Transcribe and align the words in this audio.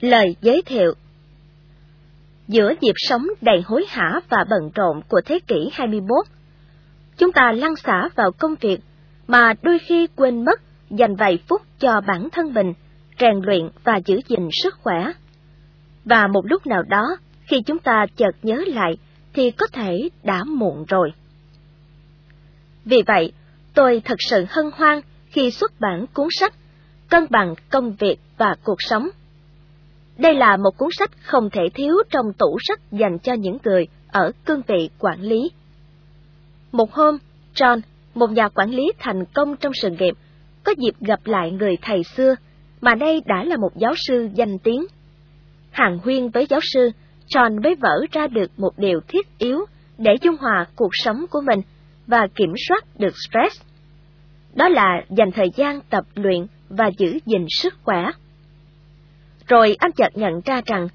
Lời 0.00 0.36
giới 0.40 0.62
thiệu 0.66 0.94
Giữa 2.48 2.72
nhịp 2.80 2.94
sống 2.96 3.26
đầy 3.40 3.62
hối 3.64 3.84
hả 3.88 4.20
và 4.28 4.44
bận 4.50 4.70
rộn 4.74 5.00
của 5.08 5.20
thế 5.24 5.38
kỷ 5.46 5.70
21, 5.72 6.26
chúng 7.16 7.32
ta 7.32 7.52
lăn 7.52 7.76
xả 7.76 8.08
vào 8.14 8.32
công 8.38 8.54
việc 8.60 8.80
mà 9.26 9.54
đôi 9.62 9.78
khi 9.78 10.06
quên 10.16 10.44
mất 10.44 10.60
dành 10.90 11.16
vài 11.16 11.38
phút 11.48 11.62
cho 11.78 12.00
bản 12.06 12.28
thân 12.32 12.54
mình, 12.54 12.72
rèn 13.20 13.40
luyện 13.42 13.68
và 13.84 14.00
giữ 14.06 14.20
gìn 14.28 14.48
sức 14.62 14.74
khỏe. 14.82 15.12
Và 16.04 16.26
một 16.26 16.46
lúc 16.46 16.66
nào 16.66 16.82
đó, 16.82 17.16
khi 17.44 17.60
chúng 17.66 17.78
ta 17.78 18.06
chợt 18.16 18.32
nhớ 18.42 18.64
lại, 18.66 18.98
thì 19.32 19.50
có 19.50 19.66
thể 19.72 20.08
đã 20.22 20.44
muộn 20.44 20.84
rồi. 20.88 21.12
Vì 22.84 23.02
vậy, 23.06 23.32
tôi 23.74 24.02
thật 24.04 24.18
sự 24.18 24.44
hân 24.48 24.70
hoan 24.74 25.00
khi 25.26 25.50
xuất 25.50 25.80
bản 25.80 26.06
cuốn 26.14 26.28
sách 26.30 26.54
Cân 27.08 27.26
bằng 27.30 27.54
công 27.70 27.92
việc 27.92 28.16
và 28.38 28.54
cuộc 28.64 28.76
sống. 28.78 29.08
Đây 30.18 30.34
là 30.34 30.56
một 30.56 30.70
cuốn 30.78 30.88
sách 30.98 31.10
không 31.22 31.50
thể 31.50 31.62
thiếu 31.74 31.94
trong 32.10 32.32
tủ 32.38 32.58
sách 32.60 32.80
dành 32.92 33.18
cho 33.18 33.32
những 33.32 33.58
người 33.64 33.86
ở 34.12 34.32
cương 34.44 34.62
vị 34.66 34.90
quản 34.98 35.20
lý. 35.20 35.50
Một 36.72 36.92
hôm, 36.92 37.18
John, 37.54 37.80
một 38.14 38.30
nhà 38.30 38.48
quản 38.48 38.70
lý 38.70 38.92
thành 38.98 39.24
công 39.34 39.56
trong 39.56 39.72
sự 39.74 39.90
nghiệp, 39.90 40.14
có 40.64 40.74
dịp 40.78 40.94
gặp 41.00 41.20
lại 41.24 41.50
người 41.50 41.76
thầy 41.82 42.02
xưa, 42.16 42.34
mà 42.80 42.94
đây 42.94 43.22
đã 43.26 43.44
là 43.44 43.56
một 43.56 43.76
giáo 43.76 43.94
sư 43.96 44.28
danh 44.34 44.58
tiếng. 44.58 44.86
Hàng 45.70 45.98
huyên 45.98 46.28
với 46.28 46.46
giáo 46.50 46.60
sư, 46.62 46.90
John 47.34 47.62
mới 47.62 47.74
vỡ 47.74 48.04
ra 48.12 48.26
được 48.26 48.50
một 48.56 48.78
điều 48.78 49.00
thiết 49.08 49.38
yếu 49.38 49.64
để 49.98 50.12
dung 50.22 50.36
hòa 50.36 50.66
cuộc 50.76 50.90
sống 50.92 51.26
của 51.30 51.40
mình 51.40 51.60
và 52.06 52.26
kiểm 52.34 52.52
soát 52.68 52.84
được 52.98 53.14
stress. 53.28 53.62
Đó 54.54 54.68
là 54.68 55.04
dành 55.10 55.32
thời 55.32 55.50
gian 55.56 55.80
tập 55.90 56.04
luyện 56.14 56.46
và 56.68 56.90
giữ 56.98 57.18
gìn 57.26 57.44
sức 57.48 57.74
khỏe. 57.84 58.04
Rồi 59.48 59.76
anh 59.78 59.92
chợt 59.92 60.10
nhận 60.14 60.40
ra 60.44 60.60
rằng, 60.66 60.88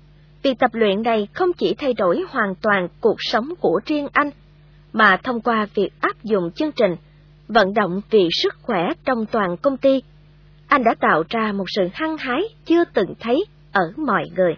việc 0.43 0.59
tập 0.59 0.71
luyện 0.73 1.01
này 1.03 1.27
không 1.33 1.53
chỉ 1.57 1.75
thay 1.77 1.93
đổi 1.93 2.23
hoàn 2.29 2.55
toàn 2.61 2.87
cuộc 3.01 3.17
sống 3.19 3.53
của 3.59 3.79
riêng 3.85 4.07
anh, 4.13 4.29
mà 4.93 5.17
thông 5.23 5.41
qua 5.41 5.67
việc 5.75 5.89
áp 6.01 6.23
dụng 6.23 6.51
chương 6.51 6.71
trình 6.71 6.95
vận 7.47 7.73
động 7.73 8.01
vì 8.09 8.27
sức 8.43 8.53
khỏe 8.61 8.81
trong 9.05 9.25
toàn 9.25 9.57
công 9.57 9.77
ty, 9.77 10.01
anh 10.67 10.83
đã 10.83 10.95
tạo 10.99 11.23
ra 11.29 11.51
một 11.51 11.65
sự 11.67 11.83
hăng 11.93 12.17
hái 12.17 12.41
chưa 12.65 12.83
từng 12.93 13.13
thấy 13.19 13.45
ở 13.71 13.81
mọi 13.97 14.23
người. 14.35 14.55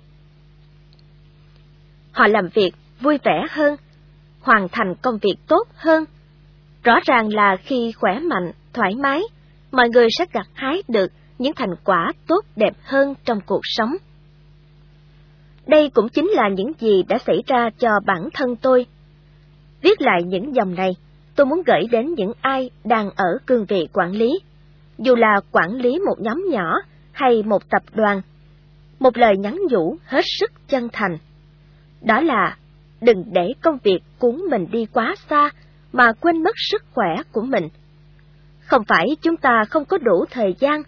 Họ 2.11 2.27
làm 2.27 2.47
việc 2.53 2.71
vui 3.01 3.17
vẻ 3.23 3.45
hơn, 3.49 3.75
hoàn 4.41 4.67
thành 4.71 4.95
công 5.01 5.17
việc 5.21 5.35
tốt 5.47 5.67
hơn. 5.75 6.05
Rõ 6.83 6.99
ràng 7.05 7.33
là 7.33 7.55
khi 7.63 7.91
khỏe 7.91 8.19
mạnh, 8.19 8.51
thoải 8.73 8.95
mái, 8.95 9.21
mọi 9.71 9.89
người 9.89 10.07
sẽ 10.17 10.25
gặt 10.33 10.47
hái 10.53 10.83
được 10.87 11.11
những 11.39 11.53
thành 11.55 11.75
quả 11.83 12.11
tốt 12.27 12.45
đẹp 12.55 12.73
hơn 12.83 13.13
trong 13.25 13.39
cuộc 13.45 13.61
sống. 13.63 13.95
Đây 15.67 15.89
cũng 15.89 16.09
chính 16.09 16.29
là 16.29 16.49
những 16.49 16.71
gì 16.79 17.03
đã 17.07 17.17
xảy 17.27 17.43
ra 17.47 17.69
cho 17.77 17.89
bản 18.05 18.29
thân 18.33 18.55
tôi. 18.55 18.85
Viết 19.81 20.01
lại 20.01 20.23
những 20.23 20.55
dòng 20.55 20.75
này, 20.75 20.91
tôi 21.35 21.45
muốn 21.45 21.61
gửi 21.65 21.87
đến 21.91 22.13
những 22.13 22.31
ai 22.41 22.69
đang 22.83 23.09
ở 23.15 23.37
cương 23.45 23.65
vị 23.65 23.87
quản 23.93 24.11
lý, 24.11 24.39
dù 24.97 25.15
là 25.15 25.41
quản 25.51 25.71
lý 25.71 25.99
một 25.99 26.15
nhóm 26.19 26.45
nhỏ 26.49 26.79
hay 27.11 27.43
một 27.43 27.69
tập 27.69 27.81
đoàn. 27.93 28.21
Một 28.99 29.17
lời 29.17 29.37
nhắn 29.37 29.59
nhủ 29.69 29.97
hết 30.05 30.21
sức 30.39 30.51
chân 30.67 30.89
thành. 30.93 31.17
Đó 32.01 32.21
là 32.21 32.57
đừng 33.01 33.23
để 33.33 33.53
công 33.61 33.77
việc 33.83 33.99
cuốn 34.19 34.35
mình 34.49 34.67
đi 34.71 34.85
quá 34.85 35.15
xa 35.29 35.49
mà 35.93 36.11
quên 36.19 36.43
mất 36.43 36.55
sức 36.55 36.83
khỏe 36.93 37.15
của 37.31 37.41
mình. 37.41 37.69
Không 38.59 38.83
phải 38.87 39.05
chúng 39.21 39.37
ta 39.37 39.63
không 39.69 39.85
có 39.85 39.97
đủ 39.97 40.25
thời 40.31 40.55
gian, 40.59 40.83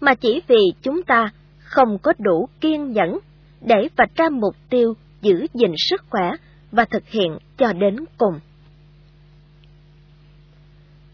mà 0.00 0.14
chỉ 0.14 0.42
vì 0.48 0.72
chúng 0.82 1.02
ta 1.02 1.30
không 1.58 1.98
có 1.98 2.12
đủ 2.18 2.48
kiên 2.60 2.92
nhẫn 2.92 3.18
để 3.60 3.88
vạch 3.96 4.14
ra 4.14 4.28
mục 4.28 4.56
tiêu 4.70 4.94
giữ 5.22 5.46
gìn 5.54 5.72
sức 5.76 6.02
khỏe 6.10 6.30
và 6.72 6.84
thực 6.84 7.08
hiện 7.08 7.38
cho 7.56 7.72
đến 7.72 7.96
cùng. 8.18 8.40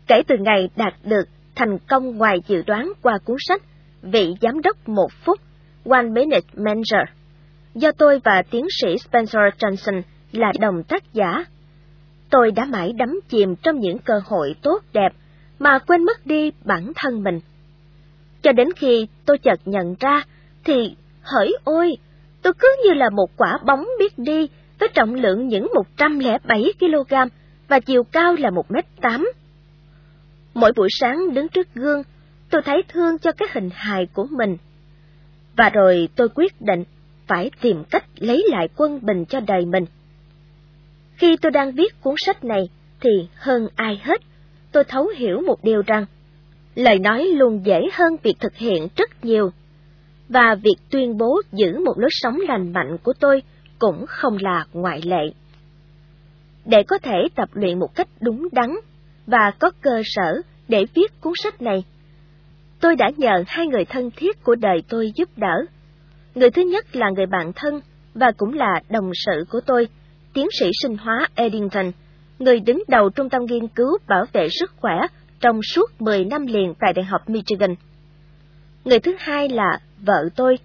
Kể 0.07 0.23
từ 0.29 0.35
ngày 0.41 0.69
đạt 0.77 0.95
được 1.05 1.25
thành 1.55 1.79
công 1.89 2.17
ngoài 2.17 2.37
dự 2.47 2.63
đoán 2.67 2.93
qua 3.03 3.19
cuốn 3.25 3.37
sách 3.41 3.63
Vị 4.03 4.35
Giám 4.41 4.61
đốc 4.63 4.89
một 4.89 5.09
phút, 5.25 5.41
One 5.91 6.03
Minute 6.03 6.47
Manager, 6.57 7.09
do 7.75 7.93
tôi 7.93 8.21
và 8.25 8.43
tiến 8.51 8.67
sĩ 8.81 8.99
Spencer 8.99 9.43
Johnson 9.59 10.03
là 10.33 10.53
đồng 10.61 10.83
tác 10.83 11.13
giả. 11.13 11.45
Tôi 12.31 12.51
đã 12.51 12.65
mãi 12.65 12.93
đắm 12.97 13.21
chìm 13.29 13.57
trong 13.57 13.79
những 13.79 13.99
cơ 13.99 14.15
hội 14.25 14.55
tốt 14.63 14.79
đẹp 14.93 15.09
mà 15.59 15.79
quên 15.79 16.05
mất 16.05 16.27
đi 16.27 16.51
bản 16.65 16.93
thân 16.97 17.23
mình. 17.23 17.41
Cho 18.43 18.53
đến 18.53 18.69
khi 18.77 19.07
tôi 19.27 19.39
chợt 19.39 19.61
nhận 19.65 19.95
ra, 20.01 20.25
thì, 20.65 20.97
hỡi 21.23 21.57
ôi, 21.65 21.97
tôi 22.43 22.53
cứ 22.59 22.77
như 22.85 22.95
là 22.95 23.11
một 23.11 23.31
quả 23.37 23.59
bóng 23.67 23.87
biết 23.99 24.19
đi 24.19 24.49
với 24.79 24.89
trọng 24.95 25.15
lượng 25.15 25.49
những 25.49 25.69
107 25.75 26.73
kg 26.81 27.15
và 27.69 27.81
chiều 27.81 28.05
cao 28.05 28.35
là 28.39 28.51
1 28.51 28.71
mét 28.71 28.85
8 29.01 29.27
Mỗi 30.55 30.73
buổi 30.77 30.89
sáng 30.91 31.35
đứng 31.35 31.49
trước 31.49 31.75
gương, 31.75 32.03
tôi 32.51 32.63
thấy 32.63 32.83
thương 32.89 33.19
cho 33.19 33.33
cái 33.33 33.49
hình 33.53 33.71
hài 33.73 34.07
của 34.07 34.27
mình. 34.31 34.57
Và 35.57 35.71
rồi 35.71 36.09
tôi 36.17 36.29
quyết 36.35 36.61
định 36.61 36.85
phải 37.27 37.51
tìm 37.61 37.85
cách 37.91 38.05
lấy 38.19 38.45
lại 38.51 38.69
quân 38.77 39.01
bình 39.03 39.25
cho 39.25 39.41
đời 39.41 39.65
mình. 39.67 39.85
Khi 41.17 41.37
tôi 41.37 41.53
đang 41.53 41.73
viết 41.73 42.01
cuốn 42.01 42.15
sách 42.27 42.45
này, 42.45 42.69
thì 43.01 43.11
hơn 43.35 43.69
ai 43.77 44.01
hết, 44.03 44.21
tôi 44.73 44.85
thấu 44.85 45.09
hiểu 45.17 45.41
một 45.47 45.65
điều 45.65 45.83
rằng, 45.87 46.07
lời 46.75 46.99
nói 46.99 47.25
luôn 47.25 47.67
dễ 47.67 47.81
hơn 47.93 48.17
việc 48.23 48.35
thực 48.41 48.57
hiện 48.57 48.89
rất 48.97 49.25
nhiều, 49.25 49.51
và 50.29 50.55
việc 50.63 50.77
tuyên 50.91 51.17
bố 51.17 51.41
giữ 51.53 51.79
một 51.85 51.99
lối 51.99 52.11
sống 52.13 52.39
lành 52.49 52.73
mạnh 52.73 52.97
của 53.03 53.13
tôi 53.21 53.43
cũng 53.79 54.05
không 54.09 54.37
là 54.41 54.67
ngoại 54.73 55.01
lệ. 55.05 55.33
Để 56.65 56.83
có 56.83 56.99
thể 56.99 57.29
tập 57.35 57.49
luyện 57.53 57.79
một 57.79 57.95
cách 57.95 58.09
đúng 58.21 58.49
đắn 58.53 58.71
và 59.27 59.53
có 59.59 59.71
cơ 59.81 60.03
sở 60.05 60.43
để 60.69 60.87
viết 60.95 61.21
cuốn 61.21 61.33
sách 61.43 61.63
này. 61.63 61.85
Tôi 62.81 62.97
đã 62.97 63.11
nhờ 63.17 63.45
hai 63.47 63.67
người 63.67 63.85
thân 63.85 64.11
thiết 64.11 64.45
của 64.45 64.55
đời 64.55 64.83
tôi 64.89 65.13
giúp 65.15 65.29
đỡ. 65.37 65.65
Người 66.35 66.51
thứ 66.51 66.63
nhất 66.63 66.97
là 66.97 67.11
người 67.11 67.27
bạn 67.27 67.53
thân 67.53 67.81
và 68.15 68.33
cũng 68.37 68.53
là 68.55 68.81
đồng 68.91 69.11
sự 69.27 69.45
của 69.51 69.61
tôi, 69.67 69.89
tiến 70.35 70.47
sĩ 70.61 70.67
sinh 70.83 70.97
hóa 70.97 71.29
Eddington, 71.35 71.93
người 72.39 72.61
đứng 72.61 72.83
đầu 72.89 73.11
trung 73.11 73.29
tâm 73.29 73.43
nghiên 73.45 73.69
cứu 73.69 73.99
bảo 74.09 74.25
vệ 74.33 74.49
sức 74.49 74.71
khỏe 74.77 74.95
trong 75.43 75.63
suốt 75.63 76.01
10 76.01 76.25
năm 76.25 76.47
liền 76.47 76.75
tại 76.81 76.93
Đại 76.93 77.05
học 77.05 77.31
Michigan. 77.31 77.75
Người 78.85 78.99
thứ 79.01 79.17
hai 79.19 79.49
là 79.49 79.79
vợ 79.99 80.29
tôi, 80.37 80.59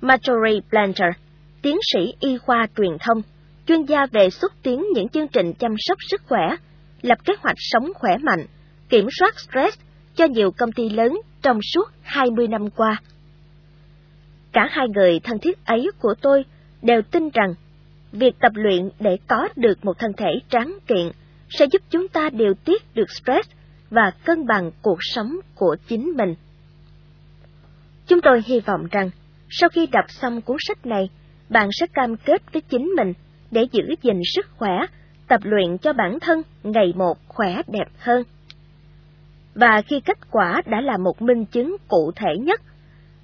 Marjorie 0.00 0.60
Blanchard, 0.70 1.18
tiến 1.62 1.76
sĩ 1.92 2.14
y 2.20 2.38
khoa 2.38 2.66
truyền 2.76 2.96
thông, 3.00 3.22
chuyên 3.66 3.84
gia 3.84 4.06
về 4.06 4.30
xúc 4.30 4.52
tiến 4.62 4.84
những 4.94 5.08
chương 5.08 5.28
trình 5.28 5.52
chăm 5.52 5.74
sóc 5.78 5.98
sức 6.10 6.22
khỏe, 6.28 6.56
lập 7.02 7.18
kế 7.24 7.34
hoạch 7.40 7.56
sống 7.58 7.92
khỏe 7.94 8.16
mạnh, 8.22 8.46
kiểm 8.88 9.06
soát 9.18 9.40
stress 9.40 9.78
cho 10.14 10.24
nhiều 10.24 10.50
công 10.50 10.72
ty 10.72 10.88
lớn 10.88 11.20
trong 11.42 11.58
suốt 11.74 11.90
20 12.02 12.48
năm 12.48 12.70
qua. 12.70 13.02
Cả 14.52 14.68
hai 14.70 14.86
người 14.94 15.20
thân 15.20 15.38
thiết 15.38 15.64
ấy 15.64 15.90
của 15.98 16.14
tôi 16.20 16.44
đều 16.82 17.02
tin 17.02 17.30
rằng 17.30 17.54
việc 18.12 18.34
tập 18.40 18.52
luyện 18.54 18.90
để 19.00 19.18
có 19.26 19.48
được 19.56 19.84
một 19.84 19.98
thân 19.98 20.12
thể 20.16 20.30
tráng 20.48 20.78
kiện 20.86 21.10
sẽ 21.50 21.66
giúp 21.72 21.82
chúng 21.90 22.08
ta 22.08 22.30
điều 22.30 22.54
tiết 22.54 22.94
được 22.94 23.10
stress 23.10 23.50
và 23.94 24.10
cân 24.24 24.46
bằng 24.46 24.70
cuộc 24.82 24.98
sống 25.00 25.36
của 25.54 25.76
chính 25.88 26.12
mình. 26.16 26.34
Chúng 28.06 28.20
tôi 28.20 28.42
hy 28.46 28.60
vọng 28.60 28.86
rằng 28.90 29.10
sau 29.48 29.68
khi 29.68 29.86
đọc 29.86 30.04
xong 30.08 30.40
cuốn 30.40 30.56
sách 30.60 30.86
này, 30.86 31.10
bạn 31.48 31.68
sẽ 31.72 31.86
cam 31.86 32.16
kết 32.16 32.52
với 32.52 32.62
chính 32.62 32.92
mình 32.96 33.12
để 33.50 33.66
giữ 33.72 33.82
gìn 34.02 34.20
sức 34.34 34.46
khỏe, 34.56 34.86
tập 35.28 35.40
luyện 35.44 35.78
cho 35.78 35.92
bản 35.92 36.18
thân 36.20 36.42
ngày 36.62 36.92
một 36.96 37.18
khỏe 37.28 37.62
đẹp 37.68 37.88
hơn 37.98 38.24
và 39.54 39.82
khi 39.82 40.00
kết 40.00 40.18
quả 40.30 40.62
đã 40.66 40.80
là 40.80 40.96
một 40.96 41.22
minh 41.22 41.44
chứng 41.44 41.76
cụ 41.88 42.12
thể 42.16 42.36
nhất, 42.40 42.60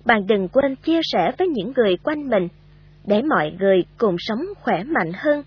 bạn 0.04 0.26
đừng 0.26 0.48
quên 0.48 0.76
chia 0.76 1.00
sẻ 1.02 1.32
với 1.38 1.48
những 1.48 1.72
người 1.76 1.96
quanh 2.02 2.28
mình 2.30 2.48
để 3.06 3.22
mọi 3.22 3.52
người 3.58 3.84
cùng 3.98 4.16
sống 4.18 4.40
khỏe 4.60 4.84
mạnh 4.84 5.12
hơn, 5.14 5.42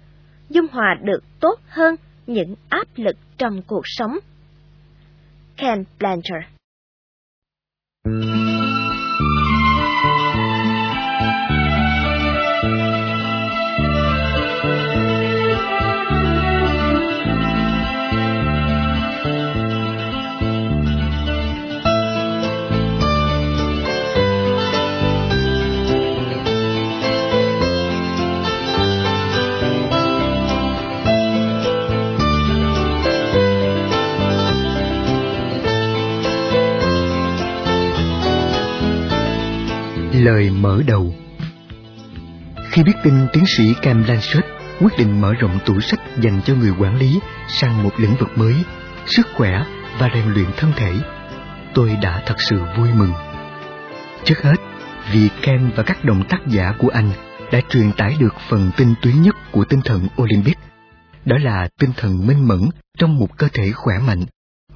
dung 0.50 0.66
hòa 0.72 0.98
được 1.04 1.24
tốt 1.40 1.60
hơn 1.68 1.96
những 2.28 2.56
áp 2.70 2.88
lực 2.96 3.16
trong 3.38 3.62
cuộc 3.68 3.84
sống. 3.84 4.18
Ken 5.64 5.88
Blanchard 5.98 6.46
Lời 40.24 40.50
mở 40.50 40.82
đầu 40.88 41.14
Khi 42.72 42.84
biết 42.84 42.94
tin 43.04 43.14
tiến 43.34 43.44
sĩ 43.58 43.74
Cam 43.82 44.04
Blanchett 44.04 44.46
quyết 44.80 44.98
định 44.98 45.22
mở 45.22 45.34
rộng 45.34 45.60
tủ 45.66 45.80
sách 45.80 46.00
dành 46.22 46.42
cho 46.46 46.56
người 46.56 46.74
quản 46.80 46.98
lý 46.98 47.20
sang 47.48 47.84
một 47.84 47.92
lĩnh 47.98 48.16
vực 48.16 48.30
mới, 48.36 48.56
sức 49.06 49.28
khỏe 49.36 49.66
và 50.00 50.10
rèn 50.14 50.34
luyện 50.34 50.46
thân 50.58 50.72
thể, 50.76 50.94
tôi 51.74 51.98
đã 52.02 52.24
thật 52.26 52.36
sự 52.38 52.62
vui 52.78 52.90
mừng. 52.94 53.12
Trước 54.24 54.42
hết, 54.42 54.56
vì 55.12 55.30
Ken 55.42 55.72
và 55.76 55.84
các 55.84 56.06
đồng 56.06 56.24
tác 56.30 56.48
giả 56.48 56.74
của 56.80 56.90
anh 56.90 57.12
đã 57.52 57.62
truyền 57.70 57.92
tải 57.92 58.16
được 58.20 58.36
phần 58.50 58.72
tinh 58.78 58.94
túy 59.02 59.14
nhất 59.14 59.36
của 59.52 59.66
tinh 59.66 59.82
thần 59.86 60.08
Olympic, 60.22 60.58
đó 61.26 61.38
là 61.38 61.68
tinh 61.80 61.92
thần 61.98 62.28
minh 62.28 62.48
mẫn 62.48 62.62
trong 62.98 63.16
một 63.16 63.38
cơ 63.38 63.48
thể 63.54 63.72
khỏe 63.72 63.96
mạnh 64.08 64.26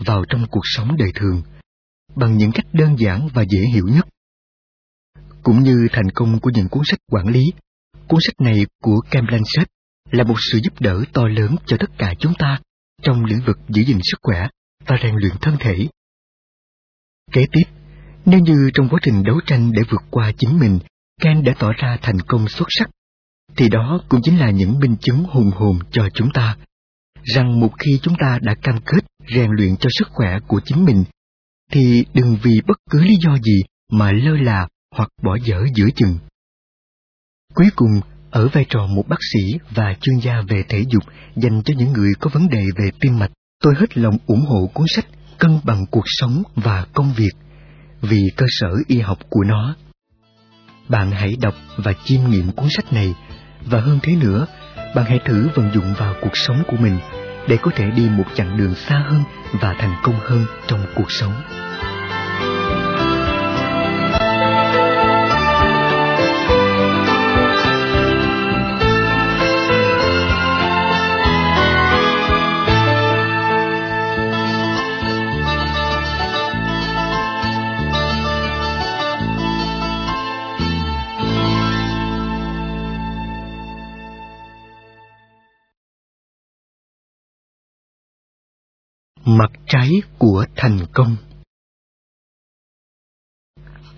vào 0.06 0.26
trong 0.30 0.46
cuộc 0.52 0.64
sống 0.64 0.98
đời 0.98 1.12
thường, 1.16 1.42
bằng 2.16 2.38
những 2.38 2.52
cách 2.52 2.66
đơn 2.74 3.00
giản 3.00 3.28
và 3.34 3.42
dễ 3.42 3.60
hiểu 3.74 3.86
nhất. 3.88 4.08
Cũng 5.48 5.64
như 5.64 5.88
thành 5.92 6.10
công 6.14 6.40
của 6.40 6.52
những 6.54 6.68
cuốn 6.70 6.84
sách 6.86 7.00
quản 7.12 7.28
lý, 7.28 7.44
cuốn 8.08 8.20
sách 8.22 8.42
này 8.42 8.66
của 8.82 9.00
Cam 9.12 9.26
Blanchett 9.26 9.72
là 10.12 10.24
một 10.24 10.36
sự 10.52 10.60
giúp 10.64 10.82
đỡ 10.82 11.04
to 11.14 11.28
lớn 11.28 11.56
cho 11.66 11.78
tất 11.80 11.88
cả 11.98 12.14
chúng 12.20 12.34
ta 12.40 12.60
trong 13.02 13.26
lĩnh 13.26 13.40
vực 13.46 13.60
giữ 13.70 13.84
gìn 13.84 13.98
sức 14.04 14.18
khỏe 14.22 14.48
và 14.86 14.98
rèn 15.04 15.16
luyện 15.16 15.32
thân 15.42 15.58
thể. 15.60 15.88
Kế 17.32 17.46
tiếp, 17.52 17.64
nếu 18.26 18.40
như 18.40 18.70
trong 18.74 18.90
quá 18.90 19.00
trình 19.04 19.24
đấu 19.24 19.40
tranh 19.46 19.72
để 19.72 19.82
vượt 19.90 20.02
qua 20.12 20.32
chính 20.38 20.60
mình, 20.60 20.80
Ken 21.22 21.44
đã 21.44 21.54
tỏ 21.60 21.72
ra 21.78 21.98
thành 22.02 22.20
công 22.20 22.48
xuất 22.48 22.68
sắc, 22.70 22.90
thì 23.56 23.70
đó 23.70 24.02
cũng 24.10 24.22
chính 24.24 24.40
là 24.40 24.50
những 24.50 24.80
minh 24.80 24.96
chứng 25.02 25.24
hùng 25.24 25.52
hồn 25.56 25.80
cho 25.92 26.10
chúng 26.14 26.30
ta, 26.34 26.58
rằng 27.24 27.60
một 27.60 27.72
khi 27.80 28.00
chúng 28.02 28.16
ta 28.20 28.40
đã 28.42 28.56
cam 28.62 28.80
kết 28.86 29.06
rèn 29.36 29.52
luyện 29.52 29.78
cho 29.78 29.90
sức 30.00 30.08
khỏe 30.12 30.40
của 30.48 30.62
chính 30.66 30.86
mình, 30.86 31.04
thì 31.72 32.06
đừng 32.14 32.38
vì 32.44 32.62
bất 32.68 32.78
cứ 32.90 33.04
lý 33.04 33.14
do 33.24 33.38
gì 33.38 33.62
mà 33.92 34.12
lơ 34.12 34.32
là 34.32 34.68
hoặc 34.92 35.10
bỏ 35.24 35.38
dở 35.44 35.66
giữa 35.76 35.88
chừng. 35.96 36.20
Cuối 37.54 37.70
cùng, 37.76 38.02
ở 38.32 38.48
vai 38.48 38.66
trò 38.70 38.88
một 38.88 39.08
bác 39.08 39.20
sĩ 39.34 39.60
và 39.76 39.96
chuyên 40.02 40.18
gia 40.20 40.42
về 40.48 40.64
thể 40.70 40.84
dục 40.92 41.04
dành 41.36 41.64
cho 41.66 41.74
những 41.78 41.94
người 41.94 42.12
có 42.20 42.30
vấn 42.34 42.50
đề 42.50 42.66
về 42.78 42.92
tim 43.00 43.20
mạch, 43.20 43.32
tôi 43.64 43.74
hết 43.78 43.98
lòng 43.98 44.18
ủng 44.28 44.46
hộ 44.48 44.70
cuốn 44.74 44.86
sách 44.96 45.06
Cân 45.38 45.60
bằng 45.64 45.86
cuộc 45.92 46.04
sống 46.06 46.44
và 46.56 46.86
công 46.94 47.14
việc 47.14 47.32
vì 48.02 48.20
cơ 48.36 48.46
sở 48.50 48.70
y 48.88 49.00
học 49.00 49.18
của 49.30 49.44
nó. 49.44 49.76
Bạn 50.90 51.12
hãy 51.12 51.36
đọc 51.42 51.56
và 51.78 51.94
chiêm 52.06 52.30
nghiệm 52.30 52.52
cuốn 52.52 52.68
sách 52.70 52.94
này 52.94 53.16
và 53.66 53.82
hơn 53.82 54.00
thế 54.04 54.16
nữa, 54.16 54.48
bạn 54.96 55.06
hãy 55.06 55.20
thử 55.26 55.50
vận 55.56 55.72
dụng 55.74 55.94
vào 55.98 56.16
cuộc 56.22 56.38
sống 56.38 56.64
của 56.68 56.78
mình 56.78 57.00
để 57.48 57.58
có 57.62 57.72
thể 57.76 57.92
đi 57.92 58.10
một 58.10 58.26
chặng 58.36 58.58
đường 58.58 58.76
xa 58.76 59.06
hơn 59.10 59.24
và 59.62 59.76
thành 59.80 59.96
công 60.04 60.20
hơn 60.20 60.46
trong 60.68 60.86
cuộc 60.96 61.12
sống. 61.12 61.34
Mặt 89.30 89.52
trái 89.66 89.90
của 90.18 90.46
thành 90.56 90.80
công 90.94 91.16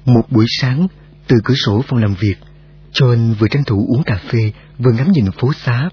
Một 0.05 0.21
buổi 0.29 0.45
sáng, 0.47 0.87
từ 1.27 1.37
cửa 1.43 1.53
sổ 1.65 1.81
phòng 1.87 1.99
làm 1.99 2.15
việc, 2.19 2.35
John 2.93 3.33
vừa 3.33 3.47
tranh 3.47 3.63
thủ 3.63 3.85
uống 3.89 4.03
cà 4.03 4.21
phê, 4.31 4.51
vừa 4.77 4.91
ngắm 4.91 5.11
nhìn 5.11 5.25
phố 5.31 5.53
xá. 5.53 5.89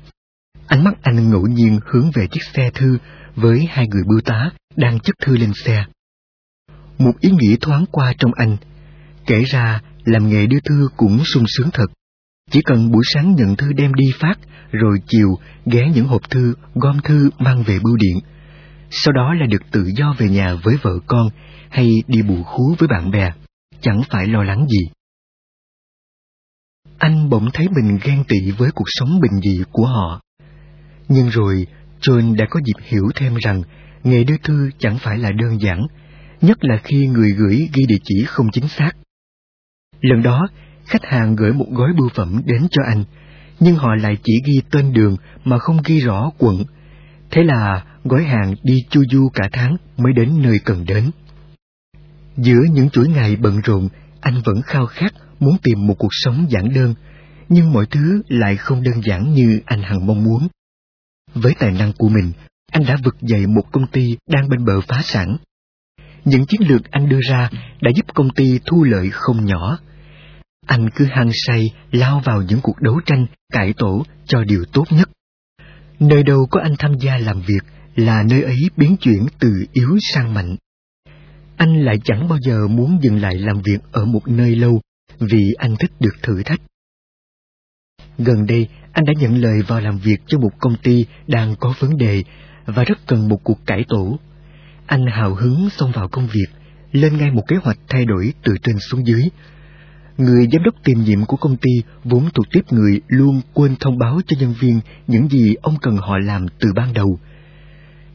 Ánh 0.66 0.84
mắt 0.84 0.94
anh 1.02 1.30
ngẫu 1.30 1.46
nhiên 1.46 1.80
hướng 1.86 2.10
về 2.14 2.26
chiếc 2.30 2.40
xe 2.54 2.70
thư 2.74 2.98
với 3.34 3.66
hai 3.68 3.86
người 3.88 4.02
bưu 4.08 4.20
tá 4.24 4.50
đang 4.76 5.00
chất 5.00 5.16
thư 5.22 5.36
lên 5.36 5.52
xe. 5.64 5.84
Một 6.98 7.12
ý 7.20 7.30
nghĩ 7.30 7.56
thoáng 7.60 7.84
qua 7.90 8.12
trong 8.18 8.30
anh, 8.36 8.56
kể 9.26 9.42
ra 9.44 9.80
làm 10.04 10.28
nghề 10.28 10.46
đưa 10.46 10.60
thư 10.60 10.88
cũng 10.96 11.24
sung 11.24 11.44
sướng 11.46 11.70
thật. 11.72 11.86
Chỉ 12.50 12.60
cần 12.64 12.90
buổi 12.90 13.02
sáng 13.14 13.34
nhận 13.34 13.56
thư 13.56 13.72
đem 13.72 13.94
đi 13.94 14.06
phát, 14.20 14.34
rồi 14.72 14.98
chiều 15.06 15.28
ghé 15.66 15.90
những 15.94 16.06
hộp 16.06 16.30
thư, 16.30 16.54
gom 16.74 16.98
thư 17.04 17.30
mang 17.38 17.62
về 17.62 17.78
bưu 17.78 17.96
điện 17.96 18.35
sau 18.90 19.12
đó 19.12 19.34
là 19.34 19.46
được 19.46 19.62
tự 19.70 19.90
do 19.96 20.14
về 20.18 20.28
nhà 20.28 20.54
với 20.54 20.76
vợ 20.82 20.98
con 21.06 21.28
hay 21.70 21.90
đi 22.06 22.22
bù 22.22 22.42
khú 22.42 22.74
với 22.78 22.88
bạn 22.88 23.10
bè, 23.10 23.32
chẳng 23.80 24.00
phải 24.10 24.26
lo 24.26 24.42
lắng 24.42 24.66
gì. 24.68 24.90
Anh 26.98 27.30
bỗng 27.30 27.48
thấy 27.52 27.66
mình 27.68 27.98
ghen 28.04 28.24
tị 28.28 28.50
với 28.50 28.70
cuộc 28.74 28.84
sống 28.86 29.20
bình 29.20 29.40
dị 29.42 29.62
của 29.72 29.86
họ. 29.86 30.20
Nhưng 31.08 31.28
rồi, 31.28 31.66
John 32.00 32.36
đã 32.36 32.46
có 32.50 32.60
dịp 32.64 32.82
hiểu 32.82 33.04
thêm 33.14 33.34
rằng 33.34 33.62
nghề 34.04 34.24
đưa 34.24 34.36
thư 34.42 34.70
chẳng 34.78 34.98
phải 34.98 35.18
là 35.18 35.32
đơn 35.32 35.60
giản, 35.60 35.86
nhất 36.40 36.58
là 36.60 36.76
khi 36.84 37.06
người 37.06 37.32
gửi 37.32 37.68
ghi 37.74 37.84
địa 37.88 37.98
chỉ 38.04 38.24
không 38.26 38.46
chính 38.52 38.68
xác. 38.68 38.90
Lần 40.00 40.22
đó, 40.22 40.48
khách 40.84 41.04
hàng 41.04 41.36
gửi 41.36 41.52
một 41.52 41.66
gói 41.70 41.92
bưu 41.98 42.08
phẩm 42.14 42.42
đến 42.44 42.66
cho 42.70 42.82
anh, 42.88 43.04
nhưng 43.60 43.76
họ 43.76 43.94
lại 43.94 44.18
chỉ 44.24 44.32
ghi 44.46 44.62
tên 44.70 44.92
đường 44.92 45.16
mà 45.44 45.58
không 45.58 45.76
ghi 45.84 46.00
rõ 46.00 46.30
quận. 46.38 46.64
Thế 47.31 47.43
là 47.44 47.84
gói 48.05 48.25
hàng 48.25 48.55
đi 48.62 48.75
chu 48.90 49.02
du 49.11 49.28
cả 49.34 49.49
tháng 49.52 49.76
mới 49.96 50.12
đến 50.12 50.43
nơi 50.43 50.58
cần 50.64 50.84
đến. 50.84 51.11
Giữa 52.37 52.62
những 52.73 52.90
chuỗi 52.90 53.08
ngày 53.08 53.37
bận 53.37 53.61
rộn, 53.64 53.88
anh 54.20 54.43
vẫn 54.44 54.62
khao 54.62 54.87
khát 54.87 55.12
muốn 55.40 55.56
tìm 55.62 55.87
một 55.87 55.94
cuộc 55.99 56.12
sống 56.12 56.46
giản 56.50 56.75
đơn, 56.75 56.94
nhưng 57.49 57.73
mọi 57.73 57.87
thứ 57.87 58.23
lại 58.28 58.56
không 58.56 58.82
đơn 58.82 59.00
giản 59.05 59.32
như 59.32 59.61
anh 59.67 59.82
hằng 59.82 60.06
mong 60.06 60.25
muốn. 60.25 60.49
Với 61.34 61.55
tài 61.58 61.73
năng 61.73 61.93
của 61.99 62.08
mình, 62.08 62.32
anh 62.73 62.82
đã 62.87 62.96
vực 63.05 63.17
dậy 63.20 63.46
một 63.46 63.72
công 63.72 63.87
ty 63.87 64.17
đang 64.31 64.49
bên 64.49 64.64
bờ 64.64 64.81
phá 64.81 65.00
sản. 65.05 65.37
Những 66.25 66.46
chiến 66.46 66.61
lược 66.69 66.90
anh 66.90 67.08
đưa 67.08 67.20
ra 67.29 67.50
đã 67.81 67.90
giúp 67.96 68.06
công 68.14 68.31
ty 68.31 68.61
thu 68.67 68.84
lợi 68.84 69.11
không 69.11 69.44
nhỏ. 69.44 69.79
Anh 70.67 70.90
cứ 70.94 71.05
hăng 71.05 71.31
say 71.32 71.70
lao 71.90 72.22
vào 72.25 72.43
những 72.43 72.61
cuộc 72.62 72.81
đấu 72.81 73.00
tranh, 73.06 73.26
cải 73.52 73.75
tổ 73.76 74.05
cho 74.26 74.44
điều 74.44 74.64
tốt 74.72 74.84
nhất. 74.90 75.08
Nơi 76.00 76.22
đâu 76.22 76.46
có 76.50 76.60
anh 76.60 76.75
tham 76.78 76.98
gia 76.98 77.19
làm 77.19 77.40
việc 77.40 77.62
là 77.94 78.22
nơi 78.22 78.43
ấy 78.43 78.58
biến 78.76 78.96
chuyển 79.00 79.26
từ 79.38 79.48
yếu 79.72 79.96
sang 80.12 80.34
mạnh. 80.34 80.56
Anh 81.56 81.84
lại 81.84 81.96
chẳng 82.04 82.28
bao 82.28 82.38
giờ 82.43 82.69
muốn 82.69 82.98
dừng 83.02 83.20
lại 83.20 83.34
làm 83.34 83.62
việc 83.62 83.78
ở 83.93 84.04
một 84.04 84.28
nơi 84.28 84.56
lâu 84.56 84.81
vì 85.19 85.52
anh 85.58 85.76
thích 85.76 85.93
được 86.00 86.16
thử 86.22 86.43
thách. 86.43 86.60
Gần 88.19 88.46
đây, 88.46 88.69
anh 88.93 89.05
đã 89.05 89.12
nhận 89.19 89.41
lời 89.41 89.62
vào 89.67 89.81
làm 89.81 89.98
việc 89.98 90.17
cho 90.26 90.38
một 90.38 90.50
công 90.58 90.76
ty 90.82 91.06
đang 91.26 91.56
có 91.56 91.74
vấn 91.79 91.96
đề 91.96 92.24
và 92.67 92.84
rất 92.84 92.98
cần 93.06 93.29
một 93.29 93.44
cuộc 93.44 93.67
cải 93.67 93.84
tổ. 93.88 94.19
Anh 94.86 95.06
hào 95.06 95.34
hứng 95.34 95.69
xông 95.70 95.93
vào 95.93 96.08
công 96.08 96.26
việc, 96.26 96.46
lên 96.93 97.17
ngay 97.17 97.31
một 97.31 97.43
kế 97.48 97.56
hoạch 97.56 97.79
thay 97.88 98.05
đổi 98.05 98.32
từ 98.43 98.55
trên 98.62 98.76
xuống 98.91 99.06
dưới. 99.06 99.22
Người 100.19 100.49
giám 100.53 100.63
đốc 100.63 100.75
tiền 100.85 101.05
nhiệm 101.05 101.25
của 101.25 101.37
công 101.37 101.56
ty 101.56 101.70
vốn 102.05 102.29
thuộc 102.35 102.46
tiếp 102.53 102.63
người 102.70 103.01
luôn 103.08 103.41
quên 103.55 103.77
thông 103.81 103.99
báo 103.99 104.20
cho 104.27 104.37
nhân 104.41 104.55
viên 104.61 104.81
những 105.06 105.29
gì 105.29 105.55
ông 105.63 105.77
cần 105.82 105.96
họ 105.96 106.19
làm 106.19 106.46
từ 106.61 106.73
ban 106.77 106.93
đầu– 106.93 107.19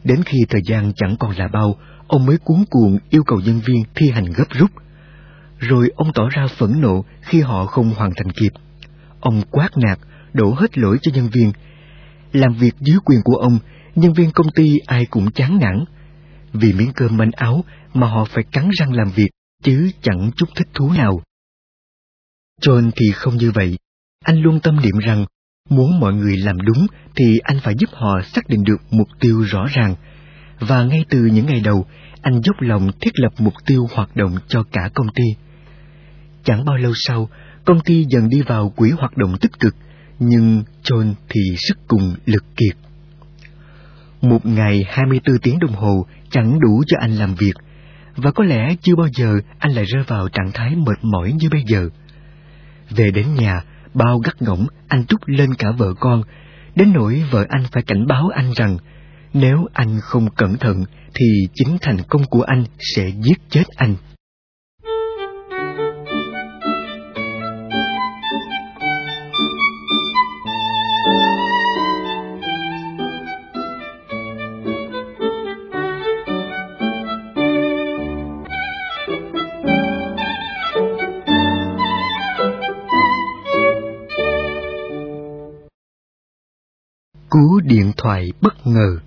Đến 0.04 0.24
khi 0.26 0.38
thời 0.50 0.62
gian 0.66 0.94
chẳng 0.96 1.16
còn 1.20 1.32
là 1.32 1.48
bao, 1.48 1.76
ông 2.08 2.26
mới 2.26 2.38
cuốn 2.38 2.64
cuồng 2.70 2.98
yêu 3.10 3.24
cầu 3.24 3.40
nhân 3.46 3.62
viên 3.66 3.84
thi 3.96 4.10
hành 4.10 4.26
gấp 4.26 4.50
rút. 4.50 4.72
Rồi 5.58 5.92
ông 5.96 6.14
tỏ 6.14 6.30
ra 6.30 6.48
phẫn 6.58 6.82
nộ 6.82 7.06
khi 7.22 7.42
họ 7.42 7.66
không 7.66 7.94
hoàn 7.94 8.12
thành 8.18 8.32
kịp. 8.32 8.52
Ông 9.20 9.42
quát 9.52 9.70
nạt, 9.78 10.00
đổ 10.34 10.54
hết 10.54 10.78
lỗi 10.78 10.98
cho 11.02 11.12
nhân 11.16 11.30
viên. 11.34 11.52
Làm 12.32 12.54
việc 12.54 12.76
dưới 12.80 12.98
quyền 13.06 13.20
của 13.24 13.36
ông, 13.36 13.60
nhân 13.96 14.14
viên 14.14 14.32
công 14.32 14.52
ty 14.56 14.78
ai 14.88 15.06
cũng 15.06 15.32
chán 15.32 15.60
nản. 15.62 15.86
Vì 16.54 16.74
miếng 16.74 16.92
cơm 16.96 17.18
manh 17.18 17.32
áo 17.32 17.64
mà 17.94 18.08
họ 18.08 18.26
phải 18.26 18.44
cắn 18.52 18.70
răng 18.80 18.94
làm 18.94 19.08
việc, 19.16 19.30
chứ 19.64 19.92
chẳng 20.02 20.32
chút 20.36 20.50
thích 20.56 20.68
thú 20.74 20.92
nào. 20.98 21.22
John 22.62 22.92
thì 22.96 23.12
không 23.12 23.38
như 23.38 23.52
vậy. 23.52 23.78
Anh 24.26 24.42
luôn 24.42 24.60
tâm 24.60 24.76
niệm 24.82 24.98
rằng 24.98 25.26
Muốn 25.70 26.00
mọi 26.00 26.14
người 26.14 26.38
làm 26.38 26.58
đúng 26.62 26.88
thì 27.16 27.38
anh 27.44 27.60
phải 27.64 27.74
giúp 27.80 27.90
họ 27.94 28.22
xác 28.34 28.50
định 28.50 28.64
được 28.64 28.82
mục 28.92 29.08
tiêu 29.20 29.42
rõ 29.42 29.66
ràng. 29.74 29.96
Và 30.60 30.84
ngay 30.84 31.06
từ 31.10 31.20
những 31.26 31.46
ngày 31.46 31.62
đầu, 31.64 31.86
anh 32.22 32.42
dốc 32.44 32.56
lòng 32.60 32.92
thiết 33.02 33.12
lập 33.14 33.34
mục 33.38 33.54
tiêu 33.66 33.88
hoạt 33.94 34.16
động 34.16 34.36
cho 34.48 34.64
cả 34.72 34.90
công 34.94 35.08
ty. 35.16 35.24
Chẳng 36.44 36.66
bao 36.66 36.78
lâu 36.78 36.92
sau, 36.96 37.30
công 37.66 37.80
ty 37.80 38.06
dần 38.10 38.30
đi 38.30 38.42
vào 38.42 38.70
quỹ 38.70 38.92
hoạt 38.92 39.18
động 39.18 39.38
tích 39.42 39.60
cực, 39.60 39.76
nhưng 40.20 40.64
John 40.84 41.14
thì 41.30 41.42
sức 41.58 41.78
cùng 41.88 42.16
lực 42.26 42.44
kiệt. 42.56 42.78
Một 44.22 44.46
ngày 44.46 44.86
24 44.88 45.38
tiếng 45.38 45.60
đồng 45.60 45.74
hồ 45.74 46.06
chẳng 46.30 46.60
đủ 46.60 46.84
cho 46.88 46.98
anh 47.02 47.12
làm 47.12 47.36
việc, 47.36 47.54
và 48.16 48.32
có 48.32 48.44
lẽ 48.44 48.76
chưa 48.82 48.96
bao 48.96 49.08
giờ 49.14 49.40
anh 49.60 49.72
lại 49.72 49.86
rơi 49.86 50.04
vào 50.08 50.28
trạng 50.28 50.52
thái 50.54 50.76
mệt 50.76 51.00
mỏi 51.02 51.34
như 51.40 51.50
bây 51.52 51.64
giờ. 51.68 51.90
Về 52.96 53.12
đến 53.12 53.36
nhà, 53.36 53.64
bao 53.94 54.20
gắt 54.20 54.42
ngỗng 54.42 54.68
anh 54.88 55.06
trút 55.06 55.22
lên 55.26 55.54
cả 55.54 55.72
vợ 55.78 55.94
con, 56.00 56.22
đến 56.76 56.94
nỗi 56.94 57.24
vợ 57.32 57.46
anh 57.50 57.64
phải 57.72 57.84
cảnh 57.84 58.08
báo 58.08 58.30
anh 58.34 58.52
rằng 58.56 58.78
nếu 59.34 59.66
anh 59.74 60.00
không 60.02 60.30
cẩn 60.30 60.58
thận 60.58 60.86
thì 61.14 61.26
chính 61.54 61.78
thành 61.82 61.98
công 62.10 62.24
của 62.24 62.42
anh 62.42 62.64
sẽ 62.80 63.10
giết 63.10 63.42
chết 63.50 63.64
anh. 63.76 63.96
Cú 87.32 87.60
điện 87.64 87.92
thoại 87.98 88.32
bất 88.42 88.68
ngờ 88.68 88.98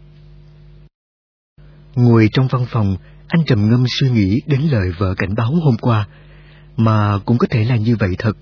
Ngồi 1.95 2.29
trong 2.33 2.49
văn 2.51 2.67
phòng, 2.69 2.97
anh 3.29 3.45
trầm 3.47 3.71
ngâm 3.71 3.85
suy 4.01 4.11
nghĩ 4.11 4.41
đến 4.47 4.61
lời 4.61 4.89
vợ 4.99 5.15
cảnh 5.15 5.35
báo 5.35 5.53
hôm 5.65 5.77
qua, 5.81 6.09
mà 6.77 7.19
cũng 7.25 7.39
có 7.39 7.47
thể 7.51 7.65
là 7.65 7.77
như 7.77 7.97
vậy 7.97 8.15
thật. 8.19 8.33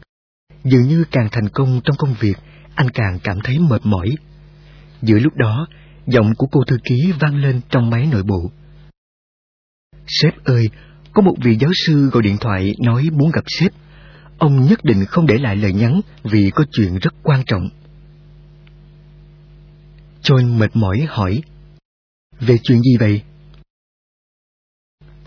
Dường 0.64 0.82
như 0.82 1.04
càng 1.10 1.28
thành 1.32 1.48
công 1.48 1.80
trong 1.84 1.96
công 1.96 2.14
việc, 2.20 2.36
anh 2.74 2.90
càng 2.90 3.18
cảm 3.24 3.38
thấy 3.44 3.58
mệt 3.58 3.80
mỏi. 3.84 4.08
Giữa 5.02 5.18
lúc 5.18 5.32
đó, 5.36 5.66
giọng 6.06 6.34
của 6.36 6.46
cô 6.52 6.60
thư 6.66 6.76
ký 6.84 7.12
vang 7.20 7.36
lên 7.36 7.60
trong 7.68 7.90
máy 7.90 8.08
nội 8.12 8.22
bộ. 8.22 8.50
Sếp 10.06 10.44
ơi, 10.44 10.64
có 11.12 11.22
một 11.22 11.34
vị 11.44 11.56
giáo 11.60 11.70
sư 11.86 12.10
gọi 12.10 12.22
điện 12.22 12.36
thoại 12.40 12.72
nói 12.84 13.08
muốn 13.12 13.30
gặp 13.30 13.44
sếp. 13.46 13.72
Ông 14.38 14.64
nhất 14.66 14.84
định 14.84 15.04
không 15.04 15.26
để 15.26 15.38
lại 15.38 15.56
lời 15.56 15.72
nhắn 15.72 16.00
vì 16.22 16.50
có 16.54 16.64
chuyện 16.72 16.98
rất 16.98 17.14
quan 17.22 17.42
trọng. 17.46 17.68
John 20.22 20.58
mệt 20.58 20.76
mỏi 20.76 21.06
hỏi. 21.08 21.42
Về 22.40 22.56
chuyện 22.62 22.82
gì 22.82 22.96
vậy? 23.00 23.22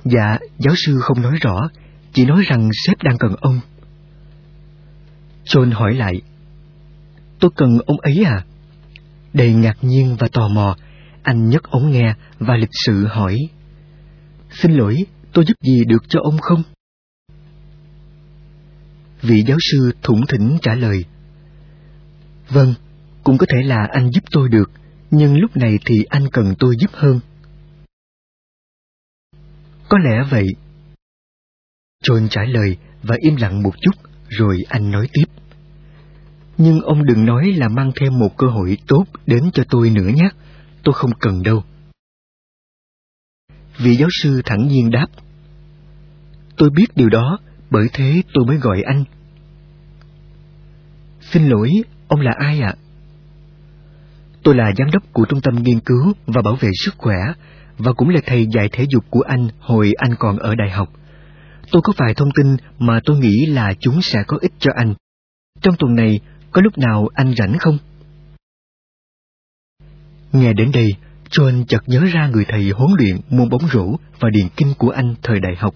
Dạ, 0.04 0.38
giáo 0.60 0.74
sư 0.78 0.98
không 1.02 1.22
nói 1.22 1.38
rõ, 1.42 1.70
chỉ 2.14 2.26
nói 2.26 2.44
rằng 2.48 2.70
sếp 2.86 3.04
đang 3.04 3.18
cần 3.18 3.36
ông. 3.42 3.60
John 5.46 5.74
hỏi 5.74 5.94
lại. 5.94 6.14
Tôi 7.40 7.52
cần 7.56 7.78
ông 7.86 8.00
ấy 8.00 8.24
à? 8.26 8.46
Đầy 9.34 9.54
ngạc 9.54 9.78
nhiên 9.82 10.16
và 10.20 10.28
tò 10.34 10.48
mò, 10.48 10.76
anh 11.24 11.50
nhấc 11.50 11.64
ống 11.64 11.92
nghe 11.92 12.16
và 12.40 12.56
lịch 12.56 12.70
sự 12.86 13.08
hỏi. 13.08 13.38
Xin 14.52 14.72
lỗi, 14.72 15.06
tôi 15.34 15.46
giúp 15.48 15.56
gì 15.62 15.86
được 15.88 16.04
cho 16.08 16.20
ông 16.24 16.38
không? 16.42 16.64
Vị 19.22 19.44
giáo 19.48 19.58
sư 19.72 19.92
thủng 20.04 20.22
thỉnh 20.30 20.58
trả 20.62 20.76
lời. 20.76 21.06
Vâng, 22.50 22.74
cũng 23.24 23.38
có 23.38 23.46
thể 23.50 23.62
là 23.64 23.88
anh 23.92 24.12
giúp 24.12 24.24
tôi 24.32 24.50
được, 24.50 24.72
nhưng 25.16 25.38
lúc 25.38 25.58
này 25.58 25.80
thì 25.86 26.04
anh 26.10 26.24
cần 26.32 26.54
tôi 26.60 26.76
giúp 26.80 26.92
hơn. 26.94 27.20
Có 29.90 29.98
lẽ 29.98 30.24
vậy. 30.32 30.46
John 32.04 32.28
trả 32.28 32.42
lời 32.48 32.78
và 33.04 33.16
im 33.20 33.36
lặng 33.36 33.64
một 33.64 33.74
chút, 33.82 33.92
rồi 34.28 34.58
anh 34.70 34.92
nói 34.92 35.10
tiếp. 35.14 35.26
Nhưng 36.58 36.82
ông 36.82 37.06
đừng 37.06 37.26
nói 37.26 37.52
là 37.52 37.68
mang 37.70 37.92
thêm 37.96 38.20
một 38.20 38.38
cơ 38.38 38.48
hội 38.48 38.78
tốt 38.88 39.06
đến 39.26 39.52
cho 39.54 39.64
tôi 39.70 39.90
nữa 39.90 40.10
nhé, 40.16 40.30
tôi 40.84 40.94
không 40.94 41.12
cần 41.20 41.44
đâu. 41.44 41.64
Vị 43.78 43.96
giáo 43.96 44.10
sư 44.12 44.42
thẳng 44.46 44.68
nhiên 44.68 44.92
đáp. 44.92 45.08
Tôi 46.58 46.70
biết 46.70 46.86
điều 46.96 47.10
đó, 47.10 47.40
bởi 47.70 47.88
thế 47.94 48.22
tôi 48.34 48.46
mới 48.46 48.58
gọi 48.58 48.82
anh. 48.86 49.04
Xin 51.22 51.50
lỗi, 51.50 51.70
ông 52.08 52.20
là 52.22 52.32
ai 52.38 52.60
ạ? 52.60 52.74
Tôi 54.46 54.56
là 54.56 54.72
giám 54.78 54.92
đốc 54.92 55.04
của 55.14 55.26
Trung 55.30 55.42
tâm 55.42 55.56
Nghiên 55.64 55.80
cứu 55.80 56.14
và 56.26 56.42
Bảo 56.42 56.56
vệ 56.56 56.70
Sức 56.86 56.94
khỏe, 56.98 57.18
và 57.78 57.94
cũng 57.94 58.10
là 58.10 58.22
thầy 58.26 58.48
dạy 58.54 58.70
thể 58.72 58.86
dục 58.90 59.06
của 59.10 59.22
anh 59.22 59.48
hồi 59.60 59.92
anh 59.98 60.12
còn 60.20 60.38
ở 60.38 60.56
đại 60.56 60.70
học. 60.70 60.90
Tôi 61.72 61.82
có 61.82 61.94
vài 61.98 62.14
thông 62.14 62.30
tin 62.36 62.58
mà 62.80 63.00
tôi 63.06 63.18
nghĩ 63.18 63.46
là 63.46 63.74
chúng 63.80 64.02
sẽ 64.02 64.24
có 64.28 64.38
ích 64.42 64.52
cho 64.60 64.72
anh. 64.76 64.94
Trong 65.62 65.76
tuần 65.80 65.96
này, 65.96 66.20
có 66.52 66.62
lúc 66.62 66.78
nào 66.78 67.08
anh 67.14 67.36
rảnh 67.36 67.58
không? 67.58 67.78
Nghe 70.32 70.54
đến 70.54 70.72
đây, 70.74 70.90
John 71.30 71.66
chợt 71.68 71.82
nhớ 71.88 72.06
ra 72.14 72.28
người 72.28 72.46
thầy 72.48 72.70
huấn 72.70 72.90
luyện 73.00 73.18
môn 73.30 73.50
bóng 73.50 73.68
rổ 73.74 73.96
và 74.20 74.30
điền 74.30 74.48
kinh 74.58 74.74
của 74.78 74.90
anh 74.90 75.16
thời 75.24 75.40
đại 75.40 75.56
học. 75.56 75.76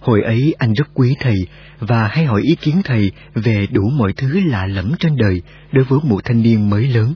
Hồi 0.00 0.22
ấy 0.22 0.54
anh 0.58 0.72
rất 0.72 0.88
quý 0.94 1.14
thầy 1.20 1.46
và 1.78 2.08
hay 2.08 2.24
hỏi 2.24 2.42
ý 2.42 2.56
kiến 2.60 2.80
thầy 2.84 3.12
về 3.34 3.66
đủ 3.70 3.82
mọi 3.98 4.12
thứ 4.12 4.40
lạ 4.46 4.66
lẫm 4.66 4.92
trên 4.98 5.16
đời 5.16 5.42
đối 5.72 5.84
với 5.84 5.98
một 6.02 6.20
thanh 6.24 6.42
niên 6.42 6.70
mới 6.70 6.88
lớn. 6.88 7.14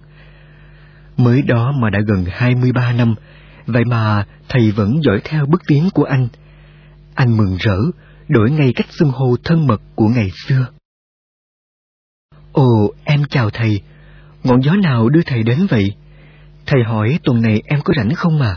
Mới 1.18 1.42
đó 1.42 1.72
mà 1.72 1.90
đã 1.90 2.00
gần 2.06 2.24
23 2.30 2.92
năm, 2.92 3.14
vậy 3.66 3.84
mà 3.84 4.26
thầy 4.48 4.70
vẫn 4.70 5.00
dõi 5.02 5.20
theo 5.24 5.46
bước 5.46 5.62
tiến 5.66 5.88
của 5.94 6.04
anh. 6.04 6.28
Anh 7.14 7.36
mừng 7.36 7.56
rỡ, 7.60 7.76
đổi 8.28 8.50
ngay 8.50 8.72
cách 8.76 8.86
xưng 8.90 9.10
hô 9.10 9.36
thân 9.44 9.66
mật 9.66 9.80
của 9.94 10.08
ngày 10.08 10.30
xưa. 10.46 10.66
Ồ, 12.52 12.94
em 13.04 13.24
chào 13.30 13.50
thầy. 13.50 13.80
Ngọn 14.44 14.62
gió 14.62 14.72
nào 14.72 15.08
đưa 15.08 15.22
thầy 15.26 15.42
đến 15.42 15.66
vậy? 15.70 15.84
Thầy 16.66 16.82
hỏi 16.84 17.18
tuần 17.24 17.42
này 17.42 17.62
em 17.64 17.80
có 17.84 17.94
rảnh 17.96 18.14
không 18.14 18.38
mà? 18.38 18.56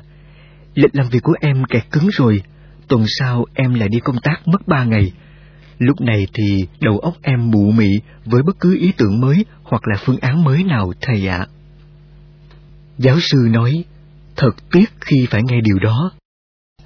Lịch 0.73 0.95
làm 0.95 1.09
việc 1.09 1.23
của 1.23 1.35
em 1.41 1.63
kẹt 1.65 1.83
cứng 1.91 2.09
rồi. 2.11 2.43
Tuần 2.87 3.05
sau 3.07 3.45
em 3.53 3.73
lại 3.73 3.89
đi 3.89 3.99
công 3.99 4.17
tác 4.23 4.47
mất 4.47 4.67
ba 4.67 4.83
ngày. 4.83 5.11
Lúc 5.77 6.01
này 6.01 6.27
thì 6.33 6.67
đầu 6.79 6.99
óc 6.99 7.13
em 7.21 7.51
mụ 7.51 7.71
mị 7.71 7.89
với 8.25 8.43
bất 8.43 8.59
cứ 8.59 8.77
ý 8.79 8.91
tưởng 8.97 9.21
mới 9.21 9.45
hoặc 9.63 9.87
là 9.87 9.95
phương 10.05 10.17
án 10.21 10.43
mới 10.43 10.63
nào 10.63 10.93
thầy 11.01 11.27
ạ. 11.27 11.47
Giáo 13.01 13.17
sư 13.19 13.37
nói, 13.49 13.83
thật 14.35 14.51
tiếc 14.71 14.85
khi 14.99 15.27
phải 15.29 15.41
nghe 15.43 15.61
điều 15.61 15.79
đó. 15.79 16.11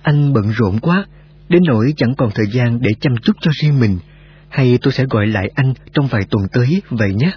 Anh 0.02 0.34
bận 0.34 0.50
rộn 0.50 0.80
quá, 0.80 1.06
đến 1.50 1.64
nỗi 1.66 1.94
chẳng 1.98 2.14
còn 2.18 2.30
thời 2.36 2.46
gian 2.52 2.82
để 2.82 2.90
chăm 3.00 3.14
chút 3.24 3.34
cho 3.42 3.52
riêng 3.62 3.80
mình, 3.80 4.00
hay 4.50 4.78
tôi 4.82 4.94
sẽ 4.94 5.06
gọi 5.10 5.28
lại 5.28 5.52
anh 5.56 5.74
trong 5.94 6.08
vài 6.08 6.22
tuần 6.30 6.44
tới 6.54 6.82
vậy 6.90 7.14
nhé. 7.14 7.32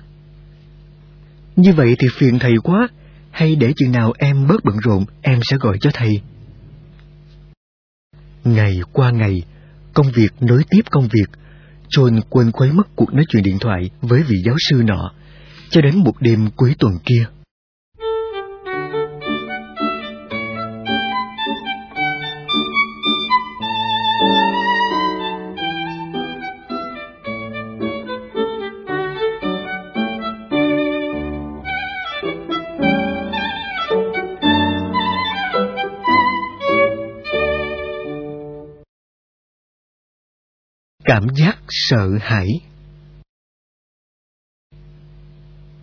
Như 1.57 1.73
vậy 1.73 1.97
thì 1.99 2.09
phiền 2.13 2.39
thầy 2.39 2.53
quá, 2.63 2.89
hay 3.31 3.57
để 3.57 3.73
chừng 3.77 3.93
nào 3.93 4.13
em 4.19 4.47
bớt 4.47 4.65
bận 4.65 4.77
rộn 4.83 5.05
em 5.23 5.41
sẽ 5.51 5.57
gọi 5.57 5.79
cho 5.81 5.91
thầy. 5.95 6.11
Ngày 8.45 8.81
qua 8.93 9.11
ngày, 9.11 9.43
công 9.95 10.07
việc 10.15 10.31
nối 10.41 10.63
tiếp 10.71 10.83
công 10.91 11.09
việc, 11.13 11.39
John 11.97 12.21
quên 12.31 12.51
quấy 12.53 12.73
mất 12.73 12.97
cuộc 12.97 13.15
nói 13.15 13.25
chuyện 13.29 13.43
điện 13.43 13.59
thoại 13.61 13.91
với 14.01 14.23
vị 14.23 14.37
giáo 14.45 14.57
sư 14.71 14.83
nọ, 14.85 15.13
cho 15.71 15.81
đến 15.81 15.97
một 15.97 16.15
đêm 16.21 16.51
cuối 16.57 16.75
tuần 16.79 16.93
kia. 17.05 17.25
Cảm 41.09 41.27
giác 41.35 41.59
sợ 41.69 42.09
hãi 42.21 42.49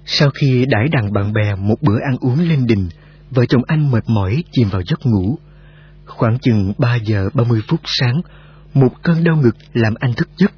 Sau 0.05 0.29
khi 0.29 0.65
đãi 0.69 0.87
đằng 0.91 1.13
bạn 1.13 1.33
bè 1.33 1.55
một 1.55 1.75
bữa 1.81 1.99
ăn 1.99 2.17
uống 2.19 2.39
lên 2.39 2.65
đình, 2.65 2.89
vợ 3.29 3.45
chồng 3.45 3.61
anh 3.67 3.91
mệt 3.91 4.03
mỏi 4.07 4.43
chìm 4.51 4.69
vào 4.69 4.81
giấc 4.81 5.05
ngủ. 5.05 5.37
Khoảng 6.05 6.39
chừng 6.39 6.73
ba 6.77 6.95
giờ 6.95 7.29
ba 7.33 7.43
mươi 7.43 7.61
phút 7.67 7.79
sáng, 7.83 8.21
một 8.73 8.89
cơn 9.03 9.23
đau 9.23 9.35
ngực 9.35 9.55
làm 9.73 9.93
anh 9.99 10.13
thức 10.13 10.29
giấc. 10.37 10.51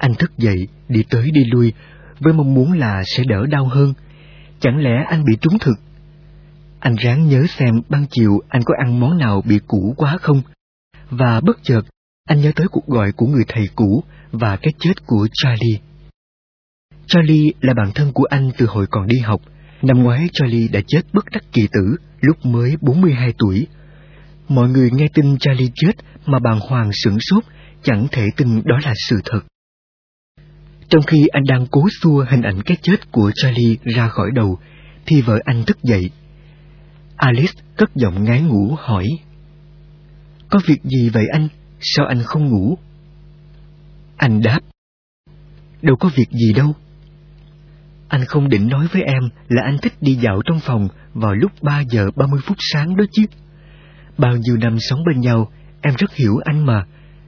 Anh 0.00 0.14
thức 0.14 0.38
dậy, 0.38 0.68
đi 0.88 1.02
tới 1.10 1.30
đi 1.30 1.44
lui, 1.44 1.72
với 2.20 2.32
mong 2.32 2.54
muốn 2.54 2.72
là 2.72 3.02
sẽ 3.06 3.22
đỡ 3.28 3.46
đau 3.46 3.66
hơn. 3.66 3.94
Chẳng 4.60 4.78
lẽ 4.78 5.04
anh 5.08 5.24
bị 5.24 5.36
trúng 5.40 5.58
thực? 5.58 5.76
Anh 6.80 6.94
ráng 6.94 7.28
nhớ 7.28 7.42
xem 7.48 7.74
ban 7.88 8.06
chiều 8.10 8.40
anh 8.48 8.62
có 8.64 8.74
ăn 8.78 9.00
món 9.00 9.18
nào 9.18 9.42
bị 9.48 9.58
cũ 9.66 9.94
quá 9.96 10.18
không? 10.20 10.42
Và 11.10 11.40
bất 11.40 11.58
chợt, 11.62 11.82
anh 12.24 12.40
nhớ 12.40 12.52
tới 12.56 12.66
cuộc 12.70 12.86
gọi 12.86 13.12
của 13.12 13.26
người 13.26 13.44
thầy 13.48 13.68
cũ 13.74 14.04
và 14.32 14.56
cái 14.56 14.72
chết 14.78 15.06
của 15.06 15.28
Charlie. 15.32 15.78
Charlie 17.06 17.50
là 17.60 17.74
bạn 17.74 17.90
thân 17.94 18.12
của 18.12 18.24
anh 18.24 18.50
từ 18.58 18.66
hồi 18.66 18.86
còn 18.90 19.06
đi 19.06 19.18
học. 19.18 19.40
Năm 19.82 20.02
ngoái 20.02 20.28
Charlie 20.32 20.68
đã 20.68 20.80
chết 20.86 21.00
bất 21.12 21.24
đắc 21.32 21.44
kỳ 21.52 21.68
tử 21.72 21.96
lúc 22.20 22.46
mới 22.46 22.76
42 22.80 23.34
tuổi. 23.38 23.66
Mọi 24.48 24.68
người 24.68 24.90
nghe 24.90 25.06
tin 25.14 25.38
Charlie 25.38 25.70
chết 25.74 25.92
mà 26.26 26.38
bàng 26.38 26.60
hoàng 26.60 26.90
sửng 26.92 27.16
sốt, 27.20 27.44
chẳng 27.82 28.06
thể 28.12 28.28
tin 28.36 28.62
đó 28.64 28.78
là 28.84 28.92
sự 29.08 29.20
thật. 29.24 29.40
Trong 30.88 31.02
khi 31.02 31.26
anh 31.32 31.42
đang 31.48 31.66
cố 31.70 31.88
xua 32.00 32.24
hình 32.30 32.42
ảnh 32.42 32.62
cái 32.62 32.76
chết 32.82 33.12
của 33.12 33.30
Charlie 33.34 33.76
ra 33.84 34.08
khỏi 34.08 34.30
đầu, 34.34 34.58
thì 35.06 35.20
vợ 35.20 35.38
anh 35.44 35.64
thức 35.64 35.78
dậy. 35.82 36.10
Alice 37.16 37.62
cất 37.76 37.90
giọng 37.94 38.24
ngái 38.24 38.42
ngủ 38.42 38.76
hỏi. 38.78 39.06
Có 40.48 40.60
việc 40.66 40.82
gì 40.82 41.08
vậy 41.08 41.24
anh? 41.32 41.48
Sao 41.82 42.06
anh 42.06 42.22
không 42.22 42.48
ngủ? 42.48 42.78
Anh 44.16 44.42
đáp. 44.42 44.60
Đâu 45.82 45.96
có 45.96 46.10
việc 46.16 46.30
gì 46.30 46.52
đâu. 46.56 46.74
Anh 48.08 48.24
không 48.24 48.48
định 48.48 48.68
nói 48.68 48.86
với 48.92 49.02
em 49.02 49.22
là 49.48 49.62
anh 49.64 49.78
thích 49.82 49.92
đi 50.00 50.14
dạo 50.14 50.42
trong 50.44 50.60
phòng 50.60 50.88
vào 51.14 51.34
lúc 51.34 51.52
3 51.62 51.80
giờ 51.80 52.10
30 52.16 52.40
phút 52.46 52.56
sáng 52.60 52.96
đó 52.96 53.04
chứ. 53.12 53.22
Bao 54.18 54.36
nhiêu 54.36 54.56
năm 54.56 54.76
sống 54.80 55.04
bên 55.06 55.20
nhau, 55.20 55.52
em 55.80 55.94
rất 55.98 56.14
hiểu 56.14 56.36
anh 56.44 56.66
mà. 56.66 56.86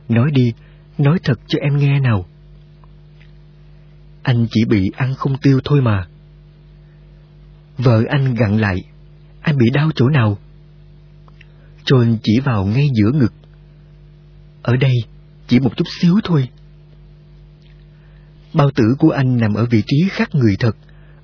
Nói 0.08 0.30
đi, 0.30 0.52
nói 0.98 1.18
thật 1.24 1.40
cho 1.46 1.58
em 1.62 1.76
nghe 1.76 2.00
nào. 2.00 2.26
Anh 4.22 4.46
chỉ 4.50 4.64
bị 4.64 4.90
ăn 4.96 5.14
không 5.14 5.36
tiêu 5.42 5.60
thôi 5.64 5.80
mà. 5.80 6.06
Vợ 7.78 8.02
anh 8.08 8.34
gặn 8.34 8.60
lại. 8.60 8.84
Anh 9.40 9.56
bị 9.56 9.66
đau 9.74 9.90
chỗ 9.94 10.08
nào? 10.08 10.38
John 11.84 12.16
chỉ 12.22 12.40
vào 12.44 12.64
ngay 12.64 12.88
giữa 12.94 13.18
ngực. 13.18 13.32
Ở 14.64 14.76
đây, 14.76 14.94
chỉ 15.46 15.60
một 15.60 15.76
chút 15.76 15.84
xíu 16.00 16.20
thôi. 16.24 16.48
Bao 18.54 18.70
tử 18.70 18.84
của 18.98 19.10
anh 19.10 19.36
nằm 19.36 19.54
ở 19.54 19.66
vị 19.70 19.82
trí 19.86 20.08
khác 20.10 20.28
người 20.34 20.56
thật, 20.60 20.76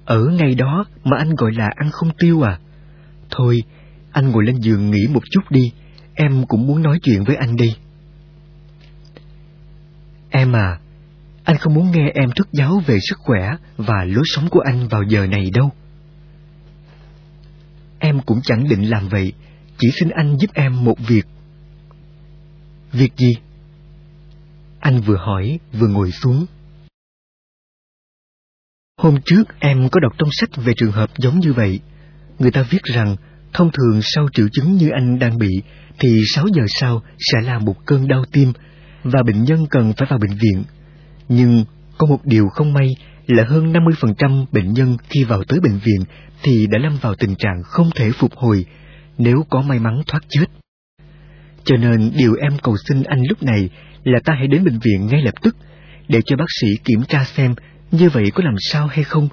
Ở 0.04 0.24
ngay 0.24 0.54
đó 0.54 0.84
mà 1.04 1.16
anh 1.18 1.34
gọi 1.34 1.52
là 1.52 1.68
ăn 1.76 1.90
không 1.90 2.10
tiêu 2.18 2.42
à? 2.42 2.58
Thôi, 3.30 3.62
anh 4.12 4.30
ngồi 4.30 4.44
lên 4.44 4.56
giường 4.56 4.90
nghỉ 4.90 5.06
một 5.06 5.22
chút 5.30 5.50
đi, 5.50 5.72
em 6.14 6.46
cũng 6.48 6.66
muốn 6.66 6.82
nói 6.82 6.98
chuyện 7.02 7.24
với 7.24 7.36
anh 7.36 7.56
đi. 7.56 7.76
Em 10.30 10.56
à, 10.56 10.78
anh 11.44 11.56
không 11.56 11.74
muốn 11.74 11.90
nghe 11.90 12.10
em 12.14 12.30
thuyết 12.36 12.46
giáo 12.52 12.82
về 12.86 12.98
sức 13.08 13.18
khỏe 13.18 13.50
và 13.76 14.04
lối 14.04 14.24
sống 14.26 14.48
của 14.50 14.60
anh 14.60 14.88
vào 14.88 15.02
giờ 15.02 15.26
này 15.26 15.50
đâu. 15.54 15.70
Em 17.98 18.20
cũng 18.20 18.40
chẳng 18.42 18.68
định 18.68 18.90
làm 18.90 19.08
vậy, 19.08 19.32
chỉ 19.78 19.88
xin 20.00 20.08
anh 20.08 20.36
giúp 20.38 20.50
em 20.54 20.84
một 20.84 20.98
việc. 21.08 21.26
Việc 22.92 23.12
gì? 23.16 23.36
Anh 24.80 25.00
vừa 25.00 25.16
hỏi, 25.16 25.58
vừa 25.72 25.88
ngồi 25.88 26.10
xuống. 26.12 26.46
Hôm 28.96 29.18
trước 29.24 29.44
em 29.58 29.88
có 29.88 30.00
đọc 30.00 30.12
trong 30.18 30.28
sách 30.32 30.50
về 30.56 30.72
trường 30.76 30.92
hợp 30.92 31.10
giống 31.18 31.40
như 31.40 31.52
vậy. 31.52 31.80
Người 32.38 32.50
ta 32.50 32.62
viết 32.70 32.82
rằng, 32.82 33.16
thông 33.52 33.70
thường 33.72 34.00
sau 34.02 34.28
triệu 34.32 34.48
chứng 34.52 34.72
như 34.72 34.88
anh 34.88 35.18
đang 35.18 35.38
bị, 35.38 35.62
thì 35.98 36.22
6 36.34 36.46
giờ 36.46 36.62
sau 36.80 37.02
sẽ 37.18 37.38
là 37.44 37.58
một 37.58 37.86
cơn 37.86 38.08
đau 38.08 38.24
tim 38.32 38.52
và 39.04 39.22
bệnh 39.22 39.44
nhân 39.44 39.66
cần 39.70 39.92
phải 39.96 40.08
vào 40.10 40.18
bệnh 40.18 40.38
viện. 40.38 40.64
Nhưng 41.28 41.64
có 41.98 42.06
một 42.06 42.20
điều 42.24 42.48
không 42.48 42.72
may 42.72 42.88
là 43.26 43.44
hơn 43.48 43.72
50% 43.72 44.46
bệnh 44.52 44.72
nhân 44.72 44.96
khi 45.08 45.24
vào 45.24 45.44
tới 45.44 45.60
bệnh 45.60 45.78
viện 45.78 46.04
thì 46.42 46.66
đã 46.66 46.78
lâm 46.78 46.96
vào 47.00 47.14
tình 47.14 47.34
trạng 47.36 47.62
không 47.64 47.90
thể 47.94 48.10
phục 48.12 48.34
hồi 48.34 48.66
nếu 49.18 49.44
có 49.50 49.62
may 49.62 49.78
mắn 49.78 50.02
thoát 50.06 50.20
chết. 50.28 50.46
Cho 51.64 51.76
nên 51.76 52.10
điều 52.16 52.34
em 52.34 52.58
cầu 52.62 52.76
xin 52.88 53.02
anh 53.02 53.22
lúc 53.28 53.42
này 53.42 53.70
là 54.04 54.20
ta 54.24 54.34
hãy 54.38 54.46
đến 54.46 54.64
bệnh 54.64 54.78
viện 54.78 55.06
ngay 55.06 55.22
lập 55.22 55.34
tức 55.42 55.56
để 56.08 56.20
cho 56.26 56.36
bác 56.36 56.50
sĩ 56.60 56.66
kiểm 56.84 57.02
tra 57.08 57.24
xem 57.24 57.54
như 57.90 58.08
vậy 58.08 58.24
có 58.34 58.42
làm 58.44 58.54
sao 58.58 58.86
hay 58.86 59.04
không. 59.04 59.28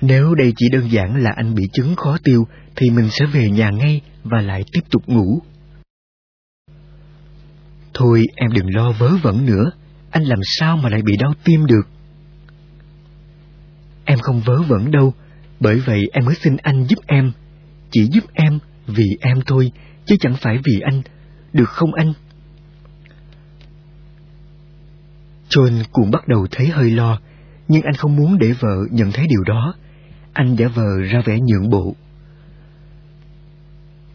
Nếu 0.00 0.34
đây 0.34 0.52
chỉ 0.56 0.66
đơn 0.72 0.90
giản 0.90 1.22
là 1.22 1.30
anh 1.36 1.54
bị 1.54 1.62
chứng 1.72 1.96
khó 1.96 2.18
tiêu 2.24 2.46
thì 2.76 2.90
mình 2.90 3.08
sẽ 3.10 3.26
về 3.26 3.50
nhà 3.50 3.70
ngay 3.70 4.00
và 4.24 4.40
lại 4.40 4.64
tiếp 4.72 4.80
tục 4.90 5.02
ngủ. 5.06 5.42
Thôi 7.94 8.22
em 8.36 8.52
đừng 8.52 8.74
lo 8.74 8.92
vớ 8.92 9.10
vẩn 9.22 9.46
nữa, 9.46 9.70
anh 10.10 10.22
làm 10.22 10.38
sao 10.58 10.76
mà 10.76 10.88
lại 10.88 11.02
bị 11.02 11.16
đau 11.20 11.32
tim 11.44 11.66
được. 11.66 11.88
Em 14.04 14.18
không 14.18 14.40
vớ 14.40 14.62
vẩn 14.62 14.90
đâu, 14.90 15.14
bởi 15.60 15.76
vậy 15.86 16.02
em 16.12 16.24
mới 16.24 16.34
xin 16.34 16.56
anh 16.56 16.86
giúp 16.88 16.98
em. 17.06 17.32
Chỉ 17.90 18.08
giúp 18.12 18.24
em 18.32 18.58
vì 18.86 19.16
em 19.20 19.40
thôi, 19.46 19.72
chứ 20.06 20.16
chẳng 20.20 20.34
phải 20.40 20.58
vì 20.64 20.80
anh, 20.80 21.02
được 21.52 21.68
không 21.68 21.94
anh? 21.94 22.12
John 25.48 25.82
cũng 25.92 26.10
bắt 26.10 26.28
đầu 26.28 26.46
thấy 26.50 26.66
hơi 26.66 26.90
lo, 26.90 27.20
nhưng 27.68 27.82
anh 27.82 27.94
không 27.94 28.16
muốn 28.16 28.38
để 28.38 28.52
vợ 28.60 28.76
nhận 28.90 29.12
thấy 29.12 29.26
điều 29.28 29.44
đó. 29.46 29.74
Anh 30.32 30.56
giả 30.56 30.68
vờ 30.68 31.00
ra 31.12 31.20
vẻ 31.24 31.38
nhượng 31.40 31.70
bộ. 31.70 31.94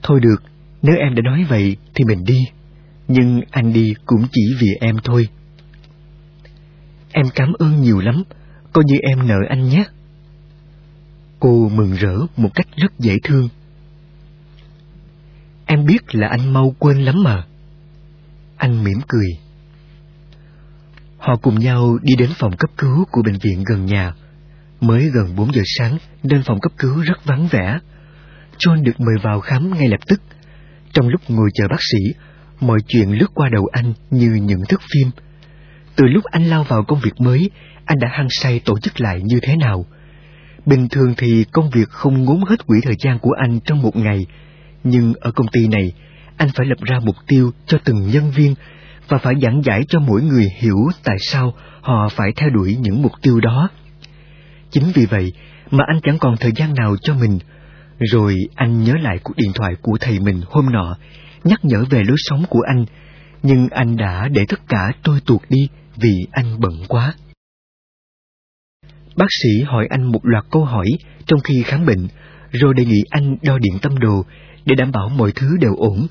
Thôi 0.03 0.19
được, 0.19 0.43
nếu 0.81 0.95
em 0.95 1.15
đã 1.15 1.21
nói 1.21 1.45
vậy 1.49 1.77
thì 1.95 2.05
mình 2.05 2.23
đi. 2.25 2.39
Nhưng 3.07 3.41
anh 3.51 3.73
đi 3.73 3.93
cũng 4.05 4.27
chỉ 4.31 4.41
vì 4.59 4.67
em 4.81 4.95
thôi. 5.03 5.27
Em 7.11 7.25
cảm 7.35 7.53
ơn 7.59 7.81
nhiều 7.81 7.99
lắm, 7.99 8.23
coi 8.73 8.83
như 8.87 8.95
em 9.01 9.27
nợ 9.27 9.37
anh 9.49 9.69
nhé. 9.69 9.85
Cô 11.39 11.69
mừng 11.69 11.91
rỡ 11.91 12.17
một 12.37 12.49
cách 12.55 12.67
rất 12.75 12.99
dễ 12.99 13.17
thương. 13.23 13.49
Em 15.65 15.85
biết 15.85 16.15
là 16.15 16.27
anh 16.27 16.53
mau 16.53 16.75
quên 16.79 16.97
lắm 16.97 17.23
mà. 17.23 17.43
Anh 18.57 18.83
mỉm 18.83 18.97
cười. 19.07 19.27
Họ 21.17 21.35
cùng 21.35 21.59
nhau 21.59 21.97
đi 22.01 22.13
đến 22.17 22.29
phòng 22.39 22.57
cấp 22.57 22.69
cứu 22.77 23.05
của 23.11 23.21
bệnh 23.25 23.37
viện 23.43 23.63
gần 23.69 23.85
nhà. 23.85 24.13
Mới 24.81 25.09
gần 25.15 25.35
4 25.35 25.53
giờ 25.53 25.61
sáng 25.65 25.97
nên 26.23 26.43
phòng 26.43 26.59
cấp 26.59 26.71
cứu 26.77 27.01
rất 27.01 27.25
vắng 27.25 27.47
vẻ. 27.47 27.79
John 28.57 28.83
được 28.83 28.99
mời 28.99 29.15
vào 29.23 29.39
khám 29.39 29.73
ngay 29.73 29.87
lập 29.87 29.99
tức. 30.07 30.21
Trong 30.93 31.07
lúc 31.07 31.21
ngồi 31.27 31.49
chờ 31.53 31.67
bác 31.69 31.79
sĩ, 31.91 32.13
mọi 32.59 32.79
chuyện 32.87 33.11
lướt 33.11 33.31
qua 33.33 33.49
đầu 33.49 33.65
anh 33.71 33.93
như 34.09 34.29
những 34.29 34.61
thước 34.69 34.81
phim. 34.93 35.11
Từ 35.95 36.07
lúc 36.07 36.23
anh 36.23 36.43
lao 36.43 36.63
vào 36.63 36.83
công 36.83 36.99
việc 36.99 37.21
mới, 37.21 37.49
anh 37.85 37.99
đã 37.99 38.07
hăng 38.11 38.27
say 38.29 38.61
tổ 38.65 38.79
chức 38.79 39.01
lại 39.01 39.21
như 39.23 39.39
thế 39.41 39.55
nào. 39.55 39.85
Bình 40.65 40.87
thường 40.89 41.13
thì 41.17 41.45
công 41.51 41.69
việc 41.69 41.89
không 41.89 42.23
ngốn 42.23 42.43
hết 42.49 42.65
quỹ 42.67 42.77
thời 42.83 42.95
gian 42.99 43.19
của 43.19 43.31
anh 43.37 43.59
trong 43.59 43.81
một 43.81 43.95
ngày, 43.95 44.25
nhưng 44.85 45.13
ở 45.19 45.31
công 45.31 45.47
ty 45.47 45.67
này, 45.67 45.93
anh 46.37 46.49
phải 46.55 46.65
lập 46.65 46.77
ra 46.81 46.99
mục 46.99 47.15
tiêu 47.27 47.51
cho 47.65 47.77
từng 47.85 48.07
nhân 48.07 48.31
viên 48.31 48.55
và 49.07 49.17
phải 49.17 49.33
giảng 49.41 49.61
giải 49.63 49.81
cho 49.87 49.99
mỗi 49.99 50.21
người 50.21 50.45
hiểu 50.57 50.77
tại 51.03 51.15
sao 51.19 51.53
họ 51.81 52.09
phải 52.11 52.31
theo 52.35 52.49
đuổi 52.49 52.77
những 52.79 53.01
mục 53.01 53.11
tiêu 53.21 53.39
đó. 53.39 53.69
Chính 54.71 54.83
vì 54.93 55.05
vậy 55.05 55.33
mà 55.71 55.83
anh 55.87 55.99
chẳng 56.03 56.17
còn 56.19 56.37
thời 56.37 56.51
gian 56.55 56.73
nào 56.73 56.95
cho 57.01 57.13
mình. 57.13 57.39
Rồi 57.99 58.35
anh 58.55 58.83
nhớ 58.83 58.93
lại 59.01 59.19
cuộc 59.23 59.33
điện 59.37 59.51
thoại 59.55 59.73
của 59.81 59.97
thầy 59.99 60.19
mình 60.19 60.41
hôm 60.49 60.65
nọ, 60.71 60.97
nhắc 61.43 61.65
nhở 61.65 61.83
về 61.89 62.03
lối 62.07 62.17
sống 62.19 62.43
của 62.49 62.61
anh, 62.67 62.85
nhưng 63.43 63.67
anh 63.71 63.97
đã 63.97 64.27
để 64.27 64.45
tất 64.49 64.59
cả 64.67 64.91
trôi 65.03 65.19
tuột 65.25 65.41
đi 65.49 65.67
vì 65.95 66.27
anh 66.31 66.59
bận 66.59 66.73
quá. 66.87 67.13
Bác 69.15 69.27
sĩ 69.29 69.63
hỏi 69.65 69.87
anh 69.89 70.03
một 70.11 70.19
loạt 70.23 70.45
câu 70.51 70.65
hỏi 70.65 70.87
trong 71.25 71.39
khi 71.39 71.63
khám 71.63 71.85
bệnh, 71.85 72.07
rồi 72.51 72.73
đề 72.73 72.85
nghị 72.85 73.01
anh 73.09 73.37
đo 73.41 73.57
điện 73.57 73.73
tâm 73.81 73.99
đồ 73.99 74.25
để 74.65 74.75
đảm 74.75 74.91
bảo 74.91 75.09
mọi 75.09 75.31
thứ 75.35 75.57
đều 75.59 75.75
ổn. 75.75 76.07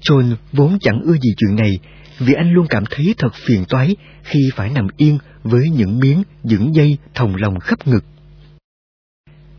John 0.00 0.34
vốn 0.52 0.78
chẳng 0.80 1.00
ưa 1.04 1.12
gì 1.14 1.34
chuyện 1.36 1.56
này 1.56 1.70
vì 2.18 2.34
anh 2.34 2.52
luôn 2.52 2.66
cảm 2.70 2.84
thấy 2.90 3.14
thật 3.18 3.34
phiền 3.46 3.64
toái 3.68 3.96
khi 4.22 4.38
phải 4.54 4.70
nằm 4.70 4.86
yên 4.96 5.18
với 5.42 5.70
những 5.70 5.98
miếng 5.98 6.22
dưỡng 6.42 6.74
dây 6.74 6.98
thòng 7.14 7.36
lòng 7.36 7.60
khắp 7.60 7.86
ngực. 7.86 8.04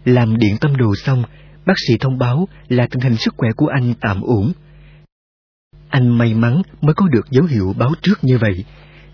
Làm 0.05 0.37
điện 0.37 0.57
tâm 0.61 0.77
đồ 0.77 0.95
xong, 0.95 1.23
bác 1.65 1.73
sĩ 1.87 1.97
thông 1.97 2.17
báo 2.17 2.47
là 2.67 2.87
tình 2.91 3.01
hình 3.01 3.17
sức 3.17 3.33
khỏe 3.37 3.49
của 3.55 3.67
anh 3.67 3.93
tạm 4.01 4.21
ổn. 4.21 4.51
Anh 5.89 6.17
may 6.17 6.33
mắn 6.33 6.61
mới 6.81 6.93
có 6.93 7.07
được 7.07 7.31
dấu 7.31 7.45
hiệu 7.45 7.73
báo 7.77 7.93
trước 8.01 8.23
như 8.23 8.37
vậy, 8.37 8.65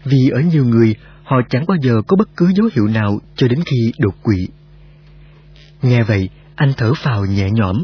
vì 0.04 0.30
ở 0.30 0.40
nhiều 0.40 0.66
người 0.66 0.96
họ 1.24 1.42
chẳng 1.50 1.66
bao 1.68 1.78
giờ 1.82 2.02
có 2.08 2.16
bất 2.16 2.30
cứ 2.38 2.52
dấu 2.56 2.70
hiệu 2.76 2.88
nào 2.88 3.20
cho 3.36 3.48
đến 3.48 3.60
khi 3.66 3.92
đột 4.00 4.16
quỵ. 4.24 4.48
Nghe 5.82 6.04
vậy, 6.04 6.30
anh 6.56 6.74
thở 6.78 6.94
phào 6.94 7.26
nhẹ 7.26 7.50
nhõm. 7.52 7.84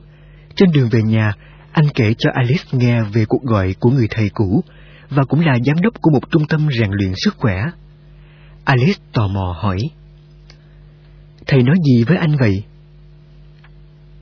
Trên 0.58 0.72
đường 0.72 0.90
về 0.90 1.02
nhà, 1.02 1.34
anh 1.72 1.86
kể 1.96 2.14
cho 2.18 2.30
Alice 2.34 2.64
nghe 2.72 3.04
về 3.04 3.26
cuộc 3.26 3.44
gọi 3.44 3.76
của 3.80 3.90
người 3.90 4.08
thầy 4.12 4.30
cũ 4.34 4.64
và 5.10 5.24
cũng 5.24 5.40
là 5.40 5.58
giám 5.66 5.82
đốc 5.82 6.02
của 6.02 6.12
một 6.12 6.32
trung 6.32 6.48
tâm 6.50 6.68
rèn 6.80 6.90
luyện 6.92 7.14
sức 7.16 7.36
khỏe. 7.38 7.56
Alice 8.64 9.02
tò 9.14 9.28
mò 9.28 9.56
hỏi. 9.62 9.78
Thầy 11.48 11.64
nói 11.64 11.76
gì 11.86 12.04
với 12.04 12.18
anh 12.18 12.36
vậy? 12.40 12.64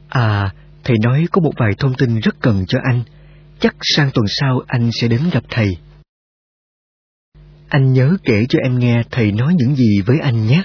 À, 0.10 0.54
thầy 0.84 0.98
nói 1.04 1.26
có 1.32 1.41
một 1.41 1.52
vài 1.58 1.71
thông 1.80 1.93
tin 1.93 2.19
rất 2.19 2.36
cần 2.41 2.65
cho 2.67 2.80
anh. 2.84 3.04
Chắc 3.60 3.76
sang 3.82 4.10
tuần 4.13 4.26
sau 4.28 4.62
anh 4.67 4.89
sẽ 5.02 5.08
đến 5.08 5.21
gặp 5.32 5.43
thầy. 5.50 5.67
Anh 7.69 7.93
nhớ 7.93 8.17
kể 8.24 8.45
cho 8.50 8.60
em 8.63 8.80
nghe 8.80 9.02
thầy 9.12 9.32
nói 9.32 9.54
những 9.58 9.76
gì 9.76 10.02
với 10.06 10.17
anh 10.19 10.48
nhé. 10.48 10.63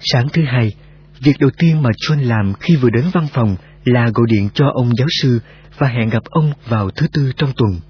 Sáng 0.00 0.28
thứ 0.32 0.42
hai, 0.44 0.74
việc 1.24 1.36
đầu 1.40 1.50
tiên 1.58 1.82
mà 1.82 1.90
John 1.90 2.28
làm 2.28 2.52
khi 2.60 2.76
vừa 2.76 2.90
đến 2.90 3.04
văn 3.12 3.26
phòng 3.32 3.56
là 3.84 4.10
gọi 4.14 4.26
điện 4.30 4.48
cho 4.54 4.66
ông 4.74 4.90
giáo 4.98 5.08
sư 5.20 5.40
và 5.78 5.88
hẹn 5.88 6.08
gặp 6.08 6.22
ông 6.24 6.52
vào 6.68 6.90
thứ 6.90 7.06
tư 7.12 7.32
trong 7.36 7.52
tuần. 7.56 7.89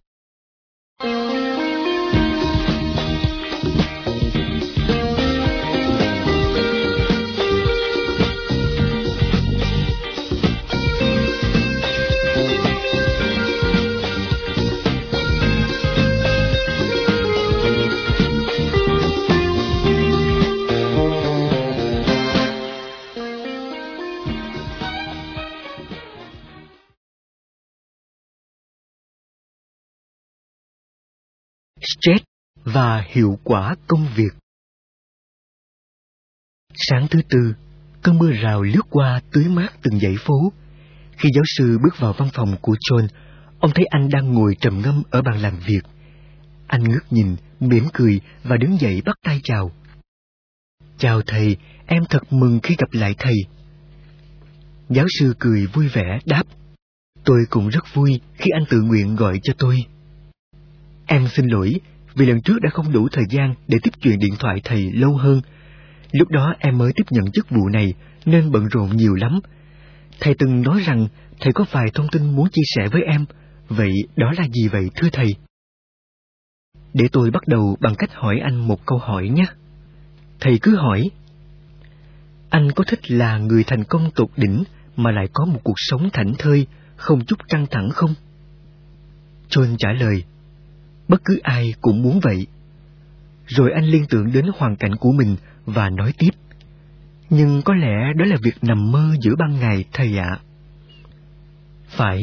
Stress 31.82 32.24
và 32.64 33.04
hiệu 33.08 33.38
quả 33.44 33.74
công 33.86 34.08
việc. 34.16 34.32
Sáng 36.74 37.06
thứ 37.10 37.20
tư, 37.28 37.54
cơn 38.02 38.18
mưa 38.18 38.30
rào 38.30 38.62
lướt 38.62 38.86
qua 38.90 39.20
tưới 39.32 39.44
mát 39.44 39.72
từng 39.82 40.00
dãy 40.00 40.14
phố. 40.18 40.52
Khi 41.16 41.28
giáo 41.34 41.44
sư 41.46 41.78
bước 41.84 41.98
vào 41.98 42.12
văn 42.12 42.28
phòng 42.32 42.56
của 42.62 42.76
John, 42.90 43.08
ông 43.60 43.70
thấy 43.74 43.84
anh 43.84 44.08
đang 44.08 44.32
ngồi 44.32 44.56
trầm 44.60 44.80
ngâm 44.80 45.02
ở 45.10 45.22
bàn 45.22 45.38
làm 45.38 45.58
việc. 45.66 45.80
Anh 46.66 46.84
ngước 46.84 47.12
nhìn, 47.12 47.36
mỉm 47.60 47.84
cười 47.92 48.20
và 48.44 48.56
đứng 48.56 48.80
dậy 48.80 49.02
bắt 49.04 49.16
tay 49.22 49.40
chào. 49.44 49.70
Chào 50.98 51.22
thầy, 51.26 51.56
em 51.86 52.02
thật 52.10 52.32
mừng 52.32 52.60
khi 52.62 52.76
gặp 52.78 52.88
lại 52.92 53.14
thầy. 53.18 53.34
Giáo 54.88 55.06
sư 55.18 55.34
cười 55.38 55.66
vui 55.66 55.88
vẻ 55.88 56.18
đáp. 56.24 56.42
Tôi 57.24 57.38
cũng 57.50 57.68
rất 57.68 57.84
vui 57.94 58.20
khi 58.34 58.50
anh 58.54 58.64
tự 58.70 58.80
nguyện 58.80 59.16
gọi 59.16 59.40
cho 59.42 59.54
tôi. 59.58 59.76
Em 61.12 61.28
xin 61.28 61.46
lỗi 61.46 61.80
vì 62.14 62.26
lần 62.26 62.40
trước 62.40 62.58
đã 62.62 62.70
không 62.70 62.92
đủ 62.92 63.08
thời 63.12 63.24
gian 63.30 63.54
để 63.68 63.78
tiếp 63.82 63.90
chuyện 64.00 64.18
điện 64.18 64.34
thoại 64.38 64.60
thầy 64.64 64.92
lâu 64.92 65.16
hơn. 65.16 65.40
Lúc 66.12 66.28
đó 66.28 66.54
em 66.58 66.78
mới 66.78 66.92
tiếp 66.96 67.02
nhận 67.10 67.30
chức 67.32 67.50
vụ 67.50 67.68
này 67.68 67.94
nên 68.24 68.50
bận 68.50 68.68
rộn 68.68 68.96
nhiều 68.96 69.14
lắm. 69.14 69.40
Thầy 70.20 70.34
từng 70.34 70.62
nói 70.62 70.80
rằng 70.86 71.08
thầy 71.40 71.52
có 71.52 71.64
vài 71.70 71.86
thông 71.94 72.08
tin 72.12 72.36
muốn 72.36 72.48
chia 72.52 72.62
sẻ 72.76 72.88
với 72.92 73.02
em. 73.02 73.24
Vậy 73.68 73.90
đó 74.16 74.32
là 74.38 74.44
gì 74.52 74.68
vậy 74.68 74.90
thưa 74.96 75.08
thầy? 75.12 75.34
Để 76.94 77.04
tôi 77.12 77.30
bắt 77.30 77.48
đầu 77.48 77.76
bằng 77.80 77.94
cách 77.98 78.10
hỏi 78.14 78.38
anh 78.42 78.68
một 78.68 78.86
câu 78.86 78.98
hỏi 78.98 79.28
nhé. 79.28 79.44
Thầy 80.40 80.58
cứ 80.62 80.76
hỏi. 80.76 81.10
Anh 82.50 82.72
có 82.76 82.84
thích 82.84 83.10
là 83.10 83.38
người 83.38 83.64
thành 83.64 83.84
công 83.84 84.10
tột 84.14 84.28
đỉnh 84.36 84.64
mà 84.96 85.10
lại 85.10 85.26
có 85.32 85.44
một 85.44 85.60
cuộc 85.64 85.76
sống 85.76 86.10
thảnh 86.12 86.32
thơi, 86.38 86.66
không 86.96 87.24
chút 87.24 87.48
căng 87.48 87.66
thẳng 87.70 87.90
không? 87.90 88.14
John 89.48 89.76
trả 89.78 89.92
lời, 89.92 90.24
bất 91.10 91.20
cứ 91.24 91.38
ai 91.42 91.74
cũng 91.80 92.02
muốn 92.02 92.20
vậy. 92.22 92.46
Rồi 93.46 93.70
anh 93.74 93.84
liên 93.84 94.04
tưởng 94.10 94.32
đến 94.32 94.44
hoàn 94.54 94.76
cảnh 94.76 94.96
của 94.96 95.12
mình 95.12 95.36
và 95.64 95.90
nói 95.90 96.12
tiếp. 96.18 96.30
Nhưng 97.30 97.62
có 97.62 97.74
lẽ 97.74 98.12
đó 98.16 98.24
là 98.24 98.36
việc 98.42 98.54
nằm 98.62 98.92
mơ 98.92 99.16
giữa 99.20 99.34
ban 99.38 99.60
ngày 99.60 99.84
thầy 99.92 100.18
ạ. 100.18 100.38
Phải, 101.88 102.20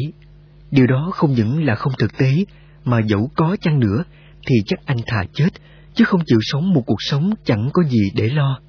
điều 0.72 0.88
đó 0.88 1.12
không 1.14 1.32
những 1.32 1.66
là 1.66 1.76
không 1.76 1.94
thực 2.00 2.18
tế, 2.18 2.46
mà 2.86 3.00
dẫu 3.00 3.32
có 3.36 3.58
chăng 3.62 3.80
nữa, 3.80 4.04
thì 4.48 4.56
chắc 4.66 4.80
anh 4.86 4.98
thà 5.06 5.24
chết, 5.34 5.50
chứ 5.94 6.06
không 6.06 6.22
chịu 6.26 6.40
sống 6.42 6.74
một 6.74 6.84
cuộc 6.86 7.02
sống 7.02 7.34
chẳng 7.46 7.70
có 7.74 7.84
gì 7.84 8.12
để 8.16 8.30
lo. 8.30 8.60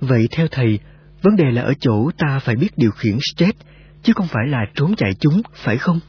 Vậy 0.00 0.28
theo 0.30 0.46
thầy, 0.50 0.78
vấn 1.22 1.36
đề 1.36 1.44
là 1.50 1.62
ở 1.62 1.72
chỗ 1.80 2.10
ta 2.18 2.38
phải 2.38 2.56
biết 2.56 2.68
điều 2.76 2.90
khiển 2.90 3.18
stress, 3.20 3.58
chứ 4.02 4.12
không 4.12 4.26
phải 4.26 4.46
là 4.46 4.66
trốn 4.74 4.96
chạy 4.96 5.10
chúng, 5.20 5.42
phải 5.54 5.78
không? 5.78 6.00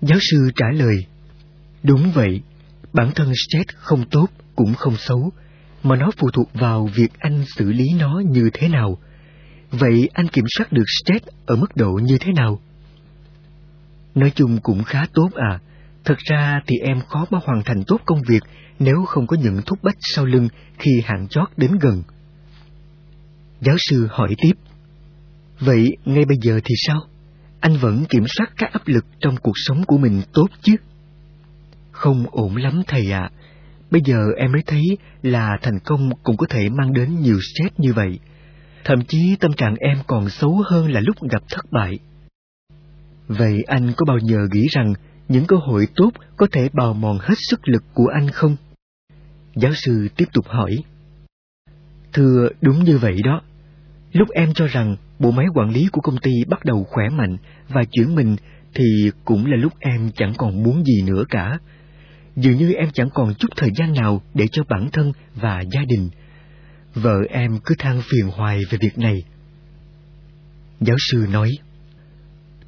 Giáo 0.00 0.18
sư 0.20 0.50
trả 0.56 0.66
lời, 0.74 1.06
đúng 1.82 2.12
vậy, 2.14 2.42
bản 2.92 3.10
thân 3.14 3.32
stress 3.34 3.68
không 3.76 4.04
tốt 4.10 4.26
cũng 4.56 4.74
không 4.74 4.96
xấu, 4.96 5.32
mà 5.82 5.96
nó 5.96 6.10
phụ 6.16 6.30
thuộc 6.30 6.50
vào 6.54 6.88
việc 6.94 7.08
anh 7.18 7.44
xử 7.56 7.72
lý 7.72 7.84
nó 7.98 8.22
như 8.30 8.50
thế 8.54 8.68
nào. 8.68 8.98
Vậy 9.70 10.08
anh 10.12 10.28
kiểm 10.28 10.44
soát 10.48 10.72
được 10.72 10.84
stress 10.86 11.26
ở 11.46 11.56
mức 11.56 11.76
độ 11.76 11.92
như 11.92 12.18
thế 12.20 12.32
nào? 12.32 12.60
Nói 14.14 14.32
chung 14.34 14.58
cũng 14.62 14.84
khá 14.84 15.06
tốt 15.14 15.28
à. 15.34 15.58
Thật 16.04 16.18
ra 16.18 16.60
thì 16.66 16.76
em 16.76 17.00
khó 17.08 17.26
mà 17.30 17.38
hoàn 17.44 17.62
thành 17.64 17.84
tốt 17.86 18.00
công 18.04 18.22
việc 18.28 18.42
nếu 18.78 19.04
không 19.06 19.26
có 19.26 19.36
những 19.36 19.62
thúc 19.66 19.78
bách 19.82 19.96
sau 20.00 20.24
lưng 20.24 20.48
khi 20.78 20.90
hạn 21.04 21.28
chót 21.28 21.48
đến 21.56 21.78
gần. 21.80 22.02
Giáo 23.60 23.76
sư 23.78 24.08
hỏi 24.10 24.34
tiếp. 24.42 24.52
Vậy 25.60 25.96
ngay 26.04 26.24
bây 26.24 26.36
giờ 26.42 26.60
thì 26.64 26.74
sao? 26.86 27.00
Anh 27.60 27.76
vẫn 27.76 28.04
kiểm 28.08 28.24
soát 28.28 28.50
các 28.56 28.72
áp 28.72 28.82
lực 28.86 29.04
trong 29.20 29.36
cuộc 29.36 29.54
sống 29.54 29.84
của 29.86 29.98
mình 29.98 30.22
tốt 30.32 30.46
chứ? 30.62 30.76
Không 32.02 32.26
ổn 32.30 32.56
lắm 32.56 32.82
thầy 32.86 33.12
ạ. 33.12 33.30
Bây 33.90 34.02
giờ 34.04 34.18
em 34.36 34.52
mới 34.52 34.62
thấy 34.66 34.98
là 35.22 35.58
thành 35.62 35.78
công 35.84 36.10
cũng 36.22 36.36
có 36.36 36.46
thể 36.50 36.68
mang 36.68 36.92
đến 36.92 37.20
nhiều 37.20 37.38
stress 37.40 37.74
như 37.78 37.92
vậy. 37.92 38.18
Thậm 38.84 39.04
chí 39.08 39.36
tâm 39.40 39.52
trạng 39.52 39.74
em 39.80 39.98
còn 40.06 40.28
xấu 40.28 40.62
hơn 40.70 40.92
là 40.92 41.00
lúc 41.00 41.16
gặp 41.30 41.42
thất 41.50 41.64
bại. 41.70 41.98
Vậy 43.28 43.62
anh 43.66 43.92
có 43.96 44.04
bao 44.04 44.18
giờ 44.18 44.38
nghĩ 44.52 44.66
rằng 44.70 44.92
những 45.28 45.46
cơ 45.46 45.56
hội 45.56 45.86
tốt 45.96 46.10
có 46.36 46.46
thể 46.52 46.68
bào 46.72 46.94
mòn 46.94 47.18
hết 47.20 47.34
sức 47.38 47.68
lực 47.68 47.84
của 47.94 48.06
anh 48.14 48.30
không? 48.30 48.56
Giáo 49.54 49.72
sư 49.74 50.08
tiếp 50.16 50.26
tục 50.32 50.44
hỏi. 50.48 50.76
Thưa, 52.12 52.48
đúng 52.60 52.84
như 52.84 52.98
vậy 52.98 53.16
đó. 53.24 53.42
Lúc 54.12 54.28
em 54.30 54.54
cho 54.54 54.66
rằng 54.66 54.96
bộ 55.18 55.30
máy 55.30 55.46
quản 55.54 55.70
lý 55.70 55.88
của 55.92 56.00
công 56.00 56.18
ty 56.18 56.32
bắt 56.48 56.64
đầu 56.64 56.86
khỏe 56.90 57.08
mạnh 57.08 57.36
và 57.68 57.82
chuyển 57.92 58.14
mình 58.14 58.36
thì 58.74 59.10
cũng 59.24 59.46
là 59.46 59.56
lúc 59.56 59.72
em 59.78 60.10
chẳng 60.14 60.32
còn 60.38 60.62
muốn 60.62 60.84
gì 60.84 61.02
nữa 61.02 61.24
cả. 61.28 61.58
Dường 62.36 62.56
như 62.56 62.72
em 62.72 62.90
chẳng 62.94 63.08
còn 63.14 63.34
chút 63.34 63.48
thời 63.56 63.70
gian 63.76 63.92
nào 63.92 64.22
để 64.34 64.46
cho 64.52 64.62
bản 64.68 64.88
thân 64.92 65.12
và 65.34 65.60
gia 65.60 65.80
đình. 65.88 66.10
Vợ 66.94 67.18
em 67.30 67.58
cứ 67.64 67.74
than 67.78 68.02
phiền 68.02 68.30
hoài 68.30 68.60
về 68.70 68.78
việc 68.80 68.98
này. 68.98 69.22
Giáo 70.80 70.96
sư 70.98 71.26
nói, 71.30 71.50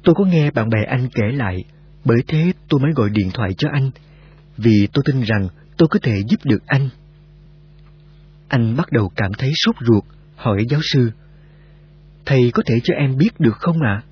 Tôi 0.03 0.15
có 0.15 0.25
nghe 0.25 0.51
bạn 0.51 0.69
bè 0.69 0.83
anh 0.87 1.07
kể 1.13 1.31
lại, 1.31 1.63
bởi 2.05 2.17
thế 2.27 2.51
tôi 2.69 2.79
mới 2.79 2.91
gọi 2.95 3.09
điện 3.09 3.29
thoại 3.33 3.53
cho 3.57 3.69
anh, 3.73 3.91
vì 4.57 4.87
tôi 4.93 5.03
tin 5.07 5.21
rằng 5.21 5.47
tôi 5.77 5.87
có 5.91 5.99
thể 6.03 6.21
giúp 6.29 6.39
được 6.43 6.67
anh. 6.67 6.89
Anh 8.47 8.75
bắt 8.75 8.91
đầu 8.91 9.11
cảm 9.15 9.31
thấy 9.37 9.51
sốt 9.55 9.75
ruột, 9.87 10.03
hỏi 10.35 10.65
giáo 10.69 10.79
sư, 10.83 11.11
Thầy 12.25 12.51
có 12.53 12.63
thể 12.65 12.79
cho 12.83 12.93
em 12.93 13.17
biết 13.17 13.39
được 13.39 13.57
không 13.59 13.81
ạ? 13.81 14.03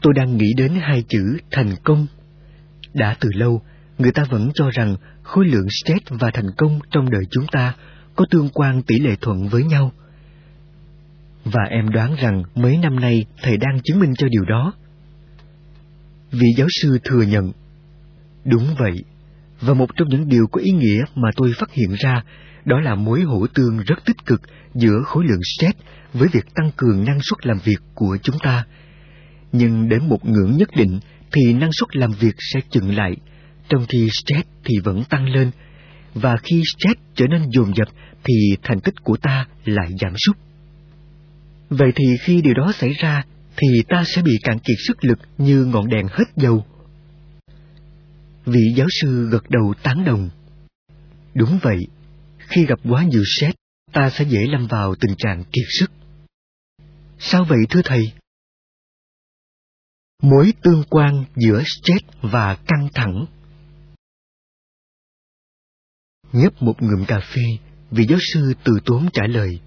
Tôi 0.00 0.12
đang 0.16 0.36
nghĩ 0.36 0.46
đến 0.56 0.72
hai 0.80 1.04
chữ 1.08 1.36
thành 1.50 1.74
công. 1.84 2.06
Đã 2.94 3.16
từ 3.20 3.28
lâu, 3.34 3.62
người 3.98 4.12
ta 4.12 4.24
vẫn 4.30 4.50
cho 4.54 4.70
rằng 4.70 4.96
khối 5.22 5.44
lượng 5.44 5.66
stress 5.70 6.06
và 6.08 6.30
thành 6.34 6.50
công 6.56 6.78
trong 6.90 7.10
đời 7.10 7.22
chúng 7.30 7.46
ta 7.52 7.74
có 8.16 8.24
tương 8.30 8.48
quan 8.48 8.82
tỷ 8.82 8.98
lệ 8.98 9.16
thuận 9.20 9.48
với 9.48 9.64
nhau. 9.64 9.92
Và 11.44 11.62
em 11.70 11.88
đoán 11.88 12.14
rằng 12.14 12.42
mấy 12.54 12.78
năm 12.78 13.00
nay 13.00 13.26
thầy 13.42 13.56
đang 13.56 13.80
chứng 13.84 14.00
minh 14.00 14.14
cho 14.14 14.26
điều 14.30 14.44
đó. 14.44 14.72
Vị 16.30 16.48
giáo 16.56 16.66
sư 16.70 16.98
thừa 17.04 17.22
nhận. 17.22 17.52
Đúng 18.44 18.74
vậy, 18.78 19.04
và 19.60 19.74
một 19.74 19.96
trong 19.96 20.08
những 20.08 20.28
điều 20.28 20.46
có 20.46 20.60
ý 20.60 20.70
nghĩa 20.70 21.04
mà 21.14 21.28
tôi 21.36 21.52
phát 21.58 21.72
hiện 21.72 21.94
ra 21.98 22.22
đó 22.64 22.80
là 22.80 22.94
mối 22.94 23.22
hỗ 23.22 23.46
tương 23.46 23.78
rất 23.78 24.04
tích 24.04 24.26
cực 24.26 24.42
giữa 24.74 25.02
khối 25.04 25.24
lượng 25.24 25.40
stress 25.56 25.78
với 26.12 26.28
việc 26.32 26.54
tăng 26.54 26.70
cường 26.76 27.04
năng 27.04 27.18
suất 27.22 27.46
làm 27.46 27.58
việc 27.64 27.78
của 27.94 28.18
chúng 28.22 28.36
ta. 28.42 28.64
Nhưng 29.52 29.88
đến 29.88 30.08
một 30.08 30.24
ngưỡng 30.24 30.56
nhất 30.56 30.68
định 30.76 31.00
thì 31.32 31.52
năng 31.52 31.72
suất 31.72 31.96
làm 31.96 32.10
việc 32.20 32.34
sẽ 32.38 32.60
chừng 32.70 32.96
lại, 32.96 33.16
trong 33.68 33.86
khi 33.88 34.08
stress 34.12 34.48
thì 34.64 34.74
vẫn 34.84 35.04
tăng 35.10 35.28
lên, 35.28 35.50
và 36.14 36.36
khi 36.42 36.62
stress 36.76 37.00
trở 37.14 37.26
nên 37.26 37.42
dồn 37.50 37.72
dập 37.76 37.88
thì 38.24 38.34
thành 38.62 38.80
tích 38.80 38.94
của 39.04 39.16
ta 39.16 39.46
lại 39.64 39.90
giảm 40.00 40.14
sút. 40.26 40.36
Vậy 41.68 41.92
thì 41.94 42.04
khi 42.20 42.42
điều 42.42 42.54
đó 42.54 42.72
xảy 42.72 42.92
ra 42.92 43.24
thì 43.56 43.82
ta 43.88 44.04
sẽ 44.06 44.22
bị 44.22 44.32
cạn 44.42 44.58
kiệt 44.58 44.76
sức 44.88 45.04
lực 45.04 45.18
như 45.38 45.64
ngọn 45.64 45.88
đèn 45.88 46.06
hết 46.10 46.24
dầu. 46.36 46.64
Vị 48.46 48.72
giáo 48.76 48.86
sư 49.00 49.28
gật 49.30 49.50
đầu 49.50 49.74
tán 49.82 50.04
đồng. 50.04 50.30
Đúng 51.34 51.58
vậy, 51.62 51.78
khi 52.38 52.66
gặp 52.66 52.78
quá 52.84 53.04
nhiều 53.04 53.22
stress, 53.36 53.54
ta 53.92 54.10
sẽ 54.10 54.24
dễ 54.24 54.46
lâm 54.46 54.66
vào 54.66 54.94
tình 55.00 55.14
trạng 55.18 55.44
kiệt 55.44 55.66
sức. 55.68 55.90
Sao 57.18 57.44
vậy 57.44 57.58
thưa 57.70 57.80
thầy? 57.84 58.12
Mối 60.22 60.52
tương 60.62 60.84
quan 60.90 61.24
giữa 61.36 61.62
stress 61.66 62.04
và 62.22 62.56
căng 62.66 62.88
thẳng 62.94 63.26
Nhấp 66.34 66.62
một 66.62 66.82
ngụm 66.82 67.04
cà 67.04 67.20
phê, 67.20 67.42
vị 67.90 68.06
giáo 68.08 68.18
sư 68.32 68.52
từ 68.64 68.72
tốn 68.84 69.08
trả 69.12 69.22
lời. 69.26 69.60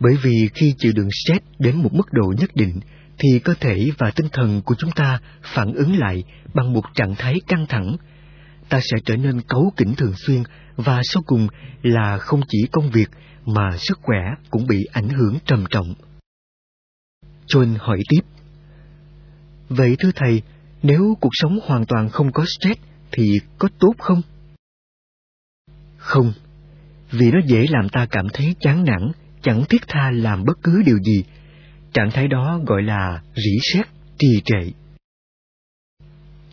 Bởi 0.00 0.16
vì 0.22 0.48
khi 0.54 0.74
chịu 0.78 0.92
đựng 0.96 1.08
stress 1.10 1.44
đến 1.58 1.76
một 1.76 1.94
mức 1.94 2.12
độ 2.12 2.34
nhất 2.38 2.50
định, 2.54 2.80
thì 3.18 3.38
cơ 3.38 3.54
thể 3.60 3.88
và 3.98 4.10
tinh 4.16 4.28
thần 4.32 4.62
của 4.64 4.74
chúng 4.78 4.90
ta 4.90 5.20
phản 5.42 5.74
ứng 5.74 5.98
lại 5.98 6.24
bằng 6.54 6.72
một 6.72 6.82
trạng 6.94 7.14
thái 7.14 7.40
căng 7.46 7.66
thẳng. 7.68 7.96
Ta 8.68 8.80
sẽ 8.80 8.96
trở 9.04 9.16
nên 9.16 9.40
cấu 9.40 9.72
kỉnh 9.76 9.94
thường 9.94 10.12
xuyên 10.16 10.42
và 10.76 11.00
sau 11.04 11.22
cùng 11.26 11.48
là 11.82 12.18
không 12.18 12.40
chỉ 12.48 12.58
công 12.72 12.90
việc 12.90 13.08
mà 13.44 13.76
sức 13.78 13.98
khỏe 14.02 14.20
cũng 14.50 14.66
bị 14.66 14.84
ảnh 14.92 15.08
hưởng 15.08 15.38
trầm 15.44 15.64
trọng. 15.70 15.94
John 17.46 17.76
hỏi 17.78 18.00
tiếp. 18.08 18.20
Vậy 19.68 19.96
thưa 19.98 20.10
thầy, 20.14 20.42
nếu 20.82 21.16
cuộc 21.20 21.32
sống 21.32 21.58
hoàn 21.62 21.86
toàn 21.86 22.08
không 22.08 22.32
có 22.32 22.44
stress 22.46 22.80
thì 23.12 23.38
có 23.58 23.68
tốt 23.78 23.92
không? 23.98 24.22
Không, 26.06 26.32
vì 27.10 27.30
nó 27.30 27.38
dễ 27.46 27.66
làm 27.70 27.88
ta 27.88 28.06
cảm 28.10 28.26
thấy 28.32 28.56
chán 28.60 28.84
nản, 28.84 29.10
chẳng 29.42 29.64
thiết 29.68 29.82
tha 29.88 30.10
làm 30.10 30.44
bất 30.44 30.58
cứ 30.62 30.82
điều 30.86 30.98
gì. 30.98 31.24
Trạng 31.92 32.10
thái 32.10 32.28
đó 32.28 32.60
gọi 32.66 32.82
là 32.82 33.22
rỉ 33.34 33.58
sét, 33.62 33.86
trì 34.18 34.42
trệ. 34.44 34.70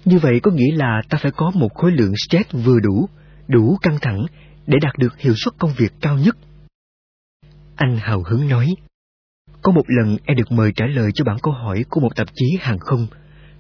Như 0.05 0.19
vậy 0.19 0.39
có 0.43 0.51
nghĩa 0.51 0.75
là 0.75 1.01
ta 1.09 1.17
phải 1.21 1.31
có 1.31 1.51
một 1.55 1.73
khối 1.73 1.91
lượng 1.91 2.13
stress 2.27 2.51
vừa 2.51 2.79
đủ, 2.79 3.09
đủ 3.47 3.77
căng 3.81 3.97
thẳng 4.01 4.25
để 4.67 4.77
đạt 4.81 4.97
được 4.97 5.19
hiệu 5.19 5.33
suất 5.35 5.53
công 5.57 5.73
việc 5.77 5.93
cao 6.01 6.17
nhất. 6.17 6.37
Anh 7.75 7.97
hào 7.97 8.23
hứng 8.23 8.47
nói, 8.47 8.67
có 9.61 9.71
một 9.71 9.85
lần 9.87 10.17
em 10.25 10.37
được 10.37 10.51
mời 10.51 10.71
trả 10.75 10.85
lời 10.85 11.09
cho 11.15 11.25
bản 11.25 11.37
câu 11.43 11.53
hỏi 11.53 11.85
của 11.89 12.01
một 12.01 12.15
tạp 12.15 12.27
chí 12.35 12.57
hàng 12.61 12.79
không. 12.79 13.07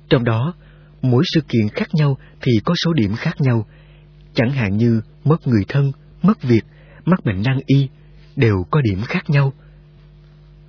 Trong 0.09 0.23
đó, 0.23 0.53
mỗi 1.01 1.23
sự 1.33 1.41
kiện 1.41 1.69
khác 1.69 1.87
nhau 1.93 2.17
thì 2.41 2.51
có 2.65 2.73
số 2.83 2.93
điểm 2.93 3.15
khác 3.15 3.41
nhau, 3.41 3.65
chẳng 4.33 4.51
hạn 4.51 4.77
như 4.77 5.01
mất 5.23 5.47
người 5.47 5.63
thân, 5.67 5.91
mất 6.21 6.43
việc, 6.43 6.63
mắc 7.05 7.25
bệnh 7.25 7.41
nan 7.41 7.59
y, 7.65 7.89
đều 8.35 8.65
có 8.71 8.81
điểm 8.81 9.01
khác 9.07 9.29
nhau. 9.29 9.53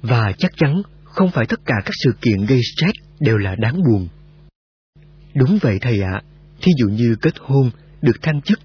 Và 0.02 0.32
chắc 0.38 0.52
chắn 0.56 0.82
không 1.04 1.30
phải 1.30 1.46
tất 1.48 1.60
cả 1.64 1.74
các 1.84 1.92
sự 2.04 2.12
kiện 2.20 2.46
gây 2.46 2.60
stress 2.62 2.92
đều 3.20 3.38
là 3.38 3.54
đáng 3.54 3.82
buồn. 3.86 4.08
Đúng 5.34 5.58
vậy 5.62 5.78
thầy 5.80 6.02
ạ, 6.02 6.22
thí 6.62 6.72
dụ 6.78 6.88
như 6.88 7.16
kết 7.22 7.34
hôn, 7.40 7.70
được 8.02 8.22
thăng 8.22 8.42
chức, 8.42 8.58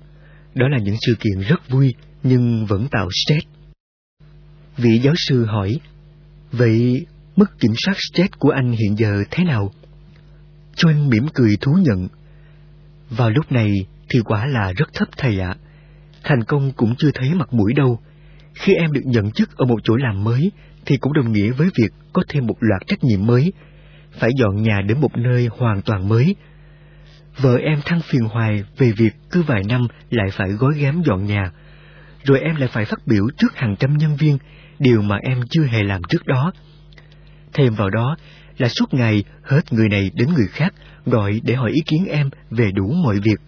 đó 0.56 0.68
là 0.68 0.78
những 0.84 0.96
sự 1.08 1.16
kiện 1.20 1.40
rất 1.40 1.70
vui 1.70 1.96
nhưng 2.24 2.66
vẫn 2.66 2.88
tạo 2.92 3.10
stress. 3.12 3.48
Vị 4.78 5.00
giáo 5.04 5.14
sư 5.18 5.46
hỏi, 5.46 5.80
vậy 6.52 7.06
mức 7.36 7.60
kiểm 7.60 7.72
soát 7.86 7.96
stress 7.98 8.32
của 8.40 8.50
anh 8.50 8.72
hiện 8.72 8.98
giờ 8.98 9.24
thế 9.32 9.44
nào? 9.44 9.72
John 10.76 11.10
mỉm 11.10 11.28
cười 11.34 11.58
thú 11.62 11.78
nhận. 11.82 12.08
Vào 13.10 13.30
lúc 13.30 13.52
này 13.52 13.72
thì 14.10 14.20
quả 14.26 14.46
là 14.46 14.74
rất 14.78 14.94
thấp 14.94 15.08
thầy 15.18 15.40
ạ. 15.40 15.56
thành 16.24 16.44
công 16.44 16.72
cũng 16.72 16.96
chưa 16.98 17.12
thấy 17.14 17.34
mặt 17.34 17.54
mũi 17.54 17.74
đâu. 17.74 18.00
Khi 18.54 18.74
em 18.74 18.92
được 18.92 19.06
nhận 19.06 19.32
chức 19.32 19.58
ở 19.58 19.66
một 19.66 19.80
chỗ 19.84 19.96
làm 19.96 20.24
mới, 20.24 20.52
thì 20.86 20.98
cũng 20.98 21.14
đồng 21.14 21.32
nghĩa 21.32 21.52
với 21.52 21.70
việc 21.76 21.90
có 22.14 22.24
thêm 22.30 22.48
một 22.48 22.56
loạt 22.60 22.82
trách 22.88 23.04
nhiệm 23.04 23.26
mới, 23.26 23.54
phải 24.12 24.30
dọn 24.38 24.64
nhà 24.64 24.82
đến 24.82 25.02
một 25.02 25.18
nơi 25.18 25.50
hoàn 25.58 25.82
toàn 25.82 26.10
mới. 26.10 26.36
Vợ 27.38 27.58
em 27.58 27.80
than 27.86 28.02
phiền 28.02 28.22
hoài 28.22 28.64
về 28.78 28.92
việc 28.92 29.14
cứ 29.32 29.42
vài 29.42 29.62
năm 29.70 29.88
lại 30.10 30.28
phải 30.32 30.50
gói 30.50 30.74
ghém 30.78 31.02
dọn 31.06 31.26
nhà, 31.26 31.52
rồi 32.24 32.40
em 32.40 32.56
lại 32.56 32.70
phải 32.74 32.86
phát 32.86 33.08
biểu 33.08 33.24
trước 33.38 33.56
hàng 33.56 33.76
trăm 33.80 33.98
nhân 33.98 34.16
viên, 34.16 34.38
điều 34.80 35.02
mà 35.02 35.18
em 35.24 35.42
chưa 35.50 35.64
hề 35.64 35.84
làm 35.84 36.02
trước 36.10 36.26
đó. 36.28 36.52
Thêm 37.54 37.74
vào 37.74 37.90
đó 37.90 38.16
là 38.58 38.70
suốt 38.70 38.94
ngày 38.94 39.24
hết 39.44 39.74
người 39.74 39.90
này 39.90 40.12
đến 40.14 40.28
người 40.34 40.48
khác 40.48 40.74
gọi 41.06 41.42
để 41.44 41.56
hỏi 41.56 41.72
ý 41.72 41.82
kiến 41.86 42.06
em 42.10 42.30
về 42.50 42.72
đủ 42.72 42.94
mọi 43.04 43.20
việc. 43.20 43.40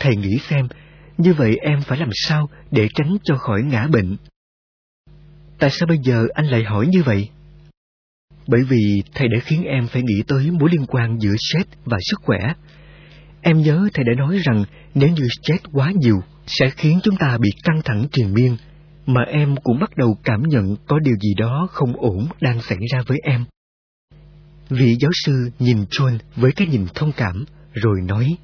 Thầy 0.00 0.16
nghĩ 0.16 0.38
xem, 0.48 0.68
như 1.18 1.34
vậy 1.34 1.56
em 1.62 1.80
phải 1.82 1.98
làm 1.98 2.10
sao 2.12 2.48
để 2.70 2.88
tránh 2.94 3.16
cho 3.24 3.36
khỏi 3.36 3.62
ngã 3.62 3.86
bệnh? 3.86 4.16
Tại 5.58 5.70
sao 5.70 5.86
bây 5.86 5.98
giờ 6.02 6.26
anh 6.34 6.46
lại 6.46 6.64
hỏi 6.64 6.86
như 6.86 7.02
vậy? 7.02 7.28
Bởi 8.46 8.60
vì 8.68 9.02
thầy 9.14 9.28
đã 9.28 9.38
khiến 9.40 9.64
em 9.64 9.86
phải 9.86 10.02
nghĩ 10.02 10.22
tới 10.28 10.50
mối 10.50 10.70
liên 10.72 10.86
quan 10.86 11.18
giữa 11.18 11.34
stress 11.38 11.68
và 11.84 11.98
sức 12.10 12.16
khỏe. 12.22 12.38
Em 13.40 13.62
nhớ 13.62 13.88
thầy 13.94 14.04
đã 14.04 14.12
nói 14.16 14.38
rằng 14.44 14.64
nếu 14.94 15.08
như 15.08 15.28
stress 15.40 15.64
quá 15.72 15.92
nhiều 15.96 16.16
sẽ 16.46 16.70
khiến 16.70 17.00
chúng 17.02 17.16
ta 17.16 17.38
bị 17.40 17.50
căng 17.62 17.80
thẳng 17.84 18.06
triền 18.12 18.34
miên, 18.34 18.56
mà 19.06 19.22
em 19.22 19.56
cũng 19.64 19.80
bắt 19.80 19.96
đầu 19.96 20.18
cảm 20.24 20.42
nhận 20.42 20.76
có 20.86 20.98
điều 20.98 21.14
gì 21.20 21.34
đó 21.38 21.68
không 21.70 21.92
ổn 21.96 22.26
đang 22.40 22.62
xảy 22.62 22.78
ra 22.92 22.98
với 23.06 23.18
em. 23.22 23.44
Vị 24.68 24.96
giáo 25.00 25.10
sư 25.14 25.50
nhìn 25.58 25.84
John 25.84 26.18
với 26.36 26.52
cái 26.52 26.66
nhìn 26.66 26.86
thông 26.94 27.12
cảm, 27.12 27.44
rồi 27.72 28.00
nói, 28.04 28.36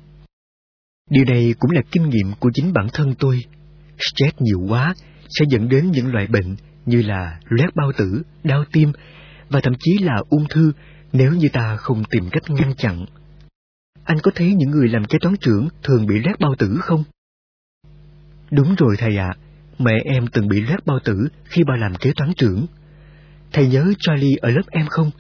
Điều 1.11 1.25
này 1.25 1.55
cũng 1.59 1.71
là 1.71 1.83
kinh 1.93 2.09
nghiệm 2.09 2.33
của 2.41 2.51
chính 2.55 2.73
bản 2.73 2.87
thân 2.93 3.15
tôi. 3.19 3.41
Stress 3.99 4.37
nhiều 4.39 4.61
quá 4.69 4.95
sẽ 5.29 5.45
dẫn 5.49 5.69
đến 5.69 5.91
những 5.91 6.13
loại 6.13 6.27
bệnh 6.27 6.57
như 6.87 7.03
là 7.03 7.41
loét 7.49 7.75
bao 7.75 7.93
tử, 7.97 8.23
đau 8.45 8.65
tim 8.73 8.93
và 9.49 9.61
thậm 9.61 9.73
chí 9.79 9.99
là 9.99 10.15
ung 10.29 10.47
thư 10.51 10.73
nếu 11.13 11.33
như 11.33 11.49
ta 11.53 11.77
không 11.77 12.03
tìm 12.11 12.29
cách 12.31 12.43
ngăn 12.49 12.75
chặn. 12.75 13.07
Anh 14.05 14.19
có 14.23 14.31
thấy 14.35 14.55
những 14.55 14.71
người 14.71 14.89
làm 14.89 15.05
kế 15.05 15.19
toán 15.19 15.37
trưởng 15.37 15.69
thường 15.83 16.07
bị 16.07 16.19
loét 16.19 16.41
bao 16.41 16.55
tử 16.59 16.79
không? 16.81 17.05
Đúng 18.51 18.75
rồi 18.75 18.97
thầy 18.99 19.17
ạ, 19.17 19.35
mẹ 19.79 19.95
em 20.05 20.27
từng 20.33 20.49
bị 20.49 20.61
loét 20.61 20.87
bao 20.87 20.99
tử 21.05 21.29
khi 21.45 21.63
bà 21.65 21.77
làm 21.77 21.95
kế 21.95 22.13
toán 22.17 22.35
trưởng. 22.37 22.67
Thầy 23.53 23.69
nhớ 23.69 23.93
Charlie 23.99 24.37
ở 24.41 24.51
lớp 24.51 24.63
em 24.71 24.87
không? 24.87 25.11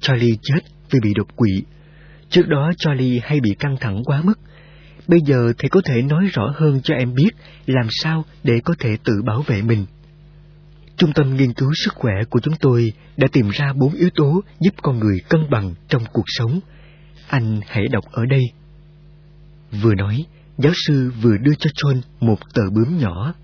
Charlie 0.00 0.36
chết 0.42 0.60
vì 0.90 1.00
bị 1.02 1.10
đột 1.16 1.36
quỵ. 1.36 1.62
Trước 2.28 2.48
đó 2.48 2.70
Charlie 2.78 3.20
hay 3.22 3.40
bị 3.40 3.50
căng 3.58 3.76
thẳng 3.80 4.02
quá 4.04 4.20
mức. 4.24 4.38
Bây 5.08 5.20
giờ 5.26 5.52
thầy 5.58 5.70
có 5.70 5.80
thể 5.84 6.02
nói 6.02 6.26
rõ 6.32 6.52
hơn 6.54 6.80
cho 6.82 6.94
em 6.94 7.14
biết 7.14 7.30
làm 7.66 7.86
sao 7.90 8.24
để 8.44 8.60
có 8.64 8.74
thể 8.78 8.96
tự 9.04 9.12
bảo 9.26 9.42
vệ 9.46 9.62
mình. 9.62 9.86
Trung 10.96 11.12
tâm 11.12 11.36
nghiên 11.36 11.52
cứu 11.52 11.70
sức 11.74 11.94
khỏe 11.94 12.14
của 12.30 12.40
chúng 12.40 12.54
tôi 12.60 12.92
đã 13.16 13.28
tìm 13.32 13.48
ra 13.48 13.72
bốn 13.72 13.92
yếu 13.94 14.10
tố 14.14 14.42
giúp 14.60 14.74
con 14.82 14.98
người 14.98 15.18
cân 15.28 15.50
bằng 15.50 15.74
trong 15.88 16.02
cuộc 16.12 16.24
sống. 16.26 16.60
Anh 17.28 17.60
hãy 17.66 17.88
đọc 17.88 18.04
ở 18.12 18.26
đây. 18.26 18.42
Vừa 19.82 19.94
nói, 19.94 20.24
giáo 20.58 20.72
sư 20.86 21.12
vừa 21.22 21.36
đưa 21.36 21.54
cho 21.58 21.70
John 21.70 22.00
một 22.20 22.38
tờ 22.54 22.62
bướm 22.70 22.98
nhỏ. 22.98 23.34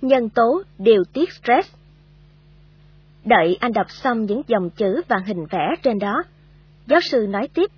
Nhân 0.00 0.28
tố 0.28 0.62
điều 0.78 1.04
tiết 1.12 1.32
stress. 1.32 1.74
Đợi 3.24 3.56
anh 3.60 3.72
đọc 3.72 3.86
xong 3.90 4.22
những 4.22 4.42
dòng 4.46 4.70
chữ 4.70 5.02
và 5.08 5.16
hình 5.26 5.46
vẽ 5.50 5.74
trên 5.82 5.98
đó, 5.98 6.22
giáo 6.86 7.00
sư 7.00 7.26
nói 7.28 7.48
tiếp. 7.54 7.70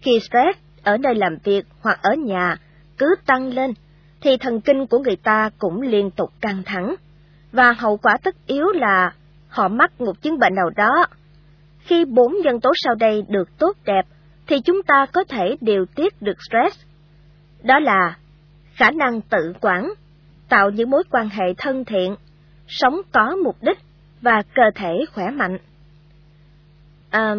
Khi 0.00 0.20
stress 0.20 0.58
ở 0.82 0.96
nơi 0.96 1.14
làm 1.14 1.36
việc 1.44 1.66
hoặc 1.80 1.98
ở 2.02 2.14
nhà 2.14 2.56
cứ 2.98 3.14
tăng 3.26 3.54
lên, 3.54 3.74
thì 4.20 4.36
thần 4.36 4.60
kinh 4.60 4.86
của 4.86 4.98
người 4.98 5.16
ta 5.16 5.50
cũng 5.58 5.82
liên 5.82 6.10
tục 6.10 6.30
căng 6.40 6.62
thẳng, 6.66 6.94
và 7.52 7.72
hậu 7.72 7.96
quả 7.96 8.16
tất 8.22 8.34
yếu 8.46 8.66
là 8.66 9.14
họ 9.48 9.68
mắc 9.68 10.00
một 10.00 10.22
chứng 10.22 10.38
bệnh 10.38 10.54
nào 10.54 10.70
đó. 10.76 11.06
Khi 11.78 12.04
bốn 12.04 12.34
nhân 12.44 12.60
tố 12.60 12.70
sau 12.74 12.94
đây 12.94 13.22
được 13.28 13.58
tốt 13.58 13.76
đẹp, 13.84 14.02
thì 14.46 14.60
chúng 14.60 14.82
ta 14.82 15.06
có 15.12 15.24
thể 15.28 15.56
điều 15.60 15.86
tiết 15.94 16.22
được 16.22 16.36
stress. 16.48 16.80
Đó 17.62 17.78
là 17.78 18.16
khả 18.74 18.90
năng 18.90 19.20
tự 19.20 19.52
quản, 19.60 19.88
tạo 20.48 20.70
những 20.70 20.90
mối 20.90 21.02
quan 21.10 21.28
hệ 21.28 21.44
thân 21.58 21.84
thiện, 21.84 22.16
sống 22.68 23.00
có 23.12 23.36
mục 23.44 23.56
đích 23.62 23.78
và 24.20 24.42
cơ 24.54 24.62
thể 24.74 25.04
khỏe 25.12 25.30
mạnh. 25.30 25.58
À, 27.10 27.34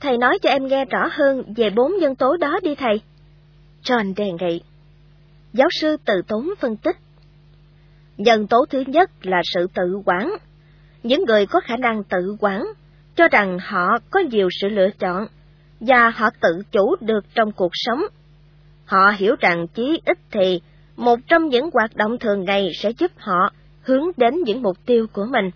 thầy 0.00 0.18
nói 0.18 0.38
cho 0.42 0.50
em 0.50 0.66
nghe 0.66 0.84
rõ 0.84 1.08
hơn 1.10 1.42
về 1.56 1.70
bốn 1.70 1.92
nhân 2.00 2.14
tố 2.14 2.36
đó 2.36 2.58
đi 2.62 2.74
thầy. 2.74 3.00
John 3.82 4.14
đề 4.16 4.30
nghị. 4.40 4.60
Giáo 5.52 5.68
sư 5.80 5.96
tự 6.04 6.22
tốn 6.28 6.48
phân 6.60 6.76
tích. 6.76 6.96
Nhân 8.16 8.46
tố 8.46 8.64
thứ 8.70 8.84
nhất 8.86 9.10
là 9.22 9.40
sự 9.54 9.66
tự 9.74 10.00
quản. 10.04 10.30
Những 11.02 11.24
người 11.24 11.46
có 11.46 11.60
khả 11.60 11.76
năng 11.76 12.04
tự 12.04 12.36
quản 12.40 12.64
cho 13.16 13.28
rằng 13.28 13.58
họ 13.62 13.98
có 14.10 14.20
nhiều 14.20 14.48
sự 14.60 14.68
lựa 14.68 14.90
chọn 14.98 15.26
và 15.80 16.10
họ 16.10 16.30
tự 16.40 16.62
chủ 16.72 16.96
được 17.00 17.24
trong 17.34 17.52
cuộc 17.52 17.72
sống. 17.72 18.02
Họ 18.84 19.12
hiểu 19.16 19.36
rằng 19.40 19.66
chí 19.74 20.00
ít 20.06 20.18
thì 20.30 20.60
một 20.96 21.20
trong 21.26 21.48
những 21.48 21.70
hoạt 21.72 21.96
động 21.96 22.18
thường 22.18 22.44
ngày 22.44 22.70
sẽ 22.74 22.90
giúp 22.90 23.10
họ 23.16 23.50
hướng 23.82 24.04
đến 24.16 24.42
những 24.42 24.62
mục 24.62 24.86
tiêu 24.86 25.06
của 25.12 25.26
mình. 25.30 25.50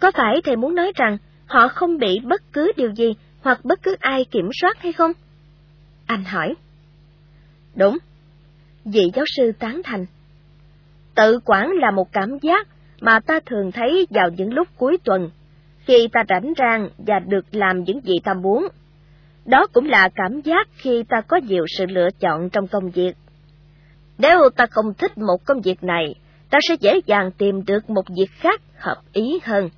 Có 0.00 0.10
phải 0.14 0.40
thầy 0.44 0.56
muốn 0.56 0.74
nói 0.74 0.92
rằng 0.94 1.18
họ 1.46 1.68
không 1.68 1.98
bị 1.98 2.20
bất 2.24 2.42
cứ 2.52 2.72
điều 2.76 2.90
gì 2.90 3.14
hoặc 3.40 3.64
bất 3.64 3.82
cứ 3.82 3.96
ai 4.00 4.24
kiểm 4.24 4.50
soát 4.60 4.82
hay 4.82 4.92
không? 4.92 5.12
Anh 6.06 6.24
hỏi. 6.24 6.54
Đúng. 7.74 7.98
Vị 8.84 9.10
giáo 9.14 9.24
sư 9.36 9.52
tán 9.58 9.80
thành. 9.84 10.06
Tự 11.14 11.38
quản 11.44 11.70
là 11.70 11.90
một 11.90 12.12
cảm 12.12 12.38
giác 12.42 12.68
mà 13.00 13.20
ta 13.20 13.40
thường 13.46 13.72
thấy 13.72 14.06
vào 14.10 14.30
những 14.36 14.54
lúc 14.54 14.68
cuối 14.76 14.98
tuần, 15.04 15.30
khi 15.78 16.08
ta 16.12 16.24
rảnh 16.28 16.52
rang 16.58 16.88
và 16.98 17.18
được 17.18 17.44
làm 17.52 17.82
những 17.84 18.00
gì 18.00 18.14
ta 18.24 18.34
muốn. 18.34 18.68
Đó 19.44 19.66
cũng 19.72 19.88
là 19.88 20.08
cảm 20.14 20.40
giác 20.40 20.68
khi 20.76 21.02
ta 21.08 21.20
có 21.20 21.36
nhiều 21.36 21.64
sự 21.78 21.86
lựa 21.86 22.08
chọn 22.20 22.50
trong 22.50 22.68
công 22.68 22.90
việc. 22.90 23.12
Nếu 24.18 24.50
ta 24.56 24.66
không 24.66 24.94
thích 24.94 25.18
một 25.18 25.44
công 25.44 25.60
việc 25.60 25.84
này, 25.84 26.14
ta 26.50 26.58
sẽ 26.68 26.74
dễ 26.80 27.00
dàng 27.06 27.30
tìm 27.38 27.64
được 27.64 27.90
một 27.90 28.04
việc 28.16 28.30
khác 28.30 28.60
hợp 28.76 28.96
ý 29.12 29.38
hơn. 29.42 29.68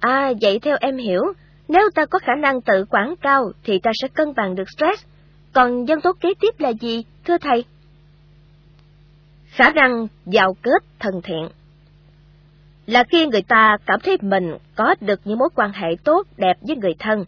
À, 0.00 0.32
vậy 0.40 0.58
theo 0.58 0.76
em 0.80 0.96
hiểu, 0.96 1.22
nếu 1.68 1.90
ta 1.94 2.06
có 2.06 2.18
khả 2.18 2.34
năng 2.34 2.60
tự 2.60 2.84
quản 2.90 3.14
cao 3.20 3.52
thì 3.64 3.78
ta 3.78 3.90
sẽ 4.02 4.08
cân 4.08 4.34
bằng 4.36 4.54
được 4.54 4.70
stress. 4.76 5.04
Còn 5.52 5.84
dân 5.84 6.00
tố 6.00 6.12
kế 6.20 6.28
tiếp 6.40 6.60
là 6.60 6.68
gì, 6.68 7.04
thưa 7.24 7.38
thầy? 7.38 7.64
Khả 9.46 9.70
năng 9.70 10.06
giao 10.26 10.54
kết 10.62 10.82
thân 10.98 11.20
thiện 11.22 11.48
là 12.86 13.04
khi 13.04 13.26
người 13.26 13.42
ta 13.42 13.76
cảm 13.86 14.00
thấy 14.00 14.16
mình 14.20 14.56
có 14.74 14.94
được 15.00 15.20
những 15.24 15.38
mối 15.38 15.48
quan 15.54 15.72
hệ 15.72 15.88
tốt 16.04 16.26
đẹp 16.36 16.56
với 16.60 16.76
người 16.76 16.94
thân, 16.98 17.24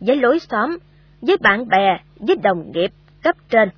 với 0.00 0.16
lối 0.16 0.38
xóm, 0.38 0.78
với 1.22 1.36
bạn 1.36 1.68
bè, 1.68 2.00
với 2.16 2.36
đồng 2.42 2.72
nghiệp, 2.72 2.90
cấp 3.22 3.36
trên. 3.50 3.68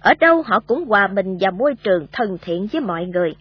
Ở 0.00 0.14
đâu 0.20 0.42
họ 0.42 0.60
cũng 0.66 0.84
hòa 0.88 1.06
bình 1.06 1.38
và 1.40 1.50
môi 1.50 1.74
trường 1.82 2.06
thân 2.12 2.38
thiện 2.42 2.66
với 2.72 2.80
mọi 2.80 3.04
người. 3.04 3.32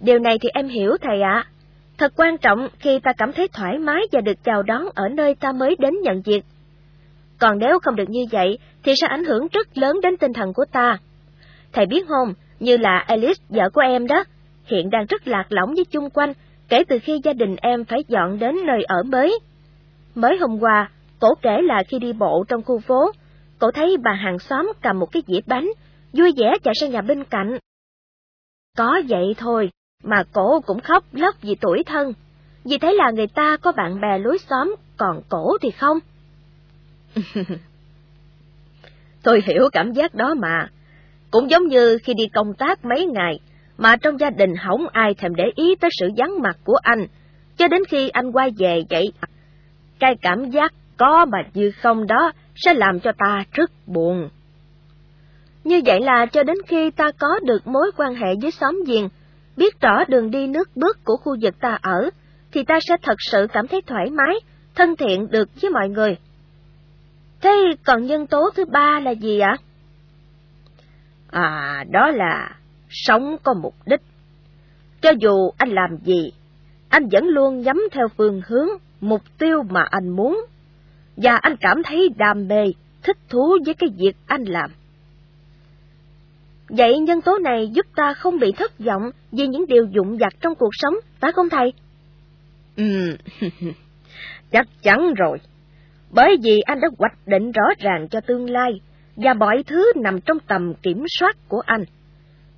Điều 0.00 0.18
này 0.18 0.38
thì 0.40 0.48
em 0.54 0.68
hiểu 0.68 0.96
thầy 1.00 1.22
ạ. 1.22 1.44
Thật 1.98 2.12
quan 2.16 2.38
trọng 2.38 2.68
khi 2.78 2.98
ta 2.98 3.12
cảm 3.18 3.32
thấy 3.32 3.48
thoải 3.48 3.78
mái 3.78 4.02
và 4.12 4.20
được 4.20 4.44
chào 4.44 4.62
đón 4.62 4.84
ở 4.94 5.08
nơi 5.08 5.34
ta 5.34 5.52
mới 5.52 5.76
đến 5.78 5.94
nhận 6.02 6.22
việc. 6.22 6.44
Còn 7.38 7.58
nếu 7.58 7.78
không 7.78 7.96
được 7.96 8.08
như 8.08 8.20
vậy, 8.30 8.58
thì 8.82 8.92
sẽ 9.00 9.06
ảnh 9.06 9.24
hưởng 9.24 9.48
rất 9.52 9.78
lớn 9.78 10.00
đến 10.02 10.16
tinh 10.16 10.32
thần 10.32 10.52
của 10.52 10.64
ta. 10.72 10.98
Thầy 11.72 11.86
biết 11.86 12.06
không, 12.08 12.34
như 12.60 12.76
là 12.76 12.98
Alice, 12.98 13.42
vợ 13.48 13.70
của 13.72 13.80
em 13.80 14.06
đó, 14.06 14.24
hiện 14.66 14.90
đang 14.90 15.06
rất 15.06 15.28
lạc 15.28 15.46
lõng 15.48 15.74
với 15.74 15.84
chung 15.84 16.10
quanh, 16.10 16.32
kể 16.68 16.84
từ 16.88 16.98
khi 16.98 17.20
gia 17.24 17.32
đình 17.32 17.56
em 17.56 17.84
phải 17.84 18.04
dọn 18.08 18.38
đến 18.38 18.56
nơi 18.66 18.84
ở 18.88 19.02
mới. 19.02 19.38
Mới 20.14 20.38
hôm 20.40 20.58
qua, 20.60 20.90
cổ 21.20 21.28
kể 21.42 21.62
là 21.62 21.82
khi 21.88 21.98
đi 21.98 22.12
bộ 22.12 22.44
trong 22.48 22.62
khu 22.62 22.78
phố, 22.78 23.12
Cậu 23.58 23.70
thấy 23.70 23.96
bà 24.02 24.12
hàng 24.12 24.38
xóm 24.38 24.72
cầm 24.82 24.98
một 24.98 25.12
cái 25.12 25.22
dĩa 25.26 25.40
bánh, 25.46 25.68
vui 26.12 26.32
vẻ 26.36 26.52
chạy 26.62 26.74
sang 26.80 26.90
nhà 26.90 27.00
bên 27.00 27.24
cạnh. 27.24 27.58
Có 28.76 29.02
vậy 29.08 29.34
thôi, 29.38 29.70
mà 30.04 30.24
cổ 30.32 30.60
cũng 30.60 30.80
khóc 30.80 31.04
lóc 31.12 31.34
vì 31.42 31.54
tuổi 31.60 31.82
thân, 31.86 32.12
vì 32.64 32.78
thấy 32.78 32.94
là 32.94 33.10
người 33.10 33.26
ta 33.26 33.56
có 33.56 33.72
bạn 33.72 34.00
bè 34.00 34.18
lối 34.18 34.38
xóm, 34.38 34.76
còn 34.96 35.22
cổ 35.28 35.58
thì 35.60 35.70
không. 35.70 35.98
Tôi 39.22 39.42
hiểu 39.46 39.68
cảm 39.72 39.92
giác 39.92 40.14
đó 40.14 40.34
mà, 40.34 40.68
cũng 41.30 41.50
giống 41.50 41.66
như 41.66 41.98
khi 42.04 42.14
đi 42.14 42.24
công 42.34 42.54
tác 42.54 42.84
mấy 42.84 43.06
ngày, 43.06 43.40
mà 43.78 43.96
trong 43.96 44.20
gia 44.20 44.30
đình 44.30 44.54
không 44.66 44.88
ai 44.88 45.14
thèm 45.14 45.34
để 45.34 45.44
ý 45.54 45.74
tới 45.80 45.90
sự 46.00 46.08
vắng 46.16 46.42
mặt 46.42 46.56
của 46.64 46.76
anh, 46.82 47.06
cho 47.56 47.68
đến 47.68 47.82
khi 47.88 48.08
anh 48.08 48.32
quay 48.32 48.50
về 48.58 48.82
vậy. 48.90 49.12
Cái 49.98 50.14
cảm 50.22 50.50
giác 50.50 50.72
có 50.96 51.24
mà 51.24 51.38
như 51.54 51.70
không 51.70 52.06
đó 52.06 52.32
sẽ 52.64 52.74
làm 52.74 53.00
cho 53.00 53.12
ta 53.18 53.44
rất 53.52 53.70
buồn. 53.86 54.28
Như 55.64 55.80
vậy 55.86 56.00
là 56.00 56.26
cho 56.26 56.42
đến 56.42 56.56
khi 56.66 56.90
ta 56.90 57.10
có 57.18 57.38
được 57.44 57.66
mối 57.66 57.90
quan 57.96 58.14
hệ 58.14 58.28
với 58.42 58.50
xóm 58.50 58.82
giềng, 58.86 59.08
biết 59.56 59.80
rõ 59.80 60.04
đường 60.08 60.30
đi 60.30 60.46
nước 60.46 60.76
bước 60.76 61.04
của 61.04 61.16
khu 61.16 61.36
vực 61.42 61.54
ta 61.60 61.78
ở, 61.82 62.10
thì 62.52 62.64
ta 62.64 62.78
sẽ 62.88 62.96
thật 63.02 63.16
sự 63.18 63.46
cảm 63.52 63.68
thấy 63.68 63.82
thoải 63.86 64.10
mái, 64.10 64.34
thân 64.74 64.96
thiện 64.96 65.30
được 65.30 65.48
với 65.62 65.70
mọi 65.70 65.88
người. 65.88 66.16
Thế 67.40 67.74
còn 67.84 68.06
nhân 68.06 68.26
tố 68.26 68.50
thứ 68.56 68.64
ba 68.64 69.00
là 69.00 69.10
gì 69.10 69.38
ạ? 69.38 69.56
À, 71.30 71.84
đó 71.90 72.10
là 72.10 72.56
sống 72.88 73.36
có 73.42 73.54
mục 73.54 73.74
đích. 73.86 74.00
Cho 75.00 75.10
dù 75.20 75.50
anh 75.58 75.68
làm 75.68 75.96
gì, 76.04 76.32
anh 76.88 77.08
vẫn 77.08 77.24
luôn 77.26 77.60
nhắm 77.60 77.82
theo 77.92 78.08
phương 78.16 78.42
hướng, 78.46 78.68
mục 79.00 79.22
tiêu 79.38 79.62
mà 79.70 79.82
anh 79.90 80.08
muốn, 80.08 80.46
và 81.22 81.36
anh 81.36 81.56
cảm 81.60 81.82
thấy 81.82 82.08
đam 82.16 82.48
mê, 82.48 82.64
thích 83.02 83.16
thú 83.28 83.58
với 83.64 83.74
cái 83.74 83.90
việc 83.98 84.16
anh 84.26 84.44
làm. 84.44 84.70
Vậy 86.68 86.98
nhân 86.98 87.20
tố 87.20 87.38
này 87.38 87.68
giúp 87.72 87.86
ta 87.96 88.14
không 88.14 88.38
bị 88.38 88.52
thất 88.52 88.78
vọng 88.78 89.10
vì 89.32 89.46
những 89.46 89.66
điều 89.66 89.84
dụng 89.84 90.18
vặt 90.18 90.32
trong 90.40 90.54
cuộc 90.54 90.70
sống, 90.72 90.94
phải 91.20 91.32
không 91.32 91.48
thầy? 91.48 91.72
Ừ, 92.76 93.16
chắc 94.50 94.66
chắn 94.82 95.14
rồi. 95.14 95.38
Bởi 96.10 96.36
vì 96.42 96.60
anh 96.60 96.80
đã 96.80 96.88
hoạch 96.98 97.18
định 97.26 97.52
rõ 97.52 97.64
ràng 97.78 98.08
cho 98.08 98.20
tương 98.20 98.50
lai, 98.50 98.80
và 99.16 99.34
mọi 99.34 99.62
thứ 99.66 99.92
nằm 99.96 100.20
trong 100.20 100.38
tầm 100.40 100.74
kiểm 100.82 101.04
soát 101.18 101.36
của 101.48 101.60
anh, 101.66 101.84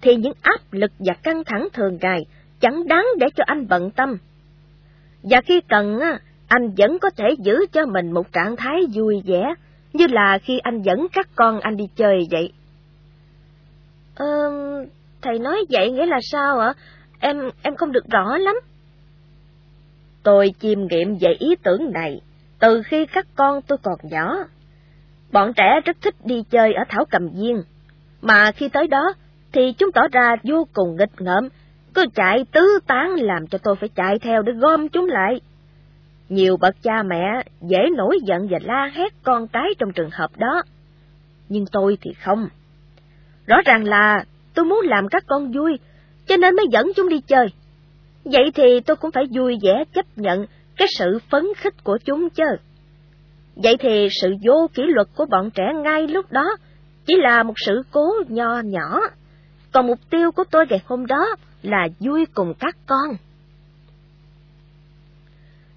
thì 0.01 0.17
những 0.17 0.35
áp 0.43 0.61
lực 0.73 0.93
và 0.99 1.15
căng 1.23 1.45
thẳng 1.45 1.69
thường 1.73 1.99
ngày 2.01 2.21
chẳng 2.61 2.89
đáng 2.89 3.07
để 3.19 3.27
cho 3.37 3.45
anh 3.47 3.69
bận 3.69 3.91
tâm. 3.91 4.19
Và 5.23 5.41
khi 5.41 5.61
cần, 5.69 6.01
anh 6.51 6.71
vẫn 6.77 6.99
có 6.99 7.11
thể 7.17 7.25
giữ 7.39 7.67
cho 7.73 7.87
mình 7.87 8.13
một 8.13 8.33
trạng 8.33 8.57
thái 8.57 8.81
vui 8.95 9.23
vẻ, 9.27 9.55
như 9.93 10.07
là 10.07 10.39
khi 10.39 10.59
anh 10.59 10.83
dẫn 10.83 11.07
các 11.13 11.29
con 11.35 11.61
anh 11.61 11.77
đi 11.77 11.85
chơi 11.97 12.29
vậy. 12.31 12.53
Ờ, 14.15 14.27
thầy 15.23 15.39
nói 15.39 15.65
vậy 15.71 15.91
nghĩa 15.91 16.07
là 16.07 16.19
sao 16.23 16.59
ạ? 16.59 16.75
Em 17.21 17.51
em 17.63 17.77
không 17.77 17.93
được 17.93 18.05
rõ 18.11 18.37
lắm. 18.37 18.55
Tôi 20.23 20.55
chiêm 20.61 20.87
nghiệm 20.87 21.19
về 21.21 21.35
ý 21.39 21.57
tưởng 21.63 21.93
này 21.93 22.21
từ 22.59 22.83
khi 22.83 23.07
các 23.07 23.27
con 23.35 23.63
tôi 23.63 23.79
còn 23.83 23.99
nhỏ. 24.03 24.37
Bọn 25.33 25.53
trẻ 25.57 25.81
rất 25.85 25.97
thích 26.03 26.15
đi 26.25 26.43
chơi 26.51 26.75
ở 26.75 26.85
Thảo 26.89 27.05
Cầm 27.11 27.29
Viên, 27.29 27.63
mà 28.23 28.53
khi 28.53 28.69
tới 28.69 28.87
đó 28.87 29.13
thì 29.53 29.73
chúng 29.73 29.93
tỏ 29.93 30.03
ra 30.13 30.37
vô 30.45 30.67
cùng 30.73 30.97
nghịch 30.97 31.21
ngợm, 31.21 31.49
cứ 31.95 32.05
chạy 32.15 32.45
tứ 32.53 32.79
tán 32.87 33.15
làm 33.15 33.47
cho 33.47 33.59
tôi 33.59 33.77
phải 33.77 33.89
chạy 33.89 34.19
theo 34.19 34.43
để 34.43 34.53
gom 34.53 34.89
chúng 34.89 35.07
lại. 35.07 35.41
Nhiều 36.31 36.57
bậc 36.57 36.83
cha 36.83 37.03
mẹ 37.03 37.43
dễ 37.61 37.79
nổi 37.97 38.19
giận 38.25 38.49
và 38.51 38.59
la 38.63 38.91
hét 38.95 39.13
con 39.23 39.49
cái 39.49 39.67
trong 39.79 39.93
trường 39.93 40.11
hợp 40.13 40.31
đó. 40.37 40.63
Nhưng 41.49 41.65
tôi 41.73 41.99
thì 42.01 42.11
không. 42.25 42.49
Rõ 43.47 43.57
ràng 43.65 43.85
là 43.85 44.25
tôi 44.55 44.65
muốn 44.65 44.81
làm 44.85 45.09
các 45.09 45.25
con 45.27 45.53
vui, 45.53 45.79
cho 46.27 46.37
nên 46.37 46.57
mới 46.57 46.67
dẫn 46.71 46.87
chúng 46.97 47.09
đi 47.09 47.21
chơi. 47.21 47.47
Vậy 48.25 48.51
thì 48.55 48.81
tôi 48.81 48.97
cũng 48.97 49.11
phải 49.11 49.25
vui 49.35 49.59
vẻ 49.63 49.85
chấp 49.95 50.07
nhận 50.17 50.47
cái 50.77 50.89
sự 50.99 51.19
phấn 51.31 51.45
khích 51.57 51.85
của 51.85 51.99
chúng 52.05 52.31
chứ. 52.31 52.57
Vậy 53.57 53.77
thì 53.81 54.09
sự 54.23 54.35
vô 54.47 54.71
kỷ 54.75 54.83
luật 54.87 55.09
của 55.17 55.27
bọn 55.31 55.51
trẻ 55.51 55.65
ngay 55.85 56.07
lúc 56.07 56.33
đó 56.33 56.57
chỉ 57.07 57.15
là 57.17 57.43
một 57.43 57.55
sự 57.67 57.83
cố 57.91 58.13
nho 58.29 58.61
nhỏ, 58.65 59.01
còn 59.73 59.87
mục 59.87 59.99
tiêu 60.11 60.33
của 60.33 60.45
tôi 60.51 60.67
ngày 60.71 60.83
hôm 60.87 61.07
đó 61.07 61.27
là 61.63 61.89
vui 62.01 62.27
cùng 62.35 62.55
các 62.61 62.77
con. 62.87 63.17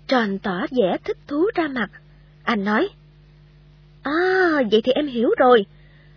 Tròn 0.08 0.40
tỏ 0.40 0.66
vẻ 0.72 0.98
thích 1.04 1.18
thú 1.28 1.46
ra 1.56 1.68
mặt. 1.68 1.90
Anh 2.44 2.64
nói, 2.64 2.90
À, 4.04 4.62
vậy 4.72 4.82
thì 4.84 4.92
em 4.92 5.08
hiểu 5.08 5.30
rồi. 5.38 5.66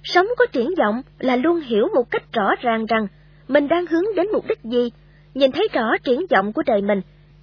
Sống 0.03 0.27
có 0.37 0.47
triển 0.53 0.75
vọng 0.79 1.03
là 1.19 1.37
luôn 1.37 1.61
hiểu 1.61 1.89
một 1.95 2.11
cách 2.11 2.33
rõ 2.33 2.55
ràng 2.61 2.87
rằng 2.87 3.07
mình 3.49 3.69
đang 3.69 3.87
hướng 3.87 4.05
đến 4.17 4.27
mục 4.33 4.45
đích 4.49 4.63
gì, 4.65 4.91
nhìn 5.35 5.53
thấy 5.53 5.69
rõ 5.73 5.99
triển 6.05 6.21
vọng 6.31 6.53
của 6.53 6.63
đời 6.67 6.83
mình, 6.83 7.01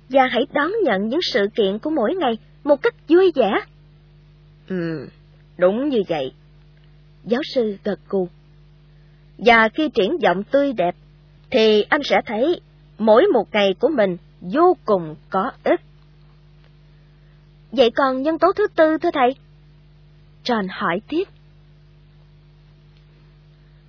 và 0.10 0.28
hãy 0.32 0.46
đón 0.54 0.72
nhận 0.84 1.08
những 1.08 1.22
sự 1.22 1.48
kiện 1.56 1.80
của 1.80 1.90
mỗi 1.90 2.16
ngày 2.16 2.38
một 2.64 2.82
cách 2.82 2.96
vui 3.10 3.32
vẻ. 3.36 3.52
Ừ, 4.70 5.08
đúng 5.58 5.90
như 5.90 6.02
vậy. 6.10 6.34
Giáo 7.24 7.42
sư 7.56 7.78
gật 7.84 8.00
gù. 8.10 8.28
Và 9.38 9.70
khi 9.70 9.90
triển 9.90 10.18
vọng 10.24 10.44
tươi 10.44 10.74
đẹp, 10.74 10.96
thì 11.52 11.86
anh 11.90 12.04
sẽ 12.04 12.22
thấy 12.26 12.62
mỗi 12.98 13.26
một 13.34 13.54
ngày 13.54 13.76
của 13.80 13.88
mình 13.90 14.18
vô 14.42 14.78
cùng 14.86 15.16
có 15.30 15.52
ích. 15.64 15.82
Vậy 17.78 17.90
còn 17.96 18.22
nhân 18.22 18.40
tố 18.40 18.48
thứ 18.54 18.68
tư 18.76 18.98
thưa 18.98 19.12
thầy? 19.14 19.36
tròn 20.44 20.68
hỏi 20.70 21.02
tiếp. 21.08 21.24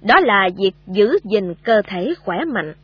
Đó 0.03 0.15
là 0.21 0.49
việc 0.57 0.73
giữ 0.87 1.19
gìn 1.25 1.55
cơ 1.63 1.83
thể 1.87 2.15
khỏe 2.25 2.37
mạnh. 2.55 2.75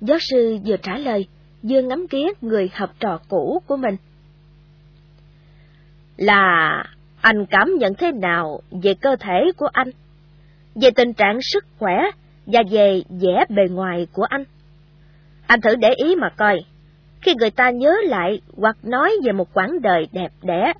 Giáo 0.00 0.18
sư 0.20 0.58
vừa 0.66 0.76
trả 0.76 0.98
lời, 0.98 1.26
vừa 1.62 1.82
ngắm 1.82 2.06
nghía 2.10 2.26
người 2.40 2.70
học 2.74 2.90
trò 3.00 3.20
cũ 3.28 3.62
của 3.66 3.76
mình. 3.76 3.96
Là 6.16 6.84
anh 7.20 7.46
cảm 7.46 7.68
nhận 7.78 7.94
thế 7.94 8.12
nào 8.12 8.60
về 8.82 8.94
cơ 8.94 9.16
thể 9.20 9.52
của 9.56 9.68
anh? 9.72 9.90
Về 10.74 10.90
tình 10.96 11.12
trạng 11.12 11.38
sức 11.42 11.64
khỏe 11.78 11.96
và 12.46 12.62
về 12.70 13.02
vẻ 13.08 13.44
bề 13.48 13.62
ngoài 13.70 14.06
của 14.12 14.24
anh? 14.24 14.44
Anh 15.46 15.60
thử 15.60 15.74
để 15.76 15.94
ý 15.96 16.16
mà 16.16 16.28
coi, 16.36 16.58
khi 17.22 17.34
người 17.34 17.50
ta 17.50 17.70
nhớ 17.70 17.96
lại 18.04 18.40
hoặc 18.56 18.76
nói 18.82 19.12
về 19.24 19.32
một 19.32 19.54
quãng 19.54 19.82
đời 19.82 20.08
đẹp 20.12 20.32
đẽ, 20.42 20.72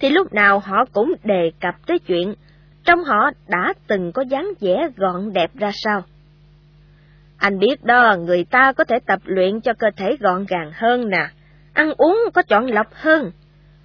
thì 0.00 0.10
lúc 0.10 0.32
nào 0.32 0.58
họ 0.58 0.84
cũng 0.92 1.14
đề 1.24 1.50
cập 1.60 1.74
tới 1.86 1.98
chuyện 1.98 2.34
trong 2.84 3.04
họ 3.04 3.30
đã 3.48 3.74
từng 3.86 4.12
có 4.12 4.22
dáng 4.22 4.48
vẻ 4.60 4.88
gọn 4.96 5.32
đẹp 5.32 5.50
ra 5.54 5.70
sao. 5.74 6.02
Anh 7.36 7.58
biết 7.58 7.84
đó, 7.84 8.16
người 8.18 8.44
ta 8.44 8.72
có 8.72 8.84
thể 8.84 8.98
tập 9.06 9.20
luyện 9.24 9.60
cho 9.60 9.72
cơ 9.72 9.86
thể 9.96 10.16
gọn 10.20 10.46
gàng 10.48 10.70
hơn 10.74 11.08
nè, 11.08 11.28
ăn 11.72 11.92
uống 11.96 12.18
có 12.34 12.42
chọn 12.42 12.66
lọc 12.66 12.86
hơn, 12.92 13.30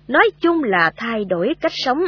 nói 0.07 0.31
chung 0.41 0.63
là 0.63 0.91
thay 0.95 1.25
đổi 1.25 1.53
cách 1.61 1.71
sống. 1.75 1.99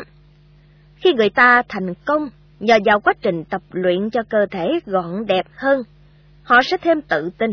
Khi 0.96 1.14
người 1.14 1.30
ta 1.30 1.62
thành 1.70 1.94
công 2.06 2.30
nhờ 2.60 2.78
vào 2.86 3.00
quá 3.00 3.14
trình 3.22 3.44
tập 3.44 3.62
luyện 3.72 4.10
cho 4.10 4.24
cơ 4.30 4.46
thể 4.52 4.68
gọn 4.86 5.26
đẹp 5.26 5.46
hơn, 5.56 5.84
họ 6.44 6.60
sẽ 6.64 6.78
thêm 6.78 7.02
tự 7.02 7.30
tin. 7.38 7.52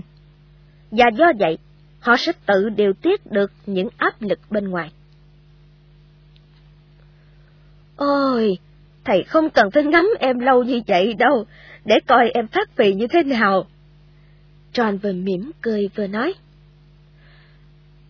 Và 0.90 1.04
do 1.14 1.32
vậy, 1.38 1.58
họ 2.04 2.16
sẽ 2.16 2.32
tự 2.46 2.68
điều 2.68 2.92
tiết 2.92 3.32
được 3.32 3.52
những 3.66 3.88
áp 3.96 4.22
lực 4.22 4.38
bên 4.50 4.68
ngoài. 4.68 4.90
Ôi, 7.96 8.58
thầy 9.04 9.22
không 9.22 9.50
cần 9.50 9.70
phải 9.70 9.84
ngắm 9.84 10.08
em 10.18 10.38
lâu 10.38 10.62
như 10.62 10.80
vậy 10.86 11.14
đâu, 11.14 11.44
để 11.84 11.94
coi 12.06 12.30
em 12.30 12.46
phát 12.46 12.76
vị 12.76 12.94
như 12.94 13.06
thế 13.06 13.22
nào. 13.22 13.66
John 14.72 14.98
vừa 14.98 15.12
mỉm 15.12 15.50
cười 15.62 15.88
vừa 15.96 16.06
nói. 16.06 16.34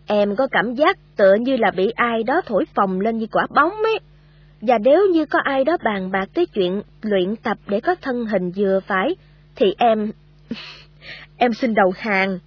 Em 0.07 0.37
có 0.37 0.47
cảm 0.51 0.75
giác 0.75 0.99
tựa 1.17 1.35
như 1.35 1.57
là 1.57 1.71
bị 1.71 1.91
ai 1.91 2.23
đó 2.23 2.41
thổi 2.47 2.65
phồng 2.75 3.01
lên 3.01 3.19
như 3.19 3.27
quả 3.27 3.47
bóng 3.55 3.73
ấy. 3.73 3.99
Và 4.61 4.79
nếu 4.79 5.07
như 5.13 5.27
có 5.27 5.39
ai 5.45 5.65
đó 5.65 5.77
bàn 5.85 6.11
bạc 6.11 6.29
tới 6.35 6.47
chuyện 6.47 6.83
luyện 7.03 7.37
tập 7.37 7.59
để 7.67 7.81
có 7.81 7.95
thân 8.03 8.27
hình 8.27 8.53
vừa 8.57 8.81
phải, 8.87 9.17
thì 9.57 9.75
em... 9.79 10.13
em 11.37 11.55
xin 11.55 11.75
đầu 11.75 11.93
hàng. 11.97 12.39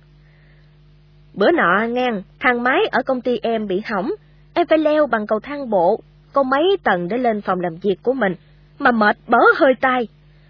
Bữa 1.38 1.52
nọ 1.52 1.88
ngang, 1.90 2.22
thang 2.40 2.64
máy 2.64 2.80
ở 2.92 3.02
công 3.06 3.22
ty 3.22 3.40
em 3.42 3.68
bị 3.68 3.82
hỏng, 3.86 4.12
em 4.54 4.68
phải 4.68 4.78
leo 4.78 5.08
bằng 5.08 5.28
cầu 5.28 5.40
thang 5.40 5.70
bộ, 5.70 6.00
có 6.34 6.44
mấy 6.44 6.78
tầng 6.84 7.08
để 7.08 7.18
lên 7.18 7.42
phòng 7.42 7.60
làm 7.60 7.76
việc 7.82 7.96
của 8.04 8.14
mình, 8.14 8.34
mà 8.80 8.92
mệt 8.92 9.18
bớ 9.28 9.38
hơi 9.58 9.74
tai, 9.82 10.08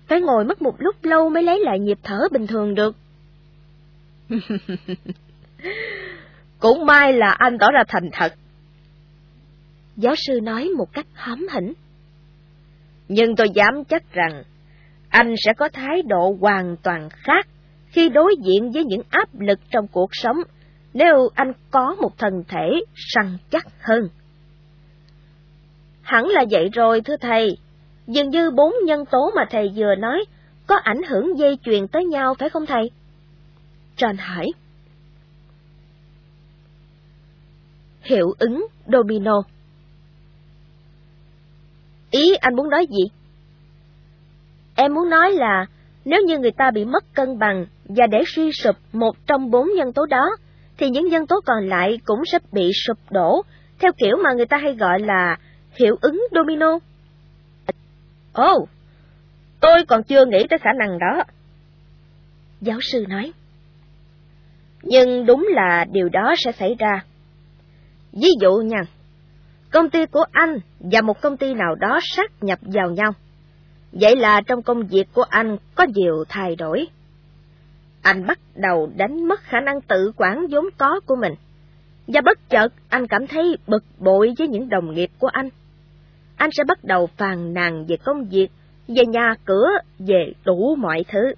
phải 0.08 0.22
ngồi 0.22 0.46
mất 0.46 0.62
một 0.62 0.76
lúc 0.80 0.96
lâu 1.04 1.30
mới 1.30 1.44
lấy 1.44 1.60
lại 1.60 1.80
nhịp 1.80 1.98
thở 2.04 2.20
bình 2.32 2.48
thường 2.48 2.76
được. 2.76 2.96
Cũng 6.60 6.86
may 6.86 7.14
là 7.14 7.32
anh 7.32 7.58
tỏ 7.58 7.72
ra 7.72 7.84
thành 7.88 8.10
thật. 8.12 8.34
Giáo 9.96 10.16
sư 10.18 10.40
nói 10.44 10.70
một 10.78 10.94
cách 10.94 11.08
hóm 11.14 11.48
hỉnh. 11.52 11.74
Nhưng 13.08 13.36
tôi 13.36 13.50
dám 13.50 13.84
chắc 13.90 14.14
rằng, 14.14 14.44
anh 15.10 15.36
sẽ 15.46 15.54
có 15.54 15.70
thái 15.70 16.02
độ 16.02 16.38
hoàn 16.40 16.78
toàn 16.84 17.10
khác 17.10 17.48
khi 17.88 18.10
đối 18.10 18.36
diện 18.46 18.72
với 18.72 18.84
những 18.84 19.02
áp 19.10 19.40
lực 19.40 19.60
trong 19.72 19.88
cuộc 19.88 20.10
sống 20.12 20.38
nếu 20.98 21.30
anh 21.36 21.52
có 21.72 21.96
một 22.02 22.18
thân 22.18 22.44
thể 22.48 22.82
săn 22.96 23.38
chắc 23.50 23.66
hơn. 23.82 24.10
Hẳn 26.02 26.26
là 26.26 26.46
vậy 26.52 26.70
rồi 26.74 27.02
thưa 27.02 27.18
thầy, 27.18 27.58
dường 28.08 28.30
như 28.30 28.52
bốn 28.52 28.74
nhân 28.86 29.06
tố 29.06 29.32
mà 29.36 29.46
thầy 29.50 29.72
vừa 29.76 29.96
nói 29.96 30.26
có 30.68 30.76
ảnh 30.76 31.02
hưởng 31.04 31.40
dây 31.40 31.58
chuyền 31.64 31.88
tới 31.88 32.06
nhau 32.06 32.34
phải 32.40 32.50
không 32.50 32.66
thầy? 32.66 32.92
Trần 33.96 34.18
hỏi. 34.18 34.46
Hiệu 38.02 38.34
ứng 38.40 38.68
domino 38.86 39.42
Ý 42.12 42.36
anh 42.36 42.56
muốn 42.56 42.70
nói 42.70 42.88
gì? 42.88 43.10
Em 44.76 44.94
muốn 44.94 45.10
nói 45.10 45.32
là 45.32 45.66
nếu 46.06 46.22
như 46.22 46.38
người 46.40 46.52
ta 46.52 46.72
bị 46.72 46.86
mất 46.86 47.14
cân 47.14 47.40
bằng 47.40 47.66
và 47.86 48.08
để 48.08 48.24
suy 48.28 48.52
sụp 48.52 48.76
một 48.94 49.16
trong 49.28 49.52
bốn 49.52 49.68
nhân 49.76 49.94
tố 49.94 50.06
đó, 50.06 50.30
thì 50.78 50.90
những 50.90 51.08
nhân 51.08 51.28
tố 51.28 51.36
còn 51.46 51.68
lại 51.68 52.00
cũng 52.06 52.26
sẽ 52.26 52.40
bị 52.52 52.72
sụp 52.74 52.98
đổ, 53.10 53.42
theo 53.80 53.92
kiểu 53.98 54.18
mà 54.24 54.30
người 54.36 54.46
ta 54.46 54.58
hay 54.58 54.76
gọi 54.76 55.00
là 55.00 55.38
hiệu 55.80 55.96
ứng 56.02 56.24
domino. 56.36 56.80
Ồ, 58.34 58.54
oh, 58.54 58.70
tôi 59.60 59.86
còn 59.88 60.04
chưa 60.04 60.26
nghĩ 60.26 60.48
tới 60.50 60.60
khả 60.60 60.70
năng 60.80 61.00
đó. 61.00 61.24
Giáo 62.62 62.80
sư 62.82 63.06
nói. 63.10 63.32
Nhưng 64.84 65.26
đúng 65.26 65.48
là 65.52 65.86
điều 65.92 66.10
đó 66.10 66.34
sẽ 66.38 66.52
xảy 66.52 66.76
ra. 66.80 67.04
Ví 68.14 68.30
dụ 68.42 68.52
nha, 68.52 68.82
công 69.72 69.90
ty 69.90 70.06
của 70.06 70.24
anh 70.32 70.60
và 70.80 71.02
một 71.02 71.22
công 71.22 71.38
ty 71.38 71.54
nào 71.54 71.76
đó 71.76 72.00
sát 72.04 72.32
nhập 72.42 72.60
vào 72.62 72.92
nhau. 72.92 73.12
Vậy 73.92 74.16
là 74.16 74.42
trong 74.42 74.62
công 74.62 74.88
việc 74.88 75.08
của 75.14 75.26
anh 75.30 75.58
có 75.76 75.86
nhiều 75.96 76.24
thay 76.30 76.56
đổi. 76.56 76.88
Anh 78.08 78.26
bắt 78.26 78.40
đầu 78.56 78.90
đánh 78.96 79.28
mất 79.28 79.40
khả 79.44 79.60
năng 79.60 79.82
tự 79.82 80.12
quản 80.18 80.48
vốn 80.50 80.66
có 80.78 81.00
của 81.06 81.16
mình. 81.16 81.34
Và 82.08 82.22
bất 82.22 82.50
chợt 82.50 82.68
anh 82.90 83.08
cảm 83.08 83.28
thấy 83.28 83.58
bực 83.68 83.84
bội 84.00 84.34
với 84.38 84.48
những 84.48 84.70
đồng 84.70 84.94
nghiệp 84.94 85.10
của 85.20 85.28
anh. 85.28 85.50
Anh 86.38 86.50
sẽ 86.54 86.64
bắt 86.64 86.84
đầu 86.84 87.08
phàn 87.18 87.54
nàn 87.54 87.86
về 87.88 87.98
công 88.04 88.26
việc, 88.26 88.48
về 88.88 89.06
nhà 89.06 89.36
cửa, 89.46 89.68
về 90.00 90.34
đủ 90.46 90.76
mọi 90.76 91.06
thứ. 91.08 91.34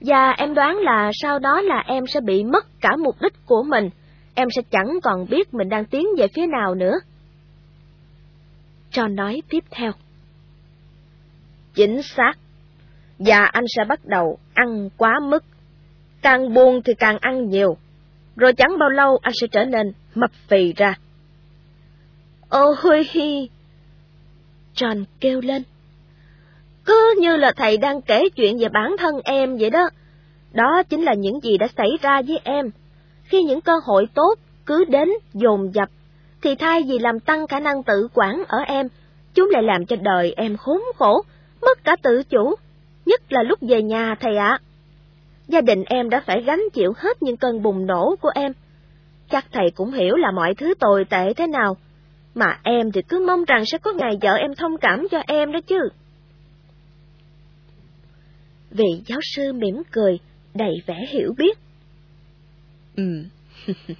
Và 0.00 0.30
em 0.30 0.54
đoán 0.54 0.76
là 0.76 1.10
sau 1.22 1.38
đó 1.38 1.60
là 1.60 1.82
em 1.86 2.06
sẽ 2.06 2.20
bị 2.20 2.44
mất 2.44 2.80
cả 2.80 2.96
mục 2.96 3.16
đích 3.20 3.46
của 3.46 3.62
mình, 3.62 3.90
em 4.34 4.48
sẽ 4.56 4.62
chẳng 4.70 4.98
còn 5.02 5.26
biết 5.30 5.54
mình 5.54 5.68
đang 5.68 5.84
tiến 5.84 6.06
về 6.18 6.26
phía 6.34 6.46
nào 6.46 6.74
nữa. 6.74 6.94
John 8.92 9.14
nói 9.14 9.42
tiếp 9.48 9.64
theo. 9.70 9.92
Chính 11.74 12.02
xác. 12.02 12.32
Và 13.18 13.44
anh 13.44 13.64
sẽ 13.76 13.84
bắt 13.84 14.04
đầu 14.04 14.38
ăn 14.54 14.90
quá 14.96 15.20
mức. 15.22 15.44
Càng 16.22 16.54
buồn 16.54 16.82
thì 16.84 16.94
càng 16.94 17.18
ăn 17.20 17.48
nhiều. 17.48 17.76
Rồi 18.36 18.52
chẳng 18.52 18.78
bao 18.78 18.88
lâu 18.88 19.18
anh 19.22 19.32
sẽ 19.40 19.46
trở 19.46 19.64
nên 19.64 19.92
mập 20.14 20.30
phì 20.48 20.72
ra. 20.72 20.94
Ôi 22.48 23.04
hi! 23.10 23.50
John 24.74 25.04
kêu 25.20 25.40
lên. 25.40 25.62
Cứ 26.84 27.14
như 27.20 27.36
là 27.36 27.52
thầy 27.56 27.76
đang 27.76 28.02
kể 28.02 28.22
chuyện 28.36 28.58
về 28.58 28.68
bản 28.68 28.96
thân 28.98 29.14
em 29.24 29.56
vậy 29.56 29.70
đó. 29.70 29.90
Đó 30.52 30.82
chính 30.88 31.02
là 31.02 31.14
những 31.14 31.40
gì 31.40 31.58
đã 31.58 31.68
xảy 31.76 31.88
ra 32.02 32.22
với 32.22 32.40
em. 32.44 32.70
Khi 33.24 33.42
những 33.42 33.60
cơ 33.60 33.72
hội 33.84 34.06
tốt 34.14 34.34
cứ 34.66 34.84
đến 34.84 35.08
dồn 35.34 35.74
dập, 35.74 35.88
thì 36.42 36.54
thay 36.54 36.82
vì 36.82 36.98
làm 36.98 37.20
tăng 37.20 37.46
khả 37.46 37.60
năng 37.60 37.82
tự 37.82 38.08
quản 38.14 38.44
ở 38.48 38.58
em, 38.58 38.88
chúng 39.34 39.50
lại 39.50 39.62
làm 39.62 39.86
cho 39.86 39.96
đời 39.96 40.34
em 40.36 40.56
khốn 40.56 40.82
khổ, 40.96 41.22
mất 41.62 41.84
cả 41.84 41.96
tự 42.02 42.22
chủ, 42.22 42.54
nhất 43.06 43.32
là 43.32 43.42
lúc 43.42 43.58
về 43.60 43.82
nhà 43.82 44.14
thầy 44.20 44.36
ạ. 44.36 44.58
Gia 45.48 45.60
đình 45.60 45.84
em 45.86 46.10
đã 46.10 46.22
phải 46.26 46.42
gánh 46.42 46.62
chịu 46.72 46.92
hết 46.96 47.22
những 47.22 47.36
cơn 47.36 47.62
bùng 47.62 47.86
nổ 47.86 48.16
của 48.20 48.30
em. 48.34 48.52
Chắc 49.30 49.44
thầy 49.52 49.70
cũng 49.74 49.92
hiểu 49.92 50.16
là 50.16 50.30
mọi 50.30 50.54
thứ 50.54 50.74
tồi 50.80 51.04
tệ 51.04 51.34
thế 51.36 51.46
nào, 51.46 51.76
mà 52.34 52.58
em 52.62 52.92
thì 52.92 53.02
cứ 53.08 53.24
mong 53.26 53.44
rằng 53.44 53.62
sẽ 53.66 53.78
có 53.78 53.92
ngày 53.92 54.18
vợ 54.22 54.34
em 54.34 54.54
thông 54.54 54.78
cảm 54.78 55.06
cho 55.10 55.22
em 55.26 55.52
đó 55.52 55.60
chứ. 55.66 55.78
Vị 58.70 59.02
giáo 59.06 59.20
sư 59.22 59.52
mỉm 59.52 59.82
cười, 59.90 60.18
đầy 60.54 60.72
vẻ 60.86 61.06
hiểu 61.08 61.34
biết. 61.38 61.58
Ừ, 62.96 63.24
và 63.66 63.74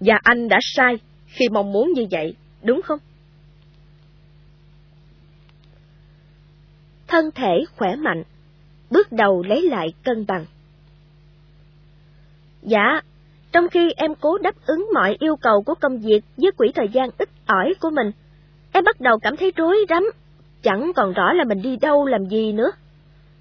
dạ 0.00 0.14
anh 0.22 0.48
đã 0.48 0.58
sai 0.62 0.98
khi 1.26 1.48
mong 1.48 1.72
muốn 1.72 1.92
như 1.92 2.06
vậy, 2.10 2.34
đúng 2.62 2.82
không? 2.82 2.98
Thân 7.08 7.30
thể 7.34 7.64
khỏe 7.76 7.96
mạnh, 7.96 8.22
bước 8.90 9.12
đầu 9.12 9.42
lấy 9.42 9.62
lại 9.62 9.88
cân 10.04 10.24
bằng. 10.28 10.46
Dạ, 12.62 13.00
trong 13.52 13.68
khi 13.68 13.92
em 13.96 14.14
cố 14.14 14.38
đáp 14.38 14.54
ứng 14.66 14.88
mọi 14.94 15.16
yêu 15.20 15.36
cầu 15.36 15.62
của 15.62 15.74
công 15.74 15.98
việc 15.98 16.20
với 16.36 16.52
quỹ 16.52 16.72
thời 16.74 16.88
gian 16.88 17.10
ít 17.18 17.28
ỏi 17.46 17.74
của 17.80 17.90
mình, 17.90 18.10
em 18.72 18.84
bắt 18.84 19.00
đầu 19.00 19.18
cảm 19.18 19.36
thấy 19.36 19.52
rối 19.56 19.76
rắm, 19.88 20.10
chẳng 20.62 20.92
còn 20.96 21.12
rõ 21.12 21.32
là 21.32 21.44
mình 21.44 21.62
đi 21.62 21.76
đâu 21.76 22.06
làm 22.06 22.24
gì 22.24 22.52
nữa. 22.52 22.70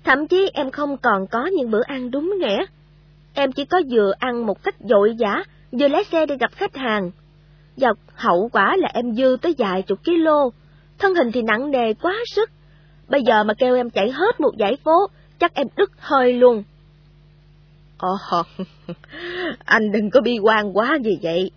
Thậm 0.03 0.27
chí 0.27 0.51
em 0.53 0.71
không 0.71 0.97
còn 0.97 1.27
có 1.27 1.45
những 1.45 1.71
bữa 1.71 1.83
ăn 1.83 2.11
đúng 2.11 2.33
nghĩa. 2.39 2.65
Em 3.33 3.51
chỉ 3.51 3.65
có 3.65 3.81
vừa 3.89 4.11
ăn 4.19 4.45
một 4.45 4.63
cách 4.63 4.75
dội 4.79 5.15
dã, 5.15 5.43
vừa 5.71 5.87
lái 5.87 6.03
xe 6.03 6.25
đi 6.25 6.35
gặp 6.39 6.51
khách 6.51 6.75
hàng. 6.75 7.11
Và 7.77 7.89
hậu 8.15 8.49
quả 8.53 8.75
là 8.77 8.89
em 8.93 9.15
dư 9.15 9.37
tới 9.41 9.55
vài 9.57 9.81
chục 9.81 10.03
kilo, 10.03 10.49
thân 10.99 11.15
hình 11.15 11.31
thì 11.31 11.41
nặng 11.41 11.71
nề 11.71 11.93
quá 11.93 12.13
sức. 12.35 12.49
Bây 13.09 13.21
giờ 13.21 13.43
mà 13.43 13.53
kêu 13.53 13.75
em 13.75 13.89
chạy 13.89 14.11
hết 14.11 14.39
một 14.39 14.51
dãy 14.59 14.77
phố, 14.83 15.07
chắc 15.39 15.53
em 15.53 15.67
đứt 15.75 15.91
hơi 15.97 16.33
luôn. 16.33 16.63
Ồ, 17.97 18.17
anh 19.65 19.91
đừng 19.91 20.09
có 20.09 20.21
bi 20.21 20.39
quan 20.43 20.77
quá 20.77 20.97
như 21.01 21.15
vậy. 21.21 21.51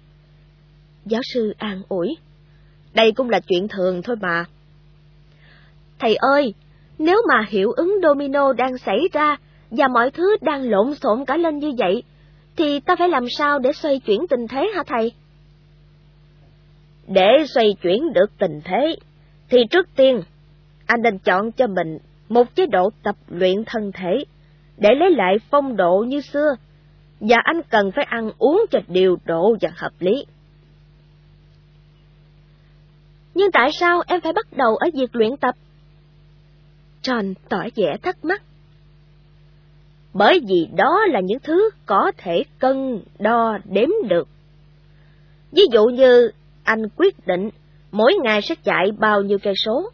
Giáo 1.05 1.21
sư 1.35 1.55
an 1.59 1.83
ủi. 1.89 2.17
Đây 2.95 3.13
cũng 3.13 3.31
là 3.31 3.41
chuyện 3.41 3.69
thường 3.69 4.03
thôi 4.03 4.17
mà. 4.21 4.45
Thầy 5.99 6.17
ơi, 6.17 6.55
nếu 6.99 7.23
mà 7.29 7.47
hiệu 7.49 7.73
ứng 7.73 7.99
domino 8.03 8.53
đang 8.53 8.79
xảy 8.79 8.99
ra 9.13 9.37
và 9.71 9.89
mọi 9.89 10.11
thứ 10.11 10.37
đang 10.41 10.71
lộn 10.71 10.95
xộn 10.95 11.25
cả 11.25 11.37
lên 11.37 11.59
như 11.59 11.73
vậy, 11.79 12.03
thì 12.57 12.81
ta 12.81 12.97
phải 12.97 13.09
làm 13.09 13.25
sao 13.39 13.59
để 13.59 13.73
xoay 13.73 13.99
chuyển 13.99 14.27
tình 14.31 14.49
thế 14.49 14.71
hả 14.75 14.83
thầy? 14.87 15.13
Để 17.09 17.29
xoay 17.55 17.77
chuyển 17.83 18.13
được 18.13 18.31
tình 18.39 18.61
thế, 18.65 18.97
thì 19.49 19.59
trước 19.71 19.89
tiên, 19.97 20.23
anh 20.91 21.03
nên 21.03 21.19
chọn 21.19 21.53
cho 21.53 21.67
mình 21.67 21.99
một 22.29 22.55
chế 22.55 22.67
độ 22.67 22.91
tập 23.03 23.17
luyện 23.29 23.65
thân 23.67 23.93
thể, 23.93 24.25
để 24.77 24.89
lấy 24.99 25.11
lại 25.11 25.37
phong 25.51 25.77
độ 25.77 26.05
như 26.09 26.21
xưa, 26.21 26.55
và 27.21 27.37
anh 27.45 27.61
cần 27.71 27.91
phải 27.91 28.05
ăn 28.05 28.31
uống 28.39 28.65
cho 28.71 28.79
điều 28.89 29.17
độ 29.25 29.57
và 29.61 29.71
hợp 29.77 29.93
lý. 29.99 30.25
Nhưng 33.35 33.53
tại 33.53 33.71
sao 33.73 34.03
em 34.07 34.21
phải 34.21 34.33
bắt 34.33 34.47
đầu 34.57 34.77
ở 34.77 34.87
việc 34.95 35.17
luyện 35.17 35.37
tập? 35.37 35.55
John 37.03 37.35
tỏ 37.49 37.63
vẻ 37.77 37.97
thắc 38.03 38.25
mắc. 38.25 38.43
Bởi 40.15 40.41
vì 40.49 40.69
đó 40.77 41.07
là 41.09 41.21
những 41.21 41.41
thứ 41.43 41.71
có 41.87 42.13
thể 42.19 42.45
cân, 42.59 43.01
đo, 43.19 43.59
đếm 43.65 43.89
được. 44.09 44.29
Ví 45.53 45.63
dụ 45.73 45.87
như 45.87 46.31
anh 46.63 46.89
quyết 46.97 47.27
định 47.27 47.51
mỗi 47.93 48.15
ngày 48.23 48.43
sẽ 48.43 48.55
chạy 48.65 48.93
bao 48.99 49.23
nhiêu 49.23 49.39
cây 49.43 49.55
số. 49.57 49.91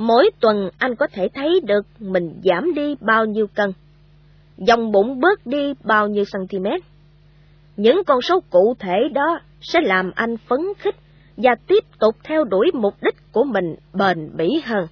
Mỗi 0.00 0.30
tuần 0.40 0.70
anh 0.78 0.96
có 0.96 1.06
thể 1.12 1.28
thấy 1.34 1.60
được 1.64 1.86
mình 1.98 2.40
giảm 2.44 2.74
đi 2.74 2.94
bao 3.00 3.24
nhiêu 3.24 3.46
cân. 3.54 3.72
Dòng 4.56 4.92
bụng 4.92 5.20
bớt 5.20 5.46
đi 5.46 5.74
bao 5.84 6.08
nhiêu 6.08 6.24
cm. 6.32 6.66
Những 7.76 8.02
con 8.06 8.22
số 8.22 8.40
cụ 8.50 8.74
thể 8.78 9.08
đó 9.12 9.40
sẽ 9.60 9.80
làm 9.82 10.10
anh 10.14 10.36
phấn 10.36 10.60
khích 10.78 10.94
và 11.36 11.50
tiếp 11.66 11.84
tục 11.98 12.16
theo 12.24 12.44
đuổi 12.44 12.70
mục 12.74 12.94
đích 13.02 13.14
của 13.32 13.44
mình 13.44 13.74
bền 13.92 14.30
bỉ 14.36 14.60
hơn. 14.64 14.86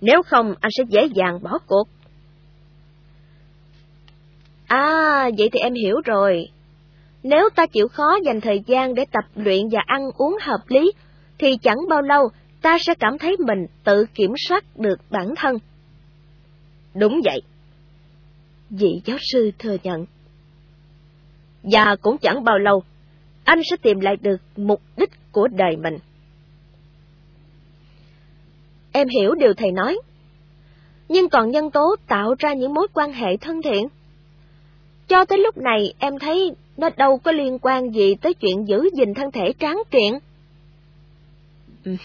Nếu 0.00 0.22
không, 0.22 0.54
anh 0.60 0.70
sẽ 0.78 0.84
dễ 0.88 1.08
dàng 1.14 1.42
bỏ 1.42 1.58
cuộc. 1.66 1.88
À, 4.66 5.30
vậy 5.38 5.50
thì 5.52 5.60
em 5.60 5.74
hiểu 5.74 5.96
rồi. 6.04 6.48
Nếu 7.22 7.48
ta 7.54 7.66
chịu 7.66 7.88
khó 7.88 8.16
dành 8.24 8.40
thời 8.40 8.60
gian 8.66 8.94
để 8.94 9.04
tập 9.12 9.24
luyện 9.34 9.68
và 9.70 9.80
ăn 9.86 10.00
uống 10.16 10.36
hợp 10.40 10.60
lý, 10.68 10.92
thì 11.38 11.56
chẳng 11.56 11.78
bao 11.88 12.02
lâu 12.02 12.28
ta 12.62 12.78
sẽ 12.80 12.94
cảm 12.94 13.18
thấy 13.18 13.36
mình 13.46 13.66
tự 13.84 14.06
kiểm 14.14 14.32
soát 14.48 14.64
được 14.76 15.00
bản 15.10 15.34
thân. 15.36 15.58
Đúng 16.94 17.20
vậy. 17.24 17.42
Vị 18.70 19.00
giáo 19.04 19.18
sư 19.20 19.50
thừa 19.58 19.76
nhận. 19.82 20.06
Và 21.62 21.96
cũng 22.02 22.18
chẳng 22.18 22.44
bao 22.44 22.58
lâu, 22.58 22.82
anh 23.44 23.58
sẽ 23.70 23.76
tìm 23.82 24.00
lại 24.00 24.16
được 24.20 24.40
mục 24.56 24.80
đích 24.96 25.10
của 25.32 25.48
đời 25.48 25.76
mình. 25.76 25.98
Em 28.92 29.08
hiểu 29.08 29.34
điều 29.34 29.54
thầy 29.54 29.72
nói. 29.72 29.98
Nhưng 31.08 31.28
còn 31.28 31.50
nhân 31.50 31.70
tố 31.70 31.96
tạo 32.06 32.34
ra 32.38 32.54
những 32.54 32.74
mối 32.74 32.86
quan 32.94 33.12
hệ 33.12 33.36
thân 33.36 33.62
thiện. 33.62 33.88
Cho 35.08 35.24
tới 35.24 35.38
lúc 35.38 35.58
này 35.58 35.94
em 35.98 36.18
thấy 36.18 36.52
nó 36.76 36.90
đâu 36.96 37.18
có 37.18 37.32
liên 37.32 37.58
quan 37.58 37.90
gì 37.90 38.14
tới 38.14 38.34
chuyện 38.34 38.68
giữ 38.68 38.88
gìn 38.96 39.14
thân 39.14 39.30
thể 39.30 39.52
tráng 39.58 39.82
kiện. 39.90 40.18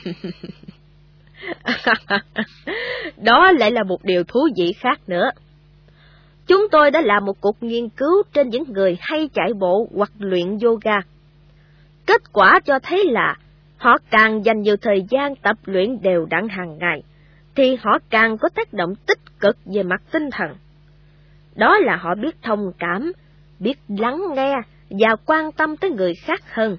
Đó 3.17 3.51
lại 3.51 3.71
là 3.71 3.84
một 3.84 4.03
điều 4.03 4.24
thú 4.24 4.47
vị 4.57 4.74
khác 4.74 4.99
nữa. 5.07 5.30
Chúng 6.47 6.67
tôi 6.71 6.91
đã 6.91 7.01
làm 7.01 7.26
một 7.26 7.41
cuộc 7.41 7.63
nghiên 7.63 7.89
cứu 7.89 8.24
trên 8.34 8.49
những 8.49 8.63
người 8.67 8.97
hay 9.01 9.30
chạy 9.34 9.53
bộ 9.53 9.88
hoặc 9.95 10.11
luyện 10.19 10.59
yoga. 10.59 10.99
Kết 12.05 12.21
quả 12.34 12.59
cho 12.65 12.80
thấy 12.80 13.05
là 13.05 13.36
họ 13.78 13.97
càng 14.09 14.45
dành 14.45 14.61
nhiều 14.61 14.76
thời 14.82 15.05
gian 15.09 15.36
tập 15.36 15.57
luyện 15.65 16.01
đều 16.01 16.26
đặn 16.26 16.47
hàng 16.49 16.78
ngày, 16.78 17.03
thì 17.55 17.76
họ 17.76 17.99
càng 18.09 18.38
có 18.38 18.49
tác 18.49 18.74
động 18.74 18.95
tích 19.07 19.19
cực 19.39 19.57
về 19.65 19.84
mặt 19.84 20.01
tinh 20.11 20.30
thần. 20.32 20.49
Đó 21.55 21.78
là 21.78 21.95
họ 21.95 22.15
biết 22.15 22.36
thông 22.41 22.71
cảm, 22.80 23.11
biết 23.59 23.78
lắng 23.88 24.21
nghe 24.36 24.55
và 24.89 25.15
quan 25.26 25.51
tâm 25.51 25.78
tới 25.78 25.91
người 25.91 26.13
khác 26.15 26.53
hơn. 26.53 26.78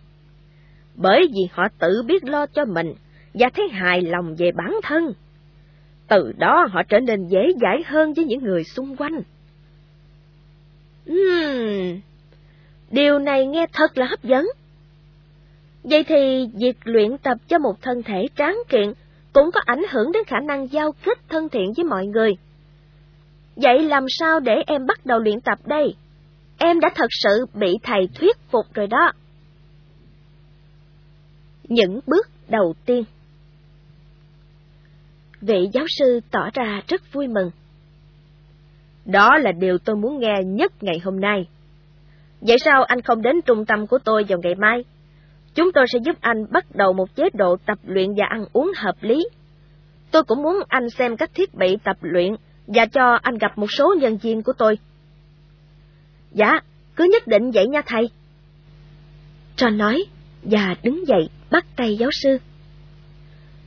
Bởi 0.95 1.28
vì 1.34 1.49
họ 1.53 1.68
tự 1.78 2.03
biết 2.07 2.24
lo 2.24 2.47
cho 2.47 2.64
mình 2.64 2.95
và 3.34 3.49
thấy 3.55 3.68
hài 3.68 4.03
lòng 4.03 4.34
về 4.38 4.51
bản 4.53 4.74
thân. 4.82 5.12
Từ 6.09 6.32
đó 6.38 6.66
họ 6.70 6.82
trở 6.88 7.01
nên 7.01 7.28
dễ 7.28 7.42
dãi 7.61 7.82
hơn 7.86 8.14
với 8.14 8.24
những 8.24 8.45
người 8.45 8.64
xung 8.64 8.97
quanh. 8.97 9.22
Uhm, 11.11 12.01
Điều 12.90 13.18
này 13.18 13.47
nghe 13.47 13.66
thật 13.72 13.99
là 13.99 14.07
hấp 14.07 14.22
dẫn. 14.22 14.47
Vậy 15.84 16.05
thì 16.05 16.47
việc 16.55 16.76
luyện 16.84 17.18
tập 17.18 17.38
cho 17.49 17.59
một 17.59 17.82
thân 17.82 18.03
thể 18.03 18.26
tráng 18.36 18.59
kiện 18.68 18.92
cũng 19.32 19.51
có 19.53 19.61
ảnh 19.64 19.82
hưởng 19.90 20.12
đến 20.12 20.24
khả 20.24 20.40
năng 20.40 20.72
giao 20.72 20.92
kết 21.05 21.18
thân 21.28 21.49
thiện 21.49 21.72
với 21.76 21.84
mọi 21.84 22.07
người. 22.07 22.32
Vậy 23.57 23.82
làm 23.82 24.05
sao 24.09 24.40
để 24.40 24.62
em 24.66 24.86
bắt 24.86 25.07
đầu 25.07 25.18
luyện 25.18 25.40
tập 25.40 25.59
đây? 25.66 25.95
Em 26.59 26.80
đã 26.80 26.90
thật 26.95 27.07
sự 27.11 27.47
bị 27.55 27.78
thầy 27.82 28.09
thuyết 28.14 28.36
phục 28.51 28.66
rồi 28.74 28.86
đó. 28.86 29.12
Những 31.68 32.00
bước 32.06 32.26
đầu 32.48 32.74
tiên 32.86 33.04
Vị 35.40 35.68
giáo 35.72 35.84
sư 35.88 36.20
tỏ 36.30 36.50
ra 36.54 36.82
rất 36.88 37.12
vui 37.12 37.28
mừng. 37.28 37.50
Đó 39.04 39.38
là 39.38 39.52
điều 39.52 39.78
tôi 39.78 39.96
muốn 39.96 40.18
nghe 40.18 40.34
nhất 40.46 40.72
ngày 40.80 40.98
hôm 41.04 41.20
nay. 41.20 41.48
Vậy 42.40 42.56
sao 42.64 42.84
anh 42.84 43.00
không 43.00 43.22
đến 43.22 43.42
trung 43.42 43.64
tâm 43.64 43.86
của 43.86 43.98
tôi 44.04 44.24
vào 44.28 44.38
ngày 44.42 44.54
mai? 44.54 44.84
Chúng 45.54 45.72
tôi 45.72 45.86
sẽ 45.92 45.98
giúp 46.04 46.16
anh 46.20 46.46
bắt 46.50 46.64
đầu 46.74 46.92
một 46.92 47.16
chế 47.16 47.24
độ 47.34 47.56
tập 47.66 47.78
luyện 47.86 48.14
và 48.16 48.26
ăn 48.28 48.44
uống 48.52 48.72
hợp 48.76 48.96
lý. 49.00 49.28
Tôi 50.10 50.24
cũng 50.24 50.42
muốn 50.42 50.62
anh 50.68 50.90
xem 50.90 51.16
các 51.16 51.30
thiết 51.34 51.54
bị 51.54 51.76
tập 51.84 51.96
luyện 52.00 52.34
và 52.66 52.86
cho 52.86 53.18
anh 53.22 53.38
gặp 53.38 53.58
một 53.58 53.72
số 53.72 53.94
nhân 54.00 54.16
viên 54.16 54.42
của 54.42 54.52
tôi. 54.58 54.78
Dạ, 56.32 56.60
cứ 56.96 57.04
nhất 57.12 57.26
định 57.26 57.50
vậy 57.50 57.66
nha 57.66 57.82
thầy. 57.86 58.10
John 59.56 59.76
nói, 59.76 60.04
và 60.42 60.74
đứng 60.82 61.06
dậy 61.06 61.28
bắt 61.51 61.66
tay 61.76 61.97
giáo 61.97 62.11
sư. 62.22 62.38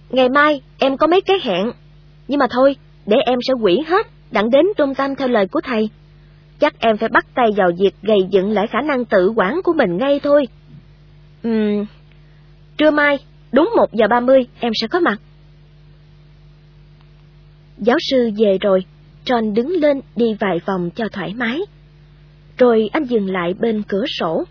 Ngày 0.09 0.29
mai 0.29 0.61
em 0.77 0.97
có 0.97 1.07
mấy 1.07 1.21
cái 1.21 1.37
hẹn, 1.43 1.71
nhưng 2.27 2.39
mà 2.39 2.45
thôi, 2.49 2.75
để 3.05 3.17
em 3.25 3.39
sẽ 3.47 3.53
quỷ 3.53 3.79
hết, 3.87 4.07
đặng 4.31 4.49
đến 4.49 4.65
trung 4.77 4.95
tâm 4.95 5.15
theo 5.15 5.27
lời 5.27 5.47
của 5.47 5.61
thầy. 5.61 5.89
Chắc 6.59 6.79
em 6.79 6.97
phải 6.97 7.09
bắt 7.09 7.25
tay 7.35 7.47
vào 7.57 7.71
việc 7.79 7.93
gầy 8.01 8.17
dựng 8.29 8.51
lại 8.51 8.67
khả 8.67 8.81
năng 8.81 9.05
tự 9.05 9.29
quản 9.35 9.61
của 9.63 9.73
mình 9.73 9.97
ngay 9.97 10.19
thôi. 10.23 10.47
Ừm, 11.43 11.85
trưa 12.77 12.91
mai, 12.91 13.19
đúng 13.51 13.73
một 13.75 13.93
giờ 13.93 14.07
ba 14.07 14.19
mươi 14.19 14.47
em 14.59 14.71
sẽ 14.81 14.87
có 14.87 14.99
mặt. 14.99 15.17
Giáo 17.77 17.97
sư 17.99 18.29
về 18.37 18.57
rồi, 18.61 18.85
John 19.25 19.53
đứng 19.53 19.71
lên 19.71 20.01
đi 20.15 20.33
vài 20.39 20.59
vòng 20.65 20.89
cho 20.95 21.07
thoải 21.11 21.33
mái. 21.33 21.59
Rồi 22.57 22.89
anh 22.93 23.03
dừng 23.03 23.29
lại 23.29 23.53
bên 23.59 23.83
cửa 23.87 24.05
sổ, 24.19 24.43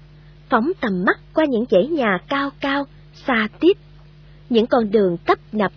phóng 0.49 0.73
tầm 0.81 1.05
mắt 1.07 1.19
qua 1.35 1.45
những 1.49 1.65
dãy 1.71 1.87
nhà 1.87 2.19
cao 2.29 2.51
cao, 2.61 2.87
xa 3.27 3.49
tít, 3.61 3.77
những 4.51 4.67
con 4.67 4.91
đường 4.91 5.17
tấp 5.27 5.39
nập. 5.53 5.73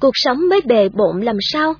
Cuộc 0.00 0.12
sống 0.14 0.48
mới 0.48 0.60
bề 0.64 0.88
bộn 0.88 1.20
làm 1.20 1.36
sao, 1.40 1.74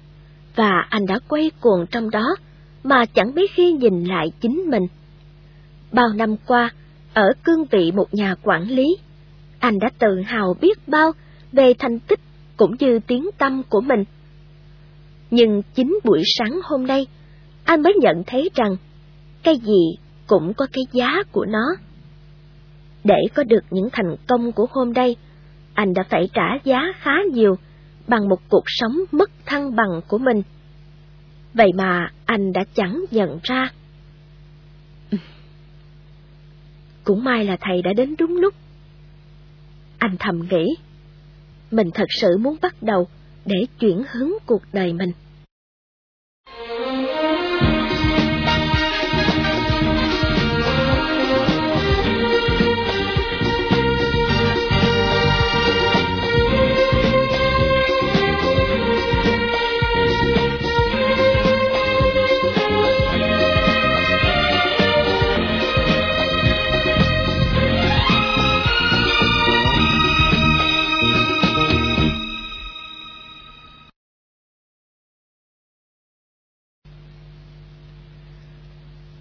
và 0.57 0.71
anh 0.91 1.07
đã 1.07 1.19
quay 1.29 1.51
cuồng 1.61 1.87
trong 1.91 2.11
đó, 2.11 2.37
mà 2.85 3.07
chẳng 3.07 3.35
mấy 3.35 3.47
khi 3.55 3.73
nhìn 3.73 4.05
lại 4.05 4.33
chính 4.41 4.71
mình. 4.71 4.83
Bao 5.93 6.09
năm 6.14 6.37
qua, 6.47 6.71
ở 7.14 7.33
cương 7.45 7.64
vị 7.71 7.93
một 7.93 8.14
nhà 8.14 8.35
quản 8.43 8.62
lý, 8.62 8.97
anh 9.59 9.79
đã 9.79 9.91
tự 9.99 10.21
hào 10.27 10.55
biết 10.61 10.89
bao 10.89 11.12
về 11.53 11.75
thành 11.79 11.99
tích 11.99 12.21
cũng 12.57 12.75
như 12.81 12.99
tiếng 13.07 13.31
tâm 13.39 13.62
của 13.69 13.81
mình. 13.81 14.05
Nhưng 15.31 15.62
chính 15.75 15.99
buổi 16.05 16.23
sáng 16.39 16.61
hôm 16.64 16.87
nay, 16.87 17.07
anh 17.64 17.83
mới 17.83 17.95
nhận 18.01 18.23
thấy 18.27 18.51
rằng 18.55 18.77
cái 19.43 19.57
gì 19.57 19.97
cũng 20.27 20.55
có 20.55 20.67
cái 20.73 20.85
giá 20.93 21.23
của 21.33 21.45
nó. 21.45 21.64
Để 23.07 23.18
có 23.34 23.44
được 23.44 23.64
những 23.70 23.88
thành 23.92 24.16
công 24.26 24.52
của 24.52 24.66
hôm 24.70 24.92
nay, 24.92 25.16
anh 25.74 25.94
đã 25.94 26.02
phải 26.11 26.28
trả 26.34 26.59
giá 26.64 26.92
khá 27.00 27.12
nhiều 27.32 27.57
bằng 28.09 28.28
một 28.28 28.40
cuộc 28.48 28.64
sống 28.66 28.96
mất 29.12 29.30
thăng 29.46 29.76
bằng 29.76 30.00
của 30.09 30.18
mình. 30.18 30.42
Vậy 31.54 31.72
mà 31.74 32.11
anh 32.24 32.52
đã 32.52 32.64
chẳng 32.74 33.04
nhận 33.11 33.38
ra. 33.42 33.70
Cũng 37.04 37.24
may 37.24 37.44
là 37.44 37.57
thầy 37.61 37.82
đã 37.82 37.92
đến 37.96 38.14
đúng 38.18 38.36
lúc. 38.36 38.54
Anh 39.98 40.16
thầm 40.18 40.40
nghĩ, 40.50 40.76
mình 41.70 41.90
thật 41.94 42.09
sự 42.20 42.38
muốn 42.38 42.57
bắt 42.62 42.74
đầu 42.80 43.09
để 43.44 43.57
chuyển 43.78 44.02
hướng 44.12 44.30
cuộc 44.46 44.62
đời 44.72 44.92
mình. 44.92 45.11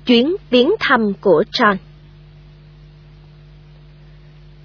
Chuyến 0.06 0.36
viếng 0.50 0.70
thăm 0.80 1.14
của 1.22 1.44
John. 1.52 1.76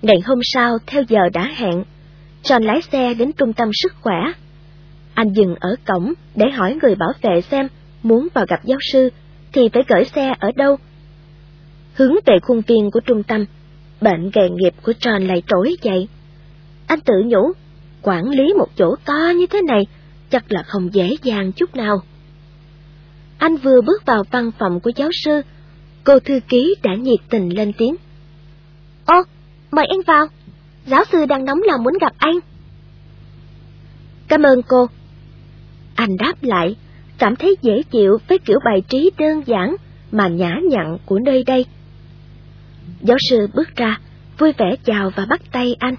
Ngày 0.02 0.16
hôm 0.24 0.38
sau, 0.42 0.78
theo 0.86 1.02
giờ 1.08 1.20
đã 1.32 1.48
hẹn, 1.56 1.84
John 2.42 2.64
lái 2.64 2.82
xe 2.92 3.14
đến 3.14 3.32
trung 3.32 3.52
tâm 3.52 3.70
sức 3.72 3.92
khỏe. 4.00 4.16
Anh 5.14 5.32
dừng 5.32 5.54
ở 5.60 5.76
cổng 5.86 6.12
để 6.34 6.46
hỏi 6.50 6.78
người 6.82 6.94
bảo 6.94 7.12
vệ 7.22 7.40
xem 7.40 7.68
muốn 8.02 8.28
vào 8.34 8.46
gặp 8.48 8.60
giáo 8.64 8.78
sư 8.92 9.10
thì 9.52 9.62
phải 9.72 9.82
gửi 9.88 10.04
xe 10.04 10.34
ở 10.40 10.52
đâu. 10.56 10.76
Hướng 11.94 12.14
về 12.26 12.34
khuôn 12.42 12.60
viên 12.66 12.90
của 12.90 13.00
trung 13.00 13.22
tâm, 13.22 13.44
bệnh 14.00 14.30
nghề 14.34 14.48
nghiệp 14.50 14.74
của 14.82 14.92
John 15.00 15.26
lại 15.26 15.42
trỗi 15.46 15.76
dậy. 15.82 16.08
Anh 16.86 17.00
tự 17.00 17.14
nhủ, 17.26 17.52
quản 18.02 18.28
lý 18.28 18.54
một 18.58 18.68
chỗ 18.76 18.94
to 19.04 19.32
như 19.36 19.46
thế 19.46 19.62
này 19.62 19.82
chắc 20.30 20.52
là 20.52 20.62
không 20.62 20.94
dễ 20.94 21.16
dàng 21.22 21.52
chút 21.52 21.74
nào. 21.76 22.02
Anh 23.40 23.56
vừa 23.56 23.80
bước 23.80 24.06
vào 24.06 24.22
văn 24.30 24.50
phòng 24.58 24.80
của 24.80 24.90
giáo 24.96 25.08
sư, 25.12 25.42
cô 26.04 26.18
thư 26.20 26.40
ký 26.48 26.74
đã 26.82 26.94
nhiệt 26.94 27.20
tình 27.30 27.56
lên 27.56 27.72
tiếng. 27.78 27.96
Ô, 29.06 29.22
mời 29.70 29.86
anh 29.86 30.00
vào, 30.06 30.26
giáo 30.86 31.04
sư 31.12 31.26
đang 31.26 31.44
nóng 31.44 31.60
lòng 31.66 31.84
muốn 31.84 31.94
gặp 32.00 32.12
anh. 32.18 32.38
Cảm 34.28 34.42
ơn 34.42 34.62
cô. 34.62 34.86
Anh 35.94 36.16
đáp 36.16 36.34
lại, 36.42 36.76
cảm 37.18 37.36
thấy 37.36 37.56
dễ 37.62 37.82
chịu 37.90 38.18
với 38.28 38.38
kiểu 38.38 38.58
bài 38.64 38.82
trí 38.88 39.10
đơn 39.18 39.42
giản 39.46 39.76
mà 40.12 40.28
nhã 40.28 40.56
nhặn 40.70 40.98
của 41.06 41.18
nơi 41.18 41.44
đây. 41.46 41.66
Giáo 43.00 43.16
sư 43.30 43.46
bước 43.54 43.76
ra, 43.76 44.00
vui 44.38 44.52
vẻ 44.58 44.76
chào 44.84 45.10
và 45.16 45.26
bắt 45.28 45.40
tay 45.52 45.76
anh. 45.78 45.94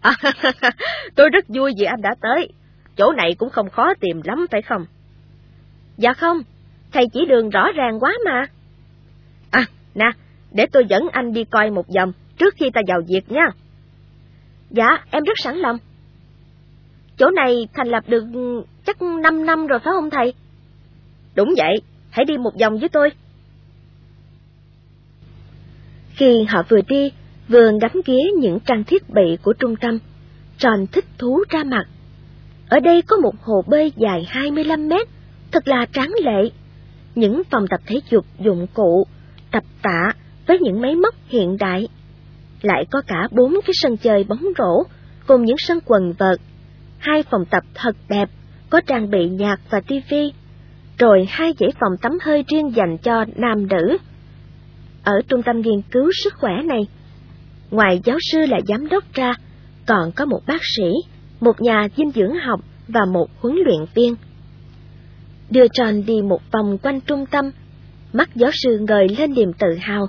À, 0.00 0.12
tôi 1.14 1.28
rất 1.28 1.44
vui 1.48 1.72
vì 1.78 1.84
anh 1.84 2.02
đã 2.02 2.14
tới. 2.20 2.48
Chỗ 2.96 3.12
này 3.12 3.34
cũng 3.38 3.50
không 3.50 3.70
khó 3.70 3.94
tìm 4.00 4.20
lắm 4.24 4.46
phải 4.50 4.62
không? 4.62 4.86
Dạ 6.00 6.12
không, 6.12 6.42
thầy 6.92 7.04
chỉ 7.12 7.20
đường 7.28 7.50
rõ 7.50 7.72
ràng 7.74 8.00
quá 8.00 8.12
mà. 8.24 8.46
À, 9.50 9.64
nè, 9.94 10.10
để 10.52 10.66
tôi 10.72 10.84
dẫn 10.88 11.08
anh 11.12 11.32
đi 11.32 11.44
coi 11.44 11.70
một 11.70 11.86
vòng 11.96 12.12
trước 12.38 12.54
khi 12.56 12.70
ta 12.70 12.80
vào 12.88 13.00
việc 13.08 13.32
nha. 13.32 13.46
Dạ, 14.70 14.88
em 15.10 15.24
rất 15.24 15.32
sẵn 15.36 15.56
lòng. 15.56 15.78
Chỗ 17.16 17.30
này 17.30 17.68
thành 17.74 17.88
lập 17.88 18.04
được 18.06 18.24
chắc 18.86 19.02
5 19.02 19.46
năm 19.46 19.66
rồi 19.66 19.78
phải 19.78 19.92
không 19.92 20.10
thầy? 20.10 20.34
Đúng 21.34 21.54
vậy, 21.56 21.82
hãy 22.10 22.24
đi 22.24 22.36
một 22.36 22.52
vòng 22.60 22.78
với 22.78 22.88
tôi. 22.88 23.10
Khi 26.16 26.44
họ 26.48 26.62
vừa 26.68 26.80
đi, 26.88 27.12
vừa 27.48 27.70
ngắm 27.70 27.92
ghế 28.06 28.22
những 28.38 28.58
trang 28.60 28.84
thiết 28.84 29.10
bị 29.10 29.36
của 29.42 29.52
trung 29.52 29.76
tâm, 29.76 29.98
Tròn 30.58 30.86
thích 30.92 31.04
thú 31.18 31.44
ra 31.48 31.64
mặt. 31.64 31.84
Ở 32.68 32.80
đây 32.80 33.02
có 33.02 33.16
một 33.16 33.34
hồ 33.42 33.62
bơi 33.68 33.92
dài 33.96 34.26
25 34.28 34.88
mét, 34.88 35.08
thật 35.52 35.68
là 35.68 35.86
tráng 35.92 36.12
lệ. 36.22 36.50
Những 37.14 37.42
phòng 37.50 37.66
tập 37.70 37.80
thể 37.86 38.00
dục 38.10 38.26
dụng 38.38 38.66
cụ, 38.74 39.06
tập 39.50 39.64
tạ 39.82 40.12
với 40.46 40.58
những 40.58 40.80
máy 40.80 40.94
móc 40.94 41.14
hiện 41.28 41.56
đại. 41.60 41.88
Lại 42.62 42.84
có 42.90 43.02
cả 43.06 43.28
bốn 43.30 43.54
cái 43.66 43.72
sân 43.74 43.96
chơi 43.96 44.24
bóng 44.24 44.44
rổ 44.58 44.82
cùng 45.26 45.44
những 45.44 45.58
sân 45.58 45.78
quần 45.86 46.12
vợt, 46.12 46.40
hai 46.98 47.22
phòng 47.30 47.44
tập 47.50 47.64
thật 47.74 47.96
đẹp, 48.08 48.28
có 48.70 48.80
trang 48.80 49.10
bị 49.10 49.28
nhạc 49.28 49.56
và 49.70 49.80
tivi, 49.80 50.32
rồi 50.98 51.26
hai 51.28 51.54
dãy 51.60 51.70
phòng 51.80 51.96
tắm 52.02 52.12
hơi 52.22 52.44
riêng 52.48 52.76
dành 52.76 52.98
cho 52.98 53.24
nam 53.36 53.66
nữ. 53.68 53.96
Ở 55.04 55.12
trung 55.28 55.42
tâm 55.42 55.60
nghiên 55.60 55.82
cứu 55.90 56.10
sức 56.24 56.34
khỏe 56.36 56.52
này, 56.64 56.80
ngoài 57.70 58.00
giáo 58.04 58.16
sư 58.32 58.38
là 58.48 58.60
giám 58.68 58.88
đốc 58.88 59.04
ra, 59.12 59.32
còn 59.86 60.12
có 60.16 60.24
một 60.24 60.40
bác 60.46 60.60
sĩ, 60.76 60.90
một 61.40 61.60
nhà 61.60 61.88
dinh 61.96 62.10
dưỡng 62.10 62.34
học 62.34 62.60
và 62.88 63.00
một 63.12 63.26
huấn 63.40 63.56
luyện 63.56 63.84
viên 63.94 64.14
đưa 65.50 65.66
tròn 65.72 66.06
đi 66.06 66.22
một 66.22 66.40
vòng 66.52 66.78
quanh 66.82 67.00
trung 67.00 67.26
tâm, 67.26 67.50
mắt 68.12 68.30
giáo 68.34 68.50
sư 68.52 68.78
ngời 68.88 69.08
lên 69.18 69.34
niềm 69.34 69.52
tự 69.52 69.74
hào. 69.80 70.06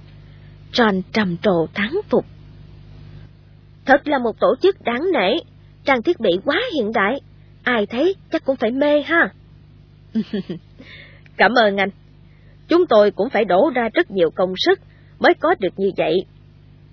tròn 0.71 1.01
trầm 1.13 1.37
trồ 1.37 1.67
thắng 1.73 1.99
phục. 2.09 2.25
Thật 3.85 4.07
là 4.07 4.17
một 4.17 4.39
tổ 4.39 4.55
chức 4.61 4.81
đáng 4.81 5.11
nể, 5.13 5.37
trang 5.85 6.01
thiết 6.01 6.19
bị 6.19 6.29
quá 6.45 6.61
hiện 6.75 6.91
đại, 6.93 7.21
ai 7.63 7.85
thấy 7.85 8.15
chắc 8.31 8.45
cũng 8.45 8.55
phải 8.55 8.71
mê 8.71 9.01
ha. 9.01 9.29
Cảm 11.37 11.51
ơn 11.53 11.77
anh. 11.77 11.89
Chúng 12.67 12.85
tôi 12.89 13.11
cũng 13.11 13.29
phải 13.29 13.45
đổ 13.45 13.71
ra 13.75 13.89
rất 13.93 14.11
nhiều 14.11 14.29
công 14.35 14.53
sức 14.57 14.79
mới 15.19 15.33
có 15.39 15.55
được 15.59 15.73
như 15.77 15.91
vậy. 15.97 16.15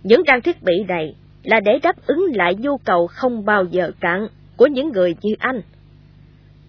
Những 0.03 0.23
trang 0.27 0.43
thiết 0.43 0.63
bị 0.63 0.75
này 0.89 1.15
là 1.43 1.61
để 1.61 1.79
đáp 1.83 1.97
ứng 2.07 2.25
lại 2.35 2.55
nhu 2.55 2.77
cầu 2.79 3.07
không 3.07 3.45
bao 3.45 3.65
giờ 3.65 3.91
cạn 4.01 4.29
của 4.57 4.67
những 4.67 4.89
người 4.89 5.15
như 5.23 5.35
anh. 5.39 5.61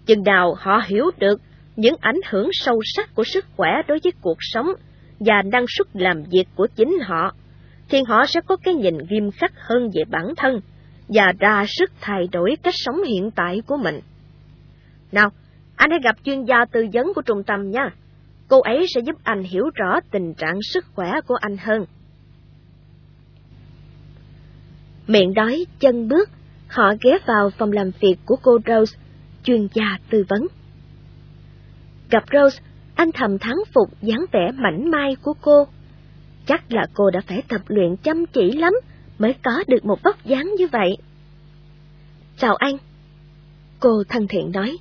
Chừng 0.06 0.22
nào 0.22 0.54
họ 0.58 0.82
hiểu 0.86 1.10
được 1.18 1.40
những 1.76 1.94
ảnh 2.00 2.20
hưởng 2.30 2.48
sâu 2.52 2.80
sắc 2.84 3.14
của 3.14 3.24
sức 3.24 3.44
khỏe 3.56 3.70
đối 3.88 3.98
với 4.04 4.12
cuộc 4.20 4.36
sống 4.40 4.66
và 5.20 5.42
năng 5.42 5.64
suất 5.68 5.86
làm 5.92 6.22
việc 6.22 6.44
của 6.54 6.66
chính 6.76 6.98
họ, 7.02 7.34
thì 7.88 7.98
họ 8.08 8.26
sẽ 8.26 8.40
có 8.46 8.56
cái 8.56 8.74
nhìn 8.74 8.98
nghiêm 9.08 9.30
khắc 9.30 9.52
hơn 9.56 9.90
về 9.94 10.02
bản 10.10 10.34
thân 10.36 10.60
và 11.08 11.32
ra 11.38 11.64
sức 11.68 11.90
thay 12.00 12.28
đổi 12.32 12.56
cách 12.62 12.74
sống 12.76 13.02
hiện 13.02 13.30
tại 13.30 13.62
của 13.66 13.76
mình. 13.76 14.00
Nào, 15.12 15.30
anh 15.76 15.90
hãy 15.90 16.00
gặp 16.04 16.16
chuyên 16.24 16.44
gia 16.44 16.64
tư 16.64 16.86
vấn 16.92 17.14
của 17.14 17.22
trung 17.22 17.42
tâm 17.42 17.70
nha. 17.70 17.90
Cô 18.48 18.60
ấy 18.60 18.86
sẽ 18.94 19.00
giúp 19.00 19.16
anh 19.22 19.42
hiểu 19.42 19.64
rõ 19.74 20.00
tình 20.10 20.34
trạng 20.34 20.58
sức 20.62 20.84
khỏe 20.94 21.12
của 21.26 21.34
anh 21.34 21.56
hơn. 21.56 21.86
Miệng 25.06 25.34
đói, 25.34 25.64
chân 25.80 26.08
bước, 26.08 26.30
họ 26.68 26.92
ghé 27.00 27.18
vào 27.26 27.50
phòng 27.50 27.72
làm 27.72 27.90
việc 28.00 28.16
của 28.26 28.36
cô 28.42 28.58
Rose, 28.66 28.98
chuyên 29.44 29.68
gia 29.74 29.98
tư 30.10 30.24
vấn. 30.28 30.46
Gặp 32.10 32.24
Rose, 32.32 32.62
anh 32.94 33.12
thầm 33.12 33.38
thắng 33.38 33.56
phục 33.74 33.88
dáng 34.02 34.24
vẻ 34.32 34.50
mảnh 34.54 34.90
mai 34.90 35.16
của 35.22 35.34
cô. 35.40 35.66
Chắc 36.46 36.72
là 36.72 36.86
cô 36.94 37.10
đã 37.10 37.20
phải 37.26 37.42
tập 37.48 37.60
luyện 37.66 37.96
chăm 37.96 38.26
chỉ 38.26 38.52
lắm 38.52 38.72
mới 39.18 39.34
có 39.42 39.64
được 39.66 39.84
một 39.84 40.02
vóc 40.02 40.24
dáng 40.24 40.54
như 40.58 40.66
vậy. 40.72 40.96
Chào 42.38 42.54
anh. 42.54 42.76
Cô 43.80 44.02
thân 44.08 44.28
thiện 44.28 44.50
nói. 44.54 44.76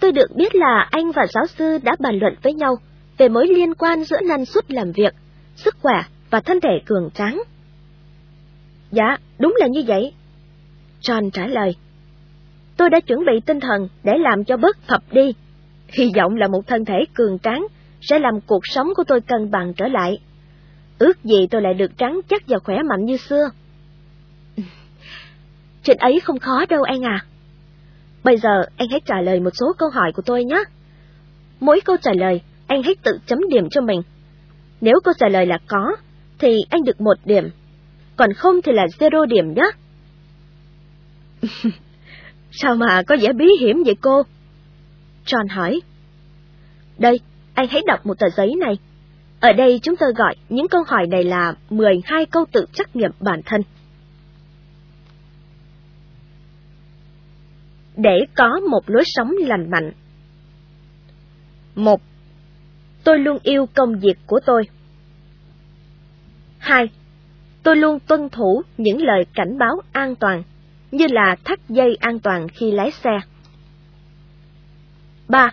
Tôi 0.00 0.12
được 0.12 0.36
biết 0.36 0.54
là 0.54 0.88
anh 0.90 1.12
và 1.12 1.26
giáo 1.34 1.46
sư 1.46 1.78
đã 1.82 1.96
bàn 1.98 2.18
luận 2.18 2.34
với 2.42 2.54
nhau 2.54 2.76
về 3.18 3.28
mối 3.28 3.46
liên 3.46 3.74
quan 3.74 4.04
giữa 4.04 4.20
năng 4.20 4.44
suất 4.44 4.70
làm 4.70 4.92
việc, 4.92 5.14
sức 5.56 5.76
khỏe 5.82 6.02
và 6.30 6.40
thân 6.40 6.60
thể 6.60 6.80
cường 6.86 7.10
tráng. 7.14 7.42
Dạ, 8.90 9.16
đúng 9.38 9.54
là 9.58 9.66
như 9.66 9.84
vậy. 9.86 10.12
John 11.02 11.30
trả 11.30 11.46
lời. 11.46 11.76
Tôi 12.76 12.90
đã 12.90 13.00
chuẩn 13.00 13.24
bị 13.24 13.40
tinh 13.46 13.60
thần 13.60 13.88
để 14.04 14.12
làm 14.18 14.44
cho 14.44 14.56
bớt 14.56 14.76
phập 14.88 15.02
đi. 15.12 15.34
Hy 15.88 16.10
vọng 16.16 16.36
là 16.36 16.48
một 16.48 16.66
thân 16.66 16.84
thể 16.84 16.98
cường 17.14 17.38
tráng 17.38 17.66
sẽ 18.00 18.18
làm 18.18 18.40
cuộc 18.46 18.66
sống 18.66 18.88
của 18.96 19.04
tôi 19.04 19.20
cân 19.20 19.50
bằng 19.50 19.74
trở 19.74 19.88
lại. 19.88 20.18
Ước 20.98 21.24
gì 21.24 21.46
tôi 21.50 21.62
lại 21.62 21.74
được 21.74 21.98
trắng 21.98 22.20
chắc 22.28 22.42
và 22.46 22.58
khỏe 22.58 22.76
mạnh 22.82 23.04
như 23.04 23.16
xưa. 23.16 23.50
Chuyện 25.84 25.96
ấy 25.98 26.20
không 26.20 26.38
khó 26.38 26.64
đâu 26.68 26.82
anh 26.82 27.02
à. 27.02 27.24
Bây 28.24 28.36
giờ 28.36 28.62
anh 28.76 28.88
hãy 28.90 29.00
trả 29.06 29.20
lời 29.20 29.40
một 29.40 29.50
số 29.54 29.72
câu 29.78 29.88
hỏi 29.90 30.12
của 30.12 30.22
tôi 30.26 30.44
nhé. 30.44 30.62
Mỗi 31.60 31.80
câu 31.80 31.96
trả 32.02 32.10
lời, 32.14 32.40
anh 32.66 32.82
hãy 32.82 32.94
tự 33.02 33.18
chấm 33.26 33.38
điểm 33.50 33.68
cho 33.70 33.80
mình. 33.80 34.02
Nếu 34.80 34.94
câu 35.04 35.14
trả 35.18 35.28
lời 35.28 35.46
là 35.46 35.58
có, 35.66 35.96
thì 36.38 36.56
anh 36.70 36.84
được 36.84 37.00
một 37.00 37.16
điểm, 37.24 37.44
còn 38.16 38.32
không 38.32 38.62
thì 38.62 38.72
là 38.72 38.86
zero 38.98 39.24
điểm 39.24 39.54
nhé. 39.54 39.70
Sao 42.50 42.74
mà 42.74 43.02
có 43.06 43.16
vẻ 43.20 43.32
bí 43.32 43.46
hiểm 43.60 43.82
vậy 43.84 43.94
cô? 44.00 44.22
John 45.28 45.48
hỏi. 45.50 45.80
Đây, 46.98 47.20
anh 47.54 47.68
hãy 47.70 47.82
đọc 47.86 48.06
một 48.06 48.18
tờ 48.18 48.26
giấy 48.36 48.54
này. 48.60 48.78
Ở 49.40 49.52
đây 49.52 49.80
chúng 49.82 49.96
tôi 49.96 50.12
gọi 50.16 50.34
những 50.48 50.68
câu 50.68 50.82
hỏi 50.86 51.06
này 51.06 51.24
là 51.24 51.54
12 51.70 52.26
câu 52.26 52.44
tự 52.52 52.64
trắc 52.72 52.96
nghiệm 52.96 53.10
bản 53.20 53.40
thân. 53.46 53.60
Để 57.96 58.18
có 58.34 58.60
một 58.70 58.90
lối 58.90 59.02
sống 59.06 59.32
lành 59.38 59.70
mạnh. 59.70 59.92
một 61.74 62.00
Tôi 63.04 63.18
luôn 63.18 63.38
yêu 63.42 63.66
công 63.74 63.98
việc 63.98 64.18
của 64.26 64.40
tôi. 64.46 64.62
2. 66.58 66.88
Tôi 67.62 67.76
luôn 67.76 67.98
tuân 68.00 68.28
thủ 68.28 68.62
những 68.76 69.02
lời 69.02 69.24
cảnh 69.34 69.58
báo 69.58 69.80
an 69.92 70.14
toàn, 70.14 70.42
như 70.90 71.06
là 71.10 71.36
thắt 71.44 71.58
dây 71.68 71.96
an 72.00 72.18
toàn 72.18 72.48
khi 72.48 72.72
lái 72.72 72.90
xe. 72.90 73.10
3. 75.28 75.50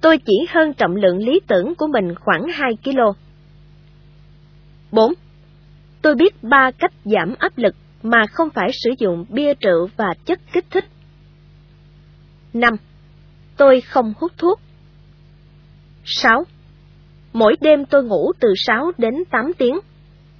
Tôi 0.00 0.18
chỉ 0.18 0.34
hơn 0.48 0.74
trọng 0.74 0.96
lượng 0.96 1.18
lý 1.18 1.40
tưởng 1.46 1.74
của 1.74 1.86
mình 1.86 2.14
khoảng 2.14 2.46
2 2.52 2.76
kg. 2.84 2.98
4. 4.92 5.12
Tôi 6.02 6.14
biết 6.14 6.42
3 6.42 6.70
cách 6.78 6.92
giảm 7.04 7.34
áp 7.38 7.58
lực 7.58 7.74
mà 8.02 8.26
không 8.32 8.50
phải 8.50 8.70
sử 8.72 8.90
dụng 8.98 9.24
bia 9.28 9.54
rượu 9.60 9.88
và 9.96 10.14
chất 10.24 10.40
kích 10.52 10.64
thích. 10.70 10.84
5. 12.52 12.76
Tôi 13.56 13.80
không 13.80 14.12
hút 14.20 14.32
thuốc. 14.38 14.60
6. 16.04 16.44
Mỗi 17.32 17.56
đêm 17.60 17.84
tôi 17.84 18.04
ngủ 18.04 18.32
từ 18.40 18.48
6 18.56 18.92
đến 18.98 19.14
8 19.30 19.52
tiếng, 19.58 19.80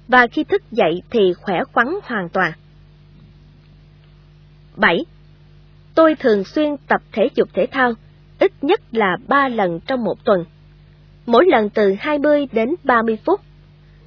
và 0.07 0.27
khi 0.27 0.43
thức 0.43 0.71
dậy 0.71 1.01
thì 1.09 1.19
khỏe 1.41 1.59
khoắn 1.73 1.87
hoàn 2.03 2.29
toàn. 2.29 2.51
7. 4.75 5.05
Tôi 5.95 6.15
thường 6.15 6.43
xuyên 6.43 6.77
tập 6.87 7.01
thể 7.11 7.27
dục 7.35 7.49
thể 7.53 7.67
thao, 7.71 7.93
ít 8.39 8.51
nhất 8.61 8.81
là 8.91 9.17
3 9.27 9.47
lần 9.47 9.79
trong 9.79 10.03
một 10.03 10.25
tuần, 10.25 10.45
mỗi 11.25 11.45
lần 11.47 11.69
từ 11.69 11.95
20 11.99 12.47
đến 12.51 12.69
30 12.83 13.17
phút, 13.25 13.41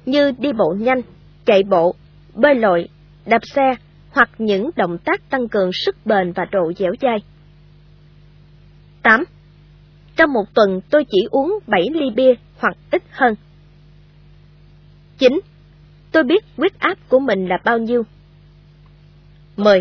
như 0.05 0.31
đi 0.37 0.53
bộ 0.53 0.75
nhanh, 0.77 1.01
chạy 1.45 1.63
bộ, 1.63 1.95
bơi 2.33 2.55
lội, 2.55 2.89
đạp 3.25 3.41
xe 3.55 3.75
hoặc 4.11 4.29
những 4.37 4.69
động 4.75 4.97
tác 4.97 5.29
tăng 5.29 5.47
cường 5.47 5.69
sức 5.73 5.95
bền 6.05 6.31
và 6.31 6.45
độ 6.51 6.73
dẻo 6.77 6.91
dai. 7.01 7.17
8. 9.03 9.23
Trong 10.15 10.33
một 10.33 10.53
tuần 10.53 10.81
tôi 10.89 11.05
chỉ 11.11 11.27
uống 11.31 11.59
7 11.67 11.81
ly 11.93 12.09
bia 12.15 12.33
hoặc 12.57 12.77
ít 12.91 13.03
hơn. 13.11 13.35
9. 15.17 15.39
Tôi 16.11 16.23
biết 16.23 16.43
huyết 16.57 16.79
áp 16.79 16.97
của 17.09 17.19
mình 17.19 17.47
là 17.47 17.57
bao 17.63 17.77
nhiêu. 17.77 18.03
10. 19.57 19.79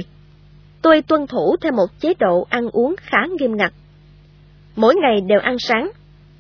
Tôi 0.83 1.03
tuân 1.03 1.27
thủ 1.27 1.57
theo 1.61 1.73
một 1.73 2.01
chế 2.01 2.15
độ 2.19 2.47
ăn 2.51 2.69
uống 2.73 2.95
khá 2.99 3.19
nghiêm 3.39 3.57
ngặt. 3.57 3.73
Mỗi 4.79 4.95
ngày 4.95 5.21
đều 5.21 5.41
ăn 5.41 5.57
sáng, 5.59 5.91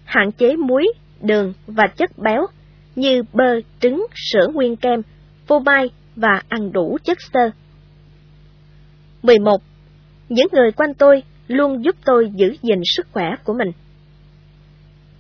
hạn 0.05 0.32
chế 0.32 0.57
muối, 0.57 0.93
đường 1.20 1.53
và 1.66 1.86
chất 1.97 2.18
béo 2.18 2.47
như 2.97 3.22
bơ, 3.32 3.61
trứng, 3.80 4.07
sữa 4.14 4.47
nguyên 4.55 4.76
kem, 4.76 5.03
phô 5.47 5.59
mai 5.59 5.91
và 6.16 6.43
ăn 6.49 6.72
đủ 6.72 6.99
chất 7.05 7.18
xơ. 7.32 7.51
11. 9.22 9.62
Những 10.28 10.47
người 10.53 10.72
quanh 10.72 10.95
tôi 10.95 11.22
luôn 11.49 11.84
giúp 11.84 11.97
tôi 12.05 12.30
giữ 12.34 12.57
gìn 12.62 12.78
sức 12.84 13.07
khỏe 13.12 13.26
của 13.45 13.55
mình. 13.55 13.72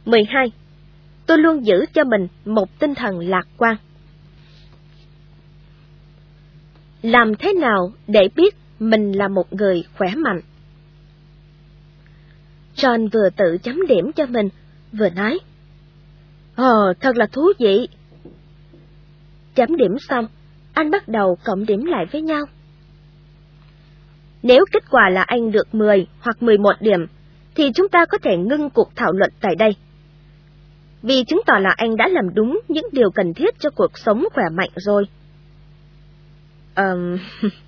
12. 0.04 0.52
Tôi 1.26 1.38
luôn 1.38 1.66
giữ 1.66 1.84
cho 1.92 2.04
mình 2.04 2.28
một 2.44 2.78
tinh 2.78 2.94
thần 2.94 3.18
lạc 3.18 3.46
quan. 3.56 3.76
Làm 7.02 7.34
thế 7.38 7.52
nào 7.52 7.92
để 8.06 8.28
biết 8.36 8.54
mình 8.78 9.12
là 9.12 9.28
một 9.28 9.52
người 9.52 9.84
khỏe 9.96 10.08
mạnh? 10.16 10.40
John 12.78 13.08
vừa 13.12 13.30
tự 13.36 13.58
chấm 13.62 13.86
điểm 13.86 14.12
cho 14.12 14.26
mình, 14.26 14.48
vừa 14.92 15.10
nói. 15.10 15.38
Ồ, 16.56 16.92
thật 17.00 17.16
là 17.16 17.26
thú 17.32 17.52
vị. 17.58 17.88
Chấm 19.54 19.76
điểm 19.76 19.96
xong, 19.98 20.26
anh 20.72 20.90
bắt 20.90 21.08
đầu 21.08 21.38
cộng 21.44 21.66
điểm 21.66 21.84
lại 21.84 22.06
với 22.12 22.22
nhau. 22.22 22.44
Nếu 24.42 24.64
kết 24.72 24.90
quả 24.90 25.10
là 25.10 25.22
anh 25.22 25.52
được 25.52 25.74
10 25.74 26.06
hoặc 26.20 26.42
11 26.42 26.72
điểm, 26.80 27.06
thì 27.54 27.72
chúng 27.74 27.88
ta 27.88 28.04
có 28.06 28.18
thể 28.22 28.36
ngưng 28.36 28.70
cuộc 28.70 28.96
thảo 28.96 29.12
luận 29.12 29.30
tại 29.40 29.54
đây. 29.54 29.76
Vì 31.02 31.24
chứng 31.24 31.40
tỏ 31.46 31.58
là 31.58 31.70
anh 31.76 31.96
đã 31.96 32.08
làm 32.08 32.34
đúng 32.34 32.60
những 32.68 32.86
điều 32.92 33.10
cần 33.10 33.34
thiết 33.34 33.54
cho 33.58 33.70
cuộc 33.70 33.98
sống 33.98 34.24
khỏe 34.32 34.44
mạnh 34.52 34.70
rồi. 34.76 35.04
Ờm... 36.74 37.18
Um, 37.42 37.50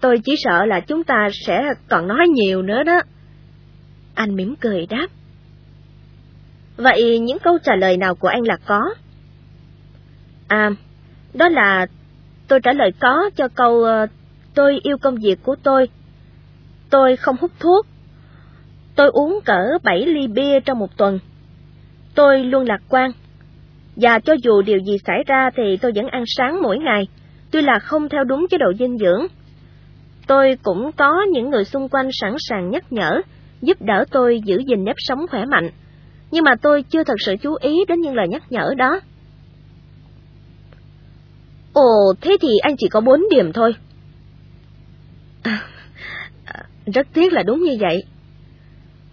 tôi 0.00 0.18
chỉ 0.24 0.34
sợ 0.38 0.64
là 0.64 0.80
chúng 0.80 1.04
ta 1.04 1.28
sẽ 1.46 1.62
còn 1.88 2.08
nói 2.08 2.28
nhiều 2.28 2.62
nữa 2.62 2.82
đó. 2.82 3.00
Anh 4.14 4.36
mỉm 4.36 4.54
cười 4.60 4.86
đáp. 4.86 5.06
Vậy 6.76 7.18
những 7.18 7.38
câu 7.38 7.58
trả 7.58 7.76
lời 7.76 7.96
nào 7.96 8.14
của 8.14 8.28
anh 8.28 8.42
là 8.42 8.56
có? 8.66 8.94
À, 10.48 10.70
đó 11.34 11.48
là 11.48 11.86
tôi 12.48 12.60
trả 12.60 12.72
lời 12.72 12.90
có 13.00 13.30
cho 13.36 13.48
câu 13.48 13.84
ờ, 13.84 14.06
tôi 14.54 14.80
yêu 14.82 14.98
công 14.98 15.16
việc 15.16 15.38
của 15.42 15.56
tôi. 15.62 15.88
Tôi 16.90 17.16
không 17.16 17.36
hút 17.40 17.50
thuốc. 17.60 17.86
Tôi 18.96 19.08
uống 19.08 19.40
cỡ 19.44 19.78
7 19.82 20.06
ly 20.06 20.26
bia 20.26 20.60
trong 20.60 20.78
một 20.78 20.96
tuần. 20.96 21.18
Tôi 22.14 22.44
luôn 22.44 22.64
lạc 22.66 22.80
quan. 22.88 23.10
Và 23.96 24.18
cho 24.18 24.32
dù 24.42 24.62
điều 24.62 24.78
gì 24.78 24.98
xảy 25.06 25.24
ra 25.26 25.50
thì 25.56 25.76
tôi 25.76 25.92
vẫn 25.94 26.06
ăn 26.06 26.24
sáng 26.26 26.62
mỗi 26.62 26.78
ngày, 26.78 27.08
tuy 27.50 27.62
là 27.62 27.78
không 27.78 28.08
theo 28.08 28.24
đúng 28.24 28.46
chế 28.50 28.58
độ 28.58 28.72
dinh 28.78 28.98
dưỡng. 28.98 29.26
Tôi 30.26 30.58
cũng 30.62 30.92
có 30.92 31.22
những 31.32 31.50
người 31.50 31.64
xung 31.64 31.88
quanh 31.88 32.08
sẵn 32.12 32.32
sàng 32.38 32.70
nhắc 32.70 32.92
nhở, 32.92 33.20
giúp 33.66 33.82
đỡ 33.82 34.04
tôi 34.10 34.40
giữ 34.44 34.62
gìn 34.68 34.84
nếp 34.84 34.96
sống 34.98 35.26
khỏe 35.30 35.44
mạnh, 35.44 35.70
nhưng 36.30 36.44
mà 36.44 36.54
tôi 36.62 36.82
chưa 36.82 37.04
thật 37.04 37.16
sự 37.26 37.36
chú 37.42 37.54
ý 37.60 37.84
đến 37.88 38.00
những 38.00 38.14
lời 38.14 38.28
nhắc 38.28 38.42
nhở 38.50 38.74
đó. 38.76 39.00
Ồ, 41.72 42.14
thế 42.20 42.36
thì 42.40 42.48
anh 42.62 42.76
chỉ 42.76 42.88
có 42.88 43.00
bốn 43.00 43.24
điểm 43.30 43.52
thôi. 43.52 43.74
À, 45.42 46.62
rất 46.86 47.06
tiếc 47.12 47.32
là 47.32 47.42
đúng 47.42 47.62
như 47.62 47.76
vậy. 47.80 48.04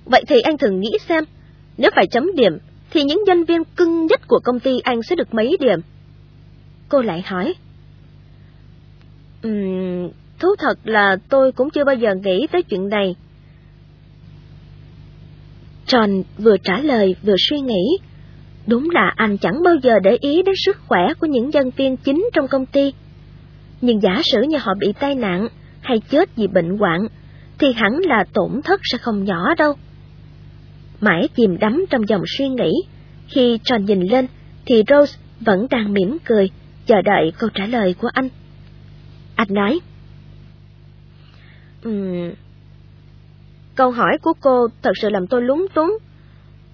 Vậy 0.06 0.24
thì 0.28 0.42
anh 0.42 0.58
thường 0.58 0.80
nghĩ 0.80 0.92
xem, 1.08 1.24
nếu 1.78 1.92
phải 1.96 2.08
chấm 2.08 2.36
điểm, 2.36 2.58
thì 2.92 3.04
những 3.04 3.24
nhân 3.26 3.46
viên 3.46 3.64
cưng 3.64 4.06
nhất 4.06 4.22
của 4.28 4.40
công 4.44 4.60
ty 4.60 4.80
anh 4.80 5.04
sẽ 5.04 5.16
được 5.16 5.34
mấy 5.34 5.58
điểm? 5.60 5.80
Cô 6.90 7.02
lại 7.02 7.22
hỏi. 7.22 7.54
Ừm, 9.42 10.10
thú 10.40 10.48
thật 10.60 10.80
là 10.84 11.18
tôi 11.30 11.52
cũng 11.52 11.70
chưa 11.70 11.84
bao 11.84 11.96
giờ 11.96 12.16
nghĩ 12.16 12.48
tới 12.52 12.64
chuyện 12.64 12.90
này. 12.90 13.16
John 15.92 16.24
vừa 16.38 16.58
trả 16.58 16.80
lời 16.80 17.16
vừa 17.24 17.36
suy 17.50 17.60
nghĩ. 17.60 17.98
Đúng 18.68 18.90
là 18.90 19.14
anh 19.16 19.38
chẳng 19.38 19.64
bao 19.64 19.76
giờ 19.84 20.00
để 20.04 20.18
ý 20.22 20.42
đến 20.44 20.56
sức 20.66 20.78
khỏe 20.88 21.14
của 21.20 21.28
những 21.28 21.50
nhân 21.50 21.72
viên 21.78 21.98
chính 21.98 22.30
trong 22.34 22.48
công 22.48 22.66
ty. 22.66 22.94
Nhưng 23.82 24.02
giả 24.02 24.22
sử 24.24 24.42
như 24.42 24.58
họ 24.58 24.74
bị 24.80 24.94
tai 25.00 25.16
nạn 25.16 25.48
hay 25.82 26.00
chết 26.10 26.36
vì 26.36 26.48
bệnh 26.48 26.78
hoạn, 26.78 27.00
thì 27.60 27.74
hẳn 27.74 27.92
là 28.04 28.26
tổn 28.34 28.62
thất 28.64 28.82
sẽ 28.84 28.98
không 28.98 29.24
nhỏ 29.24 29.56
đâu. 29.58 29.74
Mãi 31.02 31.28
chìm 31.36 31.58
đắm 31.60 31.86
trong 31.90 32.08
dòng 32.08 32.22
suy 32.38 32.50
nghĩ, 32.50 32.72
khi 33.28 33.58
John 33.58 33.84
nhìn 33.84 34.02
lên 34.02 34.28
thì 34.66 34.84
Rose 34.90 35.20
vẫn 35.40 35.68
đang 35.70 35.94
mỉm 35.94 36.18
cười, 36.26 36.50
chờ 36.86 37.02
đợi 37.02 37.32
câu 37.40 37.50
trả 37.54 37.66
lời 37.66 37.96
của 38.02 38.10
anh. 38.14 38.30
Anh 39.36 39.48
nói, 39.54 39.80
um, 41.84 42.32
Câu 43.82 43.92
hỏi 43.92 44.18
của 44.22 44.34
cô 44.42 44.68
thật 44.82 44.92
sự 45.02 45.10
làm 45.10 45.28
tôi 45.28 45.42
lúng 45.42 45.66
túng, 45.74 45.98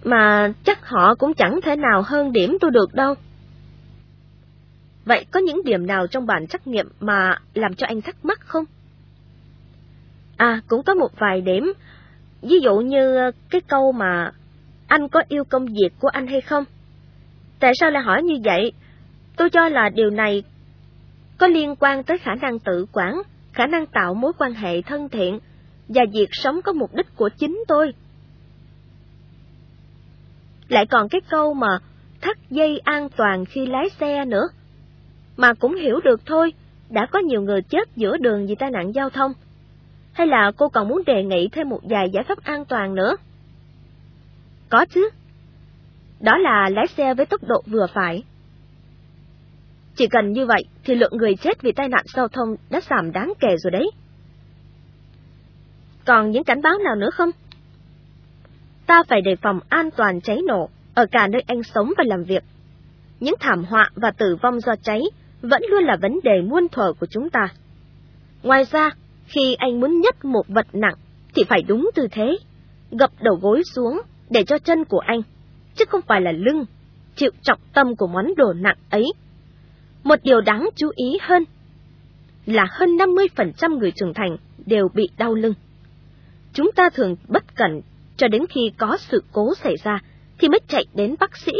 mà 0.04 0.54
chắc 0.64 0.90
họ 0.90 1.16
cũng 1.16 1.34
chẳng 1.34 1.60
thể 1.64 1.76
nào 1.76 2.02
hơn 2.06 2.32
điểm 2.32 2.58
tôi 2.62 2.72
được 2.72 2.94
đâu. 2.94 3.16
Vậy 5.06 5.26
có 5.32 5.40
những 5.40 5.64
điểm 5.64 5.88
nào 5.88 6.08
trong 6.08 6.26
bản 6.26 6.48
trắc 6.48 6.68
nghiệm 6.68 6.90
mà 7.00 7.40
làm 7.54 7.74
cho 7.74 7.88
anh 7.88 8.02
thắc 8.02 8.26
mắc 8.26 8.40
không? 8.40 8.66
À, 10.38 10.62
cũng 10.68 10.84
có 10.84 10.94
một 10.94 11.20
vài 11.20 11.42
điểm, 11.42 11.74
ví 12.42 12.60
dụ 12.60 12.78
như 12.78 13.16
ờ, 13.18 13.32
cái 13.50 13.62
câu 13.62 13.92
mà 13.92 14.32
anh 14.88 15.08
có 15.08 15.24
yêu 15.30 15.44
công 15.44 15.66
việc 15.66 15.90
của 16.00 16.08
anh 16.08 16.28
hay 16.28 16.42
không? 16.42 16.64
Tại 17.60 17.72
sao 17.80 17.92
lại 17.92 18.04
hỏi 18.04 18.24
như 18.24 18.36
vậy? 18.44 18.72
Tôi 19.38 19.50
cho 19.50 19.70
là 19.70 19.90
điều 19.90 20.10
này 20.10 20.44
có 21.38 21.48
liên 21.48 21.76
quan 21.76 22.04
tới 22.04 22.18
khả 22.18 22.36
năng 22.36 22.60
tự 22.60 22.86
quản, 22.92 23.22
khả 23.54 23.68
năng 23.68 23.86
tạo 23.86 24.14
mối 24.14 24.32
quan 24.40 24.54
hệ 24.54 24.82
thân 24.82 25.10
thiện 25.10 25.40
và 25.88 26.06
việc 26.14 26.30
sống 26.32 26.62
có 26.62 26.74
mục 26.74 26.96
đích 26.96 27.16
của 27.16 27.30
chính 27.30 27.64
tôi. 27.68 27.94
Lại 30.68 30.86
còn 30.86 31.10
cái 31.10 31.22
câu 31.30 31.54
mà 31.54 31.80
thắt 32.22 32.38
dây 32.50 32.80
an 32.80 33.10
toàn 33.18 33.46
khi 33.46 33.66
lái 33.66 33.90
xe 34.00 34.26
nữa. 34.26 34.48
Mà 35.38 35.54
cũng 35.54 35.76
hiểu 35.76 36.00
được 36.04 36.26
thôi, 36.26 36.54
đã 36.90 37.06
có 37.12 37.20
nhiều 37.20 37.42
người 37.42 37.62
chết 37.62 37.90
giữa 37.96 38.18
đường 38.18 38.48
vì 38.48 38.56
tai 38.56 38.72
nạn 38.72 38.92
giao 38.96 39.10
thông. 39.10 39.34
Hay 40.14 40.28
là 40.28 40.52
cô 40.58 40.70
còn 40.70 40.88
muốn 40.88 41.04
đề 41.06 41.24
nghị 41.24 41.50
thêm 41.52 41.70
một 41.70 41.80
vài 41.84 42.10
giải 42.10 42.24
pháp 42.24 42.44
an 42.44 42.66
toàn 42.66 42.96
nữa? 42.96 43.16
Có 44.70 44.86
chứ. 44.86 45.10
Đó 46.20 46.38
là 46.38 46.70
lái 46.70 46.88
xe 46.88 47.14
với 47.14 47.26
tốc 47.26 47.44
độ 47.44 47.62
vừa 47.68 47.86
phải. 47.94 48.24
Chỉ 49.96 50.08
cần 50.08 50.32
như 50.32 50.46
vậy 50.46 50.66
thì 50.84 50.96
lượng 50.96 51.18
người 51.18 51.36
chết 51.36 51.62
vì 51.62 51.72
tai 51.72 51.90
nạn 51.90 52.06
giao 52.16 52.28
thông 52.28 52.56
đã 52.70 52.82
giảm 52.90 53.12
đáng 53.12 53.34
kể 53.40 53.56
rồi 53.64 53.72
đấy. 53.72 53.92
Còn 56.08 56.32
những 56.32 56.44
cảnh 56.44 56.62
báo 56.62 56.74
nào 56.84 56.96
nữa 56.96 57.10
không? 57.14 57.30
Ta 58.86 59.04
phải 59.08 59.22
đề 59.22 59.36
phòng 59.36 59.60
an 59.70 59.90
toàn 59.98 60.22
cháy 60.22 60.40
nổ 60.48 60.70
ở 60.94 61.06
cả 61.12 61.28
nơi 61.28 61.44
anh 61.48 61.64
sống 61.64 61.94
và 61.98 62.04
làm 62.08 62.24
việc. 62.24 62.44
Những 63.20 63.36
thảm 63.40 63.64
họa 63.64 63.90
và 63.96 64.12
tử 64.12 64.36
vong 64.42 64.60
do 64.60 64.76
cháy 64.84 65.02
vẫn 65.42 65.62
luôn 65.70 65.84
là 65.84 65.98
vấn 66.02 66.20
đề 66.24 66.42
muôn 66.42 66.68
thuở 66.72 66.94
của 67.00 67.06
chúng 67.06 67.30
ta. 67.30 67.48
Ngoài 68.44 68.64
ra, 68.72 68.90
khi 69.26 69.56
anh 69.60 69.80
muốn 69.80 70.02
nhấc 70.02 70.26
một 70.26 70.44
vật 70.48 70.68
nặng 70.74 70.96
thì 71.36 71.44
phải 71.50 71.62
đúng 71.68 71.90
tư 71.96 72.08
thế, 72.12 72.38
gập 72.92 73.12
đầu 73.22 73.36
gối 73.42 73.62
xuống 73.76 74.02
để 74.30 74.44
cho 74.44 74.58
chân 74.58 74.86
của 74.86 75.00
anh, 75.00 75.22
chứ 75.76 75.86
không 75.90 76.02
phải 76.08 76.22
là 76.22 76.32
lưng, 76.32 76.66
chịu 77.16 77.32
trọng 77.42 77.60
tâm 77.74 77.96
của 77.96 78.08
món 78.08 78.36
đồ 78.38 78.54
nặng 78.54 78.78
ấy. 78.90 79.06
Một 80.04 80.20
điều 80.24 80.42
đáng 80.42 80.70
chú 80.76 80.90
ý 80.96 81.18
hơn 81.22 81.44
là 82.46 82.66
hơn 82.70 82.90
50% 82.90 83.78
người 83.78 83.92
trưởng 83.92 84.14
thành 84.14 84.38
đều 84.66 84.88
bị 84.94 85.10
đau 85.18 85.34
lưng. 85.34 85.54
Chúng 86.58 86.72
ta 86.76 86.90
thường 86.90 87.16
bất 87.28 87.56
cẩn 87.56 87.82
cho 88.18 88.28
đến 88.28 88.46
khi 88.50 88.72
có 88.78 88.98
sự 89.00 89.24
cố 89.32 89.56
xảy 89.56 89.76
ra 89.84 90.00
thì 90.40 90.50
mới 90.50 90.60
chạy 90.68 90.86
đến 90.94 91.16
bác 91.20 91.38
sĩ. 91.38 91.52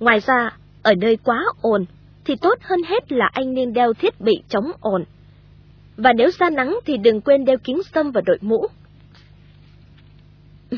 Ngoài 0.00 0.20
ra, 0.20 0.56
ở 0.82 0.94
nơi 0.94 1.16
quá 1.16 1.44
ồn 1.60 1.84
thì 2.24 2.36
tốt 2.36 2.58
hơn 2.60 2.80
hết 2.88 3.12
là 3.12 3.30
anh 3.32 3.54
nên 3.54 3.72
đeo 3.72 3.92
thiết 3.92 4.20
bị 4.20 4.32
chống 4.48 4.72
ồn. 4.80 5.04
Và 5.96 6.12
nếu 6.12 6.30
ra 6.38 6.50
nắng 6.50 6.78
thì 6.84 6.96
đừng 6.96 7.20
quên 7.20 7.44
đeo 7.44 7.56
kính 7.64 7.82
sâm 7.94 8.10
và 8.10 8.20
đội 8.20 8.38
mũ. 8.40 8.66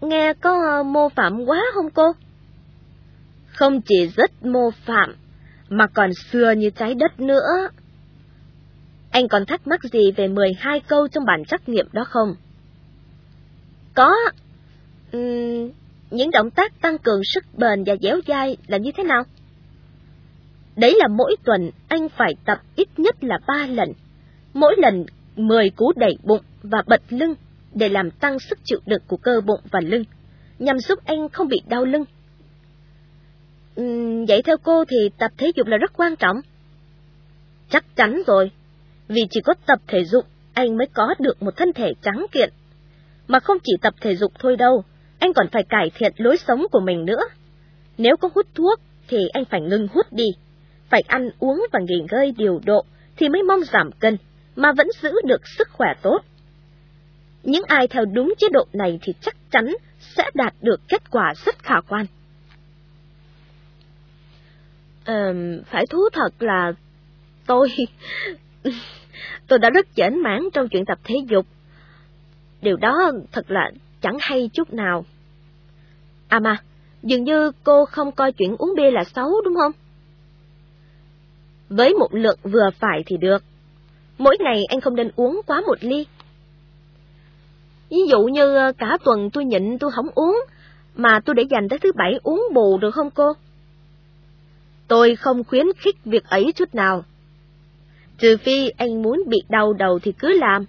nghe 0.00 0.34
có 0.40 0.82
mô 0.82 1.08
phạm 1.08 1.44
quá 1.46 1.62
không 1.74 1.90
cô? 1.90 2.12
Không 3.46 3.80
chỉ 3.80 4.06
rất 4.16 4.44
mô 4.44 4.70
phạm, 4.70 5.14
mà 5.68 5.86
còn 5.86 6.14
xưa 6.14 6.50
như 6.50 6.70
trái 6.70 6.94
đất 6.94 7.20
nữa. 7.20 7.68
Anh 9.18 9.28
còn 9.28 9.46
thắc 9.46 9.66
mắc 9.66 9.80
gì 9.92 10.12
về 10.16 10.28
12 10.28 10.80
câu 10.80 11.08
trong 11.08 11.24
bản 11.24 11.44
trắc 11.44 11.68
nghiệm 11.68 11.86
đó 11.92 12.04
không? 12.04 12.34
Có. 13.94 14.14
Uhm, 15.16 15.70
những 16.10 16.30
động 16.30 16.50
tác 16.50 16.80
tăng 16.80 16.98
cường 16.98 17.20
sức 17.24 17.44
bền 17.56 17.84
và 17.84 17.96
dẻo 18.02 18.20
dai 18.26 18.56
là 18.66 18.78
như 18.78 18.90
thế 18.96 19.04
nào? 19.04 19.22
Đấy 20.76 20.94
là 20.98 21.08
mỗi 21.08 21.36
tuần 21.44 21.70
anh 21.88 22.08
phải 22.08 22.34
tập 22.44 22.58
ít 22.76 22.88
nhất 22.96 23.24
là 23.24 23.38
3 23.46 23.66
lần. 23.66 23.92
Mỗi 24.54 24.74
lần 24.78 25.06
10 25.36 25.70
cú 25.70 25.92
đẩy 25.96 26.18
bụng 26.22 26.42
và 26.62 26.82
bật 26.86 27.02
lưng 27.08 27.34
để 27.74 27.88
làm 27.88 28.10
tăng 28.10 28.38
sức 28.38 28.58
chịu 28.64 28.78
đựng 28.86 29.02
của 29.06 29.16
cơ 29.16 29.40
bụng 29.40 29.60
và 29.70 29.80
lưng, 29.80 30.04
nhằm 30.58 30.78
giúp 30.78 30.98
anh 31.04 31.28
không 31.28 31.48
bị 31.48 31.60
đau 31.68 31.84
lưng. 31.84 32.04
Uhm, 33.80 34.24
vậy 34.28 34.42
theo 34.42 34.56
cô 34.62 34.84
thì 34.84 34.96
tập 35.18 35.30
thể 35.38 35.50
dục 35.56 35.66
là 35.66 35.76
rất 35.76 35.92
quan 35.96 36.16
trọng. 36.16 36.40
Chắc 37.70 37.96
chắn 37.96 38.22
rồi, 38.26 38.50
vì 39.08 39.22
chỉ 39.30 39.40
có 39.40 39.54
tập 39.66 39.78
thể 39.86 40.04
dục 40.04 40.24
anh 40.54 40.76
mới 40.76 40.86
có 40.94 41.14
được 41.18 41.42
một 41.42 41.56
thân 41.56 41.72
thể 41.72 41.92
trắng 42.02 42.26
kiện. 42.32 42.50
Mà 43.28 43.40
không 43.40 43.58
chỉ 43.64 43.72
tập 43.82 43.94
thể 44.00 44.16
dục 44.16 44.32
thôi 44.38 44.56
đâu, 44.56 44.84
anh 45.18 45.32
còn 45.32 45.48
phải 45.52 45.62
cải 45.68 45.90
thiện 45.94 46.12
lối 46.16 46.36
sống 46.36 46.66
của 46.70 46.80
mình 46.80 47.04
nữa. 47.04 47.22
Nếu 47.98 48.16
có 48.16 48.28
hút 48.34 48.46
thuốc 48.54 48.80
thì 49.08 49.28
anh 49.32 49.44
phải 49.44 49.60
ngừng 49.60 49.88
hút 49.88 50.06
đi, 50.10 50.26
phải 50.90 51.00
ăn 51.06 51.30
uống 51.38 51.66
và 51.72 51.80
nghỉ 51.80 52.04
ngơi 52.10 52.32
điều 52.36 52.60
độ 52.64 52.84
thì 53.16 53.28
mới 53.28 53.42
mong 53.42 53.60
giảm 53.72 53.90
cân, 53.92 54.16
mà 54.56 54.72
vẫn 54.72 54.86
giữ 55.02 55.12
được 55.24 55.48
sức 55.58 55.68
khỏe 55.72 55.88
tốt. 56.02 56.18
Những 57.42 57.64
ai 57.68 57.88
theo 57.88 58.04
đúng 58.04 58.34
chế 58.38 58.48
độ 58.52 58.66
này 58.72 58.98
thì 59.02 59.12
chắc 59.20 59.36
chắn 59.50 59.74
sẽ 60.00 60.30
đạt 60.34 60.54
được 60.60 60.80
kết 60.88 61.10
quả 61.10 61.34
rất 61.44 61.58
khả 61.58 61.80
quan. 61.88 62.06
Um, 65.06 65.62
phải 65.66 65.86
thú 65.86 65.98
thật 66.12 66.30
là 66.38 66.72
tôi 67.46 67.68
tôi 69.48 69.58
đã 69.58 69.70
rất 69.70 69.86
chểnh 69.94 70.22
mãn 70.22 70.42
trong 70.52 70.68
chuyện 70.68 70.84
tập 70.84 70.98
thể 71.04 71.14
dục. 71.28 71.46
Điều 72.62 72.76
đó 72.76 73.12
thật 73.32 73.50
là 73.50 73.70
chẳng 74.00 74.16
hay 74.20 74.50
chút 74.52 74.72
nào. 74.72 75.04
À 76.28 76.38
mà, 76.38 76.56
dường 77.02 77.24
như 77.24 77.52
cô 77.64 77.84
không 77.84 78.12
coi 78.12 78.32
chuyện 78.32 78.56
uống 78.58 78.74
bia 78.76 78.90
là 78.90 79.04
xấu 79.04 79.40
đúng 79.44 79.54
không? 79.54 79.72
Với 81.68 81.94
một 81.94 82.14
lượng 82.14 82.38
vừa 82.42 82.70
phải 82.78 83.02
thì 83.06 83.16
được. 83.16 83.42
Mỗi 84.18 84.36
ngày 84.40 84.64
anh 84.68 84.80
không 84.80 84.96
nên 84.96 85.10
uống 85.16 85.40
quá 85.46 85.60
một 85.66 85.76
ly. 85.80 86.06
Ví 87.90 87.98
dụ 88.08 88.22
như 88.22 88.56
ờ, 88.56 88.72
cả 88.78 88.98
tuần 89.04 89.30
tôi 89.30 89.44
nhịn 89.44 89.78
tôi 89.78 89.90
không 89.90 90.06
uống, 90.14 90.40
mà 90.94 91.20
tôi 91.24 91.34
để 91.34 91.42
dành 91.50 91.68
tới 91.68 91.78
thứ 91.78 91.92
bảy 91.92 92.20
uống 92.22 92.42
bù 92.54 92.78
được 92.78 92.90
không 92.90 93.10
cô? 93.10 93.32
Tôi 94.88 95.16
không 95.16 95.44
khuyến 95.44 95.66
khích 95.78 95.96
việc 96.04 96.24
ấy 96.24 96.52
chút 96.52 96.74
nào. 96.74 97.04
Trừ 98.18 98.36
phi 98.36 98.70
anh 98.76 99.02
muốn 99.02 99.22
bị 99.26 99.38
đau 99.48 99.72
đầu 99.72 99.98
thì 99.98 100.12
cứ 100.12 100.28
làm. 100.38 100.64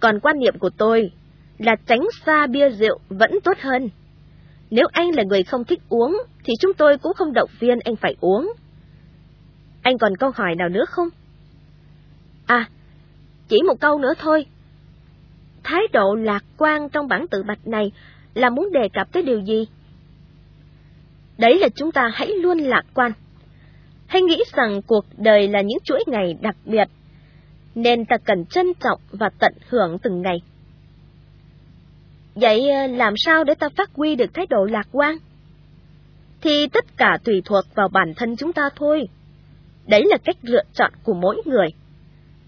Còn 0.00 0.20
quan 0.20 0.38
niệm 0.38 0.58
của 0.58 0.70
tôi 0.70 1.12
là 1.58 1.76
tránh 1.86 2.06
xa 2.26 2.46
bia 2.46 2.70
rượu 2.70 2.98
vẫn 3.08 3.30
tốt 3.44 3.58
hơn. 3.60 3.88
Nếu 4.70 4.86
anh 4.92 5.10
là 5.14 5.22
người 5.22 5.42
không 5.42 5.64
thích 5.64 5.80
uống, 5.88 6.22
thì 6.44 6.52
chúng 6.60 6.74
tôi 6.74 6.98
cũng 6.98 7.14
không 7.14 7.32
động 7.32 7.50
viên 7.60 7.78
anh 7.84 7.96
phải 7.96 8.16
uống. 8.20 8.52
Anh 9.82 9.98
còn 9.98 10.16
câu 10.16 10.30
hỏi 10.34 10.54
nào 10.54 10.68
nữa 10.68 10.84
không? 10.88 11.08
À, 12.46 12.68
chỉ 13.48 13.62
một 13.66 13.80
câu 13.80 13.98
nữa 13.98 14.12
thôi. 14.18 14.46
Thái 15.62 15.82
độ 15.92 16.14
lạc 16.14 16.44
quan 16.56 16.88
trong 16.88 17.08
bản 17.08 17.28
tự 17.28 17.42
bạch 17.42 17.66
này 17.66 17.92
là 18.34 18.50
muốn 18.50 18.72
đề 18.72 18.88
cập 18.92 19.12
tới 19.12 19.22
điều 19.22 19.40
gì? 19.40 19.66
Đấy 21.38 21.58
là 21.58 21.68
chúng 21.74 21.92
ta 21.92 22.10
hãy 22.14 22.28
luôn 22.28 22.58
lạc 22.58 22.82
quan 22.94 23.12
hay 24.08 24.22
nghĩ 24.22 24.42
rằng 24.52 24.82
cuộc 24.86 25.04
đời 25.16 25.48
là 25.48 25.60
những 25.60 25.78
chuỗi 25.84 26.04
ngày 26.06 26.34
đặc 26.40 26.56
biệt, 26.64 26.88
nên 27.74 28.04
ta 28.04 28.16
cần 28.24 28.46
trân 28.46 28.66
trọng 28.80 29.00
và 29.10 29.30
tận 29.38 29.52
hưởng 29.68 29.98
từng 29.98 30.22
ngày. 30.22 30.36
Vậy 32.34 32.70
ờ, 32.70 32.86
làm 32.86 33.14
sao 33.16 33.44
để 33.44 33.54
ta 33.54 33.68
phát 33.76 33.90
huy 33.94 34.16
được 34.16 34.34
thái 34.34 34.46
độ 34.46 34.64
lạc 34.64 34.88
quan? 34.92 35.16
Thì 36.40 36.66
tất 36.66 36.84
cả 36.96 37.18
tùy 37.24 37.42
thuộc 37.44 37.64
vào 37.74 37.88
bản 37.88 38.14
thân 38.16 38.36
chúng 38.36 38.52
ta 38.52 38.62
thôi. 38.76 39.08
Đấy 39.86 40.02
là 40.06 40.16
cách 40.24 40.36
lựa 40.42 40.62
chọn 40.72 40.92
của 41.02 41.14
mỗi 41.14 41.42
người. 41.44 41.68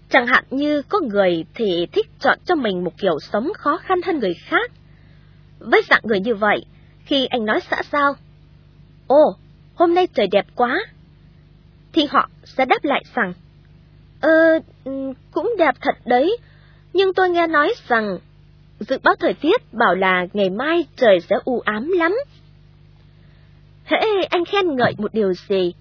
Chẳng 0.09 0.27
hạn 0.27 0.43
như 0.49 0.81
có 0.81 0.99
người 0.99 1.45
thì 1.55 1.87
thích 1.91 2.07
chọn 2.19 2.39
cho 2.45 2.55
mình 2.55 2.83
một 2.83 2.97
kiểu 2.97 3.19
sống 3.19 3.51
khó 3.57 3.77
khăn 3.77 4.01
hơn 4.05 4.19
người 4.19 4.33
khác. 4.33 4.71
Với 5.59 5.81
dạng 5.89 6.01
người 6.03 6.19
như 6.19 6.35
vậy, 6.35 6.65
khi 7.05 7.25
anh 7.25 7.45
nói 7.45 7.59
xã 7.69 7.81
sao, 7.91 8.13
Ồ, 9.07 9.35
hôm 9.75 9.93
nay 9.93 10.07
trời 10.13 10.27
đẹp 10.27 10.45
quá, 10.55 10.79
thì 11.93 12.05
họ 12.09 12.29
sẽ 12.45 12.65
đáp 12.65 12.83
lại 12.83 13.03
rằng, 13.15 13.33
Ờ, 14.21 14.59
ừ, 14.83 14.91
cũng 15.31 15.53
đẹp 15.57 15.75
thật 15.81 15.95
đấy, 16.05 16.37
nhưng 16.93 17.13
tôi 17.13 17.29
nghe 17.29 17.47
nói 17.47 17.73
rằng 17.87 18.17
dự 18.79 18.97
báo 19.03 19.15
thời 19.19 19.33
tiết 19.33 19.73
bảo 19.73 19.95
là 19.95 20.27
ngày 20.33 20.49
mai 20.49 20.85
trời 20.95 21.19
sẽ 21.29 21.35
u 21.45 21.59
ám 21.59 21.91
lắm. 21.91 22.15
Hễ 23.85 23.97
anh 24.29 24.45
khen 24.45 24.75
ngợi 24.75 24.93
một 24.97 25.13
điều 25.13 25.33
gì, 25.33 25.73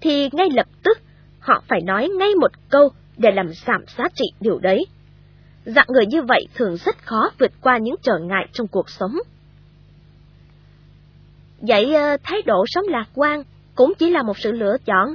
thì 0.00 0.28
ngay 0.32 0.48
lập 0.54 0.66
tức 0.82 0.98
họ 1.40 1.62
phải 1.68 1.80
nói 1.80 2.08
ngay 2.18 2.34
một 2.34 2.50
câu 2.68 2.88
để 3.16 3.30
làm 3.30 3.52
giảm 3.66 3.84
giá 3.98 4.04
trị 4.14 4.24
điều 4.40 4.58
đấy. 4.58 4.86
Dạng 5.64 5.86
người 5.88 6.06
như 6.06 6.22
vậy 6.22 6.46
thường 6.54 6.76
rất 6.76 6.96
khó 7.04 7.30
vượt 7.38 7.52
qua 7.60 7.78
những 7.78 7.96
trở 8.02 8.18
ngại 8.18 8.48
trong 8.52 8.66
cuộc 8.68 8.90
sống. 8.90 9.14
Vậy 11.60 11.94
ờ, 11.94 12.16
thái 12.22 12.42
độ 12.42 12.64
sống 12.66 12.84
lạc 12.88 13.06
quan 13.14 13.42
cũng 13.74 13.92
chỉ 13.98 14.10
là 14.10 14.22
một 14.22 14.38
sự 14.38 14.52
lựa 14.52 14.76
chọn, 14.84 15.14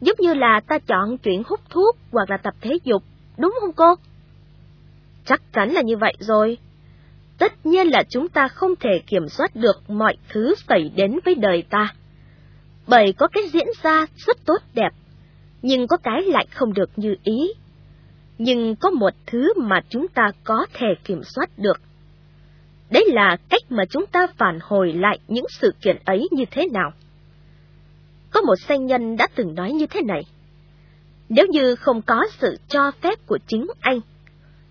giống 0.00 0.16
như 0.18 0.34
là 0.34 0.60
ta 0.68 0.78
chọn 0.78 1.18
chuyện 1.18 1.42
hút 1.46 1.60
thuốc 1.70 1.96
hoặc 2.12 2.30
là 2.30 2.36
tập 2.36 2.54
thể 2.60 2.78
dục, 2.84 3.02
đúng 3.38 3.54
không 3.60 3.72
cô? 3.72 3.94
Chắc 5.24 5.42
chắn 5.52 5.72
là 5.72 5.82
như 5.82 5.96
vậy 5.96 6.14
rồi. 6.18 6.58
Tất 7.38 7.66
nhiên 7.66 7.86
là 7.86 8.02
chúng 8.10 8.28
ta 8.28 8.48
không 8.48 8.76
thể 8.76 9.00
kiểm 9.06 9.28
soát 9.28 9.56
được 9.56 9.90
mọi 9.90 10.16
thứ 10.28 10.54
xảy 10.68 10.90
đến 10.96 11.18
với 11.24 11.34
đời 11.34 11.62
ta. 11.70 11.94
Bởi 12.86 13.12
có 13.12 13.28
cái 13.28 13.42
diễn 13.52 13.66
ra 13.82 14.06
rất 14.16 14.36
tốt 14.44 14.58
đẹp, 14.74 14.90
nhưng 15.62 15.86
có 15.86 15.96
cái 15.96 16.22
lại 16.22 16.46
không 16.50 16.72
được 16.72 16.90
như 16.96 17.16
ý. 17.22 17.52
Nhưng 18.38 18.76
có 18.76 18.90
một 18.90 19.12
thứ 19.26 19.52
mà 19.56 19.80
chúng 19.88 20.08
ta 20.08 20.30
có 20.44 20.66
thể 20.74 20.86
kiểm 21.04 21.22
soát 21.24 21.50
được. 21.56 21.80
Đấy 22.90 23.04
là 23.08 23.36
cách 23.48 23.62
mà 23.68 23.84
chúng 23.90 24.06
ta 24.06 24.26
phản 24.36 24.58
hồi 24.62 24.92
lại 24.92 25.18
những 25.28 25.44
sự 25.48 25.74
kiện 25.80 25.96
ấy 26.04 26.28
như 26.30 26.44
thế 26.50 26.66
nào. 26.72 26.92
Có 28.30 28.40
một 28.40 28.54
doanh 28.68 28.86
nhân 28.86 29.16
đã 29.16 29.26
từng 29.34 29.54
nói 29.54 29.72
như 29.72 29.86
thế 29.86 30.02
này. 30.02 30.22
Nếu 31.28 31.46
như 31.46 31.74
không 31.74 32.02
có 32.02 32.24
sự 32.38 32.58
cho 32.68 32.90
phép 32.90 33.26
của 33.26 33.38
chính 33.46 33.66
anh, 33.80 34.00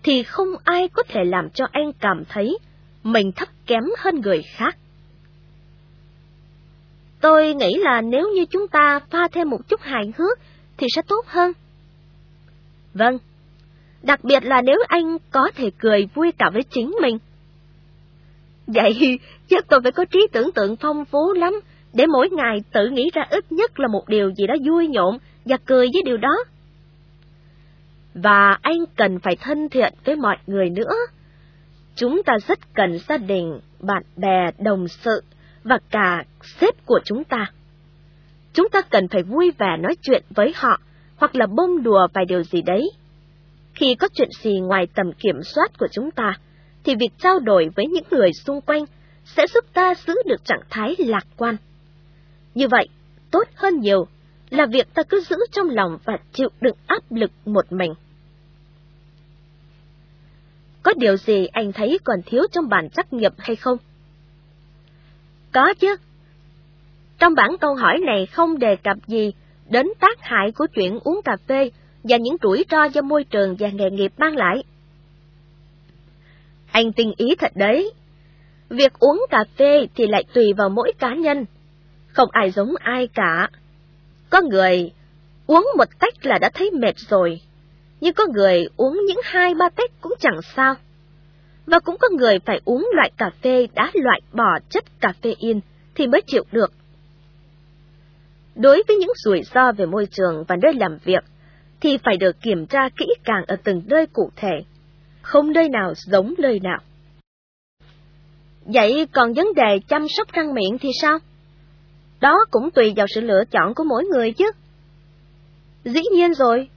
thì 0.02 0.22
không 0.22 0.48
ai 0.64 0.88
có 0.88 1.02
thể 1.08 1.24
làm 1.24 1.50
cho 1.50 1.66
anh 1.72 1.92
cảm 2.00 2.24
thấy 2.28 2.58
mình 3.02 3.32
thấp 3.32 3.48
kém 3.66 3.84
hơn 3.98 4.20
người 4.20 4.42
khác. 4.56 4.76
Tôi 7.20 7.54
nghĩ 7.54 7.74
là 7.78 8.00
nếu 8.00 8.28
như 8.34 8.44
chúng 8.50 8.68
ta 8.68 9.00
pha 9.10 9.28
thêm 9.32 9.50
một 9.50 9.68
chút 9.68 9.80
hài 9.80 10.12
hước 10.16 10.38
thì 10.76 10.86
sẽ 10.94 11.02
tốt 11.02 11.26
hơn. 11.26 11.52
Vâng, 12.94 13.18
đặc 14.02 14.24
biệt 14.24 14.44
là 14.44 14.62
nếu 14.62 14.78
anh 14.88 15.16
có 15.30 15.50
thể 15.54 15.70
cười 15.78 16.08
vui 16.14 16.32
cả 16.38 16.50
với 16.52 16.62
chính 16.62 16.96
mình. 17.02 17.18
Vậy 18.66 19.18
chắc 19.48 19.64
tôi 19.68 19.80
phải 19.82 19.92
có 19.92 20.04
trí 20.04 20.26
tưởng 20.32 20.52
tượng 20.52 20.76
phong 20.76 21.04
phú 21.04 21.32
lắm, 21.32 21.60
để 21.92 22.06
mỗi 22.06 22.28
ngày 22.30 22.62
tự 22.72 22.88
nghĩ 22.88 23.10
ra 23.14 23.26
ít 23.30 23.52
nhất 23.52 23.80
là 23.80 23.88
một 23.88 24.08
điều 24.08 24.30
gì 24.30 24.46
đó 24.46 24.54
vui 24.66 24.88
nhộn 24.88 25.18
và 25.44 25.56
cười 25.66 25.86
với 25.92 26.02
điều 26.04 26.16
đó. 26.16 26.44
Và 28.14 28.58
anh 28.62 28.84
cần 28.96 29.18
phải 29.18 29.36
thân 29.36 29.68
thiện 29.68 29.94
với 30.04 30.16
mọi 30.16 30.36
người 30.46 30.70
nữa. 30.70 30.94
Chúng 31.94 32.22
ta 32.22 32.32
rất 32.48 32.58
cần 32.74 32.98
gia 33.08 33.18
đình, 33.18 33.60
bạn 33.80 34.02
bè, 34.16 34.50
đồng 34.58 34.88
sự 34.88 35.22
và 35.64 35.78
cả 35.90 36.24
sếp 36.42 36.86
của 36.86 37.00
chúng 37.04 37.24
ta. 37.24 37.46
Chúng 38.52 38.68
ta 38.68 38.82
cần 38.82 39.08
phải 39.08 39.22
vui 39.22 39.52
vẻ 39.58 39.76
nói 39.76 39.94
chuyện 40.02 40.22
với 40.30 40.52
họ 40.56 40.80
hoặc 41.16 41.36
là 41.36 41.46
bông 41.46 41.82
đùa 41.82 42.06
vài 42.12 42.24
điều 42.24 42.42
gì 42.42 42.62
đấy. 42.62 42.90
Khi 43.74 43.94
có 43.94 44.08
chuyện 44.14 44.28
gì 44.40 44.60
ngoài 44.60 44.86
tầm 44.94 45.12
kiểm 45.12 45.42
soát 45.42 45.78
của 45.78 45.88
chúng 45.92 46.10
ta, 46.10 46.34
thì 46.84 46.94
việc 46.94 47.10
trao 47.18 47.38
đổi 47.38 47.68
với 47.76 47.86
những 47.86 48.04
người 48.10 48.32
xung 48.32 48.60
quanh 48.60 48.84
sẽ 49.24 49.46
giúp 49.46 49.64
ta 49.74 49.94
giữ 50.06 50.14
được 50.26 50.44
trạng 50.44 50.62
thái 50.70 50.94
lạc 50.98 51.26
quan. 51.36 51.56
Như 52.58 52.68
vậy, 52.68 52.88
tốt 53.30 53.44
hơn 53.54 53.80
nhiều 53.80 54.06
là 54.50 54.66
việc 54.66 54.94
ta 54.94 55.02
cứ 55.02 55.20
giữ 55.20 55.36
trong 55.52 55.70
lòng 55.70 55.98
và 56.04 56.18
chịu 56.32 56.48
đựng 56.60 56.76
áp 56.86 57.02
lực 57.10 57.30
một 57.44 57.72
mình. 57.72 57.94
Có 60.82 60.92
điều 60.96 61.16
gì 61.16 61.46
anh 61.46 61.72
thấy 61.72 61.98
còn 62.04 62.18
thiếu 62.26 62.42
trong 62.52 62.68
bản 62.68 62.90
trắc 62.90 63.12
nghiệm 63.12 63.32
hay 63.38 63.56
không? 63.56 63.78
Có 65.52 65.74
chứ. 65.80 65.96
Trong 67.18 67.34
bản 67.34 67.50
câu 67.60 67.74
hỏi 67.74 67.98
này 67.98 68.26
không 68.26 68.58
đề 68.58 68.76
cập 68.76 68.96
gì 69.06 69.32
đến 69.70 69.86
tác 70.00 70.20
hại 70.20 70.52
của 70.52 70.66
chuyện 70.74 70.98
uống 71.04 71.20
cà 71.24 71.36
phê 71.46 71.70
và 72.02 72.16
những 72.16 72.36
rủi 72.42 72.64
ro 72.70 72.84
do 72.84 73.02
môi 73.02 73.24
trường 73.24 73.56
và 73.58 73.68
nghề 73.68 73.90
nghiệp 73.90 74.12
mang 74.16 74.36
lại. 74.36 74.64
Anh 76.72 76.92
tinh 76.92 77.12
ý 77.16 77.34
thật 77.38 77.52
đấy. 77.54 77.92
Việc 78.68 78.92
uống 78.98 79.26
cà 79.30 79.44
phê 79.56 79.86
thì 79.94 80.06
lại 80.06 80.24
tùy 80.32 80.52
vào 80.52 80.68
mỗi 80.68 80.92
cá 80.98 81.14
nhân, 81.14 81.44
không 82.18 82.30
ai 82.32 82.50
giống 82.50 82.74
ai 82.80 83.08
cả. 83.14 83.48
Có 84.30 84.40
người 84.40 84.92
uống 85.46 85.68
một 85.76 85.98
tách 85.98 86.26
là 86.26 86.38
đã 86.38 86.50
thấy 86.54 86.70
mệt 86.70 86.96
rồi, 86.96 87.40
nhưng 88.00 88.14
có 88.14 88.24
người 88.34 88.64
uống 88.76 89.00
những 89.06 89.20
hai 89.24 89.54
ba 89.54 89.68
tách 89.68 89.90
cũng 90.00 90.14
chẳng 90.20 90.40
sao. 90.56 90.74
Và 91.66 91.78
cũng 91.78 91.96
có 92.00 92.08
người 92.18 92.38
phải 92.38 92.60
uống 92.64 92.88
loại 92.94 93.10
cà 93.16 93.30
phê 93.42 93.66
đã 93.74 93.90
loại 93.94 94.20
bỏ 94.32 94.58
chất 94.70 94.84
caffeine 95.00 95.60
thì 95.94 96.06
mới 96.06 96.20
chịu 96.26 96.44
được. 96.52 96.72
Đối 98.54 98.82
với 98.88 98.96
những 98.96 99.12
rủi 99.24 99.42
ro 99.54 99.72
về 99.72 99.86
môi 99.86 100.06
trường 100.10 100.44
và 100.48 100.56
nơi 100.62 100.72
làm 100.74 100.98
việc, 101.04 101.24
thì 101.80 101.98
phải 102.04 102.16
được 102.16 102.36
kiểm 102.42 102.66
tra 102.66 102.88
kỹ 102.96 103.06
càng 103.24 103.44
ở 103.46 103.56
từng 103.64 103.82
nơi 103.86 104.06
cụ 104.06 104.30
thể, 104.36 104.60
không 105.22 105.52
nơi 105.52 105.68
nào 105.68 105.94
giống 105.96 106.34
nơi 106.38 106.60
nào. 106.60 106.78
Vậy 108.64 109.06
còn 109.12 109.32
vấn 109.32 109.54
đề 109.54 109.80
chăm 109.88 110.06
sóc 110.08 110.32
răng 110.32 110.54
miệng 110.54 110.78
thì 110.78 110.88
sao? 111.00 111.18
Đó 112.20 112.44
cũng 112.50 112.70
tùy 112.70 112.92
vào 112.96 113.06
sự 113.14 113.20
lựa 113.20 113.44
chọn 113.50 113.74
của 113.74 113.84
mỗi 113.84 114.04
người 114.04 114.32
chứ. 114.32 114.50
Dĩ 115.84 116.00
nhiên 116.14 116.34
rồi. 116.34 116.68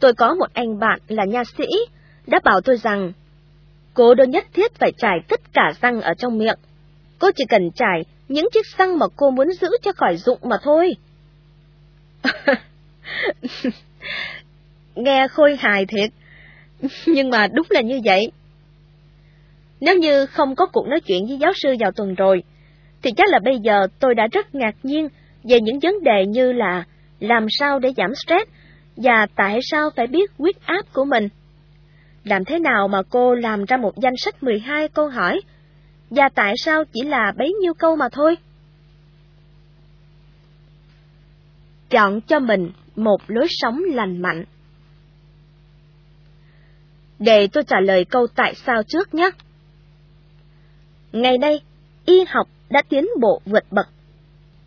Tôi 0.00 0.12
có 0.12 0.34
một 0.34 0.46
anh 0.52 0.78
bạn 0.78 0.98
là 1.08 1.24
nha 1.24 1.42
sĩ, 1.58 1.66
đã 2.26 2.40
bảo 2.44 2.60
tôi 2.60 2.76
rằng 2.76 3.12
cô 3.94 4.14
đâu 4.14 4.26
nhất 4.26 4.46
thiết 4.52 4.74
phải 4.74 4.92
trải 4.98 5.18
tất 5.28 5.40
cả 5.52 5.72
răng 5.80 6.00
ở 6.00 6.14
trong 6.18 6.38
miệng. 6.38 6.58
Cô 7.18 7.30
chỉ 7.36 7.44
cần 7.48 7.70
trải 7.74 8.04
những 8.28 8.48
chiếc 8.52 8.66
răng 8.78 8.98
mà 8.98 9.06
cô 9.16 9.30
muốn 9.30 9.52
giữ 9.60 9.68
cho 9.82 9.92
khỏi 9.92 10.16
dụng 10.16 10.38
mà 10.42 10.56
thôi. 10.62 10.96
Nghe 14.94 15.28
khôi 15.28 15.56
hài 15.56 15.86
thiệt, 15.86 16.10
nhưng 17.06 17.30
mà 17.30 17.46
đúng 17.46 17.66
là 17.70 17.80
như 17.80 18.00
vậy. 18.04 18.32
Nếu 19.80 19.98
như 19.98 20.26
không 20.26 20.54
có 20.56 20.66
cuộc 20.66 20.86
nói 20.88 21.00
chuyện 21.00 21.26
với 21.26 21.38
giáo 21.38 21.52
sư 21.56 21.74
vào 21.80 21.92
tuần 21.92 22.14
rồi, 22.14 22.42
thì 23.02 23.10
chắc 23.16 23.28
là 23.28 23.38
bây 23.44 23.58
giờ 23.58 23.86
tôi 23.98 24.14
đã 24.14 24.26
rất 24.32 24.54
ngạc 24.54 24.74
nhiên 24.82 25.08
về 25.44 25.60
những 25.60 25.78
vấn 25.78 26.04
đề 26.04 26.26
như 26.26 26.52
là 26.52 26.84
làm 27.20 27.46
sao 27.50 27.78
để 27.78 27.92
giảm 27.96 28.14
stress 28.14 28.50
và 28.96 29.26
tại 29.36 29.58
sao 29.62 29.90
phải 29.96 30.06
biết 30.06 30.30
huyết 30.38 30.56
áp 30.64 30.82
của 30.92 31.04
mình. 31.04 31.28
Làm 32.24 32.44
thế 32.44 32.58
nào 32.58 32.88
mà 32.88 33.02
cô 33.10 33.34
làm 33.34 33.64
ra 33.64 33.76
một 33.76 33.92
danh 33.96 34.16
sách 34.16 34.42
12 34.42 34.88
câu 34.88 35.08
hỏi, 35.08 35.40
và 36.10 36.28
tại 36.34 36.54
sao 36.56 36.84
chỉ 36.92 37.00
là 37.02 37.32
bấy 37.36 37.52
nhiêu 37.62 37.74
câu 37.74 37.96
mà 37.96 38.08
thôi? 38.12 38.36
Chọn 41.90 42.20
cho 42.20 42.38
mình 42.38 42.70
một 42.96 43.20
lối 43.26 43.46
sống 43.50 43.80
lành 43.86 44.22
mạnh. 44.22 44.44
Để 47.18 47.48
tôi 47.52 47.64
trả 47.64 47.80
lời 47.80 48.04
câu 48.04 48.26
tại 48.34 48.54
sao 48.54 48.82
trước 48.88 49.14
nhé. 49.14 49.30
Ngày 51.12 51.38
nay, 51.38 51.60
y 52.06 52.24
học 52.28 52.48
đã 52.70 52.82
tiến 52.88 53.06
bộ 53.20 53.40
vượt 53.44 53.64
bậc. 53.70 53.86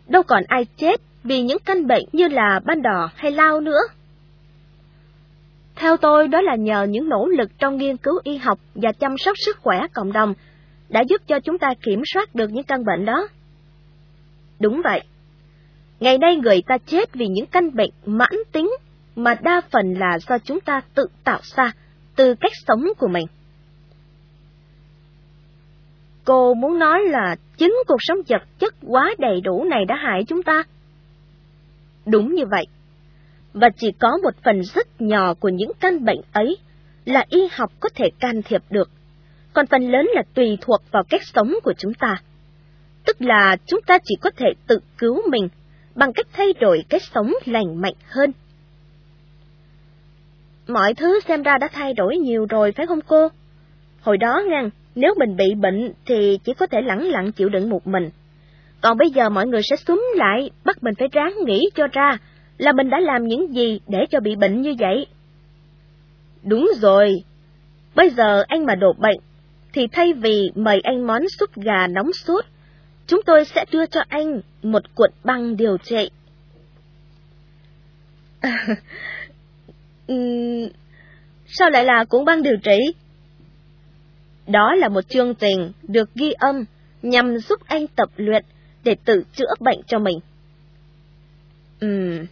Đâu 0.08 0.22
còn 0.22 0.42
ai 0.48 0.66
chết 0.76 1.00
vì 1.24 1.42
những 1.42 1.58
căn 1.64 1.86
bệnh 1.86 2.04
như 2.12 2.28
là 2.28 2.60
ban 2.64 2.82
đỏ 2.82 3.10
hay 3.14 3.30
lao 3.30 3.60
nữa. 3.60 3.80
Theo 5.76 5.96
tôi, 5.96 6.28
đó 6.28 6.40
là 6.40 6.54
nhờ 6.56 6.82
những 6.82 7.08
nỗ 7.08 7.26
lực 7.26 7.50
trong 7.58 7.76
nghiên 7.76 7.96
cứu 7.96 8.20
y 8.24 8.36
học 8.36 8.58
và 8.74 8.92
chăm 8.92 9.18
sóc 9.18 9.38
sức 9.38 9.58
khỏe 9.60 9.78
cộng 9.92 10.12
đồng 10.12 10.34
đã 10.88 11.00
giúp 11.00 11.22
cho 11.26 11.40
chúng 11.40 11.58
ta 11.58 11.74
kiểm 11.82 12.02
soát 12.14 12.34
được 12.34 12.50
những 12.52 12.64
căn 12.64 12.84
bệnh 12.84 13.04
đó. 13.04 13.28
Đúng 14.60 14.80
vậy. 14.84 15.00
Ngày 16.00 16.18
nay 16.18 16.36
người 16.36 16.62
ta 16.66 16.78
chết 16.86 17.14
vì 17.14 17.26
những 17.26 17.46
căn 17.46 17.74
bệnh 17.74 17.90
mãn 18.06 18.32
tính 18.52 18.70
mà 19.16 19.34
đa 19.34 19.60
phần 19.70 19.94
là 19.98 20.18
do 20.28 20.38
chúng 20.38 20.60
ta 20.60 20.80
tự 20.94 21.06
tạo 21.24 21.40
ra 21.56 21.72
từ 22.16 22.34
cách 22.34 22.52
sống 22.66 22.84
của 22.98 23.08
mình. 23.08 23.26
Cô 26.24 26.54
muốn 26.54 26.78
nói 26.78 27.00
là 27.04 27.36
chính 27.56 27.76
cuộc 27.86 27.96
sống 27.98 28.18
vật 28.28 28.42
chất 28.58 28.74
quá 28.86 29.14
đầy 29.18 29.40
đủ 29.40 29.64
này 29.64 29.84
đã 29.84 29.96
hại 29.96 30.24
chúng 30.28 30.42
ta. 30.42 30.62
Đúng 32.06 32.34
như 32.34 32.44
vậy. 32.50 32.64
Và 33.52 33.68
chỉ 33.76 33.92
có 33.98 34.18
một 34.22 34.34
phần 34.44 34.62
rất 34.74 35.00
nhỏ 35.00 35.34
của 35.34 35.48
những 35.48 35.70
căn 35.80 36.04
bệnh 36.04 36.20
ấy 36.32 36.56
là 37.04 37.24
y 37.28 37.48
học 37.52 37.72
có 37.80 37.88
thể 37.94 38.08
can 38.20 38.42
thiệp 38.42 38.62
được, 38.70 38.90
còn 39.52 39.66
phần 39.66 39.90
lớn 39.90 40.10
là 40.14 40.22
tùy 40.34 40.58
thuộc 40.60 40.80
vào 40.90 41.02
cách 41.08 41.22
sống 41.24 41.54
của 41.62 41.72
chúng 41.78 41.94
ta. 41.94 42.22
Tức 43.04 43.16
là 43.22 43.56
chúng 43.66 43.80
ta 43.86 43.98
chỉ 44.04 44.14
có 44.20 44.30
thể 44.36 44.46
tự 44.66 44.78
cứu 44.98 45.30
mình 45.30 45.48
bằng 45.94 46.12
cách 46.12 46.26
thay 46.32 46.52
đổi 46.60 46.84
cách 46.88 47.02
sống 47.02 47.32
lành 47.44 47.80
mạnh 47.80 47.94
hơn. 48.08 48.32
Mọi 50.68 50.94
thứ 50.94 51.20
xem 51.28 51.42
ra 51.42 51.58
đã 51.58 51.68
thay 51.72 51.94
đổi 51.94 52.16
nhiều 52.16 52.46
rồi 52.50 52.72
phải 52.72 52.86
không 52.86 53.00
cô? 53.06 53.28
Hồi 54.00 54.16
đó 54.16 54.42
ngang, 54.48 54.70
nếu 54.94 55.14
mình 55.18 55.36
bị 55.36 55.54
bệnh 55.54 55.92
thì 56.06 56.38
chỉ 56.44 56.52
có 56.54 56.66
thể 56.66 56.80
lẳng 56.80 57.08
lặng 57.08 57.32
chịu 57.32 57.48
đựng 57.48 57.70
một 57.70 57.86
mình. 57.86 58.10
Còn 58.80 58.98
bây 58.98 59.10
giờ 59.10 59.28
mọi 59.28 59.46
người 59.46 59.60
sẽ 59.70 59.76
súng 59.76 60.04
lại, 60.16 60.50
bắt 60.64 60.82
mình 60.82 60.94
phải 60.98 61.08
ráng 61.12 61.34
nghĩ 61.46 61.60
cho 61.74 61.86
ra 61.92 62.18
là 62.58 62.72
mình 62.72 62.90
đã 62.90 63.00
làm 63.00 63.24
những 63.24 63.54
gì 63.54 63.80
để 63.88 63.98
cho 64.10 64.20
bị 64.20 64.36
bệnh 64.36 64.62
như 64.62 64.74
vậy. 64.78 65.06
Đúng 66.42 66.70
rồi, 66.80 67.22
bây 67.94 68.10
giờ 68.10 68.44
anh 68.48 68.66
mà 68.66 68.74
đổ 68.74 68.92
bệnh, 68.92 69.18
thì 69.72 69.86
thay 69.92 70.12
vì 70.12 70.50
mời 70.54 70.80
anh 70.80 71.06
món 71.06 71.28
súp 71.28 71.56
gà 71.56 71.86
nóng 71.86 72.12
sốt, 72.12 72.44
chúng 73.06 73.20
tôi 73.26 73.44
sẽ 73.44 73.64
đưa 73.72 73.86
cho 73.86 74.00
anh 74.08 74.40
một 74.62 74.82
cuộn 74.94 75.10
băng 75.24 75.56
điều 75.56 75.76
trị. 75.78 76.10
Sao 81.46 81.70
lại 81.70 81.84
là 81.84 82.04
cuộn 82.04 82.24
băng 82.24 82.42
điều 82.42 82.56
trị? 82.56 82.78
Đó 84.46 84.74
là 84.74 84.88
một 84.88 85.08
chương 85.08 85.34
trình 85.34 85.72
được 85.82 86.14
ghi 86.14 86.32
âm 86.32 86.64
nhằm 87.02 87.38
giúp 87.38 87.60
anh 87.66 87.86
tập 87.86 88.08
luyện 88.16 88.44
để 88.84 88.96
tự 89.04 89.24
chữa 89.36 89.54
bệnh 89.60 89.82
cho 89.86 89.98
mình. 89.98 90.18
Ừm. 91.80 92.26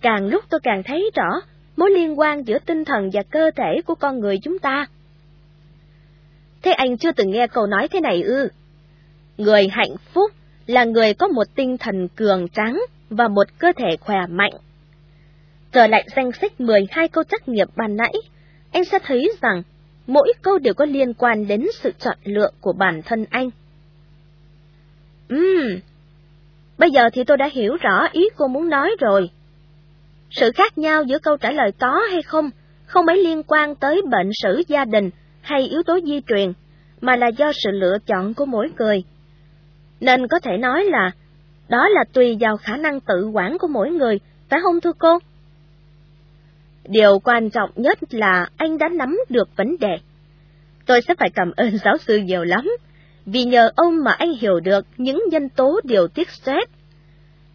Càng 0.00 0.26
lúc 0.26 0.44
tôi 0.50 0.60
càng 0.62 0.82
thấy 0.82 1.10
rõ 1.14 1.40
mối 1.76 1.90
liên 1.90 2.18
quan 2.18 2.42
giữa 2.42 2.58
tinh 2.58 2.84
thần 2.84 3.10
và 3.12 3.22
cơ 3.30 3.50
thể 3.56 3.80
của 3.86 3.94
con 3.94 4.20
người 4.20 4.38
chúng 4.42 4.58
ta. 4.58 4.86
Thế 6.62 6.70
anh 6.70 6.96
chưa 6.98 7.12
từng 7.12 7.30
nghe 7.30 7.46
câu 7.46 7.66
nói 7.66 7.88
thế 7.88 8.00
này 8.00 8.22
ư? 8.22 8.48
Người 9.38 9.68
hạnh 9.68 9.96
phúc 10.12 10.32
là 10.66 10.84
người 10.84 11.14
có 11.14 11.28
một 11.28 11.44
tinh 11.54 11.78
thần 11.78 12.08
cường 12.08 12.48
tráng 12.48 12.80
và 13.10 13.28
một 13.28 13.46
cơ 13.58 13.72
thể 13.76 13.96
khỏe 14.00 14.18
mạnh. 14.28 14.52
Trở 15.72 15.86
lại 15.86 16.06
danh 16.16 16.30
sách 16.40 16.60
12 16.60 17.08
câu 17.08 17.24
trắc 17.24 17.48
nghiệm 17.48 17.68
ban 17.76 17.96
nãy, 17.96 18.12
anh 18.72 18.84
sẽ 18.84 18.98
thấy 19.04 19.32
rằng 19.40 19.62
mỗi 20.08 20.32
câu 20.42 20.58
đều 20.58 20.74
có 20.74 20.84
liên 20.84 21.14
quan 21.14 21.46
đến 21.46 21.66
sự 21.72 21.92
chọn 21.98 22.16
lựa 22.24 22.50
của 22.60 22.72
bản 22.72 23.02
thân 23.04 23.24
anh. 23.30 23.50
Ừm, 25.28 25.78
bây 26.78 26.90
giờ 26.90 27.02
thì 27.12 27.24
tôi 27.24 27.36
đã 27.36 27.48
hiểu 27.52 27.76
rõ 27.76 28.08
ý 28.12 28.28
cô 28.36 28.48
muốn 28.48 28.68
nói 28.68 28.96
rồi. 29.00 29.30
Sự 30.30 30.50
khác 30.54 30.78
nhau 30.78 31.02
giữa 31.02 31.18
câu 31.18 31.36
trả 31.36 31.50
lời 31.50 31.72
có 31.78 32.00
hay 32.10 32.22
không 32.22 32.50
không 32.86 33.06
mấy 33.06 33.16
liên 33.24 33.42
quan 33.42 33.74
tới 33.74 34.02
bệnh 34.10 34.30
sử 34.42 34.62
gia 34.68 34.84
đình 34.84 35.10
hay 35.40 35.62
yếu 35.62 35.82
tố 35.82 35.98
di 36.04 36.20
truyền, 36.28 36.52
mà 37.00 37.16
là 37.16 37.28
do 37.28 37.52
sự 37.64 37.70
lựa 37.70 37.98
chọn 38.06 38.34
của 38.34 38.46
mỗi 38.46 38.70
người. 38.78 39.04
Nên 40.00 40.28
có 40.28 40.40
thể 40.40 40.56
nói 40.56 40.84
là 40.84 41.10
đó 41.68 41.88
là 41.88 42.04
tùy 42.12 42.36
vào 42.40 42.56
khả 42.56 42.76
năng 42.76 43.00
tự 43.00 43.28
quản 43.28 43.58
của 43.58 43.68
mỗi 43.68 43.90
người, 43.90 44.20
phải 44.48 44.60
không 44.62 44.80
thưa 44.80 44.92
cô? 44.98 45.18
Điều 46.88 47.18
quan 47.18 47.50
trọng 47.50 47.70
nhất 47.76 47.98
là 48.10 48.48
anh 48.56 48.78
đã 48.78 48.88
nắm 48.88 49.18
được 49.28 49.56
vấn 49.56 49.78
đề. 49.78 49.98
Tôi 50.86 51.02
sẽ 51.02 51.14
phải 51.18 51.30
cảm 51.34 51.52
ơn 51.56 51.78
giáo 51.84 51.96
sư 51.98 52.16
nhiều 52.16 52.44
lắm, 52.44 52.70
vì 53.26 53.44
nhờ 53.44 53.70
ông 53.76 54.04
mà 54.04 54.12
anh 54.12 54.32
hiểu 54.32 54.60
được 54.60 54.86
những 54.96 55.22
nhân 55.30 55.48
tố 55.48 55.80
điều 55.84 56.08
tiết 56.08 56.30
stress. 56.30 56.70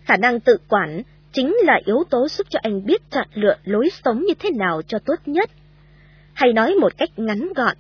Khả 0.04 0.18
năng 0.18 0.40
tự 0.40 0.58
quản 0.70 1.04
chính 1.32 1.58
là 1.64 1.80
yếu 1.86 2.04
tố 2.10 2.28
giúp 2.28 2.48
cho 2.50 2.60
anh 2.64 2.86
biết 2.86 3.02
chọn 3.12 3.28
lựa 3.34 3.56
lối 3.64 3.90
sống 4.04 4.26
như 4.28 4.34
thế 4.40 4.50
nào 4.52 4.82
cho 4.88 5.00
tốt 5.00 5.16
nhất. 5.26 5.50
Hay 6.34 6.54
nói 6.54 6.76
một 6.76 6.98
cách 6.98 7.10
ngắn 7.18 7.54
gọn, 7.56 7.76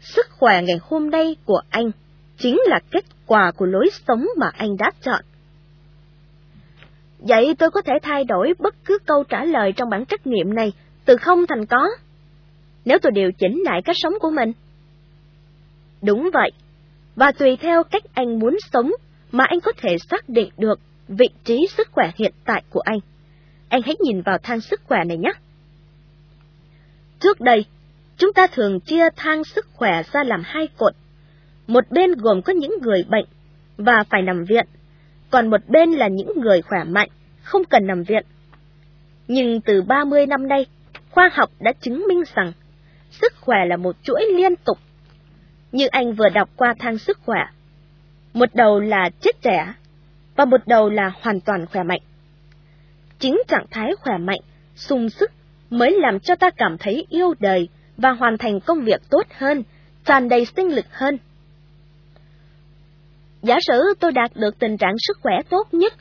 sức 0.00 0.26
khỏe 0.30 0.62
ngày 0.62 0.78
hôm 0.82 1.10
nay 1.10 1.36
của 1.44 1.62
anh 1.70 1.90
chính 2.38 2.60
là 2.66 2.80
kết 2.90 3.04
quả 3.26 3.52
của 3.56 3.66
lối 3.66 3.90
sống 4.06 4.26
mà 4.36 4.50
anh 4.56 4.76
đã 4.76 4.90
chọn. 5.02 5.20
Vậy 7.28 7.54
tôi 7.58 7.70
có 7.70 7.82
thể 7.82 7.92
thay 8.02 8.24
đổi 8.24 8.52
bất 8.58 8.74
cứ 8.84 8.98
câu 9.06 9.24
trả 9.28 9.44
lời 9.44 9.72
trong 9.72 9.90
bản 9.90 10.06
trắc 10.06 10.26
nghiệm 10.26 10.54
này 10.54 10.72
từ 11.04 11.16
không 11.16 11.46
thành 11.46 11.66
có, 11.66 11.88
nếu 12.84 12.98
tôi 12.98 13.12
điều 13.12 13.32
chỉnh 13.32 13.62
lại 13.64 13.82
cách 13.84 13.96
sống 13.98 14.14
của 14.20 14.30
mình. 14.30 14.52
Đúng 16.02 16.30
vậy, 16.32 16.50
và 17.16 17.32
tùy 17.32 17.56
theo 17.56 17.84
cách 17.84 18.02
anh 18.14 18.38
muốn 18.38 18.56
sống 18.72 18.90
mà 19.32 19.44
anh 19.44 19.60
có 19.60 19.72
thể 19.82 19.96
xác 20.10 20.28
định 20.28 20.48
được 20.56 20.80
vị 21.08 21.26
trí 21.44 21.66
sức 21.76 21.88
khỏe 21.92 22.10
hiện 22.16 22.32
tại 22.44 22.62
của 22.70 22.80
anh. 22.80 22.98
Anh 23.68 23.82
hãy 23.82 23.94
nhìn 24.00 24.22
vào 24.22 24.38
thang 24.42 24.60
sức 24.60 24.80
khỏe 24.84 24.98
này 25.04 25.16
nhé. 25.16 25.32
Trước 27.20 27.40
đây, 27.40 27.64
chúng 28.16 28.32
ta 28.32 28.46
thường 28.46 28.80
chia 28.80 29.04
thang 29.16 29.44
sức 29.44 29.66
khỏe 29.72 30.02
ra 30.12 30.24
làm 30.24 30.42
hai 30.44 30.68
cột. 30.78 30.92
Một 31.66 31.84
bên 31.90 32.12
gồm 32.12 32.42
có 32.42 32.52
những 32.52 32.72
người 32.82 33.04
bệnh 33.08 33.24
và 33.76 34.04
phải 34.10 34.22
nằm 34.22 34.44
viện, 34.44 34.66
còn 35.32 35.50
một 35.50 35.68
bên 35.68 35.90
là 35.90 36.08
những 36.08 36.40
người 36.40 36.62
khỏe 36.62 36.84
mạnh, 36.84 37.08
không 37.42 37.64
cần 37.64 37.86
nằm 37.86 38.02
viện. 38.02 38.24
Nhưng 39.28 39.60
từ 39.60 39.82
30 39.82 40.26
năm 40.26 40.48
nay, 40.48 40.66
khoa 41.10 41.30
học 41.32 41.50
đã 41.60 41.72
chứng 41.72 42.04
minh 42.08 42.22
rằng 42.34 42.52
sức 43.10 43.32
khỏe 43.40 43.64
là 43.66 43.76
một 43.76 43.96
chuỗi 44.02 44.24
liên 44.36 44.56
tục. 44.56 44.78
Như 45.72 45.86
anh 45.86 46.12
vừa 46.12 46.28
đọc 46.28 46.50
qua 46.56 46.74
thang 46.78 46.98
sức 46.98 47.18
khỏe, 47.24 47.40
một 48.34 48.48
đầu 48.54 48.80
là 48.80 49.10
chết 49.20 49.42
trẻ, 49.42 49.74
và 50.36 50.44
một 50.44 50.60
đầu 50.66 50.90
là 50.90 51.12
hoàn 51.22 51.40
toàn 51.40 51.66
khỏe 51.66 51.82
mạnh. 51.82 52.00
Chính 53.18 53.42
trạng 53.48 53.66
thái 53.70 53.92
khỏe 54.00 54.18
mạnh, 54.18 54.40
sung 54.74 55.10
sức 55.10 55.30
mới 55.70 56.00
làm 56.00 56.20
cho 56.20 56.34
ta 56.34 56.50
cảm 56.50 56.78
thấy 56.78 57.06
yêu 57.08 57.34
đời 57.40 57.68
và 57.96 58.10
hoàn 58.10 58.38
thành 58.38 58.60
công 58.60 58.80
việc 58.80 59.00
tốt 59.10 59.26
hơn, 59.38 59.62
tràn 60.04 60.28
đầy 60.28 60.44
sinh 60.44 60.74
lực 60.74 60.86
hơn. 60.90 61.18
Giả 63.42 63.58
sử 63.60 63.94
tôi 64.00 64.12
đạt 64.12 64.30
được 64.34 64.58
tình 64.58 64.76
trạng 64.76 64.94
sức 64.98 65.18
khỏe 65.22 65.34
tốt 65.50 65.68
nhất, 65.72 65.92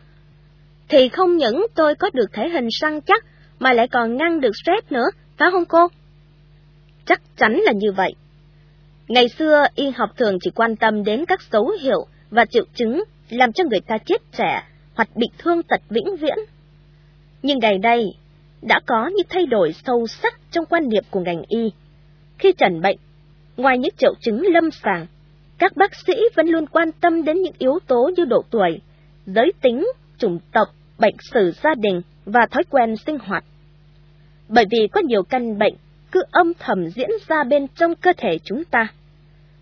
thì 0.89 1.09
không 1.09 1.37
những 1.37 1.65
tôi 1.75 1.95
có 1.95 2.09
được 2.13 2.33
thể 2.33 2.49
hình 2.49 2.67
săn 2.81 3.01
chắc, 3.01 3.25
mà 3.59 3.73
lại 3.73 3.87
còn 3.87 4.17
ngăn 4.17 4.41
được 4.41 4.51
stress 4.63 4.91
nữa, 4.91 5.05
phải 5.37 5.49
không 5.51 5.65
cô? 5.65 5.87
Chắc 7.05 7.21
chắn 7.37 7.53
là 7.53 7.71
như 7.71 7.91
vậy. 7.91 8.11
Ngày 9.07 9.29
xưa, 9.29 9.65
y 9.75 9.89
học 9.89 10.09
thường 10.17 10.37
chỉ 10.41 10.51
quan 10.55 10.75
tâm 10.75 11.03
đến 11.03 11.25
các 11.25 11.39
dấu 11.51 11.71
hiệu 11.81 12.05
và 12.29 12.45
triệu 12.45 12.65
chứng 12.75 13.03
làm 13.29 13.53
cho 13.53 13.63
người 13.63 13.81
ta 13.87 13.97
chết 14.05 14.21
trẻ 14.31 14.63
hoặc 14.95 15.09
bị 15.15 15.27
thương 15.37 15.63
tật 15.63 15.81
vĩnh 15.89 16.15
viễn. 16.17 16.37
Nhưng 17.43 17.59
ngày 17.59 17.77
nay, 17.77 18.05
đã 18.61 18.79
có 18.85 19.07
những 19.15 19.27
thay 19.29 19.45
đổi 19.45 19.73
sâu 19.85 20.07
sắc 20.07 20.33
trong 20.51 20.65
quan 20.65 20.89
niệm 20.89 21.03
của 21.09 21.19
ngành 21.19 21.43
y. 21.47 21.71
Khi 22.37 22.53
trần 22.57 22.81
bệnh, 22.81 22.97
ngoài 23.57 23.77
những 23.77 23.95
triệu 23.97 24.13
chứng 24.21 24.41
lâm 24.53 24.71
sàng, 24.71 25.07
các 25.61 25.77
bác 25.77 25.95
sĩ 25.95 26.13
vẫn 26.35 26.47
luôn 26.47 26.65
quan 26.67 26.91
tâm 27.01 27.23
đến 27.23 27.41
những 27.41 27.53
yếu 27.57 27.79
tố 27.87 28.11
như 28.17 28.25
độ 28.25 28.43
tuổi, 28.49 28.81
giới 29.25 29.51
tính, 29.61 29.87
chủng 30.17 30.39
tộc, 30.51 30.67
bệnh 30.99 31.15
sử 31.31 31.51
gia 31.63 31.75
đình 31.75 32.01
và 32.25 32.39
thói 32.51 32.63
quen 32.69 32.95
sinh 33.05 33.17
hoạt. 33.19 33.43
Bởi 34.47 34.65
vì 34.71 34.87
có 34.91 35.01
nhiều 35.01 35.23
căn 35.23 35.57
bệnh 35.57 35.73
cứ 36.11 36.23
âm 36.31 36.53
thầm 36.59 36.89
diễn 36.89 37.09
ra 37.27 37.43
bên 37.43 37.67
trong 37.75 37.95
cơ 37.95 38.13
thể 38.17 38.39
chúng 38.43 38.63
ta. 38.65 38.87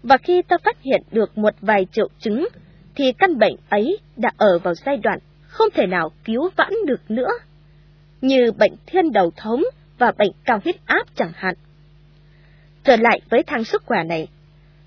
Và 0.04 0.18
khi 0.18 0.42
ta 0.42 0.58
phát 0.64 0.82
hiện 0.82 1.02
được 1.12 1.38
một 1.38 1.54
vài 1.62 1.88
triệu 1.92 2.08
chứng 2.20 2.48
thì 2.96 3.12
căn 3.12 3.38
bệnh 3.40 3.56
ấy 3.70 3.98
đã 4.18 4.30
ở 4.38 4.60
vào 4.60 4.74
giai 4.74 4.98
đoạn 4.98 5.20
không 5.48 5.68
thể 5.74 5.86
nào 5.86 6.12
cứu 6.24 6.50
vãn 6.56 6.74
được 6.86 7.12
nữa, 7.12 7.32
như 8.22 8.52
bệnh 8.52 8.74
thiên 8.86 9.12
đầu 9.12 9.32
thống 9.36 9.64
và 9.98 10.12
bệnh 10.18 10.32
cao 10.46 10.60
huyết 10.64 10.76
áp 10.86 11.04
chẳng 11.16 11.32
hạn. 11.36 11.56
Trở 12.84 12.96
lại 12.96 13.22
với 13.30 13.44
thang 13.44 13.64
sức 13.64 13.84
khỏe 13.86 14.04
này, 14.04 14.28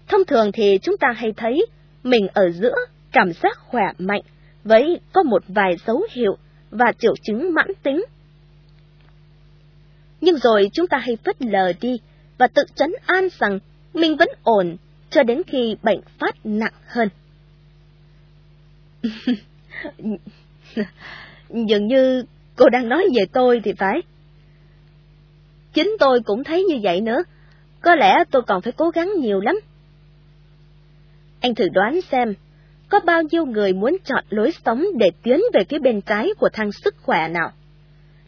thông 0.09 0.25
thường 0.25 0.53
thì 0.53 0.79
chúng 0.83 0.97
ta 0.97 1.09
hay 1.17 1.33
thấy 1.37 1.67
mình 2.03 2.27
ở 2.33 2.51
giữa 2.51 2.75
cảm 3.13 3.33
giác 3.43 3.59
khỏe 3.59 3.85
mạnh 3.99 4.23
với 4.65 5.01
có 5.13 5.23
một 5.23 5.43
vài 5.49 5.77
dấu 5.87 6.03
hiệu 6.11 6.37
và 6.71 6.93
triệu 6.99 7.15
chứng 7.23 7.55
mãn 7.55 7.67
tính. 7.83 8.05
Nhưng 10.21 10.39
rồi 10.39 10.71
chúng 10.73 10.87
ta 10.87 10.99
hay 10.99 11.17
phất 11.25 11.43
lờ 11.43 11.73
đi 11.81 12.01
và 12.39 12.47
tự 12.47 12.63
chấn 12.75 12.93
an 13.07 13.29
rằng 13.39 13.59
mình 13.95 14.17
vẫn 14.17 14.29
ổn 14.43 14.77
cho 15.11 15.23
đến 15.23 15.43
khi 15.47 15.77
bệnh 15.83 16.01
phát 16.19 16.37
nặng 16.45 16.75
hơn. 16.87 17.09
Dường 21.49 21.87
như 21.87 22.25
cô 22.57 22.69
đang 22.69 22.89
nói 22.89 23.09
về 23.17 23.23
tôi 23.33 23.61
thì 23.65 23.73
phải. 23.73 24.03
Chính 25.73 25.97
tôi 26.01 26.21
cũng 26.25 26.45
thấy 26.45 26.65
như 26.65 26.79
vậy 26.83 27.01
nữa. 27.01 27.23
Có 27.81 27.95
lẽ 27.95 28.25
tôi 28.31 28.43
còn 28.47 28.63
phải 28.63 28.73
cố 28.73 28.91
gắng 28.91 29.11
nhiều 29.19 29.41
lắm. 29.41 29.61
Anh 31.43 31.55
thử 31.55 31.68
đoán 31.72 32.01
xem, 32.11 32.34
có 32.88 33.01
bao 33.01 33.22
nhiêu 33.22 33.47
người 33.47 33.72
muốn 33.72 33.97
chọn 34.05 34.24
lối 34.28 34.51
sống 34.64 34.84
để 34.99 35.11
tiến 35.22 35.40
về 35.55 35.61
phía 35.68 35.78
bên 35.78 36.01
trái 36.01 36.28
của 36.38 36.49
thang 36.53 36.72
sức 36.72 36.95
khỏe 37.03 37.28
nào? 37.28 37.53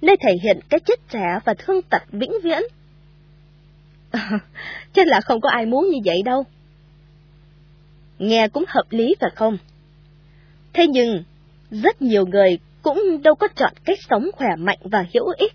Nơi 0.03 0.17
thể 0.21 0.33
hiện 0.43 0.61
cái 0.69 0.81
chết 0.81 1.09
trẻ 1.09 1.39
và 1.45 1.55
thương 1.59 1.83
tật 1.83 2.03
vĩnh 2.13 2.33
viễn. 2.43 2.63
chắc 4.93 5.07
là 5.07 5.21
không 5.21 5.41
có 5.41 5.49
ai 5.51 5.67
muốn 5.67 5.89
như 5.91 5.99
vậy 6.05 6.23
đâu. 6.25 6.45
Nghe 8.19 8.49
cũng 8.49 8.65
hợp 8.69 8.85
lý 8.91 9.15
phải 9.21 9.31
không? 9.35 9.59
Thế 10.73 10.87
nhưng, 10.87 11.23
rất 11.71 12.03
nhiều 12.03 12.27
người 12.27 12.59
cũng 12.83 13.23
đâu 13.23 13.35
có 13.35 13.49
chọn 13.49 13.73
cách 13.85 13.99
sống 14.11 14.31
khỏe 14.37 14.49
mạnh 14.59 14.79
và 14.83 15.07
hữu 15.15 15.29
ích. 15.39 15.53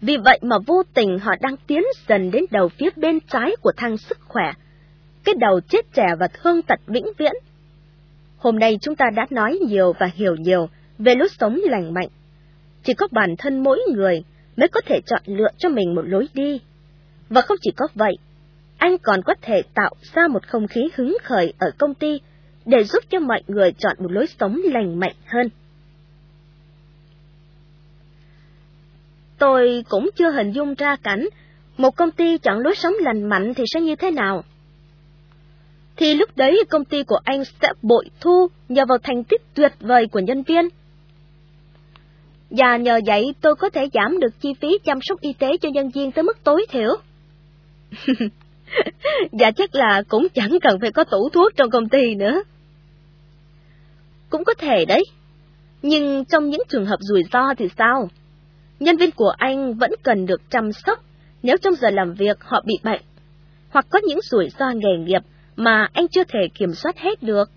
Vì 0.00 0.16
vậy 0.16 0.38
mà 0.42 0.56
vô 0.66 0.82
tình 0.94 1.18
họ 1.18 1.32
đang 1.40 1.56
tiến 1.66 1.82
dần 2.08 2.30
đến 2.30 2.44
đầu 2.50 2.68
phía 2.68 2.90
bên 2.96 3.18
trái 3.20 3.56
của 3.60 3.72
thang 3.76 3.96
sức 3.96 4.18
khỏe, 4.20 4.52
cái 5.26 5.34
đầu 5.34 5.60
chết 5.68 5.92
trẻ 5.92 6.06
và 6.18 6.28
thương 6.28 6.62
tật 6.62 6.80
vĩnh 6.86 7.06
viễn. 7.18 7.32
Hôm 8.38 8.58
nay 8.58 8.78
chúng 8.80 8.96
ta 8.96 9.04
đã 9.16 9.26
nói 9.30 9.58
nhiều 9.68 9.92
và 9.98 10.10
hiểu 10.14 10.36
nhiều 10.36 10.68
về 10.98 11.14
lối 11.14 11.28
sống 11.38 11.60
lành 11.64 11.94
mạnh. 11.94 12.08
Chỉ 12.82 12.94
có 12.94 13.08
bản 13.10 13.34
thân 13.38 13.62
mỗi 13.62 13.80
người 13.94 14.24
mới 14.56 14.68
có 14.68 14.80
thể 14.86 15.00
chọn 15.06 15.22
lựa 15.26 15.48
cho 15.58 15.68
mình 15.68 15.94
một 15.94 16.02
lối 16.04 16.28
đi. 16.34 16.60
Và 17.28 17.40
không 17.40 17.56
chỉ 17.60 17.70
có 17.76 17.88
vậy, 17.94 18.18
anh 18.78 18.98
còn 18.98 19.22
có 19.22 19.34
thể 19.42 19.62
tạo 19.74 19.94
ra 20.14 20.28
một 20.28 20.46
không 20.46 20.66
khí 20.66 20.88
hứng 20.94 21.16
khởi 21.22 21.52
ở 21.58 21.70
công 21.78 21.94
ty 21.94 22.20
để 22.64 22.84
giúp 22.84 23.04
cho 23.10 23.20
mọi 23.20 23.42
người 23.46 23.72
chọn 23.72 23.96
một 23.98 24.12
lối 24.12 24.26
sống 24.26 24.60
lành 24.64 25.00
mạnh 25.00 25.14
hơn. 25.26 25.48
Tôi 29.38 29.84
cũng 29.88 30.10
chưa 30.16 30.30
hình 30.30 30.52
dung 30.52 30.74
ra 30.74 30.96
cảnh 30.96 31.28
một 31.76 31.96
công 31.96 32.10
ty 32.10 32.38
chọn 32.38 32.58
lối 32.58 32.74
sống 32.74 32.94
lành 33.00 33.28
mạnh 33.28 33.54
thì 33.54 33.64
sẽ 33.74 33.80
như 33.80 33.96
thế 33.96 34.10
nào. 34.10 34.44
Thì 35.96 36.14
lúc 36.14 36.36
đấy 36.36 36.64
công 36.70 36.84
ty 36.84 37.02
của 37.02 37.18
anh 37.24 37.44
sẽ 37.44 37.68
bội 37.82 38.04
thu 38.20 38.48
nhờ 38.68 38.84
vào 38.88 38.98
thành 39.02 39.24
tích 39.24 39.42
tuyệt 39.54 39.72
vời 39.80 40.06
của 40.06 40.20
nhân 40.20 40.42
viên. 40.42 40.68
Và 42.50 42.76
nhờ 42.76 43.00
vậy 43.06 43.34
tôi 43.40 43.56
có 43.56 43.70
thể 43.70 43.88
giảm 43.92 44.20
được 44.20 44.40
chi 44.40 44.54
phí 44.60 44.78
chăm 44.84 44.98
sóc 45.02 45.20
y 45.20 45.32
tế 45.32 45.56
cho 45.60 45.68
nhân 45.68 45.90
viên 45.90 46.12
tới 46.12 46.22
mức 46.22 46.44
tối 46.44 46.66
thiểu. 46.70 46.96
dạ 49.32 49.50
chắc 49.50 49.74
là 49.74 50.02
cũng 50.08 50.26
chẳng 50.34 50.58
cần 50.62 50.80
phải 50.80 50.92
có 50.92 51.04
tủ 51.04 51.28
thuốc 51.32 51.52
trong 51.56 51.70
công 51.70 51.88
ty 51.88 52.14
nữa. 52.14 52.42
Cũng 54.30 54.44
có 54.44 54.54
thể 54.54 54.84
đấy. 54.84 55.04
Nhưng 55.82 56.24
trong 56.24 56.50
những 56.50 56.62
trường 56.68 56.86
hợp 56.86 56.98
rủi 57.00 57.22
ro 57.32 57.54
thì 57.58 57.68
sao? 57.78 58.08
Nhân 58.80 58.96
viên 58.96 59.10
của 59.10 59.32
anh 59.36 59.74
vẫn 59.74 59.90
cần 60.02 60.26
được 60.26 60.50
chăm 60.50 60.72
sóc 60.72 60.98
nếu 61.42 61.56
trong 61.62 61.74
giờ 61.74 61.90
làm 61.90 62.14
việc 62.14 62.36
họ 62.40 62.62
bị 62.66 62.74
bệnh, 62.84 63.00
hoặc 63.70 63.86
có 63.90 64.00
những 64.06 64.18
rủi 64.22 64.48
ro 64.58 64.70
nghề 64.70 65.04
nghiệp 65.04 65.22
mà 65.56 65.88
anh 65.92 66.08
chưa 66.08 66.24
thể 66.24 66.48
kiểm 66.54 66.74
soát 66.74 66.98
hết 66.98 67.22
được. 67.22 67.50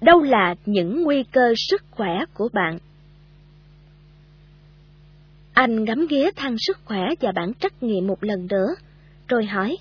Đâu 0.00 0.22
là 0.22 0.54
những 0.66 1.02
nguy 1.02 1.22
cơ 1.22 1.54
sức 1.56 1.82
khỏe 1.90 2.24
của 2.34 2.48
bạn? 2.52 2.78
Anh 5.52 5.84
ngắm 5.84 6.06
ghế 6.10 6.30
thăng 6.36 6.56
sức 6.58 6.78
khỏe 6.84 7.00
và 7.20 7.32
bản 7.32 7.52
trắc 7.54 7.82
nghiệm 7.82 8.06
một 8.06 8.24
lần 8.24 8.46
nữa, 8.50 8.74
rồi 9.28 9.46
hỏi. 9.46 9.78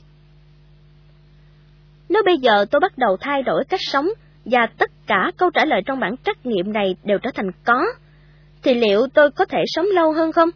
Nếu 2.09 2.23
bây 2.25 2.37
giờ 2.37 2.65
tôi 2.71 2.79
bắt 2.79 2.97
đầu 2.97 3.17
thay 3.19 3.43
đổi 3.43 3.63
cách 3.69 3.79
sống 3.83 4.09
và 4.45 4.67
tất 4.77 4.91
cả 5.07 5.31
câu 5.37 5.49
trả 5.49 5.65
lời 5.65 5.81
trong 5.85 5.99
bản 5.99 6.15
trắc 6.23 6.45
nghiệm 6.45 6.73
này 6.73 6.95
đều 7.03 7.17
trở 7.17 7.29
thành 7.33 7.51
có, 7.63 7.85
thì 8.63 8.73
liệu 8.73 9.07
tôi 9.13 9.31
có 9.31 9.45
thể 9.45 9.63
sống 9.67 9.85
lâu 9.93 10.13
hơn 10.13 10.31
không? 10.31 10.49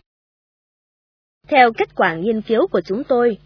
Theo 1.47 1.71
kết 1.77 1.95
quả 1.95 2.13
nghiên 2.13 2.41
cứu 2.41 2.67
của 2.67 2.81
chúng 2.81 3.03
tôi, 3.03 3.37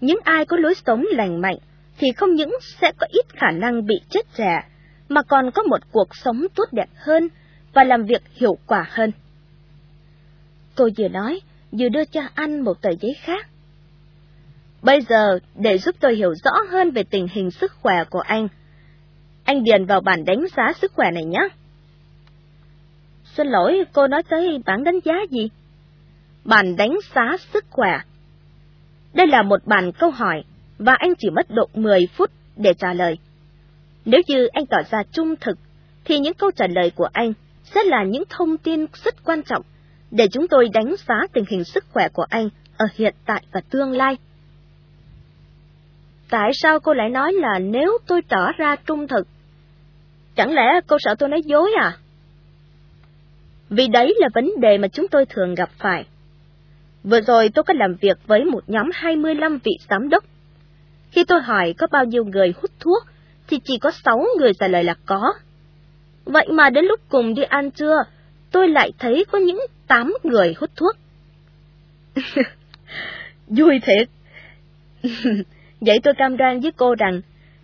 những 0.00 0.18
ai 0.24 0.44
có 0.44 0.56
lối 0.56 0.74
sống 0.86 1.04
lành 1.10 1.40
mạnh 1.40 1.56
thì 1.98 2.12
không 2.16 2.34
những 2.34 2.50
sẽ 2.80 2.92
có 2.98 3.06
ít 3.10 3.26
khả 3.28 3.50
năng 3.50 3.86
bị 3.86 3.94
chết 4.10 4.26
trẻ 4.36 4.62
mà 5.08 5.22
còn 5.22 5.50
có 5.50 5.62
một 5.62 5.78
cuộc 5.92 6.16
sống 6.16 6.46
tốt 6.54 6.64
đẹp 6.72 6.88
hơn 6.94 7.28
và 7.72 7.84
làm 7.84 8.04
việc 8.04 8.22
hiệu 8.34 8.58
quả 8.66 8.86
hơn. 8.90 9.12
Cô 10.76 10.88
vừa 10.98 11.08
nói, 11.08 11.40
vừa 11.72 11.88
đưa 11.88 12.04
cho 12.04 12.20
anh 12.34 12.60
một 12.60 12.82
tờ 12.82 12.90
giấy 13.00 13.16
khác. 13.20 13.46
Bây 14.82 15.02
giờ, 15.02 15.38
để 15.54 15.78
giúp 15.78 15.94
tôi 16.00 16.14
hiểu 16.14 16.34
rõ 16.44 16.50
hơn 16.70 16.90
về 16.90 17.02
tình 17.10 17.26
hình 17.32 17.50
sức 17.50 17.72
khỏe 17.72 18.04
của 18.10 18.20
anh, 18.20 18.48
anh 19.44 19.64
điền 19.64 19.84
vào 19.84 20.00
bản 20.00 20.24
đánh 20.24 20.44
giá 20.56 20.72
sức 20.72 20.92
khỏe 20.94 21.10
này 21.10 21.24
nhé. 21.24 21.48
Xin 23.24 23.46
lỗi, 23.46 23.84
cô 23.92 24.06
nói 24.06 24.22
tới 24.22 24.62
bản 24.66 24.84
đánh 24.84 24.98
giá 25.04 25.14
gì? 25.30 25.50
Bản 26.44 26.76
đánh 26.76 26.96
giá 27.14 27.36
sức 27.52 27.64
khỏe. 27.70 27.98
Đây 29.18 29.26
là 29.26 29.42
một 29.42 29.66
bàn 29.66 29.92
câu 29.92 30.10
hỏi, 30.10 30.44
và 30.78 30.94
anh 30.98 31.12
chỉ 31.18 31.30
mất 31.30 31.50
độ 31.50 31.68
10 31.74 32.08
phút 32.16 32.30
để 32.56 32.74
trả 32.74 32.92
lời. 32.92 33.18
Nếu 34.04 34.20
như 34.26 34.46
anh 34.46 34.66
tỏ 34.66 34.76
ra 34.90 35.02
trung 35.12 35.34
thực, 35.40 35.58
thì 36.04 36.18
những 36.18 36.34
câu 36.34 36.50
trả 36.50 36.66
lời 36.66 36.92
của 36.94 37.08
anh 37.12 37.32
sẽ 37.64 37.84
là 37.84 38.04
những 38.04 38.22
thông 38.28 38.56
tin 38.56 38.86
rất 39.04 39.14
quan 39.24 39.42
trọng 39.42 39.62
để 40.10 40.28
chúng 40.32 40.48
tôi 40.48 40.68
đánh 40.72 40.94
giá 41.08 41.14
tình 41.32 41.44
hình 41.50 41.64
sức 41.64 41.84
khỏe 41.92 42.08
của 42.08 42.26
anh 42.28 42.48
ở 42.76 42.86
hiện 42.94 43.14
tại 43.26 43.42
và 43.52 43.60
tương 43.70 43.92
lai. 43.92 44.16
Tại 46.30 46.50
sao 46.54 46.80
cô 46.80 46.94
lại 46.94 47.08
nói 47.08 47.32
là 47.32 47.58
nếu 47.58 47.98
tôi 48.06 48.22
tỏ 48.28 48.52
ra 48.56 48.76
trung 48.76 49.08
thực? 49.08 49.28
Chẳng 50.34 50.52
lẽ 50.52 50.80
cô 50.86 50.96
sợ 51.00 51.14
tôi 51.18 51.28
nói 51.28 51.42
dối 51.44 51.70
à? 51.80 51.96
Vì 53.70 53.88
đấy 53.88 54.14
là 54.18 54.28
vấn 54.34 54.50
đề 54.60 54.78
mà 54.78 54.88
chúng 54.88 55.08
tôi 55.08 55.26
thường 55.26 55.54
gặp 55.54 55.70
phải. 55.78 56.04
Vừa 57.10 57.20
rồi 57.20 57.48
tôi 57.54 57.62
có 57.62 57.74
làm 57.76 57.94
việc 58.00 58.18
với 58.26 58.44
một 58.44 58.60
nhóm 58.66 58.90
25 58.94 59.58
vị 59.64 59.72
giám 59.90 60.08
đốc. 60.08 60.24
Khi 61.10 61.24
tôi 61.24 61.40
hỏi 61.40 61.74
có 61.78 61.86
bao 61.90 62.04
nhiêu 62.04 62.24
người 62.24 62.52
hút 62.56 62.70
thuốc, 62.80 63.02
thì 63.46 63.60
chỉ 63.64 63.78
có 63.78 63.90
6 64.04 64.24
người 64.38 64.52
trả 64.60 64.68
lời 64.68 64.84
là 64.84 64.94
có. 65.06 65.32
Vậy 66.24 66.48
mà 66.52 66.70
đến 66.70 66.84
lúc 66.84 67.00
cùng 67.08 67.34
đi 67.34 67.42
ăn 67.42 67.70
trưa, 67.70 67.96
tôi 68.50 68.68
lại 68.68 68.92
thấy 68.98 69.24
có 69.32 69.38
những 69.38 69.60
8 69.86 70.12
người 70.22 70.54
hút 70.58 70.70
thuốc. 70.76 70.96
Vui 73.46 73.80
thiệt! 73.82 74.08
Vậy 75.80 75.98
tôi 76.02 76.14
cam 76.18 76.36
đoan 76.36 76.60
với 76.60 76.72
cô 76.76 76.94
rằng, 76.94 77.20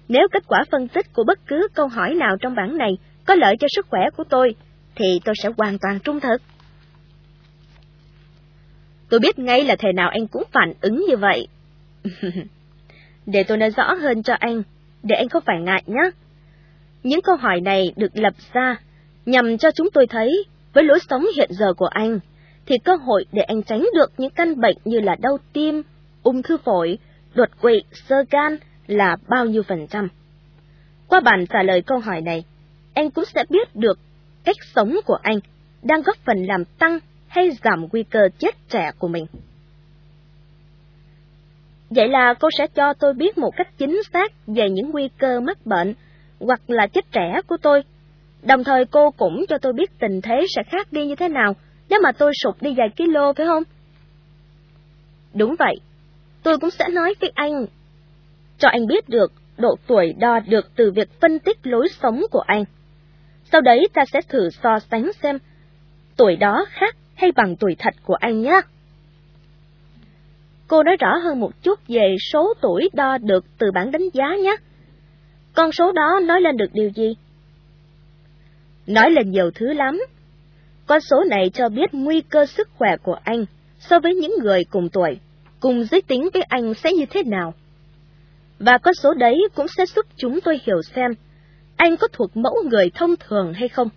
nếu 0.09 0.29
kết 0.33 0.43
quả 0.47 0.65
phân 0.71 0.89
tích 0.89 1.07
của 1.13 1.25
bất 1.25 1.39
cứ 1.47 1.69
câu 1.75 1.89
hỏi 1.89 2.15
nào 2.15 2.37
trong 2.41 2.55
bản 2.55 2.79
này 2.79 2.91
có 3.27 3.35
lợi 3.35 3.57
cho 3.61 3.67
sức 3.77 3.87
khỏe 3.91 4.01
của 4.17 4.25
tôi, 4.25 4.55
thì 4.95 5.21
tôi 5.25 5.35
sẽ 5.43 5.49
hoàn 5.57 5.79
toàn 5.79 5.99
trung 6.05 6.21
thực. 6.21 6.43
Tôi 9.15 9.21
biết 9.21 9.39
ngay 9.39 9.65
là 9.65 9.77
thể 9.77 9.93
nào 9.93 10.09
anh 10.09 10.27
cũng 10.27 10.43
phản 10.53 10.73
ứng 10.81 11.05
như 11.09 11.17
vậy. 11.17 11.49
để 13.27 13.43
tôi 13.43 13.57
nói 13.57 13.71
rõ 13.71 13.95
hơn 13.95 14.23
cho 14.23 14.35
anh, 14.41 14.63
để 15.03 15.17
anh 15.17 15.29
không 15.29 15.43
phải 15.47 15.61
ngại 15.61 15.83
nhé. 15.87 16.11
Những 17.03 17.21
câu 17.23 17.37
hỏi 17.37 17.61
này 17.61 17.93
được 17.97 18.11
lập 18.15 18.35
ra 18.53 18.77
nhằm 19.27 19.59
cho 19.59 19.71
chúng 19.71 19.91
tôi 19.91 20.07
thấy 20.07 20.45
với 20.73 20.85
lối 20.85 20.99
sống 21.11 21.27
hiện 21.37 21.51
giờ 21.53 21.73
của 21.73 21.87
anh, 21.87 22.19
thì 22.67 22.77
cơ 22.85 22.97
hội 22.97 23.25
để 23.33 23.43
anh 23.43 23.63
tránh 23.63 23.87
được 23.95 24.13
những 24.19 24.31
căn 24.31 24.61
bệnh 24.61 24.77
như 24.85 25.01
là 25.01 25.17
đau 25.21 25.39
tim, 25.53 25.83
ung 26.23 26.43
thư 26.43 26.57
phổi, 26.57 26.99
đột 27.35 27.49
quỵ, 27.61 27.83
sơ 27.93 28.17
gan 28.31 28.57
là 28.87 29.17
bao 29.29 29.45
nhiêu 29.47 29.63
phần 29.63 29.87
trăm. 29.87 30.09
Qua 31.09 31.21
bản 31.21 31.47
trả 31.47 31.63
lời 31.63 31.83
câu 31.83 31.99
hỏi 31.99 32.21
này, 32.21 32.45
anh 32.95 33.11
cũng 33.11 33.25
sẽ 33.35 33.45
biết 33.51 33.77
được 33.77 33.99
cách 34.45 34.57
sống 34.75 34.97
của 35.07 35.19
anh 35.23 35.39
đang 35.83 36.03
góp 36.03 36.17
phần 36.25 36.45
làm 36.47 36.65
tăng 36.65 36.99
hay 37.35 37.51
giảm 37.65 37.87
nguy 37.93 38.03
cơ 38.03 38.21
chết 38.39 38.55
trẻ 38.69 38.91
của 38.99 39.09
mình. 39.09 39.27
Vậy 41.91 42.09
là 42.09 42.35
cô 42.41 42.49
sẽ 42.59 42.67
cho 42.75 42.93
tôi 42.95 43.15
biết 43.15 43.39
một 43.39 43.51
cách 43.57 43.69
chính 43.79 44.01
xác 44.13 44.33
về 44.47 44.71
những 44.71 44.91
nguy 44.91 45.09
cơ 45.19 45.41
mắc 45.41 45.67
bệnh 45.67 45.95
hoặc 46.41 46.61
là 46.67 46.87
chết 46.87 47.05
trẻ 47.13 47.41
của 47.47 47.57
tôi. 47.63 47.83
Đồng 48.43 48.65
thời 48.65 48.85
cô 48.85 49.11
cũng 49.11 49.45
cho 49.49 49.59
tôi 49.59 49.73
biết 49.73 49.99
tình 49.99 50.21
thế 50.21 50.47
sẽ 50.57 50.63
khác 50.63 50.93
đi 50.93 51.07
như 51.07 51.15
thế 51.17 51.29
nào 51.29 51.53
nếu 51.91 52.01
mà 52.03 52.13
tôi 52.13 52.33
sụp 52.43 52.63
đi 52.63 52.75
vài 52.77 52.89
kilo 52.97 53.33
phải 53.33 53.47
không? 53.47 53.63
Đúng 55.35 55.55
vậy, 55.59 55.75
tôi 56.43 56.59
cũng 56.59 56.71
sẽ 56.71 56.89
nói 56.89 57.15
với 57.21 57.33
anh, 57.35 57.67
cho 58.59 58.69
anh 58.69 58.87
biết 58.87 59.09
được 59.09 59.33
độ 59.59 59.77
tuổi 59.87 60.15
đo 60.19 60.41
được 60.49 60.77
từ 60.77 60.91
việc 60.91 61.21
phân 61.21 61.39
tích 61.39 61.59
lối 61.63 61.89
sống 62.03 62.23
của 62.31 62.43
anh. 62.47 62.65
Sau 63.53 63.61
đấy 63.61 63.89
ta 63.95 64.03
sẽ 64.13 64.21
thử 64.29 64.51
so 64.63 64.79
sánh 64.91 65.13
xem 65.23 65.39
tuổi 66.17 66.37
đó 66.37 66.67
khác 66.71 66.97
hay 67.17 67.33
bằng 67.33 67.57
tuổi 67.57 67.77
thật 67.79 67.95
của 68.03 68.15
anh 68.15 68.43
nhé. 68.43 68.61
Cô 70.69 70.83
nói 70.83 70.97
rõ 70.97 71.17
hơn 71.25 71.41
một 71.41 71.63
chút 71.63 71.81
về 71.89 72.17
số 72.33 72.55
tuổi 72.61 72.89
đo 72.93 73.19
được 73.19 73.45
từ 73.59 73.67
bản 73.75 73.91
đánh 73.91 74.09
giá 74.13 74.37
nhé. 74.43 74.57
Con 75.55 75.73
số 75.73 75.93
đó 75.93 76.21
nói 76.27 76.41
lên 76.41 76.57
được 76.57 76.71
điều 76.73 76.91
gì? 76.91 77.17
Nói 78.87 79.11
lên 79.11 79.31
nhiều 79.31 79.51
thứ 79.55 79.73
lắm. 79.73 80.01
Con 80.87 81.01
số 81.01 81.25
này 81.31 81.51
cho 81.55 81.69
biết 81.69 81.95
nguy 81.95 82.21
cơ 82.21 82.47
sức 82.47 82.69
khỏe 82.75 82.97
của 83.03 83.17
anh 83.25 83.45
so 83.79 83.99
với 83.99 84.15
những 84.15 84.33
người 84.43 84.65
cùng 84.71 84.89
tuổi, 84.89 85.19
cùng 85.61 85.85
giới 85.85 86.03
tính 86.03 86.29
với 86.35 86.43
anh 86.43 86.75
sẽ 86.75 86.93
như 86.93 87.07
thế 87.11 87.23
nào. 87.23 87.55
Và 88.59 88.79
con 88.79 88.95
số 88.95 89.15
đấy 89.15 89.49
cũng 89.55 89.67
sẽ 89.77 89.87
giúp 89.87 90.07
chúng 90.17 90.41
tôi 90.41 90.61
hiểu 90.67 90.83
xem 90.95 91.11
anh 91.77 91.97
có 91.97 92.09
thuộc 92.13 92.37
mẫu 92.37 92.57
người 92.71 92.91
thông 92.95 93.15
thường 93.17 93.53
hay 93.53 93.69
không. 93.69 93.89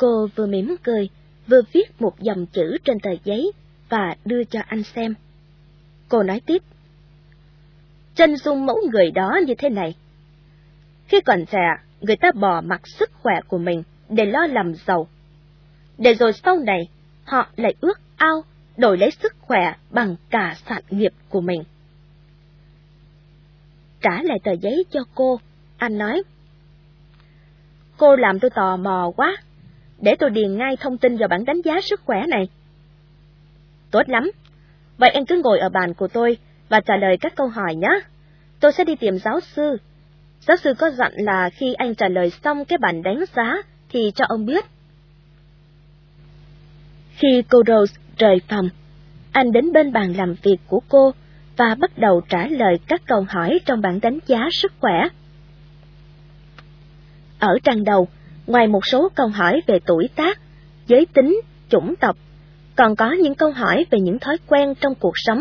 Cô 0.00 0.28
vừa 0.36 0.46
mỉm 0.46 0.76
cười, 0.82 1.08
vừa 1.46 1.60
viết 1.72 2.00
một 2.00 2.20
dòng 2.20 2.46
chữ 2.46 2.76
trên 2.84 3.00
tờ 3.00 3.10
giấy 3.24 3.52
và 3.88 4.14
đưa 4.24 4.44
cho 4.44 4.60
anh 4.66 4.82
xem. 4.82 5.14
Cô 6.08 6.22
nói 6.22 6.40
tiếp. 6.46 6.62
Chân 8.14 8.36
dung 8.36 8.66
mẫu 8.66 8.76
người 8.92 9.10
đó 9.10 9.40
như 9.46 9.54
thế 9.58 9.68
này. 9.68 9.94
Khi 11.08 11.20
còn 11.20 11.44
trẻ, 11.46 11.68
người 12.00 12.16
ta 12.16 12.32
bỏ 12.34 12.60
mặc 12.60 12.80
sức 12.88 13.10
khỏe 13.22 13.34
của 13.48 13.58
mình 13.58 13.82
để 14.08 14.26
lo 14.26 14.46
làm 14.46 14.74
giàu. 14.86 15.08
Để 15.98 16.14
rồi 16.14 16.32
sau 16.32 16.58
này, 16.58 16.88
họ 17.24 17.48
lại 17.56 17.74
ước 17.80 18.00
ao 18.16 18.44
đổi 18.76 18.98
lấy 18.98 19.10
sức 19.10 19.34
khỏe 19.40 19.74
bằng 19.90 20.16
cả 20.30 20.54
sản 20.68 20.82
nghiệp 20.90 21.12
của 21.28 21.40
mình. 21.40 21.64
Trả 24.00 24.22
lại 24.22 24.38
tờ 24.44 24.52
giấy 24.52 24.84
cho 24.90 25.00
cô, 25.14 25.40
anh 25.76 25.98
nói. 25.98 26.22
Cô 27.96 28.16
làm 28.16 28.40
tôi 28.40 28.50
tò 28.50 28.76
mò 28.76 29.10
quá, 29.16 29.36
để 30.00 30.14
tôi 30.18 30.30
điền 30.30 30.56
ngay 30.56 30.76
thông 30.80 30.98
tin 30.98 31.16
vào 31.16 31.28
bản 31.28 31.44
đánh 31.44 31.60
giá 31.64 31.80
sức 31.80 32.00
khỏe 32.04 32.26
này. 32.28 32.48
Tốt 33.90 34.02
lắm, 34.06 34.30
vậy 34.98 35.10
anh 35.10 35.26
cứ 35.26 35.40
ngồi 35.44 35.58
ở 35.58 35.68
bàn 35.68 35.94
của 35.94 36.08
tôi 36.08 36.36
và 36.68 36.80
trả 36.80 36.96
lời 36.96 37.16
các 37.20 37.34
câu 37.36 37.48
hỏi 37.48 37.74
nhé. 37.74 38.00
Tôi 38.60 38.72
sẽ 38.72 38.84
đi 38.84 38.96
tìm 38.96 39.18
giáo 39.18 39.40
sư. 39.40 39.76
Giáo 40.40 40.56
sư 40.56 40.74
có 40.78 40.90
dặn 40.90 41.12
là 41.16 41.50
khi 41.50 41.74
anh 41.74 41.94
trả 41.94 42.08
lời 42.08 42.30
xong 42.30 42.64
cái 42.64 42.78
bản 42.78 43.02
đánh 43.02 43.24
giá 43.36 43.56
thì 43.88 44.12
cho 44.14 44.24
ông 44.28 44.46
biết. 44.46 44.64
Khi 47.16 47.42
cô 47.48 47.62
Rose 47.66 47.94
rời 48.18 48.40
phòng, 48.48 48.68
anh 49.32 49.52
đến 49.52 49.72
bên 49.72 49.92
bàn 49.92 50.12
làm 50.16 50.34
việc 50.42 50.56
của 50.66 50.80
cô 50.88 51.12
và 51.56 51.74
bắt 51.74 51.98
đầu 51.98 52.20
trả 52.28 52.46
lời 52.46 52.78
các 52.86 53.02
câu 53.06 53.26
hỏi 53.28 53.60
trong 53.64 53.80
bản 53.80 54.00
đánh 54.02 54.18
giá 54.26 54.48
sức 54.52 54.72
khỏe. 54.80 55.08
Ở 57.38 57.58
trang 57.64 57.84
đầu, 57.84 58.08
ngoài 58.50 58.66
một 58.66 58.86
số 58.86 59.08
câu 59.14 59.28
hỏi 59.28 59.60
về 59.66 59.78
tuổi 59.86 60.08
tác, 60.16 60.40
giới 60.86 61.06
tính, 61.14 61.40
chủng 61.68 61.94
tộc, 62.00 62.16
còn 62.76 62.96
có 62.96 63.12
những 63.12 63.34
câu 63.34 63.50
hỏi 63.50 63.86
về 63.90 64.00
những 64.00 64.18
thói 64.18 64.36
quen 64.46 64.74
trong 64.80 64.94
cuộc 64.94 65.12
sống 65.14 65.40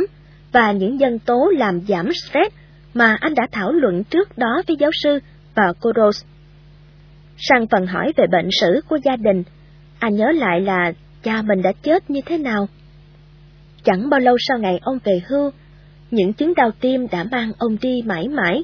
và 0.51 0.71
những 0.71 0.97
nhân 0.97 1.19
tố 1.19 1.51
làm 1.57 1.81
giảm 1.87 2.09
stress 2.13 2.55
mà 2.93 3.17
anh 3.19 3.35
đã 3.35 3.47
thảo 3.51 3.71
luận 3.71 4.03
trước 4.03 4.37
đó 4.37 4.61
với 4.67 4.77
giáo 4.79 4.91
sư 5.03 5.19
và 5.55 5.73
cô 5.79 5.91
Rose. 5.95 6.27
Sang 7.37 7.67
phần 7.67 7.87
hỏi 7.87 8.13
về 8.17 8.25
bệnh 8.31 8.47
sử 8.61 8.81
của 8.89 8.97
gia 9.03 9.15
đình, 9.15 9.43
anh 9.99 10.15
nhớ 10.15 10.31
lại 10.31 10.61
là 10.61 10.93
cha 11.23 11.41
mình 11.41 11.61
đã 11.61 11.71
chết 11.83 12.09
như 12.09 12.21
thế 12.25 12.37
nào. 12.37 12.67
Chẳng 13.83 14.09
bao 14.09 14.19
lâu 14.19 14.35
sau 14.39 14.57
ngày 14.57 14.79
ông 14.81 14.97
về 15.03 15.21
hưu, 15.27 15.51
những 16.11 16.33
chứng 16.33 16.53
đau 16.55 16.71
tim 16.81 17.07
đã 17.11 17.23
mang 17.31 17.51
ông 17.57 17.77
đi 17.81 18.01
mãi 18.05 18.27
mãi. 18.27 18.63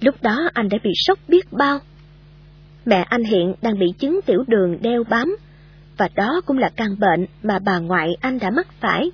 Lúc 0.00 0.14
đó 0.22 0.50
anh 0.54 0.68
đã 0.68 0.78
bị 0.84 0.90
sốc 0.94 1.18
biết 1.28 1.52
bao. 1.52 1.78
Mẹ 2.84 3.04
anh 3.08 3.24
hiện 3.24 3.54
đang 3.62 3.78
bị 3.78 3.86
chứng 3.98 4.20
tiểu 4.26 4.44
đường 4.46 4.78
đeo 4.82 5.04
bám, 5.04 5.36
và 5.96 6.08
đó 6.14 6.40
cũng 6.46 6.58
là 6.58 6.70
căn 6.76 6.88
bệnh 6.98 7.26
mà 7.42 7.58
bà 7.58 7.78
ngoại 7.78 8.08
anh 8.20 8.38
đã 8.38 8.50
mắc 8.50 8.66
phải. 8.80 9.10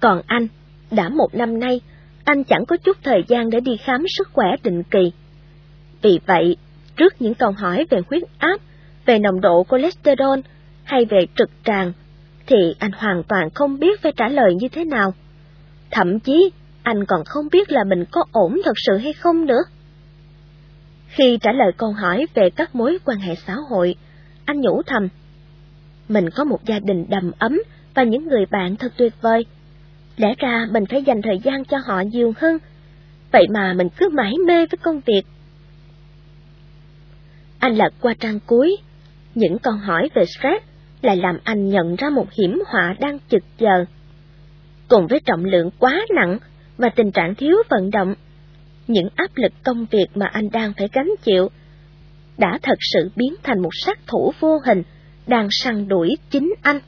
Còn 0.00 0.22
anh, 0.26 0.48
đã 0.90 1.08
một 1.08 1.28
năm 1.34 1.58
nay, 1.58 1.80
anh 2.24 2.44
chẳng 2.44 2.64
có 2.68 2.76
chút 2.76 2.96
thời 3.02 3.24
gian 3.28 3.50
để 3.50 3.60
đi 3.60 3.76
khám 3.76 4.04
sức 4.08 4.28
khỏe 4.32 4.46
định 4.62 4.82
kỳ. 4.82 5.12
Vì 6.02 6.20
vậy, 6.26 6.56
trước 6.96 7.22
những 7.22 7.34
câu 7.34 7.50
hỏi 7.50 7.86
về 7.90 8.00
huyết 8.10 8.22
áp, 8.38 8.60
về 9.06 9.18
nồng 9.18 9.40
độ 9.40 9.66
cholesterol 9.70 10.38
hay 10.84 11.04
về 11.04 11.26
trực 11.38 11.50
tràng, 11.64 11.92
thì 12.46 12.74
anh 12.78 12.92
hoàn 12.92 13.22
toàn 13.22 13.50
không 13.54 13.78
biết 13.78 14.02
phải 14.02 14.12
trả 14.16 14.28
lời 14.28 14.54
như 14.54 14.68
thế 14.68 14.84
nào. 14.84 15.14
Thậm 15.90 16.20
chí, 16.20 16.50
anh 16.82 17.04
còn 17.06 17.24
không 17.24 17.48
biết 17.52 17.72
là 17.72 17.84
mình 17.84 18.04
có 18.10 18.24
ổn 18.32 18.60
thật 18.64 18.74
sự 18.86 18.96
hay 18.96 19.12
không 19.12 19.46
nữa. 19.46 19.60
Khi 21.10 21.38
trả 21.40 21.52
lời 21.52 21.72
câu 21.76 21.92
hỏi 21.92 22.26
về 22.34 22.50
các 22.50 22.74
mối 22.74 22.98
quan 23.04 23.18
hệ 23.18 23.34
xã 23.34 23.54
hội, 23.70 23.94
anh 24.44 24.60
nhủ 24.60 24.82
thầm. 24.86 25.08
Mình 26.08 26.30
có 26.30 26.44
một 26.44 26.64
gia 26.66 26.78
đình 26.78 27.06
đầm 27.08 27.32
ấm 27.38 27.58
và 27.94 28.02
những 28.02 28.28
người 28.28 28.46
bạn 28.50 28.76
thật 28.76 28.92
tuyệt 28.96 29.12
vời. 29.20 29.46
Lẽ 30.16 30.34
ra 30.38 30.66
mình 30.70 30.84
phải 30.86 31.02
dành 31.02 31.22
thời 31.22 31.38
gian 31.38 31.64
cho 31.64 31.76
họ 31.86 32.00
nhiều 32.00 32.32
hơn, 32.36 32.58
vậy 33.32 33.46
mà 33.50 33.72
mình 33.72 33.88
cứ 33.96 34.08
mãi 34.08 34.34
mê 34.46 34.66
với 34.66 34.78
công 34.82 35.00
việc. 35.06 35.22
Anh 37.58 37.76
lật 37.76 37.92
qua 38.00 38.14
trang 38.20 38.40
cuối, 38.46 38.76
những 39.34 39.58
câu 39.58 39.74
hỏi 39.74 40.10
về 40.14 40.24
stress 40.24 40.64
lại 41.02 41.16
làm 41.16 41.38
anh 41.44 41.68
nhận 41.68 41.96
ra 41.96 42.10
một 42.10 42.26
hiểm 42.32 42.62
họa 42.66 42.94
đang 43.00 43.18
chực 43.28 43.42
chờ. 43.58 43.84
Cùng 44.88 45.06
với 45.06 45.20
trọng 45.24 45.44
lượng 45.44 45.70
quá 45.78 46.06
nặng 46.14 46.38
và 46.78 46.88
tình 46.88 47.12
trạng 47.12 47.34
thiếu 47.34 47.56
vận 47.68 47.90
động, 47.90 48.14
những 48.86 49.08
áp 49.16 49.30
lực 49.34 49.52
công 49.64 49.86
việc 49.90 50.06
mà 50.14 50.26
anh 50.26 50.50
đang 50.50 50.72
phải 50.78 50.88
gánh 50.92 51.10
chịu 51.22 51.48
đã 52.38 52.58
thật 52.62 52.78
sự 52.80 53.10
biến 53.16 53.34
thành 53.42 53.62
một 53.62 53.70
sát 53.72 53.98
thủ 54.06 54.32
vô 54.40 54.58
hình 54.66 54.82
đang 55.26 55.48
săn 55.50 55.88
đuổi 55.88 56.16
chính 56.30 56.54
anh. 56.62 56.80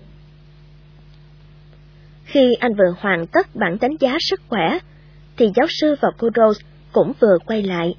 Khi 2.25 2.55
anh 2.61 2.75
vừa 2.75 2.95
hoàn 2.99 3.27
tất 3.27 3.47
bản 3.55 3.77
đánh 3.81 3.97
giá 4.01 4.17
sức 4.21 4.41
khỏe, 4.49 4.79
thì 5.37 5.47
giáo 5.57 5.67
sư 5.69 5.97
và 6.01 6.09
cô 6.19 6.29
Rose 6.37 6.65
cũng 6.93 7.13
vừa 7.21 7.39
quay 7.47 7.63
lại. 7.63 7.95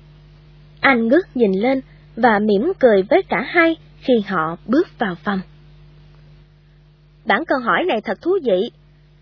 Anh 0.80 1.08
ngước 1.08 1.38
nhìn 1.38 1.52
lên 1.52 1.82
và 2.16 2.40
mỉm 2.40 2.74
cười 2.80 3.04
với 3.10 3.24
cả 3.30 3.42
hai 3.48 3.76
khi 4.00 4.14
họ 4.28 4.58
bước 4.66 5.00
vào 5.00 5.16
phòng. 5.24 5.40
Bản 7.26 7.46
câu 7.48 7.60
hỏi 7.60 7.84
này 7.84 8.02
thật 8.04 8.22
thú 8.22 8.32
vị, 8.44 8.72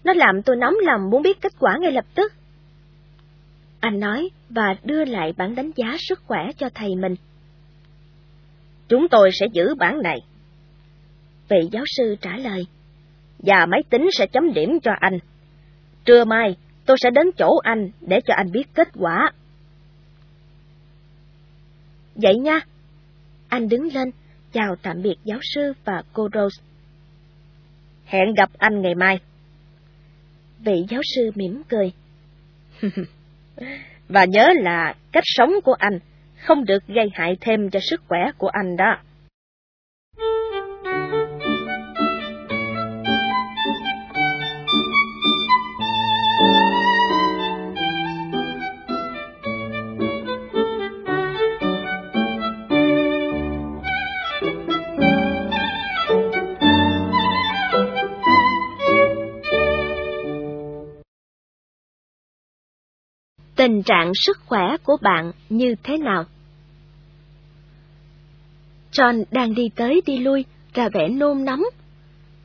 nó 0.04 0.14
làm 0.14 0.42
tôi 0.42 0.56
nóng 0.56 0.76
lòng 0.82 1.10
muốn 1.10 1.22
biết 1.22 1.42
kết 1.42 1.54
quả 1.60 1.78
ngay 1.78 1.92
lập 1.92 2.06
tức. 2.16 2.34
Anh 3.82 4.00
nói 4.00 4.30
và 4.50 4.76
đưa 4.84 5.06
lại 5.06 5.34
bản 5.38 5.56
đánh 5.56 5.72
giá 5.76 5.96
sức 6.00 6.22
khỏe 6.26 6.40
cho 6.58 6.70
thầy 6.74 6.96
mình. 6.96 7.16
Chúng 8.88 9.08
tôi 9.12 9.30
sẽ 9.34 9.46
giữ 9.54 9.76
bản 9.76 10.02
này. 10.02 10.18
Vị 11.50 11.58
giáo 11.72 11.84
sư 11.88 12.16
trả 12.22 12.38
lời. 12.38 12.68
Và 13.40 13.66
máy 13.66 13.84
tính 13.90 14.10
sẽ 14.12 14.28
chấm 14.28 14.54
điểm 14.54 14.80
cho 14.84 14.92
anh. 15.00 15.20
Trưa 16.06 16.26
mai, 16.26 16.56
tôi 16.86 16.98
sẽ 17.00 17.10
đến 17.10 17.28
chỗ 17.38 17.58
anh 17.64 17.92
để 18.02 18.20
cho 18.26 18.34
anh 18.38 18.52
biết 18.52 18.64
kết 18.74 18.88
quả. 18.94 19.32
Vậy 22.16 22.36
nha. 22.36 22.60
Anh 23.48 23.70
đứng 23.70 23.94
lên, 23.94 24.12
chào 24.54 24.76
tạm 24.82 25.02
biệt 25.02 25.16
giáo 25.24 25.40
sư 25.42 25.74
và 25.86 26.04
cô 26.14 26.30
Rose. 26.34 26.64
Hẹn 28.06 28.34
gặp 28.34 28.50
anh 28.58 28.82
ngày 28.82 28.96
mai. 28.96 29.20
Vị 30.60 30.86
giáo 30.90 31.02
sư 31.16 31.32
mỉm 31.36 31.62
cười. 31.70 31.92
Và 34.08 34.26
nhớ 34.26 34.50
là 34.62 34.94
cách 35.12 35.24
sống 35.26 35.54
của 35.64 35.74
anh 35.74 36.00
không 36.38 36.66
được 36.66 36.88
gây 36.88 37.10
hại 37.14 37.38
thêm 37.42 37.70
cho 37.70 37.80
sức 37.80 38.02
khỏe 38.08 38.20
của 38.38 38.48
anh 38.48 38.78
đó. 38.78 38.98
Tình 63.62 63.84
trạng 63.84 64.12
sức 64.14 64.38
khỏe 64.46 64.78
của 64.84 64.98
bạn 65.02 65.32
như 65.50 65.76
thế 65.84 65.98
nào? 65.98 66.26
John 68.92 69.24
đang 69.32 69.54
đi 69.56 69.70
tới 69.76 70.02
đi 70.06 70.18
lui, 70.20 70.46
ra 70.74 70.90
vẻ 70.90 71.08
nôn 71.08 71.46
nóng. 71.46 71.64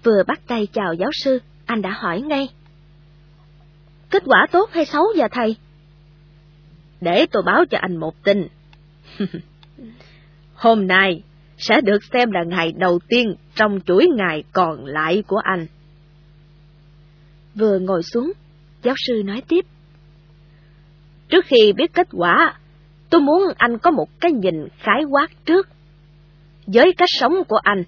Vừa 0.03 0.23
bắt 0.27 0.41
tay 0.47 0.67
chào 0.73 0.95
giáo 0.95 1.11
sư, 1.13 1.39
anh 1.67 1.83
đã 1.83 1.91
hỏi 1.91 2.21
ngay. 2.21 2.49
Kết 4.11 4.23
quả 4.27 4.47
tốt 4.53 4.71
hay 4.73 4.85
xấu 4.85 5.05
vậy 5.17 5.29
thầy? 5.33 5.57
Để 7.01 7.27
tôi 7.27 7.43
báo 7.43 7.65
cho 7.71 7.79
anh 7.79 7.97
một 7.97 8.23
tin. 8.23 8.49
Hôm 10.55 10.87
nay 10.87 11.23
sẽ 11.59 11.81
được 11.81 12.05
xem 12.13 12.31
là 12.31 12.41
ngày 12.47 12.73
đầu 12.73 12.99
tiên 13.09 13.35
trong 13.55 13.81
chuỗi 13.87 14.07
ngày 14.17 14.45
còn 14.53 14.85
lại 14.85 15.23
của 15.27 15.41
anh. 15.45 15.67
Vừa 17.55 17.79
ngồi 17.79 18.03
xuống, 18.03 18.33
giáo 18.83 18.95
sư 19.07 19.23
nói 19.25 19.43
tiếp. 19.49 19.67
Trước 21.29 21.45
khi 21.45 21.73
biết 21.73 21.93
kết 21.95 22.09
quả, 22.13 22.55
tôi 23.11 23.21
muốn 23.21 23.43
anh 23.57 23.79
có 23.79 23.91
một 23.91 24.09
cái 24.21 24.33
nhìn 24.33 24.69
khái 24.79 25.05
quát 25.11 25.31
trước. 25.45 25.69
Với 26.67 26.93
cách 26.97 27.09
sống 27.21 27.45
của 27.49 27.59
anh, 27.63 27.85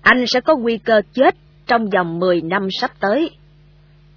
anh 0.00 0.24
sẽ 0.26 0.40
có 0.40 0.56
nguy 0.56 0.78
cơ 0.78 1.02
chết 1.12 1.34
trong 1.66 1.90
vòng 1.90 2.18
10 2.18 2.40
năm 2.42 2.68
sắp 2.80 2.90
tới, 3.00 3.30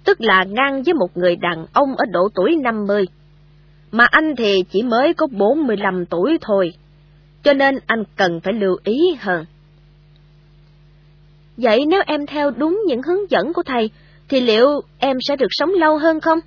tức 0.04 0.20
là 0.20 0.44
ngang 0.44 0.82
với 0.82 0.94
một 0.94 1.16
người 1.16 1.36
đàn 1.36 1.66
ông 1.72 1.96
ở 1.96 2.04
độ 2.12 2.28
tuổi 2.34 2.56
50, 2.56 3.04
mà 3.90 4.06
anh 4.10 4.36
thì 4.36 4.64
chỉ 4.70 4.82
mới 4.82 5.14
có 5.14 5.26
45 5.26 6.06
tuổi 6.06 6.38
thôi, 6.40 6.72
cho 7.42 7.52
nên 7.52 7.78
anh 7.86 8.04
cần 8.16 8.40
phải 8.40 8.52
lưu 8.52 8.76
ý 8.84 8.98
hơn. 9.20 9.44
Vậy 11.56 11.80
nếu 11.88 12.02
em 12.06 12.26
theo 12.26 12.50
đúng 12.50 12.80
những 12.86 13.02
hướng 13.02 13.30
dẫn 13.30 13.52
của 13.52 13.62
thầy, 13.62 13.90
thì 14.28 14.40
liệu 14.40 14.80
em 14.98 15.16
sẽ 15.20 15.36
được 15.36 15.46
sống 15.50 15.70
lâu 15.70 15.98
hơn 15.98 16.20
không? 16.20 16.38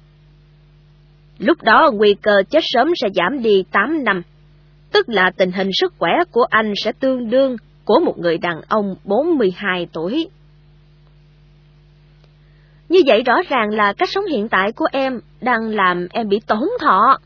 Lúc 1.39 1.63
đó 1.63 1.91
nguy 1.93 2.15
cơ 2.21 2.43
chết 2.49 2.59
sớm 2.63 2.87
sẽ 2.95 3.07
giảm 3.15 3.41
đi 3.41 3.63
8 3.71 4.03
năm, 4.03 4.21
tức 4.91 5.09
là 5.09 5.31
tình 5.37 5.51
hình 5.51 5.69
sức 5.73 5.93
khỏe 5.97 6.11
của 6.31 6.45
anh 6.49 6.73
sẽ 6.83 6.91
tương 6.99 7.29
đương 7.29 7.57
của 7.85 7.99
một 8.05 8.17
người 8.17 8.37
đàn 8.37 8.61
ông 8.67 8.95
42 9.03 9.87
tuổi. 9.93 10.29
Như 12.89 12.99
vậy 13.05 13.23
rõ 13.23 13.35
ràng 13.49 13.69
là 13.69 13.93
cách 13.93 14.09
sống 14.11 14.25
hiện 14.25 14.49
tại 14.49 14.71
của 14.71 14.85
em 14.91 15.19
đang 15.41 15.69
làm 15.69 16.07
em 16.13 16.29
bị 16.29 16.39
tổn 16.47 16.63
thọ. 16.79 17.17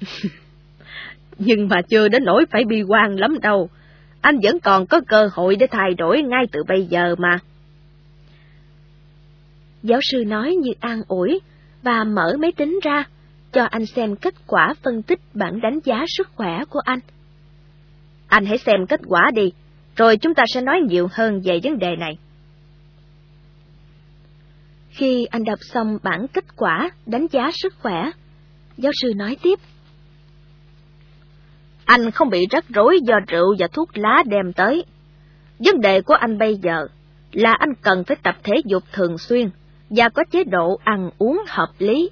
Nhưng 1.38 1.68
mà 1.68 1.82
chưa 1.82 2.08
đến 2.08 2.24
nỗi 2.24 2.44
phải 2.50 2.64
bi 2.64 2.82
quan 2.82 3.16
lắm 3.16 3.38
đâu. 3.42 3.68
Anh 4.20 4.38
vẫn 4.42 4.60
còn 4.60 4.86
có 4.86 5.00
cơ 5.08 5.28
hội 5.32 5.56
để 5.56 5.66
thay 5.70 5.94
đổi 5.98 6.22
ngay 6.22 6.44
từ 6.52 6.62
bây 6.68 6.86
giờ 6.86 7.14
mà. 7.18 7.38
Giáo 9.82 10.00
sư 10.02 10.24
nói 10.26 10.54
như 10.54 10.70
an 10.80 11.02
ủi, 11.08 11.40
và 11.82 12.04
mở 12.04 12.36
máy 12.38 12.52
tính 12.56 12.78
ra, 12.82 13.04
cho 13.52 13.64
anh 13.64 13.86
xem 13.86 14.16
kết 14.16 14.34
quả 14.46 14.74
phân 14.82 15.02
tích 15.02 15.20
bản 15.34 15.60
đánh 15.60 15.78
giá 15.84 16.04
sức 16.08 16.28
khỏe 16.34 16.64
của 16.70 16.80
anh. 16.84 16.98
Anh 18.28 18.44
hãy 18.44 18.58
xem 18.58 18.86
kết 18.88 19.00
quả 19.06 19.30
đi, 19.34 19.52
rồi 19.96 20.16
chúng 20.16 20.34
ta 20.34 20.44
sẽ 20.54 20.60
nói 20.60 20.80
nhiều 20.88 21.08
hơn 21.12 21.40
về 21.44 21.60
vấn 21.62 21.78
đề 21.78 21.96
này. 21.96 22.18
Khi 24.90 25.24
anh 25.24 25.44
đọc 25.44 25.58
xong 25.60 25.98
bản 26.02 26.26
kết 26.32 26.56
quả 26.56 26.90
đánh 27.06 27.26
giá 27.30 27.50
sức 27.62 27.74
khỏe, 27.78 28.10
giáo 28.76 28.92
sư 29.02 29.12
nói 29.16 29.36
tiếp. 29.42 29.58
Anh 31.84 32.10
không 32.10 32.30
bị 32.30 32.46
rắc 32.50 32.64
rối 32.68 32.98
do 33.02 33.14
rượu 33.28 33.54
và 33.58 33.66
thuốc 33.72 33.98
lá 33.98 34.22
đem 34.26 34.52
tới. 34.52 34.84
Vấn 35.58 35.80
đề 35.80 36.00
của 36.00 36.14
anh 36.14 36.38
bây 36.38 36.56
giờ 36.56 36.86
là 37.32 37.52
anh 37.52 37.74
cần 37.82 38.04
phải 38.04 38.16
tập 38.22 38.36
thể 38.42 38.54
dục 38.64 38.82
thường 38.92 39.18
xuyên 39.18 39.50
và 39.96 40.08
có 40.08 40.24
chế 40.30 40.44
độ 40.44 40.80
ăn 40.84 41.10
uống 41.18 41.42
hợp 41.48 41.68
lý. 41.78 42.10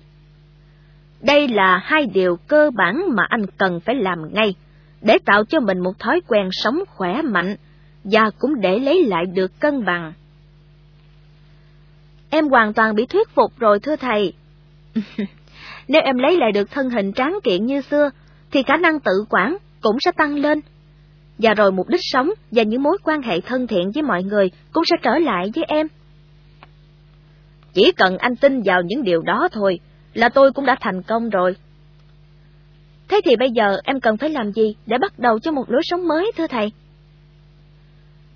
Đây 1.20 1.48
là 1.48 1.80
hai 1.84 2.06
điều 2.06 2.36
cơ 2.36 2.70
bản 2.76 3.02
mà 3.08 3.22
anh 3.28 3.46
cần 3.58 3.80
phải 3.80 3.94
làm 3.94 4.34
ngay 4.34 4.54
để 5.02 5.18
tạo 5.24 5.44
cho 5.44 5.60
mình 5.60 5.78
một 5.78 5.98
thói 5.98 6.20
quen 6.28 6.48
sống 6.52 6.78
khỏe 6.88 7.22
mạnh 7.22 7.56
và 8.04 8.30
cũng 8.38 8.60
để 8.60 8.78
lấy 8.78 9.04
lại 9.04 9.26
được 9.26 9.60
cân 9.60 9.84
bằng. 9.84 10.12
Em 12.30 12.48
hoàn 12.48 12.72
toàn 12.72 12.94
bị 12.94 13.06
thuyết 13.06 13.28
phục 13.34 13.58
rồi 13.58 13.80
thưa 13.80 13.96
thầy. 13.96 14.32
Nếu 15.88 16.02
em 16.04 16.18
lấy 16.18 16.36
lại 16.36 16.52
được 16.52 16.70
thân 16.70 16.90
hình 16.90 17.12
tráng 17.12 17.38
kiện 17.44 17.66
như 17.66 17.80
xưa, 17.80 18.10
thì 18.50 18.62
khả 18.62 18.76
năng 18.76 19.00
tự 19.00 19.12
quản 19.30 19.56
cũng 19.80 19.96
sẽ 20.00 20.12
tăng 20.12 20.34
lên. 20.34 20.60
Và 21.38 21.54
rồi 21.54 21.72
mục 21.72 21.88
đích 21.88 22.00
sống 22.02 22.30
và 22.50 22.62
những 22.62 22.82
mối 22.82 22.98
quan 23.04 23.22
hệ 23.22 23.40
thân 23.40 23.66
thiện 23.66 23.90
với 23.94 24.02
mọi 24.02 24.22
người 24.22 24.50
cũng 24.72 24.84
sẽ 24.84 24.96
trở 25.02 25.18
lại 25.18 25.50
với 25.54 25.64
em. 25.68 25.86
Chỉ 27.74 27.92
cần 27.92 28.18
anh 28.18 28.36
tin 28.36 28.62
vào 28.62 28.82
những 28.82 29.02
điều 29.02 29.22
đó 29.22 29.48
thôi, 29.52 29.80
là 30.14 30.28
tôi 30.28 30.52
cũng 30.52 30.66
đã 30.66 30.76
thành 30.80 31.02
công 31.02 31.30
rồi. 31.30 31.56
Thế 33.08 33.20
thì 33.24 33.36
bây 33.36 33.50
giờ 33.50 33.80
em 33.84 34.00
cần 34.00 34.16
phải 34.16 34.30
làm 34.30 34.52
gì 34.52 34.76
để 34.86 34.98
bắt 34.98 35.18
đầu 35.18 35.38
cho 35.38 35.52
một 35.52 35.70
lối 35.70 35.82
sống 35.84 36.08
mới 36.08 36.32
thưa 36.36 36.46
thầy? 36.46 36.72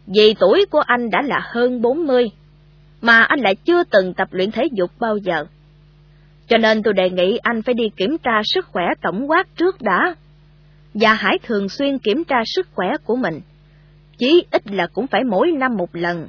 Vì 0.06 0.35
tuổi 0.40 0.66
của 0.70 0.81
anh 0.81 1.11
đã 1.11 1.23
là 1.23 1.40
hơn 1.52 1.82
40, 1.82 2.31
mà 3.01 3.23
anh 3.23 3.40
lại 3.40 3.55
chưa 3.55 3.85
từng 3.85 4.15
tập 4.15 4.28
luyện 4.31 4.51
thể 4.51 4.62
dục 4.73 4.90
bao 5.01 5.16
giờ. 5.16 5.44
Cho 6.48 6.59
nên 6.59 6.82
tôi 6.82 6.94
đề 6.94 7.11
nghị 7.11 7.36
anh 7.36 7.62
phải 7.62 7.74
đi 7.74 7.85
kiểm 7.97 8.16
tra 8.23 8.40
sức 8.44 8.66
khỏe 8.66 8.85
tổng 9.02 9.31
quát 9.31 9.56
trước 9.56 9.82
đã, 9.82 10.15
và 10.94 11.15
hãy 11.15 11.39
thường 11.43 11.69
xuyên 11.69 11.98
kiểm 11.98 12.24
tra 12.24 12.36
sức 12.44 12.66
khỏe 12.74 12.89
của 13.05 13.16
mình, 13.16 13.40
chí 14.19 14.44
ít 14.51 14.62
là 14.66 14.86
cũng 14.86 15.06
phải 15.06 15.24
mỗi 15.24 15.52
năm 15.52 15.77
một 15.77 15.97
lần. 15.97 16.28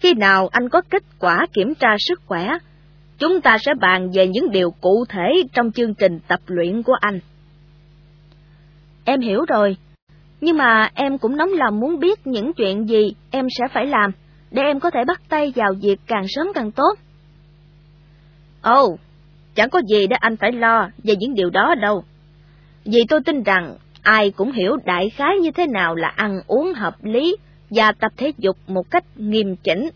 Khi 0.00 0.14
nào 0.14 0.48
anh 0.52 0.68
có 0.68 0.82
kết 0.90 1.02
quả 1.18 1.46
kiểm 1.52 1.74
tra 1.74 1.88
sức 1.98 2.20
khỏe, 2.26 2.48
chúng 3.18 3.40
ta 3.40 3.58
sẽ 3.58 3.74
bàn 3.80 4.10
về 4.14 4.26
những 4.26 4.50
điều 4.50 4.70
cụ 4.70 5.04
thể 5.08 5.42
trong 5.52 5.72
chương 5.72 5.94
trình 5.94 6.18
tập 6.28 6.40
luyện 6.46 6.82
của 6.82 6.94
anh. 7.00 7.20
Em 9.04 9.20
hiểu 9.20 9.44
rồi, 9.48 9.76
nhưng 10.40 10.56
mà 10.56 10.90
em 10.94 11.18
cũng 11.18 11.36
nóng 11.36 11.52
lòng 11.52 11.80
muốn 11.80 12.00
biết 12.00 12.26
những 12.26 12.52
chuyện 12.52 12.88
gì 12.88 13.14
em 13.30 13.46
sẽ 13.58 13.64
phải 13.74 13.86
làm, 13.86 14.10
để 14.50 14.62
em 14.62 14.80
có 14.80 14.90
thể 14.90 15.00
bắt 15.06 15.20
tay 15.28 15.52
vào 15.56 15.72
việc 15.82 15.96
càng 16.06 16.24
sớm 16.28 16.46
càng 16.54 16.70
tốt. 16.70 16.94
Ồ, 18.62 18.84
oh, 18.84 19.00
chẳng 19.54 19.70
có 19.70 19.80
gì 19.88 20.06
để 20.06 20.16
anh 20.20 20.36
phải 20.36 20.52
lo 20.52 20.88
về 21.04 21.14
những 21.16 21.34
điều 21.34 21.50
đó 21.50 21.74
đâu. 21.80 22.04
Vì 22.84 23.00
tôi 23.08 23.20
tin 23.26 23.42
rằng 23.42 23.76
ai 24.02 24.30
cũng 24.30 24.52
hiểu 24.52 24.76
đại 24.84 25.10
khái 25.10 25.36
như 25.42 25.50
thế 25.50 25.66
nào 25.66 25.94
là 25.94 26.08
ăn 26.08 26.40
uống 26.46 26.74
hợp 26.74 26.94
lý 27.04 27.36
và 27.70 27.92
tập 27.92 28.12
thể 28.16 28.32
dục 28.38 28.56
một 28.66 28.90
cách 28.90 29.04
nghiêm 29.16 29.56
chỉnh. 29.56 29.90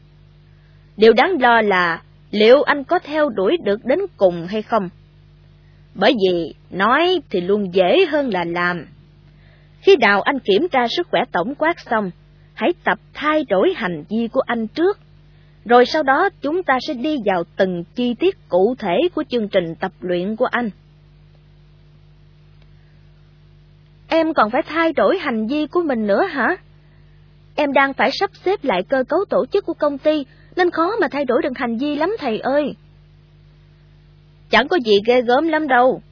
Điều 0.96 1.12
đáng 1.12 1.40
lo 1.40 1.62
là 1.62 2.02
liệu 2.30 2.62
anh 2.62 2.84
có 2.84 2.98
theo 2.98 3.28
đuổi 3.28 3.56
được 3.64 3.84
đến 3.84 3.98
cùng 4.16 4.46
hay 4.46 4.62
không? 4.62 4.88
Bởi 5.94 6.12
vì 6.12 6.54
nói 6.70 7.20
thì 7.30 7.40
luôn 7.40 7.74
dễ 7.74 8.06
hơn 8.08 8.30
là 8.30 8.44
làm. 8.44 8.86
Khi 9.80 9.96
nào 9.96 10.22
anh 10.22 10.38
kiểm 10.38 10.68
tra 10.68 10.86
sức 10.96 11.08
khỏe 11.10 11.20
tổng 11.32 11.54
quát 11.54 11.80
xong, 11.90 12.10
hãy 12.54 12.70
tập 12.84 12.98
thay 13.14 13.44
đổi 13.48 13.72
hành 13.76 14.04
vi 14.10 14.28
của 14.28 14.40
anh 14.40 14.66
trước. 14.66 14.98
Rồi 15.64 15.86
sau 15.86 16.02
đó 16.02 16.28
chúng 16.40 16.62
ta 16.62 16.78
sẽ 16.86 16.94
đi 16.94 17.16
vào 17.24 17.44
từng 17.56 17.84
chi 17.94 18.14
tiết 18.14 18.48
cụ 18.48 18.74
thể 18.78 18.96
của 19.14 19.24
chương 19.28 19.48
trình 19.48 19.74
tập 19.74 19.92
luyện 20.00 20.36
của 20.36 20.46
anh. 20.46 20.70
Em 24.08 24.34
còn 24.34 24.50
phải 24.50 24.62
thay 24.62 24.92
đổi 24.92 25.18
hành 25.18 25.46
vi 25.46 25.66
của 25.66 25.82
mình 25.82 26.06
nữa 26.06 26.22
hả? 26.30 26.56
Em 27.56 27.72
đang 27.72 27.94
phải 27.94 28.10
sắp 28.12 28.30
xếp 28.44 28.64
lại 28.64 28.82
cơ 28.88 29.04
cấu 29.08 29.24
tổ 29.30 29.46
chức 29.52 29.66
của 29.66 29.74
công 29.74 29.98
ty, 29.98 30.24
nên 30.56 30.70
khó 30.70 30.96
mà 31.00 31.08
thay 31.10 31.24
đổi 31.24 31.42
được 31.42 31.52
hành 31.58 31.78
vi 31.78 31.96
lắm 31.96 32.16
thầy 32.18 32.38
ơi. 32.38 32.74
Chẳng 34.50 34.68
có 34.68 34.78
gì 34.84 34.92
ghê 35.06 35.22
gớm 35.22 35.48
lắm 35.48 35.68
đâu. 35.68 36.02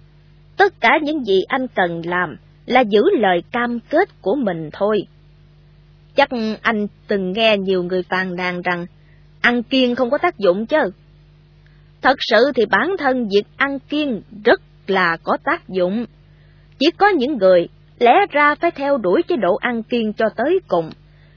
Tất 0.56 0.80
cả 0.80 0.98
những 1.02 1.24
gì 1.24 1.42
anh 1.48 1.66
cần 1.74 2.02
làm 2.04 2.36
là 2.66 2.80
giữ 2.80 3.02
lời 3.12 3.42
cam 3.52 3.78
kết 3.80 4.08
của 4.20 4.34
mình 4.34 4.70
thôi. 4.72 4.98
Chắc 6.16 6.28
anh 6.62 6.86
từng 7.08 7.32
nghe 7.32 7.56
nhiều 7.56 7.82
người 7.82 8.02
phàn 8.02 8.36
nàn 8.36 8.62
rằng 8.62 8.86
ăn 9.40 9.62
kiêng 9.62 9.94
không 9.94 10.10
có 10.10 10.18
tác 10.18 10.38
dụng 10.38 10.66
chứ. 10.66 10.90
Thật 12.02 12.16
sự 12.18 12.52
thì 12.54 12.66
bản 12.66 12.96
thân 12.98 13.28
việc 13.28 13.44
ăn 13.56 13.78
kiêng 13.78 14.22
rất 14.44 14.60
là 14.86 15.16
có 15.22 15.36
tác 15.44 15.68
dụng. 15.68 16.06
Chỉ 16.78 16.86
có 16.98 17.08
những 17.08 17.36
người 17.38 17.68
lẽ 17.98 18.12
ra 18.30 18.54
phải 18.54 18.70
theo 18.70 18.98
đuổi 18.98 19.22
chế 19.22 19.36
độ 19.36 19.56
ăn 19.56 19.82
kiêng 19.82 20.12
cho 20.12 20.26
tới 20.36 20.60
cùng, 20.68 20.90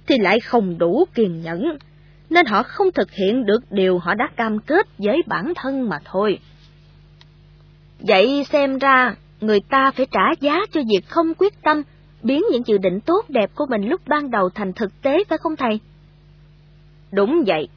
thì 0.07 0.15
lại 0.17 0.39
không 0.39 0.77
đủ 0.77 1.05
kiên 1.13 1.41
nhẫn, 1.41 1.77
nên 2.29 2.45
họ 2.45 2.63
không 2.63 2.91
thực 2.91 3.11
hiện 3.11 3.45
được 3.45 3.59
điều 3.71 3.99
họ 3.99 4.13
đã 4.13 4.29
cam 4.35 4.59
kết 4.59 4.87
với 4.97 5.21
bản 5.27 5.53
thân 5.55 5.89
mà 5.89 5.99
thôi. 6.05 6.39
Vậy 7.99 8.45
xem 8.51 8.77
ra, 8.77 9.15
người 9.41 9.59
ta 9.69 9.91
phải 9.95 10.07
trả 10.11 10.31
giá 10.39 10.59
cho 10.71 10.81
việc 10.81 11.07
không 11.07 11.33
quyết 11.33 11.61
tâm, 11.61 11.81
biến 12.23 12.41
những 12.51 12.63
dự 12.65 12.77
định 12.77 12.99
tốt 13.05 13.25
đẹp 13.29 13.49
của 13.55 13.65
mình 13.69 13.89
lúc 13.89 14.01
ban 14.07 14.31
đầu 14.31 14.49
thành 14.49 14.73
thực 14.73 15.01
tế 15.01 15.23
phải 15.29 15.37
không 15.37 15.55
thầy? 15.55 15.79
Đúng 17.11 17.43
vậy. 17.47 17.67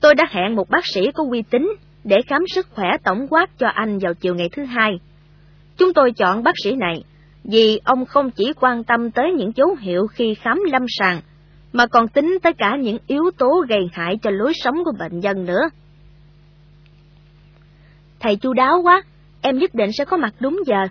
Tôi 0.00 0.14
đã 0.14 0.24
hẹn 0.30 0.56
một 0.56 0.70
bác 0.70 0.86
sĩ 0.94 1.00
có 1.14 1.24
uy 1.30 1.42
tín 1.42 1.68
để 2.04 2.16
khám 2.26 2.42
sức 2.54 2.66
khỏe 2.70 2.88
tổng 3.04 3.26
quát 3.30 3.58
cho 3.58 3.68
anh 3.68 3.98
vào 3.98 4.14
chiều 4.14 4.34
ngày 4.34 4.48
thứ 4.52 4.64
hai. 4.64 4.90
Chúng 5.76 5.94
tôi 5.94 6.12
chọn 6.12 6.42
bác 6.42 6.54
sĩ 6.64 6.72
này 6.72 7.04
vì 7.44 7.80
ông 7.84 8.04
không 8.04 8.30
chỉ 8.30 8.52
quan 8.60 8.84
tâm 8.84 9.10
tới 9.10 9.32
những 9.32 9.52
dấu 9.56 9.76
hiệu 9.80 10.06
khi 10.06 10.34
khám 10.34 10.60
lâm 10.72 10.82
sàng, 10.88 11.20
mà 11.72 11.86
còn 11.86 12.08
tính 12.08 12.38
tới 12.42 12.52
cả 12.52 12.76
những 12.76 12.98
yếu 13.06 13.30
tố 13.38 13.64
gây 13.68 13.90
hại 13.92 14.18
cho 14.22 14.30
lối 14.30 14.52
sống 14.54 14.84
của 14.84 14.92
bệnh 14.98 15.20
nhân 15.20 15.44
nữa. 15.44 15.62
Thầy 18.20 18.36
chu 18.36 18.52
đáo 18.52 18.80
quá, 18.82 19.02
em 19.40 19.58
nhất 19.58 19.74
định 19.74 19.92
sẽ 19.92 20.04
có 20.04 20.16
mặt 20.16 20.34
đúng 20.40 20.60
giờ. 20.66 20.86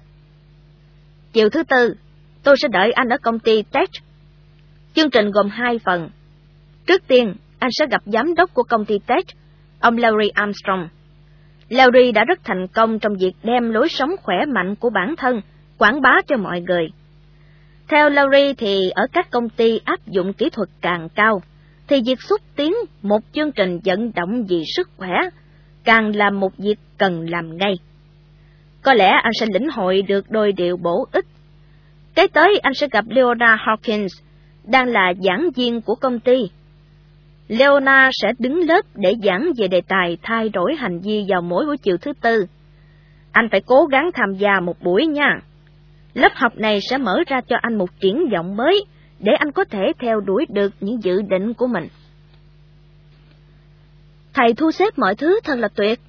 Chiều 1.33 1.49
thứ 1.49 1.63
tư, 1.63 1.95
tôi 2.43 2.55
sẽ 2.57 2.67
đợi 2.67 2.91
anh 2.91 3.09
ở 3.09 3.17
công 3.17 3.39
ty 3.39 3.63
Tech. 3.63 3.89
Chương 4.93 5.09
trình 5.09 5.31
gồm 5.31 5.49
hai 5.49 5.79
phần. 5.85 6.09
Trước 6.85 7.07
tiên, 7.07 7.35
anh 7.59 7.69
sẽ 7.73 7.85
gặp 7.91 8.01
giám 8.05 8.35
đốc 8.35 8.53
của 8.53 8.63
công 8.63 8.85
ty 8.85 8.99
Tech, 8.99 9.25
ông 9.79 9.97
Larry 9.97 10.29
Armstrong. 10.29 10.87
Larry 11.69 12.11
đã 12.11 12.25
rất 12.25 12.39
thành 12.43 12.67
công 12.67 12.99
trong 12.99 13.13
việc 13.19 13.33
đem 13.43 13.69
lối 13.69 13.89
sống 13.89 14.11
khỏe 14.21 14.45
mạnh 14.45 14.75
của 14.75 14.89
bản 14.89 15.15
thân 15.17 15.41
quảng 15.77 16.01
bá 16.01 16.13
cho 16.27 16.37
mọi 16.37 16.61
người. 16.61 16.87
Theo 17.91 18.09
Larry 18.09 18.53
thì 18.57 18.89
ở 18.89 19.07
các 19.13 19.31
công 19.31 19.49
ty 19.49 19.79
áp 19.85 20.07
dụng 20.07 20.33
kỹ 20.33 20.49
thuật 20.49 20.69
càng 20.81 21.09
cao, 21.15 21.41
thì 21.87 22.01
việc 22.05 22.21
xúc 22.21 22.41
tiến 22.55 22.73
một 23.01 23.19
chương 23.33 23.51
trình 23.51 23.79
vận 23.85 24.11
động 24.15 24.45
vì 24.49 24.63
sức 24.75 24.89
khỏe 24.97 25.15
càng 25.83 26.15
là 26.15 26.29
một 26.29 26.57
việc 26.57 26.79
cần 26.97 27.29
làm 27.29 27.57
ngay. 27.57 27.73
Có 28.81 28.93
lẽ 28.93 29.09
anh 29.23 29.33
sẽ 29.39 29.45
lĩnh 29.53 29.69
hội 29.69 30.01
được 30.01 30.25
đôi 30.29 30.51
điều 30.51 30.77
bổ 30.77 31.07
ích. 31.11 31.25
Kế 32.15 32.27
tới 32.27 32.59
anh 32.63 32.73
sẽ 32.73 32.87
gặp 32.91 33.05
Leona 33.09 33.55
Hawkins, 33.55 34.07
đang 34.63 34.87
là 34.87 35.13
giảng 35.23 35.49
viên 35.55 35.81
của 35.81 35.95
công 35.95 36.19
ty. 36.19 36.49
Leona 37.47 38.09
sẽ 38.13 38.33
đứng 38.39 38.67
lớp 38.67 38.85
để 38.95 39.15
giảng 39.23 39.51
về 39.57 39.67
đề 39.67 39.81
tài 39.87 40.17
thay 40.21 40.49
đổi 40.49 40.75
hành 40.75 40.99
vi 40.99 41.25
vào 41.27 41.41
mỗi 41.41 41.65
buổi 41.65 41.77
chiều 41.77 41.97
thứ 41.97 42.13
tư. 42.21 42.45
Anh 43.31 43.47
phải 43.51 43.61
cố 43.61 43.85
gắng 43.85 44.09
tham 44.13 44.33
gia 44.33 44.59
một 44.59 44.81
buổi 44.81 45.07
nha. 45.07 45.39
Lớp 46.13 46.31
học 46.35 46.57
này 46.57 46.79
sẽ 46.89 46.97
mở 46.97 47.17
ra 47.27 47.41
cho 47.41 47.55
anh 47.61 47.77
một 47.77 47.89
triển 47.99 48.29
vọng 48.33 48.55
mới, 48.55 48.85
để 49.19 49.31
anh 49.39 49.51
có 49.51 49.63
thể 49.63 49.91
theo 49.99 50.21
đuổi 50.21 50.45
được 50.49 50.73
những 50.79 51.03
dự 51.03 51.21
định 51.21 51.53
của 51.53 51.67
mình. 51.67 51.87
Thầy 54.33 54.53
thu 54.53 54.71
xếp 54.71 54.97
mọi 54.97 55.15
thứ 55.15 55.39
thật 55.43 55.55
là 55.59 55.67
tuyệt. 55.67 55.99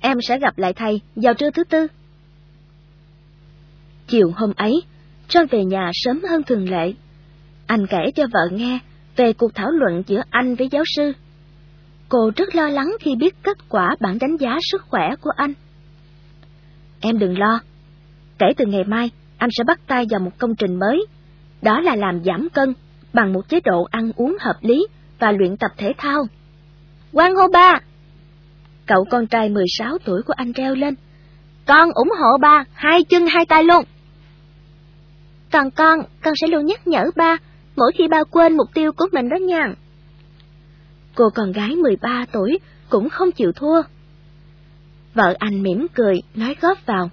Em 0.00 0.18
sẽ 0.28 0.38
gặp 0.38 0.58
lại 0.58 0.72
thầy 0.72 1.00
vào 1.16 1.34
trưa 1.34 1.50
thứ 1.50 1.64
tư. 1.64 1.86
Chiều 4.06 4.32
hôm 4.36 4.52
ấy, 4.56 4.82
John 5.28 5.46
về 5.50 5.64
nhà 5.64 5.90
sớm 5.92 6.20
hơn 6.30 6.42
thường 6.42 6.70
lệ. 6.70 6.92
Anh 7.66 7.86
kể 7.86 8.10
cho 8.14 8.26
vợ 8.32 8.48
nghe 8.52 8.78
về 9.16 9.32
cuộc 9.32 9.54
thảo 9.54 9.70
luận 9.70 10.02
giữa 10.06 10.22
anh 10.30 10.54
với 10.54 10.68
giáo 10.68 10.84
sư. 10.96 11.12
Cô 12.08 12.30
rất 12.36 12.54
lo 12.54 12.68
lắng 12.68 12.96
khi 13.00 13.14
biết 13.16 13.42
kết 13.42 13.68
quả 13.68 13.96
bản 14.00 14.18
đánh 14.20 14.36
giá 14.36 14.58
sức 14.70 14.82
khỏe 14.88 15.16
của 15.20 15.30
anh. 15.36 15.52
Em 17.00 17.18
đừng 17.18 17.38
lo. 17.38 17.60
Kể 18.38 18.46
từ 18.56 18.66
ngày 18.66 18.84
mai, 18.84 19.10
anh 19.40 19.50
sẽ 19.52 19.64
bắt 19.64 19.80
tay 19.86 20.06
vào 20.10 20.20
một 20.20 20.30
công 20.38 20.54
trình 20.54 20.78
mới, 20.78 21.06
đó 21.62 21.80
là 21.80 21.96
làm 21.96 22.24
giảm 22.24 22.48
cân 22.50 22.74
bằng 23.12 23.32
một 23.32 23.48
chế 23.48 23.60
độ 23.60 23.86
ăn 23.90 24.12
uống 24.16 24.36
hợp 24.40 24.56
lý 24.60 24.86
và 25.18 25.32
luyện 25.32 25.56
tập 25.56 25.70
thể 25.76 25.92
thao. 25.98 26.26
Quang 27.12 27.34
hô 27.34 27.48
ba! 27.52 27.80
Cậu 28.86 29.04
con 29.10 29.26
trai 29.26 29.48
16 29.48 29.98
tuổi 30.04 30.22
của 30.22 30.32
anh 30.36 30.52
reo 30.52 30.74
lên. 30.74 30.94
Con 31.66 31.90
ủng 31.94 32.08
hộ 32.20 32.38
ba, 32.40 32.64
hai 32.72 33.04
chân 33.04 33.26
hai 33.26 33.46
tay 33.46 33.64
luôn. 33.64 33.84
Còn 35.52 35.70
con, 35.70 36.00
con 36.22 36.34
sẽ 36.40 36.46
luôn 36.46 36.66
nhắc 36.66 36.86
nhở 36.86 37.10
ba, 37.16 37.36
mỗi 37.76 37.92
khi 37.98 38.08
ba 38.08 38.24
quên 38.30 38.56
mục 38.56 38.68
tiêu 38.74 38.92
của 38.92 39.06
mình 39.12 39.28
đó 39.28 39.36
nha. 39.36 39.74
Cô 41.14 41.30
con 41.34 41.52
gái 41.52 41.76
13 41.76 42.24
tuổi 42.32 42.58
cũng 42.88 43.08
không 43.08 43.32
chịu 43.32 43.52
thua. 43.52 43.82
Vợ 45.14 45.34
anh 45.38 45.62
mỉm 45.62 45.86
cười, 45.94 46.14
nói 46.34 46.56
góp 46.60 46.86
vào 46.86 47.10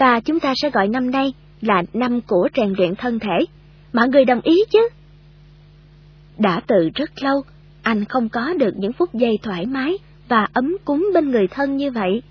và 0.00 0.20
chúng 0.20 0.40
ta 0.40 0.54
sẽ 0.62 0.70
gọi 0.70 0.88
năm 0.88 1.10
nay 1.10 1.32
là 1.60 1.82
năm 1.92 2.20
của 2.20 2.48
rèn 2.56 2.72
luyện 2.78 2.94
thân 2.94 3.18
thể. 3.18 3.46
Mọi 3.92 4.08
người 4.08 4.24
đồng 4.24 4.40
ý 4.40 4.56
chứ? 4.70 4.88
Đã 6.38 6.60
từ 6.66 6.88
rất 6.94 7.10
lâu, 7.22 7.42
anh 7.82 8.04
không 8.04 8.28
có 8.28 8.54
được 8.58 8.74
những 8.76 8.92
phút 8.92 9.14
giây 9.14 9.38
thoải 9.42 9.66
mái 9.66 9.98
và 10.28 10.46
ấm 10.52 10.76
cúng 10.84 11.10
bên 11.14 11.30
người 11.30 11.46
thân 11.46 11.76
như 11.76 11.90
vậy. 11.90 12.22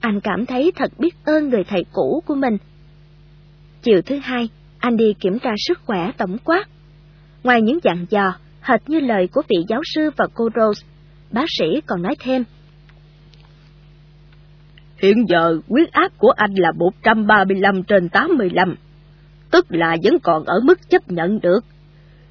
Anh 0.00 0.20
cảm 0.20 0.46
thấy 0.46 0.72
thật 0.76 0.92
biết 0.98 1.14
ơn 1.24 1.48
người 1.48 1.64
thầy 1.64 1.84
cũ 1.92 2.22
của 2.26 2.34
mình. 2.34 2.56
Chiều 3.82 4.02
thứ 4.02 4.18
hai, 4.22 4.48
anh 4.78 4.96
đi 4.96 5.14
kiểm 5.20 5.38
tra 5.38 5.50
sức 5.68 5.78
khỏe 5.86 6.10
tổng 6.18 6.38
quát. 6.44 6.68
Ngoài 7.44 7.62
những 7.62 7.78
dặn 7.82 8.06
dò, 8.10 8.34
hệt 8.60 8.88
như 8.88 9.00
lời 9.00 9.28
của 9.32 9.42
vị 9.48 9.56
giáo 9.68 9.80
sư 9.94 10.10
và 10.16 10.26
cô 10.34 10.48
Rose, 10.56 10.86
bác 11.32 11.46
sĩ 11.58 11.80
còn 11.86 12.02
nói 12.02 12.14
thêm. 12.20 12.44
Hiện 14.98 15.24
giờ 15.28 15.58
huyết 15.68 15.92
áp 15.92 16.12
của 16.18 16.30
anh 16.36 16.54
là 16.54 16.72
135 16.76 17.82
trên 17.82 18.08
85, 18.08 18.74
tức 19.50 19.66
là 19.68 19.96
vẫn 20.02 20.18
còn 20.22 20.44
ở 20.44 20.60
mức 20.64 20.90
chấp 20.90 21.10
nhận 21.10 21.40
được. 21.40 21.60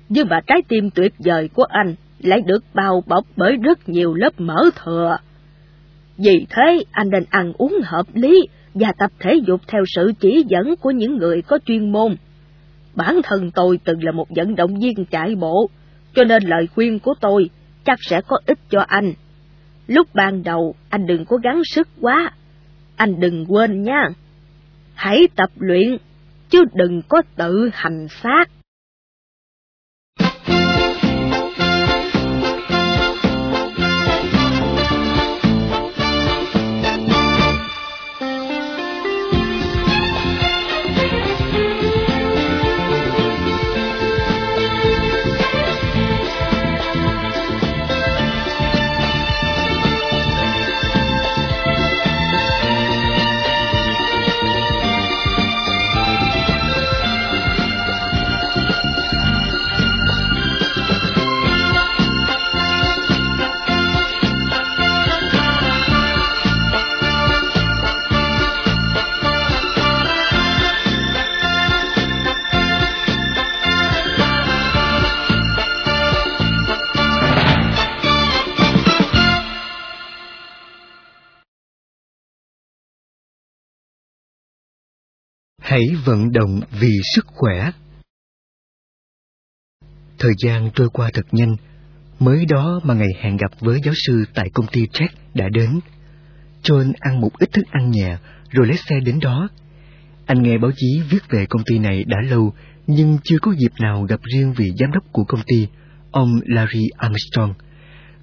Nhưng 0.10 0.28
mà 0.30 0.40
trái 0.48 0.58
tim 0.68 0.90
tuyệt 0.90 1.14
vời 1.20 1.50
của 1.54 1.64
anh 1.64 1.96
lại 2.20 2.42
được 2.42 2.64
bao 2.74 3.04
bọc 3.08 3.26
bởi 3.36 3.58
rất 3.64 3.90
nhiều 3.90 4.14
lớp 4.14 4.34
mỡ 4.38 4.70
thừa. 4.84 5.18
Vì 6.18 6.46
thế, 6.50 6.84
anh 6.92 7.10
nên 7.10 7.24
ăn 7.30 7.54
uống 7.58 7.78
hợp 7.84 8.06
lý 8.14 8.48
và 8.74 8.92
tập 9.00 9.12
thể 9.20 9.34
dục 9.48 9.62
theo 9.68 9.84
sự 9.96 10.12
chỉ 10.20 10.44
dẫn 10.48 10.76
của 10.76 10.92
những 10.92 11.18
người 11.18 11.42
có 11.42 11.60
chuyên 11.66 11.92
môn. 11.92 12.16
Bản 12.96 13.22
thân 13.24 13.52
tôi 13.52 13.80
từng 13.84 14.04
là 14.04 14.12
một 14.12 14.28
vận 14.36 14.56
động 14.56 14.80
viên 14.80 15.06
chạy 15.06 15.36
bộ, 15.36 15.70
cho 16.16 16.24
nên 16.24 16.44
lời 16.44 16.68
khuyên 16.76 17.00
của 17.00 17.14
tôi 17.22 17.50
chắc 17.86 18.00
sẽ 18.02 18.22
có 18.28 18.38
ích 18.46 18.60
cho 18.70 18.80
anh. 18.88 19.14
Lúc 19.88 20.08
ban 20.14 20.44
đầu, 20.44 20.76
anh 20.90 21.06
đừng 21.06 21.26
có 21.26 21.38
gắng 21.38 21.62
sức 21.64 21.88
quá. 22.02 22.32
Anh 22.98 23.20
đừng 23.20 23.46
quên 23.50 23.84
nha. 23.84 24.10
Hãy 24.94 25.28
tập 25.36 25.50
luyện, 25.56 25.98
chứ 26.50 26.64
đừng 26.74 27.02
có 27.10 27.22
tự 27.36 27.70
hành 27.74 28.08
xác. 28.24 28.46
Hãy 85.78 85.96
vận 86.06 86.32
động 86.32 86.60
vì 86.80 86.92
sức 87.16 87.26
khỏe. 87.28 87.72
Thời 90.20 90.34
gian 90.44 90.70
trôi 90.76 90.90
qua 90.90 91.10
thật 91.14 91.26
nhanh, 91.32 91.56
mới 92.20 92.46
đó 92.46 92.80
mà 92.84 92.94
ngày 92.94 93.08
hẹn 93.22 93.38
gặp 93.38 93.52
với 93.60 93.82
giáo 93.84 93.94
sư 93.98 94.26
tại 94.34 94.50
công 94.54 94.68
ty 94.68 94.82
Jack 94.82 95.08
đã 95.34 95.50
đến. 95.50 95.80
John 96.64 96.94
ăn 97.00 97.22
một 97.22 97.30
ít 97.40 97.50
thức 97.54 97.66
ăn 97.72 97.92
nhẹ, 97.92 98.18
rồi 98.50 98.68
lái 98.68 98.78
xe 98.78 99.00
đến 99.06 99.20
đó. 99.20 99.50
Anh 100.26 100.44
nghe 100.44 100.58
báo 100.58 100.72
chí 100.76 101.02
viết 101.10 101.30
về 101.30 101.46
công 101.46 101.64
ty 101.66 101.80
này 101.80 102.04
đã 102.08 102.18
lâu, 102.30 102.54
nhưng 102.88 103.18
chưa 103.24 103.38
có 103.42 103.52
dịp 103.52 103.72
nào 103.80 104.04
gặp 104.04 104.20
riêng 104.34 104.54
vị 104.54 104.72
giám 104.80 104.92
đốc 104.92 105.04
của 105.12 105.24
công 105.24 105.42
ty, 105.48 105.68
ông 106.12 106.40
Larry 106.46 106.88
Armstrong, 106.98 107.54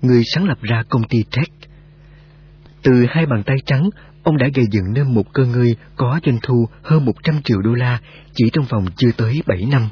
người 0.03 0.23
sáng 0.25 0.45
lập 0.45 0.59
ra 0.61 0.83
công 0.89 1.09
ty 1.09 1.19
Tech. 1.37 1.49
Từ 2.83 3.07
hai 3.09 3.27
bàn 3.27 3.43
tay 3.47 3.57
trắng, 3.67 3.91
ông 4.25 4.37
đã 4.37 4.47
gây 4.55 4.67
dựng 4.71 4.93
nên 4.93 5.15
một 5.15 5.33
cơ 5.33 5.45
ngơi 5.45 5.77
có 5.97 6.21
doanh 6.27 6.39
thu 6.43 6.69
hơn 6.83 7.05
100 7.05 7.43
triệu 7.45 7.63
đô 7.63 7.75
la 7.75 8.01
chỉ 8.35 8.45
trong 8.53 8.65
vòng 8.65 8.87
chưa 8.97 9.11
tới 9.17 9.43
7 9.47 9.65
năm. 9.71 9.89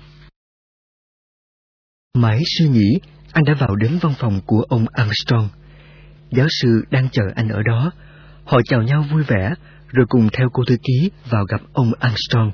Mãi 2.14 2.40
suy 2.58 2.68
nghĩ, 2.68 2.98
anh 3.32 3.44
đã 3.44 3.54
vào 3.54 3.76
đến 3.76 3.98
văn 4.00 4.12
phòng 4.18 4.40
của 4.46 4.64
ông 4.68 4.84
Armstrong. 4.92 5.48
Giáo 6.30 6.46
sư 6.50 6.84
đang 6.90 7.08
chờ 7.12 7.22
anh 7.34 7.48
ở 7.48 7.62
đó. 7.62 7.92
Họ 8.44 8.60
chào 8.64 8.82
nhau 8.82 9.04
vui 9.12 9.22
vẻ, 9.22 9.54
rồi 9.88 10.06
cùng 10.08 10.28
theo 10.32 10.48
cô 10.52 10.62
thư 10.68 10.76
ký 10.82 11.10
vào 11.30 11.44
gặp 11.44 11.60
ông 11.72 11.92
Armstrong. 12.00 12.52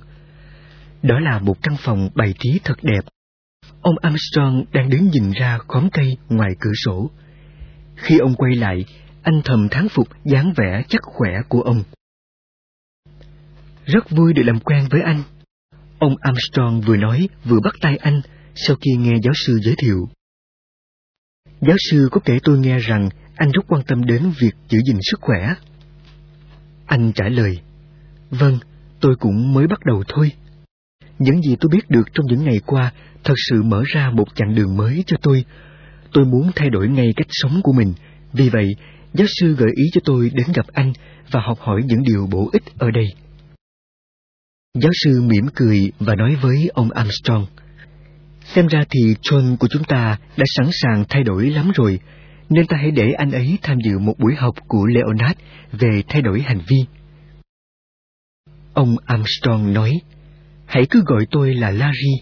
Đó 1.02 1.20
là 1.20 1.38
một 1.38 1.62
căn 1.62 1.76
phòng 1.78 2.10
bày 2.14 2.34
trí 2.38 2.60
thật 2.64 2.78
đẹp. 2.82 3.00
Ông 3.82 3.94
Armstrong 4.02 4.64
đang 4.72 4.90
đứng 4.90 5.08
nhìn 5.08 5.30
ra 5.40 5.58
khóm 5.68 5.88
cây 5.92 6.16
ngoài 6.28 6.50
cửa 6.60 6.72
sổ. 6.84 7.10
Khi 7.96 8.18
ông 8.18 8.34
quay 8.34 8.54
lại, 8.54 8.84
anh 9.28 9.40
thầm 9.44 9.68
thán 9.70 9.88
phục 9.88 10.08
dáng 10.24 10.52
vẻ 10.56 10.82
chắc 10.88 11.02
khỏe 11.02 11.30
của 11.48 11.60
ông. 11.60 11.82
Rất 13.84 14.10
vui 14.10 14.32
được 14.32 14.42
làm 14.42 14.60
quen 14.60 14.86
với 14.90 15.00
anh. 15.04 15.22
Ông 15.98 16.14
Armstrong 16.20 16.80
vừa 16.80 16.96
nói 16.96 17.28
vừa 17.44 17.60
bắt 17.60 17.74
tay 17.80 17.96
anh 17.96 18.20
sau 18.54 18.76
khi 18.80 18.90
nghe 18.98 19.12
giáo 19.22 19.32
sư 19.46 19.58
giới 19.62 19.74
thiệu. 19.78 20.08
Giáo 21.60 21.76
sư 21.90 22.08
có 22.12 22.20
kể 22.24 22.38
tôi 22.42 22.58
nghe 22.58 22.78
rằng 22.78 23.08
anh 23.36 23.50
rất 23.50 23.60
quan 23.68 23.82
tâm 23.86 24.04
đến 24.04 24.32
việc 24.40 24.54
giữ 24.68 24.78
gìn 24.86 24.96
sức 25.10 25.20
khỏe. 25.20 25.54
Anh 26.86 27.12
trả 27.14 27.28
lời, 27.28 27.58
Vâng, 28.30 28.58
tôi 29.00 29.16
cũng 29.20 29.54
mới 29.54 29.66
bắt 29.66 29.78
đầu 29.84 30.04
thôi. 30.08 30.32
Những 31.18 31.42
gì 31.42 31.56
tôi 31.60 31.68
biết 31.72 31.90
được 31.90 32.04
trong 32.14 32.26
những 32.26 32.44
ngày 32.44 32.60
qua 32.66 32.92
thật 33.24 33.34
sự 33.36 33.62
mở 33.62 33.82
ra 33.86 34.10
một 34.10 34.34
chặng 34.34 34.54
đường 34.54 34.76
mới 34.76 35.04
cho 35.06 35.16
tôi. 35.22 35.44
Tôi 36.12 36.24
muốn 36.24 36.50
thay 36.56 36.70
đổi 36.70 36.88
ngay 36.88 37.12
cách 37.16 37.26
sống 37.30 37.60
của 37.62 37.72
mình, 37.72 37.94
vì 38.32 38.48
vậy 38.48 38.74
giáo 39.18 39.26
sư 39.40 39.54
gợi 39.58 39.70
ý 39.76 39.84
cho 39.92 40.00
tôi 40.04 40.30
đến 40.34 40.46
gặp 40.54 40.66
anh 40.72 40.92
và 41.30 41.40
học 41.40 41.58
hỏi 41.60 41.80
những 41.84 42.02
điều 42.02 42.26
bổ 42.30 42.50
ích 42.52 42.62
ở 42.78 42.90
đây. 42.90 43.06
Giáo 44.74 44.92
sư 44.94 45.22
mỉm 45.22 45.46
cười 45.54 45.92
và 45.98 46.14
nói 46.14 46.36
với 46.42 46.70
ông 46.74 46.90
Armstrong, 46.90 47.46
Xem 48.54 48.66
ra 48.66 48.84
thì 48.90 49.14
John 49.22 49.56
của 49.56 49.68
chúng 49.70 49.84
ta 49.84 50.18
đã 50.36 50.44
sẵn 50.46 50.66
sàng 50.72 51.04
thay 51.08 51.22
đổi 51.22 51.50
lắm 51.50 51.70
rồi, 51.74 52.00
nên 52.48 52.66
ta 52.66 52.76
hãy 52.76 52.90
để 52.90 53.12
anh 53.12 53.30
ấy 53.30 53.58
tham 53.62 53.76
dự 53.84 53.98
một 53.98 54.14
buổi 54.18 54.34
học 54.34 54.54
của 54.68 54.86
Leonard 54.86 55.38
về 55.72 56.02
thay 56.08 56.22
đổi 56.22 56.40
hành 56.40 56.60
vi. 56.68 56.76
Ông 58.72 58.96
Armstrong 59.06 59.72
nói, 59.72 59.92
hãy 60.66 60.86
cứ 60.90 61.02
gọi 61.06 61.26
tôi 61.30 61.54
là 61.54 61.70
Larry. 61.70 62.14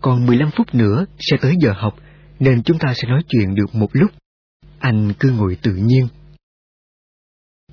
Còn 0.00 0.26
15 0.26 0.50
phút 0.56 0.74
nữa 0.74 1.06
sẽ 1.18 1.36
tới 1.40 1.54
giờ 1.60 1.72
học, 1.76 1.96
nên 2.40 2.62
chúng 2.62 2.78
ta 2.78 2.94
sẽ 2.94 3.08
nói 3.08 3.22
chuyện 3.28 3.54
được 3.54 3.74
một 3.74 3.90
lúc. 3.92 4.10
Anh 4.86 5.12
cứ 5.20 5.30
ngồi 5.30 5.56
tự 5.62 5.72
nhiên. 5.72 6.08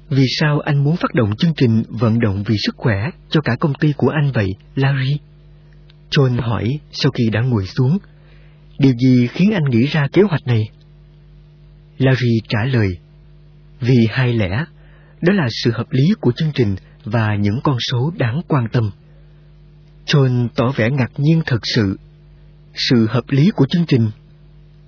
Vì 0.10 0.26
sao 0.40 0.60
anh 0.60 0.84
muốn 0.84 0.96
phát 0.96 1.14
động 1.14 1.36
chương 1.36 1.54
trình 1.58 1.84
vận 1.90 2.20
động 2.20 2.44
vì 2.48 2.56
sức 2.66 2.76
khỏe 2.78 2.96
cho 3.30 3.42
cả 3.42 3.56
công 3.60 3.74
ty 3.74 3.94
của 3.98 4.10
anh 4.10 4.32
vậy, 4.32 4.48
Larry? 4.76 5.18
John 6.12 6.42
hỏi 6.42 6.80
sau 6.92 7.12
khi 7.12 7.24
đã 7.32 7.42
ngồi 7.42 7.66
xuống. 7.66 7.98
Điều 8.80 8.94
gì 8.94 9.28
khiến 9.28 9.52
anh 9.52 9.64
nghĩ 9.70 9.86
ra 9.86 10.08
kế 10.14 10.22
hoạch 10.22 10.48
này? 10.48 10.64
Larry 11.98 12.40
trả 12.48 12.60
lời. 12.66 12.90
Vì 13.80 14.08
hai 14.10 14.34
lẽ, 14.34 14.66
đó 15.22 15.34
là 15.34 15.48
sự 15.64 15.72
hợp 15.72 15.88
lý 15.90 16.14
của 16.22 16.32
chương 16.36 16.52
trình 16.54 16.76
và 17.06 17.36
những 17.36 17.60
con 17.64 17.78
số 17.92 18.12
đáng 18.18 18.42
quan 18.48 18.68
tâm. 18.72 18.92
John 20.06 20.48
tỏ 20.56 20.72
vẻ 20.76 20.90
ngạc 20.90 21.12
nhiên 21.18 21.42
thật 21.46 21.60
sự. 21.64 22.00
Sự 22.74 23.08
hợp 23.10 23.26
lý 23.30 23.52
của 23.56 23.66
chương 23.70 23.86
trình? 23.86 24.12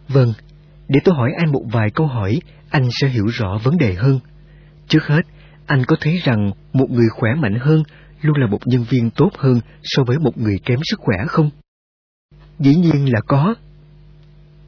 Vâng, 0.08 0.34
để 0.88 0.99
tôi 1.03 1.16
hỏi 1.16 1.32
anh 1.38 1.52
một 1.52 1.64
vài 1.72 1.90
câu 1.95 2.07
hỏi, 2.07 2.40
anh 2.70 2.90
sẽ 2.91 3.07
hiểu 3.07 3.26
rõ 3.26 3.57
vấn 3.64 3.78
đề 3.78 3.94
hơn. 3.94 4.20
Trước 4.88 5.03
hết, 5.07 5.22
anh 5.66 5.86
có 5.88 5.95
thấy 6.02 6.18
rằng 6.24 6.52
một 6.74 6.90
người 6.90 7.07
khỏe 7.10 7.30
mạnh 7.38 7.60
hơn 7.60 7.84
luôn 8.22 8.38
là 8.38 8.48
một 8.48 8.68
nhân 8.68 8.86
viên 8.90 9.10
tốt 9.10 9.30
hơn 9.38 9.60
so 9.84 10.03
với 10.03 10.20
một 10.20 10.38
người 10.38 10.60
kém 10.66 10.80
sức 10.84 10.99
khỏe 10.99 11.18
không? 11.28 11.49
Dĩ 12.60 12.76
nhiên 12.76 13.14
là 13.14 13.20
có. 13.28 13.56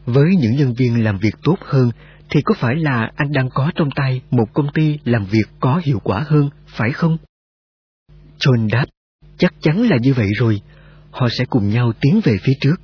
Với 0.05 0.35
những 0.39 0.55
nhân 0.55 0.73
viên 0.77 1.03
làm 1.03 1.17
việc 1.17 1.35
tốt 1.43 1.57
hơn 1.61 1.91
thì 2.29 2.41
có 2.41 2.55
phải 2.57 2.75
là 2.75 3.11
anh 3.15 3.31
đang 3.31 3.49
có 3.49 3.71
trong 3.75 3.89
tay 3.95 4.21
một 4.31 4.53
công 4.53 4.67
ty 4.73 4.99
làm 5.03 5.25
việc 5.25 5.45
có 5.59 5.81
hiệu 5.83 5.99
quả 6.03 6.23
hơn, 6.27 6.49
phải 6.67 6.91
không? 6.91 7.17
John 8.39 8.69
đáp, 8.71 8.85
chắc 9.37 9.53
chắn 9.61 9.89
là 9.89 9.97
như 10.01 10.13
vậy 10.13 10.27
rồi, 10.37 10.61
họ 11.11 11.27
sẽ 11.39 11.45
cùng 11.45 11.69
nhau 11.69 11.91
tiến 12.01 12.21
về 12.23 12.37
phía 12.43 12.53
trước. 12.61 12.75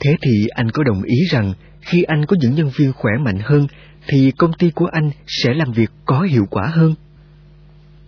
Thế 0.00 0.16
thì 0.22 0.46
anh 0.54 0.70
có 0.70 0.82
đồng 0.82 1.02
ý 1.02 1.16
rằng 1.30 1.54
khi 1.82 2.02
anh 2.02 2.26
có 2.26 2.36
những 2.40 2.54
nhân 2.54 2.70
viên 2.76 2.92
khỏe 2.92 3.12
mạnh 3.24 3.38
hơn 3.42 3.66
thì 4.08 4.32
công 4.38 4.52
ty 4.52 4.70
của 4.70 4.86
anh 4.86 5.10
sẽ 5.26 5.54
làm 5.54 5.72
việc 5.72 5.90
có 6.04 6.20
hiệu 6.20 6.44
quả 6.50 6.66
hơn? 6.66 6.94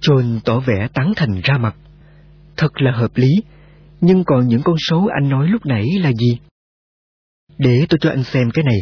John 0.01 0.41
tỏ 0.45 0.61
vẻ 0.61 0.89
tán 0.95 1.13
thành 1.17 1.41
ra 1.45 1.59
mặt. 1.59 1.77
Thật 2.57 2.83
là 2.83 2.93
hợp 2.93 3.11
lý, 3.15 3.29
nhưng 4.01 4.25
còn 4.25 4.49
những 4.49 4.63
con 4.63 4.77
số 4.89 5.09
anh 5.21 5.29
nói 5.29 5.49
lúc 5.49 5.67
nãy 5.67 5.85
là 6.01 6.13
gì? 6.13 6.39
Để 7.59 7.87
tôi 7.89 7.99
cho 8.01 8.11
anh 8.11 8.25
xem 8.25 8.51
cái 8.51 8.65
này. 8.65 8.79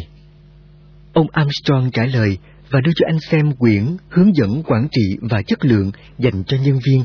Ông 1.13 1.27
Armstrong 1.31 1.91
trả 1.91 2.05
lời 2.05 2.37
và 2.69 2.79
đưa 2.81 2.91
cho 2.95 3.05
anh 3.07 3.19
xem 3.19 3.55
quyển 3.55 3.97
hướng 4.09 4.35
dẫn 4.35 4.63
quản 4.63 4.87
trị 4.91 5.17
và 5.21 5.41
chất 5.41 5.65
lượng 5.65 5.91
dành 6.19 6.43
cho 6.43 6.57
nhân 6.57 6.79
viên. 6.85 7.03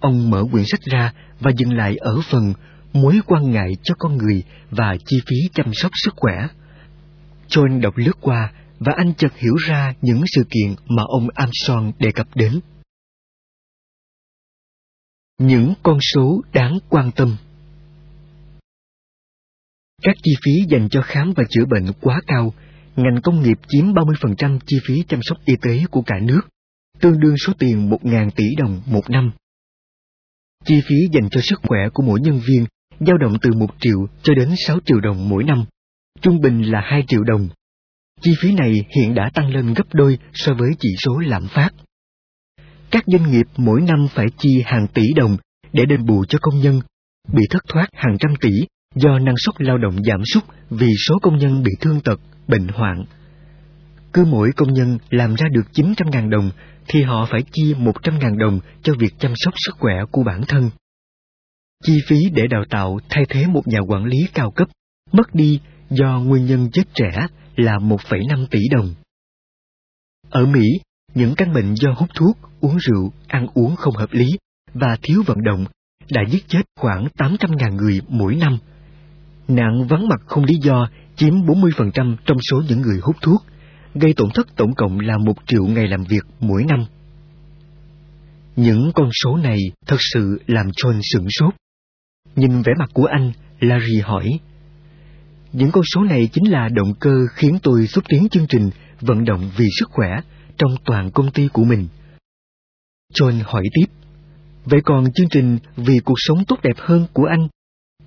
Ông 0.00 0.30
mở 0.30 0.44
quyển 0.52 0.64
sách 0.66 0.80
ra 0.80 1.12
và 1.40 1.50
dừng 1.56 1.76
lại 1.76 1.96
ở 1.96 2.20
phần 2.30 2.52
mối 2.92 3.20
quan 3.26 3.50
ngại 3.50 3.72
cho 3.82 3.94
con 3.98 4.16
người 4.16 4.42
và 4.70 4.96
chi 5.06 5.16
phí 5.26 5.36
chăm 5.54 5.66
sóc 5.72 5.90
sức 6.04 6.14
khỏe. 6.16 6.46
John 7.48 7.80
đọc 7.80 7.96
lướt 7.96 8.16
qua 8.20 8.52
và 8.78 8.92
anh 8.96 9.14
chợt 9.14 9.32
hiểu 9.36 9.54
ra 9.56 9.94
những 10.00 10.22
sự 10.26 10.42
kiện 10.50 10.74
mà 10.88 11.02
ông 11.08 11.28
Armstrong 11.34 11.92
đề 11.98 12.12
cập 12.12 12.26
đến. 12.34 12.60
Những 15.38 15.74
con 15.82 15.98
số 16.14 16.42
đáng 16.52 16.78
quan 16.88 17.10
tâm 17.16 17.36
Các 20.02 20.16
chi 20.22 20.32
phí 20.44 20.52
dành 20.68 20.88
cho 20.88 21.02
khám 21.02 21.32
và 21.36 21.44
chữa 21.50 21.64
bệnh 21.64 21.92
quá 22.00 22.20
cao, 22.26 22.54
ngành 22.96 23.22
công 23.22 23.42
nghiệp 23.42 23.58
chiếm 23.68 23.84
30% 23.92 24.58
chi 24.66 24.76
phí 24.86 24.94
chăm 25.08 25.20
sóc 25.22 25.38
y 25.44 25.54
tế 25.62 25.84
của 25.90 26.02
cả 26.02 26.14
nước, 26.22 26.40
tương 27.00 27.20
đương 27.20 27.34
số 27.46 27.52
tiền 27.58 27.90
1.000 27.90 28.30
tỷ 28.30 28.44
đồng 28.58 28.82
một 28.86 29.10
năm. 29.10 29.32
Chi 30.64 30.80
phí 30.88 30.96
dành 31.12 31.30
cho 31.30 31.40
sức 31.40 31.60
khỏe 31.62 31.80
của 31.94 32.02
mỗi 32.02 32.20
nhân 32.20 32.40
viên 32.46 32.64
dao 33.00 33.18
động 33.18 33.36
từ 33.42 33.50
1 33.52 33.66
triệu 33.80 34.06
cho 34.22 34.34
đến 34.34 34.54
6 34.66 34.78
triệu 34.84 35.00
đồng 35.00 35.28
mỗi 35.28 35.44
năm, 35.44 35.64
trung 36.22 36.40
bình 36.40 36.62
là 36.62 36.80
2 36.84 37.04
triệu 37.08 37.22
đồng. 37.22 37.48
Chi 38.20 38.34
phí 38.40 38.52
này 38.54 38.84
hiện 38.96 39.14
đã 39.14 39.30
tăng 39.34 39.50
lên 39.50 39.74
gấp 39.74 39.84
đôi 39.92 40.18
so 40.32 40.54
với 40.58 40.70
chỉ 40.78 40.88
số 40.98 41.18
lạm 41.18 41.48
phát. 41.48 41.70
Các 42.90 43.04
doanh 43.06 43.30
nghiệp 43.30 43.46
mỗi 43.56 43.80
năm 43.80 44.06
phải 44.14 44.26
chi 44.38 44.62
hàng 44.64 44.86
tỷ 44.94 45.02
đồng 45.16 45.36
để 45.72 45.84
đền 45.86 46.06
bù 46.06 46.24
cho 46.24 46.38
công 46.42 46.60
nhân, 46.60 46.80
bị 47.32 47.42
thất 47.50 47.62
thoát 47.68 47.86
hàng 47.94 48.18
trăm 48.18 48.34
tỷ 48.40 48.50
do 48.94 49.18
năng 49.18 49.34
suất 49.44 49.54
lao 49.58 49.78
động 49.78 50.04
giảm 50.04 50.20
sút 50.24 50.44
vì 50.70 50.88
số 51.08 51.18
công 51.22 51.38
nhân 51.38 51.62
bị 51.62 51.70
thương 51.80 52.00
tật, 52.00 52.20
bệnh 52.48 52.68
hoạn. 52.68 53.04
Cứ 54.12 54.24
mỗi 54.24 54.50
công 54.56 54.72
nhân 54.72 54.98
làm 55.10 55.34
ra 55.34 55.48
được 55.52 55.66
900.000 55.72 56.30
đồng 56.30 56.50
thì 56.88 57.02
họ 57.02 57.26
phải 57.30 57.40
chi 57.52 57.74
100.000 57.74 58.38
đồng 58.38 58.60
cho 58.82 58.94
việc 58.98 59.14
chăm 59.18 59.32
sóc 59.36 59.54
sức 59.56 59.72
khỏe 59.78 59.94
của 60.10 60.22
bản 60.22 60.42
thân. 60.48 60.70
Chi 61.84 62.00
phí 62.08 62.16
để 62.32 62.46
đào 62.46 62.64
tạo 62.70 62.98
thay 63.08 63.24
thế 63.28 63.46
một 63.46 63.68
nhà 63.68 63.78
quản 63.88 64.04
lý 64.04 64.18
cao 64.34 64.50
cấp 64.50 64.68
mất 65.12 65.34
đi 65.34 65.60
do 65.94 66.20
nguyên 66.20 66.46
nhân 66.46 66.70
chết 66.72 66.82
trẻ 66.94 67.10
là 67.56 67.78
1,5 67.78 68.46
tỷ 68.50 68.60
đồng. 68.70 68.94
Ở 70.30 70.46
Mỹ, 70.46 70.64
những 71.14 71.34
căn 71.34 71.52
bệnh 71.52 71.74
do 71.74 71.92
hút 71.96 72.08
thuốc, 72.14 72.38
uống 72.60 72.76
rượu, 72.78 73.12
ăn 73.26 73.46
uống 73.54 73.76
không 73.76 73.96
hợp 73.96 74.12
lý 74.12 74.26
và 74.74 74.96
thiếu 75.02 75.22
vận 75.26 75.38
động 75.44 75.64
đã 76.10 76.22
giết 76.30 76.44
chết 76.48 76.62
khoảng 76.76 77.06
800.000 77.18 77.76
người 77.76 78.00
mỗi 78.08 78.34
năm. 78.34 78.58
Nạn 79.48 79.86
vắng 79.88 80.08
mặt 80.08 80.20
không 80.26 80.44
lý 80.44 80.54
do 80.62 80.88
chiếm 81.16 81.34
40% 81.34 82.16
trong 82.24 82.36
số 82.50 82.62
những 82.68 82.80
người 82.80 82.98
hút 83.02 83.16
thuốc, 83.22 83.42
gây 83.94 84.14
tổn 84.16 84.30
thất 84.34 84.46
tổng 84.56 84.74
cộng 84.74 85.00
là 85.00 85.18
một 85.18 85.34
triệu 85.46 85.66
ngày 85.66 85.86
làm 85.86 86.04
việc 86.04 86.22
mỗi 86.40 86.64
năm. 86.68 86.84
Những 88.56 88.92
con 88.94 89.08
số 89.24 89.36
này 89.36 89.58
thật 89.86 89.96
sự 90.00 90.38
làm 90.46 90.66
John 90.66 91.00
sửng 91.02 91.26
sốt. 91.30 91.54
Nhìn 92.36 92.62
vẻ 92.62 92.72
mặt 92.78 92.90
của 92.94 93.04
anh, 93.04 93.32
Larry 93.60 94.00
hỏi. 94.00 94.38
Những 95.52 95.70
con 95.72 95.84
số 95.94 96.02
này 96.02 96.28
chính 96.32 96.50
là 96.50 96.68
động 96.68 96.94
cơ 97.00 97.14
khiến 97.34 97.58
tôi 97.62 97.86
xúc 97.86 98.04
tiến 98.08 98.28
chương 98.28 98.46
trình 98.48 98.70
vận 99.00 99.24
động 99.24 99.50
vì 99.56 99.66
sức 99.78 99.88
khỏe 99.90 100.08
trong 100.56 100.70
toàn 100.84 101.10
công 101.10 101.30
ty 101.30 101.48
của 101.52 101.64
mình. 101.64 101.88
John 103.14 103.40
hỏi 103.44 103.64
tiếp. 103.74 103.86
Vậy 104.64 104.80
còn 104.84 105.04
chương 105.14 105.28
trình 105.28 105.58
vì 105.76 105.98
cuộc 106.04 106.16
sống 106.16 106.44
tốt 106.44 106.58
đẹp 106.62 106.76
hơn 106.76 107.06
của 107.12 107.24
anh, 107.24 107.48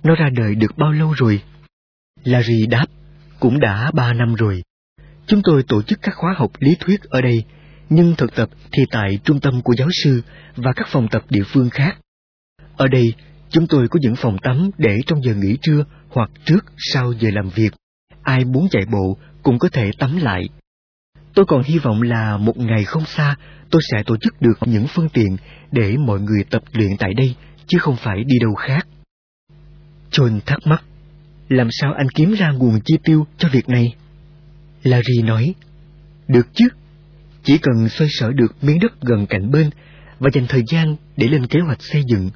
nó 0.02 0.14
ra 0.14 0.30
đời 0.36 0.54
được 0.54 0.78
bao 0.78 0.92
lâu 0.92 1.12
rồi? 1.12 1.42
Larry 2.24 2.66
đáp, 2.66 2.86
cũng 3.40 3.60
đã 3.60 3.90
ba 3.94 4.12
năm 4.12 4.34
rồi. 4.34 4.62
Chúng 5.26 5.40
tôi 5.44 5.62
tổ 5.68 5.82
chức 5.82 5.98
các 6.02 6.14
khóa 6.14 6.34
học 6.36 6.50
lý 6.58 6.76
thuyết 6.80 7.02
ở 7.02 7.20
đây, 7.20 7.44
nhưng 7.90 8.14
thực 8.16 8.34
tập 8.34 8.48
thì 8.72 8.82
tại 8.90 9.18
trung 9.24 9.40
tâm 9.40 9.62
của 9.62 9.74
giáo 9.78 9.88
sư 10.02 10.22
và 10.56 10.72
các 10.76 10.88
phòng 10.90 11.08
tập 11.10 11.24
địa 11.30 11.44
phương 11.46 11.70
khác. 11.70 11.98
Ở 12.76 12.88
đây, 12.88 13.14
chúng 13.50 13.66
tôi 13.66 13.88
có 13.88 13.98
những 14.02 14.16
phòng 14.16 14.36
tắm 14.42 14.70
để 14.78 14.96
trong 15.06 15.22
giờ 15.22 15.34
nghỉ 15.34 15.56
trưa 15.62 15.84
hoặc 16.16 16.30
trước 16.44 16.64
sau 16.76 17.12
giờ 17.12 17.30
làm 17.32 17.48
việc, 17.48 17.70
ai 18.22 18.44
muốn 18.44 18.68
chạy 18.70 18.82
bộ 18.92 19.16
cũng 19.42 19.58
có 19.58 19.68
thể 19.68 19.90
tắm 19.98 20.16
lại. 20.16 20.48
Tôi 21.34 21.46
còn 21.48 21.62
hy 21.62 21.78
vọng 21.78 22.02
là 22.02 22.36
một 22.36 22.56
ngày 22.56 22.84
không 22.84 23.04
xa, 23.04 23.36
tôi 23.70 23.82
sẽ 23.92 24.02
tổ 24.06 24.16
chức 24.16 24.42
được 24.42 24.58
những 24.66 24.86
phương 24.88 25.08
tiện 25.08 25.36
để 25.72 25.96
mọi 25.96 26.20
người 26.20 26.44
tập 26.50 26.62
luyện 26.72 26.96
tại 26.98 27.10
đây, 27.16 27.34
chứ 27.66 27.78
không 27.78 27.96
phải 27.96 28.24
đi 28.26 28.34
đâu 28.40 28.54
khác. 28.54 28.86
John 30.10 30.40
thắc 30.46 30.58
mắc, 30.66 30.84
làm 31.48 31.68
sao 31.70 31.92
anh 31.92 32.08
kiếm 32.08 32.34
ra 32.34 32.50
nguồn 32.50 32.80
chi 32.84 32.98
tiêu 33.04 33.26
cho 33.38 33.48
việc 33.48 33.68
này? 33.68 33.94
Larry 34.82 35.22
nói, 35.24 35.54
được 36.28 36.46
chứ, 36.54 36.68
chỉ 37.42 37.58
cần 37.58 37.88
xoay 37.88 38.10
sở 38.10 38.32
được 38.32 38.56
miếng 38.62 38.78
đất 38.80 39.00
gần 39.00 39.26
cạnh 39.26 39.50
bên 39.50 39.70
và 40.18 40.30
dành 40.34 40.46
thời 40.48 40.62
gian 40.72 40.96
để 41.16 41.28
lên 41.28 41.46
kế 41.46 41.60
hoạch 41.60 41.82
xây 41.82 42.02
dựng, 42.08 42.30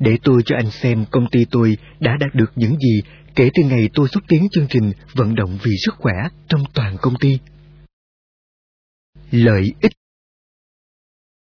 để 0.00 0.18
tôi 0.22 0.42
cho 0.46 0.56
anh 0.56 0.70
xem 0.70 1.04
công 1.10 1.30
ty 1.30 1.44
tôi 1.50 1.76
đã 2.00 2.16
đạt 2.20 2.34
được 2.34 2.52
những 2.54 2.76
gì 2.78 3.00
kể 3.34 3.50
từ 3.54 3.68
ngày 3.68 3.90
tôi 3.94 4.08
xúc 4.08 4.22
tiến 4.28 4.48
chương 4.52 4.66
trình 4.70 4.92
vận 5.14 5.34
động 5.34 5.58
vì 5.62 5.72
sức 5.86 5.94
khỏe 5.98 6.14
trong 6.48 6.60
toàn 6.74 6.96
công 7.00 7.14
ty. 7.20 7.38
Lợi 9.30 9.62
ích 9.80 9.92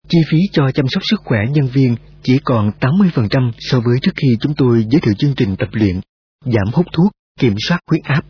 Chi 0.10 0.20
phí 0.32 0.38
cho 0.52 0.72
chăm 0.72 0.86
sóc 0.90 1.04
sức 1.10 1.20
khỏe 1.24 1.40
nhân 1.52 1.68
viên 1.74 1.96
chỉ 2.24 2.40
còn 2.44 2.72
80% 2.80 3.52
so 3.60 3.80
với 3.80 4.00
trước 4.02 4.12
khi 4.16 4.28
chúng 4.42 4.54
tôi 4.58 4.86
giới 4.90 5.02
thiệu 5.02 5.14
chương 5.14 5.36
trình 5.38 5.56
tập 5.60 5.70
luyện, 5.72 6.00
giảm 6.46 6.74
hút 6.74 6.86
thuốc, 6.94 7.12
kiểm 7.40 7.56
soát 7.68 7.80
huyết 7.90 8.04
áp. 8.04 8.26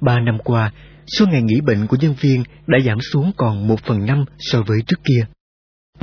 Ba 0.00 0.20
năm 0.20 0.38
qua, 0.44 0.72
số 1.06 1.26
ngày 1.26 1.42
nghỉ 1.42 1.60
bệnh 1.60 1.86
của 1.86 1.96
nhân 2.00 2.14
viên 2.20 2.44
đã 2.66 2.78
giảm 2.86 2.98
xuống 3.12 3.32
còn 3.36 3.68
một 3.68 3.80
phần 3.86 4.06
năm 4.06 4.24
so 4.38 4.62
với 4.62 4.78
trước 4.86 5.00
kia. 5.04 5.26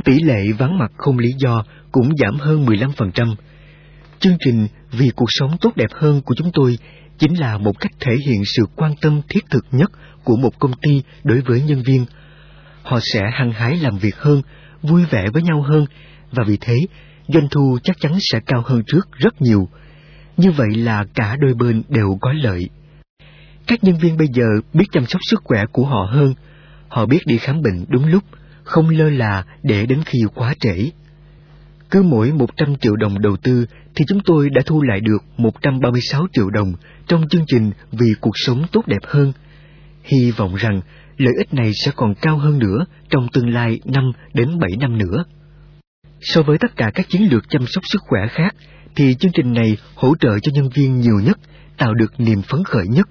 Tỷ 0.03 0.19
lệ 0.19 0.51
vắng 0.57 0.77
mặt 0.77 0.91
không 0.97 1.19
lý 1.19 1.29
do 1.39 1.63
cũng 1.91 2.09
giảm 2.17 2.35
hơn 2.39 2.65
15%. 2.65 3.35
Chương 4.19 4.37
trình 4.39 4.67
Vì 4.91 5.09
cuộc 5.15 5.29
sống 5.29 5.57
tốt 5.61 5.75
đẹp 5.75 5.91
hơn 5.93 6.21
của 6.21 6.35
chúng 6.37 6.51
tôi 6.53 6.77
chính 7.17 7.39
là 7.39 7.57
một 7.57 7.79
cách 7.79 7.91
thể 7.99 8.15
hiện 8.27 8.41
sự 8.45 8.65
quan 8.75 8.93
tâm 9.01 9.21
thiết 9.29 9.45
thực 9.49 9.65
nhất 9.71 9.91
của 10.23 10.35
một 10.35 10.59
công 10.59 10.73
ty 10.81 11.01
đối 11.23 11.41
với 11.41 11.61
nhân 11.61 11.81
viên. 11.85 12.05
Họ 12.83 12.99
sẽ 13.01 13.21
hăng 13.33 13.51
hái 13.51 13.75
làm 13.75 13.97
việc 13.97 14.15
hơn, 14.15 14.41
vui 14.81 15.05
vẻ 15.05 15.25
với 15.33 15.41
nhau 15.43 15.61
hơn, 15.61 15.85
và 16.31 16.43
vì 16.47 16.57
thế 16.61 16.75
doanh 17.27 17.47
thu 17.51 17.77
chắc 17.83 17.95
chắn 17.99 18.17
sẽ 18.19 18.39
cao 18.45 18.61
hơn 18.65 18.83
trước 18.87 19.11
rất 19.11 19.41
nhiều. 19.41 19.67
Như 20.37 20.51
vậy 20.51 20.69
là 20.75 21.05
cả 21.13 21.35
đôi 21.39 21.53
bên 21.53 21.83
đều 21.89 22.17
có 22.21 22.33
lợi. 22.33 22.69
Các 23.67 23.83
nhân 23.83 23.97
viên 23.97 24.17
bây 24.17 24.27
giờ 24.27 24.45
biết 24.73 24.85
chăm 24.91 25.05
sóc 25.05 25.21
sức 25.29 25.41
khỏe 25.43 25.65
của 25.71 25.85
họ 25.85 26.09
hơn, 26.11 26.33
họ 26.87 27.05
biết 27.05 27.19
đi 27.25 27.37
khám 27.37 27.61
bệnh 27.61 27.85
đúng 27.87 28.05
lúc, 28.05 28.23
không 28.67 28.89
lơ 28.89 29.09
là 29.09 29.45
để 29.63 29.85
đến 29.85 30.01
khi 30.05 30.19
quá 30.35 30.53
trễ. 30.59 30.89
Cứ 31.91 32.03
mỗi 32.03 32.31
100 32.31 32.75
triệu 32.75 32.95
đồng 32.95 33.21
đầu 33.21 33.37
tư 33.37 33.65
thì 33.95 34.05
chúng 34.07 34.19
tôi 34.25 34.49
đã 34.49 34.61
thu 34.65 34.81
lại 34.81 34.99
được 34.99 35.23
136 35.37 36.27
triệu 36.33 36.49
đồng 36.49 36.73
trong 37.07 37.27
chương 37.29 37.45
trình 37.47 37.71
vì 37.91 38.07
cuộc 38.21 38.33
sống 38.35 38.65
tốt 38.71 38.87
đẹp 38.87 39.01
hơn. 39.07 39.33
Hy 40.03 40.31
vọng 40.31 40.55
rằng 40.55 40.81
lợi 41.17 41.33
ích 41.37 41.53
này 41.53 41.71
sẽ 41.85 41.91
còn 41.95 42.15
cao 42.21 42.37
hơn 42.37 42.59
nữa 42.59 42.85
trong 43.09 43.27
tương 43.33 43.49
lai 43.49 43.79
5 43.85 44.11
đến 44.33 44.59
7 44.59 44.69
năm 44.79 44.97
nữa. 44.97 45.23
So 46.21 46.41
với 46.41 46.57
tất 46.57 46.75
cả 46.75 46.91
các 46.93 47.09
chiến 47.09 47.31
lược 47.31 47.49
chăm 47.49 47.65
sóc 47.67 47.83
sức 47.87 48.01
khỏe 48.01 48.21
khác, 48.31 48.55
thì 48.95 49.15
chương 49.15 49.31
trình 49.31 49.53
này 49.53 49.77
hỗ 49.95 50.15
trợ 50.19 50.39
cho 50.39 50.51
nhân 50.53 50.69
viên 50.73 50.99
nhiều 50.99 51.19
nhất, 51.23 51.39
tạo 51.77 51.93
được 51.93 52.19
niềm 52.19 52.41
phấn 52.41 52.63
khởi 52.63 52.87
nhất. 52.87 53.07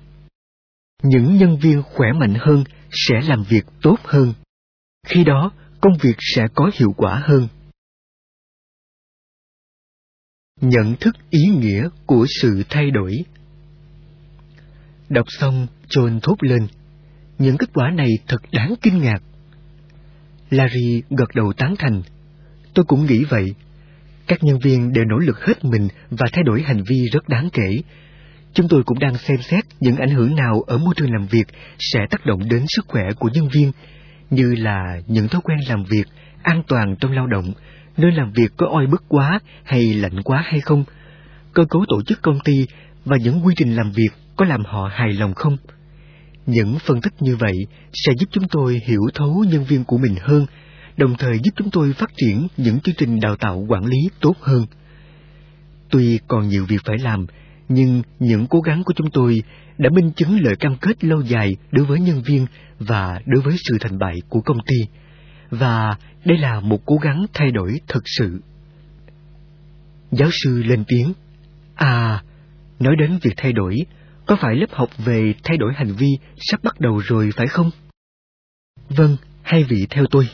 Những 1.03 1.37
nhân 1.37 1.59
viên 1.59 1.83
khỏe 1.83 2.13
mạnh 2.13 2.35
hơn 2.41 2.65
sẽ 2.91 3.21
làm 3.29 3.43
việc 3.43 3.65
tốt 3.83 3.97
hơn. 4.05 4.33
Khi 5.07 5.25
đó, 5.25 5.51
công 5.81 5.93
việc 6.01 6.17
sẽ 6.19 6.43
có 6.55 6.71
hiệu 6.75 6.93
quả 6.97 7.23
hơn. 7.25 7.49
Nhận 10.61 10.97
thức 11.01 11.17
ý 11.31 11.47
nghĩa 11.47 11.89
của 12.07 12.27
sự 12.41 12.63
thay 12.69 12.91
đổi 12.91 13.13
Đọc 15.09 15.27
xong, 15.29 15.67
John 15.89 16.21
thốt 16.23 16.37
lên. 16.41 16.67
Những 17.39 17.57
kết 17.57 17.71
quả 17.75 17.91
này 17.91 18.09
thật 18.29 18.43
đáng 18.53 18.75
kinh 18.83 18.99
ngạc. 18.99 19.23
Larry 20.51 21.03
gật 21.11 21.35
đầu 21.35 21.53
tán 21.53 21.75
thành. 21.79 22.03
Tôi 22.75 22.85
cũng 22.89 23.07
nghĩ 23.07 23.25
vậy. 23.25 23.45
Các 24.27 24.45
nhân 24.45 24.59
viên 24.59 24.93
đều 24.93 25.05
nỗ 25.05 25.17
lực 25.19 25.37
hết 25.41 25.65
mình 25.65 25.89
và 26.11 26.27
thay 26.33 26.45
đổi 26.45 26.63
hành 26.63 26.83
vi 26.89 26.97
rất 27.13 27.29
đáng 27.29 27.49
kể. 27.53 27.77
Chúng 28.53 28.69
tôi 28.69 28.83
cũng 28.87 28.99
đang 28.99 29.19
xem 29.19 29.37
xét 29.43 29.65
những 29.81 29.97
ảnh 29.97 30.11
hưởng 30.11 30.35
nào 30.35 30.63
ở 30.67 30.79
môi 30.79 30.95
trường 30.97 31.13
làm 31.13 31.27
việc 31.27 31.47
sẽ 31.79 32.01
tác 32.11 32.27
động 32.27 32.49
đến 32.49 32.65
sức 32.69 32.85
khỏe 32.89 33.03
của 33.19 33.29
nhân 33.35 33.49
viên, 33.53 33.73
như 34.31 34.55
là 34.55 35.01
những 35.07 35.29
thói 35.29 35.41
quen 35.45 35.59
làm 35.69 35.85
việc, 35.85 36.05
an 36.43 36.63
toàn 36.69 36.97
trong 37.01 37.13
lao 37.13 37.27
động, 37.27 37.53
nơi 37.97 38.13
làm 38.13 38.33
việc 38.33 38.53
có 38.57 38.67
oi 38.67 38.87
bức 38.87 39.05
quá 39.09 39.41
hay 39.65 39.95
lạnh 39.95 40.23
quá 40.23 40.43
hay 40.47 40.61
không, 40.61 40.85
cơ 41.53 41.65
cấu 41.71 41.85
tổ 41.89 42.03
chức 42.03 42.23
công 42.23 42.39
ty 42.45 42.67
và 43.05 43.17
những 43.17 43.47
quy 43.47 43.55
trình 43.57 43.77
làm 43.77 43.91
việc 43.91 44.11
có 44.37 44.45
làm 44.45 44.65
họ 44.65 44.91
hài 44.93 45.13
lòng 45.13 45.35
không. 45.35 45.57
Những 46.47 46.79
phân 46.87 47.01
tích 47.01 47.13
như 47.21 47.37
vậy 47.37 47.67
sẽ 47.93 48.13
giúp 48.19 48.27
chúng 48.33 48.49
tôi 48.49 48.81
hiểu 48.85 49.01
thấu 49.15 49.45
nhân 49.49 49.65
viên 49.65 49.85
của 49.85 49.99
mình 49.99 50.15
hơn, 50.21 50.47
đồng 50.97 51.15
thời 51.19 51.39
giúp 51.39 51.51
chúng 51.57 51.71
tôi 51.71 51.93
phát 51.93 52.11
triển 52.17 52.49
những 52.57 52.81
chương 52.81 52.95
trình 52.99 53.21
đào 53.21 53.37
tạo 53.37 53.67
quản 53.69 53.85
lý 53.85 53.99
tốt 54.21 54.35
hơn. 54.41 54.67
Tuy 55.91 56.19
còn 56.29 56.49
nhiều 56.49 56.67
việc 56.69 56.81
phải 56.85 56.97
làm, 56.99 57.27
nhưng 57.69 58.03
những 58.19 58.47
cố 58.47 58.61
gắng 58.61 58.83
của 58.85 58.93
chúng 58.97 59.11
tôi 59.11 59.43
đã 59.79 59.91
minh 59.91 60.11
chứng 60.17 60.41
lời 60.41 60.57
cam 60.57 60.77
kết 60.77 61.05
lâu 61.05 61.23
dài 61.23 61.57
đối 61.71 61.87
với 61.87 62.01
nhân 62.01 62.23
viên 62.27 62.47
và 62.79 63.21
đối 63.27 63.43
với 63.43 63.57
sự 63.59 63.79
thành 63.81 63.99
bại 63.99 64.15
của 64.29 64.41
công 64.41 64.59
ty. 64.67 64.77
Và 65.51 65.97
đây 66.25 66.39
là 66.39 66.61
một 66.61 66.83
cố 66.87 66.97
gắng 66.97 67.27
thay 67.35 67.51
đổi 67.51 67.81
thực 67.89 68.03
sự. 68.19 68.41
Giáo 70.11 70.29
sư 70.33 70.63
lên 70.63 70.85
tiếng. 70.89 71.13
À, 71.75 72.23
nói 72.79 72.97
đến 72.99 73.19
việc 73.23 73.35
thay 73.37 73.53
đổi, 73.53 73.77
có 74.27 74.37
phải 74.37 74.57
lớp 74.57 74.71
học 74.73 74.91
về 74.99 75.35
thay 75.45 75.57
đổi 75.57 75.73
hành 75.77 75.93
vi 75.93 76.09
sắp 76.37 76.63
bắt 76.63 76.81
đầu 76.81 76.99
rồi 76.99 77.31
phải 77.37 77.47
không? 77.47 77.71
Vâng, 78.89 79.17
hai 79.43 79.65
vị 79.65 79.87
theo 79.91 80.05
tôi. 80.11 80.29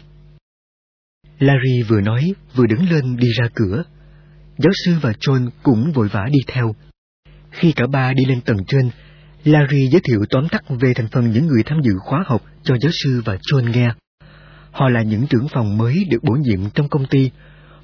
Larry 1.38 1.82
vừa 1.88 2.00
nói 2.00 2.32
vừa 2.54 2.66
đứng 2.66 2.90
lên 2.90 3.16
đi 3.16 3.28
ra 3.38 3.48
cửa. 3.54 3.84
Giáo 4.58 4.72
sư 4.84 4.94
và 5.02 5.12
John 5.12 5.50
cũng 5.62 5.92
vội 5.92 6.08
vã 6.08 6.26
đi 6.32 6.38
theo. 6.46 6.74
Khi 7.50 7.72
cả 7.72 7.86
ba 7.86 8.12
đi 8.12 8.24
lên 8.24 8.40
tầng 8.40 8.64
trên, 8.66 8.90
Larry 9.44 9.88
giới 9.92 10.00
thiệu 10.04 10.20
tóm 10.30 10.48
tắt 10.48 10.64
về 10.68 10.92
thành 10.96 11.08
phần 11.08 11.30
những 11.30 11.46
người 11.46 11.62
tham 11.66 11.80
dự 11.82 11.92
khóa 11.98 12.24
học 12.26 12.42
cho 12.62 12.76
giáo 12.80 12.90
sư 13.04 13.22
và 13.24 13.36
John 13.36 13.70
nghe. 13.70 13.88
Họ 14.70 14.88
là 14.88 15.02
những 15.02 15.26
trưởng 15.26 15.48
phòng 15.48 15.78
mới 15.78 16.04
được 16.10 16.22
bổ 16.22 16.32
nhiệm 16.32 16.70
trong 16.70 16.88
công 16.88 17.06
ty. 17.06 17.30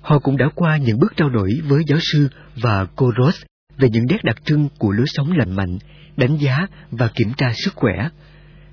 Họ 0.00 0.18
cũng 0.18 0.36
đã 0.36 0.46
qua 0.54 0.76
những 0.76 0.98
bước 0.98 1.12
trao 1.16 1.30
đổi 1.30 1.50
với 1.64 1.82
giáo 1.86 1.98
sư 2.02 2.28
và 2.62 2.86
cô 2.96 3.10
Ross 3.18 3.42
về 3.78 3.88
những 3.92 4.06
nét 4.08 4.24
đặc 4.24 4.36
trưng 4.44 4.68
của 4.78 4.92
lối 4.92 5.06
sống 5.08 5.32
lành 5.32 5.56
mạnh, 5.56 5.78
đánh 6.16 6.36
giá 6.36 6.66
và 6.90 7.10
kiểm 7.14 7.32
tra 7.36 7.52
sức 7.54 7.74
khỏe. 7.74 8.08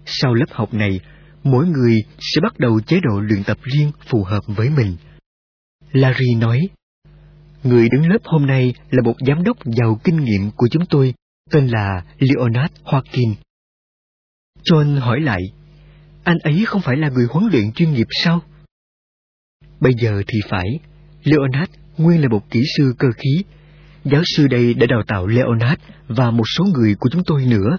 Sau 0.06 0.34
lớp 0.34 0.46
học 0.52 0.74
này, 0.74 1.00
mỗi 1.44 1.68
người 1.68 1.96
sẽ 2.20 2.42
bắt 2.42 2.60
đầu 2.60 2.80
chế 2.82 3.00
độ 3.10 3.20
luyện 3.20 3.44
tập 3.44 3.58
riêng 3.64 3.92
phù 4.08 4.24
hợp 4.24 4.42
với 4.48 4.70
mình. 4.70 4.96
Larry 5.92 6.36
nói, 6.40 6.60
Người 7.64 7.90
đứng 7.90 8.10
lớp 8.10 8.18
hôm 8.24 8.46
nay 8.46 8.74
là 8.90 9.02
một 9.04 9.16
giám 9.28 9.44
đốc 9.44 9.58
giàu 9.66 10.00
kinh 10.04 10.24
nghiệm 10.24 10.52
của 10.56 10.68
chúng 10.72 10.86
tôi, 10.86 11.14
tên 11.52 11.68
là 11.68 12.04
Leonard 12.20 12.74
Hawking. 12.84 13.34
John 14.64 15.00
hỏi 15.00 15.20
lại, 15.20 15.42
anh 16.24 16.38
ấy 16.44 16.64
không 16.68 16.82
phải 16.82 16.96
là 16.98 17.10
người 17.10 17.26
huấn 17.30 17.50
luyện 17.52 17.72
chuyên 17.72 17.94
nghiệp 17.94 18.08
sao? 18.24 18.42
Bây 19.80 19.94
giờ 20.02 20.22
thì 20.28 20.40
phải, 20.50 20.80
Leonard 21.24 21.72
nguyên 21.98 22.22
là 22.22 22.28
một 22.28 22.50
kỹ 22.50 22.62
sư 22.78 22.94
cơ 23.00 23.08
khí. 23.18 23.44
Giáo 24.04 24.22
sư 24.26 24.48
đây 24.48 24.74
đã 24.74 24.86
đào 24.90 25.04
tạo 25.08 25.28
Leonard 25.28 25.82
và 26.08 26.32
một 26.32 26.44
số 26.58 26.64
người 26.64 26.96
của 27.00 27.10
chúng 27.12 27.24
tôi 27.26 27.46
nữa. 27.46 27.78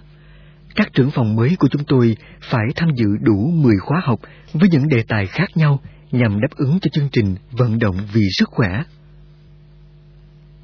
Các 0.75 0.87
trưởng 0.93 1.11
phòng 1.11 1.35
mới 1.35 1.55
của 1.59 1.67
chúng 1.71 1.83
tôi 1.87 2.17
phải 2.41 2.65
tham 2.75 2.89
dự 2.95 3.07
đủ 3.21 3.51
10 3.51 3.75
khóa 3.77 4.01
học 4.03 4.19
với 4.53 4.69
những 4.69 4.87
đề 4.87 5.03
tài 5.07 5.25
khác 5.25 5.57
nhau 5.57 5.79
nhằm 6.11 6.39
đáp 6.41 6.55
ứng 6.55 6.79
cho 6.81 6.89
chương 6.93 7.09
trình 7.11 7.35
vận 7.51 7.79
động 7.79 7.97
vì 8.13 8.21
sức 8.39 8.49
khỏe. 8.49 8.83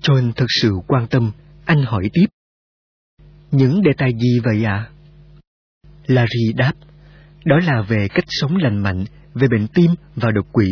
John 0.01 0.31
thật 0.35 0.47
sự 0.61 0.71
quan 0.87 1.07
tâm, 1.07 1.31
anh 1.65 1.83
hỏi 1.83 2.09
tiếp. 2.13 2.25
Những 3.53 3.81
đề 3.81 3.91
tài 3.97 4.11
gì 4.13 4.39
vậy 4.43 4.65
ạ? 4.65 4.73
À? 4.73 4.89
Larry 6.07 6.53
đáp, 6.55 6.73
đó 7.45 7.59
là 7.65 7.81
về 7.81 8.07
cách 8.07 8.25
sống 8.27 8.57
lành 8.57 8.77
mạnh, 8.83 9.05
về 9.33 9.47
bệnh 9.47 9.67
tim 9.67 9.91
và 10.15 10.31
đột 10.31 10.45
quỵ, 10.51 10.67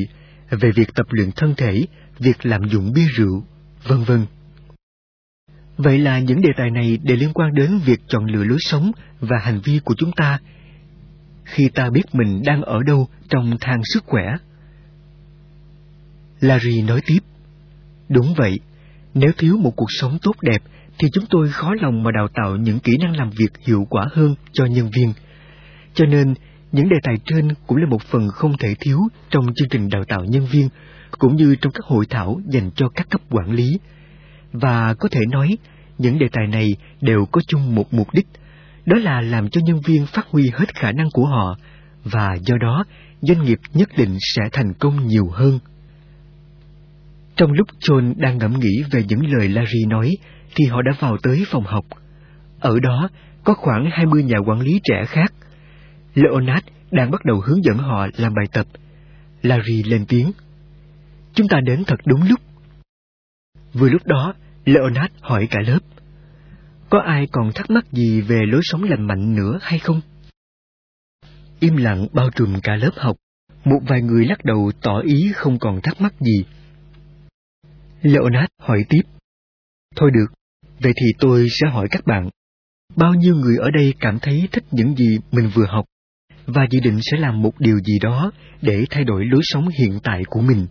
về 0.50 0.72
việc 0.72 0.94
tập 0.96 1.06
luyện 1.10 1.32
thân 1.36 1.54
thể, 1.58 1.86
việc 2.20 2.46
lạm 2.46 2.70
dụng 2.70 2.94
bia 2.94 3.08
rượu, 3.16 3.44
vân 3.88 4.04
vân. 4.04 4.26
Vậy 5.78 6.00
là 6.00 6.20
những 6.20 6.42
đề 6.42 6.50
tài 6.58 6.72
này 6.72 6.98
đều 7.04 7.18
liên 7.18 7.34
quan 7.34 7.54
đến 7.54 7.80
việc 7.86 8.00
chọn 8.08 8.26
lựa 8.26 8.44
lối 8.44 8.58
sống 8.62 8.92
và 9.20 9.38
hành 9.42 9.60
vi 9.64 9.80
của 9.86 9.96
chúng 9.98 10.12
ta 10.12 10.40
khi 11.44 11.70
ta 11.70 11.90
biết 11.90 12.04
mình 12.14 12.42
đang 12.46 12.62
ở 12.62 12.80
đâu 12.88 13.08
trong 13.30 13.58
thang 13.62 13.82
sức 13.84 14.04
khỏe. 14.06 14.24
Larry 16.40 16.82
nói 16.82 17.02
tiếp, 17.06 17.20
đúng 18.10 18.34
vậy, 18.38 18.60
nếu 19.14 19.32
thiếu 19.38 19.58
một 19.58 19.74
cuộc 19.76 19.90
sống 19.90 20.18
tốt 20.22 20.36
đẹp 20.42 20.62
thì 21.02 21.08
chúng 21.14 21.26
tôi 21.30 21.50
khó 21.50 21.74
lòng 21.82 22.04
mà 22.04 22.12
đào 22.12 22.28
tạo 22.34 22.56
những 22.56 22.80
kỹ 22.80 22.98
năng 22.98 23.16
làm 23.16 23.30
việc 23.30 23.52
hiệu 23.68 23.86
quả 23.90 24.08
hơn 24.12 24.36
cho 24.52 24.66
nhân 24.66 24.90
viên. 24.96 25.14
Cho 25.94 26.06
nên, 26.06 26.34
những 26.72 26.90
đề 26.90 26.96
tài 27.04 27.16
trên 27.26 27.48
cũng 27.68 27.78
là 27.78 27.86
một 27.90 28.02
phần 28.02 28.28
không 28.28 28.58
thể 28.58 28.76
thiếu 28.80 29.00
trong 29.30 29.46
chương 29.56 29.70
trình 29.70 29.90
đào 29.90 30.04
tạo 30.08 30.26
nhân 30.26 30.46
viên, 30.52 30.70
cũng 31.20 31.36
như 31.36 31.56
trong 31.62 31.74
các 31.74 31.86
hội 31.86 32.06
thảo 32.10 32.42
dành 32.48 32.72
cho 32.76 32.90
các 32.90 33.10
cấp 33.10 33.22
quản 33.30 33.52
lý. 33.52 33.68
Và 34.52 34.94
có 34.94 35.10
thể 35.12 35.22
nói, 35.32 35.58
những 35.98 36.20
đề 36.20 36.28
tài 36.32 36.48
này 36.48 36.68
đều 37.02 37.26
có 37.26 37.42
chung 37.48 37.76
một 37.76 37.94
mục 37.94 38.08
đích, 38.14 38.28
đó 38.86 38.98
là 38.98 39.22
làm 39.22 39.50
cho 39.50 39.62
nhân 39.66 39.82
viên 39.86 40.06
phát 40.06 40.28
huy 40.28 40.50
hết 40.54 40.76
khả 40.76 40.92
năng 40.92 41.08
của 41.14 41.26
họ, 41.26 41.58
và 42.04 42.38
do 42.46 42.56
đó 42.58 42.84
doanh 43.22 43.44
nghiệp 43.44 43.60
nhất 43.74 43.90
định 43.98 44.18
sẽ 44.36 44.42
thành 44.52 44.74
công 44.74 45.08
nhiều 45.08 45.30
hơn. 45.32 45.60
Trong 47.36 47.52
lúc 47.52 47.68
John 47.80 48.14
đang 48.18 48.38
ngẫm 48.38 48.60
nghĩ 48.60 48.84
về 48.92 49.04
những 49.08 49.34
lời 49.34 49.50
Larry 49.50 49.86
nói, 49.88 50.18
thì 50.56 50.66
họ 50.66 50.82
đã 50.82 50.92
vào 51.00 51.18
tới 51.24 51.44
phòng 51.48 51.64
học. 51.64 51.86
Ở 52.60 52.80
đó 52.80 53.10
có 53.44 53.54
khoảng 53.54 53.90
20 53.92 54.24
nhà 54.24 54.38
quản 54.38 54.60
lý 54.60 54.80
trẻ 54.84 55.06
khác. 55.08 55.34
Leonard 56.14 56.68
đang 56.92 57.12
bắt 57.12 57.26
đầu 57.26 57.40
hướng 57.40 57.64
dẫn 57.64 57.78
họ 57.78 58.08
làm 58.18 58.34
bài 58.34 58.46
tập. 58.52 58.66
Larry 59.42 59.84
lên 59.84 60.06
tiếng. 60.08 60.32
Chúng 61.34 61.48
ta 61.48 61.60
đến 61.66 61.84
thật 61.88 62.00
đúng 62.06 62.24
lúc. 62.30 62.40
Vừa 63.74 63.90
lúc 63.90 64.06
đó, 64.06 64.34
Leonard 64.66 65.14
hỏi 65.22 65.48
cả 65.52 65.60
lớp. 65.68 65.80
Có 66.90 67.00
ai 67.00 67.28
còn 67.32 67.52
thắc 67.56 67.70
mắc 67.70 67.86
gì 67.92 68.22
về 68.22 68.42
lối 68.48 68.62
sống 68.64 68.84
lành 68.84 69.08
mạnh 69.08 69.36
nữa 69.36 69.60
hay 69.62 69.80
không? 69.80 70.02
Im 71.60 71.78
lặng 71.78 72.08
bao 72.14 72.30
trùm 72.30 72.60
cả 72.64 72.76
lớp 72.76 72.92
học. 72.96 73.18
Một 73.66 73.80
vài 73.88 74.02
người 74.02 74.26
lắc 74.26 74.46
đầu 74.46 74.72
tỏ 74.82 75.00
ý 75.00 75.32
không 75.36 75.60
còn 75.60 75.82
thắc 75.84 76.02
mắc 76.02 76.14
gì. 76.20 76.46
Leonard 78.02 78.52
hỏi 78.60 78.80
tiếp. 78.90 79.02
Thôi 79.96 80.12
được, 80.14 80.41
vậy 80.84 80.94
thì 80.96 81.06
tôi 81.20 81.48
sẽ 81.50 81.68
hỏi 81.68 81.88
các 81.92 82.06
bạn. 82.06 82.30
Bao 82.96 83.14
nhiêu 83.14 83.36
người 83.36 83.58
ở 83.58 83.72
đây 83.72 83.94
cảm 84.00 84.20
thấy 84.22 84.48
thích 84.52 84.64
những 84.72 84.96
gì 84.96 85.18
mình 85.32 85.50
vừa 85.54 85.66
học, 85.66 85.86
và 86.46 86.68
dự 86.72 86.80
định 86.80 87.00
sẽ 87.02 87.18
làm 87.18 87.42
một 87.42 87.60
điều 87.60 87.80
gì 87.80 88.00
đó 88.00 88.32
để 88.62 88.86
thay 88.90 89.04
đổi 89.04 89.26
lối 89.26 89.42
sống 89.44 89.68
hiện 89.80 90.00
tại 90.04 90.22
của 90.26 90.42
mình? 90.42 90.68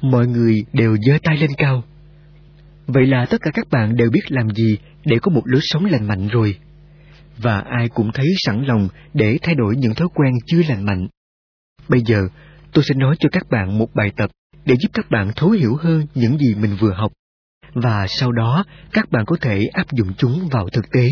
Mọi 0.00 0.26
người 0.26 0.64
đều 0.72 0.96
giơ 0.96 1.18
tay 1.22 1.36
lên 1.36 1.50
cao. 1.56 1.84
Vậy 2.86 3.06
là 3.06 3.26
tất 3.30 3.40
cả 3.40 3.50
các 3.54 3.66
bạn 3.70 3.96
đều 3.96 4.10
biết 4.10 4.22
làm 4.28 4.50
gì 4.50 4.78
để 5.04 5.16
có 5.22 5.30
một 5.30 5.42
lối 5.44 5.60
sống 5.64 5.84
lành 5.84 6.08
mạnh 6.08 6.28
rồi. 6.28 6.58
Và 7.38 7.58
ai 7.60 7.88
cũng 7.88 8.10
thấy 8.14 8.26
sẵn 8.46 8.64
lòng 8.64 8.88
để 9.14 9.38
thay 9.42 9.54
đổi 9.54 9.76
những 9.76 9.94
thói 9.94 10.08
quen 10.14 10.32
chưa 10.46 10.62
lành 10.68 10.84
mạnh. 10.84 11.08
Bây 11.88 12.00
giờ, 12.06 12.20
tôi 12.72 12.84
sẽ 12.88 12.94
nói 12.94 13.16
cho 13.18 13.28
các 13.32 13.50
bạn 13.50 13.78
một 13.78 13.94
bài 13.94 14.12
tập 14.16 14.30
để 14.64 14.74
giúp 14.80 14.88
các 14.92 15.10
bạn 15.10 15.30
thấu 15.36 15.50
hiểu 15.50 15.76
hơn 15.76 16.06
những 16.14 16.38
gì 16.38 16.54
mình 16.54 16.76
vừa 16.80 16.92
học, 16.92 17.12
và 17.74 18.06
sau 18.08 18.32
đó 18.32 18.64
các 18.92 19.10
bạn 19.10 19.24
có 19.26 19.36
thể 19.40 19.64
áp 19.72 19.86
dụng 19.92 20.12
chúng 20.18 20.48
vào 20.52 20.68
thực 20.72 20.90
tế. 20.92 21.08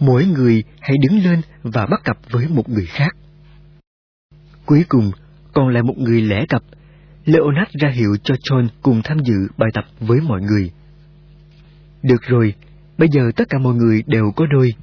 Mỗi 0.00 0.26
người 0.26 0.64
hãy 0.80 0.96
đứng 1.08 1.24
lên 1.24 1.40
và 1.62 1.86
bắt 1.86 2.00
cặp 2.04 2.16
với 2.30 2.48
một 2.48 2.68
người 2.68 2.86
khác. 2.86 3.16
Cuối 4.66 4.84
cùng, 4.88 5.10
còn 5.52 5.68
lại 5.68 5.82
một 5.82 5.98
người 5.98 6.20
lẻ 6.20 6.44
cặp. 6.48 6.62
Leonard 7.24 7.70
ra 7.80 7.88
hiệu 7.88 8.16
cho 8.24 8.34
John 8.34 8.68
cùng 8.82 9.00
tham 9.04 9.18
dự 9.18 9.48
bài 9.56 9.70
tập 9.74 9.84
với 10.00 10.20
mọi 10.20 10.40
người. 10.40 10.70
Được 12.02 12.22
rồi, 12.22 12.54
bây 12.98 13.08
giờ 13.12 13.30
tất 13.36 13.48
cả 13.48 13.58
mọi 13.58 13.74
người 13.74 14.02
đều 14.06 14.32
có 14.36 14.46
đôi. 14.46 14.74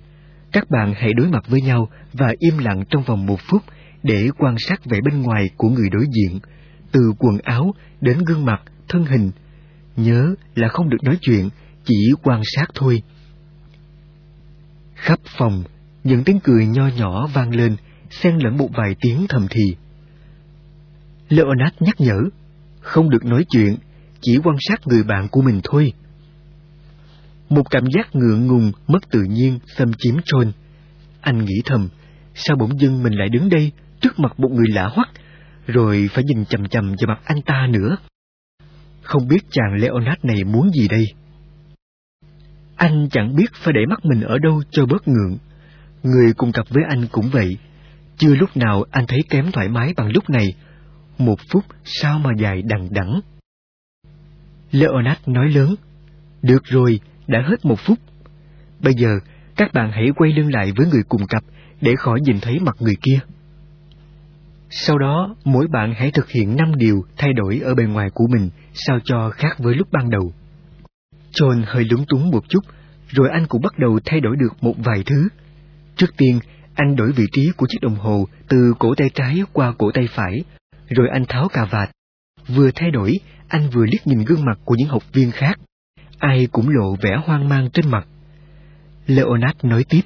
Các 0.52 0.70
bạn 0.70 0.94
hãy 0.98 1.14
đối 1.14 1.28
mặt 1.28 1.44
với 1.48 1.62
nhau 1.62 1.90
và 2.14 2.34
im 2.40 2.58
lặng 2.58 2.84
trong 2.90 3.04
vòng 3.04 3.26
một 3.26 3.40
phút 3.50 3.62
để 4.04 4.30
quan 4.38 4.56
sát 4.58 4.86
vẻ 4.86 5.00
bên 5.02 5.22
ngoài 5.22 5.50
của 5.58 5.70
người 5.70 5.90
đối 5.90 6.06
diện 6.06 6.40
từ 6.92 7.00
quần 7.20 7.38
áo 7.44 7.74
đến 8.02 8.18
gương 8.26 8.46
mặt, 8.46 8.62
thân 8.90 9.06
hình. 9.06 9.32
Nhớ 9.96 10.36
là 10.56 10.68
không 10.68 10.90
được 10.90 11.04
nói 11.04 11.18
chuyện, 11.22 11.50
chỉ 11.86 12.12
quan 12.24 12.42
sát 12.44 12.66
thôi. 12.74 13.04
Khắp 14.96 15.20
phòng, 15.38 15.64
những 16.04 16.24
tiếng 16.24 16.40
cười 16.44 16.66
nho 16.66 16.88
nhỏ 16.88 17.28
vang 17.34 17.56
lên, 17.56 17.76
xen 18.10 18.38
lẫn 18.38 18.58
một 18.58 18.70
vài 18.78 18.96
tiếng 19.02 19.26
thầm 19.30 19.48
thì. 19.50 19.76
Leonard 21.30 21.76
nhắc 21.80 21.96
nhở, 22.02 22.20
không 22.80 23.10
được 23.10 23.26
nói 23.26 23.46
chuyện, 23.50 23.76
chỉ 24.22 24.38
quan 24.44 24.56
sát 24.60 24.88
người 24.88 25.04
bạn 25.04 25.28
của 25.32 25.42
mình 25.42 25.62
thôi. 25.64 25.94
Một 27.50 27.70
cảm 27.70 27.84
giác 27.96 28.16
ngượng 28.16 28.48
ngùng, 28.48 28.72
mất 28.88 29.10
tự 29.10 29.24
nhiên 29.24 29.60
xâm 29.78 29.92
chiếm 29.98 30.16
John. 30.18 30.52
Anh 31.22 31.46
nghĩ 31.46 31.62
thầm, 31.66 31.90
sao 32.36 32.58
bỗng 32.58 32.80
dưng 32.80 33.04
mình 33.04 33.14
lại 33.14 33.30
đứng 33.30 33.50
đây 33.50 33.72
trước 34.02 34.20
mặt 34.20 34.40
một 34.40 34.52
người 34.52 34.68
lạ 34.74 34.90
hoắc 34.94 35.10
rồi 35.68 36.10
phải 36.14 36.24
nhìn 36.24 36.46
chầm 36.46 36.68
chầm 36.68 36.86
vào 36.86 37.16
mặt 37.16 37.22
anh 37.26 37.42
ta 37.42 37.68
nữa. 37.70 37.98
Không 39.04 39.28
biết 39.28 39.40
chàng 39.52 39.74
Leonard 39.74 40.24
này 40.24 40.44
muốn 40.44 40.70
gì 40.72 40.88
đây? 40.88 41.06
Anh 42.76 43.10
chẳng 43.12 43.36
biết 43.36 43.54
phải 43.54 43.74
để 43.74 43.86
mắt 43.86 44.06
mình 44.06 44.22
ở 44.22 44.38
đâu 44.38 44.62
cho 44.72 44.86
bớt 44.86 45.08
ngượng. 45.08 45.38
Người 46.04 46.34
cùng 46.34 46.52
cặp 46.52 46.66
với 46.70 46.84
anh 46.90 47.08
cũng 47.12 47.30
vậy. 47.32 47.58
Chưa 48.18 48.36
lúc 48.36 48.58
nào 48.58 48.84
anh 48.92 49.06
thấy 49.08 49.20
kém 49.30 49.52
thoải 49.52 49.70
mái 49.70 49.94
bằng 49.98 50.12
lúc 50.12 50.30
này. 50.30 50.46
Một 51.18 51.40
phút 51.52 51.66
sao 51.84 52.20
mà 52.20 52.30
dài 52.40 52.62
đằng 52.66 52.88
đẵng. 52.92 53.20
Leonard 54.72 55.22
nói 55.26 55.50
lớn. 55.50 55.76
Được 56.42 56.64
rồi, 56.64 57.00
đã 57.28 57.40
hết 57.48 57.66
một 57.66 57.80
phút. 57.80 58.00
Bây 58.80 58.94
giờ, 58.94 59.20
các 59.56 59.74
bạn 59.74 59.92
hãy 59.92 60.06
quay 60.16 60.32
lưng 60.32 60.54
lại 60.54 60.72
với 60.76 60.88
người 60.88 61.04
cùng 61.10 61.28
cặp 61.28 61.44
để 61.82 61.96
khỏi 61.96 62.20
nhìn 62.22 62.40
thấy 62.42 62.60
mặt 62.60 62.76
người 62.80 62.96
kia. 63.02 63.20
Sau 64.76 64.98
đó, 64.98 65.36
mỗi 65.44 65.68
bạn 65.68 65.94
hãy 65.98 66.12
thực 66.12 66.30
hiện 66.30 66.56
năm 66.56 66.76
điều 66.76 67.06
thay 67.18 67.34
đổi 67.34 67.60
ở 67.64 67.76
bề 67.76 67.84
ngoài 67.84 68.10
của 68.14 68.28
mình 68.28 68.50
sao 68.74 69.00
cho 69.04 69.30
khác 69.30 69.60
với 69.60 69.76
lúc 69.76 69.88
ban 69.92 70.10
đầu. 70.10 70.34
John 71.34 71.64
hơi 71.66 71.84
lúng 71.84 72.06
túng 72.06 72.32
một 72.32 72.50
chút, 72.50 72.60
rồi 73.08 73.30
anh 73.30 73.46
cũng 73.48 73.62
bắt 73.62 73.80
đầu 73.80 74.00
thay 74.06 74.20
đổi 74.20 74.36
được 74.36 74.64
một 74.64 74.74
vài 74.78 75.04
thứ. 75.06 75.28
Trước 75.96 76.18
tiên, 76.18 76.40
anh 76.76 76.96
đổi 76.96 77.12
vị 77.12 77.24
trí 77.32 77.52
của 77.58 77.68
chiếc 77.70 77.80
đồng 77.82 77.96
hồ 77.96 78.28
từ 78.48 78.74
cổ 78.80 78.96
tay 78.96 79.10
trái 79.14 79.42
qua 79.54 79.74
cổ 79.78 79.92
tay 79.92 80.08
phải, 80.16 80.44
rồi 80.90 81.08
anh 81.14 81.26
tháo 81.26 81.48
cà 81.48 81.66
vạt. 81.66 81.90
Vừa 82.48 82.72
thay 82.76 82.92
đổi, 82.92 83.20
anh 83.48 83.70
vừa 83.70 83.86
liếc 83.86 84.08
nhìn 84.08 84.24
gương 84.26 84.46
mặt 84.46 84.60
của 84.66 84.76
những 84.76 84.90
học 84.90 85.04
viên 85.14 85.32
khác. 85.32 85.60
Ai 86.18 86.48
cũng 86.52 86.70
lộ 86.70 86.96
vẻ 87.02 87.22
hoang 87.26 87.50
mang 87.50 87.70
trên 87.74 87.92
mặt. 87.92 88.08
Leonard 89.08 89.58
nói 89.64 89.86
tiếp. 89.90 90.02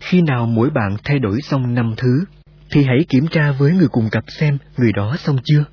Khi 0.00 0.22
nào 0.22 0.46
mỗi 0.46 0.70
bạn 0.70 0.96
thay 1.04 1.18
đổi 1.18 1.40
xong 1.42 1.74
năm 1.74 1.94
thứ, 1.96 2.24
thì 2.70 2.84
hãy 2.84 2.98
kiểm 3.08 3.26
tra 3.30 3.52
với 3.52 3.72
người 3.72 3.88
cùng 3.88 4.10
cặp 4.10 4.24
xem 4.28 4.58
người 4.76 4.92
đó 4.92 5.16
xong 5.18 5.36
chưa. 5.44 5.64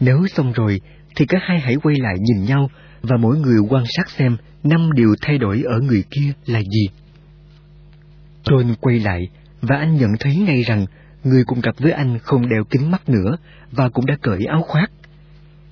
Nếu 0.00 0.26
xong 0.26 0.52
rồi, 0.52 0.80
thì 1.16 1.26
cả 1.26 1.38
hai 1.42 1.60
hãy 1.60 1.76
quay 1.82 1.96
lại 1.98 2.14
nhìn 2.18 2.44
nhau 2.44 2.70
và 3.02 3.16
mỗi 3.16 3.38
người 3.38 3.58
quan 3.68 3.84
sát 3.88 4.10
xem 4.10 4.36
năm 4.64 4.92
điều 4.92 5.14
thay 5.22 5.38
đổi 5.38 5.62
ở 5.62 5.80
người 5.80 6.04
kia 6.10 6.32
là 6.46 6.60
gì. 6.60 6.88
John 8.44 8.74
quay 8.80 9.00
lại 9.00 9.28
và 9.60 9.76
anh 9.76 9.96
nhận 9.96 10.10
thấy 10.20 10.36
ngay 10.36 10.62
rằng 10.62 10.86
người 11.24 11.44
cùng 11.44 11.60
cặp 11.60 11.74
với 11.78 11.92
anh 11.92 12.18
không 12.18 12.48
đeo 12.48 12.64
kính 12.70 12.90
mắt 12.90 13.08
nữa 13.08 13.36
và 13.70 13.88
cũng 13.88 14.06
đã 14.06 14.16
cởi 14.22 14.44
áo 14.48 14.62
khoác. 14.62 14.90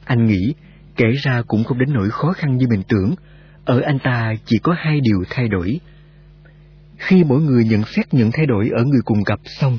Anh 0.04 0.26
nghĩ, 0.26 0.54
kể 0.96 1.06
ra 1.22 1.42
cũng 1.46 1.64
không 1.64 1.78
đến 1.78 1.92
nỗi 1.92 2.10
khó 2.10 2.32
khăn 2.32 2.56
như 2.56 2.66
mình 2.68 2.82
tưởng, 2.88 3.14
ở 3.64 3.80
anh 3.80 3.98
ta 3.98 4.34
chỉ 4.44 4.58
có 4.62 4.74
hai 4.78 5.00
điều 5.00 5.24
thay 5.30 5.48
đổi. 5.48 5.80
Khi 6.96 7.24
mỗi 7.24 7.40
người 7.40 7.64
nhận 7.64 7.84
xét 7.84 8.14
những 8.14 8.30
thay 8.32 8.46
đổi 8.46 8.68
ở 8.76 8.84
người 8.84 9.00
cùng 9.04 9.24
cặp 9.24 9.38
xong, 9.44 9.78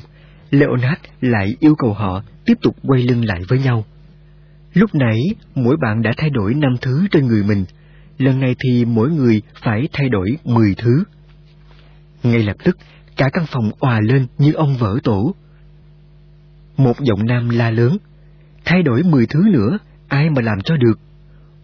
Leonard 0.52 1.00
lại 1.20 1.56
yêu 1.60 1.74
cầu 1.78 1.92
họ 1.92 2.22
tiếp 2.44 2.54
tục 2.62 2.76
quay 2.82 3.02
lưng 3.02 3.24
lại 3.24 3.40
với 3.48 3.58
nhau. 3.58 3.84
Lúc 4.74 4.94
nãy, 4.94 5.18
mỗi 5.54 5.76
bạn 5.82 6.02
đã 6.02 6.12
thay 6.16 6.30
đổi 6.30 6.54
năm 6.54 6.76
thứ 6.80 7.06
trên 7.10 7.26
người 7.26 7.42
mình, 7.44 7.64
lần 8.18 8.40
này 8.40 8.56
thì 8.64 8.84
mỗi 8.84 9.10
người 9.10 9.42
phải 9.62 9.88
thay 9.92 10.08
đổi 10.08 10.38
mười 10.44 10.74
thứ. 10.74 11.04
Ngay 12.22 12.42
lập 12.42 12.56
tức, 12.64 12.76
cả 13.16 13.28
căn 13.32 13.44
phòng 13.46 13.70
òa 13.78 14.00
lên 14.00 14.26
như 14.38 14.52
ông 14.52 14.76
vỡ 14.76 14.98
tổ. 15.04 15.34
Một 16.76 17.00
giọng 17.00 17.26
nam 17.26 17.48
la 17.48 17.70
lớn, 17.70 17.96
thay 18.64 18.82
đổi 18.82 19.02
mười 19.02 19.26
thứ 19.26 19.42
nữa, 19.52 19.78
ai 20.08 20.30
mà 20.30 20.42
làm 20.42 20.60
cho 20.64 20.76
được? 20.76 20.98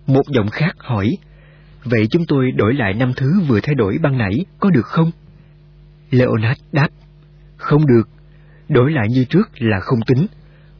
Một 0.07 0.29
giọng 0.29 0.49
khác 0.49 0.77
hỏi, 0.79 1.19
vậy 1.85 2.07
chúng 2.11 2.27
tôi 2.29 2.51
đổi 2.51 2.75
lại 2.75 2.95
năm 2.95 3.13
thứ 3.17 3.41
vừa 3.49 3.61
thay 3.61 3.75
đổi 3.75 3.99
ban 4.03 4.19
nãy, 4.19 4.35
có 4.61 4.71
được 4.71 4.87
không? 4.87 5.11
Leonard 6.11 6.61
đáp, 6.73 6.89
không 7.57 7.87
được, 7.87 8.09
đổi 8.69 8.93
lại 8.93 9.07
như 9.11 9.25
trước 9.25 9.49
là 9.55 9.81
không 9.81 10.01
tính. 10.07 10.27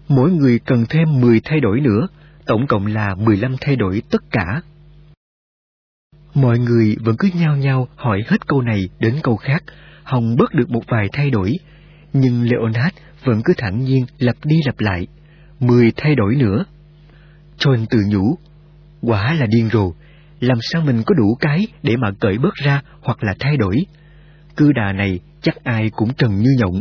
Mỗi 0.09 0.31
người 0.31 0.59
cần 0.59 0.85
thêm 0.89 1.21
10 1.21 1.41
thay 1.45 1.61
đổi 1.61 1.81
nữa, 1.81 2.09
tổng 2.47 2.67
cộng 2.67 2.87
là 2.87 3.15
15 3.15 3.57
thay 3.61 3.77
đổi 3.77 4.03
tất 4.11 4.23
cả. 4.31 4.63
Mọi 6.35 6.59
người 6.59 6.97
vẫn 7.01 7.17
cứ 7.19 7.29
nhao 7.35 7.57
nhao 7.57 7.89
hỏi 7.97 8.23
hết 8.27 8.47
câu 8.47 8.63
này 8.63 8.89
đến 8.99 9.15
câu 9.23 9.37
khác, 9.37 9.65
Hồng 10.03 10.37
bớt 10.37 10.55
được 10.55 10.71
một 10.71 10.83
vài 10.89 11.09
thay 11.13 11.31
đổi, 11.31 11.53
nhưng 12.13 12.43
Leonard 12.43 12.97
vẫn 13.25 13.41
cứ 13.45 13.53
thản 13.57 13.85
nhiên 13.85 14.07
lặp 14.19 14.37
đi 14.45 14.57
lặp 14.67 14.81
lại, 14.81 15.07
10 15.61 15.93
thay 15.97 16.15
đổi 16.15 16.35
nữa. 16.35 16.65
John 17.59 17.87
tự 17.91 17.99
nhủ, 18.09 18.39
quả 19.03 19.35
là 19.35 19.47
điên 19.47 19.69
rồ, 19.73 19.93
làm 20.41 20.59
sao 20.61 20.83
mình 20.83 21.03
có 21.07 21.15
đủ 21.15 21.37
cái 21.41 21.67
để 21.83 21.97
mà 21.97 22.11
cởi 22.21 22.39
bớt 22.39 22.55
ra 22.55 22.83
hoặc 23.01 23.25
là 23.25 23.35
thay 23.41 23.57
đổi. 23.57 23.77
Cư 24.57 24.73
đà 24.73 24.93
này 24.93 25.21
chắc 25.43 25.65
ai 25.65 25.91
cũng 25.91 26.15
trần 26.15 26.37
như 26.37 26.51
nhộng. 26.59 26.81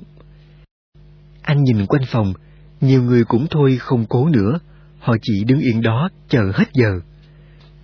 Anh 1.48 1.64
nhìn 1.64 1.86
quanh 1.86 2.02
phòng, 2.12 2.34
nhiều 2.82 3.04
người 3.04 3.24
cũng 3.24 3.48
thôi 3.52 3.78
không 3.80 4.06
cố 4.10 4.30
nữa, 4.30 4.60
họ 5.00 5.16
chỉ 5.22 5.44
đứng 5.44 5.60
yên 5.60 5.82
đó 5.82 6.10
chờ 6.30 6.52
hết 6.54 6.66
giờ. 6.74 7.00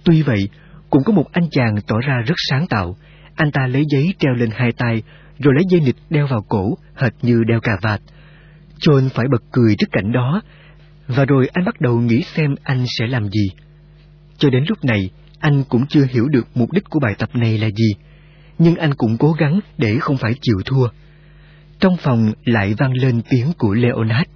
Tuy 0.04 0.22
vậy, 0.22 0.50
cũng 0.90 1.04
có 1.04 1.14
một 1.14 1.26
anh 1.32 1.50
chàng 1.52 1.76
tỏ 1.88 1.96
ra 2.08 2.22
rất 2.26 2.36
sáng 2.50 2.68
tạo, 2.68 2.98
anh 3.36 3.52
ta 3.52 3.68
lấy 3.68 3.84
giấy 3.90 4.14
treo 4.20 4.34
lên 4.34 4.50
hai 4.54 4.72
tay, 4.78 5.04
rồi 5.40 5.54
lấy 5.54 5.64
dây 5.70 5.82
nịt 5.82 5.96
đeo 6.10 6.28
vào 6.28 6.46
cổ, 6.50 6.78
hệt 6.96 7.12
như 7.22 7.44
đeo 7.48 7.60
cà 7.60 7.72
vạt. 7.82 8.02
John 8.80 9.10
phải 9.10 9.26
bật 9.32 9.44
cười 9.52 9.76
trước 9.76 9.92
cảnh 9.92 10.12
đó, 10.12 10.42
và 11.08 11.26
rồi 11.26 11.50
anh 11.54 11.66
bắt 11.66 11.82
đầu 11.82 12.00
nghĩ 12.00 12.22
xem 12.36 12.56
anh 12.64 12.86
sẽ 13.00 13.08
làm 13.08 13.30
gì. 13.30 13.50
Cho 14.38 14.50
đến 14.50 14.64
lúc 14.68 14.86
này, 14.86 15.10
anh 15.40 15.64
cũng 15.70 15.88
chưa 15.88 16.06
hiểu 16.10 16.28
được 16.28 16.48
mục 16.56 16.72
đích 16.72 16.90
của 16.90 17.00
bài 17.00 17.16
tập 17.18 17.30
này 17.34 17.58
là 17.58 17.68
gì, 17.68 17.92
nhưng 18.58 18.76
anh 18.76 18.94
cũng 18.94 19.18
cố 19.18 19.32
gắng 19.32 19.60
để 19.78 19.98
không 20.00 20.18
phải 20.18 20.34
chịu 20.42 20.58
thua. 20.66 20.88
Trong 21.84 21.98
phòng 21.98 22.34
lại 22.46 22.74
vang 22.78 22.94
lên 22.94 23.22
tiếng 23.30 23.52
của 23.58 23.74
Leonard. 23.74 24.30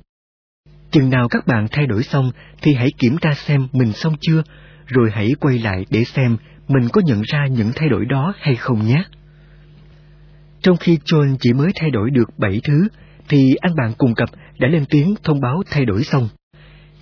Chừng 0.92 1.10
nào 1.10 1.28
các 1.28 1.48
bạn 1.48 1.68
thay 1.72 1.86
đổi 1.86 2.04
xong 2.04 2.32
thì 2.62 2.74
hãy 2.74 2.90
kiểm 2.98 3.18
tra 3.22 3.34
xem 3.34 3.68
mình 3.72 3.94
xong 3.94 4.14
chưa, 4.22 4.44
rồi 4.86 5.10
hãy 5.14 5.32
quay 5.40 5.60
lại 5.60 5.86
để 5.90 6.04
xem 6.04 6.38
mình 6.68 6.90
có 6.94 7.02
nhận 7.06 7.22
ra 7.22 7.48
những 7.48 7.72
thay 7.76 7.90
đổi 7.90 8.06
đó 8.06 8.34
hay 8.40 8.56
không 8.56 8.86
nhé. 8.88 9.04
Trong 10.62 10.78
khi 10.78 10.98
John 11.06 11.36
chỉ 11.40 11.54
mới 11.54 11.72
thay 11.76 11.92
đổi 11.92 12.10
được 12.12 12.30
bảy 12.38 12.60
thứ, 12.64 12.88
thì 13.30 13.56
anh 13.62 13.76
bạn 13.76 13.94
cùng 13.98 14.16
cặp 14.16 14.30
đã 14.60 14.68
lên 14.68 14.86
tiếng 14.90 15.16
thông 15.24 15.40
báo 15.40 15.64
thay 15.70 15.86
đổi 15.86 16.04
xong. 16.04 16.30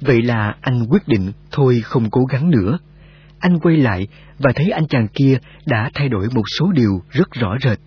Vậy 0.01 0.21
là 0.21 0.55
anh 0.61 0.87
quyết 0.89 1.07
định 1.07 1.31
thôi 1.51 1.81
không 1.83 2.09
cố 2.09 2.21
gắng 2.25 2.49
nữa. 2.49 2.77
Anh 3.39 3.59
quay 3.59 3.77
lại 3.77 4.07
và 4.39 4.51
thấy 4.55 4.69
anh 4.69 4.87
chàng 4.87 5.07
kia 5.07 5.37
đã 5.65 5.89
thay 5.93 6.09
đổi 6.09 6.27
một 6.35 6.43
số 6.59 6.71
điều 6.71 7.01
rất 7.09 7.31
rõ 7.31 7.55
rệt. 7.61 7.79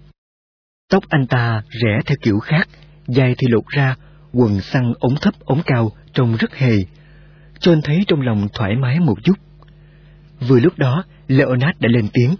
Tóc 0.90 1.04
anh 1.08 1.26
ta 1.26 1.62
rẽ 1.68 1.98
theo 2.06 2.16
kiểu 2.22 2.38
khác, 2.38 2.68
dài 3.06 3.34
thì 3.38 3.46
lột 3.50 3.64
ra, 3.66 3.96
quần 4.32 4.60
săn 4.60 4.92
ống 4.98 5.14
thấp 5.20 5.34
ống 5.40 5.62
cao 5.66 5.90
trông 6.12 6.36
rất 6.36 6.54
hề. 6.56 6.72
John 7.60 7.80
thấy 7.84 8.04
trong 8.06 8.20
lòng 8.20 8.48
thoải 8.52 8.76
mái 8.76 9.00
một 9.00 9.24
chút. 9.24 9.38
Vừa 10.48 10.60
lúc 10.60 10.78
đó, 10.78 11.04
Leonard 11.28 11.78
đã 11.80 11.88
lên 11.92 12.08
tiếng. 12.12 12.34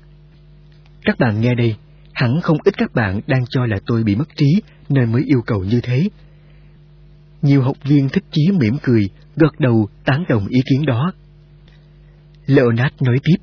Các 1.05 1.19
bạn 1.19 1.41
nghe 1.41 1.55
đây, 1.55 1.77
hẳn 2.13 2.41
không 2.41 2.57
ít 2.65 2.75
các 2.77 2.95
bạn 2.95 3.21
đang 3.27 3.45
cho 3.51 3.67
là 3.67 3.79
tôi 3.87 4.05
bị 4.05 4.17
mất 4.17 4.29
trí 4.37 4.63
nên 4.89 5.13
mới 5.13 5.23
yêu 5.27 5.43
cầu 5.47 5.65
như 5.65 5.81
thế. 5.81 6.09
Nhiều 7.43 7.63
học 7.63 7.77
viên 7.85 8.09
thích 8.09 8.25
chí 8.31 8.53
mỉm 8.53 8.77
cười, 8.83 9.11
gật 9.37 9.61
đầu 9.61 9.89
tán 10.05 10.25
đồng 10.29 10.49
ý 10.49 10.61
kiến 10.71 10.87
đó. 10.87 11.13
Leonard 12.47 12.95
nói 13.01 13.17
tiếp, 13.25 13.37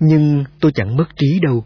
nhưng 0.00 0.44
tôi 0.60 0.72
chẳng 0.74 0.96
mất 0.96 1.16
trí 1.16 1.40
đâu. 1.42 1.64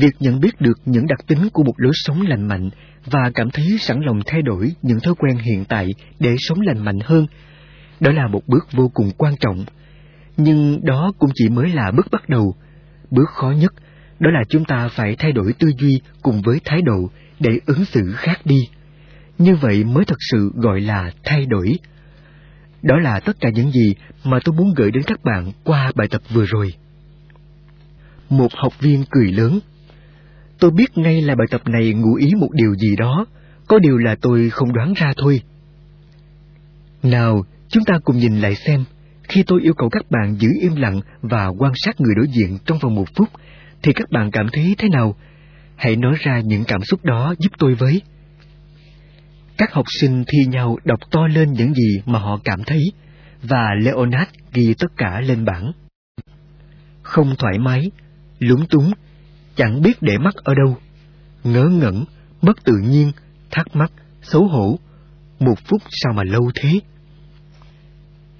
Việc 0.00 0.14
nhận 0.20 0.40
biết 0.40 0.60
được 0.60 0.78
những 0.84 1.06
đặc 1.06 1.18
tính 1.26 1.48
của 1.52 1.64
một 1.64 1.74
lối 1.76 1.92
sống 1.94 2.22
lành 2.22 2.48
mạnh 2.48 2.70
và 3.04 3.30
cảm 3.34 3.50
thấy 3.50 3.76
sẵn 3.80 4.00
lòng 4.00 4.20
thay 4.26 4.42
đổi 4.42 4.72
những 4.82 5.00
thói 5.00 5.14
quen 5.18 5.36
hiện 5.38 5.64
tại 5.64 5.88
để 6.18 6.36
sống 6.38 6.60
lành 6.60 6.84
mạnh 6.84 6.98
hơn, 7.04 7.26
đó 8.00 8.12
là 8.12 8.26
một 8.28 8.42
bước 8.46 8.72
vô 8.72 8.90
cùng 8.94 9.10
quan 9.18 9.34
trọng. 9.40 9.64
Nhưng 10.36 10.84
đó 10.84 11.12
cũng 11.18 11.30
chỉ 11.34 11.48
mới 11.48 11.68
là 11.68 11.90
bước 11.96 12.06
bắt 12.12 12.28
đầu. 12.28 12.54
Bước 13.10 13.28
khó 13.28 13.50
nhất 13.50 13.72
đó 14.20 14.30
là 14.30 14.40
chúng 14.48 14.64
ta 14.64 14.88
phải 14.88 15.16
thay 15.18 15.32
đổi 15.32 15.52
tư 15.58 15.70
duy 15.78 16.00
cùng 16.22 16.42
với 16.42 16.60
thái 16.64 16.82
độ 16.82 17.10
để 17.40 17.50
ứng 17.66 17.84
xử 17.84 18.12
khác 18.16 18.40
đi. 18.44 18.58
Như 19.38 19.56
vậy 19.56 19.84
mới 19.84 20.04
thật 20.04 20.18
sự 20.30 20.52
gọi 20.54 20.80
là 20.80 21.12
thay 21.24 21.46
đổi. 21.46 21.78
Đó 22.82 22.98
là 22.98 23.20
tất 23.20 23.36
cả 23.40 23.50
những 23.54 23.72
gì 23.72 23.94
mà 24.24 24.38
tôi 24.44 24.54
muốn 24.56 24.74
gửi 24.76 24.90
đến 24.90 25.02
các 25.02 25.24
bạn 25.24 25.52
qua 25.64 25.92
bài 25.94 26.08
tập 26.10 26.22
vừa 26.30 26.44
rồi. 26.44 26.74
Một 28.30 28.52
học 28.54 28.80
viên 28.80 29.04
cười 29.10 29.32
lớn. 29.32 29.60
Tôi 30.58 30.70
biết 30.70 30.98
ngay 30.98 31.22
là 31.22 31.34
bài 31.34 31.46
tập 31.50 31.60
này 31.68 31.94
ngụ 31.94 32.14
ý 32.14 32.26
một 32.40 32.48
điều 32.52 32.74
gì 32.74 32.96
đó, 32.96 33.26
có 33.68 33.78
điều 33.78 33.98
là 33.98 34.16
tôi 34.20 34.50
không 34.50 34.72
đoán 34.72 34.92
ra 34.96 35.12
thôi. 35.16 35.42
Nào, 37.02 37.44
chúng 37.68 37.84
ta 37.84 37.98
cùng 38.04 38.18
nhìn 38.18 38.40
lại 38.40 38.54
xem, 38.54 38.84
khi 39.22 39.42
tôi 39.46 39.60
yêu 39.62 39.74
cầu 39.74 39.88
các 39.88 40.10
bạn 40.10 40.36
giữ 40.38 40.48
im 40.60 40.76
lặng 40.76 41.00
và 41.20 41.46
quan 41.46 41.72
sát 41.74 42.00
người 42.00 42.14
đối 42.16 42.28
diện 42.28 42.58
trong 42.64 42.78
vòng 42.78 42.94
một 42.94 43.08
phút, 43.16 43.28
thì 43.82 43.92
các 43.92 44.10
bạn 44.10 44.30
cảm 44.30 44.46
thấy 44.52 44.74
thế 44.78 44.88
nào? 44.88 45.16
Hãy 45.76 45.96
nói 45.96 46.14
ra 46.20 46.40
những 46.40 46.64
cảm 46.64 46.80
xúc 46.82 47.04
đó 47.04 47.34
giúp 47.38 47.52
tôi 47.58 47.74
với. 47.74 48.02
Các 49.58 49.72
học 49.72 49.86
sinh 50.00 50.24
thi 50.26 50.38
nhau 50.48 50.76
đọc 50.84 50.98
to 51.10 51.26
lên 51.26 51.52
những 51.52 51.74
gì 51.74 52.02
mà 52.06 52.18
họ 52.18 52.40
cảm 52.44 52.64
thấy, 52.66 52.80
và 53.42 53.74
Leonard 53.82 54.30
ghi 54.52 54.74
tất 54.78 54.96
cả 54.96 55.20
lên 55.20 55.44
bảng. 55.44 55.72
Không 57.02 57.34
thoải 57.38 57.58
mái, 57.58 57.90
lúng 58.38 58.66
túng, 58.66 58.92
chẳng 59.58 59.82
biết 59.82 60.02
để 60.02 60.18
mắt 60.18 60.34
ở 60.34 60.54
đâu, 60.54 60.76
ngớ 61.44 61.64
ngẩn, 61.64 62.04
mất 62.42 62.64
tự 62.64 62.74
nhiên, 62.84 63.12
thắc 63.50 63.76
mắc, 63.76 63.92
xấu 64.22 64.46
hổ. 64.46 64.78
Một 65.40 65.58
phút 65.64 65.82
sao 65.90 66.12
mà 66.12 66.22
lâu 66.24 66.50
thế? 66.54 66.80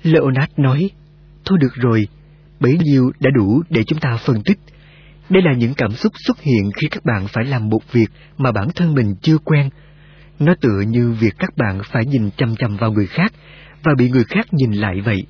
Leonard 0.03 0.53
nói, 0.57 0.91
thôi 1.45 1.59
được 1.61 1.75
rồi, 1.75 2.09
bấy 2.61 2.79
nhiêu 2.85 3.11
đã 3.21 3.31
đủ 3.35 3.63
để 3.71 3.83
chúng 3.87 3.99
ta 3.99 4.17
phân 4.17 4.43
tích. 4.43 4.59
Đây 5.31 5.43
là 5.43 5.53
những 5.53 5.75
cảm 5.75 5.93
xúc 5.93 6.13
xuất 6.27 6.41
hiện 6.41 6.71
khi 6.77 6.89
các 6.91 7.05
bạn 7.05 7.27
phải 7.29 7.45
làm 7.45 7.69
một 7.69 7.93
việc 7.93 8.11
mà 8.39 8.53
bản 8.53 8.69
thân 8.75 8.95
mình 8.95 9.15
chưa 9.23 9.39
quen. 9.39 9.71
Nó 10.39 10.55
tựa 10.61 10.81
như 10.81 11.13
việc 11.21 11.35
các 11.39 11.57
bạn 11.57 11.81
phải 11.93 12.07
nhìn 12.07 12.31
chăm 12.37 12.57
chăm 12.57 12.77
vào 12.77 12.93
người 12.93 13.07
khác 13.07 13.33
và 13.83 13.93
bị 13.99 14.11
người 14.11 14.25
khác 14.25 14.47
nhìn 14.53 14.73
lại 14.73 15.01
vậy. 15.05 15.27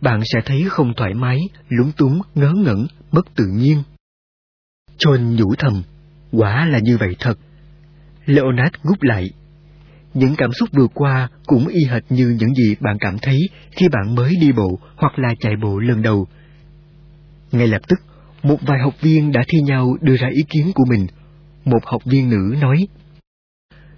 Bạn 0.00 0.20
sẽ 0.24 0.40
thấy 0.44 0.64
không 0.68 0.92
thoải 0.96 1.14
mái, 1.14 1.38
lúng 1.68 1.92
túng, 1.96 2.20
ngớ 2.34 2.52
ngẩn, 2.56 2.86
mất 3.12 3.34
tự 3.34 3.44
nhiên. 3.46 3.82
John 4.98 5.36
nhủ 5.36 5.54
thầm, 5.58 5.82
quả 6.32 6.66
là 6.66 6.78
như 6.78 6.96
vậy 6.96 7.16
thật. 7.18 7.38
Leonard 8.26 8.74
ngút 8.82 8.98
lại. 9.00 9.30
Những 10.14 10.34
cảm 10.36 10.52
xúc 10.52 10.68
vừa 10.72 10.86
qua 10.94 11.28
cũng 11.46 11.68
y 11.68 11.84
hệt 11.84 12.02
như 12.08 12.28
những 12.28 12.54
gì 12.54 12.76
bạn 12.80 12.96
cảm 13.00 13.18
thấy 13.18 13.38
khi 13.70 13.88
bạn 13.88 14.14
mới 14.14 14.32
đi 14.40 14.52
bộ 14.52 14.78
hoặc 14.96 15.18
là 15.18 15.34
chạy 15.40 15.52
bộ 15.62 15.78
lần 15.78 16.02
đầu. 16.02 16.26
Ngay 17.52 17.66
lập 17.66 17.82
tức, 17.88 17.98
Một 18.42 18.58
vài 18.62 18.78
học 18.78 18.94
viên 19.00 19.32
đã 19.32 19.42
thi 19.48 19.58
nhau 19.60 19.96
đưa 20.00 20.16
ra 20.16 20.28
ý 20.28 20.42
kiến 20.48 20.72
của 20.74 20.84
mình. 20.88 21.06
Một 21.64 21.84
học 21.84 22.02
viên 22.04 22.30
nữ 22.30 22.56
nói, 22.60 22.88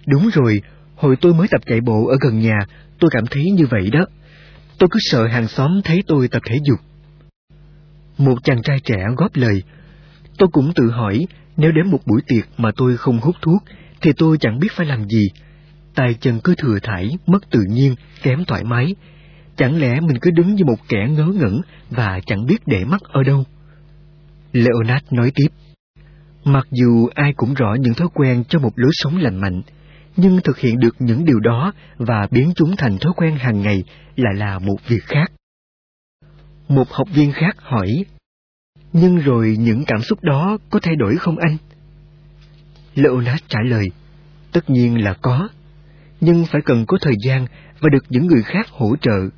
Đúng 0.05 0.29
rồi, 0.33 0.61
hồi 0.95 1.15
tôi 1.21 1.33
mới 1.33 1.47
tập 1.47 1.61
chạy 1.65 1.81
bộ 1.81 2.07
ở 2.07 2.17
gần 2.21 2.39
nhà, 2.39 2.59
tôi 2.99 3.11
cảm 3.13 3.25
thấy 3.31 3.43
như 3.51 3.65
vậy 3.65 3.89
đó. 3.89 4.05
Tôi 4.77 4.89
cứ 4.91 4.99
sợ 5.01 5.27
hàng 5.27 5.47
xóm 5.47 5.81
thấy 5.83 6.03
tôi 6.07 6.27
tập 6.27 6.41
thể 6.49 6.57
dục. 6.63 6.79
Một 8.17 8.43
chàng 8.43 8.61
trai 8.63 8.79
trẻ 8.83 8.97
góp 9.17 9.35
lời, 9.35 9.63
tôi 10.41 10.49
cũng 10.51 10.71
tự 10.75 10.89
hỏi, 10.89 11.25
nếu 11.57 11.71
đến 11.71 11.91
một 11.91 11.99
buổi 12.05 12.21
tiệc 12.27 12.45
mà 12.57 12.71
tôi 12.75 12.97
không 12.97 13.19
hút 13.19 13.35
thuốc, 13.41 13.63
thì 14.01 14.11
tôi 14.17 14.37
chẳng 14.37 14.59
biết 14.59 14.67
phải 14.75 14.85
làm 14.85 15.09
gì. 15.09 15.27
tay 15.95 16.15
chân 16.19 16.39
cứ 16.43 16.55
thừa 16.57 16.79
thải, 16.83 17.09
mất 17.27 17.49
tự 17.49 17.59
nhiên, 17.69 17.95
kém 18.23 18.45
thoải 18.45 18.63
mái. 18.63 18.95
Chẳng 19.55 19.79
lẽ 19.79 19.99
mình 19.99 20.17
cứ 20.21 20.31
đứng 20.31 20.55
như 20.55 20.65
một 20.65 20.75
kẻ 20.89 21.07
ngớ 21.09 21.25
ngẩn 21.25 21.61
và 21.89 22.19
chẳng 22.25 22.45
biết 22.45 22.57
để 22.65 22.85
mắt 22.85 23.01
ở 23.03 23.23
đâu? 23.23 23.43
Leonard 24.53 25.05
nói 25.11 25.31
tiếp. 25.35 25.47
Mặc 26.43 26.67
dù 26.71 27.07
ai 27.15 27.33
cũng 27.33 27.53
rõ 27.53 27.75
những 27.79 27.93
thói 27.93 28.07
quen 28.13 28.43
cho 28.49 28.59
một 28.59 28.71
lối 28.75 28.91
sống 28.93 29.17
lành 29.17 29.41
mạnh, 29.41 29.61
nhưng 30.15 30.39
thực 30.43 30.57
hiện 30.57 30.79
được 30.79 30.95
những 30.99 31.25
điều 31.25 31.39
đó 31.39 31.73
và 31.97 32.27
biến 32.31 32.51
chúng 32.55 32.75
thành 32.75 32.97
thói 32.97 33.13
quen 33.15 33.35
hàng 33.35 33.61
ngày 33.61 33.83
lại 34.15 34.33
là 34.35 34.59
một 34.59 34.77
việc 34.87 35.03
khác. 35.05 35.31
Một 36.67 36.89
học 36.91 37.07
viên 37.13 37.31
khác 37.31 37.55
hỏi, 37.57 38.05
nhưng 38.93 39.17
rồi 39.17 39.55
những 39.59 39.83
cảm 39.87 40.01
xúc 40.01 40.19
đó 40.23 40.57
có 40.69 40.79
thay 40.79 40.95
đổi 40.95 41.17
không 41.17 41.37
anh? 41.37 41.57
Leonard 42.95 43.43
trả 43.47 43.59
lời, 43.65 43.87
tất 44.51 44.69
nhiên 44.69 45.03
là 45.03 45.13
có, 45.13 45.49
nhưng 46.21 46.45
phải 46.45 46.61
cần 46.65 46.85
có 46.87 46.97
thời 47.01 47.15
gian 47.25 47.45
và 47.79 47.89
được 47.91 48.03
những 48.09 48.27
người 48.27 48.43
khác 48.43 48.69
hỗ 48.69 48.95
trợ. 49.01 49.29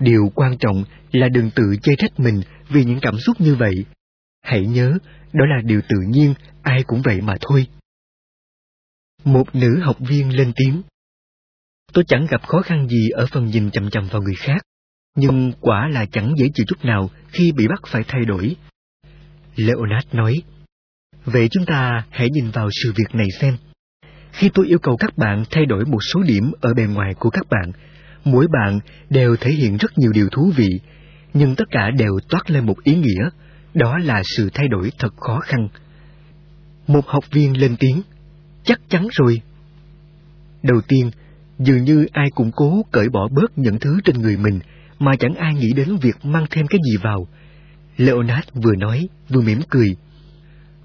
Điều 0.00 0.32
quan 0.34 0.58
trọng 0.58 0.84
là 1.12 1.28
đừng 1.28 1.50
tự 1.50 1.62
chê 1.82 1.92
trách 1.98 2.20
mình 2.20 2.40
vì 2.68 2.84
những 2.84 2.98
cảm 3.02 3.18
xúc 3.18 3.40
như 3.40 3.54
vậy. 3.54 3.74
Hãy 4.42 4.66
nhớ, 4.66 4.98
đó 5.32 5.44
là 5.46 5.62
điều 5.64 5.80
tự 5.88 5.96
nhiên, 6.08 6.34
ai 6.62 6.82
cũng 6.86 7.02
vậy 7.02 7.20
mà 7.20 7.34
thôi. 7.40 7.66
Một 9.24 9.54
nữ 9.54 9.80
học 9.82 9.96
viên 10.00 10.36
lên 10.36 10.52
tiếng. 10.56 10.82
Tôi 11.92 12.04
chẳng 12.08 12.26
gặp 12.30 12.46
khó 12.46 12.62
khăn 12.62 12.88
gì 12.88 13.08
ở 13.08 13.26
phần 13.26 13.46
nhìn 13.46 13.70
chầm 13.70 13.90
chầm 13.90 14.08
vào 14.10 14.22
người 14.22 14.34
khác, 14.34 14.62
nhưng 15.16 15.52
quả 15.60 15.88
là 15.88 16.06
chẳng 16.12 16.34
dễ 16.36 16.46
chịu 16.54 16.66
chút 16.68 16.84
nào 16.84 17.10
khi 17.28 17.52
bị 17.52 17.68
bắt 17.68 17.80
phải 17.86 18.02
thay 18.08 18.24
đổi. 18.24 18.56
Leonard 19.56 20.06
nói, 20.12 20.34
Vậy 21.26 21.48
chúng 21.50 21.66
ta 21.66 22.04
hãy 22.10 22.28
nhìn 22.32 22.50
vào 22.50 22.68
sự 22.82 22.92
việc 22.96 23.14
này 23.14 23.26
xem. 23.40 23.56
Khi 24.32 24.50
tôi 24.54 24.66
yêu 24.66 24.78
cầu 24.78 24.96
các 24.96 25.18
bạn 25.18 25.44
thay 25.50 25.66
đổi 25.66 25.84
một 25.84 25.98
số 26.12 26.22
điểm 26.22 26.52
ở 26.60 26.74
bề 26.74 26.82
ngoài 26.82 27.14
của 27.18 27.30
các 27.30 27.46
bạn, 27.50 27.72
mỗi 28.24 28.46
bạn 28.48 28.78
đều 29.10 29.36
thể 29.36 29.50
hiện 29.50 29.76
rất 29.76 29.98
nhiều 29.98 30.12
điều 30.12 30.28
thú 30.32 30.52
vị, 30.56 30.68
nhưng 31.34 31.54
tất 31.54 31.64
cả 31.70 31.90
đều 31.90 32.18
toát 32.28 32.50
lên 32.50 32.66
một 32.66 32.84
ý 32.84 32.94
nghĩa, 32.94 33.28
đó 33.74 33.98
là 33.98 34.22
sự 34.36 34.50
thay 34.54 34.68
đổi 34.68 34.92
thật 34.98 35.16
khó 35.16 35.40
khăn. 35.40 35.68
Một 36.86 37.06
học 37.06 37.24
viên 37.30 37.60
lên 37.60 37.76
tiếng, 37.80 38.02
chắc 38.64 38.80
chắn 38.88 39.08
rồi. 39.12 39.42
Đầu 40.62 40.80
tiên, 40.88 41.10
dường 41.58 41.84
như 41.84 42.06
ai 42.12 42.30
cũng 42.34 42.50
cố 42.56 42.82
cởi 42.92 43.08
bỏ 43.08 43.28
bớt 43.28 43.58
những 43.58 43.78
thứ 43.78 43.98
trên 44.04 44.18
người 44.18 44.36
mình 44.36 44.60
mà 44.98 45.16
chẳng 45.16 45.34
ai 45.34 45.54
nghĩ 45.54 45.72
đến 45.76 45.96
việc 45.96 46.24
mang 46.24 46.46
thêm 46.50 46.66
cái 46.66 46.78
gì 46.90 46.96
vào. 47.02 47.26
Leonard 47.96 48.48
vừa 48.54 48.74
nói, 48.74 49.08
vừa 49.28 49.40
mỉm 49.40 49.60
cười. 49.70 49.96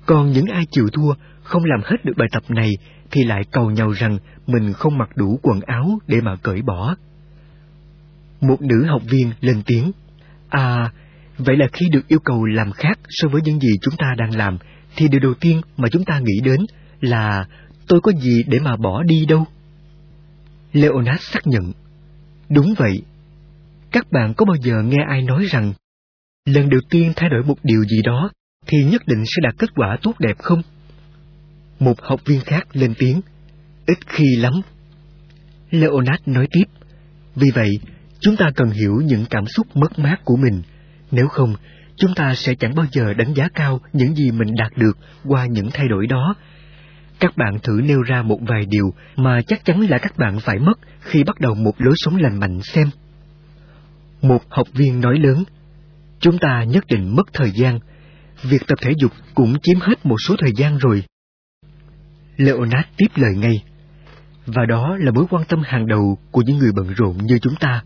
Còn 0.05 0.31
những 0.31 0.45
ai 0.45 0.63
chịu 0.71 0.89
thua, 0.93 1.13
không 1.43 1.63
làm 1.65 1.81
hết 1.85 2.05
được 2.05 2.13
bài 2.17 2.27
tập 2.31 2.43
này 2.49 2.71
thì 3.11 3.23
lại 3.23 3.41
cầu 3.51 3.71
nhau 3.71 3.91
rằng 3.91 4.17
mình 4.47 4.73
không 4.73 4.97
mặc 4.97 5.09
đủ 5.15 5.39
quần 5.41 5.61
áo 5.61 5.99
để 6.07 6.21
mà 6.21 6.35
cởi 6.35 6.61
bỏ. 6.61 6.95
Một 8.41 8.61
nữ 8.61 8.85
học 8.85 9.01
viên 9.09 9.31
lên 9.41 9.61
tiếng. 9.65 9.91
À, 10.49 10.91
vậy 11.37 11.57
là 11.57 11.67
khi 11.73 11.85
được 11.91 12.07
yêu 12.07 12.19
cầu 12.19 12.45
làm 12.45 12.71
khác 12.71 12.99
so 13.09 13.27
với 13.27 13.41
những 13.41 13.59
gì 13.59 13.69
chúng 13.81 13.95
ta 13.97 14.15
đang 14.17 14.35
làm, 14.35 14.57
thì 14.95 15.07
điều 15.07 15.19
đầu 15.19 15.33
tiên 15.33 15.61
mà 15.77 15.89
chúng 15.91 16.05
ta 16.05 16.19
nghĩ 16.19 16.39
đến 16.43 16.59
là 17.01 17.45
tôi 17.87 18.01
có 18.01 18.11
gì 18.11 18.43
để 18.47 18.59
mà 18.59 18.75
bỏ 18.75 19.03
đi 19.03 19.25
đâu. 19.25 19.45
Leonard 20.73 21.21
xác 21.21 21.47
nhận. 21.47 21.73
Đúng 22.49 22.73
vậy. 22.77 23.01
Các 23.91 24.11
bạn 24.11 24.33
có 24.33 24.45
bao 24.45 24.55
giờ 24.55 24.81
nghe 24.81 25.03
ai 25.07 25.21
nói 25.21 25.45
rằng 25.49 25.73
lần 26.45 26.69
đầu 26.69 26.79
tiên 26.89 27.13
thay 27.15 27.29
đổi 27.29 27.43
một 27.43 27.55
điều 27.63 27.83
gì 27.83 28.01
đó 28.03 28.31
thì 28.67 28.83
nhất 28.83 29.01
định 29.07 29.23
sẽ 29.25 29.39
đạt 29.43 29.53
kết 29.57 29.69
quả 29.75 29.97
tốt 30.01 30.19
đẹp 30.19 30.37
không? 30.37 30.61
Một 31.79 32.01
học 32.01 32.19
viên 32.25 32.39
khác 32.39 32.67
lên 32.73 32.93
tiếng. 32.97 33.21
Ít 33.85 33.97
khi 34.07 34.35
lắm. 34.35 34.53
Leonard 35.71 36.21
nói 36.25 36.47
tiếp. 36.51 36.63
Vì 37.35 37.49
vậy, 37.53 37.69
chúng 38.19 38.35
ta 38.35 38.51
cần 38.55 38.69
hiểu 38.69 39.01
những 39.05 39.25
cảm 39.29 39.45
xúc 39.45 39.67
mất 39.73 39.99
mát 39.99 40.15
của 40.25 40.35
mình. 40.35 40.61
Nếu 41.11 41.27
không, 41.27 41.55
chúng 41.95 42.13
ta 42.15 42.33
sẽ 42.35 42.55
chẳng 42.55 42.75
bao 42.75 42.85
giờ 42.91 43.13
đánh 43.13 43.33
giá 43.33 43.47
cao 43.53 43.79
những 43.93 44.15
gì 44.15 44.31
mình 44.31 44.55
đạt 44.55 44.71
được 44.77 44.97
qua 45.25 45.45
những 45.45 45.69
thay 45.73 45.87
đổi 45.87 46.07
đó. 46.07 46.35
Các 47.19 47.37
bạn 47.37 47.59
thử 47.63 47.81
nêu 47.83 48.01
ra 48.01 48.21
một 48.21 48.39
vài 48.41 48.65
điều 48.69 48.93
mà 49.15 49.41
chắc 49.47 49.65
chắn 49.65 49.79
là 49.81 49.97
các 49.97 50.17
bạn 50.17 50.39
phải 50.39 50.59
mất 50.59 50.79
khi 50.99 51.23
bắt 51.23 51.39
đầu 51.39 51.55
một 51.55 51.73
lối 51.77 51.93
sống 51.97 52.15
lành 52.15 52.39
mạnh 52.39 52.59
xem. 52.63 52.87
Một 54.21 54.41
học 54.49 54.67
viên 54.73 54.99
nói 54.99 55.19
lớn, 55.19 55.43
chúng 56.21 56.37
ta 56.37 56.63
nhất 56.63 56.83
định 56.87 57.15
mất 57.15 57.33
thời 57.33 57.51
gian. 57.51 57.79
Việc 58.43 58.67
tập 58.67 58.75
thể 58.81 58.91
dục 58.97 59.11
cũng 59.35 59.53
chiếm 59.63 59.79
hết 59.79 60.05
một 60.05 60.15
số 60.27 60.35
thời 60.39 60.51
gian 60.57 60.77
rồi. 60.77 61.03
Leonard 62.37 62.87
tiếp 62.97 63.07
lời 63.15 63.31
ngay. 63.37 63.63
Và 64.45 64.65
đó 64.69 64.97
là 64.99 65.11
mối 65.11 65.25
quan 65.29 65.43
tâm 65.45 65.61
hàng 65.65 65.87
đầu 65.87 66.17
của 66.31 66.41
những 66.41 66.57
người 66.57 66.71
bận 66.71 66.93
rộn 66.97 67.17
như 67.17 67.39
chúng 67.39 67.55
ta. 67.59 67.83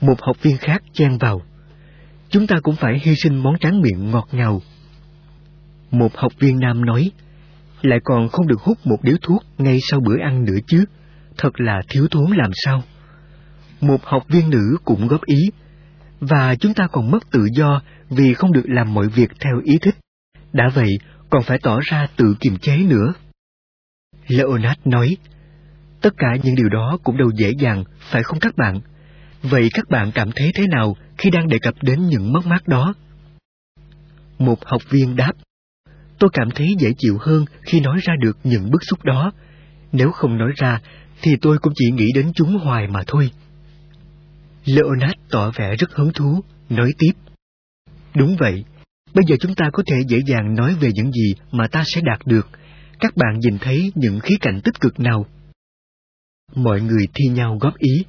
Một 0.00 0.22
học 0.22 0.36
viên 0.42 0.56
khác 0.56 0.82
chen 0.92 1.18
vào. 1.18 1.42
Chúng 2.30 2.46
ta 2.46 2.56
cũng 2.62 2.76
phải 2.76 3.00
hy 3.02 3.14
sinh 3.16 3.42
món 3.42 3.58
tráng 3.58 3.80
miệng 3.80 4.10
ngọt 4.10 4.28
ngào. 4.32 4.62
Một 5.90 6.16
học 6.16 6.32
viên 6.38 6.58
nam 6.58 6.84
nói, 6.84 7.10
lại 7.82 7.98
còn 8.04 8.28
không 8.28 8.46
được 8.46 8.60
hút 8.60 8.78
một 8.84 8.98
điếu 9.02 9.16
thuốc 9.22 9.44
ngay 9.58 9.78
sau 9.82 10.00
bữa 10.00 10.18
ăn 10.24 10.44
nữa 10.44 10.58
chứ, 10.66 10.84
thật 11.38 11.60
là 11.60 11.82
thiếu 11.88 12.06
thốn 12.10 12.30
làm 12.36 12.50
sao. 12.54 12.82
Một 13.80 14.04
học 14.04 14.22
viên 14.28 14.50
nữ 14.50 14.76
cũng 14.84 15.08
góp 15.08 15.24
ý, 15.24 15.50
và 16.22 16.54
chúng 16.54 16.74
ta 16.74 16.86
còn 16.92 17.10
mất 17.10 17.30
tự 17.30 17.46
do 17.52 17.82
vì 18.08 18.34
không 18.34 18.52
được 18.52 18.64
làm 18.64 18.94
mọi 18.94 19.08
việc 19.08 19.30
theo 19.40 19.60
ý 19.64 19.78
thích. 19.82 19.94
Đã 20.52 20.68
vậy, 20.74 20.98
còn 21.30 21.42
phải 21.42 21.58
tỏ 21.62 21.78
ra 21.82 22.08
tự 22.16 22.36
kiềm 22.40 22.56
chế 22.58 22.76
nữa. 22.76 23.12
Leonard 24.28 24.80
nói, 24.84 25.16
tất 26.00 26.14
cả 26.16 26.36
những 26.42 26.54
điều 26.54 26.68
đó 26.68 26.98
cũng 27.04 27.16
đâu 27.16 27.30
dễ 27.34 27.52
dàng, 27.58 27.84
phải 28.10 28.22
không 28.22 28.40
các 28.40 28.56
bạn? 28.56 28.80
Vậy 29.42 29.68
các 29.72 29.88
bạn 29.90 30.10
cảm 30.14 30.30
thấy 30.36 30.52
thế 30.54 30.66
nào 30.66 30.96
khi 31.18 31.30
đang 31.30 31.48
đề 31.48 31.58
cập 31.58 31.74
đến 31.82 32.08
những 32.08 32.32
mất 32.32 32.46
mát 32.46 32.68
đó? 32.68 32.94
Một 34.38 34.64
học 34.64 34.82
viên 34.90 35.16
đáp, 35.16 35.32
tôi 36.18 36.30
cảm 36.32 36.50
thấy 36.54 36.74
dễ 36.78 36.92
chịu 36.98 37.18
hơn 37.20 37.44
khi 37.62 37.80
nói 37.80 37.98
ra 38.02 38.14
được 38.20 38.38
những 38.44 38.70
bức 38.70 38.84
xúc 38.84 39.04
đó. 39.04 39.32
Nếu 39.92 40.10
không 40.10 40.38
nói 40.38 40.50
ra, 40.56 40.80
thì 41.22 41.36
tôi 41.42 41.58
cũng 41.58 41.72
chỉ 41.76 41.90
nghĩ 41.90 42.06
đến 42.14 42.32
chúng 42.34 42.58
hoài 42.58 42.88
mà 42.88 43.02
thôi. 43.06 43.30
Leonard 44.64 45.18
tỏ 45.30 45.50
vẻ 45.56 45.76
rất 45.76 45.92
hứng 45.92 46.12
thú, 46.12 46.44
nói 46.68 46.92
tiếp. 46.98 47.12
Đúng 48.14 48.36
vậy, 48.38 48.64
bây 49.14 49.24
giờ 49.28 49.36
chúng 49.40 49.54
ta 49.54 49.70
có 49.72 49.82
thể 49.86 49.96
dễ 50.08 50.18
dàng 50.26 50.54
nói 50.54 50.74
về 50.80 50.90
những 50.94 51.12
gì 51.12 51.34
mà 51.50 51.68
ta 51.68 51.82
sẽ 51.86 52.00
đạt 52.04 52.26
được. 52.26 52.48
Các 53.00 53.16
bạn 53.16 53.38
nhìn 53.38 53.58
thấy 53.58 53.92
những 53.94 54.20
khía 54.20 54.36
cạnh 54.40 54.60
tích 54.64 54.80
cực 54.80 55.00
nào? 55.00 55.26
Mọi 56.54 56.80
người 56.80 57.06
thi 57.14 57.24
nhau 57.28 57.58
góp 57.60 57.78
ý. 57.78 58.04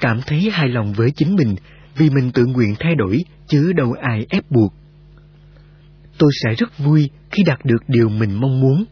Cảm 0.00 0.20
thấy 0.26 0.50
hài 0.50 0.68
lòng 0.68 0.92
với 0.92 1.10
chính 1.10 1.34
mình 1.34 1.54
vì 1.96 2.10
mình 2.10 2.30
tự 2.32 2.46
nguyện 2.46 2.74
thay 2.78 2.94
đổi 2.94 3.24
chứ 3.46 3.72
đâu 3.72 3.92
ai 4.00 4.26
ép 4.30 4.50
buộc. 4.50 4.74
Tôi 6.18 6.30
sẽ 6.42 6.54
rất 6.54 6.78
vui 6.78 7.10
khi 7.30 7.42
đạt 7.42 7.64
được 7.64 7.88
điều 7.88 8.08
mình 8.08 8.40
mong 8.40 8.60
muốn. 8.60 8.84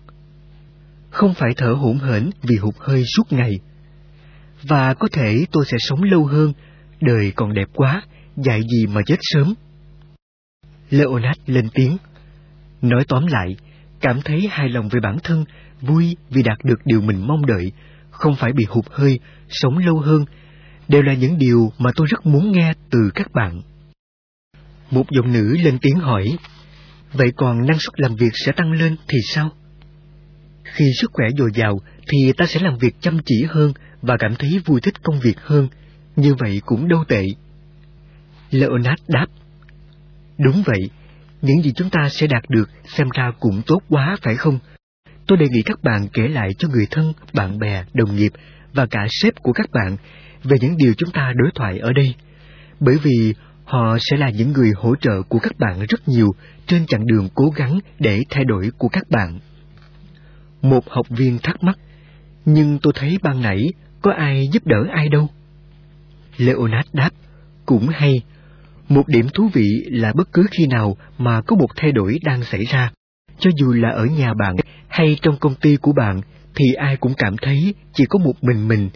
Không 1.11 1.35
phải 1.35 1.51
thở 1.57 1.73
hổn 1.73 1.99
hển 1.99 2.31
vì 2.43 2.57
hụt 2.57 2.75
hơi 2.79 3.03
suốt 3.17 3.33
ngày. 3.33 3.53
Và 4.69 4.95
có 4.95 5.09
thể 5.13 5.45
tôi 5.53 5.65
sẽ 5.65 5.77
sống 5.81 6.03
lâu 6.03 6.27
hơn, 6.27 6.53
đời 7.01 7.33
còn 7.37 7.55
đẹp 7.55 7.69
quá, 7.75 8.03
dạy 8.37 8.61
gì 8.61 8.87
mà 8.87 9.01
chết 9.07 9.17
sớm. 9.21 9.55
Leonard 10.91 11.41
lên 11.47 11.69
tiếng. 11.75 11.97
Nói 12.83 13.05
tóm 13.09 13.27
lại, 13.27 13.57
cảm 14.01 14.21
thấy 14.25 14.49
hài 14.51 14.69
lòng 14.69 14.89
về 14.89 15.01
bản 15.03 15.17
thân, 15.25 15.45
vui 15.81 16.17
vì 16.31 16.43
đạt 16.43 16.59
được 16.65 16.79
điều 16.85 17.01
mình 17.01 17.27
mong 17.27 17.47
đợi, 17.47 17.73
không 18.11 18.37
phải 18.37 18.53
bị 18.53 18.65
hụt 18.69 18.85
hơi, 18.91 19.21
sống 19.49 19.79
lâu 19.79 19.99
hơn, 19.99 20.25
đều 20.89 21.03
là 21.03 21.15
những 21.15 21.39
điều 21.39 21.73
mà 21.79 21.91
tôi 21.97 22.07
rất 22.11 22.27
muốn 22.27 22.53
nghe 22.53 22.73
từ 22.91 22.99
các 23.15 23.33
bạn. 23.33 23.63
Một 24.91 25.05
giọng 25.11 25.33
nữ 25.33 25.57
lên 25.65 25.79
tiếng 25.83 25.97
hỏi, 25.97 26.25
vậy 27.13 27.33
còn 27.37 27.67
năng 27.67 27.79
suất 27.79 28.01
làm 28.01 28.17
việc 28.17 28.33
sẽ 28.33 28.53
tăng 28.53 28.73
lên 28.73 28.97
thì 29.09 29.19
sao? 29.29 29.51
Khi 30.75 30.85
sức 31.01 31.11
khỏe 31.13 31.27
dồi 31.39 31.51
dào 31.55 31.81
thì 32.09 32.33
ta 32.33 32.47
sẽ 32.47 32.61
làm 32.61 32.79
việc 32.79 32.95
chăm 33.01 33.19
chỉ 33.25 33.45
hơn 33.49 33.73
và 34.03 34.17
cảm 34.17 34.35
thấy 34.35 34.61
vui 34.65 34.81
thích 34.81 35.03
công 35.03 35.21
việc 35.21 35.41
hơn, 35.41 35.69
như 36.17 36.35
vậy 36.35 36.63
cũng 36.67 36.89
đâu 36.89 37.05
tệ. 37.09 37.25
Leonard 38.51 39.03
đáp, 39.09 39.27
Đúng 40.39 40.63
vậy, 40.67 40.91
những 41.43 41.63
gì 41.63 41.73
chúng 41.77 41.91
ta 41.91 42.09
sẽ 42.11 42.27
đạt 42.27 42.43
được 42.49 42.71
xem 42.85 43.09
ra 43.15 43.33
cũng 43.41 43.63
tốt 43.67 43.79
quá 43.89 44.17
phải 44.23 44.37
không? 44.37 44.59
Tôi 45.27 45.39
đề 45.39 45.47
nghị 45.51 45.63
các 45.63 45.83
bạn 45.83 46.09
kể 46.13 46.29
lại 46.29 46.49
cho 46.59 46.69
người 46.69 46.87
thân, 46.91 47.13
bạn 47.33 47.59
bè, 47.59 47.85
đồng 47.93 48.17
nghiệp 48.17 48.33
và 48.73 48.87
cả 48.87 49.07
sếp 49.11 49.35
của 49.43 49.53
các 49.53 49.67
bạn 49.73 49.97
về 50.45 50.57
những 50.61 50.77
điều 50.77 50.95
chúng 50.95 51.11
ta 51.11 51.33
đối 51.37 51.51
thoại 51.55 51.79
ở 51.79 51.93
đây, 51.93 52.15
bởi 52.81 52.97
vì 53.03 53.35
Họ 53.65 53.97
sẽ 54.01 54.17
là 54.17 54.31
những 54.31 54.53
người 54.53 54.71
hỗ 54.77 54.97
trợ 54.97 55.23
của 55.29 55.39
các 55.39 55.59
bạn 55.59 55.87
rất 55.89 56.09
nhiều 56.09 56.29
trên 56.67 56.87
chặng 56.87 57.07
đường 57.07 57.29
cố 57.35 57.45
gắng 57.57 57.79
để 57.99 58.21
thay 58.31 58.45
đổi 58.45 58.71
của 58.79 58.89
các 58.89 59.11
bạn. 59.11 59.39
Một 60.65 60.91
học 60.91 61.07
viên 61.09 61.39
thắc 61.39 61.65
mắc, 61.65 61.79
nhưng 62.45 62.79
tôi 62.83 62.93
thấy 62.97 63.19
ban 63.23 63.43
nãy 63.43 63.67
có 64.03 64.13
ai 64.13 64.49
giúp 64.53 64.67
đỡ 64.67 64.85
ai 64.93 65.09
đâu. 65.09 65.29
Leonard 66.37 66.89
đáp, 66.93 67.11
cũng 67.67 67.89
hay. 67.89 68.23
Một 68.89 69.09
điểm 69.09 69.27
thú 69.35 69.51
vị 69.53 69.69
là 69.91 70.13
bất 70.13 70.33
cứ 70.33 70.47
khi 70.51 70.67
nào 70.67 70.97
mà 71.19 71.41
có 71.41 71.57
một 71.57 71.67
thay 71.77 71.93
đổi 71.93 72.19
đang 72.23 72.45
xảy 72.45 72.65
ra, 72.65 72.91
cho 73.39 73.51
dù 73.57 73.73
là 73.73 73.91
ở 73.91 74.05
nhà 74.07 74.35
bạn 74.35 74.57
hay 74.89 75.17
trong 75.23 75.37
công 75.37 75.55
ty 75.55 75.77
của 75.77 75.93
bạn, 75.93 76.21
thì 76.55 76.75
ai 76.75 76.97
cũng 76.97 77.15
cảm 77.15 77.37
thấy 77.37 77.75
chỉ 77.93 78.05
có 78.09 78.19
một 78.19 78.45
mình 78.45 78.69
mình. 78.69 78.91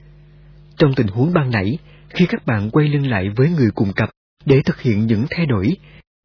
Trong 0.77 0.95
tình 0.95 1.07
huống 1.07 1.33
ban 1.33 1.51
nãy, 1.51 1.79
khi 2.09 2.27
các 2.27 2.47
bạn 2.47 2.71
quay 2.71 2.89
lưng 2.89 3.11
lại 3.11 3.29
với 3.37 3.51
người 3.51 3.71
cùng 3.75 3.93
cặp 3.93 4.11
để 4.45 4.63
thực 4.63 4.81
hiện 4.81 5.07
những 5.07 5.27
thay 5.31 5.47
đổi, 5.47 5.77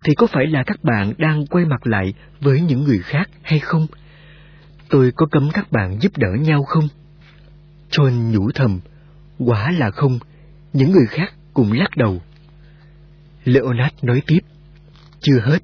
thì 0.04 0.14
có 0.16 0.28
phải 0.28 0.48
là 0.48 0.64
các 0.64 0.84
bạn 0.84 1.14
đang 1.18 1.46
quay 1.46 1.66
mặt 1.66 1.88
lại 1.88 2.14
với 2.42 2.62
những 2.62 2.84
người 2.84 3.00
khác 3.00 3.30
hay 3.42 3.60
không? 3.60 3.88
Tôi 4.94 5.12
có 5.16 5.26
cấm 5.26 5.50
các 5.54 5.72
bạn 5.72 5.98
giúp 6.02 6.18
đỡ 6.18 6.28
nhau 6.40 6.64
không? 6.64 6.88
John 7.92 8.32
nhủ 8.32 8.52
thầm, 8.56 8.80
quả 9.40 9.72
là 9.72 9.92
không, 9.92 10.20
những 10.74 10.92
người 10.92 11.06
khác 11.10 11.34
cùng 11.54 11.72
lắc 11.72 11.98
đầu. 11.98 12.22
Leonard 13.44 13.96
nói 14.02 14.22
tiếp, 14.28 14.40
chưa 15.22 15.40
hết, 15.40 15.60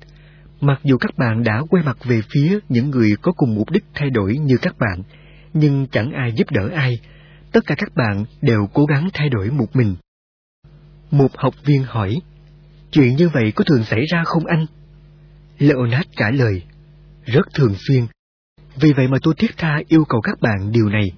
mặc 0.61 0.79
dù 0.83 0.97
các 0.97 1.17
bạn 1.17 1.43
đã 1.43 1.61
quay 1.69 1.83
mặt 1.83 1.97
về 2.03 2.21
phía 2.29 2.59
những 2.69 2.89
người 2.89 3.11
có 3.21 3.31
cùng 3.31 3.55
mục 3.55 3.69
đích 3.71 3.83
thay 3.93 4.09
đổi 4.09 4.37
như 4.37 4.55
các 4.61 4.77
bạn, 4.79 5.03
nhưng 5.53 5.87
chẳng 5.87 6.11
ai 6.11 6.31
giúp 6.31 6.51
đỡ 6.51 6.69
ai, 6.75 6.99
tất 7.51 7.65
cả 7.65 7.75
các 7.77 7.95
bạn 7.95 8.25
đều 8.41 8.67
cố 8.73 8.85
gắng 8.85 9.09
thay 9.13 9.29
đổi 9.29 9.51
một 9.51 9.75
mình. 9.75 9.95
Một 11.11 11.31
học 11.37 11.53
viên 11.65 11.83
hỏi, 11.83 12.15
chuyện 12.91 13.15
như 13.15 13.29
vậy 13.29 13.51
có 13.55 13.63
thường 13.63 13.83
xảy 13.83 14.01
ra 14.11 14.23
không 14.25 14.45
anh? 14.45 14.65
Leonard 15.59 16.09
trả 16.15 16.31
lời, 16.31 16.63
rất 17.25 17.47
thường 17.53 17.75
xuyên. 17.87 18.05
Vì 18.81 18.93
vậy 18.93 19.07
mà 19.07 19.17
tôi 19.21 19.33
thiết 19.37 19.57
tha 19.57 19.81
yêu 19.87 20.05
cầu 20.09 20.21
các 20.21 20.41
bạn 20.41 20.71
điều 20.71 20.89
này. 20.89 21.11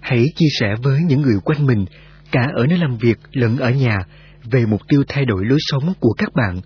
Hãy 0.00 0.24
chia 0.36 0.48
sẻ 0.60 0.74
với 0.82 1.00
những 1.02 1.22
người 1.22 1.40
quanh 1.44 1.66
mình, 1.66 1.84
cả 2.30 2.48
ở 2.54 2.66
nơi 2.66 2.78
làm 2.78 2.96
việc 2.96 3.18
lẫn 3.32 3.56
ở 3.56 3.70
nhà, 3.70 3.98
về 4.44 4.66
mục 4.66 4.80
tiêu 4.88 5.04
thay 5.08 5.24
đổi 5.24 5.44
lối 5.44 5.58
sống 5.60 5.92
của 6.00 6.12
các 6.18 6.28
bạn. 6.34 6.60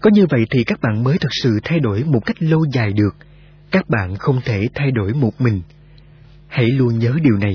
Có 0.00 0.10
như 0.12 0.26
vậy 0.30 0.46
thì 0.50 0.64
các 0.64 0.80
bạn 0.80 1.04
mới 1.04 1.18
thực 1.18 1.30
sự 1.42 1.50
thay 1.64 1.80
đổi 1.80 2.04
một 2.04 2.20
cách 2.26 2.42
lâu 2.42 2.64
dài 2.72 2.92
được. 2.92 3.16
Các 3.70 3.88
bạn 3.88 4.16
không 4.16 4.40
thể 4.44 4.66
thay 4.74 4.90
đổi 4.90 5.14
một 5.14 5.40
mình. 5.40 5.62
Hãy 6.48 6.66
luôn 6.66 6.98
nhớ 6.98 7.14
điều 7.22 7.36
này. 7.38 7.54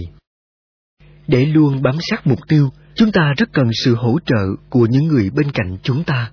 Để 1.27 1.45
luôn 1.45 1.81
bám 1.81 1.95
sát 2.09 2.27
mục 2.27 2.39
tiêu, 2.47 2.69
chúng 2.95 3.11
ta 3.11 3.33
rất 3.37 3.49
cần 3.53 3.65
sự 3.83 3.95
hỗ 3.95 4.19
trợ 4.25 4.45
của 4.69 4.87
những 4.89 5.07
người 5.07 5.29
bên 5.29 5.51
cạnh 5.51 5.77
chúng 5.83 6.03
ta. 6.03 6.31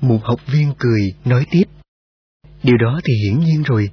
Một 0.00 0.18
học 0.22 0.40
viên 0.46 0.72
cười, 0.78 1.00
nói 1.24 1.46
tiếp. 1.50 1.64
Điều 2.64 2.76
đó 2.76 3.00
thì 3.04 3.14
hiển 3.14 3.38
nhiên 3.38 3.62
rồi. 3.62 3.90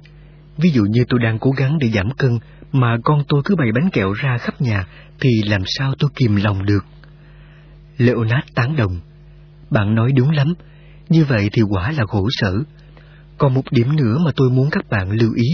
Ví 0.58 0.70
dụ 0.70 0.82
như 0.90 1.04
tôi 1.08 1.20
đang 1.20 1.38
cố 1.38 1.50
gắng 1.50 1.78
để 1.78 1.88
giảm 1.88 2.10
cân, 2.10 2.38
mà 2.72 2.96
con 3.04 3.24
tôi 3.28 3.42
cứ 3.44 3.56
bày 3.56 3.68
bánh 3.74 3.90
kẹo 3.90 4.12
ra 4.12 4.38
khắp 4.38 4.60
nhà, 4.60 4.86
thì 5.20 5.30
làm 5.46 5.62
sao 5.66 5.94
tôi 5.98 6.10
kìm 6.14 6.36
lòng 6.36 6.66
được? 6.66 6.84
Leonard 7.98 8.46
tán 8.54 8.76
đồng. 8.76 9.00
Bạn 9.70 9.94
nói 9.94 10.12
đúng 10.16 10.30
lắm, 10.30 10.54
như 11.08 11.24
vậy 11.24 11.50
thì 11.52 11.62
quả 11.62 11.90
là 11.90 12.04
khổ 12.06 12.28
sở. 12.30 12.54
Còn 13.38 13.54
một 13.54 13.62
điểm 13.70 13.96
nữa 13.96 14.18
mà 14.24 14.30
tôi 14.36 14.50
muốn 14.50 14.70
các 14.70 14.90
bạn 14.90 15.10
lưu 15.10 15.30
ý. 15.34 15.46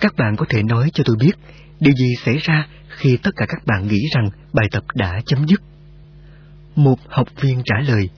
Các 0.00 0.14
bạn 0.16 0.36
có 0.36 0.46
thể 0.48 0.62
nói 0.62 0.90
cho 0.94 1.04
tôi 1.06 1.16
biết 1.20 1.32
điều 1.80 1.94
gì 1.94 2.14
xảy 2.24 2.38
ra 2.38 2.66
khi 2.88 3.16
tất 3.16 3.30
cả 3.36 3.46
các 3.48 3.66
bạn 3.66 3.88
nghĩ 3.88 4.00
rằng 4.14 4.30
bài 4.52 4.68
tập 4.70 4.84
đã 4.94 5.20
chấm 5.26 5.46
dứt. 5.46 5.62
Một 6.76 6.98
học 7.08 7.28
viên 7.40 7.62
trả 7.64 7.76
lời, 7.88 8.08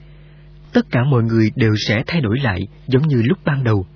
tất 0.72 0.86
cả 0.90 1.00
mọi 1.10 1.22
người 1.22 1.50
đều 1.56 1.72
sẽ 1.88 2.02
thay 2.06 2.20
đổi 2.20 2.38
lại 2.38 2.60
giống 2.86 3.08
như 3.08 3.22
lúc 3.24 3.38
ban 3.44 3.64
đầu. 3.64 3.86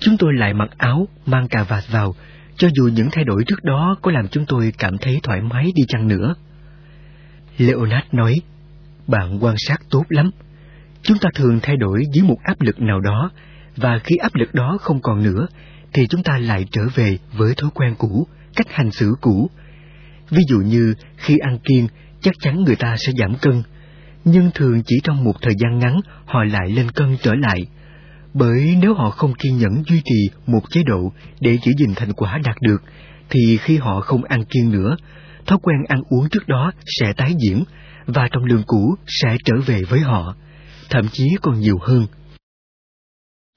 Chúng 0.00 0.16
tôi 0.18 0.34
lại 0.34 0.54
mặc 0.54 0.70
áo, 0.78 1.08
mang 1.26 1.48
cà 1.48 1.64
vạt 1.64 1.84
vào, 1.90 2.14
cho 2.56 2.68
dù 2.74 2.88
những 2.94 3.08
thay 3.12 3.24
đổi 3.24 3.44
trước 3.46 3.64
đó 3.64 3.96
có 4.02 4.10
làm 4.10 4.28
chúng 4.28 4.44
tôi 4.46 4.72
cảm 4.78 4.98
thấy 4.98 5.20
thoải 5.22 5.40
mái 5.40 5.64
đi 5.74 5.82
chăng 5.88 6.08
nữa. 6.08 6.34
Leonard 7.58 8.06
nói, 8.12 8.34
bạn 9.06 9.44
quan 9.44 9.54
sát 9.58 9.80
tốt 9.90 10.04
lắm. 10.08 10.30
Chúng 11.02 11.18
ta 11.18 11.28
thường 11.34 11.58
thay 11.62 11.76
đổi 11.76 12.02
dưới 12.14 12.28
một 12.28 12.36
áp 12.42 12.60
lực 12.60 12.80
nào 12.80 13.00
đó, 13.00 13.30
và 13.76 13.98
khi 14.04 14.16
áp 14.16 14.34
lực 14.34 14.54
đó 14.54 14.78
không 14.80 15.00
còn 15.02 15.22
nữa, 15.22 15.46
thì 15.92 16.06
chúng 16.06 16.22
ta 16.22 16.38
lại 16.38 16.66
trở 16.72 16.82
về 16.94 17.18
với 17.32 17.54
thói 17.56 17.70
quen 17.74 17.94
cũ, 17.98 18.26
cách 18.56 18.66
hành 18.70 18.90
xử 18.90 19.14
cũ. 19.20 19.50
Ví 20.30 20.42
dụ 20.48 20.58
như 20.58 20.94
khi 21.16 21.38
ăn 21.38 21.58
kiêng, 21.58 21.86
chắc 22.20 22.34
chắn 22.40 22.64
người 22.64 22.76
ta 22.76 22.96
sẽ 22.98 23.12
giảm 23.18 23.34
cân, 23.34 23.62
nhưng 24.24 24.50
thường 24.54 24.82
chỉ 24.86 24.96
trong 25.04 25.24
một 25.24 25.34
thời 25.42 25.54
gian 25.58 25.78
ngắn 25.78 26.00
họ 26.24 26.44
lại 26.44 26.70
lên 26.70 26.90
cân 26.90 27.16
trở 27.22 27.34
lại. 27.34 27.66
Bởi 28.34 28.76
nếu 28.80 28.94
họ 28.94 29.10
không 29.10 29.34
kiên 29.34 29.56
nhẫn 29.56 29.82
duy 29.86 30.02
trì 30.04 30.30
một 30.46 30.62
chế 30.70 30.82
độ 30.82 31.12
để 31.40 31.58
giữ 31.62 31.72
gìn 31.78 31.94
thành 31.96 32.12
quả 32.12 32.38
đạt 32.44 32.56
được, 32.60 32.82
thì 33.30 33.56
khi 33.56 33.76
họ 33.76 34.00
không 34.00 34.24
ăn 34.24 34.44
kiêng 34.44 34.70
nữa, 34.70 34.96
thói 35.46 35.58
quen 35.62 35.76
ăn 35.88 36.02
uống 36.08 36.28
trước 36.28 36.48
đó 36.48 36.72
sẽ 36.86 37.12
tái 37.12 37.34
diễn 37.44 37.64
và 38.06 38.28
trọng 38.32 38.44
lượng 38.44 38.62
cũ 38.66 38.94
sẽ 39.06 39.36
trở 39.44 39.54
về 39.66 39.82
với 39.88 40.00
họ, 40.00 40.34
thậm 40.90 41.08
chí 41.12 41.28
còn 41.42 41.60
nhiều 41.60 41.78
hơn. 41.82 42.06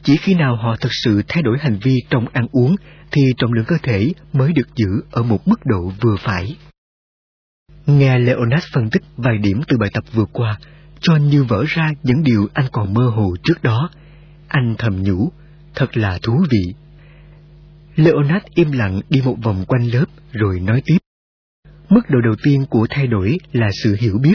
Chỉ 0.04 0.18
khi 0.18 0.34
nào 0.34 0.56
họ 0.56 0.76
thực 0.76 0.91
sự 1.04 1.22
thay 1.28 1.44
đổi 1.44 1.58
hành 1.60 1.80
vi 1.84 1.98
trong 2.10 2.26
ăn 2.34 2.48
uống 2.52 2.76
thì 3.12 3.22
trọng 3.38 3.54
lượng 3.54 3.66
cơ 3.68 3.76
thể 3.84 4.14
mới 4.34 4.54
được 4.54 4.76
giữ 4.76 4.90
ở 5.12 5.24
một 5.24 5.48
mức 5.48 5.60
độ 5.66 5.91
vừa 6.02 6.16
phải. 6.20 6.58
Nghe 7.86 8.20
Leonard 8.20 8.66
phân 8.74 8.90
tích 8.90 9.04
vài 9.18 9.38
điểm 9.38 9.62
từ 9.68 9.78
bài 9.78 9.90
tập 9.94 10.04
vừa 10.14 10.26
qua, 10.26 10.58
cho 11.00 11.16
như 11.16 11.44
vỡ 11.44 11.64
ra 11.68 11.90
những 12.04 12.24
điều 12.24 12.48
anh 12.54 12.66
còn 12.72 12.94
mơ 12.94 13.12
hồ 13.16 13.36
trước 13.44 13.64
đó. 13.64 13.90
Anh 14.54 14.76
thầm 14.78 15.04
nhủ, 15.04 15.32
thật 15.76 15.98
là 15.98 16.20
thú 16.24 16.46
vị. 16.52 16.74
Leonard 17.96 18.46
im 18.56 18.72
lặng 18.72 19.02
đi 19.10 19.22
một 19.26 19.36
vòng 19.44 19.66
quanh 19.68 19.88
lớp 19.94 20.06
rồi 20.32 20.60
nói 20.60 20.82
tiếp. 20.86 20.98
Mức 21.90 22.02
độ 22.10 22.22
đầu 22.22 22.36
tiên 22.44 22.66
của 22.70 22.88
thay 22.90 23.08
đổi 23.08 23.38
là 23.52 23.70
sự 23.84 23.96
hiểu 24.00 24.18
biết. 24.24 24.34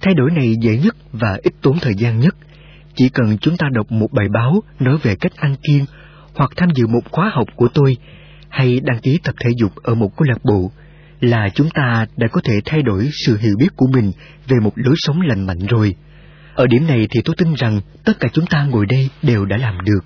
Thay 0.00 0.14
đổi 0.14 0.30
này 0.30 0.54
dễ 0.62 0.76
nhất 0.76 0.96
và 1.12 1.38
ít 1.42 1.52
tốn 1.62 1.78
thời 1.80 1.94
gian 1.98 2.20
nhất. 2.20 2.36
Chỉ 2.94 3.08
cần 3.08 3.38
chúng 3.38 3.56
ta 3.56 3.66
đọc 3.72 3.92
một 3.92 4.12
bài 4.12 4.26
báo 4.34 4.62
nói 4.80 4.98
về 5.02 5.14
cách 5.20 5.36
ăn 5.36 5.54
kiêng, 5.62 5.84
hoặc 6.34 6.50
tham 6.56 6.68
dự 6.74 6.86
một 6.86 7.10
khóa 7.10 7.30
học 7.34 7.48
của 7.56 7.68
tôi, 7.74 7.96
hay 8.48 8.80
đăng 8.80 9.00
ký 9.00 9.18
tập 9.24 9.34
thể 9.40 9.50
dục 9.60 9.76
ở 9.76 9.94
một 9.94 10.16
câu 10.16 10.24
lạc 10.28 10.44
bộ, 10.44 10.70
là 11.20 11.48
chúng 11.54 11.70
ta 11.70 12.06
đã 12.16 12.28
có 12.32 12.40
thể 12.44 12.60
thay 12.64 12.82
đổi 12.82 13.08
sự 13.26 13.38
hiểu 13.38 13.54
biết 13.58 13.76
của 13.76 13.86
mình 13.92 14.12
về 14.48 14.56
một 14.62 14.72
lối 14.74 14.94
sống 14.98 15.20
lành 15.20 15.46
mạnh 15.46 15.66
rồi. 15.68 15.94
Ở 16.58 16.66
điểm 16.66 16.86
này 16.86 17.06
thì 17.10 17.20
tôi 17.24 17.34
tin 17.38 17.54
rằng 17.54 17.80
tất 18.04 18.12
cả 18.20 18.28
chúng 18.32 18.46
ta 18.46 18.64
ngồi 18.64 18.86
đây 18.86 19.08
đều 19.22 19.44
đã 19.44 19.56
làm 19.56 19.78
được. 19.84 20.00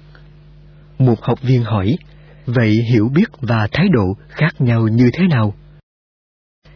Một 0.98 1.22
học 1.22 1.42
viên 1.42 1.62
hỏi, 1.62 1.96
vậy 2.46 2.70
hiểu 2.92 3.08
biết 3.14 3.28
và 3.40 3.68
thái 3.72 3.86
độ 3.92 4.16
khác 4.28 4.60
nhau 4.60 4.88
như 4.88 5.10
thế 5.12 5.26
nào? 5.26 5.54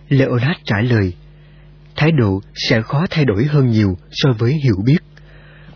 Leonard 0.08 0.60
trả 0.64 0.80
lời, 0.80 1.14
thái 1.96 2.12
độ 2.12 2.40
sẽ 2.54 2.82
khó 2.82 3.06
thay 3.10 3.24
đổi 3.24 3.44
hơn 3.44 3.66
nhiều 3.66 3.96
so 4.10 4.32
với 4.38 4.52
hiểu 4.64 4.76
biết, 4.84 4.98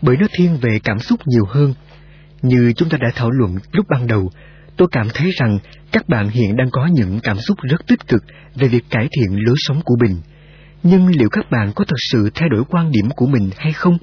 bởi 0.01 0.17
nó 0.17 0.27
thiên 0.33 0.57
về 0.57 0.79
cảm 0.83 0.99
xúc 0.99 1.19
nhiều 1.25 1.45
hơn. 1.45 1.73
Như 2.41 2.73
chúng 2.75 2.89
ta 2.89 2.97
đã 3.01 3.07
thảo 3.15 3.31
luận 3.31 3.57
lúc 3.71 3.85
ban 3.89 4.07
đầu, 4.07 4.29
tôi 4.77 4.87
cảm 4.91 5.07
thấy 5.13 5.31
rằng 5.31 5.59
các 5.91 6.09
bạn 6.09 6.29
hiện 6.29 6.55
đang 6.55 6.69
có 6.71 6.89
những 6.93 7.19
cảm 7.23 7.37
xúc 7.39 7.57
rất 7.61 7.87
tích 7.87 8.07
cực 8.07 8.23
về 8.55 8.67
việc 8.67 8.83
cải 8.89 9.07
thiện 9.11 9.45
lối 9.45 9.55
sống 9.57 9.81
của 9.85 9.95
mình. 9.99 10.21
Nhưng 10.83 11.07
liệu 11.07 11.29
các 11.31 11.51
bạn 11.51 11.71
có 11.75 11.85
thật 11.85 11.95
sự 12.11 12.29
thay 12.35 12.49
đổi 12.49 12.63
quan 12.69 12.91
điểm 12.91 13.09
của 13.15 13.27
mình 13.27 13.49
hay 13.57 13.73
không? 13.73 13.97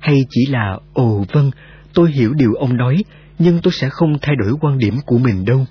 Hay 0.00 0.16
chỉ 0.30 0.46
là, 0.46 0.78
ồ 0.92 1.24
vâng, 1.32 1.50
tôi 1.94 2.10
hiểu 2.10 2.34
điều 2.34 2.54
ông 2.54 2.76
nói, 2.76 2.96
nhưng 3.38 3.60
tôi 3.62 3.72
sẽ 3.72 3.88
không 3.90 4.18
thay 4.22 4.34
đổi 4.36 4.54
quan 4.60 4.78
điểm 4.78 4.94
của 5.06 5.18
mình 5.18 5.44
đâu. 5.44 5.66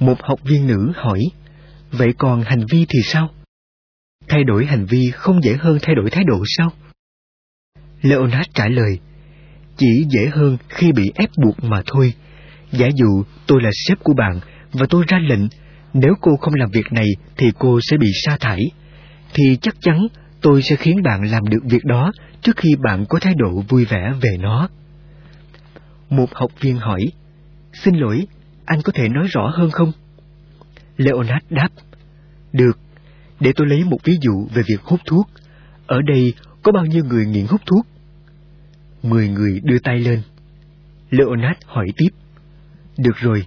Một 0.00 0.22
học 0.22 0.40
viên 0.44 0.66
nữ 0.66 0.92
hỏi, 0.94 1.20
vậy 1.92 2.08
còn 2.18 2.42
hành 2.42 2.64
vi 2.70 2.86
thì 2.88 2.98
sao? 3.04 3.28
Thay 4.28 4.44
đổi 4.44 4.66
hành 4.66 4.86
vi 4.86 5.10
không 5.10 5.44
dễ 5.44 5.56
hơn 5.56 5.78
thay 5.82 5.94
đổi 5.94 6.10
thái 6.10 6.24
độ 6.24 6.42
sao? 6.56 6.72
Leonard 8.02 8.50
trả 8.54 8.68
lời, 8.68 8.98
chỉ 9.76 10.06
dễ 10.10 10.28
hơn 10.32 10.56
khi 10.68 10.92
bị 10.92 11.12
ép 11.14 11.30
buộc 11.44 11.64
mà 11.64 11.82
thôi. 11.86 12.14
Giả 12.72 12.88
dụ 12.94 13.24
tôi 13.46 13.62
là 13.62 13.70
sếp 13.72 13.98
của 14.04 14.14
bạn 14.14 14.40
và 14.72 14.86
tôi 14.90 15.04
ra 15.08 15.18
lệnh, 15.18 15.48
nếu 15.94 16.14
cô 16.20 16.36
không 16.40 16.54
làm 16.54 16.70
việc 16.70 16.92
này 16.92 17.06
thì 17.36 17.46
cô 17.58 17.78
sẽ 17.82 17.96
bị 17.96 18.10
sa 18.24 18.36
thải, 18.40 18.60
thì 19.34 19.56
chắc 19.62 19.74
chắn 19.80 20.06
tôi 20.40 20.62
sẽ 20.62 20.76
khiến 20.76 21.02
bạn 21.02 21.30
làm 21.30 21.44
được 21.44 21.62
việc 21.64 21.84
đó 21.84 22.12
trước 22.42 22.56
khi 22.56 22.76
bạn 22.82 23.04
có 23.08 23.18
thái 23.18 23.34
độ 23.36 23.62
vui 23.68 23.84
vẻ 23.84 24.12
về 24.20 24.36
nó. 24.38 24.68
Một 26.10 26.34
học 26.34 26.50
viên 26.60 26.76
hỏi, 26.76 27.00
xin 27.72 27.94
lỗi, 27.94 28.26
anh 28.64 28.82
có 28.82 28.92
thể 28.92 29.08
nói 29.08 29.26
rõ 29.30 29.52
hơn 29.54 29.70
không? 29.70 29.92
Leonard 30.96 31.44
đáp, 31.50 31.68
được, 32.52 32.78
để 33.40 33.52
tôi 33.56 33.66
lấy 33.66 33.84
một 33.84 33.98
ví 34.04 34.18
dụ 34.20 34.48
về 34.54 34.62
việc 34.68 34.80
hút 34.82 35.00
thuốc. 35.06 35.26
Ở 35.86 36.02
đây 36.02 36.34
có 36.62 36.72
bao 36.72 36.86
nhiêu 36.86 37.04
người 37.04 37.26
nghiện 37.26 37.46
hút 37.46 37.60
thuốc? 37.66 37.86
Mười 39.02 39.28
người 39.28 39.60
đưa 39.64 39.78
tay 39.78 39.98
lên. 39.98 40.22
Leonard 41.10 41.60
hỏi 41.66 41.86
tiếp. 41.96 42.08
Được 42.98 43.16
rồi, 43.16 43.46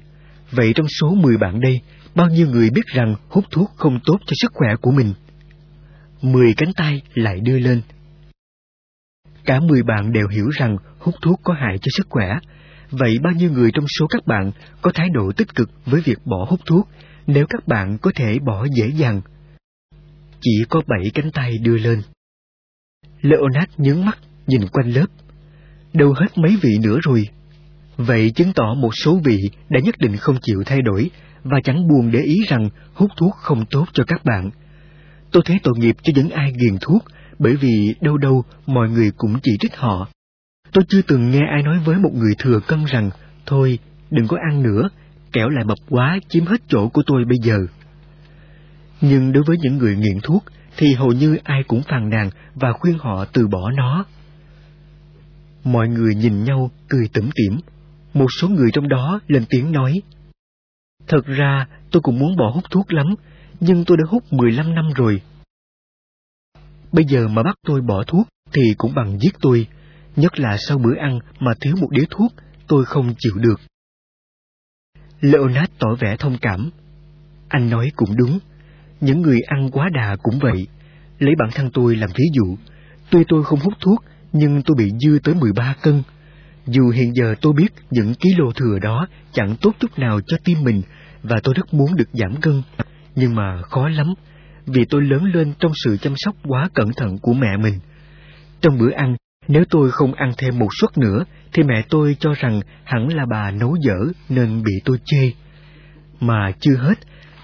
vậy 0.52 0.74
trong 0.76 0.88
số 1.00 1.16
mười 1.16 1.38
bạn 1.38 1.62
đây, 1.62 1.82
bao 2.18 2.30
nhiêu 2.30 2.48
người 2.48 2.70
biết 2.70 2.86
rằng 2.86 3.16
hút 3.30 3.46
thuốc 3.52 3.72
không 3.76 4.00
tốt 4.06 4.18
cho 4.26 4.34
sức 4.42 4.52
khỏe 4.54 4.76
của 4.82 4.92
mình? 4.92 5.14
Mười 6.22 6.54
cánh 6.58 6.74
tay 6.74 7.02
lại 7.14 7.40
đưa 7.40 7.60
lên. 7.60 7.82
Cả 9.46 9.60
mười 9.60 9.84
bạn 9.84 10.14
đều 10.14 10.28
hiểu 10.28 10.50
rằng 10.50 10.78
hút 11.00 11.16
thuốc 11.22 11.40
có 11.44 11.54
hại 11.54 11.78
cho 11.78 11.90
sức 11.98 12.08
khỏe. 12.10 12.38
Vậy 12.92 13.18
bao 13.24 13.34
nhiêu 13.34 13.52
người 13.52 13.72
trong 13.74 13.86
số 14.00 14.08
các 14.08 14.28
bạn 14.28 14.52
có 14.82 14.92
thái 14.94 15.10
độ 15.10 15.32
tích 15.38 15.56
cực 15.56 15.70
với 15.86 16.02
việc 16.02 16.20
bỏ 16.26 16.46
hút 16.50 16.60
thuốc 16.66 16.90
nếu 17.28 17.46
các 17.50 17.68
bạn 17.68 17.98
có 18.02 18.12
thể 18.16 18.40
bỏ 18.40 18.66
dễ 18.78 18.88
dàng? 18.88 19.22
Chỉ 20.42 20.64
có 20.70 20.82
bảy 20.88 21.12
cánh 21.14 21.32
tay 21.32 21.52
đưa 21.62 21.78
lên. 21.78 22.02
Leonard 23.22 23.72
nhướng 23.78 24.06
mắt, 24.06 24.18
nhìn 24.48 24.62
quanh 24.72 24.90
lớp. 24.90 25.08
Đâu 25.94 26.14
hết 26.14 26.38
mấy 26.38 26.58
vị 26.62 26.78
nữa 26.84 27.00
rồi. 27.04 27.24
Vậy 27.98 28.32
chứng 28.36 28.54
tỏ 28.54 28.74
một 28.74 28.92
số 29.04 29.20
vị 29.24 29.38
đã 29.70 29.80
nhất 29.84 29.96
định 30.00 30.18
không 30.18 30.38
chịu 30.42 30.64
thay 30.66 30.82
đổi 30.82 31.12
và 31.52 31.60
chẳng 31.64 31.88
buồn 31.88 32.12
để 32.12 32.20
ý 32.20 32.38
rằng 32.48 32.70
hút 32.94 33.12
thuốc 33.18 33.36
không 33.36 33.66
tốt 33.66 33.86
cho 33.94 34.04
các 34.08 34.26
bạn. 34.26 34.50
Tôi 35.32 35.44
thấy 35.46 35.60
tội 35.64 35.74
nghiệp 35.78 35.96
cho 36.04 36.14
những 36.16 36.30
ai 36.30 36.52
nghiện 36.52 36.78
thuốc, 36.82 37.06
bởi 37.40 37.56
vì 37.56 37.96
đâu 38.02 38.18
đâu 38.18 38.44
mọi 38.66 38.90
người 38.90 39.12
cũng 39.18 39.40
chỉ 39.44 39.52
trích 39.60 39.76
họ. 39.76 40.10
Tôi 40.72 40.84
chưa 40.90 41.02
từng 41.02 41.32
nghe 41.32 41.42
ai 41.52 41.64
nói 41.64 41.80
với 41.86 41.96
một 41.96 42.12
người 42.14 42.34
thừa 42.40 42.60
cân 42.68 42.86
rằng, 42.86 43.10
thôi, 43.46 43.80
đừng 44.12 44.28
có 44.28 44.38
ăn 44.50 44.64
nữa, 44.64 44.90
kẻo 45.32 45.50
lại 45.50 45.64
mập 45.66 45.78
quá 45.90 46.20
chiếm 46.30 46.46
hết 46.46 46.62
chỗ 46.68 46.90
của 46.90 47.02
tôi 47.06 47.26
bây 47.26 47.38
giờ. 47.44 47.58
Nhưng 49.02 49.32
đối 49.32 49.44
với 49.44 49.58
những 49.62 49.78
người 49.78 49.96
nghiện 49.96 50.20
thuốc, 50.24 50.44
thì 50.78 50.94
hầu 50.94 51.12
như 51.12 51.38
ai 51.44 51.64
cũng 51.68 51.82
phàn 51.84 52.10
nàn 52.10 52.30
và 52.56 52.74
khuyên 52.74 52.98
họ 53.00 53.26
từ 53.26 53.48
bỏ 53.48 53.72
nó. 53.72 54.06
Mọi 55.64 55.88
người 55.88 56.16
nhìn 56.16 56.44
nhau 56.44 56.72
cười 56.90 57.08
tủm 57.14 57.30
tỉm. 57.36 57.60
Một 58.14 58.28
số 58.42 58.48
người 58.48 58.70
trong 58.74 58.88
đó 58.88 59.20
lên 59.28 59.44
tiếng 59.50 59.72
nói. 59.72 60.02
Thật 61.08 61.26
ra 61.26 61.68
tôi 61.92 62.02
cũng 62.02 62.20
muốn 62.20 62.36
bỏ 62.36 62.52
hút 62.54 62.64
thuốc 62.72 62.94
lắm, 62.94 63.08
nhưng 63.60 63.86
tôi 63.86 63.98
đã 63.98 64.04
hút 64.10 64.24
15 64.34 64.76
năm 64.76 64.90
rồi. 64.96 65.22
Bây 66.92 67.06
giờ 67.06 67.28
mà 67.28 67.44
bắt 67.44 67.56
tôi 67.68 67.82
bỏ 67.82 68.04
thuốc 68.08 68.28
thì 68.54 68.62
cũng 68.78 68.94
bằng 68.96 69.20
giết 69.20 69.36
tôi, 69.42 69.68
nhất 70.16 70.40
là 70.40 70.58
sau 70.58 70.78
bữa 70.78 70.96
ăn 71.00 71.20
mà 71.40 71.52
thiếu 71.62 71.76
một 71.82 71.88
đĩa 71.92 72.06
thuốc, 72.10 72.34
tôi 72.68 72.86
không 72.86 73.14
chịu 73.20 73.34
được. 73.36 73.62
Leonard 75.22 75.72
tỏ 75.80 75.88
vẻ 76.00 76.16
thông 76.20 76.38
cảm. 76.42 76.70
Anh 77.48 77.70
nói 77.70 77.92
cũng 77.96 78.16
đúng, 78.16 78.40
những 79.02 79.22
người 79.22 79.40
ăn 79.42 79.70
quá 79.72 79.90
đà 79.94 80.16
cũng 80.24 80.40
vậy. 80.40 80.68
Lấy 81.20 81.36
bản 81.40 81.50
thân 81.56 81.70
tôi 81.74 81.96
làm 81.96 82.10
ví 82.18 82.26
dụ, 82.34 82.58
tuy 83.10 83.24
tôi 83.28 83.44
không 83.44 83.60
hút 83.60 83.74
thuốc, 83.80 84.04
nhưng 84.34 84.62
tôi 84.62 84.76
bị 84.78 84.92
dư 85.00 85.20
tới 85.24 85.36
13 85.36 85.76
cân. 85.82 86.04
Dù 86.66 86.90
hiện 86.90 87.16
giờ 87.16 87.36
tôi 87.42 87.54
biết 87.54 87.74
những 87.92 88.14
ký 88.14 88.30
lô 88.38 88.52
thừa 88.52 88.80
đó 88.82 89.08
chẳng 89.32 89.56
tốt 89.62 89.72
chút 89.80 90.00
nào 90.00 90.20
cho 90.28 90.38
tim 90.44 90.58
mình 90.64 90.82
và 91.24 91.40
tôi 91.44 91.54
rất 91.58 91.74
muốn 91.74 91.96
được 91.96 92.10
giảm 92.14 92.42
cân, 92.42 92.62
nhưng 93.16 93.36
mà 93.36 93.62
khó 93.62 93.90
lắm, 93.90 94.08
vì 94.66 94.86
tôi 94.86 95.02
lớn 95.02 95.24
lên 95.24 95.54
trong 95.60 95.72
sự 95.84 95.98
chăm 95.98 96.14
sóc 96.16 96.36
quá 96.44 96.70
cẩn 96.74 96.94
thận 96.98 97.18
của 97.22 97.34
mẹ 97.34 97.58
mình. 97.58 97.80
Trong 98.62 98.78
bữa 98.78 98.92
ăn, 98.92 99.16
nếu 99.48 99.64
tôi 99.70 99.92
không 99.92 100.14
ăn 100.14 100.32
thêm 100.38 100.60
một 100.60 100.70
suất 100.80 100.98
nữa, 100.98 101.24
thì 101.54 101.64
mẹ 101.64 101.82
tôi 101.90 102.18
cho 102.20 102.34
rằng 102.34 102.62
hẳn 102.84 103.08
là 103.08 103.26
bà 103.32 103.52
nấu 103.52 103.76
dở 103.82 104.12
nên 104.30 104.64
bị 104.64 104.74
tôi 104.86 104.98
chê. 105.06 105.32
Mà 106.20 106.52
chưa 106.60 106.76
hết, 106.76 106.96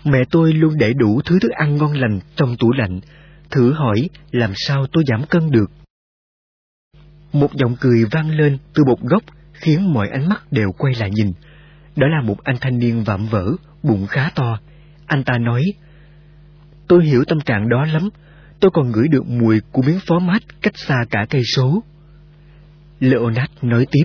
mẹ 0.06 0.20
tôi 0.32 0.54
luôn 0.54 0.74
để 0.78 0.94
đủ 0.94 1.22
thứ 1.26 1.40
thức 1.40 1.52
ăn 1.52 1.78
ngon 1.78 1.94
lành 1.94 2.20
trong 2.36 2.56
tủ 2.60 2.72
lạnh, 2.72 3.00
thử 3.52 3.74
hỏi 3.74 4.10
làm 4.32 4.52
sao 4.56 4.86
tôi 4.92 5.04
giảm 5.08 5.26
cân 5.30 5.52
được. 5.52 5.72
Một 7.34 7.54
giọng 7.54 7.76
cười 7.80 8.06
vang 8.12 8.30
lên 8.30 8.58
từ 8.74 8.84
một 8.88 9.02
góc 9.02 9.24
khiến 9.54 9.94
mọi 9.94 10.10
ánh 10.10 10.30
mắt 10.30 10.52
đều 10.52 10.72
quay 10.78 10.94
lại 11.00 11.10
nhìn. 11.12 11.32
Đó 11.96 12.08
là 12.08 12.22
một 12.22 12.44
anh 12.44 12.56
thanh 12.62 12.80
niên 12.80 13.04
vạm 13.04 13.26
vỡ, 13.26 13.46
bụng 13.84 14.08
khá 14.08 14.30
to. 14.36 14.60
Anh 15.06 15.24
ta 15.24 15.38
nói, 15.38 15.64
Tôi 16.88 17.06
hiểu 17.06 17.24
tâm 17.28 17.40
trạng 17.40 17.70
đó 17.70 17.86
lắm, 17.94 18.10
tôi 18.60 18.72
còn 18.74 18.92
ngửi 18.92 19.08
được 19.08 19.28
mùi 19.28 19.60
của 19.72 19.82
miếng 19.82 20.00
phó 20.08 20.20
mát 20.20 20.44
cách 20.62 20.78
xa 20.78 21.06
cả 21.10 21.26
cây 21.30 21.42
số. 21.44 21.84
Leonard 23.00 23.52
nói 23.62 23.88
tiếp, 23.92 24.04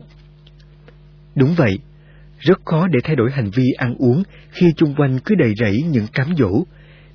Đúng 1.34 1.54
vậy, 1.54 1.78
rất 2.38 2.58
khó 2.64 2.86
để 2.86 2.98
thay 3.04 3.16
đổi 3.16 3.30
hành 3.32 3.50
vi 3.50 3.64
ăn 3.78 3.94
uống 3.98 4.22
khi 4.50 4.72
chung 4.76 4.94
quanh 4.94 5.18
cứ 5.24 5.34
đầy 5.34 5.54
rẫy 5.60 5.82
những 5.82 6.06
cám 6.12 6.36
dỗ. 6.38 6.64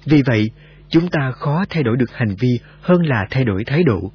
Vì 0.05 0.21
vậy, 0.25 0.51
chúng 0.89 1.09
ta 1.09 1.31
khó 1.31 1.65
thay 1.69 1.83
đổi 1.83 1.97
được 1.97 2.11
hành 2.11 2.35
vi 2.39 2.59
hơn 2.81 3.01
là 3.05 3.25
thay 3.29 3.43
đổi 3.43 3.63
thái 3.65 3.83
độ, 3.83 4.11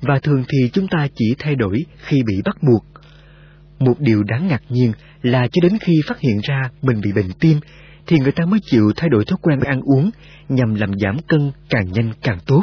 và 0.00 0.18
thường 0.22 0.44
thì 0.48 0.70
chúng 0.72 0.88
ta 0.88 1.06
chỉ 1.14 1.34
thay 1.38 1.54
đổi 1.54 1.78
khi 1.98 2.22
bị 2.26 2.42
bắt 2.44 2.56
buộc. 2.62 2.91
Một 3.84 4.00
điều 4.00 4.22
đáng 4.22 4.48
ngạc 4.48 4.62
nhiên 4.68 4.92
là 5.22 5.48
cho 5.52 5.60
đến 5.68 5.78
khi 5.80 5.92
phát 6.06 6.18
hiện 6.20 6.40
ra 6.42 6.70
mình 6.82 7.00
bị 7.00 7.12
bệnh 7.12 7.32
tim, 7.40 7.60
thì 8.06 8.18
người 8.18 8.32
ta 8.32 8.44
mới 8.44 8.60
chịu 8.62 8.92
thay 8.96 9.08
đổi 9.08 9.24
thói 9.24 9.38
quen 9.42 9.60
ăn 9.60 9.80
uống 9.80 10.10
nhằm 10.48 10.74
làm 10.74 10.98
giảm 10.98 11.16
cân 11.28 11.52
càng 11.68 11.92
nhanh 11.92 12.12
càng 12.22 12.38
tốt. 12.46 12.62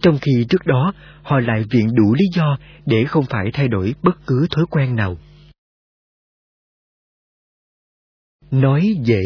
Trong 0.00 0.18
khi 0.18 0.46
trước 0.48 0.66
đó, 0.66 0.92
họ 1.22 1.40
lại 1.40 1.64
viện 1.70 1.94
đủ 1.94 2.14
lý 2.14 2.24
do 2.34 2.56
để 2.86 3.04
không 3.04 3.24
phải 3.30 3.50
thay 3.52 3.68
đổi 3.68 3.94
bất 4.02 4.26
cứ 4.26 4.46
thói 4.50 4.64
quen 4.70 4.96
nào. 4.96 5.16
Nói 8.50 8.96
dễ, 9.02 9.22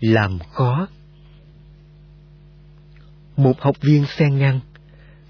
làm 0.00 0.38
khó. 0.52 0.88
Một 3.36 3.60
học 3.60 3.76
viên 3.80 4.04
xen 4.06 4.38
ngang. 4.38 4.60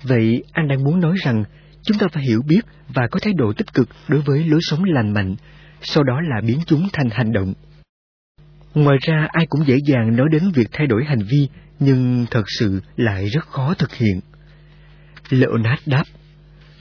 Vậy 0.02 0.44
anh 0.52 0.68
đang 0.68 0.84
muốn 0.84 1.00
nói 1.00 1.16
rằng 1.24 1.44
chúng 1.84 1.98
ta 1.98 2.06
phải 2.12 2.22
hiểu 2.22 2.42
biết 2.42 2.60
và 2.88 3.06
có 3.10 3.20
thái 3.22 3.32
độ 3.32 3.52
tích 3.56 3.74
cực 3.74 3.88
đối 4.08 4.20
với 4.20 4.44
lối 4.44 4.60
sống 4.62 4.84
lành 4.84 5.12
mạnh, 5.12 5.34
sau 5.82 6.04
đó 6.04 6.20
là 6.20 6.40
biến 6.46 6.58
chúng 6.66 6.88
thành 6.92 7.10
hành 7.10 7.32
động. 7.32 7.54
Ngoài 8.74 8.98
ra 9.02 9.28
ai 9.32 9.46
cũng 9.46 9.66
dễ 9.66 9.76
dàng 9.86 10.16
nói 10.16 10.26
đến 10.32 10.50
việc 10.54 10.68
thay 10.72 10.86
đổi 10.86 11.04
hành 11.04 11.22
vi, 11.30 11.48
nhưng 11.80 12.26
thật 12.30 12.44
sự 12.58 12.80
lại 12.96 13.26
rất 13.26 13.46
khó 13.46 13.74
thực 13.74 13.94
hiện. 13.94 14.20
Leonard 15.30 15.82
đáp, 15.86 16.04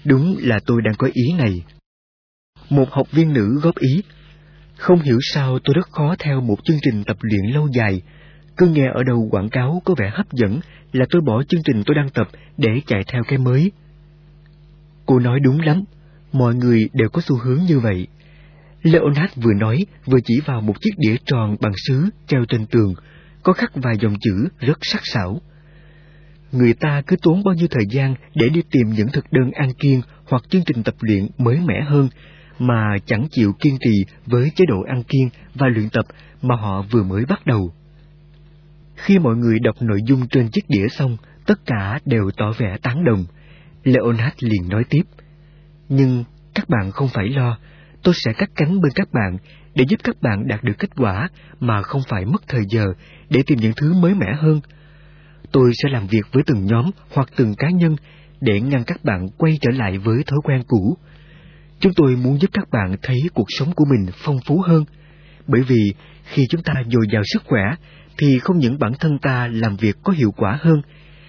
đúng 0.05 0.35
là 0.39 0.59
tôi 0.65 0.81
đang 0.85 0.95
có 0.95 1.09
ý 1.13 1.33
này. 1.37 1.63
Một 2.69 2.91
học 2.91 3.11
viên 3.11 3.33
nữ 3.33 3.59
góp 3.61 3.75
ý, 3.79 4.03
không 4.77 4.99
hiểu 4.99 5.19
sao 5.21 5.59
tôi 5.63 5.73
rất 5.75 5.89
khó 5.91 6.15
theo 6.19 6.41
một 6.41 6.57
chương 6.63 6.77
trình 6.81 7.03
tập 7.03 7.17
luyện 7.21 7.53
lâu 7.53 7.67
dài. 7.73 8.01
Cứ 8.57 8.67
nghe 8.67 8.87
ở 8.93 9.03
đầu 9.03 9.27
quảng 9.31 9.49
cáo 9.49 9.81
có 9.85 9.95
vẻ 9.97 10.11
hấp 10.13 10.31
dẫn 10.31 10.59
là 10.91 11.05
tôi 11.09 11.21
bỏ 11.25 11.43
chương 11.43 11.61
trình 11.63 11.83
tôi 11.85 11.95
đang 11.95 12.09
tập 12.09 12.27
để 12.57 12.69
chạy 12.85 13.03
theo 13.07 13.23
cái 13.27 13.37
mới. 13.37 13.71
Cô 15.05 15.19
nói 15.19 15.39
đúng 15.39 15.59
lắm, 15.59 15.83
mọi 16.31 16.55
người 16.55 16.89
đều 16.93 17.09
có 17.09 17.21
xu 17.21 17.37
hướng 17.37 17.59
như 17.67 17.79
vậy. 17.79 18.07
Leonard 18.83 19.33
vừa 19.35 19.53
nói 19.53 19.85
vừa 20.05 20.19
chỉ 20.25 20.39
vào 20.45 20.61
một 20.61 20.81
chiếc 20.81 20.91
đĩa 20.97 21.15
tròn 21.25 21.55
bằng 21.61 21.73
sứ 21.87 22.09
treo 22.27 22.45
trên 22.45 22.65
tường, 22.65 22.93
có 23.43 23.53
khắc 23.53 23.71
vài 23.75 23.95
dòng 24.01 24.15
chữ 24.21 24.47
rất 24.59 24.77
sắc 24.81 25.01
sảo. 25.03 25.41
Người 26.51 26.73
ta 26.73 27.01
cứ 27.07 27.15
tốn 27.21 27.43
bao 27.43 27.55
nhiêu 27.55 27.67
thời 27.71 27.85
gian 27.89 28.15
để 28.35 28.49
đi 28.49 28.61
tìm 28.71 28.89
những 28.89 29.07
thực 29.13 29.25
đơn 29.31 29.51
ăn 29.51 29.73
kiêng 29.73 30.01
hoặc 30.25 30.43
chương 30.49 30.63
trình 30.65 30.83
tập 30.83 30.95
luyện 30.99 31.27
mới 31.37 31.59
mẻ 31.65 31.81
hơn, 31.81 32.09
mà 32.59 32.97
chẳng 33.05 33.27
chịu 33.31 33.53
kiên 33.59 33.77
trì 33.85 34.05
với 34.25 34.51
chế 34.55 34.65
độ 34.67 34.81
ăn 34.87 35.03
kiêng 35.03 35.29
và 35.55 35.67
luyện 35.67 35.89
tập 35.89 36.05
mà 36.41 36.55
họ 36.55 36.81
vừa 36.91 37.03
mới 37.03 37.25
bắt 37.25 37.45
đầu. 37.45 37.73
Khi 38.95 39.19
mọi 39.19 39.35
người 39.35 39.59
đọc 39.59 39.81
nội 39.81 39.99
dung 40.07 40.27
trên 40.27 40.49
chiếc 40.51 40.69
đĩa 40.69 40.87
xong, 40.87 41.17
tất 41.45 41.59
cả 41.65 41.99
đều 42.05 42.31
tỏ 42.37 42.51
vẻ 42.57 42.77
tán 42.81 43.05
đồng. 43.05 43.25
Leonard 43.83 44.35
liền 44.39 44.69
nói 44.69 44.83
tiếp. 44.89 45.03
Nhưng 45.89 46.23
các 46.53 46.69
bạn 46.69 46.91
không 46.91 47.07
phải 47.13 47.29
lo, 47.29 47.57
tôi 48.03 48.13
sẽ 48.13 48.33
cắt 48.33 48.49
cánh 48.55 48.81
bên 48.81 48.91
các 48.95 49.07
bạn 49.13 49.37
để 49.75 49.85
giúp 49.89 49.99
các 50.03 50.21
bạn 50.21 50.47
đạt 50.47 50.63
được 50.63 50.73
kết 50.79 50.89
quả 50.95 51.29
mà 51.59 51.81
không 51.81 52.01
phải 52.09 52.25
mất 52.25 52.41
thời 52.47 52.61
giờ 52.69 52.85
để 53.29 53.43
tìm 53.47 53.59
những 53.59 53.73
thứ 53.77 53.93
mới 53.93 54.15
mẻ 54.15 54.33
hơn. 54.37 54.59
Tôi 55.51 55.71
sẽ 55.83 55.89
làm 55.89 56.07
việc 56.07 56.25
với 56.31 56.43
từng 56.45 56.65
nhóm 56.65 56.85
hoặc 57.13 57.29
từng 57.35 57.55
cá 57.55 57.69
nhân 57.69 57.95
để 58.41 58.61
ngăn 58.61 58.83
các 58.83 59.03
bạn 59.03 59.27
quay 59.37 59.57
trở 59.61 59.71
lại 59.71 59.97
với 59.97 60.23
thói 60.27 60.39
quen 60.43 60.63
cũ. 60.67 60.97
Chúng 61.79 61.93
tôi 61.95 62.15
muốn 62.15 62.41
giúp 62.41 62.49
các 62.53 62.69
bạn 62.71 62.95
thấy 63.01 63.17
cuộc 63.33 63.47
sống 63.47 63.71
của 63.75 63.85
mình 63.89 64.11
phong 64.25 64.39
phú 64.45 64.61
hơn, 64.61 64.85
bởi 65.47 65.61
vì 65.61 65.93
khi 66.23 66.47
chúng 66.49 66.63
ta 66.63 66.73
dồi 66.87 67.05
dào 67.13 67.21
sức 67.25 67.43
khỏe 67.45 67.63
thì 68.17 68.39
không 68.39 68.59
những 68.59 68.79
bản 68.79 68.91
thân 68.99 69.19
ta 69.21 69.47
làm 69.47 69.75
việc 69.75 69.95
có 70.03 70.13
hiệu 70.13 70.31
quả 70.31 70.57
hơn, 70.61 70.81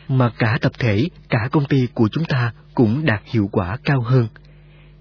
mà 0.08 0.30
cả 0.38 0.58
tập 0.60 0.72
thể, 0.78 1.08
cả 1.28 1.48
công 1.52 1.66
ty 1.66 1.86
của 1.94 2.08
chúng 2.12 2.24
ta 2.24 2.52
cũng 2.74 3.04
đạt 3.04 3.22
hiệu 3.24 3.48
quả 3.52 3.76
cao 3.84 4.00
hơn. 4.00 4.28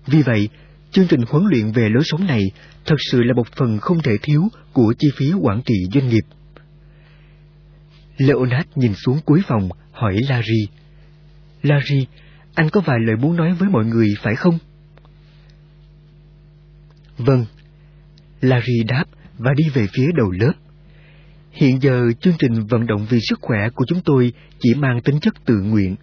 Vì 0.05 0.21
vậy, 0.21 0.49
chương 0.91 1.07
trình 1.07 1.21
huấn 1.29 1.43
luyện 1.45 1.71
về 1.71 1.89
lối 1.89 2.03
sống 2.05 2.27
này 2.27 2.41
thật 2.85 2.95
sự 3.11 3.23
là 3.23 3.33
một 3.33 3.47
phần 3.55 3.79
không 3.79 4.01
thể 4.01 4.17
thiếu 4.21 4.41
của 4.73 4.93
chi 4.99 5.07
phí 5.15 5.33
quản 5.41 5.61
trị 5.65 5.75
doanh 5.93 6.07
nghiệp. 6.07 6.23
Leonard 8.17 8.69
nhìn 8.75 8.93
xuống 8.95 9.19
cuối 9.25 9.41
phòng, 9.47 9.69
hỏi 9.91 10.17
Larry. 10.29 10.67
Larry, 11.61 12.07
anh 12.53 12.69
có 12.69 12.81
vài 12.81 12.97
lời 12.99 13.15
muốn 13.15 13.35
nói 13.35 13.53
với 13.53 13.69
mọi 13.69 13.85
người 13.85 14.07
phải 14.21 14.35
không? 14.35 14.57
Vâng. 17.17 17.45
Larry 18.41 18.83
đáp 18.83 19.05
và 19.37 19.53
đi 19.57 19.69
về 19.69 19.87
phía 19.93 20.07
đầu 20.15 20.31
lớp. 20.31 20.53
Hiện 21.53 21.81
giờ 21.81 22.11
chương 22.21 22.33
trình 22.39 22.65
vận 22.69 22.87
động 22.87 23.05
vì 23.09 23.19
sức 23.29 23.39
khỏe 23.41 23.69
của 23.75 23.85
chúng 23.87 24.01
tôi 24.05 24.33
chỉ 24.59 24.73
mang 24.75 25.01
tính 25.01 25.19
chất 25.19 25.33
tự 25.45 25.61
nguyện. 25.61 25.95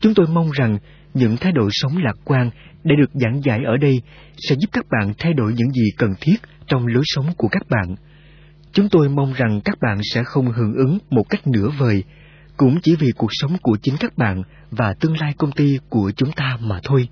Chúng 0.00 0.14
tôi 0.14 0.26
mong 0.26 0.50
rằng 0.50 0.78
những 1.14 1.36
thái 1.36 1.52
độ 1.52 1.68
sống 1.70 1.96
lạc 1.96 2.16
quan 2.24 2.50
để 2.84 2.94
được 2.98 3.10
giảng 3.14 3.40
giải 3.44 3.58
ở 3.66 3.76
đây 3.76 4.02
sẽ 4.36 4.54
giúp 4.58 4.68
các 4.72 4.86
bạn 4.90 5.12
thay 5.18 5.32
đổi 5.32 5.52
những 5.52 5.70
gì 5.70 5.90
cần 5.96 6.10
thiết 6.20 6.36
trong 6.66 6.86
lối 6.86 7.02
sống 7.06 7.26
của 7.36 7.48
các 7.48 7.62
bạn. 7.68 7.96
Chúng 8.72 8.88
tôi 8.88 9.08
mong 9.08 9.32
rằng 9.32 9.60
các 9.64 9.78
bạn 9.80 9.98
sẽ 10.14 10.22
không 10.24 10.52
hưởng 10.52 10.74
ứng 10.74 10.98
một 11.10 11.24
cách 11.30 11.46
nửa 11.46 11.68
vời, 11.78 12.04
cũng 12.56 12.80
chỉ 12.82 12.96
vì 12.96 13.10
cuộc 13.16 13.30
sống 13.30 13.56
của 13.62 13.76
chính 13.82 13.94
các 14.00 14.18
bạn 14.18 14.42
và 14.70 14.94
tương 15.00 15.18
lai 15.20 15.34
công 15.38 15.52
ty 15.52 15.78
của 15.88 16.12
chúng 16.16 16.32
ta 16.32 16.58
mà 16.60 16.80
thôi. 16.84 17.08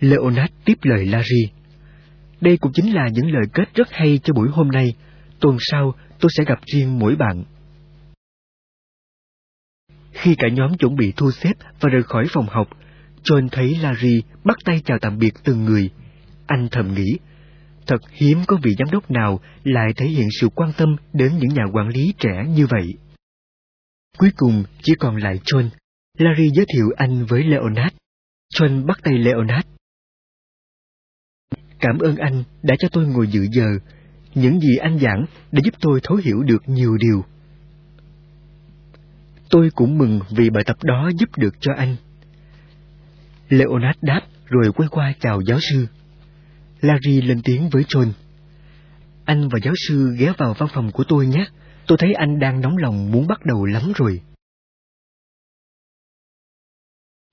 Leonard 0.00 0.52
tiếp 0.64 0.78
lời 0.82 1.06
Larry. 1.06 1.50
Đây 2.40 2.56
cũng 2.56 2.72
chính 2.74 2.94
là 2.94 3.08
những 3.12 3.32
lời 3.32 3.44
kết 3.52 3.74
rất 3.74 3.88
hay 3.90 4.18
cho 4.24 4.34
buổi 4.34 4.48
hôm 4.52 4.68
nay. 4.68 4.94
Tuần 5.44 5.56
sau 5.60 5.94
tôi 6.20 6.30
sẽ 6.36 6.44
gặp 6.44 6.60
riêng 6.66 6.98
mỗi 6.98 7.16
bạn. 7.16 7.44
Khi 10.12 10.34
cả 10.38 10.48
nhóm 10.52 10.76
chuẩn 10.76 10.96
bị 10.96 11.12
thu 11.16 11.30
xếp 11.30 11.52
và 11.80 11.88
rời 11.88 12.02
khỏi 12.02 12.24
phòng 12.30 12.46
học, 12.46 12.68
John 13.22 13.48
thấy 13.52 13.76
Larry 13.76 14.22
bắt 14.44 14.56
tay 14.64 14.82
chào 14.84 14.98
tạm 15.00 15.18
biệt 15.18 15.34
từng 15.44 15.64
người. 15.64 15.90
Anh 16.46 16.68
thầm 16.70 16.94
nghĩ, 16.94 17.18
thật 17.86 17.96
hiếm 18.10 18.38
có 18.46 18.56
vị 18.62 18.74
giám 18.78 18.90
đốc 18.92 19.10
nào 19.10 19.40
lại 19.64 19.92
thể 19.96 20.06
hiện 20.06 20.26
sự 20.40 20.48
quan 20.54 20.72
tâm 20.76 20.96
đến 21.12 21.38
những 21.38 21.54
nhà 21.54 21.64
quản 21.72 21.88
lý 21.88 22.14
trẻ 22.18 22.44
như 22.48 22.66
vậy. 22.66 22.94
Cuối 24.18 24.30
cùng 24.36 24.64
chỉ 24.82 24.92
còn 24.98 25.16
lại 25.16 25.40
John. 25.44 25.68
Larry 26.18 26.48
giới 26.54 26.66
thiệu 26.74 26.86
anh 26.96 27.26
với 27.26 27.44
Leonard. 27.44 27.94
John 28.54 28.86
bắt 28.86 28.98
tay 29.02 29.14
Leonard. 29.18 29.68
Cảm 31.78 31.98
ơn 31.98 32.16
anh 32.16 32.44
đã 32.62 32.74
cho 32.78 32.88
tôi 32.92 33.06
ngồi 33.06 33.26
dự 33.26 33.46
giờ. 33.52 33.78
Những 34.34 34.60
gì 34.60 34.76
anh 34.76 34.98
giảng 34.98 35.24
đã 35.52 35.60
giúp 35.64 35.74
tôi 35.80 36.00
thấu 36.02 36.16
hiểu 36.16 36.42
được 36.42 36.68
nhiều 36.68 36.96
điều. 36.96 37.24
Tôi 39.50 39.70
cũng 39.74 39.98
mừng 39.98 40.20
vì 40.30 40.50
bài 40.50 40.64
tập 40.66 40.76
đó 40.82 41.10
giúp 41.18 41.28
được 41.36 41.54
cho 41.60 41.72
anh. 41.76 41.96
Leonard 43.48 43.98
đáp 44.02 44.20
rồi 44.46 44.72
quay 44.72 44.88
qua 44.88 45.12
chào 45.20 45.40
giáo 45.40 45.58
sư. 45.60 45.86
Larry 46.80 47.20
lên 47.20 47.40
tiếng 47.44 47.68
với 47.68 47.82
John. 47.82 48.12
Anh 49.24 49.48
và 49.48 49.58
giáo 49.64 49.74
sư 49.88 50.14
ghé 50.18 50.32
vào 50.38 50.54
văn 50.58 50.68
phòng 50.74 50.90
của 50.92 51.04
tôi 51.08 51.26
nhé. 51.26 51.46
Tôi 51.86 51.98
thấy 51.98 52.12
anh 52.12 52.38
đang 52.38 52.60
nóng 52.60 52.76
lòng 52.76 53.10
muốn 53.10 53.26
bắt 53.26 53.40
đầu 53.44 53.64
lắm 53.64 53.92
rồi. 53.94 54.20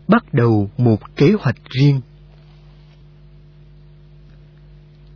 Bắt 0.08 0.34
đầu 0.34 0.70
một 0.78 1.16
kế 1.16 1.34
hoạch 1.40 1.58
riêng. 1.70 2.02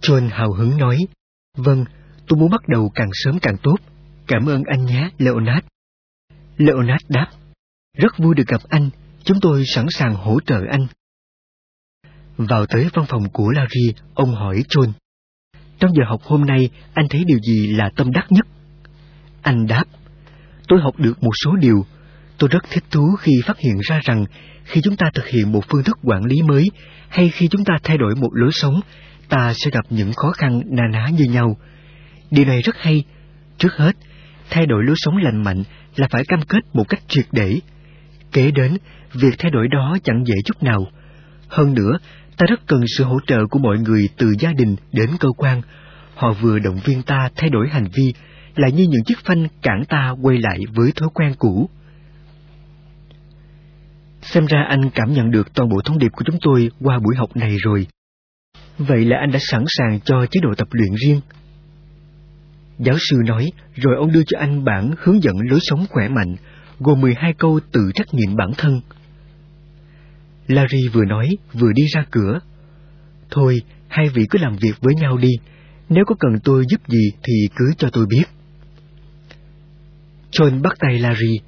John 0.02 0.30
hào 0.30 0.54
hứng 0.54 0.78
nói, 0.78 0.98
Vâng, 1.56 1.86
tôi 2.28 2.40
muốn 2.40 2.50
bắt 2.50 2.62
đầu 2.68 2.92
càng 2.96 3.10
sớm 3.14 3.40
càng 3.42 3.58
tốt. 3.64 3.76
Cảm 4.28 4.46
ơn 4.46 4.64
anh 4.66 4.86
nhé, 4.86 5.10
Leonard. 5.18 5.66
Leonard 6.58 7.06
đáp, 7.10 7.28
Rất 7.98 8.18
vui 8.18 8.36
được 8.36 8.48
gặp 8.48 8.62
anh, 8.70 8.90
chúng 9.24 9.38
tôi 9.42 9.64
sẵn 9.66 9.86
sàng 9.90 10.16
hỗ 10.16 10.40
trợ 10.40 10.62
anh. 10.70 10.88
Vào 12.38 12.66
tới 12.66 12.90
văn 12.94 13.06
phòng 13.10 13.30
của 13.30 13.50
Larry, 13.50 13.94
ông 14.14 14.36
hỏi 14.36 14.64
John. 14.70 14.92
Trong 15.80 15.92
giờ 15.96 16.04
học 16.08 16.22
hôm 16.24 16.42
nay, 16.42 16.70
anh 16.94 17.08
thấy 17.10 17.24
điều 17.24 17.40
gì 17.40 17.68
là 17.68 17.90
tâm 17.96 18.12
đắc 18.12 18.26
nhất? 18.30 18.48
Anh 19.42 19.68
đáp, 19.68 19.84
tôi 20.68 20.80
học 20.82 21.00
được 21.00 21.24
một 21.24 21.32
số 21.44 21.56
điều. 21.56 21.86
Tôi 22.38 22.50
rất 22.50 22.64
thích 22.70 22.84
thú 22.92 23.16
khi 23.20 23.32
phát 23.46 23.58
hiện 23.58 23.76
ra 23.90 24.00
rằng 24.04 24.26
khi 24.64 24.82
chúng 24.82 24.96
ta 24.96 25.06
thực 25.14 25.28
hiện 25.28 25.52
một 25.52 25.64
phương 25.70 25.84
thức 25.84 25.98
quản 26.04 26.26
lý 26.26 26.42
mới 26.42 26.66
hay 27.10 27.30
khi 27.30 27.48
chúng 27.48 27.66
ta 27.66 27.74
thay 27.84 27.98
đổi 27.98 28.16
một 28.16 28.30
lối 28.34 28.50
sống, 28.54 28.82
ta 29.30 29.54
sẽ 29.56 29.72
gặp 29.72 29.86
những 29.90 30.14
khó 30.14 30.32
khăn 30.32 30.62
na 30.66 30.84
ná 30.92 31.10
như 31.18 31.26
nhau. 31.26 31.58
Điều 32.32 32.46
này 32.46 32.62
rất 32.62 32.76
hay. 32.80 33.04
Trước 33.58 33.74
hết, 33.78 33.92
thay 34.50 34.66
đổi 34.66 34.84
lối 34.84 34.96
sống 34.98 35.18
lành 35.18 35.44
mạnh 35.44 35.64
là 35.96 36.08
phải 36.12 36.24
cam 36.28 36.42
kết 36.42 36.60
một 36.74 36.90
cách 36.90 37.02
triệt 37.08 37.26
để. 37.32 37.60
Kế 38.32 38.52
đến, 38.52 38.78
việc 39.14 39.36
thay 39.38 39.52
đổi 39.52 39.68
đó 39.68 39.98
chẳng 40.04 40.24
dễ 40.26 40.36
chút 40.46 40.64
nào. 40.64 40.88
Hơn 41.48 41.74
nữa, 41.74 41.98
ta 42.38 42.46
rất 42.50 42.68
cần 42.68 42.82
sự 42.98 43.04
hỗ 43.04 43.18
trợ 43.28 43.46
của 43.50 43.60
mọi 43.60 43.78
người 43.78 44.10
từ 44.18 44.34
gia 44.40 44.54
đình 44.54 44.76
đến 44.92 45.10
cơ 45.20 45.30
quan. 45.38 45.62
Họ 46.16 46.34
vừa 46.42 46.60
động 46.60 46.80
viên 46.86 47.02
ta 47.02 47.30
thay 47.36 47.50
đổi 47.50 47.70
hành 47.70 47.88
vi, 47.94 48.14
lại 48.56 48.72
như 48.72 48.84
những 48.84 49.04
chiếc 49.06 49.18
phanh 49.26 49.48
cản 49.62 49.84
ta 49.90 50.16
quay 50.22 50.38
lại 50.38 50.60
với 50.74 50.92
thói 50.96 51.10
quen 51.14 51.34
cũ. 51.40 51.70
Xem 54.22 54.46
ra 54.46 54.66
anh 54.70 54.90
cảm 54.90 55.14
nhận 55.14 55.32
được 55.32 55.54
toàn 55.54 55.70
bộ 55.70 55.82
thông 55.86 55.98
điệp 55.98 56.12
của 56.12 56.24
chúng 56.26 56.38
tôi 56.42 56.72
qua 56.82 57.00
buổi 57.00 57.16
học 57.16 57.36
này 57.36 57.56
rồi. 57.64 57.88
Vậy 58.78 59.06
là 59.06 59.18
anh 59.20 59.32
đã 59.32 59.40
sẵn 59.42 59.64
sàng 59.68 60.00
cho 60.06 60.26
chế 60.32 60.40
độ 60.44 60.50
tập 60.58 60.68
luyện 60.72 60.94
riêng. 61.06 61.22
Giáo 62.80 62.96
sư 63.00 63.18
nói, 63.26 63.52
rồi 63.76 63.96
ông 63.98 64.12
đưa 64.12 64.24
cho 64.28 64.40
anh 64.40 64.64
bản 64.64 64.92
hướng 65.00 65.24
dẫn 65.24 65.36
lối 65.50 65.60
sống 65.62 65.86
khỏe 65.90 66.08
mạnh, 66.08 66.36
gồm 66.80 67.02
12 67.02 67.34
câu 67.38 67.60
tự 67.72 67.92
trách 67.96 68.14
nhiệm 68.14 68.36
bản 68.36 68.52
thân. 68.58 68.82
Larry 70.48 70.88
vừa 70.94 71.06
nói, 71.06 71.30
vừa 71.54 71.72
đi 71.76 71.84
ra 71.94 72.06
cửa. 72.12 72.40
Thôi, 73.32 73.62
hai 73.88 74.10
vị 74.10 74.24
cứ 74.30 74.40
làm 74.40 74.56
việc 74.56 74.74
với 74.82 74.96
nhau 74.96 75.18
đi, 75.18 75.32
nếu 75.90 76.04
có 76.08 76.16
cần 76.20 76.40
tôi 76.44 76.66
giúp 76.70 76.82
gì 76.88 77.12
thì 77.24 77.34
cứ 77.56 77.66
cho 77.78 77.90
tôi 77.94 78.06
biết. 78.10 78.24
John 80.32 80.62
bắt 80.62 80.74
tay 80.80 81.00
Larry, 81.00 81.40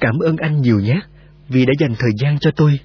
cảm 0.00 0.14
ơn 0.18 0.36
anh 0.36 0.60
nhiều 0.60 0.80
nhé, 0.80 1.00
vì 1.48 1.66
đã 1.66 1.72
dành 1.78 1.94
thời 1.98 2.10
gian 2.22 2.38
cho 2.38 2.50
tôi. 2.56 2.80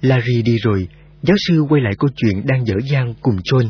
Larry 0.00 0.42
đi 0.42 0.58
rồi, 0.58 0.88
giáo 1.22 1.36
sư 1.48 1.62
quay 1.68 1.82
lại 1.82 1.92
câu 1.98 2.10
chuyện 2.16 2.46
đang 2.46 2.66
dở 2.66 2.74
dang 2.90 3.14
cùng 3.22 3.36
John. 3.36 3.68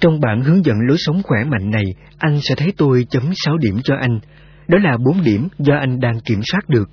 Trong 0.00 0.20
bản 0.20 0.42
hướng 0.42 0.64
dẫn 0.64 0.76
lối 0.88 0.96
sống 0.98 1.22
khỏe 1.22 1.44
mạnh 1.44 1.70
này, 1.70 1.84
anh 2.18 2.40
sẽ 2.40 2.54
thấy 2.54 2.72
tôi 2.76 3.06
chấm 3.10 3.30
6 3.34 3.58
điểm 3.58 3.76
cho 3.84 3.94
anh. 4.00 4.20
Đó 4.68 4.78
là 4.78 4.96
4 4.96 5.22
điểm 5.22 5.48
do 5.58 5.74
anh 5.80 6.00
đang 6.00 6.20
kiểm 6.20 6.40
soát 6.52 6.68
được. 6.68 6.90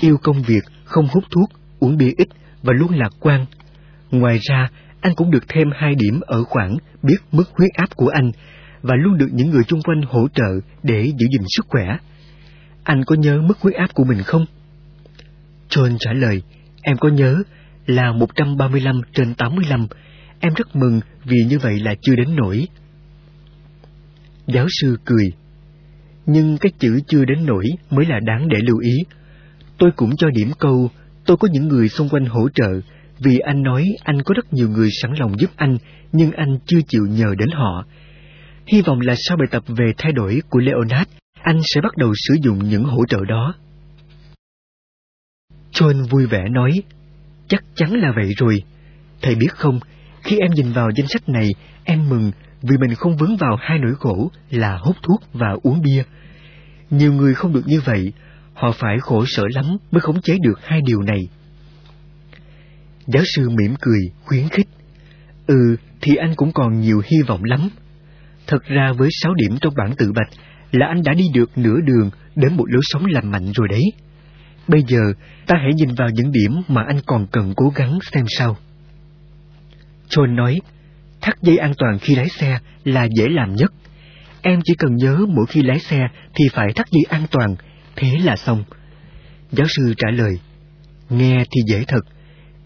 Yêu 0.00 0.16
công 0.22 0.42
việc, 0.42 0.62
không 0.84 1.06
hút 1.12 1.24
thuốc, 1.30 1.48
uống 1.80 1.96
bia 1.96 2.10
ít 2.16 2.28
và 2.62 2.72
luôn 2.72 2.90
lạc 2.90 3.10
quan. 3.20 3.46
Ngoài 4.10 4.38
ra, 4.42 4.70
anh 5.00 5.14
cũng 5.16 5.30
được 5.30 5.44
thêm 5.48 5.68
hai 5.74 5.94
điểm 5.94 6.20
ở 6.20 6.44
khoảng 6.44 6.76
biết 7.02 7.16
mức 7.32 7.44
huyết 7.52 7.70
áp 7.74 7.96
của 7.96 8.08
anh 8.08 8.30
và 8.82 8.94
luôn 8.96 9.18
được 9.18 9.28
những 9.32 9.50
người 9.50 9.64
chung 9.64 9.82
quanh 9.82 10.02
hỗ 10.02 10.28
trợ 10.28 10.60
để 10.82 11.04
giữ 11.04 11.26
gìn 11.32 11.42
sức 11.46 11.66
khỏe. 11.68 11.96
Anh 12.84 13.04
có 13.04 13.14
nhớ 13.14 13.40
mức 13.42 13.58
huyết 13.60 13.74
áp 13.76 13.94
của 13.94 14.04
mình 14.04 14.22
không? 14.22 14.46
John 15.68 15.96
trả 16.00 16.12
lời, 16.12 16.42
em 16.82 16.96
có 16.96 17.08
nhớ 17.08 17.42
là 17.88 18.12
135 18.12 19.00
trên 19.12 19.34
85. 19.34 19.86
Em 20.40 20.54
rất 20.54 20.76
mừng 20.76 21.00
vì 21.24 21.36
như 21.48 21.58
vậy 21.58 21.80
là 21.80 21.94
chưa 22.02 22.14
đến 22.16 22.36
nổi. 22.36 22.68
Giáo 24.46 24.66
sư 24.80 24.96
cười. 25.04 25.32
Nhưng 26.26 26.58
cái 26.58 26.72
chữ 26.78 27.00
chưa 27.06 27.24
đến 27.24 27.46
nổi 27.46 27.64
mới 27.90 28.06
là 28.06 28.20
đáng 28.26 28.48
để 28.48 28.58
lưu 28.62 28.78
ý. 28.78 28.94
Tôi 29.78 29.90
cũng 29.96 30.16
cho 30.16 30.30
điểm 30.30 30.50
câu, 30.58 30.90
tôi 31.26 31.36
có 31.36 31.48
những 31.52 31.68
người 31.68 31.88
xung 31.88 32.08
quanh 32.08 32.24
hỗ 32.24 32.48
trợ, 32.54 32.80
vì 33.18 33.38
anh 33.38 33.62
nói 33.62 33.84
anh 34.04 34.22
có 34.22 34.34
rất 34.34 34.52
nhiều 34.52 34.68
người 34.68 34.88
sẵn 35.02 35.12
lòng 35.18 35.38
giúp 35.38 35.50
anh, 35.56 35.78
nhưng 36.12 36.32
anh 36.32 36.58
chưa 36.66 36.80
chịu 36.88 37.06
nhờ 37.06 37.34
đến 37.38 37.48
họ. 37.50 37.84
Hy 38.66 38.82
vọng 38.82 39.00
là 39.00 39.14
sau 39.16 39.36
bài 39.36 39.48
tập 39.50 39.62
về 39.66 39.92
thay 39.98 40.12
đổi 40.12 40.42
của 40.50 40.58
Leonard, 40.58 41.10
anh 41.42 41.60
sẽ 41.62 41.80
bắt 41.80 41.96
đầu 41.96 42.12
sử 42.14 42.34
dụng 42.42 42.58
những 42.58 42.84
hỗ 42.84 43.06
trợ 43.08 43.18
đó. 43.28 43.54
John 45.72 46.06
vui 46.08 46.26
vẻ 46.26 46.44
nói, 46.50 46.70
chắc 47.48 47.64
chắn 47.74 47.92
là 47.92 48.12
vậy 48.16 48.32
rồi. 48.36 48.62
Thầy 49.22 49.34
biết 49.34 49.52
không, 49.52 49.80
khi 50.22 50.38
em 50.38 50.50
nhìn 50.50 50.72
vào 50.72 50.88
danh 50.96 51.06
sách 51.06 51.28
này, 51.28 51.48
em 51.84 52.08
mừng 52.08 52.30
vì 52.62 52.76
mình 52.76 52.94
không 52.94 53.16
vướng 53.16 53.36
vào 53.36 53.56
hai 53.60 53.78
nỗi 53.78 53.94
khổ 53.98 54.30
là 54.50 54.78
hút 54.82 54.96
thuốc 55.02 55.20
và 55.32 55.56
uống 55.62 55.82
bia. 55.82 56.02
Nhiều 56.90 57.12
người 57.12 57.34
không 57.34 57.52
được 57.52 57.66
như 57.66 57.80
vậy, 57.80 58.12
họ 58.54 58.72
phải 58.72 58.98
khổ 59.00 59.24
sở 59.26 59.44
lắm 59.54 59.64
mới 59.90 60.00
khống 60.00 60.22
chế 60.22 60.36
được 60.42 60.60
hai 60.62 60.80
điều 60.86 61.02
này. 61.02 61.28
Giáo 63.06 63.22
sư 63.26 63.48
mỉm 63.48 63.74
cười, 63.80 64.00
khuyến 64.24 64.48
khích. 64.48 64.68
Ừ, 65.46 65.76
thì 66.00 66.14
anh 66.14 66.34
cũng 66.36 66.52
còn 66.52 66.80
nhiều 66.80 67.02
hy 67.04 67.16
vọng 67.26 67.44
lắm. 67.44 67.68
Thật 68.46 68.64
ra 68.64 68.92
với 68.98 69.08
sáu 69.22 69.34
điểm 69.34 69.58
trong 69.60 69.74
bản 69.76 69.94
tự 69.98 70.12
bạch 70.12 70.28
là 70.72 70.86
anh 70.86 71.02
đã 71.02 71.14
đi 71.14 71.24
được 71.34 71.58
nửa 71.58 71.80
đường 71.84 72.10
đến 72.36 72.56
một 72.56 72.64
lối 72.68 72.82
sống 72.84 73.06
lành 73.06 73.30
mạnh 73.30 73.52
rồi 73.54 73.68
đấy. 73.70 73.82
Bây 74.68 74.82
giờ, 74.88 75.00
ta 75.46 75.58
hãy 75.62 75.70
nhìn 75.74 75.94
vào 75.94 76.08
những 76.14 76.32
điểm 76.32 76.62
mà 76.68 76.82
anh 76.88 77.00
còn 77.06 77.26
cần 77.32 77.52
cố 77.56 77.72
gắng 77.74 77.98
xem 78.12 78.24
sao. 78.28 78.56
John 80.08 80.34
nói, 80.34 80.60
thắt 81.20 81.42
dây 81.42 81.56
an 81.56 81.72
toàn 81.78 81.98
khi 81.98 82.14
lái 82.14 82.28
xe 82.28 82.58
là 82.84 83.08
dễ 83.16 83.28
làm 83.28 83.54
nhất. 83.54 83.72
Em 84.42 84.60
chỉ 84.64 84.74
cần 84.78 84.96
nhớ 84.96 85.18
mỗi 85.28 85.46
khi 85.48 85.62
lái 85.62 85.78
xe 85.78 86.08
thì 86.34 86.44
phải 86.52 86.72
thắt 86.72 86.86
dây 86.90 87.02
an 87.08 87.26
toàn, 87.30 87.56
thế 87.96 88.18
là 88.24 88.36
xong. 88.36 88.64
Giáo 89.52 89.66
sư 89.76 89.94
trả 89.96 90.10
lời, 90.10 90.38
nghe 91.10 91.44
thì 91.50 91.60
dễ 91.66 91.84
thật. 91.88 92.00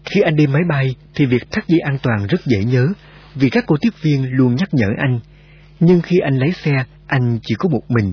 Khi 0.05 0.21
anh 0.21 0.35
đi 0.35 0.47
máy 0.47 0.61
bay 0.69 0.95
thì 1.15 1.25
việc 1.25 1.51
thắt 1.51 1.67
dây 1.67 1.79
an 1.79 1.97
toàn 2.03 2.27
rất 2.27 2.45
dễ 2.45 2.63
nhớ, 2.63 2.87
vì 3.35 3.49
các 3.49 3.63
cô 3.67 3.75
tiếp 3.81 3.93
viên 4.01 4.31
luôn 4.31 4.55
nhắc 4.55 4.69
nhở 4.73 4.87
anh. 4.97 5.19
Nhưng 5.79 6.01
khi 6.01 6.17
anh 6.19 6.37
lái 6.37 6.51
xe, 6.51 6.83
anh 7.07 7.39
chỉ 7.43 7.55
có 7.55 7.69
một 7.69 7.81
mình, 7.89 8.11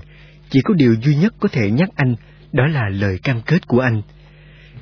chỉ 0.50 0.60
có 0.64 0.74
điều 0.74 0.94
duy 1.02 1.14
nhất 1.14 1.34
có 1.40 1.48
thể 1.52 1.70
nhắc 1.70 1.88
anh, 1.96 2.14
đó 2.52 2.66
là 2.66 2.88
lời 2.88 3.18
cam 3.22 3.40
kết 3.42 3.66
của 3.66 3.80
anh. 3.80 4.02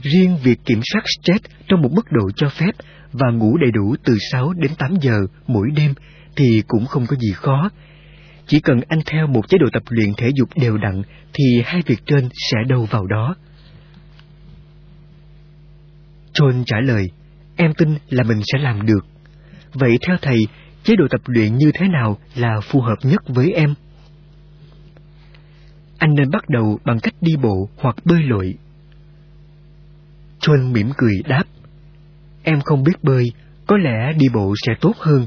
Riêng 0.02 0.36
việc 0.42 0.58
kiểm 0.64 0.80
soát 0.92 1.02
stress 1.18 1.44
trong 1.68 1.82
một 1.82 1.92
mức 1.92 2.06
độ 2.10 2.30
cho 2.36 2.48
phép 2.48 2.70
và 3.12 3.30
ngủ 3.30 3.56
đầy 3.56 3.70
đủ 3.70 3.96
từ 4.04 4.16
6 4.32 4.52
đến 4.52 4.70
8 4.78 4.96
giờ 5.00 5.18
mỗi 5.46 5.68
đêm 5.76 5.94
thì 6.36 6.62
cũng 6.68 6.86
không 6.86 7.06
có 7.06 7.16
gì 7.16 7.32
khó. 7.32 7.70
Chỉ 8.46 8.60
cần 8.60 8.80
anh 8.88 9.00
theo 9.06 9.26
một 9.26 9.48
chế 9.48 9.58
độ 9.58 9.66
tập 9.72 9.82
luyện 9.88 10.14
thể 10.16 10.30
dục 10.34 10.48
đều 10.56 10.76
đặn 10.78 11.02
thì 11.32 11.44
hai 11.64 11.82
việc 11.86 11.98
trên 12.06 12.28
sẽ 12.32 12.58
đâu 12.68 12.86
vào 12.90 13.06
đó. 13.06 13.34
John 16.34 16.62
trả 16.66 16.76
lời, 16.80 17.10
em 17.56 17.74
tin 17.74 17.88
là 18.08 18.22
mình 18.22 18.40
sẽ 18.52 18.58
làm 18.58 18.86
được. 18.86 19.06
Vậy 19.72 19.96
theo 20.06 20.16
thầy, 20.22 20.38
chế 20.82 20.96
độ 20.96 21.04
tập 21.10 21.20
luyện 21.26 21.56
như 21.56 21.70
thế 21.74 21.88
nào 21.88 22.18
là 22.36 22.60
phù 22.60 22.80
hợp 22.80 22.96
nhất 23.02 23.22
với 23.28 23.52
em? 23.52 23.74
Anh 25.98 26.14
nên 26.14 26.30
bắt 26.30 26.48
đầu 26.48 26.78
bằng 26.84 27.00
cách 27.00 27.14
đi 27.20 27.36
bộ 27.42 27.68
hoặc 27.76 27.96
bơi 28.04 28.22
lội. 28.22 28.54
John 30.40 30.72
mỉm 30.72 30.90
cười 30.96 31.14
đáp, 31.28 31.44
em 32.42 32.60
không 32.60 32.82
biết 32.82 33.04
bơi, 33.04 33.24
có 33.66 33.76
lẽ 33.76 34.12
đi 34.12 34.26
bộ 34.34 34.54
sẽ 34.66 34.74
tốt 34.80 34.92
hơn. 34.98 35.26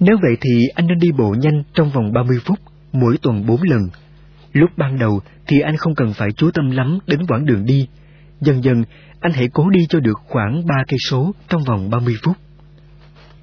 Nếu 0.00 0.16
vậy 0.22 0.36
thì 0.40 0.68
anh 0.74 0.86
nên 0.86 0.98
đi 0.98 1.08
bộ 1.18 1.34
nhanh 1.38 1.62
trong 1.74 1.90
vòng 1.90 2.12
30 2.12 2.38
phút, 2.44 2.58
mỗi 2.92 3.18
tuần 3.22 3.46
4 3.46 3.62
lần. 3.62 3.80
Lúc 4.52 4.70
ban 4.76 4.98
đầu 4.98 5.20
thì 5.46 5.60
anh 5.60 5.76
không 5.76 5.94
cần 5.94 6.12
phải 6.12 6.28
chú 6.36 6.50
tâm 6.50 6.70
lắm 6.70 6.98
đến 7.06 7.26
quãng 7.26 7.46
đường 7.46 7.64
đi. 7.64 7.88
Dần 8.40 8.64
dần, 8.64 8.84
anh 9.20 9.32
hãy 9.32 9.48
cố 9.52 9.70
đi 9.70 9.86
cho 9.88 10.00
được 10.00 10.18
khoảng 10.28 10.66
3 10.66 10.74
cây 10.88 10.98
số 11.10 11.34
trong 11.48 11.64
vòng 11.64 11.90
30 11.90 12.16
phút. 12.22 12.36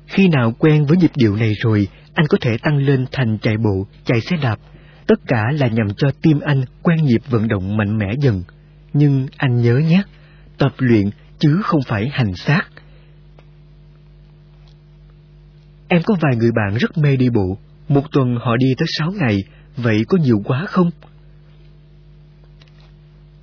Khi 0.07 0.28
nào 0.28 0.53
quen 0.60 0.86
với 0.86 0.98
nhịp 0.98 1.11
điệu 1.15 1.36
này 1.36 1.53
rồi, 1.61 1.88
anh 2.14 2.26
có 2.30 2.38
thể 2.41 2.57
tăng 2.57 2.78
lên 2.78 3.06
thành 3.11 3.38
chạy 3.41 3.57
bộ, 3.57 3.88
chạy 4.06 4.22
xe 4.22 4.38
đạp. 4.41 4.56
Tất 5.12 5.22
cả 5.28 5.44
là 5.60 5.68
nhằm 5.68 5.88
cho 5.98 6.12
tim 6.22 6.40
anh 6.40 6.64
quen 6.82 6.98
nhịp 7.04 7.22
vận 7.30 7.48
động 7.48 7.78
mạnh 7.78 7.98
mẽ 7.98 8.14
dần. 8.22 8.44
Nhưng 8.94 9.28
anh 9.38 9.62
nhớ 9.62 9.78
nhé, 9.78 10.04
tập 10.58 10.72
luyện 10.78 11.10
chứ 11.40 11.60
không 11.64 11.82
phải 11.88 12.10
hành 12.12 12.36
xác. 12.36 12.62
Em 15.88 16.02
có 16.06 16.16
vài 16.22 16.36
người 16.36 16.52
bạn 16.52 16.78
rất 16.78 16.98
mê 16.98 17.16
đi 17.16 17.30
bộ, 17.30 17.58
một 17.88 18.04
tuần 18.12 18.36
họ 18.36 18.56
đi 18.58 18.68
tới 18.78 18.88
sáu 18.98 19.12
ngày, 19.12 19.38
vậy 19.78 20.06
có 20.08 20.18
nhiều 20.18 20.42
quá 20.46 20.66
không? 20.68 20.90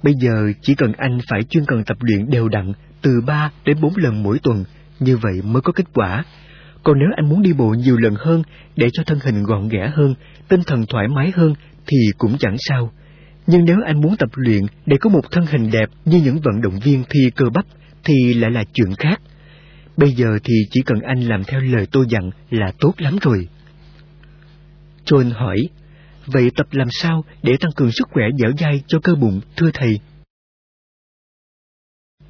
Bây 0.03 0.15
giờ 0.21 0.53
chỉ 0.63 0.75
cần 0.75 0.93
anh 0.93 1.19
phải 1.31 1.43
chuyên 1.43 1.65
cần 1.67 1.85
tập 1.85 1.97
luyện 2.01 2.31
đều 2.31 2.49
đặn 2.49 2.73
từ 3.03 3.21
ba 3.27 3.51
đến 3.65 3.81
bốn 3.81 3.97
lần 3.97 4.23
mỗi 4.23 4.39
tuần, 4.43 4.65
như 5.01 5.17
vậy 5.17 5.43
mới 5.45 5.63
có 5.63 5.73
kết 5.73 5.87
quả. 5.95 6.25
Còn 6.83 6.99
nếu 6.99 7.09
anh 7.17 7.29
muốn 7.29 7.43
đi 7.43 7.53
bộ 7.53 7.69
nhiều 7.69 7.97
lần 7.97 8.15
hơn 8.19 8.43
để 8.77 8.89
cho 8.93 9.03
thân 9.07 9.19
hình 9.25 9.43
gọn 9.43 9.69
ghẽ 9.69 9.91
hơn, 9.95 10.15
tinh 10.49 10.61
thần 10.67 10.87
thoải 10.89 11.09
mái 11.09 11.33
hơn 11.35 11.55
thì 11.87 11.97
cũng 12.19 12.39
chẳng 12.39 12.57
sao. 12.59 12.93
Nhưng 13.47 13.65
nếu 13.65 13.77
anh 13.87 14.01
muốn 14.01 14.17
tập 14.17 14.29
luyện 14.35 14.63
để 14.87 14.97
có 15.01 15.11
một 15.11 15.31
thân 15.31 15.47
hình 15.47 15.71
đẹp 15.71 15.89
như 16.05 16.21
những 16.25 16.41
vận 16.45 16.61
động 16.61 16.79
viên 16.85 17.05
thi 17.11 17.31
cơ 17.37 17.45
bắp 17.55 17.65
thì 18.05 18.35
lại 18.35 18.51
là 18.51 18.65
chuyện 18.75 18.95
khác. 18.99 19.21
Bây 19.97 20.11
giờ 20.11 20.39
thì 20.45 20.55
chỉ 20.71 20.81
cần 20.87 21.01
anh 21.01 21.21
làm 21.21 21.45
theo 21.45 21.61
lời 21.61 21.87
tôi 21.93 22.07
dặn 22.09 22.31
là 22.51 22.73
tốt 22.81 22.93
lắm 22.99 23.17
rồi. 23.23 23.49
John 25.05 25.33
hỏi, 25.35 25.57
vậy 26.27 26.51
tập 26.57 26.67
làm 26.71 26.89
sao 26.91 27.25
để 27.43 27.57
tăng 27.61 27.73
cường 27.77 27.93
sức 27.93 28.09
khỏe 28.11 28.25
dẻo 28.39 28.51
dai 28.59 28.83
cho 28.87 28.99
cơ 29.03 29.15
bụng, 29.15 29.41
thưa 29.57 29.71
thầy? 29.75 30.01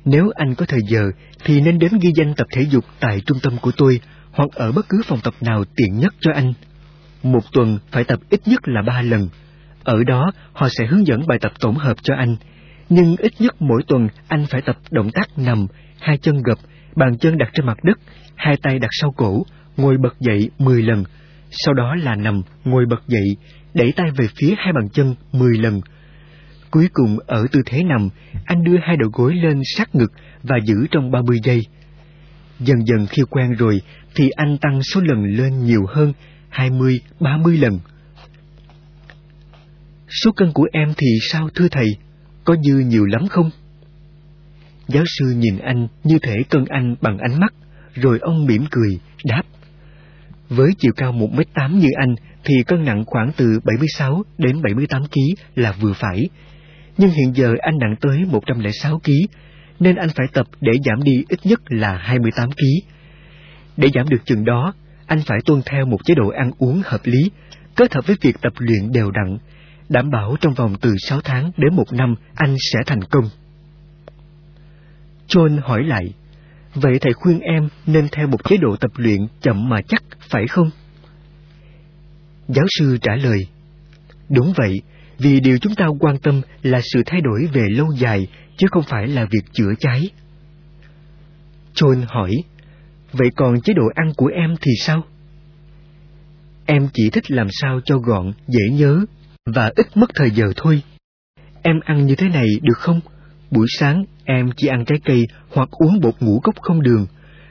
Nếu 0.05 0.31
anh 0.35 0.55
có 0.55 0.67
thời 0.67 0.81
giờ 0.89 1.11
thì 1.45 1.61
nên 1.61 1.79
đến 1.79 1.93
ghi 2.01 2.11
danh 2.17 2.35
tập 2.35 2.47
thể 2.55 2.63
dục 2.71 2.85
tại 3.01 3.23
trung 3.27 3.39
tâm 3.43 3.57
của 3.63 3.73
tôi 3.77 4.01
hoặc 4.33 4.49
ở 4.53 4.73
bất 4.73 4.89
cứ 4.89 5.03
phòng 5.07 5.21
tập 5.25 5.35
nào 5.41 5.65
tiện 5.77 5.99
nhất 5.99 6.15
cho 6.21 6.33
anh. 6.35 6.53
Một 7.23 7.53
tuần 7.53 7.79
phải 7.91 8.05
tập 8.05 8.19
ít 8.31 8.41
nhất 8.47 8.69
là 8.69 8.83
ba 8.83 9.03
lần. 9.03 9.29
Ở 9.85 10.05
đó 10.05 10.33
họ 10.53 10.69
sẽ 10.69 10.87
hướng 10.87 11.07
dẫn 11.07 11.27
bài 11.27 11.39
tập 11.41 11.53
tổng 11.61 11.75
hợp 11.75 11.97
cho 12.03 12.15
anh. 12.15 12.37
Nhưng 12.89 13.17
ít 13.17 13.33
nhất 13.39 13.63
mỗi 13.63 13.83
tuần 13.89 14.09
anh 14.29 14.47
phải 14.51 14.63
tập 14.63 14.77
động 14.91 15.11
tác 15.11 15.39
nằm, 15.39 15.67
hai 16.01 16.19
chân 16.19 16.43
gập, 16.43 16.59
bàn 16.97 17.19
chân 17.19 17.39
đặt 17.39 17.51
trên 17.55 17.67
mặt 17.67 17.79
đất, 17.83 17.99
hai 18.35 18.57
tay 18.63 18.79
đặt 18.79 18.91
sau 18.91 19.13
cổ, 19.17 19.43
ngồi 19.77 19.97
bật 20.03 20.21
dậy 20.21 20.51
10 20.59 20.83
lần. 20.83 21.05
Sau 21.51 21.75
đó 21.75 21.95
là 21.95 22.15
nằm, 22.15 22.43
ngồi 22.65 22.85
bật 22.91 23.03
dậy, 23.07 23.37
đẩy 23.75 23.93
tay 23.93 24.07
về 24.17 24.27
phía 24.37 24.55
hai 24.59 24.73
bàn 24.73 24.89
chân 24.93 25.15
10 25.33 25.59
lần. 25.59 25.81
Cuối 26.71 26.89
cùng 26.93 27.19
ở 27.27 27.47
tư 27.53 27.63
thế 27.67 27.83
nằm, 27.83 28.09
anh 28.45 28.65
đưa 28.65 28.77
hai 28.83 28.97
đầu 28.97 29.11
gối 29.13 29.35
lên 29.35 29.61
sát 29.77 29.95
ngực 29.95 30.13
và 30.43 30.57
giữ 30.65 30.75
trong 30.91 31.11
30 31.11 31.39
giây. 31.45 31.63
Dần 32.61 32.79
dần 32.87 33.07
khi 33.07 33.23
quen 33.31 33.53
rồi 33.53 33.81
thì 34.15 34.31
anh 34.31 34.59
tăng 34.61 34.83
số 34.83 35.01
lần 35.01 35.25
lên 35.25 35.65
nhiều 35.65 35.87
hơn, 35.89 36.13
20, 36.49 37.01
30 37.21 37.59
lần. 37.59 37.79
Số 40.23 40.33
cân 40.33 40.53
của 40.53 40.67
em 40.73 40.93
thì 40.97 41.07
sao 41.31 41.49
thưa 41.55 41.69
thầy? 41.69 41.87
Có 42.45 42.57
dư 42.65 42.79
nhiều 42.79 43.05
lắm 43.05 43.27
không? 43.29 43.51
Giáo 44.89 45.05
sư 45.07 45.25
nhìn 45.37 45.59
anh 45.59 45.89
như 46.05 46.19
thể 46.23 46.37
cân 46.51 46.65
anh 46.69 46.95
bằng 47.01 47.19
ánh 47.19 47.41
mắt, 47.41 47.55
rồi 47.95 48.19
ông 48.21 48.47
mỉm 48.47 48.65
cười, 48.71 48.99
đáp. 49.25 49.43
Với 50.49 50.71
chiều 50.79 50.93
cao 50.97 51.13
1m8 51.13 51.79
như 51.79 51.89
anh 51.97 52.15
thì 52.45 52.55
cân 52.67 52.85
nặng 52.85 53.05
khoảng 53.07 53.31
từ 53.37 53.61
76 53.65 54.23
đến 54.39 54.63
78 54.63 55.03
kg 55.03 55.21
là 55.55 55.73
vừa 55.73 55.93
phải. 55.93 56.29
Nhưng 56.99 57.11
hiện 57.11 57.33
giờ 57.35 57.55
anh 57.61 57.79
nặng 57.79 57.95
tới 58.01 58.25
106 58.25 58.99
kg, 58.99 59.11
nên 59.81 59.97
anh 59.97 60.09
phải 60.09 60.27
tập 60.33 60.47
để 60.61 60.73
giảm 60.85 61.03
đi 61.03 61.25
ít 61.29 61.47
nhất 61.47 61.61
là 61.69 61.97
28 61.97 62.51
kg. 62.51 62.89
Để 63.77 63.89
giảm 63.95 64.09
được 64.09 64.25
chừng 64.25 64.45
đó, 64.45 64.73
anh 65.07 65.21
phải 65.27 65.39
tuân 65.45 65.63
theo 65.67 65.87
một 65.87 65.99
chế 66.05 66.15
độ 66.15 66.29
ăn 66.29 66.51
uống 66.59 66.83
hợp 66.85 67.01
lý, 67.05 67.31
kết 67.77 67.95
hợp 67.95 68.07
với 68.07 68.17
việc 68.21 68.37
tập 68.43 68.53
luyện 68.59 68.93
đều 68.93 69.11
đặn, 69.11 69.39
đảm 69.89 70.11
bảo 70.11 70.37
trong 70.41 70.55
vòng 70.55 70.75
từ 70.81 70.95
6 70.99 71.21
tháng 71.25 71.51
đến 71.57 71.75
một 71.77 71.93
năm 71.93 72.15
anh 72.35 72.57
sẽ 72.73 72.79
thành 72.87 73.03
công. 73.11 73.25
John 75.29 75.61
hỏi 75.63 75.85
lại, 75.85 76.15
vậy 76.75 76.99
thầy 77.01 77.13
khuyên 77.13 77.41
em 77.41 77.69
nên 77.87 78.09
theo 78.13 78.27
một 78.27 78.45
chế 78.45 78.57
độ 78.57 78.77
tập 78.77 78.91
luyện 78.97 79.21
chậm 79.41 79.69
mà 79.69 79.81
chắc, 79.89 80.03
phải 80.31 80.47
không? 80.47 80.71
Giáo 82.49 82.67
sư 82.79 82.99
trả 83.03 83.15
lời, 83.15 83.47
đúng 84.29 84.53
vậy, 84.57 84.83
vì 85.19 85.41
điều 85.41 85.59
chúng 85.59 85.75
ta 85.75 85.87
quan 86.01 86.19
tâm 86.19 86.41
là 86.63 86.81
sự 86.93 87.03
thay 87.07 87.21
đổi 87.21 87.47
về 87.53 87.67
lâu 87.71 87.93
dài, 87.99 88.27
chứ 88.57 88.67
không 88.71 88.83
phải 88.83 89.07
là 89.07 89.25
việc 89.31 89.53
chữa 89.53 89.73
cháy. 89.81 90.11
John 91.75 92.05
hỏi, 92.09 92.33
vậy 93.13 93.29
còn 93.37 93.61
chế 93.61 93.75
độ 93.75 93.83
ăn 93.95 94.13
của 94.17 94.27
em 94.27 94.55
thì 94.61 94.73
sao? 94.79 95.05
Em 96.67 96.89
chỉ 96.95 97.11
thích 97.11 97.31
làm 97.31 97.47
sao 97.51 97.81
cho 97.85 97.99
gọn, 97.99 98.33
dễ 98.49 98.69
nhớ 98.73 99.01
và 99.47 99.73
ít 99.77 99.87
mất 99.95 100.11
thời 100.15 100.31
giờ 100.31 100.45
thôi. 100.57 100.83
Em 101.63 101.81
ăn 101.85 102.07
như 102.07 102.15
thế 102.15 102.29
này 102.29 102.47
được 102.63 102.79
không? 102.79 103.01
Buổi 103.51 103.67
sáng 103.79 104.05
em 104.25 104.51
chỉ 104.57 104.69
ăn 104.69 104.85
trái 104.85 104.99
cây 105.05 105.23
hoặc 105.51 105.69
uống 105.71 106.01
bột 106.01 106.15
ngũ 106.21 106.41
cốc 106.41 106.55
không 106.61 106.83
đường. 106.83 107.07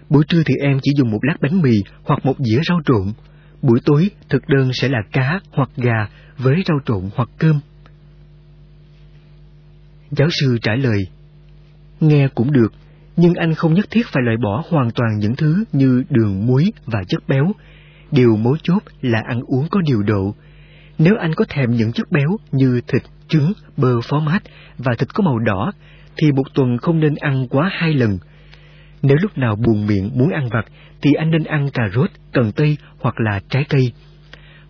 Buổi 0.10 0.24
trưa 0.28 0.44
thì 0.46 0.54
em 0.62 0.80
chỉ 0.84 0.92
dùng 0.98 1.12
một 1.12 1.20
lát 1.22 1.36
bánh 1.42 1.62
mì 1.62 1.74
hoặc 2.04 2.26
một 2.26 2.36
dĩa 2.40 2.60
rau 2.70 2.80
trộn. 2.86 3.14
Buổi 3.62 3.80
tối 3.86 4.10
thực 4.30 4.48
đơn 4.48 4.70
sẽ 4.74 4.90
là 4.90 5.00
cá 5.12 5.40
hoặc 5.52 5.70
gà 5.78 6.08
với 6.38 6.64
rau 6.68 6.78
trộn 6.86 7.10
hoặc 7.16 7.30
cơm. 7.38 7.60
Giáo 10.12 10.28
sư 10.32 10.58
trả 10.62 10.76
lời, 10.76 11.08
nghe 12.00 12.28
cũng 12.36 12.52
được, 12.52 12.74
nhưng 13.18 13.34
anh 13.34 13.54
không 13.54 13.74
nhất 13.74 13.86
thiết 13.92 14.08
phải 14.08 14.24
loại 14.24 14.38
bỏ 14.44 14.64
hoàn 14.70 14.92
toàn 14.92 15.18
những 15.20 15.36
thứ 15.36 15.64
như 15.74 16.04
đường, 16.10 16.46
muối 16.48 16.74
và 16.86 17.04
chất 17.08 17.24
béo. 17.28 17.52
Điều 18.12 18.36
mấu 18.36 18.58
chốt 18.64 18.84
là 19.02 19.22
ăn 19.28 19.42
uống 19.48 19.68
có 19.72 19.82
điều 19.82 20.04
độ. 20.04 20.36
Nếu 20.98 21.16
anh 21.20 21.34
có 21.34 21.46
thèm 21.50 21.72
những 21.72 21.92
chất 21.92 22.12
béo 22.12 22.38
như 22.52 22.82
thịt, 22.88 23.02
trứng, 23.28 23.54
bơ 23.78 24.02
phó 24.02 24.20
mát 24.20 24.44
và 24.78 24.96
thịt 25.00 25.14
có 25.14 25.24
màu 25.24 25.40
đỏ, 25.40 25.72
thì 26.18 26.32
một 26.32 26.54
tuần 26.54 26.78
không 26.78 27.00
nên 27.00 27.16
ăn 27.16 27.48
quá 27.50 27.70
hai 27.74 27.94
lần. 27.94 28.18
Nếu 29.02 29.18
lúc 29.22 29.38
nào 29.38 29.56
buồn 29.56 29.88
miệng 29.88 30.12
muốn 30.14 30.30
ăn 30.30 30.50
vặt, 30.50 30.66
thì 31.02 31.12
anh 31.18 31.32
nên 31.32 31.44
ăn 31.44 31.70
cà 31.74 31.84
rốt, 31.96 32.10
cần 32.34 32.52
tây 32.52 32.78
hoặc 33.00 33.16
là 33.20 33.40
trái 33.50 33.66
cây. 33.70 33.92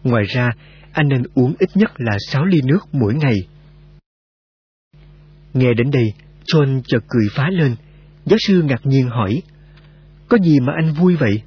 Ngoài 0.03 0.23
ra, 0.23 0.51
anh 0.91 1.07
nên 1.07 1.23
uống 1.33 1.53
ít 1.59 1.69
nhất 1.75 1.91
là 1.97 2.17
6 2.27 2.45
ly 2.45 2.61
nước 2.63 2.79
mỗi 2.91 3.13
ngày. 3.13 3.35
Nghe 5.53 5.73
đến 5.73 5.91
đây, 5.91 6.13
John 6.53 6.81
chợt 6.87 7.03
cười 7.09 7.27
phá 7.35 7.49
lên. 7.49 7.75
Giáo 8.25 8.37
sư 8.39 8.61
ngạc 8.61 8.85
nhiên 8.85 9.09
hỏi, 9.09 9.41
có 10.29 10.37
gì 10.37 10.59
mà 10.59 10.73
anh 10.75 10.93
vui 10.93 11.15
vậy? 11.15 11.41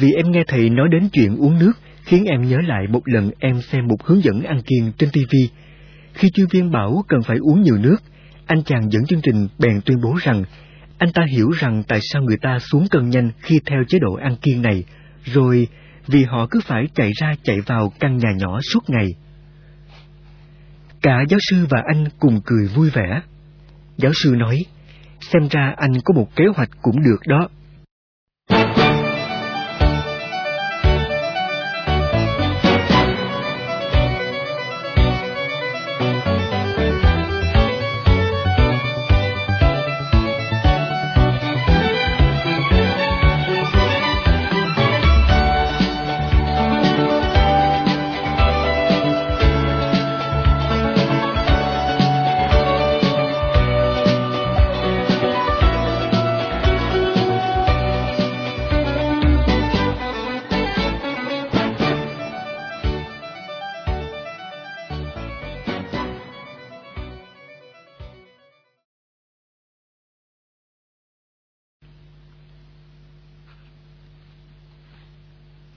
Vì 0.00 0.12
em 0.12 0.30
nghe 0.30 0.44
thầy 0.48 0.70
nói 0.70 0.88
đến 0.92 1.08
chuyện 1.12 1.36
uống 1.36 1.58
nước, 1.58 1.72
khiến 2.04 2.24
em 2.24 2.48
nhớ 2.48 2.56
lại 2.66 2.86
một 2.88 3.02
lần 3.04 3.30
em 3.38 3.60
xem 3.62 3.86
một 3.88 4.04
hướng 4.04 4.22
dẫn 4.22 4.42
ăn 4.42 4.62
kiêng 4.62 4.92
trên 4.98 5.10
TV. 5.10 5.34
Khi 6.14 6.30
chuyên 6.30 6.46
viên 6.50 6.70
bảo 6.70 7.04
cần 7.08 7.22
phải 7.22 7.36
uống 7.36 7.62
nhiều 7.62 7.76
nước, 7.76 7.96
anh 8.46 8.62
chàng 8.64 8.90
dẫn 8.90 9.06
chương 9.06 9.20
trình 9.22 9.48
bèn 9.58 9.80
tuyên 9.84 9.98
bố 10.02 10.14
rằng 10.22 10.44
anh 11.02 11.12
ta 11.12 11.22
hiểu 11.30 11.50
rằng 11.50 11.82
tại 11.88 11.98
sao 12.02 12.22
người 12.22 12.36
ta 12.42 12.58
xuống 12.58 12.86
cân 12.90 13.10
nhanh 13.10 13.30
khi 13.40 13.60
theo 13.66 13.78
chế 13.88 13.98
độ 13.98 14.14
ăn 14.14 14.36
kiêng 14.36 14.62
này, 14.62 14.84
rồi 15.24 15.68
vì 16.06 16.24
họ 16.24 16.46
cứ 16.50 16.60
phải 16.64 16.84
chạy 16.94 17.10
ra 17.20 17.34
chạy 17.42 17.60
vào 17.60 17.92
căn 18.00 18.16
nhà 18.16 18.28
nhỏ 18.38 18.60
suốt 18.72 18.90
ngày. 18.90 19.06
Cả 21.02 21.24
giáo 21.28 21.40
sư 21.50 21.66
và 21.70 21.82
anh 21.86 22.04
cùng 22.18 22.40
cười 22.44 22.66
vui 22.66 22.90
vẻ. 22.90 23.22
Giáo 23.96 24.12
sư 24.14 24.34
nói, 24.38 24.58
xem 25.20 25.48
ra 25.50 25.74
anh 25.76 25.92
có 26.04 26.14
một 26.14 26.36
kế 26.36 26.44
hoạch 26.56 26.70
cũng 26.82 27.02
được 27.02 27.20
đó. 27.26 27.48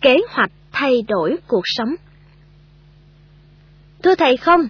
Kế 0.05 0.17
hoạch 0.29 0.51
thay 0.71 1.01
đổi 1.07 1.37
cuộc 1.47 1.61
sống 1.65 1.95
Thưa 4.03 4.15
thầy 4.15 4.37
không, 4.37 4.61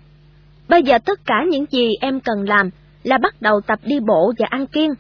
bây 0.70 0.84
giờ 0.84 0.98
tất 1.06 1.20
cả 1.26 1.36
những 1.50 1.66
gì 1.72 1.90
em 2.02 2.20
cần 2.20 2.44
làm 2.48 2.70
là 3.04 3.18
bắt 3.18 3.42
đầu 3.42 3.62
tập 3.68 3.80
đi 3.84 4.00
bộ 4.00 4.34
và 4.38 4.48
ăn 4.50 4.68
kiêng, 4.68 4.92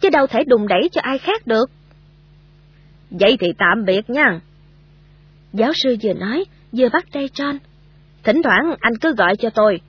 chứ 0.00 0.10
đâu 0.10 0.26
thể 0.26 0.44
đùng 0.44 0.68
đẩy 0.68 0.88
cho 0.92 1.00
ai 1.04 1.18
khác 1.18 1.46
được. 1.46 1.70
Vậy 3.10 3.36
thì 3.40 3.46
tạm 3.58 3.84
biệt 3.86 4.10
nha. 4.10 4.40
Giáo 5.52 5.72
sư 5.74 5.96
vừa 6.02 6.12
nói, 6.12 6.44
vừa 6.72 6.88
bắt 6.88 7.04
tay 7.12 7.28
John. 7.34 7.58
Thỉnh 8.24 8.42
thoảng 8.42 8.74
anh 8.80 8.92
cứ 9.00 9.14
gọi 9.14 9.36
cho 9.36 9.50
tôi. 9.50 9.80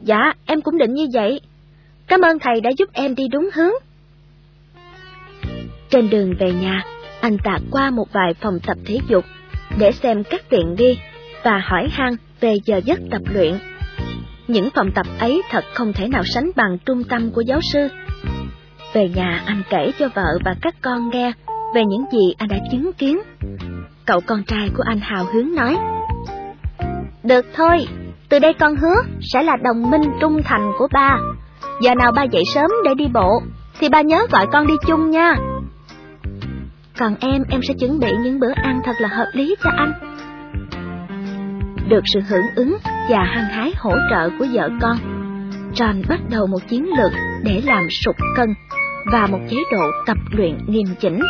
Dạ, 0.00 0.32
em 0.46 0.60
cũng 0.60 0.78
định 0.78 0.94
như 0.94 1.06
vậy. 1.14 1.40
Cảm 2.06 2.20
ơn 2.20 2.38
thầy 2.38 2.60
đã 2.60 2.70
giúp 2.78 2.88
em 2.92 3.14
đi 3.14 3.24
đúng 3.32 3.50
hướng. 3.54 3.72
Trên 5.90 6.10
đường 6.10 6.34
về 6.38 6.52
nhà, 6.52 6.84
anh 7.22 7.38
tạt 7.38 7.60
qua 7.70 7.90
một 7.90 8.12
vài 8.12 8.34
phòng 8.34 8.58
tập 8.66 8.76
thể 8.86 8.98
dục 9.08 9.24
để 9.78 9.92
xem 9.92 10.24
các 10.24 10.40
tiện 10.48 10.76
đi 10.76 10.98
và 11.44 11.58
hỏi 11.64 11.88
han 11.92 12.16
về 12.40 12.54
giờ 12.64 12.80
giấc 12.84 12.98
tập 13.10 13.22
luyện. 13.34 13.58
Những 14.48 14.68
phòng 14.74 14.90
tập 14.94 15.06
ấy 15.18 15.42
thật 15.50 15.64
không 15.74 15.92
thể 15.92 16.08
nào 16.08 16.22
sánh 16.24 16.50
bằng 16.56 16.78
trung 16.86 17.04
tâm 17.04 17.30
của 17.30 17.40
giáo 17.40 17.60
sư. 17.72 17.88
Về 18.92 19.08
nhà 19.08 19.42
anh 19.46 19.62
kể 19.70 19.92
cho 19.98 20.08
vợ 20.14 20.38
và 20.44 20.54
các 20.62 20.74
con 20.82 21.10
nghe 21.10 21.32
về 21.74 21.84
những 21.84 22.04
gì 22.12 22.34
anh 22.38 22.48
đã 22.48 22.58
chứng 22.72 22.92
kiến. 22.92 23.18
Cậu 24.06 24.20
con 24.26 24.44
trai 24.44 24.70
của 24.76 24.82
anh 24.86 25.00
hào 25.00 25.24
hứng 25.24 25.54
nói. 25.54 25.76
Được 27.22 27.46
thôi, 27.54 27.86
từ 28.28 28.38
đây 28.38 28.52
con 28.52 28.76
hứa 28.76 29.02
sẽ 29.20 29.42
là 29.42 29.56
đồng 29.56 29.90
minh 29.90 30.12
trung 30.20 30.42
thành 30.44 30.72
của 30.78 30.88
ba. 30.92 31.16
Giờ 31.82 31.94
nào 31.94 32.12
ba 32.12 32.22
dậy 32.22 32.42
sớm 32.54 32.70
để 32.84 32.94
đi 32.94 33.06
bộ, 33.14 33.42
thì 33.80 33.88
ba 33.88 34.00
nhớ 34.00 34.26
gọi 34.32 34.46
con 34.52 34.66
đi 34.66 34.74
chung 34.86 35.10
nha. 35.10 35.34
Còn 36.98 37.14
em, 37.20 37.42
em 37.48 37.60
sẽ 37.68 37.74
chuẩn 37.80 38.00
bị 38.00 38.10
những 38.24 38.40
bữa 38.40 38.52
ăn 38.52 38.80
thật 38.84 38.92
là 38.98 39.08
hợp 39.08 39.30
lý 39.32 39.54
cho 39.64 39.70
anh. 39.76 39.92
Được 41.88 42.02
sự 42.14 42.20
hưởng 42.28 42.46
ứng 42.56 42.76
và 43.10 43.24
hăng 43.24 43.44
hái 43.44 43.72
hỗ 43.76 43.92
trợ 44.10 44.30
của 44.38 44.46
vợ 44.52 44.68
con, 44.80 44.96
John 45.74 46.02
bắt 46.08 46.20
đầu 46.30 46.46
một 46.46 46.68
chiến 46.68 46.86
lược 46.96 47.12
để 47.44 47.62
làm 47.64 47.86
sụt 48.04 48.16
cân 48.36 48.54
và 49.12 49.26
một 49.26 49.38
chế 49.50 49.56
độ 49.72 49.82
tập 50.06 50.16
luyện 50.30 50.58
nghiêm 50.66 50.86
chỉnh. 51.00 51.20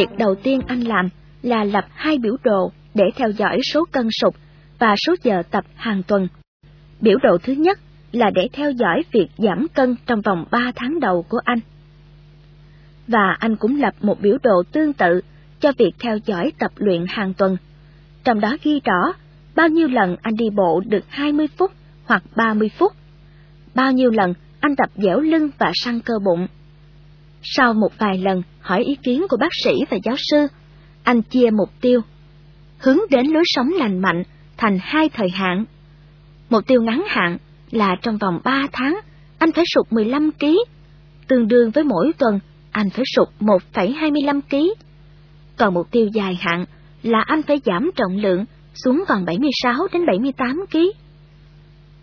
Việc 0.00 0.18
đầu 0.18 0.34
tiên 0.34 0.60
anh 0.66 0.80
làm 0.80 1.08
là 1.42 1.64
lập 1.64 1.84
hai 1.94 2.18
biểu 2.18 2.36
đồ 2.44 2.72
để 2.94 3.04
theo 3.16 3.30
dõi 3.30 3.58
số 3.72 3.84
cân 3.92 4.08
sụt 4.20 4.34
và 4.78 4.94
số 5.06 5.14
giờ 5.22 5.42
tập 5.50 5.64
hàng 5.74 6.02
tuần. 6.02 6.28
Biểu 7.00 7.18
đồ 7.22 7.38
thứ 7.42 7.52
nhất 7.52 7.78
là 8.12 8.30
để 8.34 8.48
theo 8.52 8.70
dõi 8.70 9.02
việc 9.12 9.26
giảm 9.38 9.66
cân 9.74 9.96
trong 10.06 10.20
vòng 10.20 10.44
3 10.50 10.72
tháng 10.76 11.00
đầu 11.00 11.24
của 11.28 11.38
anh. 11.44 11.58
Và 13.08 13.36
anh 13.38 13.56
cũng 13.56 13.80
lập 13.80 13.94
một 14.00 14.20
biểu 14.20 14.38
đồ 14.42 14.62
tương 14.72 14.92
tự 14.92 15.20
cho 15.60 15.72
việc 15.78 15.92
theo 15.98 16.18
dõi 16.24 16.52
tập 16.58 16.70
luyện 16.76 17.04
hàng 17.08 17.34
tuần. 17.34 17.56
Trong 18.24 18.40
đó 18.40 18.56
ghi 18.62 18.80
rõ 18.84 19.12
bao 19.54 19.68
nhiêu 19.68 19.88
lần 19.88 20.16
anh 20.22 20.36
đi 20.36 20.50
bộ 20.50 20.82
được 20.86 21.04
20 21.08 21.46
phút 21.58 21.72
hoặc 22.04 22.22
30 22.36 22.70
phút, 22.78 22.92
bao 23.74 23.92
nhiêu 23.92 24.10
lần 24.10 24.34
anh 24.60 24.76
tập 24.76 24.90
dẻo 24.96 25.20
lưng 25.20 25.50
và 25.58 25.72
săn 25.74 26.00
cơ 26.00 26.14
bụng. 26.24 26.46
Sau 27.42 27.74
một 27.74 27.98
vài 27.98 28.18
lần 28.18 28.42
hỏi 28.60 28.84
ý 28.84 28.96
kiến 29.02 29.26
của 29.28 29.36
bác 29.36 29.54
sĩ 29.64 29.72
và 29.90 29.96
giáo 30.04 30.16
sư, 30.18 30.46
anh 31.02 31.22
chia 31.22 31.50
mục 31.50 31.70
tiêu, 31.80 32.00
hướng 32.78 32.98
đến 33.10 33.26
lối 33.26 33.42
sống 33.46 33.68
lành 33.78 33.98
mạnh 33.98 34.22
thành 34.56 34.78
hai 34.82 35.08
thời 35.08 35.28
hạn. 35.34 35.64
Mục 36.50 36.66
tiêu 36.66 36.82
ngắn 36.82 37.04
hạn 37.08 37.38
là 37.70 37.96
trong 38.02 38.18
vòng 38.18 38.40
3 38.44 38.62
tháng 38.72 39.00
anh 39.38 39.52
phải 39.52 39.64
sụt 39.74 39.92
15 39.92 40.30
kg, 40.32 40.46
tương 41.28 41.48
đương 41.48 41.70
với 41.70 41.84
mỗi 41.84 42.12
tuần 42.18 42.40
anh 42.70 42.90
phải 42.90 43.04
sụt 43.16 43.28
1,25 43.40 44.40
kg. 44.50 44.56
Còn 45.56 45.74
mục 45.74 45.90
tiêu 45.90 46.08
dài 46.14 46.38
hạn 46.40 46.64
là 47.02 47.20
anh 47.26 47.42
phải 47.42 47.60
giảm 47.64 47.90
trọng 47.96 48.16
lượng 48.16 48.44
xuống 48.84 49.04
còn 49.08 49.24
76 49.24 49.74
đến 49.92 50.06
78 50.06 50.66
kg. 50.72 50.78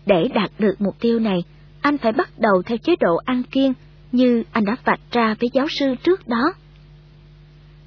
Để 0.06 0.28
đạt 0.34 0.50
được 0.58 0.74
mục 0.78 1.00
tiêu 1.00 1.18
này, 1.18 1.38
anh 1.80 1.98
phải 1.98 2.12
bắt 2.12 2.28
đầu 2.38 2.62
theo 2.66 2.78
chế 2.78 2.96
độ 3.00 3.16
ăn 3.24 3.42
kiêng 3.42 3.72
như 4.12 4.42
anh 4.52 4.64
đã 4.64 4.76
vạch 4.84 5.00
ra 5.10 5.34
với 5.40 5.50
giáo 5.52 5.66
sư 5.70 5.94
trước 6.02 6.28
đó. 6.28 6.52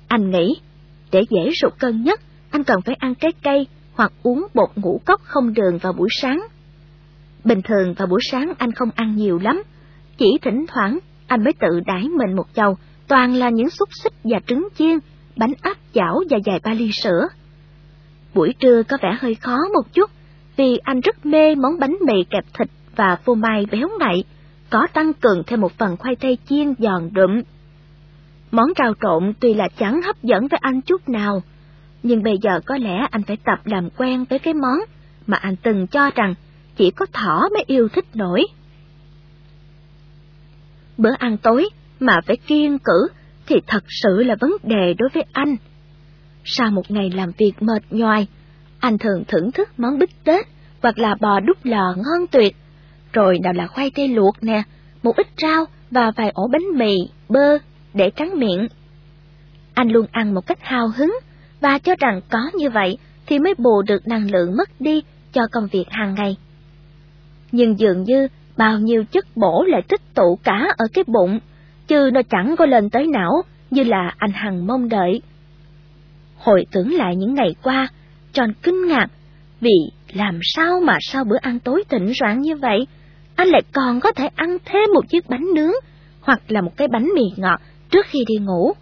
Anh 0.07 0.31
nghĩ, 0.31 0.55
để 1.11 1.21
dễ 1.29 1.51
sụt 1.61 1.73
cân 1.79 2.03
nhất, 2.03 2.19
anh 2.49 2.63
cần 2.63 2.81
phải 2.81 2.95
ăn 2.95 3.15
trái 3.15 3.31
cây 3.43 3.67
hoặc 3.93 4.11
uống 4.23 4.47
bột 4.53 4.69
ngũ 4.75 5.01
cốc 5.05 5.21
không 5.23 5.53
đường 5.53 5.77
vào 5.77 5.93
buổi 5.93 6.09
sáng. 6.21 6.41
Bình 7.43 7.61
thường 7.61 7.93
vào 7.93 8.07
buổi 8.07 8.19
sáng 8.31 8.53
anh 8.57 8.71
không 8.71 8.89
ăn 8.95 9.15
nhiều 9.15 9.39
lắm, 9.39 9.63
chỉ 10.17 10.25
thỉnh 10.41 10.65
thoảng 10.67 10.99
anh 11.27 11.43
mới 11.43 11.53
tự 11.53 11.79
đãi 11.85 12.03
mình 12.03 12.35
một 12.35 12.47
chầu, 12.53 12.77
toàn 13.07 13.33
là 13.33 13.49
những 13.49 13.69
xúc 13.69 13.89
xích 14.03 14.13
và 14.23 14.39
trứng 14.47 14.67
chiên, 14.77 14.99
bánh 15.35 15.53
áp 15.61 15.77
chảo 15.93 16.23
và 16.29 16.37
vài 16.45 16.59
ba 16.63 16.73
ly 16.73 16.91
sữa. 16.91 17.27
Buổi 18.33 18.53
trưa 18.59 18.83
có 18.83 18.97
vẻ 19.01 19.17
hơi 19.19 19.35
khó 19.35 19.57
một 19.73 19.93
chút, 19.93 20.09
vì 20.57 20.77
anh 20.83 20.99
rất 20.99 21.25
mê 21.25 21.55
món 21.55 21.79
bánh 21.79 21.97
mì 22.07 22.23
kẹp 22.29 22.43
thịt 22.53 22.67
và 22.95 23.15
phô 23.15 23.35
mai 23.35 23.65
béo 23.71 23.89
ngậy, 23.99 24.23
có 24.71 24.87
tăng 24.93 25.13
cường 25.13 25.43
thêm 25.47 25.61
một 25.61 25.71
phần 25.77 25.97
khoai 25.97 26.15
tây 26.15 26.37
chiên 26.49 26.73
giòn 26.79 27.09
đụm. 27.13 27.41
Món 28.51 28.67
rau 28.77 28.93
trộn 29.01 29.33
tuy 29.39 29.53
là 29.53 29.67
chẳng 29.77 30.01
hấp 30.01 30.23
dẫn 30.23 30.47
với 30.47 30.59
anh 30.61 30.81
chút 30.81 31.09
nào, 31.09 31.43
nhưng 32.03 32.23
bây 32.23 32.37
giờ 32.41 32.59
có 32.65 32.77
lẽ 32.77 33.07
anh 33.11 33.23
phải 33.23 33.37
tập 33.45 33.59
làm 33.65 33.89
quen 33.89 34.25
với 34.29 34.39
cái 34.39 34.53
món 34.53 34.79
mà 35.27 35.37
anh 35.37 35.55
từng 35.55 35.87
cho 35.87 36.11
rằng 36.15 36.33
chỉ 36.75 36.91
có 36.91 37.05
thỏ 37.13 37.49
mới 37.53 37.63
yêu 37.67 37.87
thích 37.87 38.05
nổi. 38.13 38.45
Bữa 40.97 41.13
ăn 41.19 41.37
tối 41.37 41.69
mà 41.99 42.19
phải 42.25 42.37
kiên 42.37 42.77
cử 42.79 43.07
thì 43.47 43.55
thật 43.67 43.83
sự 43.87 44.23
là 44.23 44.35
vấn 44.39 44.51
đề 44.63 44.93
đối 44.93 45.09
với 45.13 45.23
anh. 45.31 45.55
Sau 46.43 46.71
một 46.71 46.91
ngày 46.91 47.09
làm 47.09 47.31
việc 47.37 47.53
mệt 47.61 47.83
nhoài, 47.89 48.27
anh 48.79 48.97
thường 48.97 49.23
thưởng 49.27 49.51
thức 49.51 49.69
món 49.77 49.99
bít 49.99 50.09
tết 50.23 50.47
hoặc 50.81 50.99
là 50.99 51.15
bò 51.21 51.39
đúc 51.39 51.57
lò 51.63 51.93
ngon 51.97 52.27
tuyệt, 52.31 52.55
rồi 53.13 53.39
nào 53.39 53.53
là 53.53 53.67
khoai 53.67 53.91
tây 53.95 54.07
luộc 54.07 54.43
nè, 54.43 54.63
một 55.03 55.15
ít 55.15 55.27
rau 55.41 55.65
và 55.91 56.11
vài 56.11 56.31
ổ 56.33 56.47
bánh 56.47 56.77
mì, 56.77 56.95
bơ 57.29 57.57
để 57.93 58.11
trắng 58.15 58.39
miệng. 58.39 58.67
Anh 59.73 59.89
luôn 59.89 60.05
ăn 60.11 60.33
một 60.33 60.47
cách 60.47 60.59
hào 60.61 60.87
hứng 60.87 61.19
và 61.61 61.79
cho 61.79 61.95
rằng 61.99 62.21
có 62.29 62.39
như 62.53 62.69
vậy 62.69 62.97
thì 63.25 63.39
mới 63.39 63.53
bù 63.57 63.81
được 63.81 64.07
năng 64.07 64.31
lượng 64.31 64.57
mất 64.57 64.69
đi 64.79 65.03
cho 65.33 65.41
công 65.51 65.67
việc 65.71 65.85
hàng 65.89 66.15
ngày. 66.15 66.37
Nhưng 67.51 67.79
dường 67.79 68.03
như 68.03 68.27
bao 68.57 68.79
nhiêu 68.79 69.03
chất 69.11 69.25
bổ 69.35 69.63
lại 69.63 69.81
tích 69.81 70.01
tụ 70.13 70.39
cả 70.43 70.67
ở 70.77 70.85
cái 70.93 71.03
bụng, 71.07 71.39
chứ 71.87 72.09
nó 72.13 72.21
chẳng 72.29 72.55
có 72.57 72.65
lên 72.65 72.89
tới 72.89 73.07
não 73.07 73.41
như 73.69 73.83
là 73.83 74.13
anh 74.17 74.31
Hằng 74.31 74.67
mong 74.67 74.89
đợi. 74.89 75.21
Hồi 76.37 76.65
tưởng 76.71 76.95
lại 76.95 77.15
những 77.15 77.33
ngày 77.33 77.55
qua, 77.63 77.87
John 78.33 78.53
kinh 78.63 78.87
ngạc 78.87 79.07
vì 79.61 79.91
làm 80.13 80.39
sao 80.41 80.79
mà 80.83 80.97
sau 81.01 81.23
bữa 81.23 81.37
ăn 81.41 81.59
tối 81.59 81.83
thỉnh 81.89 82.11
soạn 82.19 82.41
như 82.41 82.55
vậy, 82.55 82.87
anh 83.35 83.47
lại 83.47 83.61
còn 83.71 83.99
có 83.99 84.11
thể 84.11 84.29
ăn 84.35 84.57
thêm 84.65 84.89
một 84.93 85.09
chiếc 85.09 85.29
bánh 85.29 85.45
nướng 85.55 85.73
hoặc 86.21 86.41
là 86.47 86.61
một 86.61 86.77
cái 86.77 86.87
bánh 86.87 87.09
mì 87.15 87.23
ngọt 87.37 87.61
trước 87.89 88.05
khi 88.09 88.19
đi 88.27 88.35
ngủ. 88.35 88.73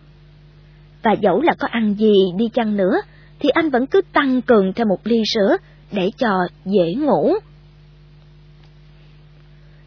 Và 1.03 1.11
dẫu 1.11 1.41
là 1.41 1.53
có 1.59 1.67
ăn 1.71 1.93
gì 1.93 2.13
đi 2.37 2.49
chăng 2.53 2.77
nữa, 2.77 3.01
thì 3.39 3.49
anh 3.49 3.69
vẫn 3.69 3.87
cứ 3.87 4.01
tăng 4.13 4.41
cường 4.41 4.73
thêm 4.73 4.87
một 4.87 5.07
ly 5.07 5.21
sữa 5.33 5.57
để 5.91 6.11
cho 6.17 6.29
dễ 6.65 6.93
ngủ. 6.93 7.33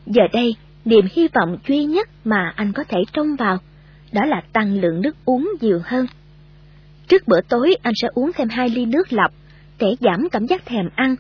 Giờ 0.07 0.23
đây, 0.33 0.57
niềm 0.85 1.07
hy 1.13 1.29
vọng 1.29 1.57
duy 1.69 1.85
nhất 1.85 2.09
mà 2.25 2.53
anh 2.57 2.73
có 2.73 2.85
thể 2.89 2.99
trông 3.13 3.37
vào, 3.37 3.59
đó 4.13 4.25
là 4.25 4.43
tăng 4.53 4.81
lượng 4.81 5.01
nước 5.01 5.17
uống 5.25 5.51
nhiều 5.61 5.81
hơn. 5.85 6.07
Trước 7.09 7.29
bữa 7.29 7.41
tối 7.49 7.77
anh 7.83 7.95
sẽ 8.03 8.09
uống 8.15 8.31
thêm 8.35 8.49
hai 8.49 8.69
ly 8.69 8.87
nước 8.87 9.13
lọc 9.13 9.31
để 9.79 9.97
giảm 10.01 10.29
cảm 10.33 10.47
giác 10.47 10.67
thèm 10.67 10.89
ăn, 10.95 11.17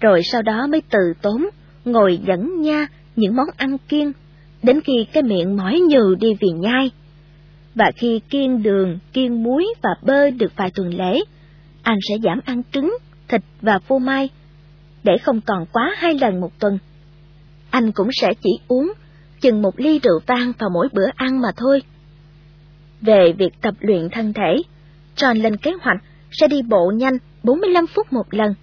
rồi 0.00 0.22
sau 0.22 0.42
đó 0.42 0.66
mới 0.66 0.82
từ 0.90 0.98
tốn, 1.22 1.46
ngồi 1.84 2.20
dẫn 2.26 2.60
nha 2.60 2.86
những 3.16 3.36
món 3.36 3.46
ăn 3.56 3.78
kiêng, 3.78 4.12
đến 4.62 4.80
khi 4.80 5.06
cái 5.12 5.22
miệng 5.22 5.56
mỏi 5.56 5.80
nhừ 5.80 6.14
đi 6.20 6.28
vì 6.40 6.48
nhai. 6.48 6.90
Và 7.74 7.90
khi 7.96 8.20
kiêng 8.30 8.62
đường, 8.62 8.98
kiêng 9.12 9.42
muối 9.42 9.66
và 9.82 9.90
bơ 10.02 10.30
được 10.30 10.52
vài 10.56 10.70
tuần 10.74 10.94
lễ, 10.94 11.20
anh 11.82 11.98
sẽ 12.08 12.14
giảm 12.24 12.40
ăn 12.44 12.62
trứng, 12.72 12.96
thịt 13.28 13.40
và 13.60 13.78
phô 13.78 13.98
mai, 13.98 14.28
để 15.04 15.12
không 15.22 15.40
còn 15.40 15.66
quá 15.72 15.94
hai 15.96 16.14
lần 16.20 16.40
một 16.40 16.58
tuần. 16.58 16.78
Anh 17.70 17.92
cũng 17.92 18.08
sẽ 18.12 18.28
chỉ 18.42 18.50
uống 18.68 18.92
chừng 19.40 19.62
một 19.62 19.80
ly 19.80 19.98
rượu 19.98 20.20
vang 20.26 20.52
vào 20.58 20.70
mỗi 20.74 20.88
bữa 20.92 21.06
ăn 21.16 21.40
mà 21.40 21.48
thôi. 21.56 21.82
Về 23.00 23.32
việc 23.38 23.52
tập 23.60 23.74
luyện 23.80 24.08
thân 24.12 24.32
thể, 24.32 24.62
John 25.16 25.42
lên 25.42 25.56
kế 25.56 25.72
hoạch 25.80 25.98
sẽ 26.30 26.48
đi 26.48 26.62
bộ 26.62 26.92
nhanh 26.94 27.18
45 27.42 27.86
phút 27.86 28.12
một 28.12 28.34
lần, 28.34 28.54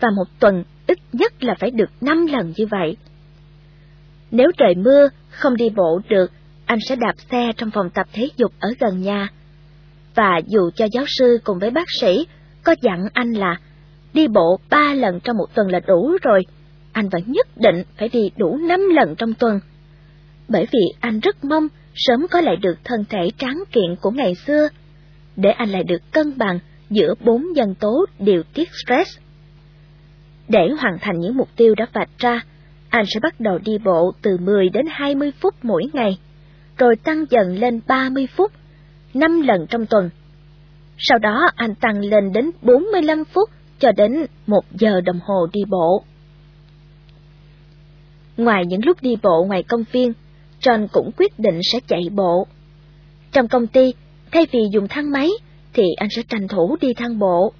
và 0.00 0.08
một 0.16 0.24
tuần 0.40 0.64
ít 0.86 0.98
nhất 1.12 1.44
là 1.44 1.54
phải 1.60 1.70
được 1.70 1.90
5 2.00 2.26
lần 2.26 2.52
như 2.56 2.66
vậy. 2.70 2.96
Nếu 4.30 4.50
trời 4.56 4.74
mưa, 4.74 5.08
không 5.30 5.56
đi 5.56 5.70
bộ 5.76 6.00
được, 6.08 6.30
anh 6.66 6.78
sẽ 6.88 6.96
đạp 6.96 7.14
xe 7.30 7.52
trong 7.56 7.70
phòng 7.70 7.90
tập 7.90 8.06
thể 8.12 8.28
dục 8.36 8.52
ở 8.60 8.68
gần 8.80 9.00
nhà. 9.00 9.28
Và 10.14 10.40
dù 10.46 10.70
cho 10.76 10.86
giáo 10.92 11.04
sư 11.08 11.38
cùng 11.44 11.58
với 11.58 11.70
bác 11.70 11.86
sĩ 12.00 12.26
có 12.64 12.74
dặn 12.82 13.08
anh 13.12 13.32
là 13.32 13.56
đi 14.14 14.28
bộ 14.28 14.58
ba 14.70 14.94
lần 14.94 15.20
trong 15.20 15.36
một 15.36 15.54
tuần 15.54 15.68
là 15.68 15.80
đủ 15.80 16.16
rồi, 16.22 16.40
anh 16.92 17.08
vẫn 17.08 17.22
nhất 17.26 17.46
định 17.56 17.82
phải 17.98 18.08
đi 18.08 18.30
đủ 18.36 18.56
năm 18.56 18.80
lần 18.94 19.14
trong 19.16 19.34
tuần. 19.34 19.60
Bởi 20.48 20.66
vì 20.72 20.80
anh 21.00 21.20
rất 21.20 21.44
mong 21.44 21.68
sớm 21.94 22.26
có 22.30 22.40
lại 22.40 22.56
được 22.56 22.74
thân 22.84 23.04
thể 23.08 23.28
tráng 23.38 23.64
kiện 23.72 23.96
của 24.00 24.10
ngày 24.10 24.34
xưa, 24.34 24.68
để 25.36 25.50
anh 25.50 25.68
lại 25.68 25.84
được 25.84 26.12
cân 26.12 26.38
bằng 26.38 26.58
giữa 26.90 27.14
bốn 27.24 27.52
nhân 27.54 27.74
tố 27.74 28.06
điều 28.18 28.42
tiết 28.54 28.68
stress. 28.84 29.18
Để 30.48 30.68
hoàn 30.80 30.98
thành 31.00 31.20
những 31.20 31.36
mục 31.36 31.48
tiêu 31.56 31.74
đã 31.74 31.86
vạch 31.92 32.10
ra, 32.18 32.40
anh 32.88 33.04
sẽ 33.06 33.20
bắt 33.20 33.40
đầu 33.40 33.58
đi 33.58 33.78
bộ 33.78 34.12
từ 34.22 34.36
10 34.38 34.68
đến 34.68 34.86
20 34.90 35.32
phút 35.40 35.54
mỗi 35.62 35.82
ngày, 35.92 36.18
rồi 36.78 36.96
tăng 36.96 37.24
dần 37.30 37.58
lên 37.58 37.80
30 37.86 38.26
phút, 38.36 38.52
5 39.14 39.40
lần 39.40 39.66
trong 39.66 39.86
tuần. 39.86 40.10
Sau 40.98 41.18
đó 41.18 41.46
anh 41.56 41.74
tăng 41.74 42.00
lên 42.00 42.32
đến 42.32 42.50
45 42.62 43.24
phút 43.24 43.50
cho 43.78 43.92
đến 43.92 44.26
1 44.46 44.64
giờ 44.72 45.00
đồng 45.00 45.20
hồ 45.22 45.46
đi 45.52 45.60
bộ. 45.68 46.04
Ngoài 48.36 48.66
những 48.66 48.84
lúc 48.84 49.02
đi 49.02 49.16
bộ 49.22 49.44
ngoài 49.44 49.62
công 49.62 49.84
viên, 49.92 50.12
John 50.60 50.86
cũng 50.92 51.10
quyết 51.16 51.38
định 51.38 51.60
sẽ 51.72 51.78
chạy 51.86 52.00
bộ. 52.10 52.46
Trong 53.32 53.48
công 53.48 53.66
ty, 53.66 53.94
thay 54.32 54.46
vì 54.52 54.60
dùng 54.72 54.88
thang 54.88 55.10
máy, 55.10 55.30
thì 55.72 55.82
anh 55.96 56.08
sẽ 56.10 56.22
tranh 56.28 56.48
thủ 56.48 56.76
đi 56.80 56.94
thang 56.94 57.18
bộ. 57.18 57.52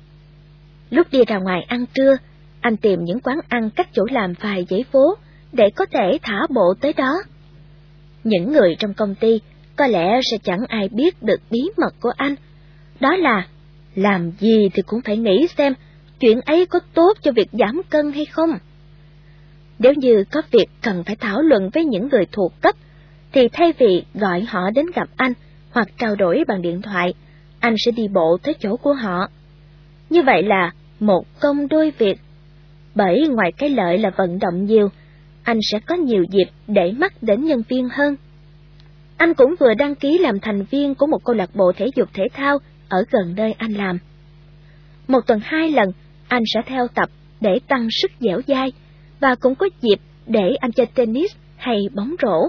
Lúc 0.90 1.06
đi 1.10 1.24
ra 1.24 1.38
ngoài 1.38 1.62
ăn 1.68 1.84
trưa, 1.94 2.16
anh 2.64 2.76
tìm 2.76 3.04
những 3.04 3.20
quán 3.20 3.40
ăn 3.48 3.70
cách 3.70 3.88
chỗ 3.92 4.04
làm 4.10 4.32
vài 4.40 4.66
dãy 4.70 4.84
phố 4.92 5.14
để 5.52 5.70
có 5.76 5.86
thể 5.86 6.18
thả 6.22 6.46
bộ 6.50 6.74
tới 6.80 6.92
đó. 6.92 7.12
Những 8.24 8.52
người 8.52 8.76
trong 8.78 8.94
công 8.94 9.14
ty 9.14 9.40
có 9.76 9.86
lẽ 9.86 10.20
sẽ 10.30 10.38
chẳng 10.44 10.66
ai 10.68 10.88
biết 10.88 11.22
được 11.22 11.40
bí 11.50 11.60
mật 11.76 11.94
của 12.00 12.12
anh. 12.16 12.34
Đó 13.00 13.16
là, 13.16 13.46
làm 13.94 14.30
gì 14.38 14.68
thì 14.74 14.82
cũng 14.86 15.00
phải 15.04 15.16
nghĩ 15.16 15.46
xem 15.58 15.74
chuyện 16.20 16.40
ấy 16.40 16.66
có 16.66 16.80
tốt 16.94 17.12
cho 17.22 17.32
việc 17.32 17.48
giảm 17.52 17.82
cân 17.90 18.12
hay 18.12 18.24
không. 18.24 18.50
Nếu 19.78 19.92
như 19.94 20.24
có 20.30 20.42
việc 20.50 20.66
cần 20.82 21.04
phải 21.04 21.16
thảo 21.16 21.42
luận 21.42 21.70
với 21.74 21.84
những 21.84 22.08
người 22.08 22.26
thuộc 22.32 22.52
cấp, 22.60 22.74
thì 23.32 23.48
thay 23.48 23.72
vì 23.78 24.04
gọi 24.14 24.40
họ 24.40 24.70
đến 24.70 24.86
gặp 24.94 25.08
anh 25.16 25.32
hoặc 25.70 25.88
trao 25.98 26.16
đổi 26.16 26.44
bằng 26.48 26.62
điện 26.62 26.82
thoại, 26.82 27.14
anh 27.60 27.74
sẽ 27.78 27.92
đi 27.92 28.08
bộ 28.08 28.38
tới 28.42 28.54
chỗ 28.60 28.76
của 28.76 28.92
họ. 28.92 29.28
Như 30.10 30.22
vậy 30.22 30.42
là 30.42 30.72
một 31.00 31.24
công 31.40 31.68
đôi 31.68 31.92
việc. 31.98 32.20
Bởi 32.94 33.28
ngoài 33.28 33.52
cái 33.56 33.70
lợi 33.70 33.98
là 33.98 34.10
vận 34.10 34.38
động 34.38 34.64
nhiều, 34.64 34.88
anh 35.42 35.58
sẽ 35.62 35.78
có 35.86 35.94
nhiều 35.94 36.24
dịp 36.30 36.46
để 36.66 36.92
mắt 36.92 37.12
đến 37.22 37.44
nhân 37.44 37.62
viên 37.68 37.88
hơn. 37.88 38.16
Anh 39.16 39.34
cũng 39.34 39.54
vừa 39.60 39.74
đăng 39.74 39.94
ký 39.94 40.18
làm 40.18 40.40
thành 40.40 40.64
viên 40.70 40.94
của 40.94 41.06
một 41.06 41.24
câu 41.24 41.36
lạc 41.36 41.50
bộ 41.54 41.72
thể 41.76 41.86
dục 41.96 42.08
thể 42.14 42.24
thao 42.32 42.58
ở 42.88 43.04
gần 43.10 43.34
nơi 43.36 43.54
anh 43.58 43.72
làm. 43.72 43.98
Một 45.08 45.20
tuần 45.26 45.40
hai 45.42 45.70
lần, 45.70 45.92
anh 46.28 46.42
sẽ 46.54 46.60
theo 46.66 46.88
tập 46.94 47.08
để 47.40 47.58
tăng 47.68 47.88
sức 47.90 48.10
dẻo 48.20 48.40
dai, 48.46 48.72
và 49.20 49.34
cũng 49.34 49.54
có 49.54 49.68
dịp 49.80 50.00
để 50.26 50.54
anh 50.60 50.72
chơi 50.72 50.86
tennis 50.86 51.32
hay 51.56 51.76
bóng 51.94 52.14
rổ. 52.22 52.48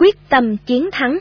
Quyết 0.00 0.28
tâm 0.28 0.56
chiến 0.56 0.88
thắng. 0.92 1.18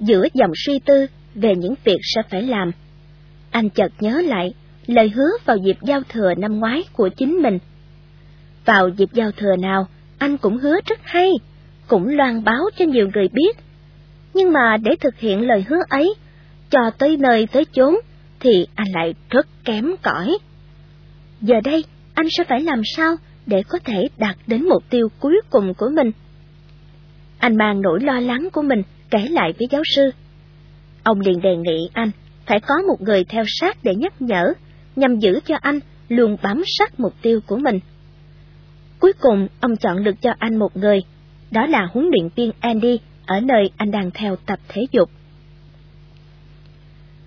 Giữa 0.00 0.26
dòng 0.34 0.50
suy 0.54 0.78
tư 0.78 1.06
về 1.34 1.54
những 1.56 1.74
việc 1.84 1.98
sẽ 2.02 2.22
phải 2.30 2.42
làm, 2.42 2.70
anh 3.50 3.70
chợt 3.70 3.92
nhớ 4.00 4.22
lại 4.26 4.54
lời 4.86 5.08
hứa 5.08 5.30
vào 5.44 5.56
dịp 5.56 5.76
giao 5.82 6.00
thừa 6.08 6.34
năm 6.34 6.58
ngoái 6.58 6.82
của 6.92 7.08
chính 7.08 7.42
mình. 7.42 7.58
Vào 8.64 8.88
dịp 8.88 9.08
giao 9.12 9.30
thừa 9.32 9.56
nào, 9.56 9.86
anh 10.18 10.36
cũng 10.36 10.58
hứa 10.58 10.76
rất 10.86 10.98
hay, 11.02 11.30
cũng 11.86 12.08
loan 12.08 12.44
báo 12.44 12.60
cho 12.78 12.84
nhiều 12.84 13.08
người 13.14 13.28
biết. 13.28 13.56
Nhưng 14.34 14.52
mà 14.52 14.76
để 14.76 14.90
thực 15.00 15.18
hiện 15.18 15.46
lời 15.46 15.64
hứa 15.68 15.80
ấy, 15.88 16.14
cho 16.70 16.90
tới 16.98 17.16
nơi 17.16 17.46
tới 17.52 17.64
chốn, 17.72 17.94
thì 18.40 18.66
anh 18.74 18.88
lại 18.94 19.14
rất 19.30 19.46
kém 19.64 19.90
cỏi. 20.02 20.38
Giờ 21.40 21.60
đây, 21.64 21.84
anh 22.14 22.26
sẽ 22.38 22.44
phải 22.44 22.60
làm 22.60 22.82
sao 22.96 23.16
để 23.46 23.62
có 23.68 23.78
thể 23.84 24.08
đạt 24.18 24.36
đến 24.46 24.68
mục 24.68 24.82
tiêu 24.90 25.08
cuối 25.20 25.40
cùng 25.50 25.74
của 25.74 25.88
mình? 25.94 26.12
Anh 27.38 27.56
mang 27.56 27.82
nỗi 27.82 28.00
lo 28.00 28.20
lắng 28.20 28.48
của 28.52 28.62
mình 28.62 28.82
kể 29.10 29.28
lại 29.30 29.52
với 29.58 29.68
giáo 29.70 29.82
sư. 29.94 30.10
Ông 31.02 31.20
liền 31.20 31.40
đề 31.40 31.56
nghị 31.56 31.90
anh 31.92 32.10
phải 32.46 32.60
có 32.60 32.74
một 32.88 33.00
người 33.00 33.24
theo 33.24 33.44
sát 33.46 33.76
để 33.82 33.94
nhắc 33.94 34.22
nhở, 34.22 34.52
nhằm 34.96 35.18
giữ 35.18 35.40
cho 35.46 35.56
anh 35.60 35.80
luôn 36.08 36.36
bám 36.42 36.62
sát 36.66 37.00
mục 37.00 37.14
tiêu 37.22 37.40
của 37.46 37.56
mình. 37.56 37.80
Cuối 38.98 39.12
cùng, 39.20 39.48
ông 39.60 39.76
chọn 39.76 40.04
được 40.04 40.22
cho 40.22 40.30
anh 40.38 40.56
một 40.56 40.76
người, 40.76 41.00
đó 41.50 41.66
là 41.66 41.88
huấn 41.92 42.10
luyện 42.10 42.28
viên 42.36 42.52
Andy 42.60 42.98
ở 43.26 43.40
nơi 43.40 43.70
anh 43.76 43.90
đang 43.90 44.10
theo 44.10 44.36
tập 44.46 44.58
thể 44.68 44.82
dục. 44.90 45.10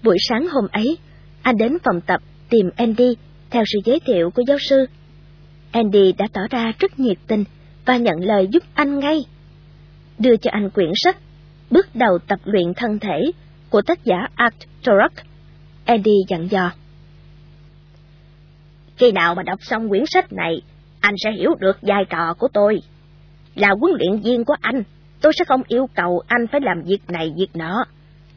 Buổi 0.04 0.18
sáng 0.30 0.48
hôm 0.48 0.68
ấy, 0.72 0.98
anh 1.42 1.58
đến 1.58 1.78
phòng 1.84 2.02
tập 2.02 2.22
tìm 2.50 2.70
Andy 2.76 3.16
theo 3.50 3.64
sự 3.66 3.80
giới 3.86 4.00
thiệu 4.06 4.32
của 4.32 4.44
giáo 4.48 4.58
sư. 4.60 4.86
Andy 5.72 6.12
đã 6.12 6.28
tỏ 6.34 6.42
ra 6.50 6.74
rất 6.80 7.00
nhiệt 7.00 7.18
tình 7.28 7.44
và 7.86 7.98
nhận 7.98 8.16
lời 8.20 8.48
giúp 8.52 8.64
anh 8.74 9.00
ngay 9.00 9.26
đưa 10.20 10.38
cho 10.38 10.52
anh 10.52 10.70
quyển 10.70 10.92
sách 10.96 11.18
Bước 11.72 11.88
đầu 11.94 12.20
tập 12.28 12.40
luyện 12.44 12.74
thân 12.76 13.00
thể 13.00 13.32
của 13.70 13.82
tác 13.82 14.04
giả 14.04 14.28
Art 14.36 14.56
Torok. 14.84 15.12
Eddie 15.86 16.24
dặn 16.28 16.48
dò. 16.52 16.72
Khi 18.98 19.12
nào 19.12 19.36
mà 19.36 19.44
đọc 19.44 19.60
xong 19.62 19.90
quyển 19.90 20.04
sách 20.08 20.34
này, 20.34 20.62
anh 21.00 21.16
sẽ 21.24 21.32
hiểu 21.32 21.56
được 21.60 21.78
vai 21.82 22.06
trò 22.10 22.34
của 22.34 22.48
tôi. 22.54 22.82
Là 23.56 23.68
huấn 23.80 23.94
luyện 23.98 24.22
viên 24.22 24.46
của 24.46 24.56
anh, 24.62 24.84
tôi 25.22 25.34
sẽ 25.40 25.46
không 25.46 25.62
yêu 25.68 25.90
cầu 25.96 26.22
anh 26.28 26.48
phải 26.52 26.62
làm 26.62 26.82
việc 26.86 27.02
này 27.08 27.34
việc 27.38 27.56
nọ, 27.56 27.86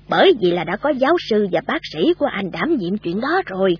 bởi 0.08 0.32
vì 0.40 0.50
là 0.50 0.64
đã 0.64 0.76
có 0.76 0.90
giáo 0.90 1.16
sư 1.30 1.46
và 1.52 1.60
bác 1.66 1.80
sĩ 1.92 2.14
của 2.18 2.26
anh 2.26 2.50
đảm 2.50 2.76
nhiệm 2.76 2.98
chuyện 2.98 3.20
đó 3.20 3.42
rồi. 3.46 3.76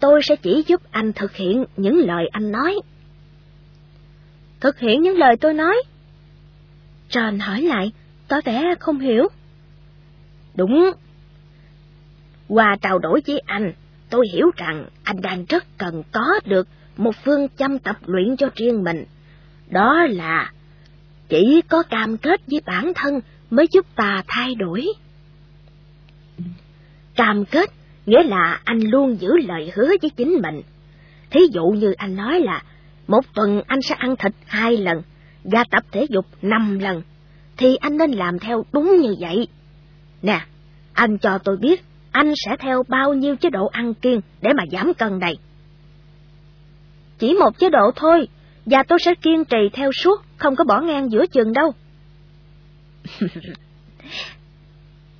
Tôi 0.00 0.20
sẽ 0.22 0.36
chỉ 0.36 0.64
giúp 0.66 0.80
anh 0.90 1.12
thực 1.12 1.34
hiện 1.34 1.64
những 1.76 1.96
lời 1.96 2.28
anh 2.32 2.52
nói. 2.52 2.74
Thực 4.60 4.78
hiện 4.78 5.02
những 5.02 5.16
lời 5.18 5.36
tôi 5.40 5.54
nói? 5.54 5.82
John 7.10 7.40
hỏi 7.40 7.62
lại, 7.62 7.92
tỏ 8.28 8.36
vẻ 8.44 8.74
không 8.80 8.98
hiểu. 9.00 9.28
Đúng. 10.54 10.92
Qua 12.48 12.76
trao 12.80 12.98
đổi 12.98 13.20
với 13.26 13.38
anh, 13.38 13.72
tôi 14.10 14.26
hiểu 14.32 14.50
rằng 14.56 14.86
anh 15.04 15.20
đang 15.20 15.44
rất 15.48 15.64
cần 15.78 16.02
có 16.12 16.40
được 16.44 16.68
một 16.96 17.16
phương 17.24 17.48
châm 17.56 17.78
tập 17.78 17.96
luyện 18.06 18.36
cho 18.36 18.50
riêng 18.54 18.84
mình. 18.84 19.04
Đó 19.70 20.06
là 20.10 20.52
chỉ 21.28 21.62
có 21.68 21.82
cam 21.82 22.16
kết 22.16 22.40
với 22.46 22.60
bản 22.66 22.92
thân 22.94 23.20
mới 23.50 23.66
giúp 23.72 23.86
ta 23.94 24.22
thay 24.28 24.54
đổi. 24.54 24.86
Cam 27.14 27.44
kết 27.44 27.70
nghĩa 28.06 28.22
là 28.22 28.60
anh 28.64 28.80
luôn 28.80 29.20
giữ 29.20 29.30
lời 29.48 29.72
hứa 29.74 29.88
với 30.02 30.10
chính 30.10 30.38
mình. 30.42 30.62
Thí 31.30 31.40
dụ 31.52 31.64
như 31.64 31.92
anh 31.92 32.16
nói 32.16 32.40
là 32.40 32.62
một 33.06 33.20
tuần 33.34 33.62
anh 33.66 33.82
sẽ 33.82 33.94
ăn 33.94 34.16
thịt 34.16 34.32
hai 34.46 34.76
lần, 34.76 35.02
và 35.52 35.64
tập 35.70 35.84
thể 35.92 36.06
dục 36.08 36.26
năm 36.42 36.78
lần, 36.78 37.02
thì 37.56 37.76
anh 37.80 37.96
nên 37.96 38.10
làm 38.10 38.38
theo 38.38 38.64
đúng 38.72 38.96
như 39.00 39.14
vậy. 39.20 39.48
Nè, 40.22 40.40
anh 40.92 41.18
cho 41.18 41.38
tôi 41.38 41.56
biết 41.56 41.84
anh 42.12 42.32
sẽ 42.36 42.56
theo 42.58 42.82
bao 42.88 43.14
nhiêu 43.14 43.36
chế 43.36 43.50
độ 43.50 43.66
ăn 43.66 43.94
kiêng 43.94 44.20
để 44.42 44.50
mà 44.56 44.64
giảm 44.72 44.94
cân 44.94 45.18
này. 45.18 45.34
Chỉ 47.18 47.34
một 47.34 47.58
chế 47.58 47.70
độ 47.70 47.90
thôi, 47.96 48.28
và 48.66 48.82
tôi 48.88 48.98
sẽ 49.04 49.14
kiên 49.14 49.44
trì 49.44 49.68
theo 49.72 49.92
suốt, 49.92 50.22
không 50.36 50.56
có 50.56 50.64
bỏ 50.64 50.80
ngang 50.80 51.10
giữa 51.10 51.26
chừng 51.26 51.52
đâu. 51.52 51.72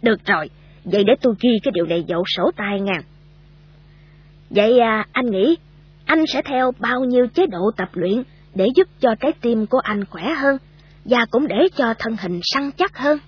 Được 0.02 0.26
rồi, 0.26 0.50
vậy 0.84 1.04
để 1.04 1.12
tôi 1.20 1.34
ghi 1.40 1.50
cái 1.62 1.72
điều 1.72 1.86
này 1.86 2.04
vào 2.08 2.22
sổ 2.36 2.50
tay 2.56 2.80
ngàn 2.80 3.02
Vậy 4.50 4.78
à, 4.78 5.06
anh 5.12 5.30
nghĩ 5.30 5.56
anh 6.06 6.24
sẽ 6.26 6.42
theo 6.42 6.72
bao 6.78 7.04
nhiêu 7.04 7.26
chế 7.34 7.46
độ 7.46 7.70
tập 7.76 7.88
luyện 7.92 8.22
để 8.54 8.66
giúp 8.76 8.88
cho 9.00 9.14
trái 9.20 9.32
tim 9.40 9.66
của 9.66 9.78
anh 9.78 10.04
khỏe 10.04 10.22
hơn 10.22 10.58
và 11.04 11.18
cũng 11.30 11.48
để 11.48 11.68
cho 11.76 11.94
thân 11.98 12.16
hình 12.20 12.40
săn 12.42 12.70
chắc 12.76 12.98
hơn. 12.98 13.18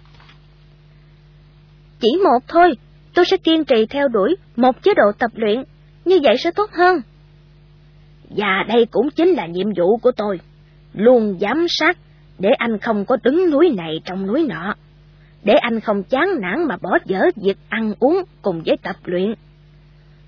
Chỉ 2.01 2.09
một 2.25 2.39
thôi, 2.49 2.73
tôi 3.15 3.25
sẽ 3.25 3.37
kiên 3.37 3.65
trì 3.65 3.87
theo 3.87 4.09
đuổi 4.09 4.37
một 4.57 4.83
chế 4.83 4.95
độ 4.95 5.13
tập 5.19 5.31
luyện, 5.35 5.63
như 6.05 6.19
vậy 6.23 6.37
sẽ 6.39 6.51
tốt 6.51 6.71
hơn. 6.73 7.01
Và 8.31 8.65
đây 8.69 8.87
cũng 8.91 9.11
chính 9.11 9.29
là 9.29 9.47
nhiệm 9.47 9.67
vụ 9.77 9.97
của 9.97 10.13
tôi, 10.17 10.41
luôn 10.93 11.39
giám 11.41 11.67
sát 11.69 11.99
để 12.39 12.51
anh 12.59 12.79
không 12.79 13.05
có 13.05 13.17
đứng 13.23 13.51
núi 13.51 13.75
này 13.77 14.01
trong 14.05 14.27
núi 14.27 14.47
nọ. 14.49 14.75
để 15.45 15.55
anh 15.55 15.81
không 15.81 16.03
chán 16.03 16.29
nản 16.41 16.69
mà 16.69 16.77
bỏ 16.83 16.99
dở 17.05 17.21
việc 17.37 17.57
ăn 17.69 17.95
uống 18.01 18.23
cùng 18.43 18.63
với 18.67 18.77
tập 18.83 18.97
luyện. 19.05 19.35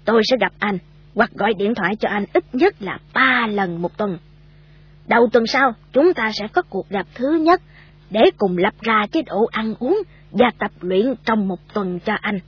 Tôi 0.05 0.23
sẽ 0.24 0.36
gặp 0.40 0.52
anh, 0.59 0.78
hoặc 1.14 1.31
gọi 1.35 1.55
điện 1.59 1.74
thoại 1.74 1.97
cho 1.97 2.09
anh 2.09 2.24
ít 2.32 2.44
nhất 2.52 2.82
là 2.82 2.98
ba 3.14 3.47
lần 3.47 3.82
một 3.82 3.97
tuần. 3.97 4.19
Đầu 5.09 5.29
tuần 5.33 5.47
sau, 5.47 5.74
chúng 5.93 6.15
ta 6.15 6.31
sẽ 6.41 6.47
có 6.53 6.62
cuộc 6.62 6.89
gặp 6.89 7.07
thứ 7.15 7.35
nhất 7.41 7.62
để 8.11 8.20
cùng 8.39 8.59
lập 8.59 8.74
ra 8.81 9.07
chế 9.12 9.23
độ 9.23 9.47
ăn 9.51 9.74
uống 9.79 10.03
và 10.31 10.51
tập 10.59 10.70
luyện 10.81 11.15
trong 11.24 11.49
một 11.49 11.59
tuần 11.74 11.99
cho 12.01 12.15
anh. 12.20 12.39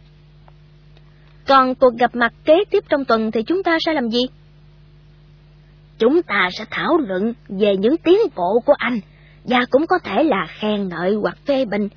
Còn 1.46 1.74
cuộc 1.74 1.94
gặp 1.98 2.14
mặt 2.14 2.32
kế 2.44 2.54
tiếp 2.70 2.84
trong 2.88 3.04
tuần 3.04 3.30
thì 3.30 3.42
chúng 3.42 3.62
ta 3.62 3.78
sẽ 3.86 3.92
làm 3.92 4.08
gì? 4.08 4.22
Chúng 5.98 6.22
ta 6.22 6.48
sẽ 6.58 6.64
thảo 6.70 6.98
luận 6.98 7.34
về 7.48 7.76
những 7.76 7.96
tiến 7.96 8.18
bộ 8.36 8.60
của 8.66 8.74
anh, 8.78 9.00
và 9.44 9.60
cũng 9.70 9.86
có 9.86 9.98
thể 10.04 10.22
là 10.22 10.46
khen 10.48 10.88
ngợi 10.88 11.14
hoặc 11.14 11.38
phê 11.46 11.64
bình, 11.64 11.88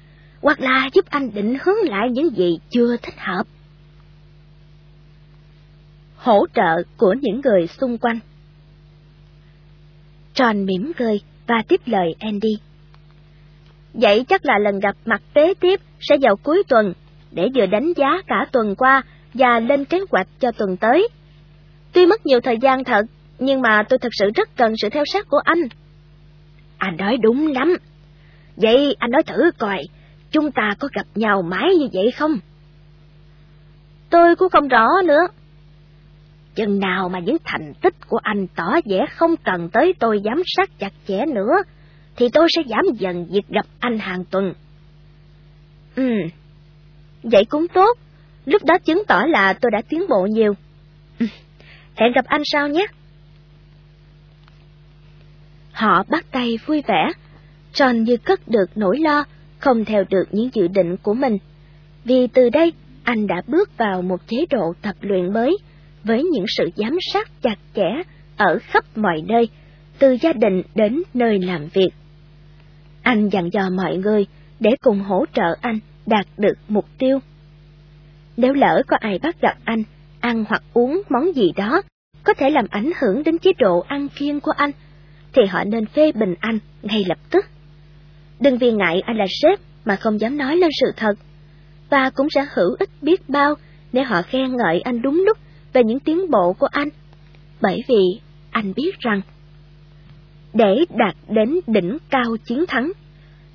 hoặc 0.41 0.59
là 0.59 0.89
giúp 0.93 1.05
anh 1.09 1.33
định 1.33 1.57
hướng 1.63 1.89
lại 1.89 2.07
những 2.11 2.35
gì 2.35 2.59
chưa 2.69 2.97
thích 2.97 3.15
hợp. 3.17 3.43
Hỗ 6.15 6.45
trợ 6.53 6.83
của 6.97 7.15
những 7.21 7.41
người 7.43 7.67
xung 7.67 7.97
quanh 7.97 8.19
John 10.37 10.65
mỉm 10.65 10.91
cười 10.97 11.21
và 11.47 11.55
tiếp 11.67 11.81
lời 11.85 12.15
Andy. 12.19 12.57
Vậy 13.93 14.25
chắc 14.29 14.45
là 14.45 14.59
lần 14.59 14.79
gặp 14.79 14.95
mặt 15.05 15.21
kế 15.33 15.53
tiếp 15.53 15.79
sẽ 15.99 16.17
vào 16.21 16.35
cuối 16.35 16.63
tuần, 16.67 16.93
để 17.31 17.49
vừa 17.55 17.65
đánh 17.65 17.93
giá 17.95 18.21
cả 18.27 18.45
tuần 18.51 18.75
qua 18.75 19.01
và 19.33 19.59
lên 19.59 19.85
kế 19.85 19.99
hoạch 20.11 20.27
cho 20.39 20.51
tuần 20.51 20.77
tới. 20.77 21.07
Tuy 21.93 22.05
mất 22.05 22.25
nhiều 22.25 22.39
thời 22.41 22.57
gian 22.57 22.83
thật, 22.83 23.05
nhưng 23.39 23.61
mà 23.61 23.83
tôi 23.89 23.99
thật 23.99 24.09
sự 24.11 24.29
rất 24.35 24.49
cần 24.57 24.73
sự 24.77 24.89
theo 24.89 25.03
sát 25.05 25.27
của 25.29 25.39
anh. 25.43 25.67
Anh 26.77 26.97
nói 26.97 27.17
đúng 27.17 27.47
lắm. 27.47 27.77
Vậy 28.55 28.95
anh 28.99 29.11
nói 29.11 29.23
thử 29.23 29.51
coi, 29.57 29.83
chúng 30.31 30.51
ta 30.51 30.75
có 30.79 30.87
gặp 30.93 31.05
nhau 31.15 31.41
mãi 31.41 31.75
như 31.79 31.87
vậy 31.93 32.11
không? 32.11 32.39
Tôi 34.09 34.35
cũng 34.35 34.49
không 34.49 34.67
rõ 34.67 34.87
nữa. 35.05 35.27
Chừng 36.57 36.79
nào 36.79 37.09
mà 37.09 37.19
những 37.19 37.37
thành 37.45 37.73
tích 37.81 37.93
của 38.07 38.17
anh 38.23 38.47
tỏ 38.55 38.75
vẻ 38.85 39.05
không 39.15 39.35
cần 39.43 39.69
tới 39.69 39.93
tôi 39.99 40.21
giám 40.25 40.41
sát 40.45 40.79
chặt 40.79 40.93
chẽ 41.07 41.25
nữa, 41.25 41.55
thì 42.15 42.29
tôi 42.33 42.47
sẽ 42.55 42.61
giảm 42.69 42.95
dần 42.99 43.25
việc 43.29 43.47
gặp 43.49 43.65
anh 43.79 43.99
hàng 43.99 44.23
tuần. 44.25 44.53
Ừ, 45.95 46.09
vậy 47.23 47.45
cũng 47.49 47.67
tốt. 47.67 47.97
Lúc 48.45 48.65
đó 48.65 48.77
chứng 48.85 49.03
tỏ 49.07 49.21
là 49.27 49.53
tôi 49.53 49.71
đã 49.71 49.81
tiến 49.89 50.01
bộ 50.09 50.27
nhiều. 50.29 50.53
Ừ, 51.19 51.25
hẹn 51.95 52.11
gặp 52.15 52.25
anh 52.25 52.41
sau 52.45 52.67
nhé. 52.67 52.85
Họ 55.71 56.03
bắt 56.09 56.25
tay 56.31 56.59
vui 56.65 56.83
vẻ. 56.87 57.11
John 57.73 58.03
như 58.03 58.17
cất 58.17 58.47
được 58.47 58.69
nỗi 58.75 58.97
lo, 58.99 59.23
không 59.59 59.85
theo 59.85 60.03
được 60.09 60.25
những 60.31 60.49
dự 60.53 60.67
định 60.67 60.97
của 60.97 61.13
mình. 61.13 61.37
Vì 62.03 62.27
từ 62.27 62.49
đây, 62.49 62.73
anh 63.03 63.27
đã 63.27 63.41
bước 63.47 63.77
vào 63.77 64.01
một 64.01 64.27
chế 64.27 64.37
độ 64.49 64.73
tập 64.81 64.95
luyện 65.01 65.33
mới, 65.33 65.57
với 66.07 66.23
những 66.23 66.45
sự 66.57 66.69
giám 66.75 66.97
sát 67.13 67.41
chặt 67.41 67.59
chẽ 67.75 68.03
ở 68.37 68.59
khắp 68.61 68.83
mọi 68.95 69.21
nơi, 69.27 69.49
từ 69.99 70.17
gia 70.21 70.33
đình 70.33 70.61
đến 70.75 71.03
nơi 71.13 71.39
làm 71.39 71.67
việc. 71.73 71.89
Anh 73.01 73.29
dặn 73.29 73.49
dò 73.53 73.69
mọi 73.69 73.97
người 73.97 74.25
để 74.59 74.69
cùng 74.81 74.99
hỗ 74.99 75.25
trợ 75.33 75.55
anh 75.61 75.79
đạt 76.05 76.25
được 76.37 76.57
mục 76.67 76.85
tiêu. 76.97 77.19
Nếu 78.37 78.53
lỡ 78.53 78.83
có 78.87 78.97
ai 78.99 79.19
bắt 79.19 79.41
gặp 79.41 79.57
anh 79.63 79.83
ăn 80.19 80.45
hoặc 80.49 80.63
uống 80.73 81.01
món 81.09 81.35
gì 81.35 81.51
đó 81.55 81.81
có 82.23 82.33
thể 82.33 82.49
làm 82.49 82.65
ảnh 82.69 82.91
hưởng 83.01 83.23
đến 83.23 83.37
chế 83.37 83.51
độ 83.59 83.79
ăn 83.79 84.07
kiêng 84.09 84.39
của 84.39 84.51
anh, 84.51 84.71
thì 85.33 85.45
họ 85.45 85.63
nên 85.63 85.85
phê 85.85 86.11
bình 86.11 86.35
anh 86.39 86.59
ngay 86.81 87.05
lập 87.07 87.17
tức. 87.31 87.45
Đừng 88.39 88.57
vì 88.57 88.71
ngại 88.71 89.01
anh 89.05 89.17
là 89.17 89.25
sếp 89.41 89.59
mà 89.85 89.95
không 89.95 90.21
dám 90.21 90.37
nói 90.37 90.57
lên 90.57 90.69
sự 90.81 90.91
thật, 90.97 91.13
và 91.89 92.09
cũng 92.09 92.27
sẽ 92.29 92.45
hữu 92.53 92.75
ích 92.79 92.89
biết 93.01 93.29
bao 93.29 93.55
nếu 93.93 94.03
họ 94.03 94.21
khen 94.21 94.57
ngợi 94.57 94.79
anh 94.79 95.01
đúng 95.01 95.23
lúc 95.25 95.37
về 95.77 95.83
những 95.83 95.99
tiến 95.99 96.31
bộ 96.31 96.53
của 96.53 96.67
anh, 96.71 96.89
bởi 97.61 97.83
vì 97.87 98.19
anh 98.51 98.73
biết 98.75 98.99
rằng 98.99 99.21
để 100.53 100.85
đạt 100.89 101.15
đến 101.29 101.59
đỉnh 101.67 101.97
cao 102.09 102.37
chiến 102.45 102.65
thắng, 102.67 102.91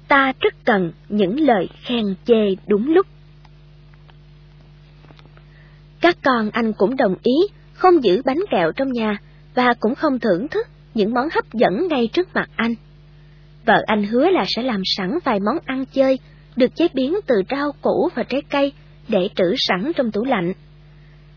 ta 0.09 0.33
rất 0.41 0.55
cần 0.65 0.92
những 1.09 1.41
lời 1.41 1.68
khen 1.83 2.15
chê 2.25 2.55
đúng 2.67 2.94
lúc. 2.94 3.07
Các 6.01 6.17
con 6.25 6.51
anh 6.51 6.73
cũng 6.73 6.97
đồng 6.97 7.15
ý 7.23 7.34
không 7.73 8.05
giữ 8.05 8.23
bánh 8.25 8.41
kẹo 8.51 8.73
trong 8.73 8.92
nhà 8.92 9.18
và 9.55 9.75
cũng 9.81 9.94
không 9.94 10.18
thưởng 10.18 10.49
thức 10.49 10.67
những 10.94 11.15
món 11.15 11.28
hấp 11.33 11.52
dẫn 11.52 11.89
ngay 11.89 12.09
trước 12.12 12.34
mặt 12.34 12.51
anh. 12.57 12.75
Vợ 13.67 13.83
anh 13.86 14.05
hứa 14.05 14.31
là 14.31 14.44
sẽ 14.57 14.62
làm 14.62 14.81
sẵn 14.97 15.18
vài 15.25 15.41
món 15.41 15.59
ăn 15.65 15.84
chơi 15.92 16.18
được 16.57 16.76
chế 16.76 16.89
biến 16.94 17.15
từ 17.26 17.34
rau 17.51 17.73
củ 17.83 18.09
và 18.15 18.23
trái 18.23 18.42
cây 18.51 18.73
để 19.09 19.28
trữ 19.34 19.55
sẵn 19.57 19.92
trong 19.97 20.10
tủ 20.10 20.25
lạnh. 20.25 20.52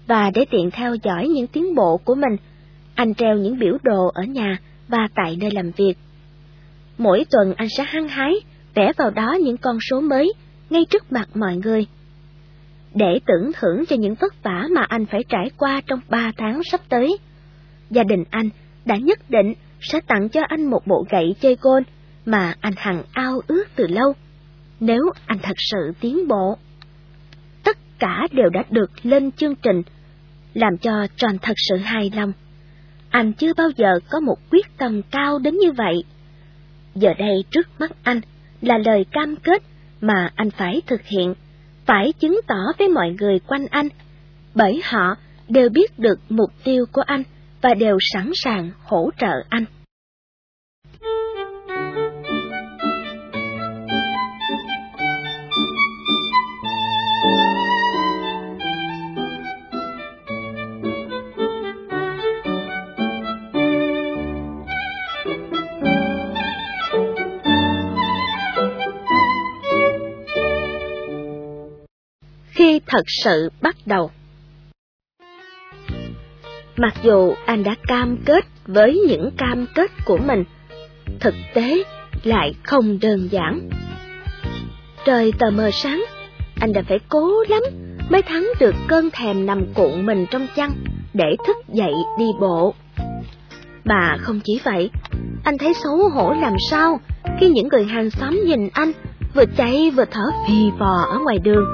Và 0.08 0.32
để 0.36 0.46
tiện 0.50 0.72
theo 0.72 0.96
dõi 1.04 1.28
những 1.28 1.48
tiến 1.48 1.76
bộ 1.76 1.98
của 1.98 2.16
mình, 2.16 2.36
anh 2.96 3.14
treo 3.14 3.38
những 3.38 3.60
biểu 3.60 3.78
đồ 3.84 4.08
ở 4.14 4.24
nhà 4.24 4.58
và 4.88 5.08
tại 5.16 5.38
nơi 5.42 5.52
làm 5.52 5.72
việc. 5.72 5.94
Mỗi 6.98 7.26
tuần 7.32 7.54
anh 7.54 7.68
sẽ 7.78 7.84
hăng 7.84 8.08
hái 8.08 8.34
vẽ 8.76 8.92
vào 8.98 9.12
đó 9.12 9.38
những 9.44 9.58
con 9.58 9.78
số 9.90 10.02
mới 10.02 10.34
ngay 10.70 10.86
trước 10.90 11.12
mặt 11.12 11.30
mọi 11.36 11.56
người. 11.56 11.88
Để 12.94 13.20
tưởng 13.26 13.52
thưởng 13.54 13.86
cho 13.86 13.96
những 13.96 14.16
vất 14.16 14.44
vả 14.44 14.68
mà 14.76 14.82
anh 14.82 15.06
phải 15.06 15.22
trải 15.30 15.50
qua 15.58 15.82
trong 15.88 16.00
ba 16.10 16.32
tháng 16.38 16.62
sắp 16.72 16.82
tới, 16.90 17.18
gia 17.90 18.04
đình 18.04 18.24
anh 18.30 18.50
đã 18.86 18.96
nhất 18.96 19.20
định 19.30 19.54
sẽ 19.80 20.00
tặng 20.08 20.30
cho 20.30 20.42
anh 20.48 20.66
một 20.66 20.88
bộ 20.88 21.06
gậy 21.10 21.36
chơi 21.42 21.58
gôn 21.62 21.84
mà 22.26 22.54
anh 22.62 22.74
hằng 22.78 23.04
ao 23.12 23.42
ước 23.48 23.64
từ 23.76 23.88
lâu, 23.88 24.14
nếu 24.80 25.02
anh 25.26 25.40
thật 25.44 25.56
sự 25.58 25.92
tiến 26.00 26.28
bộ. 26.28 26.58
Tất 27.64 27.78
cả 28.00 28.28
đều 28.32 28.50
đã 28.50 28.64
được 28.70 28.92
lên 29.04 29.32
chương 29.32 29.56
trình, 29.56 29.82
làm 30.56 30.78
cho 30.78 31.08
tròn 31.18 31.38
thật 31.42 31.54
sự 31.58 31.78
hài 31.78 32.12
lòng. 32.16 32.34
Anh 33.10 33.34
chưa 33.34 33.54
bao 33.54 33.70
giờ 33.78 34.00
có 34.10 34.20
một 34.20 34.38
quyết 34.52 34.78
tâm 34.78 35.02
cao 35.12 35.40
đến 35.40 35.58
như 35.58 35.72
vậy. 35.72 36.04
Giờ 36.96 37.10
đây 37.18 37.44
trước 37.52 37.68
mắt 37.80 37.92
anh 38.04 38.22
là 38.62 38.78
lời 38.78 39.06
cam 39.12 39.36
kết 39.36 39.64
mà 40.02 40.30
anh 40.36 40.52
phải 40.52 40.82
thực 40.88 41.02
hiện, 41.06 41.34
phải 41.86 42.14
chứng 42.20 42.40
tỏ 42.48 42.62
với 42.80 42.88
mọi 42.88 43.16
người 43.20 43.40
quanh 43.40 43.68
anh, 43.68 43.88
bởi 44.56 44.82
họ 44.84 45.16
đều 45.50 45.70
biết 45.70 46.00
được 46.00 46.20
mục 46.30 46.50
tiêu 46.64 46.86
của 46.92 47.02
anh 47.02 47.24
và 47.62 47.74
đều 47.74 47.98
sẵn 48.02 48.32
sàng 48.36 48.72
hỗ 48.84 49.10
trợ 49.20 49.34
anh. 49.50 49.66
Khi 72.56 72.80
thật 72.88 73.04
sự 73.24 73.50
bắt 73.62 73.76
đầu. 73.86 74.12
Mặc 76.78 76.94
dù 77.04 77.34
anh 77.46 77.64
đã 77.64 77.76
cam 77.88 78.18
kết 78.26 78.46
với 78.68 79.02
những 79.08 79.32
cam 79.38 79.66
kết 79.76 79.92
của 80.06 80.18
mình, 80.18 80.44
thực 81.20 81.34
tế 81.54 81.84
lại 82.24 82.54
không 82.64 83.00
đơn 83.02 83.28
giản. 83.32 83.70
Trời 85.06 85.34
tờ 85.40 85.50
mờ 85.50 85.70
sáng, 85.74 86.06
anh 86.62 86.74
đã 86.74 86.82
phải 86.88 87.00
cố 87.10 87.44
lắm 87.50 87.64
mới 88.10 88.22
thắng 88.22 88.48
được 88.60 88.76
cơn 88.88 89.10
thèm 89.14 89.46
nằm 89.46 89.66
cuộn 89.74 90.06
mình 90.06 90.26
trong 90.32 90.48
chăn 90.56 90.72
để 91.14 91.36
thức 91.48 91.58
dậy 91.74 91.94
đi 92.20 92.26
bộ. 92.40 92.74
Mà 93.84 94.18
không 94.22 94.40
chỉ 94.44 94.60
vậy, 94.64 94.90
anh 95.44 95.58
thấy 95.58 95.74
xấu 95.84 96.10
hổ 96.10 96.34
làm 96.42 96.54
sao 96.70 97.00
khi 97.40 97.50
những 97.50 97.68
người 97.68 97.86
hàng 97.86 98.10
xóm 98.10 98.40
nhìn 98.46 98.70
anh 98.74 98.92
vừa 99.36 99.46
chạy 99.58 99.92
vừa 99.92 100.06
thở 100.12 100.24
phì 100.48 100.72
phò 100.80 101.06
ở 101.10 101.20
ngoài 101.20 101.38
đường. 101.40 101.66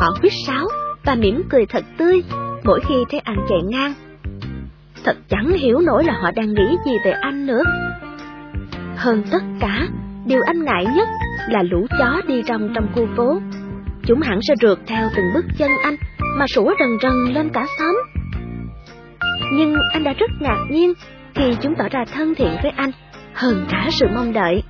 Họ 0.00 0.06
huýt 0.20 0.32
sáo 0.46 0.66
và 1.04 1.14
mỉm 1.14 1.42
cười 1.50 1.66
thật 1.66 1.84
tươi 1.98 2.22
mỗi 2.64 2.80
khi 2.88 2.94
thấy 3.10 3.20
anh 3.24 3.36
chạy 3.48 3.58
ngang. 3.68 3.94
Thật 5.04 5.16
chẳng 5.28 5.48
hiểu 5.48 5.78
nổi 5.80 6.04
là 6.04 6.12
họ 6.22 6.30
đang 6.36 6.54
nghĩ 6.54 6.76
gì 6.86 6.92
về 7.04 7.10
anh 7.10 7.46
nữa. 7.46 7.62
Hơn 8.96 9.22
tất 9.32 9.42
cả, 9.60 9.88
điều 10.26 10.40
anh 10.46 10.64
ngại 10.64 10.86
nhất 10.96 11.08
là 11.48 11.62
lũ 11.62 11.86
chó 11.98 12.20
đi 12.26 12.42
rong 12.42 12.72
trong 12.74 12.86
khu 12.94 13.06
phố. 13.16 13.40
Chúng 14.06 14.20
hẳn 14.20 14.38
sẽ 14.48 14.54
rượt 14.60 14.78
theo 14.86 15.08
từng 15.16 15.26
bước 15.34 15.44
chân 15.58 15.70
anh 15.82 15.96
mà 16.36 16.46
sủa 16.54 16.74
rần 16.78 16.98
rần 17.02 17.34
lên 17.34 17.50
cả 17.52 17.66
xóm. 17.78 17.96
Nhưng 19.52 19.74
anh 19.92 20.04
đã 20.04 20.12
rất 20.12 20.30
ngạc 20.40 20.64
nhiên 20.70 20.92
khi 21.34 21.44
chúng 21.62 21.74
tỏ 21.74 21.84
ra 21.90 22.04
thân 22.14 22.34
thiện 22.34 22.56
với 22.62 22.72
anh 22.76 22.90
hơn 23.34 23.66
cả 23.70 23.88
sự 23.90 24.06
mong 24.14 24.32
đợi. 24.32 24.62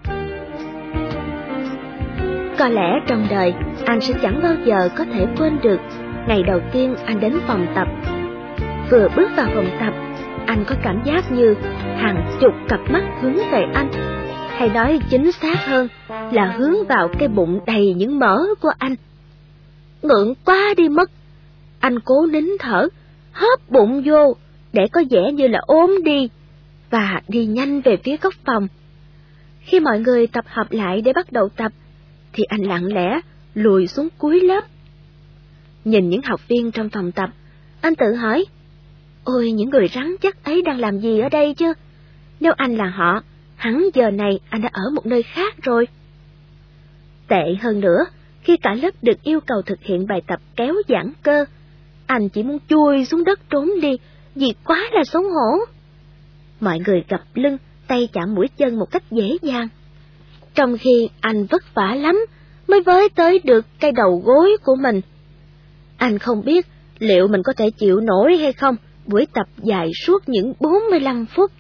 Có 2.59 2.69
lẽ 2.69 3.01
trong 3.07 3.27
đời, 3.31 3.55
anh 3.91 4.01
sẽ 4.01 4.15
chẳng 4.23 4.43
bao 4.43 4.55
giờ 4.67 4.89
có 4.97 5.05
thể 5.05 5.27
quên 5.39 5.59
được 5.63 5.81
ngày 6.29 6.43
đầu 6.43 6.61
tiên 6.73 6.95
anh 7.05 7.21
đến 7.21 7.39
phòng 7.47 7.67
tập. 7.75 7.89
Vừa 8.91 9.09
bước 9.17 9.31
vào 9.37 9.47
phòng 9.55 9.71
tập, 9.81 9.95
anh 10.47 10.65
có 10.69 10.75
cảm 10.83 11.03
giác 11.05 11.33
như 11.33 11.55
hàng 11.97 12.39
chục 12.41 12.53
cặp 12.69 12.81
mắt 12.91 13.03
hướng 13.21 13.37
về 13.37 13.65
anh. 13.75 13.91
hay 14.49 14.69
nói 14.69 15.01
chính 15.11 15.33
xác 15.33 15.67
hơn 15.67 15.89
là 16.33 16.55
hướng 16.59 16.75
vào 16.89 17.09
cái 17.19 17.29
bụng 17.29 17.61
đầy 17.67 17.95
những 17.95 18.19
mỡ 18.19 18.39
của 18.61 18.73
anh. 18.79 18.95
Ngượng 20.03 20.35
quá 20.45 20.75
đi 20.77 20.89
mất. 20.89 21.11
Anh 21.81 22.01
cố 22.01 22.27
nín 22.27 22.47
thở, 22.59 22.89
hớp 23.33 23.71
bụng 23.71 24.03
vô 24.07 24.37
để 24.73 24.87
có 24.93 25.03
vẻ 25.11 25.33
như 25.33 25.49
là 25.49 25.59
ốm 25.67 26.01
đi 26.05 26.29
và 26.91 27.21
đi 27.29 27.47
nhanh 27.47 27.81
về 27.81 27.97
phía 28.05 28.17
góc 28.17 28.35
phòng. 28.45 28.69
Khi 29.61 29.81
mọi 29.81 30.01
người 30.01 30.27
tập 30.27 30.45
hợp 30.49 30.73
lại 30.73 31.01
để 31.01 31.13
bắt 31.13 31.33
đầu 31.33 31.49
tập, 31.49 31.73
thì 32.33 32.45
anh 32.45 32.61
lặng 32.61 32.85
lẽ 32.85 33.21
lùi 33.55 33.87
xuống 33.87 34.09
cuối 34.19 34.41
lớp. 34.41 34.65
Nhìn 35.85 36.09
những 36.09 36.23
học 36.23 36.49
viên 36.49 36.71
trong 36.71 36.89
phòng 36.89 37.13
tập, 37.13 37.31
anh 37.81 37.95
tự 37.95 38.15
hỏi, 38.15 38.45
ôi 39.25 39.53
những 39.53 39.71
người 39.71 39.89
rắn 39.95 40.17
chắc 40.23 40.45
ấy 40.45 40.63
đang 40.63 40.79
làm 40.79 40.99
gì 40.99 41.21
ở 41.21 41.29
đây 41.29 41.55
chứ? 41.55 41.73
Nếu 42.41 42.53
anh 42.57 42.77
là 42.77 42.87
họ, 42.87 43.23
hắn 43.57 43.85
giờ 43.95 44.11
này 44.11 44.41
anh 44.49 44.63
đã 44.63 44.71
ở 44.73 44.91
một 44.95 45.07
nơi 45.07 45.23
khác 45.23 45.55
rồi. 45.63 45.89
Tệ 47.29 47.55
hơn 47.61 47.81
nữa, 47.81 48.05
khi 48.43 48.57
cả 48.57 48.75
lớp 48.83 48.91
được 49.03 49.23
yêu 49.23 49.41
cầu 49.41 49.63
thực 49.63 49.83
hiện 49.83 50.07
bài 50.07 50.23
tập 50.27 50.41
kéo 50.57 50.75
giãn 50.89 51.13
cơ, 51.23 51.45
anh 52.07 52.29
chỉ 52.29 52.43
muốn 52.43 52.59
chui 52.69 53.05
xuống 53.05 53.25
đất 53.25 53.41
trốn 53.51 53.71
đi 53.83 53.91
vì 54.35 54.55
quá 54.65 54.89
là 54.93 55.05
xấu 55.05 55.23
hổ. 55.23 55.65
Mọi 56.61 56.79
người 56.87 57.05
gập 57.09 57.21
lưng, 57.35 57.57
tay 57.87 58.09
chạm 58.13 58.35
mũi 58.35 58.49
chân 58.57 58.79
một 58.79 58.91
cách 58.91 59.03
dễ 59.11 59.37
dàng. 59.43 59.69
Trong 60.55 60.79
khi 60.79 61.09
anh 61.21 61.47
vất 61.47 61.75
vả 61.75 61.95
lắm 61.95 62.27
mới 62.71 62.81
với 62.81 63.09
tới 63.09 63.41
được 63.45 63.67
cây 63.81 63.93
đầu 63.93 64.23
gối 64.25 64.57
của 64.65 64.77
mình. 64.77 65.01
Anh 65.97 66.19
không 66.19 66.45
biết 66.45 66.67
liệu 66.99 67.29
mình 67.29 67.43
có 67.45 67.53
thể 67.57 67.71
chịu 67.71 68.01
nổi 68.01 68.37
hay 68.37 68.53
không 68.53 68.77
buổi 69.07 69.27
tập 69.35 69.47
dài 69.57 69.91
suốt 70.07 70.29
những 70.29 70.53
45 70.61 71.27
phút. 71.27 71.51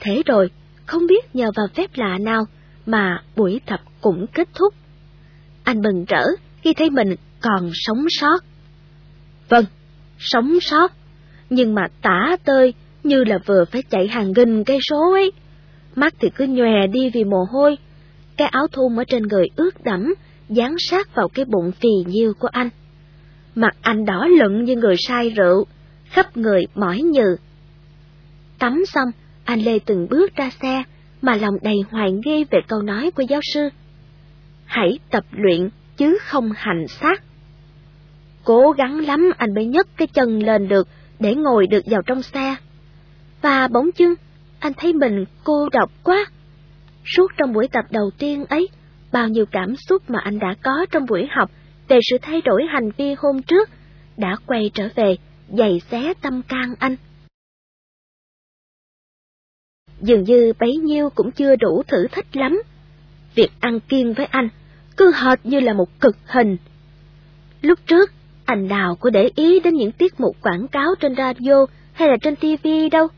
Thế 0.00 0.22
rồi, 0.26 0.50
không 0.86 1.06
biết 1.06 1.34
nhờ 1.34 1.50
vào 1.56 1.66
phép 1.74 1.90
lạ 1.94 2.18
nào 2.18 2.44
mà 2.86 3.22
buổi 3.36 3.60
tập 3.66 3.80
cũng 4.00 4.26
kết 4.34 4.48
thúc. 4.54 4.74
Anh 5.64 5.82
bừng 5.82 6.04
rỡ 6.04 6.24
khi 6.62 6.74
thấy 6.74 6.90
mình 6.90 7.14
còn 7.40 7.70
sống 7.74 8.06
sót. 8.08 8.44
Vâng, 9.48 9.64
sống 10.18 10.58
sót, 10.60 10.92
nhưng 11.50 11.74
mà 11.74 11.82
tả 12.02 12.36
tơi 12.44 12.74
như 13.04 13.24
là 13.24 13.38
vừa 13.46 13.64
phải 13.72 13.82
chạy 13.90 14.08
hàng 14.08 14.32
nghìn 14.36 14.64
cây 14.64 14.78
số 14.90 15.12
ấy. 15.12 15.32
Mắt 15.96 16.14
thì 16.20 16.28
cứ 16.34 16.46
nhòe 16.46 16.86
đi 16.92 17.10
vì 17.10 17.24
mồ 17.24 17.44
hôi, 17.52 17.76
cái 18.40 18.48
áo 18.48 18.66
thun 18.72 18.96
ở 18.96 19.04
trên 19.04 19.22
người 19.22 19.46
ướt 19.56 19.84
đẫm, 19.84 20.14
dán 20.48 20.74
sát 20.78 21.14
vào 21.14 21.28
cái 21.28 21.44
bụng 21.44 21.72
phì 21.72 21.88
nhiêu 22.06 22.32
của 22.38 22.48
anh. 22.52 22.68
Mặt 23.54 23.76
anh 23.80 24.04
đỏ 24.04 24.26
lựng 24.26 24.64
như 24.64 24.76
người 24.76 24.94
say 24.98 25.30
rượu, 25.30 25.66
khắp 26.04 26.36
người 26.36 26.62
mỏi 26.74 27.02
nhừ. 27.02 27.36
Tắm 28.58 28.82
xong, 28.86 29.08
anh 29.44 29.60
lê 29.60 29.78
từng 29.78 30.08
bước 30.10 30.36
ra 30.36 30.50
xe, 30.62 30.82
mà 31.22 31.36
lòng 31.36 31.54
đầy 31.62 31.76
hoài 31.90 32.12
nghi 32.12 32.44
về 32.50 32.58
câu 32.68 32.82
nói 32.82 33.10
của 33.10 33.22
giáo 33.22 33.40
sư. 33.54 33.68
Hãy 34.64 34.98
tập 35.10 35.24
luyện 35.30 35.68
chứ 35.96 36.18
không 36.22 36.50
hành 36.56 36.88
xác. 36.88 37.22
Cố 38.44 38.70
gắng 38.70 38.98
lắm 38.98 39.30
anh 39.38 39.54
mới 39.54 39.64
nhấc 39.66 39.86
cái 39.96 40.08
chân 40.08 40.42
lên 40.42 40.68
được 40.68 40.88
để 41.18 41.34
ngồi 41.34 41.66
được 41.66 41.82
vào 41.86 42.02
trong 42.06 42.22
xe. 42.22 42.56
Và 43.42 43.68
bỗng 43.68 43.92
chưng 43.92 44.14
anh 44.58 44.72
thấy 44.76 44.92
mình 44.92 45.24
cô 45.44 45.68
độc 45.68 45.90
quá. 46.02 46.26
Suốt 47.04 47.26
trong 47.36 47.52
buổi 47.52 47.68
tập 47.68 47.84
đầu 47.90 48.10
tiên 48.18 48.44
ấy, 48.44 48.68
bao 49.12 49.28
nhiêu 49.28 49.44
cảm 49.50 49.76
xúc 49.76 50.02
mà 50.10 50.18
anh 50.18 50.38
đã 50.38 50.54
có 50.62 50.86
trong 50.90 51.06
buổi 51.06 51.26
học 51.30 51.50
về 51.88 51.98
sự 52.10 52.16
thay 52.22 52.40
đổi 52.40 52.62
hành 52.68 52.90
vi 52.96 53.14
hôm 53.18 53.42
trước 53.42 53.68
đã 54.16 54.36
quay 54.46 54.70
trở 54.74 54.88
về, 54.94 55.16
giày 55.48 55.80
xé 55.90 56.14
tâm 56.22 56.42
can 56.42 56.74
anh. 56.78 56.96
Dường 60.00 60.22
như 60.22 60.52
bấy 60.60 60.76
nhiêu 60.76 61.10
cũng 61.10 61.30
chưa 61.30 61.56
đủ 61.56 61.82
thử 61.88 62.06
thách 62.12 62.36
lắm. 62.36 62.62
Việc 63.34 63.50
ăn 63.60 63.80
kiêng 63.80 64.12
với 64.12 64.26
anh 64.26 64.48
cứ 64.96 65.12
hệt 65.14 65.38
như 65.44 65.60
là 65.60 65.72
một 65.72 66.00
cực 66.00 66.16
hình. 66.26 66.56
Lúc 67.62 67.78
trước, 67.86 68.10
anh 68.44 68.68
nào 68.68 68.96
có 69.00 69.10
để 69.10 69.30
ý 69.34 69.60
đến 69.60 69.74
những 69.74 69.92
tiết 69.92 70.20
mục 70.20 70.36
quảng 70.42 70.68
cáo 70.68 70.94
trên 71.00 71.14
radio 71.16 71.66
hay 71.92 72.08
là 72.08 72.16
trên 72.22 72.36
TV 72.36 72.68
đâu. 72.92 73.08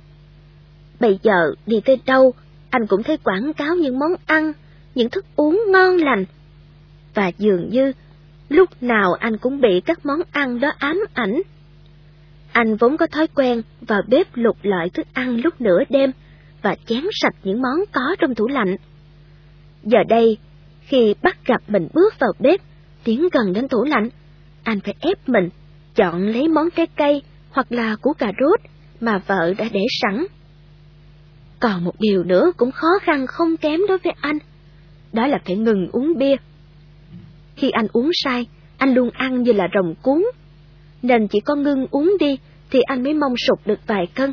Bây 1.01 1.19
giờ 1.23 1.55
đi 1.67 1.81
tới 1.85 2.01
đâu, 2.07 2.35
anh 2.73 2.87
cũng 2.87 3.03
thấy 3.03 3.17
quảng 3.25 3.53
cáo 3.53 3.75
những 3.75 3.99
món 3.99 4.13
ăn, 4.27 4.53
những 4.95 5.11
thức 5.11 5.25
uống 5.37 5.63
ngon 5.69 5.97
lành. 5.97 6.25
Và 7.15 7.31
dường 7.39 7.69
như, 7.69 7.93
lúc 8.49 8.83
nào 8.83 9.13
anh 9.13 9.39
cũng 9.39 9.61
bị 9.61 9.81
các 9.81 10.07
món 10.07 10.21
ăn 10.33 10.61
đó 10.61 10.73
ám 10.79 11.01
ảnh. 11.15 11.43
Anh 12.53 12.77
vốn 12.77 12.97
có 12.97 13.07
thói 13.07 13.27
quen 13.35 13.63
vào 13.81 14.03
bếp 14.09 14.27
lục 14.35 14.57
loại 14.63 14.91
thức 14.91 15.07
ăn 15.13 15.41
lúc 15.45 15.61
nửa 15.61 15.79
đêm 15.89 16.11
và 16.63 16.77
chén 16.87 17.05
sạch 17.13 17.35
những 17.43 17.63
món 17.63 17.85
có 17.93 18.17
trong 18.19 18.35
tủ 18.35 18.49
lạnh. 18.49 18.77
Giờ 19.83 19.99
đây, 20.09 20.39
khi 20.81 21.15
bắt 21.23 21.37
gặp 21.47 21.63
mình 21.69 21.89
bước 21.95 22.19
vào 22.19 22.33
bếp, 22.39 22.61
tiến 23.05 23.29
gần 23.33 23.53
đến 23.53 23.69
tủ 23.69 23.85
lạnh, 23.85 24.09
anh 24.63 24.81
phải 24.81 24.95
ép 25.01 25.29
mình 25.29 25.49
chọn 25.95 26.29
lấy 26.29 26.49
món 26.49 26.71
trái 26.71 26.87
cây 26.97 27.23
hoặc 27.51 27.73
là 27.73 27.97
củ 27.97 28.13
cà 28.13 28.33
rốt 28.41 28.61
mà 29.01 29.19
vợ 29.27 29.55
đã 29.59 29.69
để 29.73 29.85
sẵn. 30.03 30.27
Còn 31.63 31.85
một 31.85 31.95
điều 31.99 32.25
nữa 32.25 32.53
cũng 32.57 32.71
khó 32.71 32.89
khăn 33.03 33.27
không 33.27 33.57
kém 33.57 33.81
đối 33.89 33.99
với 33.99 34.13
anh, 34.21 34.39
đó 35.13 35.27
là 35.27 35.39
phải 35.45 35.57
ngừng 35.57 35.89
uống 35.93 36.19
bia. 36.19 36.37
Khi 37.57 37.71
anh 37.71 37.87
uống 37.93 38.11
sai, 38.25 38.47
anh 38.79 38.95
luôn 38.95 39.11
ăn 39.11 39.43
như 39.43 39.53
là 39.53 39.69
rồng 39.75 39.95
cuốn, 40.03 40.23
nên 41.03 41.29
chỉ 41.29 41.41
có 41.41 41.55
ngưng 41.55 41.87
uống 41.91 42.17
đi 42.21 42.39
thì 42.71 42.81
anh 42.81 43.03
mới 43.03 43.15
mong 43.15 43.35
sụt 43.37 43.59
được 43.67 43.79
vài 43.87 44.07
cân. 44.15 44.33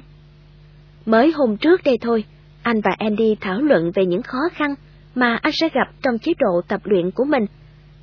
Mới 1.05 1.31
hôm 1.31 1.57
trước 1.57 1.83
đây 1.83 1.97
thôi, 2.01 2.23
anh 2.63 2.81
và 2.81 2.91
Andy 2.97 3.35
thảo 3.41 3.61
luận 3.61 3.91
về 3.95 4.05
những 4.05 4.23
khó 4.23 4.39
khăn 4.53 4.75
mà 5.15 5.39
anh 5.41 5.53
sẽ 5.55 5.69
gặp 5.73 5.87
trong 6.01 6.19
chế 6.19 6.33
độ 6.39 6.61
tập 6.67 6.81
luyện 6.83 7.11
của 7.11 7.25
mình. 7.25 7.45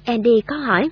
Andy 0.04 0.40
có 0.46 0.56
hỏi. 0.56 0.88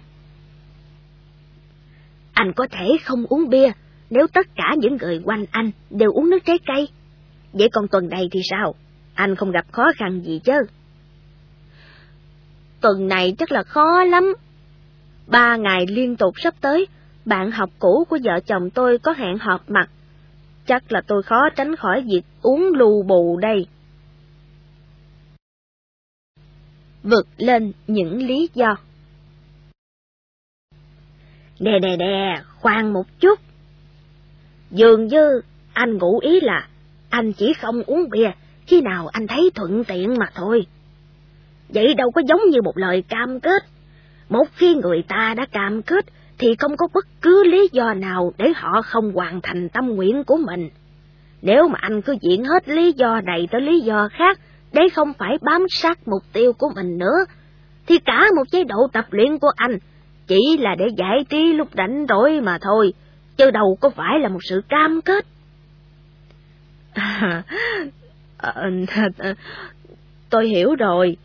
Anh 2.32 2.52
có 2.56 2.66
thể 2.70 2.96
không 3.04 3.26
uống 3.26 3.48
bia 3.48 3.72
nếu 4.10 4.26
tất 4.26 4.46
cả 4.56 4.74
những 4.78 4.96
người 4.96 5.20
quanh 5.24 5.44
anh 5.50 5.70
đều 5.90 6.12
uống 6.12 6.30
nước 6.30 6.44
trái 6.44 6.58
cây. 6.66 6.88
Vậy 7.54 7.68
còn 7.72 7.88
tuần 7.88 8.08
này 8.08 8.28
thì 8.32 8.40
sao? 8.50 8.74
Anh 9.14 9.36
không 9.36 9.50
gặp 9.50 9.72
khó 9.72 9.92
khăn 9.96 10.20
gì 10.20 10.40
chứ? 10.44 10.58
Tuần 12.80 13.08
này 13.08 13.34
chắc 13.38 13.52
là 13.52 13.62
khó 13.62 14.04
lắm. 14.04 14.34
Ba 15.26 15.56
ngày 15.56 15.86
liên 15.88 16.16
tục 16.16 16.34
sắp 16.36 16.54
tới, 16.60 16.86
bạn 17.24 17.50
học 17.50 17.70
cũ 17.78 18.06
của 18.08 18.18
vợ 18.24 18.40
chồng 18.46 18.70
tôi 18.70 18.98
có 18.98 19.12
hẹn 19.12 19.38
họp 19.38 19.70
mặt. 19.70 19.90
Chắc 20.66 20.92
là 20.92 21.00
tôi 21.06 21.22
khó 21.22 21.48
tránh 21.56 21.76
khỏi 21.76 22.04
việc 22.06 22.22
uống 22.42 22.72
lù 22.74 23.02
bù 23.02 23.38
đây. 23.42 23.66
Vượt 27.02 27.26
lên 27.36 27.72
những 27.86 28.26
lý 28.26 28.48
do 28.54 28.76
Nè 31.58 31.78
nè 31.82 31.96
nè, 31.96 32.42
khoan 32.60 32.92
một 32.92 33.06
chút. 33.20 33.40
Dường 34.70 35.06
như 35.06 35.40
anh 35.72 35.98
ngủ 35.98 36.18
ý 36.18 36.40
là 36.40 36.68
anh 37.14 37.32
chỉ 37.32 37.52
không 37.52 37.82
uống 37.86 38.10
bia 38.10 38.30
khi 38.66 38.80
nào 38.80 39.08
anh 39.12 39.26
thấy 39.26 39.50
thuận 39.54 39.84
tiện 39.84 40.18
mà 40.18 40.26
thôi. 40.34 40.66
Vậy 41.68 41.94
đâu 41.94 42.10
có 42.10 42.22
giống 42.28 42.40
như 42.50 42.62
một 42.62 42.78
lời 42.78 43.02
cam 43.08 43.40
kết. 43.40 43.62
Một 44.28 44.44
khi 44.54 44.74
người 44.74 45.04
ta 45.08 45.34
đã 45.36 45.46
cam 45.46 45.82
kết 45.82 46.04
thì 46.38 46.54
không 46.54 46.76
có 46.76 46.88
bất 46.94 47.06
cứ 47.22 47.44
lý 47.44 47.68
do 47.72 47.94
nào 47.94 48.32
để 48.38 48.52
họ 48.56 48.82
không 48.82 49.12
hoàn 49.12 49.40
thành 49.42 49.68
tâm 49.68 49.86
nguyện 49.86 50.24
của 50.24 50.36
mình. 50.46 50.70
Nếu 51.42 51.68
mà 51.68 51.78
anh 51.80 52.02
cứ 52.02 52.16
diễn 52.22 52.44
hết 52.44 52.68
lý 52.68 52.92
do 52.92 53.20
này 53.20 53.48
tới 53.50 53.60
lý 53.60 53.80
do 53.80 54.08
khác 54.12 54.40
để 54.72 54.82
không 54.94 55.12
phải 55.18 55.38
bám 55.42 55.66
sát 55.70 55.98
mục 56.08 56.22
tiêu 56.32 56.52
của 56.52 56.70
mình 56.74 56.98
nữa, 56.98 57.18
thì 57.86 57.98
cả 57.98 58.26
một 58.36 58.44
chế 58.52 58.64
độ 58.64 58.76
tập 58.92 59.04
luyện 59.10 59.38
của 59.38 59.50
anh 59.56 59.78
chỉ 60.26 60.56
là 60.60 60.74
để 60.78 60.86
giải 60.96 61.24
trí 61.28 61.52
lúc 61.52 61.68
rảnh 61.76 62.06
rỗi 62.08 62.40
mà 62.40 62.58
thôi, 62.60 62.92
chứ 63.36 63.50
đâu 63.50 63.78
có 63.80 63.90
phải 63.90 64.18
là 64.20 64.28
một 64.28 64.40
sự 64.42 64.60
cam 64.68 65.00
kết. 65.00 65.26
À, 66.94 67.42
à, 68.38 69.34
tôi 70.30 70.48
hiểu 70.48 70.74
rồi. 70.74 71.16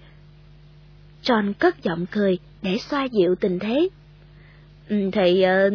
John 1.23 1.53
cất 1.59 1.83
giọng 1.83 2.05
cười 2.11 2.37
để 2.61 2.77
xoa 2.77 3.07
dịu 3.11 3.35
tình 3.35 3.59
thế. 3.59 3.89
Ừ, 4.89 5.09
thì 5.13 5.41
à, 5.41 5.69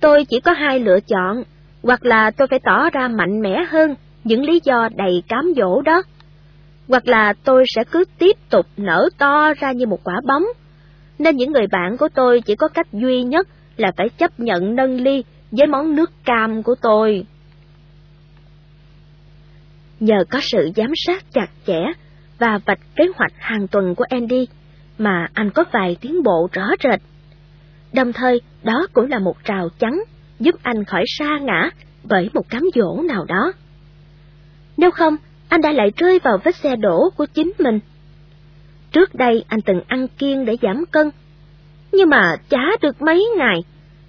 tôi 0.00 0.24
chỉ 0.24 0.40
có 0.40 0.52
hai 0.52 0.80
lựa 0.80 1.00
chọn, 1.00 1.42
hoặc 1.82 2.04
là 2.04 2.30
tôi 2.30 2.48
phải 2.50 2.58
tỏ 2.64 2.90
ra 2.90 3.08
mạnh 3.08 3.40
mẽ 3.40 3.64
hơn 3.68 3.94
những 4.24 4.44
lý 4.44 4.60
do 4.64 4.88
đầy 4.96 5.22
cám 5.28 5.52
dỗ 5.56 5.82
đó, 5.82 6.02
hoặc 6.88 7.08
là 7.08 7.34
tôi 7.44 7.64
sẽ 7.74 7.84
cứ 7.90 8.04
tiếp 8.18 8.36
tục 8.50 8.66
nở 8.76 9.08
to 9.18 9.54
ra 9.54 9.72
như 9.72 9.86
một 9.86 10.04
quả 10.04 10.20
bóng, 10.26 10.44
nên 11.18 11.36
những 11.36 11.52
người 11.52 11.66
bạn 11.66 11.96
của 11.96 12.08
tôi 12.14 12.40
chỉ 12.40 12.56
có 12.56 12.68
cách 12.68 12.92
duy 12.92 13.22
nhất 13.22 13.48
là 13.76 13.92
phải 13.96 14.08
chấp 14.08 14.40
nhận 14.40 14.74
nâng 14.74 15.00
ly 15.00 15.24
với 15.50 15.66
món 15.66 15.96
nước 15.96 16.10
cam 16.24 16.62
của 16.62 16.74
tôi. 16.82 17.26
Nhờ 20.00 20.24
có 20.30 20.38
sự 20.42 20.70
giám 20.76 20.92
sát 21.06 21.24
chặt 21.32 21.48
chẽ 21.66 21.80
và 22.38 22.58
vạch 22.66 22.80
kế 22.96 23.04
hoạch 23.16 23.32
hàng 23.38 23.68
tuần 23.68 23.94
của 23.94 24.04
Andy 24.08 24.46
mà 24.98 25.28
anh 25.34 25.50
có 25.50 25.64
vài 25.72 25.96
tiến 26.00 26.22
bộ 26.22 26.48
rõ 26.52 26.66
rệt. 26.82 27.00
Đồng 27.92 28.12
thời, 28.12 28.40
đó 28.62 28.86
cũng 28.92 29.10
là 29.10 29.18
một 29.18 29.44
rào 29.44 29.68
chắn 29.78 30.02
giúp 30.38 30.54
anh 30.62 30.84
khỏi 30.84 31.04
sa 31.06 31.38
ngã 31.42 31.70
bởi 32.04 32.30
một 32.34 32.48
cám 32.50 32.62
dỗ 32.74 33.02
nào 33.02 33.24
đó. 33.24 33.52
Nếu 34.76 34.90
không, 34.90 35.16
anh 35.48 35.60
đã 35.60 35.72
lại 35.72 35.92
rơi 35.96 36.18
vào 36.18 36.38
vết 36.44 36.56
xe 36.56 36.76
đổ 36.76 37.10
của 37.16 37.26
chính 37.34 37.52
mình. 37.58 37.80
Trước 38.92 39.14
đây 39.14 39.44
anh 39.48 39.60
từng 39.60 39.80
ăn 39.86 40.08
kiêng 40.08 40.44
để 40.44 40.56
giảm 40.62 40.84
cân, 40.90 41.10
nhưng 41.92 42.08
mà 42.08 42.36
chả 42.48 42.62
được 42.82 43.02
mấy 43.02 43.26
ngày, 43.38 43.60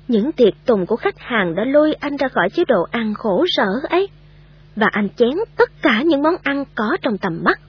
những 0.08 0.32
tiệc 0.32 0.54
tùng 0.66 0.86
của 0.86 0.96
khách 0.96 1.20
hàng 1.20 1.56
đã 1.56 1.64
lôi 1.66 1.94
anh 1.94 2.18
ra 2.18 2.28
khỏi 2.28 2.50
chế 2.50 2.64
độ 2.68 2.84
ăn 2.92 3.14
khổ 3.14 3.46
sở 3.48 3.68
ấy, 3.90 4.10
và 4.76 4.88
anh 4.92 5.08
chén 5.16 5.30
tất 5.58 5.70
cả 5.82 6.02
những 6.02 6.24
món 6.24 6.36
ăn 6.44 6.64
có 6.76 6.98
trong 7.02 7.18
tầm 7.18 7.42
mắt. 7.44 7.60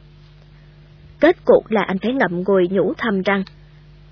Kết 1.20 1.44
cục 1.44 1.70
là 1.70 1.82
anh 1.82 1.98
phải 1.98 2.12
ngậm 2.12 2.42
ngùi 2.42 2.68
nhủ 2.70 2.92
thầm 2.98 3.22
rằng, 3.22 3.44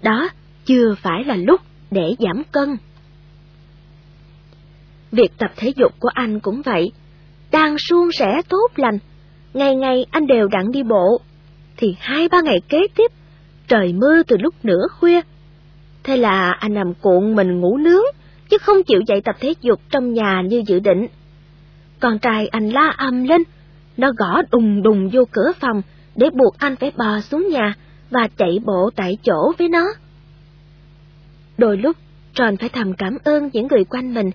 đó 0.02 0.28
chưa 0.64 0.94
phải 1.02 1.24
là 1.24 1.36
lúc 1.36 1.60
để 1.90 2.14
giảm 2.18 2.42
cân. 2.52 2.76
Việc 5.12 5.32
tập 5.38 5.50
thể 5.56 5.72
dục 5.76 5.92
của 6.00 6.08
anh 6.14 6.40
cũng 6.40 6.62
vậy, 6.62 6.92
đang 7.50 7.76
suôn 7.78 8.08
sẻ 8.12 8.42
tốt 8.48 8.68
lành, 8.76 8.98
ngày 9.54 9.76
ngày 9.76 10.06
anh 10.10 10.26
đều 10.26 10.48
đặn 10.48 10.70
đi 10.72 10.82
bộ, 10.82 11.20
thì 11.76 11.96
hai 12.00 12.28
ba 12.28 12.40
ngày 12.40 12.60
kế 12.68 12.78
tiếp, 12.96 13.10
trời 13.68 13.92
mưa 13.92 14.22
từ 14.22 14.36
lúc 14.36 14.54
nửa 14.62 14.86
khuya. 14.90 15.20
Thế 16.02 16.16
là 16.16 16.52
anh 16.52 16.74
nằm 16.74 16.94
cuộn 16.94 17.36
mình 17.36 17.60
ngủ 17.60 17.76
nướng, 17.76 18.04
chứ 18.50 18.58
không 18.58 18.82
chịu 18.82 19.00
dậy 19.06 19.20
tập 19.20 19.36
thể 19.40 19.54
dục 19.60 19.80
trong 19.90 20.12
nhà 20.12 20.42
như 20.46 20.62
dự 20.66 20.80
định. 20.80 21.06
Con 22.00 22.18
trai 22.18 22.48
anh 22.48 22.68
la 22.68 22.94
âm 22.96 23.24
lên, 23.24 23.42
nó 23.96 24.12
gõ 24.16 24.42
đùng 24.52 24.82
đùng 24.82 25.10
vô 25.12 25.24
cửa 25.32 25.52
phòng 25.60 25.82
để 26.16 26.30
buộc 26.30 26.58
anh 26.58 26.76
phải 26.76 26.92
bò 26.96 27.20
xuống 27.20 27.48
nhà 27.48 27.74
và 28.10 28.28
chạy 28.36 28.58
bộ 28.64 28.90
tại 28.96 29.18
chỗ 29.22 29.52
với 29.58 29.68
nó. 29.68 29.86
Đôi 31.58 31.76
lúc, 31.76 31.96
tròn 32.34 32.56
phải 32.56 32.68
thầm 32.68 32.94
cảm 32.94 33.18
ơn 33.24 33.50
những 33.52 33.66
người 33.70 33.84
quanh 33.84 34.14
mình, 34.14 34.30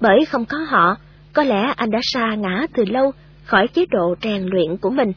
bởi 0.00 0.24
không 0.24 0.44
có 0.44 0.58
họ, 0.68 0.96
có 1.32 1.42
lẽ 1.42 1.72
anh 1.76 1.90
đã 1.90 1.98
xa 2.02 2.34
ngã 2.34 2.66
từ 2.74 2.84
lâu 2.84 3.12
khỏi 3.44 3.68
chế 3.68 3.86
độ 3.90 4.14
rèn 4.22 4.42
luyện 4.46 4.76
của 4.76 4.90
mình. 4.90 5.12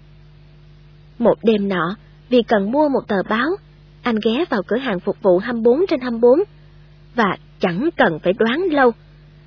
Một 1.20 1.36
đêm 1.44 1.70
nọ, 1.70 1.96
vì 2.30 2.42
cần 2.48 2.72
mua 2.72 2.90
một 2.90 3.08
tờ 3.08 3.24
báo, 3.30 3.50
anh 4.02 4.16
ghé 4.24 4.46
vào 4.50 4.62
cửa 4.68 4.78
hàng 4.78 5.00
phục 5.00 5.22
vụ 5.22 5.38
24 5.38 5.86
trên 5.90 6.02
24, 6.02 6.40
và 7.16 7.38
chẳng 7.60 7.90
cần 7.98 8.20
phải 8.20 8.34
đoán 8.34 8.62
lâu, 8.72 8.92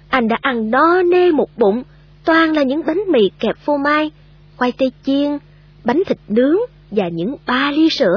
anh 0.09 0.29
đã 0.29 0.37
ăn 0.41 0.71
no 0.71 1.03
nê 1.03 1.31
một 1.31 1.49
bụng, 1.57 1.83
toàn 2.25 2.53
là 2.53 2.63
những 2.63 2.83
bánh 2.87 3.01
mì 3.13 3.31
kẹp 3.39 3.57
phô 3.59 3.77
mai, 3.77 4.11
khoai 4.57 4.73
tây 4.73 4.93
chiên, 5.03 5.39
bánh 5.85 6.03
thịt 6.07 6.19
nướng 6.29 6.57
và 6.91 7.09
những 7.09 7.37
ba 7.47 7.71
ly 7.71 7.89
sữa. 7.91 8.17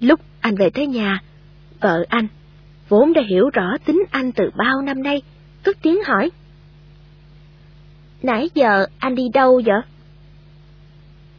Lúc 0.00 0.20
anh 0.40 0.54
về 0.54 0.70
tới 0.70 0.86
nhà, 0.86 1.22
vợ 1.80 2.04
anh, 2.08 2.26
vốn 2.88 3.12
đã 3.12 3.22
hiểu 3.28 3.50
rõ 3.52 3.76
tính 3.84 4.04
anh 4.10 4.32
từ 4.32 4.50
bao 4.56 4.82
năm 4.82 5.02
nay, 5.02 5.22
cất 5.62 5.76
tiếng 5.82 6.04
hỏi. 6.04 6.30
Nãy 8.22 8.50
giờ 8.54 8.86
anh 8.98 9.14
đi 9.14 9.22
đâu 9.34 9.60
vậy? 9.64 9.80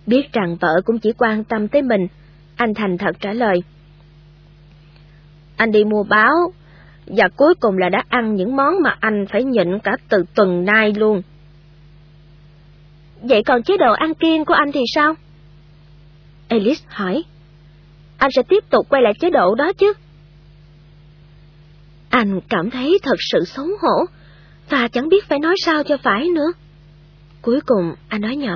Biết 0.06 0.34
rằng 0.34 0.58
vợ 0.62 0.82
cũng 0.86 1.00
chỉ 1.00 1.12
quan 1.18 1.44
tâm 1.44 1.68
tới 1.68 1.82
mình, 1.82 2.08
anh 2.56 2.74
thành 2.74 2.98
thật 2.98 3.16
trả 3.20 3.34
lời. 3.34 3.64
Anh 5.56 5.72
đi 5.72 5.84
mua 5.84 6.04
báo, 6.04 6.54
và 7.08 7.30
cuối 7.36 7.56
cùng 7.60 7.78
là 7.78 7.90
đã 7.90 8.04
ăn 8.10 8.36
những 8.36 8.56
món 8.56 8.82
mà 8.84 8.96
anh 9.00 9.26
phải 9.30 9.44
nhịn 9.44 9.80
cả 9.84 9.98
từ 10.10 10.24
tuần 10.36 10.66
nay 10.66 10.94
luôn. 10.94 11.22
Vậy 13.22 13.44
còn 13.44 13.64
chế 13.64 13.78
độ 13.78 13.94
ăn 13.94 14.14
kiêng 14.14 14.46
của 14.46 14.54
anh 14.54 14.72
thì 14.72 14.82
sao? 14.96 15.14
Alice 16.48 16.86
hỏi. 16.88 17.24
Anh 18.18 18.32
sẽ 18.32 18.42
tiếp 18.50 18.64
tục 18.70 18.86
quay 18.90 19.02
lại 19.02 19.14
chế 19.20 19.30
độ 19.30 19.56
đó 19.56 19.74
chứ? 19.74 19.94
Anh 22.10 22.40
cảm 22.50 22.70
thấy 22.70 23.00
thật 23.04 23.18
sự 23.20 23.40
xấu 23.46 23.66
hổ, 23.66 24.06
và 24.70 24.88
chẳng 24.88 25.10
biết 25.10 25.26
phải 25.30 25.40
nói 25.40 25.56
sao 25.66 25.84
cho 25.84 25.98
phải 25.98 26.28
nữa. 26.36 26.52
Cuối 27.42 27.60
cùng, 27.66 27.94
anh 28.08 28.22
nói 28.22 28.36
nhỏ. 28.36 28.56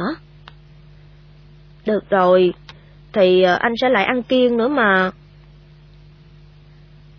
Được 1.85 2.09
rồi, 2.09 2.53
thì 3.13 3.41
ờ, 3.41 3.55
anh 3.55 3.73
sẽ 3.81 3.89
lại 3.89 4.05
ăn 4.05 4.23
kiêng 4.23 4.57
nữa 4.57 4.67
mà. 4.67 5.11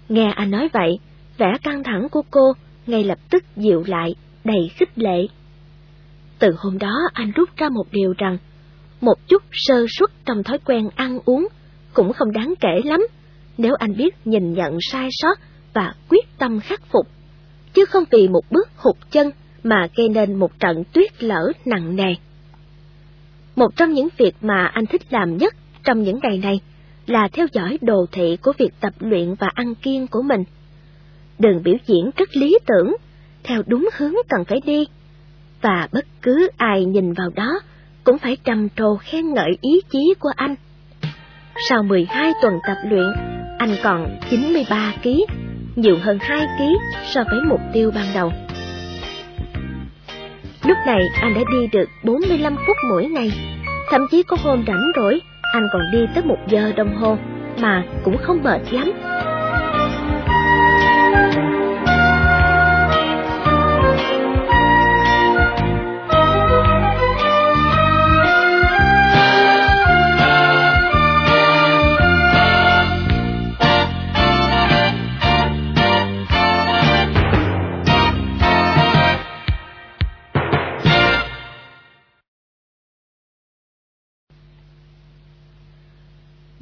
Nghe 0.08 0.32
anh 0.36 0.50
nói 0.50 0.68
vậy, 0.72 0.98
vẻ 1.42 1.52
căng 1.62 1.82
thẳng 1.82 2.08
của 2.08 2.22
cô 2.30 2.52
ngay 2.86 3.04
lập 3.04 3.18
tức 3.30 3.44
dịu 3.56 3.84
lại, 3.86 4.14
đầy 4.44 4.70
khích 4.74 4.98
lệ. 4.98 5.26
Từ 6.38 6.48
hôm 6.58 6.78
đó 6.78 6.94
anh 7.12 7.30
rút 7.30 7.48
ra 7.56 7.68
một 7.68 7.84
điều 7.90 8.14
rằng, 8.18 8.38
một 9.00 9.14
chút 9.28 9.42
sơ 9.52 9.86
suất 9.98 10.10
trong 10.24 10.42
thói 10.42 10.58
quen 10.58 10.88
ăn 10.94 11.18
uống 11.24 11.48
cũng 11.94 12.12
không 12.12 12.32
đáng 12.32 12.54
kể 12.60 12.80
lắm, 12.84 13.06
nếu 13.58 13.74
anh 13.74 13.96
biết 13.96 14.14
nhìn 14.26 14.52
nhận 14.52 14.78
sai 14.80 15.08
sót 15.10 15.38
và 15.74 15.94
quyết 16.08 16.38
tâm 16.38 16.60
khắc 16.60 16.80
phục, 16.86 17.06
chứ 17.74 17.84
không 17.84 18.04
vì 18.10 18.28
một 18.28 18.44
bước 18.50 18.68
hụt 18.76 18.96
chân 19.10 19.30
mà 19.62 19.88
gây 19.96 20.08
nên 20.08 20.34
một 20.34 20.58
trận 20.60 20.84
tuyết 20.92 21.22
lở 21.22 21.52
nặng 21.64 21.96
nề. 21.96 22.14
Một 23.56 23.76
trong 23.76 23.92
những 23.92 24.08
việc 24.18 24.34
mà 24.40 24.66
anh 24.66 24.86
thích 24.86 25.02
làm 25.10 25.36
nhất 25.36 25.54
trong 25.84 26.02
những 26.02 26.18
ngày 26.22 26.38
này 26.38 26.60
là 27.06 27.28
theo 27.32 27.46
dõi 27.52 27.78
đồ 27.80 28.06
thị 28.12 28.36
của 28.42 28.52
việc 28.58 28.70
tập 28.80 28.92
luyện 28.98 29.34
và 29.34 29.48
ăn 29.54 29.74
kiêng 29.74 30.06
của 30.06 30.22
mình 30.22 30.44
đừng 31.38 31.62
biểu 31.62 31.74
diễn 31.86 32.10
rất 32.16 32.36
lý 32.36 32.58
tưởng, 32.66 32.96
theo 33.44 33.62
đúng 33.66 33.88
hướng 33.96 34.14
cần 34.28 34.44
phải 34.44 34.60
đi, 34.64 34.86
và 35.62 35.88
bất 35.92 36.04
cứ 36.22 36.48
ai 36.56 36.84
nhìn 36.84 37.12
vào 37.12 37.28
đó 37.34 37.60
cũng 38.04 38.18
phải 38.18 38.36
trầm 38.44 38.68
trồ 38.76 38.96
khen 38.96 39.34
ngợi 39.34 39.58
ý 39.60 39.80
chí 39.90 40.14
của 40.20 40.30
anh. 40.36 40.54
Sau 41.68 41.82
12 41.82 42.32
tuần 42.42 42.54
tập 42.66 42.76
luyện, 42.90 43.06
anh 43.58 43.76
còn 43.82 44.18
93 44.30 44.94
kg, 45.02 45.08
nhiều 45.76 45.98
hơn 46.02 46.18
2 46.20 46.46
kg 46.58 46.64
so 47.04 47.24
với 47.30 47.40
mục 47.48 47.60
tiêu 47.72 47.90
ban 47.94 48.06
đầu. 48.14 48.32
Lúc 50.64 50.76
này 50.86 51.00
anh 51.20 51.34
đã 51.34 51.40
đi 51.52 51.66
được 51.72 51.88
45 52.04 52.56
phút 52.66 52.76
mỗi 52.88 53.04
ngày, 53.04 53.32
thậm 53.90 54.00
chí 54.10 54.22
có 54.22 54.36
hôm 54.44 54.64
rảnh 54.66 54.82
rỗi, 54.96 55.20
anh 55.52 55.66
còn 55.72 55.82
đi 55.92 55.98
tới 56.14 56.24
một 56.24 56.38
giờ 56.48 56.72
đồng 56.76 56.96
hồ, 56.96 57.16
mà 57.60 57.84
cũng 58.04 58.16
không 58.18 58.42
mệt 58.42 58.72
lắm. 58.72 58.92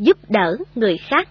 Giúp 0.01 0.17
đỡ 0.29 0.57
người 0.75 0.97
khác. 0.97 1.29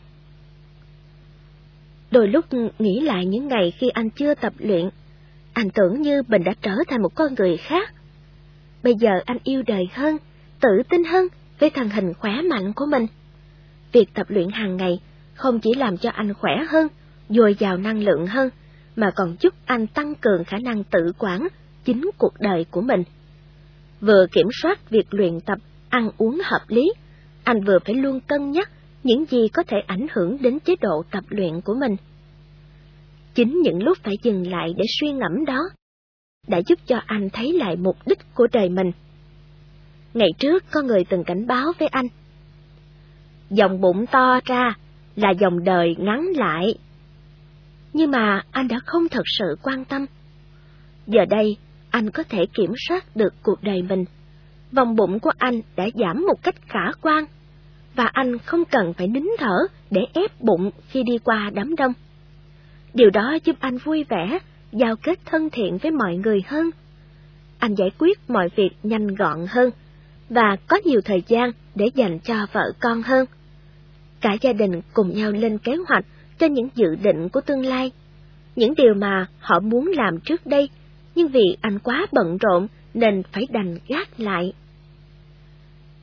Đôi 2.11 2.27
lúc 2.27 2.45
nghĩ 2.79 2.99
lại 2.99 3.25
những 3.25 3.47
ngày 3.47 3.73
khi 3.77 3.89
anh 3.89 4.09
chưa 4.09 4.33
tập 4.33 4.53
luyện, 4.57 4.89
anh 5.53 5.69
tưởng 5.69 6.01
như 6.01 6.23
mình 6.27 6.43
đã 6.43 6.53
trở 6.61 6.71
thành 6.87 7.01
một 7.01 7.15
con 7.15 7.35
người 7.37 7.57
khác. 7.57 7.93
Bây 8.83 8.93
giờ 8.99 9.09
anh 9.25 9.37
yêu 9.43 9.63
đời 9.67 9.89
hơn, 9.93 10.17
tự 10.59 10.69
tin 10.89 11.03
hơn 11.03 11.27
với 11.59 11.69
thân 11.69 11.89
hình 11.89 12.13
khỏe 12.13 12.41
mạnh 12.49 12.73
của 12.73 12.85
mình. 12.85 13.07
Việc 13.91 14.13
tập 14.13 14.27
luyện 14.29 14.49
hàng 14.49 14.77
ngày 14.77 14.99
không 15.33 15.59
chỉ 15.59 15.73
làm 15.73 15.97
cho 15.97 16.09
anh 16.09 16.33
khỏe 16.33 16.51
hơn, 16.69 16.87
dồi 17.29 17.55
dào 17.59 17.77
năng 17.77 18.03
lượng 18.03 18.27
hơn, 18.27 18.49
mà 18.95 19.11
còn 19.15 19.35
giúp 19.39 19.53
anh 19.65 19.87
tăng 19.87 20.15
cường 20.15 20.43
khả 20.43 20.57
năng 20.57 20.83
tự 20.83 21.13
quản 21.17 21.47
chính 21.85 22.09
cuộc 22.17 22.33
đời 22.39 22.65
của 22.71 22.81
mình. 22.81 23.03
Vừa 24.01 24.25
kiểm 24.31 24.47
soát 24.61 24.89
việc 24.89 25.13
luyện 25.13 25.39
tập, 25.39 25.57
ăn 25.89 26.09
uống 26.17 26.41
hợp 26.43 26.61
lý, 26.67 26.91
anh 27.49 27.63
vừa 27.63 27.79
phải 27.85 27.95
luôn 27.95 28.19
cân 28.19 28.51
nhắc 28.51 28.69
những 29.03 29.25
gì 29.25 29.47
có 29.53 29.63
thể 29.67 29.77
ảnh 29.87 30.07
hưởng 30.13 30.37
đến 30.41 30.59
chế 30.59 30.75
độ 30.81 31.03
tập 31.11 31.23
luyện 31.29 31.61
của 31.61 31.73
mình. 31.79 31.95
Chính 33.33 33.61
những 33.61 33.83
lúc 33.83 33.97
phải 34.03 34.13
dừng 34.23 34.51
lại 34.51 34.73
để 34.77 34.83
suy 34.99 35.11
ngẫm 35.11 35.45
đó, 35.45 35.59
đã 36.47 36.61
giúp 36.67 36.79
cho 36.85 37.01
anh 37.05 37.29
thấy 37.29 37.53
lại 37.53 37.75
mục 37.75 37.95
đích 38.05 38.19
của 38.33 38.47
đời 38.51 38.69
mình. 38.69 38.91
Ngày 40.13 40.29
trước 40.39 40.63
có 40.71 40.81
người 40.81 41.03
từng 41.09 41.23
cảnh 41.23 41.47
báo 41.47 41.65
với 41.79 41.87
anh. 41.87 42.07
Dòng 43.49 43.81
bụng 43.81 44.05
to 44.11 44.39
ra 44.45 44.73
là 45.15 45.29
dòng 45.39 45.63
đời 45.63 45.95
ngắn 45.99 46.25
lại. 46.35 46.75
Nhưng 47.93 48.11
mà 48.11 48.43
anh 48.51 48.67
đã 48.67 48.79
không 48.85 49.09
thật 49.09 49.25
sự 49.37 49.55
quan 49.63 49.85
tâm. 49.85 50.05
Giờ 51.07 51.25
đây, 51.29 51.57
anh 51.89 52.09
có 52.09 52.23
thể 52.23 52.45
kiểm 52.53 52.71
soát 52.87 53.15
được 53.15 53.33
cuộc 53.43 53.63
đời 53.63 53.81
mình 53.81 54.05
vòng 54.71 54.95
bụng 54.95 55.19
của 55.19 55.31
anh 55.37 55.61
đã 55.75 55.87
giảm 55.95 56.25
một 56.27 56.43
cách 56.43 56.55
khả 56.67 56.91
quan, 57.01 57.25
và 57.99 58.05
anh 58.13 58.37
không 58.37 58.65
cần 58.65 58.93
phải 58.93 59.07
nín 59.07 59.23
thở 59.37 59.57
để 59.91 60.01
ép 60.13 60.41
bụng 60.41 60.71
khi 60.87 61.03
đi 61.03 61.17
qua 61.17 61.51
đám 61.53 61.75
đông. 61.75 61.93
Điều 62.93 63.09
đó 63.09 63.37
giúp 63.43 63.55
anh 63.59 63.77
vui 63.77 64.05
vẻ, 64.09 64.39
giao 64.71 64.95
kết 64.95 65.19
thân 65.25 65.49
thiện 65.49 65.77
với 65.77 65.91
mọi 65.91 66.15
người 66.15 66.43
hơn. 66.47 66.69
Anh 67.57 67.75
giải 67.75 67.91
quyết 67.97 68.19
mọi 68.29 68.49
việc 68.55 68.69
nhanh 68.83 69.15
gọn 69.15 69.45
hơn, 69.49 69.71
và 70.29 70.55
có 70.67 70.77
nhiều 70.85 71.01
thời 71.05 71.23
gian 71.27 71.51
để 71.75 71.85
dành 71.95 72.19
cho 72.19 72.47
vợ 72.53 72.71
con 72.79 73.01
hơn. 73.01 73.25
Cả 74.21 74.37
gia 74.41 74.53
đình 74.53 74.81
cùng 74.93 75.15
nhau 75.15 75.31
lên 75.31 75.57
kế 75.57 75.75
hoạch 75.87 76.05
cho 76.39 76.47
những 76.47 76.69
dự 76.75 76.95
định 76.95 77.29
của 77.29 77.41
tương 77.41 77.65
lai, 77.65 77.91
những 78.55 78.73
điều 78.77 78.93
mà 78.93 79.25
họ 79.39 79.59
muốn 79.59 79.91
làm 79.95 80.19
trước 80.19 80.45
đây, 80.45 80.69
nhưng 81.15 81.27
vì 81.27 81.57
anh 81.61 81.79
quá 81.79 82.07
bận 82.11 82.37
rộn 82.37 82.67
nên 82.93 83.23
phải 83.31 83.47
đành 83.51 83.77
gác 83.87 84.19
lại. 84.19 84.53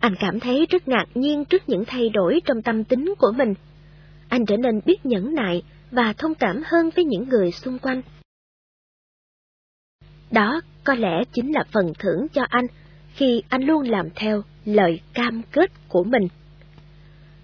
Anh 0.06 0.14
cảm 0.20 0.40
thấy 0.40 0.66
rất 0.70 0.88
ngạc 0.88 1.06
nhiên 1.14 1.44
trước 1.44 1.68
những 1.68 1.84
thay 1.86 2.08
đổi 2.08 2.40
trong 2.44 2.62
tâm 2.62 2.84
tính 2.84 3.14
của 3.18 3.32
mình. 3.36 3.54
Anh 4.28 4.46
trở 4.46 4.56
nên 4.56 4.80
biết 4.86 5.06
nhẫn 5.06 5.34
nại 5.34 5.62
và 5.90 6.12
thông 6.18 6.34
cảm 6.34 6.62
hơn 6.66 6.90
với 6.96 7.04
những 7.04 7.28
người 7.28 7.50
xung 7.52 7.78
quanh. 7.78 8.02
Đó 10.30 10.60
có 10.84 10.94
lẽ 10.94 11.22
chính 11.32 11.52
là 11.52 11.64
phần 11.72 11.92
thưởng 11.98 12.26
cho 12.32 12.42
anh 12.48 12.66
khi 13.14 13.42
anh 13.48 13.62
luôn 13.62 13.82
làm 13.82 14.08
theo 14.14 14.42
lời 14.64 15.00
cam 15.14 15.42
kết 15.52 15.70
của 15.88 16.04
mình. 16.04 16.28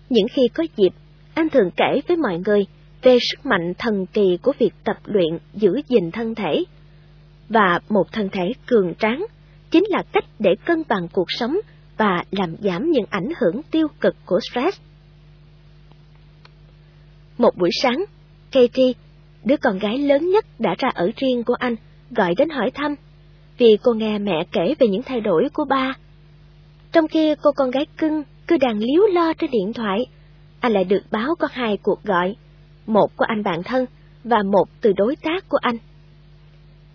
Những 0.09 0.27
khi 0.33 0.43
có 0.55 0.65
dịp, 0.77 0.91
anh 1.35 1.49
thường 1.49 1.71
kể 1.77 2.01
với 2.09 2.17
mọi 2.17 2.39
người 2.47 2.67
về 3.03 3.19
sức 3.21 3.47
mạnh 3.47 3.73
thần 3.79 4.07
kỳ 4.07 4.39
của 4.43 4.53
việc 4.59 4.73
tập 4.85 4.97
luyện 5.05 5.39
giữ 5.55 5.81
gìn 5.89 6.11
thân 6.11 6.35
thể. 6.35 6.65
Và 7.49 7.81
một 7.89 8.13
thân 8.13 8.29
thể 8.33 8.53
cường 8.67 8.95
tráng 8.99 9.27
chính 9.71 9.85
là 9.89 10.03
cách 10.13 10.25
để 10.39 10.51
cân 10.65 10.83
bằng 10.89 11.09
cuộc 11.13 11.27
sống 11.29 11.57
và 11.97 12.25
làm 12.31 12.57
giảm 12.61 12.91
những 12.91 13.07
ảnh 13.11 13.29
hưởng 13.41 13.63
tiêu 13.71 13.89
cực 14.01 14.17
của 14.27 14.41
stress. 14.51 14.81
Một 17.39 17.51
buổi 17.57 17.71
sáng, 17.83 18.05
Katie, 18.53 18.93
đứa 19.45 19.57
con 19.57 19.79
gái 19.79 19.99
lớn 19.99 20.31
nhất 20.31 20.45
đã 20.59 20.75
ra 20.79 20.89
ở 20.95 21.11
riêng 21.17 21.45
của 21.45 21.55
anh, 21.55 21.77
gọi 22.11 22.35
đến 22.39 22.49
hỏi 22.49 22.71
thăm, 22.75 22.95
vì 23.59 23.77
cô 23.83 23.93
nghe 23.93 24.19
mẹ 24.19 24.45
kể 24.53 24.75
về 24.79 24.89
những 24.89 25.03
thay 25.03 25.21
đổi 25.21 25.49
của 25.53 25.65
ba. 25.65 25.95
Trong 26.93 27.09
khi 27.09 27.35
cô 27.43 27.53
con 27.53 27.71
gái 27.71 27.87
cưng 27.97 28.23
cứ 28.47 28.57
đang 28.57 28.79
líu 28.79 29.07
lo 29.07 29.33
trên 29.33 29.51
điện 29.51 29.73
thoại, 29.73 30.07
anh 30.61 30.73
lại 30.73 30.85
được 30.85 31.03
báo 31.11 31.35
có 31.39 31.49
hai 31.51 31.77
cuộc 31.77 32.05
gọi, 32.05 32.37
một 32.87 33.17
của 33.17 33.25
anh 33.29 33.43
bạn 33.43 33.63
thân 33.63 33.87
và 34.25 34.43
một 34.53 34.65
từ 34.81 34.93
đối 34.97 35.17
tác 35.17 35.49
của 35.49 35.59
anh. 35.61 35.77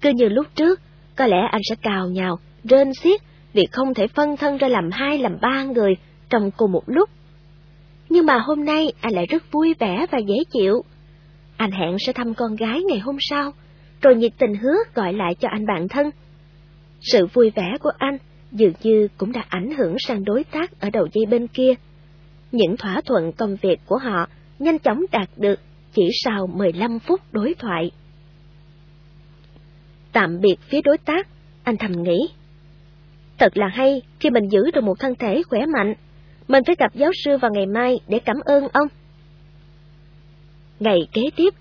Cứ 0.01 0.09
như 0.09 0.29
lúc 0.29 0.47
trước, 0.55 0.81
có 1.15 1.27
lẽ 1.27 1.37
anh 1.51 1.61
sẽ 1.69 1.75
cào 1.81 2.09
nhào, 2.09 2.39
rên 2.63 2.93
xiết 2.93 3.21
vì 3.57 3.65
không 3.71 3.93
thể 3.93 4.07
phân 4.07 4.37
thân 4.37 4.57
ra 4.57 4.67
làm 4.67 4.89
hai 4.91 5.17
làm 5.17 5.37
ba 5.41 5.63
người 5.63 5.95
trong 6.29 6.51
cùng 6.51 6.71
một 6.71 6.83
lúc. 6.85 7.09
Nhưng 8.09 8.25
mà 8.25 8.37
hôm 8.39 8.65
nay 8.65 8.93
anh 9.01 9.13
lại 9.13 9.25
rất 9.25 9.51
vui 9.51 9.73
vẻ 9.79 10.05
và 10.11 10.17
dễ 10.17 10.35
chịu. 10.51 10.83
Anh 11.57 11.71
hẹn 11.71 11.95
sẽ 11.99 12.13
thăm 12.13 12.33
con 12.33 12.55
gái 12.55 12.81
ngày 12.81 12.99
hôm 12.99 13.17
sau, 13.19 13.51
rồi 14.01 14.15
nhiệt 14.15 14.31
tình 14.37 14.55
hứa 14.55 14.75
gọi 14.93 15.13
lại 15.13 15.35
cho 15.35 15.49
anh 15.51 15.65
bạn 15.65 15.87
thân. 15.87 16.09
Sự 17.01 17.25
vui 17.33 17.51
vẻ 17.55 17.77
của 17.79 17.91
anh 17.97 18.17
dường 18.51 18.73
như 18.83 19.07
cũng 19.17 19.31
đã 19.31 19.45
ảnh 19.49 19.71
hưởng 19.71 19.95
sang 19.99 20.25
đối 20.25 20.43
tác 20.43 20.79
ở 20.79 20.89
đầu 20.89 21.07
dây 21.13 21.25
bên 21.25 21.47
kia. 21.47 21.73
Những 22.51 22.77
thỏa 22.77 23.01
thuận 23.05 23.31
công 23.31 23.55
việc 23.61 23.79
của 23.85 23.97
họ 23.97 24.27
nhanh 24.59 24.79
chóng 24.79 25.05
đạt 25.11 25.29
được 25.37 25.59
chỉ 25.93 26.03
sau 26.23 26.47
15 26.47 26.99
phút 26.99 27.21
đối 27.31 27.53
thoại. 27.59 27.91
Tạm 30.11 30.41
biệt 30.41 30.55
phía 30.69 30.81
đối 30.81 30.97
tác, 30.97 31.27
anh 31.63 31.77
thầm 31.77 31.91
nghĩ. 32.03 32.29
Thật 33.37 33.57
là 33.57 33.67
hay 33.67 34.01
khi 34.19 34.29
mình 34.29 34.47
giữ 34.49 34.71
được 34.73 34.83
một 34.83 34.99
thân 34.99 35.15
thể 35.15 35.43
khỏe 35.49 35.65
mạnh. 35.65 35.93
Mình 36.47 36.63
phải 36.63 36.75
gặp 36.79 36.95
giáo 36.95 37.11
sư 37.25 37.37
vào 37.37 37.51
ngày 37.51 37.65
mai 37.65 37.99
để 38.07 38.19
cảm 38.19 38.35
ơn 38.45 38.67
ông. 38.73 38.87
Ngày 40.79 40.99
kế 41.13 41.21
tiếp, 41.35 41.53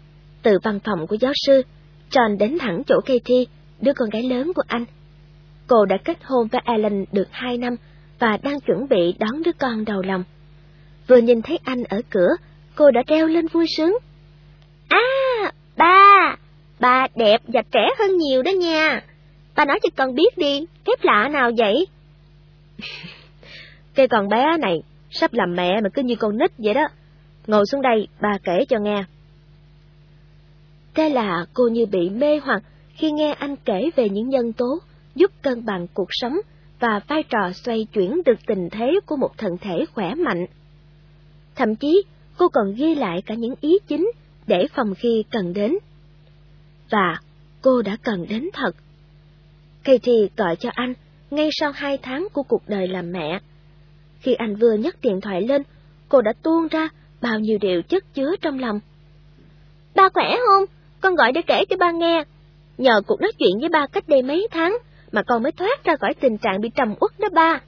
từ 0.42 0.58
văn 0.62 0.78
phòng 0.84 1.06
của 1.06 1.16
giáo 1.20 1.32
sư, 1.46 1.62
John 2.10 2.38
đến 2.38 2.58
thẳng 2.60 2.82
chỗ 2.86 3.00
Katie, 3.00 3.44
đứa 3.80 3.92
con 3.92 4.10
gái 4.10 4.22
lớn 4.22 4.52
của 4.54 4.62
anh. 4.66 4.84
Cô 5.66 5.84
đã 5.84 5.96
kết 6.04 6.18
hôn 6.24 6.48
với 6.48 6.60
Alan 6.64 7.04
được 7.12 7.28
hai 7.30 7.58
năm 7.58 7.76
và 8.18 8.38
đang 8.42 8.60
chuẩn 8.60 8.88
bị 8.88 9.14
đón 9.18 9.42
đứa 9.42 9.52
con 9.58 9.84
đầu 9.84 10.02
lòng. 10.02 10.24
Vừa 11.08 11.16
nhìn 11.16 11.42
thấy 11.42 11.58
anh 11.64 11.84
ở 11.84 12.02
cửa, 12.10 12.28
cô 12.74 12.90
đã 12.90 13.02
reo 13.06 13.26
lên 13.26 13.46
vui 13.46 13.66
sướng. 13.76 13.98
À, 14.88 15.52
ba, 15.76 16.36
ba 16.80 17.06
đẹp 17.16 17.40
và 17.46 17.62
trẻ 17.70 17.88
hơn 17.98 18.16
nhiều 18.16 18.42
đó 18.42 18.50
nha. 18.50 19.02
Ba 19.56 19.64
nói 19.64 19.78
cho 19.82 19.88
con 19.96 20.14
biết 20.14 20.38
đi, 20.38 20.66
phép 20.86 21.02
lạ 21.02 21.28
nào 21.28 21.50
vậy? 21.58 21.86
Cái 23.94 24.08
con 24.08 24.28
bé 24.28 24.56
này, 24.60 24.82
sắp 25.10 25.32
làm 25.32 25.54
mẹ 25.56 25.80
mà 25.80 25.88
cứ 25.94 26.02
như 26.02 26.16
con 26.16 26.38
nít 26.38 26.50
vậy 26.58 26.74
đó. 26.74 26.88
Ngồi 27.46 27.64
xuống 27.66 27.82
đây, 27.82 28.08
ba 28.20 28.38
kể 28.42 28.64
cho 28.68 28.78
nghe. 28.78 29.04
Thế 30.94 31.08
là 31.08 31.46
cô 31.54 31.68
như 31.68 31.86
bị 31.86 32.10
mê 32.10 32.38
hoặc 32.38 32.62
khi 32.94 33.10
nghe 33.10 33.32
anh 33.32 33.56
kể 33.56 33.90
về 33.96 34.08
những 34.08 34.28
nhân 34.28 34.52
tố 34.52 34.78
giúp 35.14 35.30
cân 35.42 35.64
bằng 35.64 35.86
cuộc 35.94 36.08
sống 36.10 36.36
và 36.80 37.00
vai 37.08 37.22
trò 37.22 37.52
xoay 37.52 37.86
chuyển 37.92 38.22
được 38.24 38.38
tình 38.46 38.68
thế 38.70 39.00
của 39.06 39.16
một 39.16 39.38
thân 39.38 39.58
thể 39.60 39.84
khỏe 39.94 40.14
mạnh. 40.14 40.46
Thậm 41.54 41.76
chí, 41.76 42.02
cô 42.38 42.48
còn 42.48 42.74
ghi 42.74 42.94
lại 42.94 43.22
cả 43.26 43.34
những 43.34 43.54
ý 43.60 43.78
chính 43.88 44.10
để 44.46 44.66
phòng 44.74 44.94
khi 44.94 45.24
cần 45.30 45.52
đến. 45.52 45.74
Và 46.90 47.20
cô 47.62 47.82
đã 47.82 47.96
cần 48.02 48.26
đến 48.28 48.48
thật. 48.52 48.70
Katie 49.86 50.28
gọi 50.36 50.56
cho 50.56 50.70
anh 50.74 50.94
ngay 51.30 51.48
sau 51.52 51.72
hai 51.74 51.98
tháng 52.02 52.28
của 52.32 52.42
cuộc 52.42 52.62
đời 52.68 52.88
làm 52.88 53.12
mẹ. 53.12 53.40
Khi 54.20 54.34
anh 54.34 54.56
vừa 54.56 54.72
nhấc 54.72 55.00
điện 55.02 55.20
thoại 55.20 55.42
lên, 55.42 55.62
cô 56.08 56.22
đã 56.22 56.32
tuôn 56.42 56.68
ra 56.68 56.88
bao 57.20 57.38
nhiêu 57.38 57.58
điều 57.60 57.82
chất 57.82 58.14
chứa 58.14 58.36
trong 58.40 58.58
lòng. 58.58 58.80
Ba 59.94 60.08
khỏe 60.14 60.36
không? 60.46 60.64
Con 61.00 61.14
gọi 61.14 61.32
để 61.32 61.42
kể 61.42 61.64
cho 61.64 61.76
ba 61.76 61.90
nghe. 61.90 62.24
Nhờ 62.78 63.00
cuộc 63.06 63.20
nói 63.20 63.32
chuyện 63.38 63.60
với 63.60 63.68
ba 63.68 63.86
cách 63.92 64.08
đây 64.08 64.22
mấy 64.22 64.48
tháng 64.50 64.78
mà 65.12 65.22
con 65.22 65.42
mới 65.42 65.52
thoát 65.52 65.84
ra 65.84 65.96
khỏi 65.96 66.14
tình 66.14 66.38
trạng 66.38 66.60
bị 66.60 66.68
trầm 66.74 66.94
uất 67.00 67.18
đó 67.18 67.28
ba. 67.32 67.60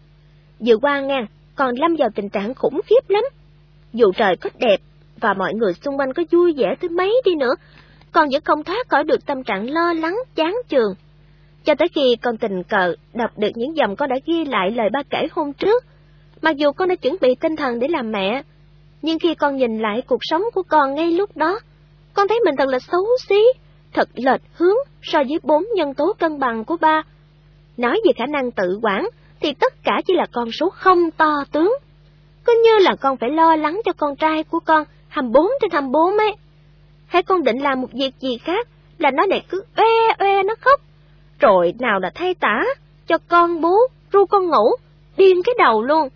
Vừa 0.66 0.76
qua 0.76 1.00
nghe, 1.00 1.26
còn 1.54 1.74
lâm 1.76 1.96
vào 1.96 2.08
tình 2.14 2.28
trạng 2.28 2.54
khủng 2.54 2.80
khiếp 2.86 3.10
lắm. 3.10 3.22
Dù 3.92 4.12
trời 4.16 4.36
có 4.36 4.50
đẹp 4.58 4.80
và 5.20 5.34
mọi 5.34 5.54
người 5.54 5.72
xung 5.84 5.98
quanh 5.98 6.12
có 6.12 6.22
vui 6.30 6.54
vẻ 6.56 6.74
tới 6.80 6.88
mấy 6.88 7.22
đi 7.24 7.34
nữa, 7.34 7.54
con 8.12 8.28
vẫn 8.32 8.42
không 8.44 8.64
thoát 8.64 8.88
khỏi 8.88 9.04
được 9.04 9.26
tâm 9.26 9.44
trạng 9.44 9.70
lo 9.70 9.92
lắng, 9.92 10.16
chán 10.34 10.56
chường. 10.68 10.94
Cho 11.68 11.74
tới 11.74 11.88
khi 11.88 12.16
con 12.22 12.36
tình 12.36 12.62
cờ 12.62 12.94
đọc 13.14 13.30
được 13.36 13.50
những 13.54 13.76
dòng 13.76 13.96
con 13.96 14.08
đã 14.08 14.16
ghi 14.26 14.44
lại 14.44 14.70
lời 14.70 14.88
ba 14.92 15.02
kể 15.10 15.26
hôm 15.30 15.52
trước, 15.52 15.84
mặc 16.42 16.56
dù 16.56 16.72
con 16.72 16.88
đã 16.88 16.94
chuẩn 16.94 17.16
bị 17.20 17.34
tinh 17.34 17.56
thần 17.56 17.78
để 17.78 17.88
làm 17.88 18.12
mẹ, 18.12 18.42
nhưng 19.02 19.18
khi 19.18 19.34
con 19.34 19.56
nhìn 19.56 19.78
lại 19.78 20.02
cuộc 20.06 20.18
sống 20.20 20.42
của 20.54 20.62
con 20.62 20.94
ngay 20.94 21.12
lúc 21.12 21.36
đó, 21.36 21.60
con 22.14 22.28
thấy 22.28 22.40
mình 22.44 22.54
thật 22.58 22.68
là 22.68 22.78
xấu 22.78 23.04
xí, 23.28 23.42
thật 23.92 24.08
lệch 24.14 24.40
hướng 24.54 24.76
so 25.02 25.18
với 25.28 25.38
bốn 25.42 25.64
nhân 25.74 25.94
tố 25.94 26.12
cân 26.18 26.38
bằng 26.38 26.64
của 26.64 26.76
ba. 26.80 27.02
Nói 27.76 28.00
về 28.04 28.12
khả 28.16 28.26
năng 28.26 28.50
tự 28.50 28.78
quản, 28.82 29.08
thì 29.40 29.52
tất 29.60 29.72
cả 29.84 30.00
chỉ 30.06 30.14
là 30.14 30.26
con 30.32 30.52
số 30.52 30.70
không 30.70 31.10
to 31.10 31.44
tướng. 31.52 31.78
Cứ 32.44 32.62
như 32.64 32.84
là 32.84 32.96
con 33.00 33.16
phải 33.16 33.30
lo 33.30 33.56
lắng 33.56 33.80
cho 33.84 33.92
con 33.92 34.16
trai 34.16 34.44
của 34.44 34.60
con 34.60 34.84
24 35.08 35.46
trên 35.60 35.70
24 35.70 36.18
ấy. 36.18 36.32
Hay 37.06 37.22
con 37.22 37.42
định 37.42 37.62
làm 37.62 37.80
một 37.80 37.88
việc 37.92 38.14
gì 38.20 38.38
khác 38.38 38.68
là 38.98 39.10
nó 39.10 39.26
lại 39.26 39.44
cứ 39.48 39.62
oe 39.76 40.14
oe 40.18 40.42
nó 40.42 40.54
khóc. 40.60 40.80
Rồi 41.40 41.74
nào 41.78 42.00
là 42.00 42.10
thay 42.14 42.34
tả, 42.34 42.64
cho 43.06 43.18
con 43.28 43.60
bú, 43.60 43.74
ru 44.12 44.26
con 44.26 44.46
ngủ, 44.46 44.70
điên 45.16 45.42
cái 45.44 45.54
đầu 45.58 45.82
luôn. 45.82 46.08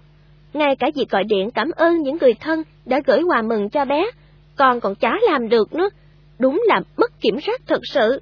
Ngay 0.53 0.77
cả 0.77 0.91
việc 0.95 1.11
gọi 1.11 1.25
điện 1.25 1.51
cảm 1.51 1.71
ơn 1.77 2.03
những 2.03 2.19
người 2.21 2.35
thân 2.35 2.63
đã 2.85 3.01
gửi 3.07 3.23
quà 3.23 3.43
mừng 3.43 3.71
cho 3.71 3.85
bé, 3.85 4.11
con 4.57 4.81
còn 4.81 4.95
chả 4.95 5.19
làm 5.31 5.49
được 5.49 5.75
nữa. 5.75 5.89
Đúng 6.39 6.63
là 6.67 6.81
mất 6.97 7.21
kiểm 7.21 7.41
soát 7.41 7.61
thật 7.67 7.81
sự. 7.83 8.21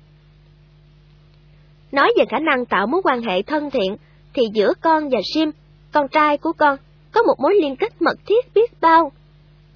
Nói 1.92 2.12
về 2.18 2.24
khả 2.28 2.38
năng 2.38 2.66
tạo 2.66 2.86
mối 2.86 3.00
quan 3.04 3.22
hệ 3.22 3.42
thân 3.42 3.70
thiện, 3.70 3.96
thì 4.34 4.42
giữa 4.52 4.72
con 4.80 5.08
và 5.08 5.18
Sim, 5.34 5.50
con 5.92 6.08
trai 6.08 6.38
của 6.38 6.52
con, 6.52 6.76
có 7.12 7.22
một 7.22 7.34
mối 7.38 7.54
liên 7.62 7.76
kết 7.76 8.02
mật 8.02 8.16
thiết 8.26 8.54
biết 8.54 8.80
bao. 8.80 9.12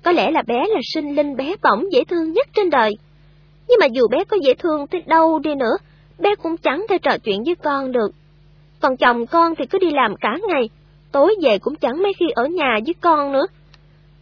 Có 0.02 0.12
lẽ 0.12 0.30
là 0.30 0.42
bé 0.42 0.66
là 0.68 0.80
sinh 0.94 1.16
linh 1.16 1.36
bé 1.36 1.54
bỏng 1.62 1.84
dễ 1.92 2.04
thương 2.04 2.32
nhất 2.32 2.48
trên 2.52 2.70
đời. 2.70 2.90
Nhưng 3.68 3.78
mà 3.80 3.86
dù 3.86 4.08
bé 4.10 4.24
có 4.24 4.36
dễ 4.42 4.54
thương 4.54 4.86
tới 4.86 5.02
đâu 5.06 5.38
đi 5.38 5.54
nữa, 5.54 5.76
bé 6.18 6.34
cũng 6.42 6.56
chẳng 6.56 6.86
thể 6.88 6.98
trò 6.98 7.10
chuyện 7.24 7.42
với 7.44 7.54
con 7.54 7.92
được. 7.92 8.10
Còn 8.80 8.96
chồng 8.96 9.26
con 9.26 9.54
thì 9.54 9.66
cứ 9.66 9.78
đi 9.78 9.90
làm 9.90 10.16
cả 10.16 10.38
ngày, 10.48 10.68
tối 11.12 11.34
về 11.42 11.58
cũng 11.58 11.76
chẳng 11.76 12.02
mấy 12.02 12.12
khi 12.18 12.26
ở 12.34 12.46
nhà 12.46 12.78
với 12.86 12.94
con 13.00 13.32
nữa. 13.32 13.46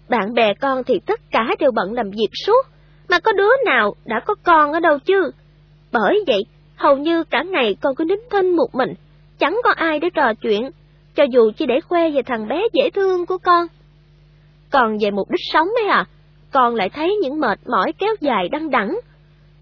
Bạn 0.09 0.35
bè 0.35 0.55
con 0.55 0.85
thì 0.85 1.01
tất 1.07 1.21
cả 1.31 1.47
đều 1.59 1.71
bận 1.71 1.93
làm 1.93 2.11
việc 2.11 2.31
suốt, 2.47 2.67
mà 3.09 3.21
có 3.21 3.33
đứa 3.33 3.51
nào 3.67 3.95
đã 4.05 4.21
có 4.27 4.35
con 4.43 4.73
ở 4.73 4.81
đâu 4.81 4.99
chứ. 4.99 5.31
Bởi 5.93 6.25
vậy, 6.27 6.47
hầu 6.77 6.97
như 6.97 7.25
cả 7.25 7.43
ngày 7.43 7.77
con 7.81 7.95
cứ 7.95 8.05
nín 8.05 8.19
thinh 8.31 8.57
một 8.57 8.69
mình, 8.73 8.95
chẳng 9.39 9.61
có 9.65 9.73
ai 9.77 10.01
để 10.01 10.09
trò 10.15 10.35
chuyện, 10.35 10.71
cho 11.15 11.25
dù 11.25 11.51
chỉ 11.57 11.67
để 11.67 11.81
khoe 11.81 12.11
về 12.11 12.23
thằng 12.23 12.49
bé 12.49 12.63
dễ 12.73 12.91
thương 12.91 13.27
của 13.27 13.39
con. 13.39 13.67
Còn 14.71 14.99
về 15.01 15.11
mục 15.11 15.31
đích 15.31 15.41
sống 15.53 15.69
ấy 15.83 15.89
à, 15.89 16.05
con 16.53 16.75
lại 16.75 16.91
thấy 16.91 17.17
những 17.23 17.41
mệt 17.41 17.59
mỏi 17.67 17.93
kéo 17.99 18.15
dài 18.21 18.49
đăng 18.49 18.71
đẳng. 18.71 18.99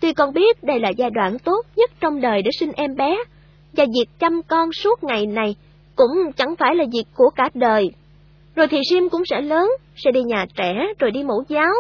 Tuy 0.01 0.13
con 0.13 0.33
biết 0.33 0.65
đây 0.65 0.81
là 0.81 0.89
giai 0.89 1.11
đoạn 1.11 1.39
tốt 1.39 1.67
nhất 1.77 1.91
trong 2.01 2.21
đời 2.21 2.43
để 2.43 2.51
sinh 2.61 2.73
em 2.73 2.97
bé, 2.97 3.17
và 3.73 3.85
việc 3.85 4.07
chăm 4.19 4.43
con 4.49 4.73
suốt 4.73 5.05
ngày 5.05 5.27
này 5.27 5.57
cũng 5.97 6.33
chẳng 6.37 6.57
phải 6.57 6.75
là 6.75 6.85
việc 6.93 7.05
của 7.15 7.31
cả 7.31 7.49
đời. 7.55 7.91
Rồi 8.57 8.67
thì 8.71 8.79
Sim 8.91 9.09
cũng 9.09 9.23
sẽ 9.31 9.41
lớn, 9.41 9.71
sẽ 9.97 10.11
đi 10.11 10.23
nhà 10.23 10.47
trẻ 10.57 10.87
rồi 10.99 11.11
đi 11.11 11.23
mẫu 11.23 11.45
giáo. 11.49 11.73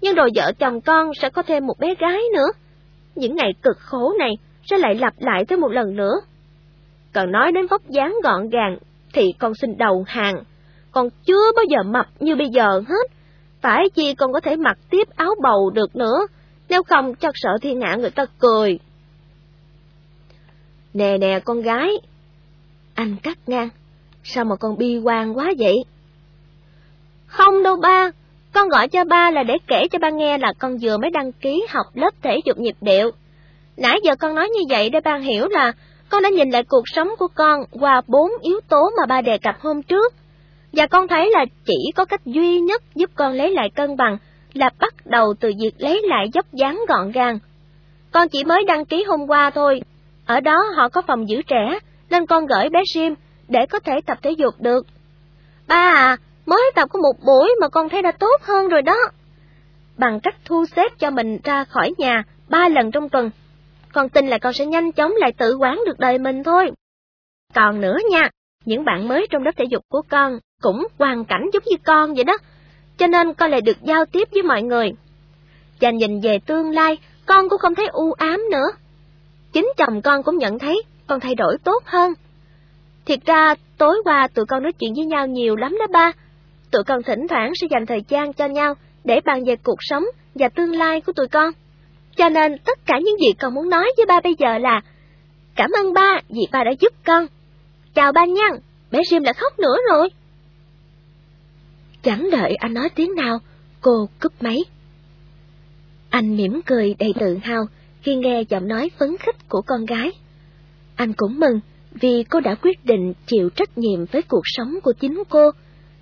Nhưng 0.00 0.14
rồi 0.14 0.30
vợ 0.34 0.52
chồng 0.58 0.80
con 0.80 1.10
sẽ 1.14 1.30
có 1.30 1.42
thêm 1.42 1.66
một 1.66 1.78
bé 1.78 1.94
gái 1.94 2.20
nữa. 2.34 2.46
Những 3.14 3.36
ngày 3.36 3.50
cực 3.62 3.76
khổ 3.78 4.12
này 4.18 4.30
sẽ 4.70 4.78
lại 4.78 4.94
lặp 4.94 5.12
lại 5.18 5.44
thêm 5.44 5.60
một 5.60 5.72
lần 5.72 5.96
nữa. 5.96 6.14
Còn 7.12 7.32
nói 7.32 7.52
đến 7.52 7.66
vóc 7.66 7.82
dáng 7.88 8.16
gọn 8.22 8.48
gàng 8.48 8.78
thì 9.12 9.32
con 9.38 9.54
xin 9.54 9.76
đầu 9.78 10.04
hàng, 10.06 10.34
con 10.92 11.08
chưa 11.26 11.52
bao 11.56 11.64
giờ 11.68 11.82
mập 11.82 12.06
như 12.20 12.36
bây 12.36 12.48
giờ 12.48 12.82
hết. 12.88 13.10
Phải 13.60 13.90
chi 13.94 14.14
con 14.14 14.32
có 14.32 14.40
thể 14.40 14.56
mặc 14.56 14.78
tiếp 14.90 15.08
áo 15.16 15.34
bầu 15.42 15.70
được 15.70 15.96
nữa, 15.96 16.26
nếu 16.68 16.82
không 16.82 17.14
chắc 17.14 17.32
sợ 17.34 17.50
thiên 17.62 17.80
hạ 17.80 17.96
người 17.96 18.10
ta 18.10 18.26
cười. 18.38 18.78
Nè 20.94 21.18
nè 21.18 21.40
con 21.44 21.62
gái. 21.62 21.90
Anh 22.94 23.16
cắt 23.22 23.38
ngang. 23.46 23.68
sao 24.24 24.44
mà 24.44 24.56
con 24.56 24.78
bi 24.78 24.98
quan 24.98 25.36
quá 25.36 25.52
vậy? 25.58 25.84
Không 27.26 27.62
đâu 27.62 27.76
ba, 27.76 28.10
con 28.52 28.68
gọi 28.68 28.88
cho 28.88 29.04
ba 29.04 29.30
là 29.30 29.42
để 29.42 29.54
kể 29.66 29.88
cho 29.92 29.98
ba 29.98 30.10
nghe 30.10 30.38
là 30.38 30.52
con 30.58 30.78
vừa 30.82 30.98
mới 30.98 31.10
đăng 31.10 31.32
ký 31.32 31.66
học 31.68 31.86
lớp 31.94 32.10
thể 32.22 32.40
dục 32.44 32.58
nhịp 32.58 32.76
điệu. 32.80 33.10
Nãy 33.76 33.98
giờ 34.04 34.16
con 34.16 34.34
nói 34.34 34.48
như 34.48 34.60
vậy 34.68 34.90
để 34.90 35.00
ba 35.00 35.16
hiểu 35.16 35.48
là 35.48 35.72
con 36.08 36.22
đã 36.22 36.28
nhìn 36.28 36.50
lại 36.50 36.64
cuộc 36.64 36.88
sống 36.88 37.08
của 37.18 37.28
con 37.34 37.64
qua 37.70 38.02
bốn 38.06 38.30
yếu 38.42 38.60
tố 38.68 38.90
mà 38.98 39.06
ba 39.06 39.20
đề 39.20 39.38
cập 39.38 39.60
hôm 39.60 39.82
trước. 39.82 40.14
Và 40.72 40.86
con 40.86 41.08
thấy 41.08 41.30
là 41.30 41.44
chỉ 41.64 41.92
có 41.96 42.04
cách 42.04 42.26
duy 42.26 42.60
nhất 42.60 42.82
giúp 42.94 43.10
con 43.14 43.32
lấy 43.32 43.50
lại 43.50 43.70
cân 43.70 43.96
bằng 43.96 44.18
là 44.54 44.70
bắt 44.80 44.94
đầu 45.04 45.34
từ 45.40 45.52
việc 45.60 45.72
lấy 45.78 46.02
lại 46.04 46.30
dốc 46.34 46.46
dáng 46.52 46.80
gọn 46.88 47.10
gàng. 47.12 47.38
Con 48.12 48.28
chỉ 48.28 48.44
mới 48.44 48.64
đăng 48.64 48.84
ký 48.84 49.04
hôm 49.04 49.26
qua 49.26 49.50
thôi, 49.50 49.80
ở 50.26 50.40
đó 50.40 50.64
họ 50.76 50.88
có 50.88 51.02
phòng 51.02 51.28
giữ 51.28 51.42
trẻ, 51.42 51.78
nên 52.10 52.26
con 52.26 52.46
gửi 52.46 52.68
bé 52.68 52.80
Jim 52.94 53.14
để 53.48 53.66
có 53.66 53.78
thể 53.78 54.00
tập 54.06 54.18
thể 54.22 54.30
dục 54.30 54.54
được. 54.58 54.86
Ba 55.68 55.92
à, 55.94 56.16
mới 56.46 56.72
tập 56.74 56.88
có 56.92 56.98
một 56.98 57.24
buổi 57.26 57.54
mà 57.60 57.68
con 57.68 57.88
thấy 57.88 58.02
đã 58.02 58.12
tốt 58.12 58.42
hơn 58.42 58.68
rồi 58.68 58.82
đó. 58.82 58.96
Bằng 59.98 60.20
cách 60.20 60.34
thu 60.44 60.64
xếp 60.76 60.92
cho 60.98 61.10
mình 61.10 61.38
ra 61.44 61.64
khỏi 61.64 61.94
nhà 61.98 62.22
ba 62.48 62.68
lần 62.68 62.90
trong 62.90 63.08
tuần, 63.08 63.30
con 63.92 64.08
tin 64.08 64.26
là 64.26 64.38
con 64.38 64.52
sẽ 64.52 64.66
nhanh 64.66 64.92
chóng 64.92 65.12
lại 65.16 65.32
tự 65.38 65.56
quán 65.56 65.80
được 65.86 65.98
đời 65.98 66.18
mình 66.18 66.42
thôi. 66.44 66.70
Còn 67.54 67.80
nữa 67.80 67.98
nha, 68.10 68.30
những 68.64 68.84
bạn 68.84 69.08
mới 69.08 69.26
trong 69.30 69.42
lớp 69.42 69.52
thể 69.56 69.64
dục 69.64 69.82
của 69.88 70.02
con 70.08 70.38
cũng 70.60 70.86
hoàn 70.98 71.24
cảnh 71.24 71.50
giống 71.52 71.62
như 71.66 71.76
con 71.84 72.14
vậy 72.14 72.24
đó, 72.24 72.36
cho 72.98 73.06
nên 73.06 73.34
con 73.34 73.50
lại 73.50 73.60
được 73.60 73.82
giao 73.82 74.04
tiếp 74.04 74.28
với 74.32 74.42
mọi 74.42 74.62
người. 74.62 74.88
Và 75.80 75.90
nhìn 75.90 76.20
về 76.20 76.38
tương 76.46 76.70
lai, 76.70 76.98
con 77.26 77.48
cũng 77.48 77.58
không 77.58 77.74
thấy 77.74 77.86
u 77.86 78.12
ám 78.12 78.42
nữa. 78.50 78.66
Chính 79.52 79.72
chồng 79.76 80.02
con 80.02 80.22
cũng 80.22 80.38
nhận 80.38 80.58
thấy 80.58 80.82
con 81.06 81.20
thay 81.20 81.34
đổi 81.34 81.56
tốt 81.64 81.82
hơn. 81.84 82.12
Thiệt 83.06 83.18
ra, 83.26 83.54
tối 83.78 84.02
qua 84.04 84.28
tụi 84.34 84.44
con 84.46 84.62
nói 84.62 84.72
chuyện 84.72 84.94
với 84.96 85.04
nhau 85.06 85.26
nhiều 85.26 85.56
lắm 85.56 85.76
đó 85.78 85.86
ba. 85.92 86.12
Tụi 86.70 86.84
con 86.84 87.02
thỉnh 87.02 87.28
thoảng 87.28 87.52
sẽ 87.54 87.66
dành 87.70 87.86
thời 87.86 88.02
gian 88.08 88.32
cho 88.32 88.46
nhau 88.46 88.74
để 89.04 89.20
bàn 89.24 89.44
về 89.44 89.56
cuộc 89.56 89.78
sống 89.80 90.04
và 90.34 90.48
tương 90.48 90.76
lai 90.76 91.00
của 91.00 91.12
tụi 91.12 91.28
con. 91.28 91.52
Cho 92.16 92.28
nên 92.28 92.58
tất 92.58 92.78
cả 92.86 92.98
những 93.04 93.20
gì 93.20 93.32
con 93.40 93.54
muốn 93.54 93.68
nói 93.70 93.90
với 93.96 94.06
ba 94.06 94.20
bây 94.20 94.34
giờ 94.38 94.58
là 94.58 94.80
Cảm 95.56 95.70
ơn 95.70 95.92
ba 95.92 96.20
vì 96.28 96.42
ba 96.52 96.64
đã 96.64 96.70
giúp 96.80 96.92
con. 97.06 97.26
Chào 97.94 98.12
ba 98.12 98.24
nha, 98.24 98.48
bé 98.90 98.98
Jim 99.10 99.22
đã 99.22 99.32
khóc 99.32 99.58
nữa 99.58 99.76
rồi. 99.90 100.08
Chẳng 102.04 102.28
đợi 102.32 102.54
anh 102.54 102.74
nói 102.74 102.88
tiếng 102.94 103.14
nào, 103.14 103.38
cô 103.80 104.08
cúp 104.20 104.42
máy. 104.42 104.58
Anh 106.10 106.36
mỉm 106.36 106.60
cười 106.66 106.94
đầy 106.98 107.14
tự 107.20 107.38
hào 107.42 107.66
khi 108.02 108.16
nghe 108.16 108.42
giọng 108.48 108.68
nói 108.68 108.90
phấn 108.98 109.16
khích 109.18 109.48
của 109.48 109.62
con 109.66 109.84
gái. 109.86 110.10
Anh 110.96 111.12
cũng 111.12 111.40
mừng 111.40 111.60
vì 112.00 112.24
cô 112.30 112.40
đã 112.40 112.54
quyết 112.54 112.84
định 112.84 113.12
chịu 113.26 113.50
trách 113.50 113.78
nhiệm 113.78 114.04
với 114.04 114.22
cuộc 114.22 114.42
sống 114.44 114.78
của 114.82 114.92
chính 114.92 115.22
cô, 115.28 115.50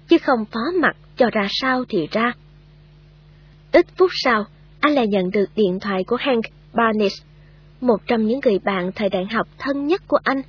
chứ 0.09 0.19
không 0.19 0.45
phó 0.45 0.61
mặt 0.81 0.97
cho 1.17 1.31
ra 1.31 1.47
sao 1.51 1.85
thì 1.89 2.09
ra. 2.13 2.33
Ít 3.73 3.87
phút 3.97 4.11
sau, 4.25 4.45
anh 4.81 4.95
lại 4.95 5.07
nhận 5.07 5.31
được 5.31 5.47
điện 5.57 5.79
thoại 5.81 6.05
của 6.05 6.17
Hank 6.17 6.45
Barnes, 6.73 7.23
một 7.81 8.07
trong 8.07 8.27
những 8.27 8.41
người 8.45 8.59
bạn 8.59 8.93
thời 8.95 9.09
đại 9.09 9.27
học 9.33 9.49
thân 9.59 9.87
nhất 9.87 10.03
của 10.09 10.19
anh. 10.25 10.43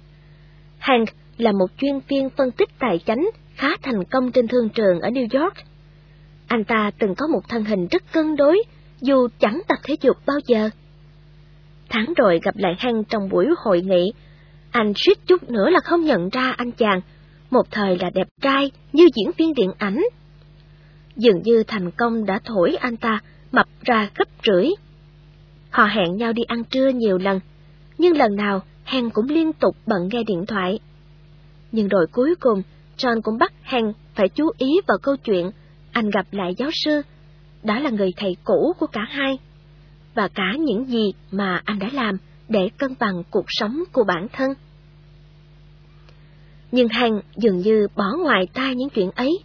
Hank 0.79 1.09
là 1.37 1.51
một 1.51 1.67
chuyên 1.77 1.99
viên 2.07 2.29
phân 2.29 2.51
tích 2.51 2.69
tài 2.79 2.99
chính 3.05 3.31
khá 3.63 3.77
thành 3.81 4.03
công 4.03 4.31
trên 4.31 4.47
thương 4.47 4.69
trường 4.69 4.99
ở 4.99 5.09
New 5.09 5.41
York. 5.41 5.53
Anh 6.47 6.63
ta 6.63 6.91
từng 6.99 7.15
có 7.15 7.27
một 7.27 7.41
thân 7.49 7.65
hình 7.65 7.87
rất 7.91 8.03
cân 8.11 8.35
đối, 8.35 8.63
dù 9.01 9.27
chẳng 9.39 9.61
tập 9.67 9.77
thể 9.83 9.95
dục 10.01 10.17
bao 10.25 10.37
giờ. 10.47 10.69
Tháng 11.89 12.13
rồi 12.17 12.39
gặp 12.43 12.57
lại 12.57 12.75
Hăng 12.79 13.03
trong 13.03 13.29
buổi 13.29 13.47
hội 13.57 13.81
nghị, 13.81 14.13
anh 14.71 14.93
suýt 14.95 15.17
chút 15.27 15.49
nữa 15.49 15.69
là 15.69 15.79
không 15.83 16.05
nhận 16.05 16.29
ra 16.29 16.53
anh 16.57 16.71
chàng, 16.71 17.01
một 17.49 17.71
thời 17.71 17.97
là 17.99 18.09
đẹp 18.09 18.27
trai 18.41 18.71
như 18.93 19.03
diễn 19.15 19.31
viên 19.37 19.53
điện 19.53 19.71
ảnh. 19.77 20.03
Dường 21.15 21.41
như 21.41 21.63
thành 21.67 21.91
công 21.91 22.25
đã 22.25 22.39
thổi 22.45 22.75
anh 22.75 22.97
ta 22.97 23.19
mập 23.51 23.67
ra 23.81 24.09
gấp 24.15 24.27
rưỡi. 24.45 24.67
Họ 25.69 25.85
hẹn 25.85 26.17
nhau 26.17 26.33
đi 26.33 26.43
ăn 26.43 26.63
trưa 26.63 26.89
nhiều 26.89 27.17
lần, 27.17 27.39
nhưng 27.97 28.17
lần 28.17 28.35
nào 28.35 28.61
Hằng 28.83 29.09
cũng 29.09 29.29
liên 29.29 29.53
tục 29.53 29.75
bận 29.87 30.09
nghe 30.11 30.23
điện 30.23 30.45
thoại. 30.45 30.79
Nhưng 31.71 31.87
rồi 31.87 32.07
cuối 32.11 32.35
cùng, 32.39 32.63
John 32.97 33.21
cũng 33.21 33.37
bắt 33.37 33.53
Hằng 33.61 33.93
phải 34.15 34.29
chú 34.29 34.49
ý 34.57 34.67
vào 34.87 34.97
câu 34.97 35.15
chuyện 35.17 35.51
anh 35.91 36.09
gặp 36.09 36.25
lại 36.31 36.55
giáo 36.57 36.69
sư, 36.73 37.01
đó 37.63 37.79
là 37.79 37.89
người 37.89 38.11
thầy 38.17 38.37
cũ 38.43 38.73
của 38.79 38.87
cả 38.87 39.01
hai, 39.09 39.37
và 40.15 40.27
cả 40.27 40.53
những 40.59 40.85
gì 40.85 41.13
mà 41.31 41.61
anh 41.65 41.79
đã 41.79 41.89
làm 41.93 42.17
để 42.49 42.69
cân 42.77 42.93
bằng 42.99 43.23
cuộc 43.29 43.45
sống 43.47 43.83
của 43.91 44.03
bản 44.03 44.27
thân. 44.33 44.53
Nhưng 46.71 46.87
Hằng 46.89 47.21
dường 47.35 47.57
như 47.57 47.87
bỏ 47.95 48.05
ngoài 48.23 48.47
tai 48.53 48.75
những 48.75 48.89
chuyện 48.89 49.11
ấy, 49.11 49.39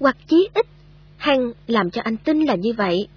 hoặc 0.00 0.16
chí 0.26 0.48
ít, 0.54 0.66
Hằng 1.16 1.52
làm 1.66 1.90
cho 1.90 2.02
anh 2.04 2.16
tin 2.16 2.40
là 2.40 2.54
như 2.54 2.72
vậy. 2.76 3.08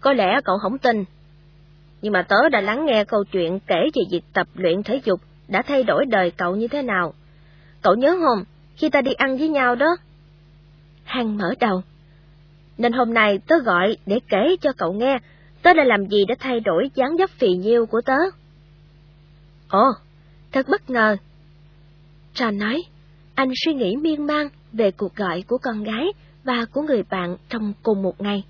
Có 0.00 0.12
lẽ 0.12 0.40
cậu 0.44 0.58
không 0.58 0.78
tin, 0.78 1.04
nhưng 2.02 2.12
mà 2.12 2.22
tớ 2.22 2.48
đã 2.52 2.60
lắng 2.60 2.86
nghe 2.86 3.04
câu 3.04 3.24
chuyện 3.32 3.58
kể 3.66 3.76
về 3.94 4.02
việc 4.10 4.22
tập 4.32 4.46
luyện 4.54 4.82
thể 4.82 5.00
dục 5.04 5.20
đã 5.50 5.62
thay 5.62 5.82
đổi 5.82 6.06
đời 6.06 6.30
cậu 6.30 6.56
như 6.56 6.68
thế 6.68 6.82
nào. 6.82 7.14
Cậu 7.82 7.94
nhớ 7.94 8.16
không, 8.20 8.44
khi 8.76 8.88
ta 8.88 9.00
đi 9.00 9.12
ăn 9.12 9.38
với 9.38 9.48
nhau 9.48 9.74
đó? 9.74 9.96
Hằng 11.04 11.36
mở 11.36 11.54
đầu. 11.60 11.82
Nên 12.78 12.92
hôm 12.92 13.14
nay 13.14 13.38
tớ 13.46 13.58
gọi 13.58 13.96
để 14.06 14.20
kể 14.28 14.56
cho 14.60 14.72
cậu 14.72 14.92
nghe 14.92 15.18
tớ 15.62 15.74
đã 15.74 15.84
làm 15.84 16.06
gì 16.06 16.24
để 16.28 16.34
thay 16.38 16.60
đổi 16.60 16.90
dáng 16.94 17.16
dấp 17.18 17.30
phì 17.30 17.52
nhiêu 17.56 17.86
của 17.86 18.00
tớ. 18.00 18.16
Ồ, 19.68 19.92
thật 20.52 20.68
bất 20.68 20.90
ngờ. 20.90 21.16
Trà 22.34 22.50
nói, 22.50 22.82
anh 23.34 23.52
suy 23.64 23.74
nghĩ 23.74 23.96
miên 23.96 24.26
man 24.26 24.48
về 24.72 24.90
cuộc 24.90 25.16
gọi 25.16 25.42
của 25.48 25.58
con 25.58 25.82
gái 25.82 26.06
và 26.44 26.64
của 26.72 26.82
người 26.82 27.02
bạn 27.10 27.36
trong 27.48 27.72
cùng 27.82 28.02
một 28.02 28.20
ngày. 28.20 28.44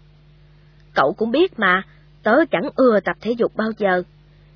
Cậu 0.95 1.13
cũng 1.13 1.31
biết 1.31 1.59
mà, 1.59 1.83
tớ 2.23 2.37
chẳng 2.51 2.71
ưa 2.77 3.01
tập 3.01 3.17
thể 3.21 3.31
dục 3.31 3.57
bao 3.57 3.71
giờ. 3.79 4.03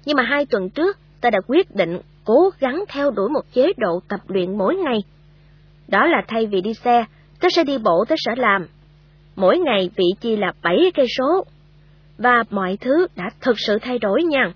Nhưng 0.05 0.17
mà 0.17 0.23
hai 0.23 0.47
tuần 0.47 0.71
trước, 0.71 0.99
tớ 1.21 1.31
đã 1.31 1.41
quyết 1.47 1.77
định 1.77 2.01
cố 2.25 2.51
gắng 2.61 2.85
theo 2.89 3.11
đuổi 3.11 3.29
một 3.29 3.43
chế 3.53 3.73
độ 3.77 4.01
tập 4.09 4.21
luyện 4.29 4.59
mỗi 4.59 4.77
ngày. 4.77 4.99
Đó 5.89 6.07
là 6.07 6.23
thay 6.29 6.47
vì 6.47 6.61
đi 6.61 6.75
xe, 6.75 7.05
tớ 7.41 7.49
sẽ 7.53 7.65
đi 7.65 7.79
bộ 7.79 8.05
tới 8.09 8.17
sở 8.21 8.33
làm. 8.37 8.67
Mỗi 9.37 9.59
ngày 9.59 9.91
vị 9.97 10.05
chi 10.21 10.37
là 10.37 10.53
7 10.63 10.77
cây 10.95 11.07
số. 11.19 11.45
Và 12.19 12.45
mọi 12.51 12.77
thứ 12.81 13.07
đã 13.17 13.31
thực 13.41 13.59
sự 13.59 13.79
thay 13.83 13.99
đổi 13.99 14.23
nha. 14.23 14.53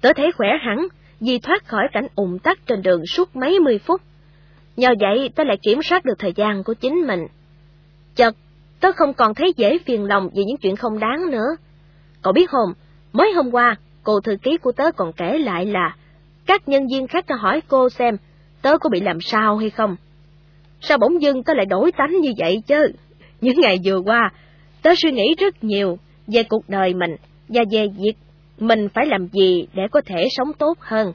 Tớ 0.00 0.12
thấy 0.16 0.32
khỏe 0.32 0.48
hẳn 0.60 0.88
vì 1.20 1.38
thoát 1.38 1.66
khỏi 1.66 1.88
cảnh 1.92 2.06
ủng 2.16 2.38
tắc 2.38 2.66
trên 2.66 2.82
đường 2.82 3.06
suốt 3.06 3.36
mấy 3.36 3.60
mươi 3.60 3.78
phút. 3.78 4.00
Nhờ 4.76 4.88
vậy 5.00 5.30
tớ 5.34 5.44
lại 5.44 5.56
kiểm 5.62 5.82
soát 5.82 6.04
được 6.04 6.18
thời 6.18 6.32
gian 6.32 6.64
của 6.64 6.74
chính 6.74 7.06
mình. 7.06 7.26
Chợt 8.16 8.34
tớ 8.80 8.92
không 8.92 9.14
còn 9.14 9.34
thấy 9.34 9.52
dễ 9.56 9.78
phiền 9.78 10.04
lòng 10.04 10.28
vì 10.34 10.44
những 10.44 10.56
chuyện 10.56 10.76
không 10.76 10.98
đáng 10.98 11.30
nữa. 11.30 11.56
Cậu 12.22 12.32
biết 12.32 12.50
không, 12.50 12.72
mới 13.12 13.32
hôm 13.32 13.50
qua, 13.50 13.76
cô 14.02 14.20
thư 14.20 14.36
ký 14.42 14.56
của 14.56 14.72
tớ 14.72 14.92
còn 14.96 15.12
kể 15.12 15.38
lại 15.38 15.66
là 15.66 15.96
các 16.46 16.68
nhân 16.68 16.86
viên 16.92 17.06
khác 17.06 17.24
đã 17.28 17.36
hỏi 17.36 17.60
cô 17.68 17.88
xem 17.88 18.16
tớ 18.62 18.78
có 18.78 18.90
bị 18.90 19.00
làm 19.00 19.20
sao 19.20 19.56
hay 19.56 19.70
không. 19.70 19.96
Sao 20.80 20.98
bỗng 20.98 21.22
dưng 21.22 21.42
tớ 21.42 21.54
lại 21.54 21.66
đổi 21.66 21.92
tánh 21.92 22.20
như 22.20 22.32
vậy 22.38 22.62
chứ? 22.66 22.92
Những 23.40 23.60
ngày 23.60 23.78
vừa 23.84 23.98
qua, 23.98 24.32
tớ 24.82 24.90
suy 25.02 25.12
nghĩ 25.12 25.34
rất 25.38 25.64
nhiều 25.64 25.98
về 26.26 26.42
cuộc 26.42 26.68
đời 26.68 26.94
mình 26.94 27.16
và 27.48 27.62
về 27.70 27.88
việc 27.88 28.14
mình 28.58 28.88
phải 28.94 29.06
làm 29.06 29.26
gì 29.26 29.66
để 29.74 29.82
có 29.90 30.00
thể 30.06 30.26
sống 30.36 30.52
tốt 30.58 30.78
hơn. 30.80 31.12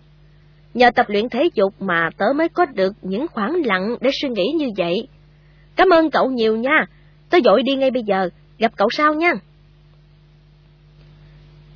Nhờ 0.73 0.91
tập 0.91 1.05
luyện 1.09 1.29
thể 1.29 1.49
dục 1.53 1.73
mà 1.79 2.09
tớ 2.17 2.25
mới 2.35 2.49
có 2.49 2.65
được 2.65 2.93
những 3.01 3.27
khoảng 3.27 3.55
lặng 3.65 3.95
để 4.01 4.09
suy 4.21 4.29
nghĩ 4.29 4.43
như 4.57 4.67
vậy. 4.77 5.07
Cảm 5.75 5.89
ơn 5.89 6.11
cậu 6.11 6.29
nhiều 6.29 6.57
nha, 6.57 6.85
tớ 7.29 7.37
dội 7.45 7.63
đi 7.63 7.75
ngay 7.75 7.91
bây 7.91 8.03
giờ, 8.03 8.29
gặp 8.57 8.71
cậu 8.75 8.87
sau 8.91 9.13
nha. 9.13 9.31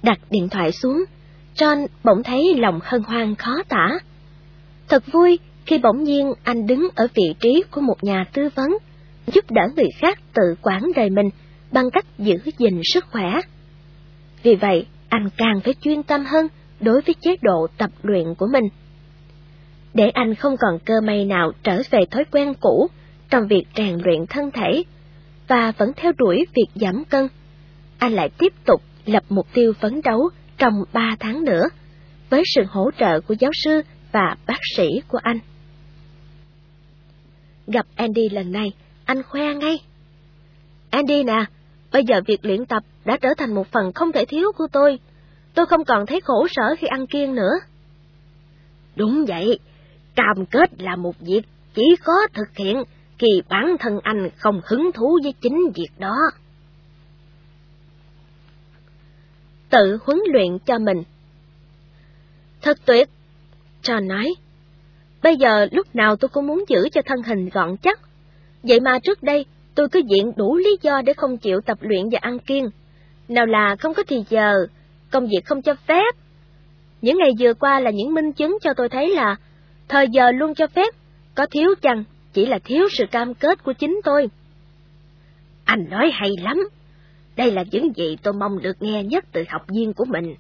Đặt 0.04 0.20
điện 0.30 0.50
thoại 0.50 0.72
xuống, 0.72 1.04
John 1.56 1.88
bỗng 2.04 2.24
thấy 2.24 2.56
lòng 2.58 2.80
hân 2.84 3.04
hoan 3.04 3.36
khó 3.36 3.52
tả. 3.70 4.00
Thật 4.90 5.04
vui 5.12 5.40
khi 5.66 5.78
bỗng 5.78 6.04
nhiên 6.04 6.34
anh 6.44 6.68
đứng 6.68 6.88
ở 6.96 7.08
vị 7.14 7.36
trí 7.40 7.64
của 7.72 7.82
một 7.82 8.04
nhà 8.04 8.26
tư 8.34 8.50
vấn, 8.56 8.78
giúp 9.28 9.52
đỡ 9.52 9.62
người 9.76 9.90
khác 9.98 10.20
tự 10.34 10.56
quản 10.62 10.82
đời 10.96 11.10
mình 11.10 11.30
bằng 11.72 11.90
cách 11.94 12.06
giữ 12.18 12.36
gìn 12.58 12.82
sức 12.84 13.06
khỏe. 13.12 13.40
Vì 14.44 14.56
vậy, 14.56 14.86
anh 15.10 15.30
càng 15.38 15.60
phải 15.64 15.74
chuyên 15.82 16.04
tâm 16.04 16.26
hơn 16.26 16.48
đối 16.80 17.02
với 17.02 17.16
chế 17.22 17.36
độ 17.42 17.68
tập 17.78 17.92
luyện 18.04 18.36
của 18.36 18.48
mình. 18.48 18.64
Để 19.94 20.10
anh 20.10 20.36
không 20.36 20.58
còn 20.58 20.80
cơ 20.86 21.02
may 21.02 21.26
nào 21.26 21.52
trở 21.64 21.82
về 21.90 22.00
thói 22.12 22.26
quen 22.32 22.54
cũ 22.62 22.90
trong 23.30 23.48
việc 23.48 23.64
rèn 23.76 23.98
luyện 24.04 24.26
thân 24.30 24.52
thể, 24.52 24.84
và 25.48 25.72
vẫn 25.78 25.92
theo 25.96 26.12
đuổi 26.18 26.46
việc 26.56 26.68
giảm 26.76 27.06
cân, 27.06 27.28
anh 27.98 28.14
lại 28.14 28.30
tiếp 28.38 28.54
tục 28.66 28.82
lập 29.06 29.24
mục 29.30 29.48
tiêu 29.54 29.74
phấn 29.80 30.02
đấu 30.04 30.30
trong 30.58 30.74
ba 30.94 31.16
tháng 31.20 31.44
nữa, 31.44 31.64
với 32.30 32.44
sự 32.56 32.64
hỗ 32.70 32.92
trợ 33.00 33.22
của 33.22 33.36
giáo 33.40 33.52
sư 33.64 33.82
và 34.12 34.36
bác 34.48 34.60
sĩ 34.76 34.88
của 35.08 35.20
anh. 35.24 35.40
Gặp 37.68 37.86
Andy 37.96 38.30
lần 38.30 38.52
này, 38.52 38.72
anh 39.06 39.24
khoe 39.24 39.54
ngay. 39.54 39.80
Andy 40.90 41.24
nè, 41.24 41.46
bây 41.92 42.04
giờ 42.04 42.22
việc 42.28 42.46
luyện 42.46 42.66
tập 42.66 42.84
đã 43.06 43.18
trở 43.22 43.30
thành 43.38 43.54
một 43.54 43.68
phần 43.68 43.94
không 43.94 44.12
thể 44.12 44.26
thiếu 44.26 44.52
của 44.58 44.68
tôi. 44.72 45.00
Tôi 45.54 45.66
không 45.66 45.86
còn 45.86 46.06
thấy 46.06 46.22
khổ 46.22 46.48
sở 46.52 46.76
khi 46.80 46.88
ăn 46.88 47.08
kiêng 47.08 47.36
nữa. 47.36 47.54
Đúng 48.96 49.26
vậy, 49.28 49.60
Cam 50.16 50.46
kết 50.52 50.82
là 50.82 50.96
một 50.96 51.20
việc 51.20 51.42
chỉ 51.74 51.84
có 52.04 52.14
thực 52.34 52.58
hiện 52.58 52.84
khi 53.18 53.28
bản 53.50 53.76
thân 53.80 54.00
anh 54.04 54.30
không 54.38 54.62
hứng 54.66 54.92
thú 54.92 55.20
với 55.24 55.34
chính 55.42 55.58
việc 55.76 55.90
đó. 55.98 56.16
Tự 59.74 59.98
huấn 60.06 60.20
luyện 60.34 60.60
cho 60.66 60.80
mình 60.80 61.04
Thật 62.62 62.78
tuyệt, 62.86 63.10
John 63.84 64.08
nói. 64.08 64.36
Bây 65.24 65.36
giờ 65.38 65.68
lúc 65.72 65.96
nào 65.96 66.16
tôi 66.16 66.30
cũng 66.30 66.48
muốn 66.48 66.64
giữ 66.68 66.90
cho 66.92 67.02
thân 67.06 67.24
hình 67.24 67.50
gọn 67.50 67.78
chắc. 67.78 68.00
Vậy 68.64 68.80
mà 68.80 69.00
trước 69.04 69.24
đây 69.24 69.46
tôi 69.76 69.90
cứ 69.90 70.02
diện 70.10 70.32
đủ 70.36 70.58
lý 70.58 70.78
do 70.82 71.02
để 71.02 71.14
không 71.14 71.38
chịu 71.38 71.62
tập 71.62 71.78
luyện 71.82 72.10
và 72.12 72.20
ăn 72.22 72.40
kiêng. 72.40 72.70
Nào 73.28 73.46
là 73.46 73.76
không 73.80 73.94
có 73.94 74.04
thì 74.08 74.24
giờ, 74.30 74.68
công 75.12 75.28
việc 75.28 75.46
không 75.46 75.62
cho 75.62 75.76
phép. 75.88 76.16
Những 77.02 77.18
ngày 77.18 77.32
vừa 77.40 77.54
qua 77.54 77.80
là 77.80 77.92
những 77.92 78.14
minh 78.14 78.34
chứng 78.34 78.58
cho 78.62 78.74
tôi 78.78 78.90
thấy 78.90 79.10
là 79.16 79.36
thời 79.88 80.08
giờ 80.08 80.32
luôn 80.32 80.56
cho 80.56 80.68
phép, 80.68 80.96
có 81.36 81.46
thiếu 81.52 81.76
chăng 81.82 82.04
chỉ 82.34 82.46
là 82.46 82.60
thiếu 82.64 82.88
sự 82.92 83.06
cam 83.12 83.34
kết 83.34 83.64
của 83.64 83.74
chính 83.74 84.02
tôi. 84.04 84.30
Anh 85.66 85.86
nói 85.90 86.12
hay 86.14 86.30
lắm. 86.42 86.68
Đây 87.36 87.52
là 87.52 87.64
những 87.72 87.94
gì 87.96 88.18
tôi 88.24 88.34
mong 88.34 88.62
được 88.62 88.82
nghe 88.82 89.04
nhất 89.04 89.26
từ 89.32 89.44
học 89.50 89.62
viên 89.68 89.94
của 89.94 90.06
mình. 90.06 90.36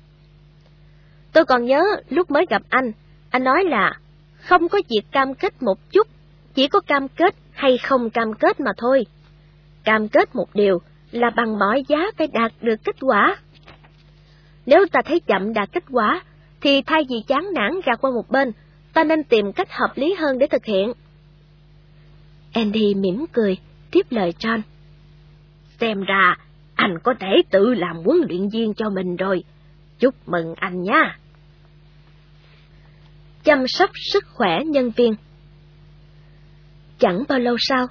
Tôi 1.33 1.45
còn 1.45 1.65
nhớ 1.65 1.81
lúc 2.09 2.31
mới 2.31 2.45
gặp 2.49 2.61
anh, 2.69 2.91
anh 3.30 3.43
nói 3.43 3.63
là 3.63 3.93
không 4.35 4.69
có 4.69 4.81
việc 4.89 5.03
cam 5.11 5.33
kết 5.33 5.63
một 5.63 5.91
chút, 5.91 6.07
chỉ 6.53 6.67
có 6.67 6.80
cam 6.80 7.07
kết 7.07 7.35
hay 7.51 7.77
không 7.77 8.09
cam 8.09 8.33
kết 8.33 8.59
mà 8.59 8.72
thôi. 8.77 9.05
Cam 9.83 10.07
kết 10.07 10.35
một 10.35 10.47
điều 10.53 10.81
là 11.11 11.30
bằng 11.30 11.59
mọi 11.59 11.83
giá 11.88 11.97
phải 12.17 12.27
đạt 12.27 12.51
được 12.61 12.83
kết 12.83 12.95
quả. 13.01 13.38
Nếu 14.65 14.85
ta 14.91 15.01
thấy 15.05 15.19
chậm 15.19 15.53
đạt 15.53 15.69
kết 15.72 15.83
quả, 15.91 16.23
thì 16.61 16.81
thay 16.81 17.05
vì 17.09 17.15
chán 17.27 17.49
nản 17.53 17.72
ra 17.85 17.95
qua 17.95 18.11
một 18.11 18.30
bên, 18.30 18.51
ta 18.93 19.03
nên 19.03 19.23
tìm 19.23 19.51
cách 19.51 19.72
hợp 19.72 19.91
lý 19.95 20.13
hơn 20.13 20.38
để 20.39 20.47
thực 20.47 20.65
hiện. 20.65 20.93
Andy 22.53 22.95
mỉm 22.95 23.25
cười, 23.31 23.57
tiếp 23.91 24.05
lời 24.09 24.33
John. 24.39 24.61
Xem 25.80 26.03
ra, 26.03 26.38
anh 26.75 26.97
có 27.03 27.13
thể 27.19 27.41
tự 27.51 27.73
làm 27.73 27.95
huấn 27.95 28.17
luyện 28.29 28.49
viên 28.49 28.73
cho 28.73 28.89
mình 28.89 29.15
rồi. 29.15 29.43
Chúc 29.99 30.15
mừng 30.25 30.53
anh 30.55 30.81
nha! 30.81 31.17
Chăm 33.43 33.63
sóc 33.67 33.89
sức 34.11 34.23
khỏe 34.33 34.59
nhân 34.65 34.91
viên 34.97 35.15
Chẳng 36.99 37.23
bao 37.29 37.39
lâu 37.39 37.55
sau, 37.59 37.87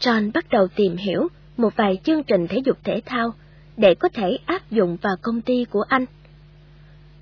John 0.00 0.32
bắt 0.34 0.46
đầu 0.50 0.68
tìm 0.76 0.96
hiểu 0.96 1.28
một 1.56 1.76
vài 1.76 1.98
chương 2.04 2.22
trình 2.22 2.46
thể 2.48 2.58
dục 2.64 2.78
thể 2.84 3.00
thao 3.06 3.34
để 3.76 3.94
có 3.94 4.08
thể 4.14 4.38
áp 4.46 4.70
dụng 4.70 4.96
vào 5.02 5.16
công 5.22 5.40
ty 5.40 5.64
của 5.64 5.82
anh. 5.88 6.04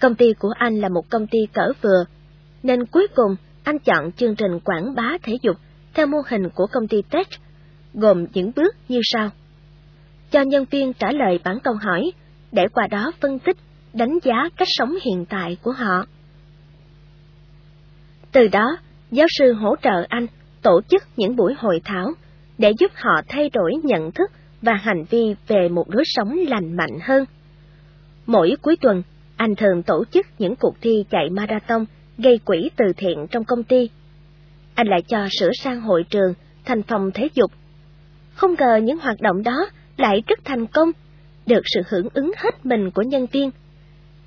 Công 0.01 0.15
ty 0.15 0.33
của 0.39 0.53
anh 0.59 0.81
là 0.81 0.89
một 0.89 1.11
công 1.11 1.27
ty 1.27 1.39
cỡ 1.53 1.73
vừa, 1.83 2.05
nên 2.63 2.87
cuối 2.87 3.07
cùng 3.15 3.37
anh 3.65 3.79
chọn 3.79 4.13
chương 4.13 4.37
trình 4.37 4.61
quảng 4.65 4.95
bá 4.95 5.19
thể 5.23 5.39
dục 5.43 5.57
theo 5.95 6.07
mô 6.07 6.19
hình 6.29 6.49
của 6.55 6.67
công 6.73 6.89
ty 6.89 7.03
Tech, 7.11 7.29
gồm 7.95 8.27
những 8.35 8.53
bước 8.57 8.75
như 8.89 9.01
sau. 9.03 9.31
Cho 10.35 10.41
nhân 10.41 10.65
viên 10.71 10.93
trả 10.93 11.13
lời 11.13 11.39
bản 11.45 11.59
câu 11.65 11.75
hỏi, 11.75 12.13
để 12.53 12.67
qua 12.75 12.87
đó 12.87 13.13
phân 13.21 13.39
tích, 13.39 13.57
đánh 13.93 14.19
giá 14.23 14.49
cách 14.57 14.69
sống 14.71 14.95
hiện 15.03 15.25
tại 15.29 15.57
của 15.63 15.73
họ. 15.73 16.05
Từ 18.33 18.49
đó, 18.49 18.77
giáo 19.11 19.27
sư 19.39 19.53
hỗ 19.53 19.77
trợ 19.83 20.07
anh 20.09 20.27
tổ 20.63 20.81
chức 20.89 21.03
những 21.17 21.37
buổi 21.37 21.55
hội 21.59 21.81
thảo 21.85 22.13
để 22.59 22.73
giúp 22.79 22.91
họ 22.95 23.21
thay 23.29 23.51
đổi 23.51 23.73
nhận 23.83 24.13
thức 24.13 24.31
và 24.63 24.75
hành 24.75 25.05
vi 25.11 25.35
về 25.49 25.69
một 25.69 25.95
lối 25.95 26.05
sống 26.07 26.39
lành 26.49 26.77
mạnh 26.77 26.99
hơn. 27.03 27.25
Mỗi 28.27 28.57
cuối 28.63 28.77
tuần, 28.77 29.03
anh 29.37 29.55
thường 29.55 29.83
tổ 29.83 30.05
chức 30.11 30.27
những 30.39 30.57
cuộc 30.57 30.75
thi 30.81 31.05
chạy 31.11 31.31
marathon 31.31 31.85
gây 32.19 32.39
quỹ 32.45 32.71
từ 32.77 32.85
thiện 32.97 33.27
trong 33.31 33.45
công 33.45 33.65
ty. 33.65 33.91
Anh 34.75 34.87
lại 34.87 35.03
cho 35.09 35.29
sửa 35.41 35.51
sang 35.63 35.81
hội 35.81 36.05
trường 36.11 36.35
thành 36.65 36.83
phòng 36.83 37.11
thể 37.15 37.29
dục. 37.35 37.51
Không 38.35 38.55
ngờ 38.59 38.77
những 38.77 38.99
hoạt 38.99 39.21
động 39.21 39.43
đó 39.43 39.67
lại 39.97 40.23
rất 40.27 40.39
thành 40.45 40.67
công, 40.67 40.89
được 41.47 41.63
sự 41.65 41.81
hưởng 41.89 42.09
ứng 42.15 42.33
hết 42.37 42.67
mình 42.67 42.91
của 42.91 43.03
nhân 43.03 43.27
viên. 43.33 43.51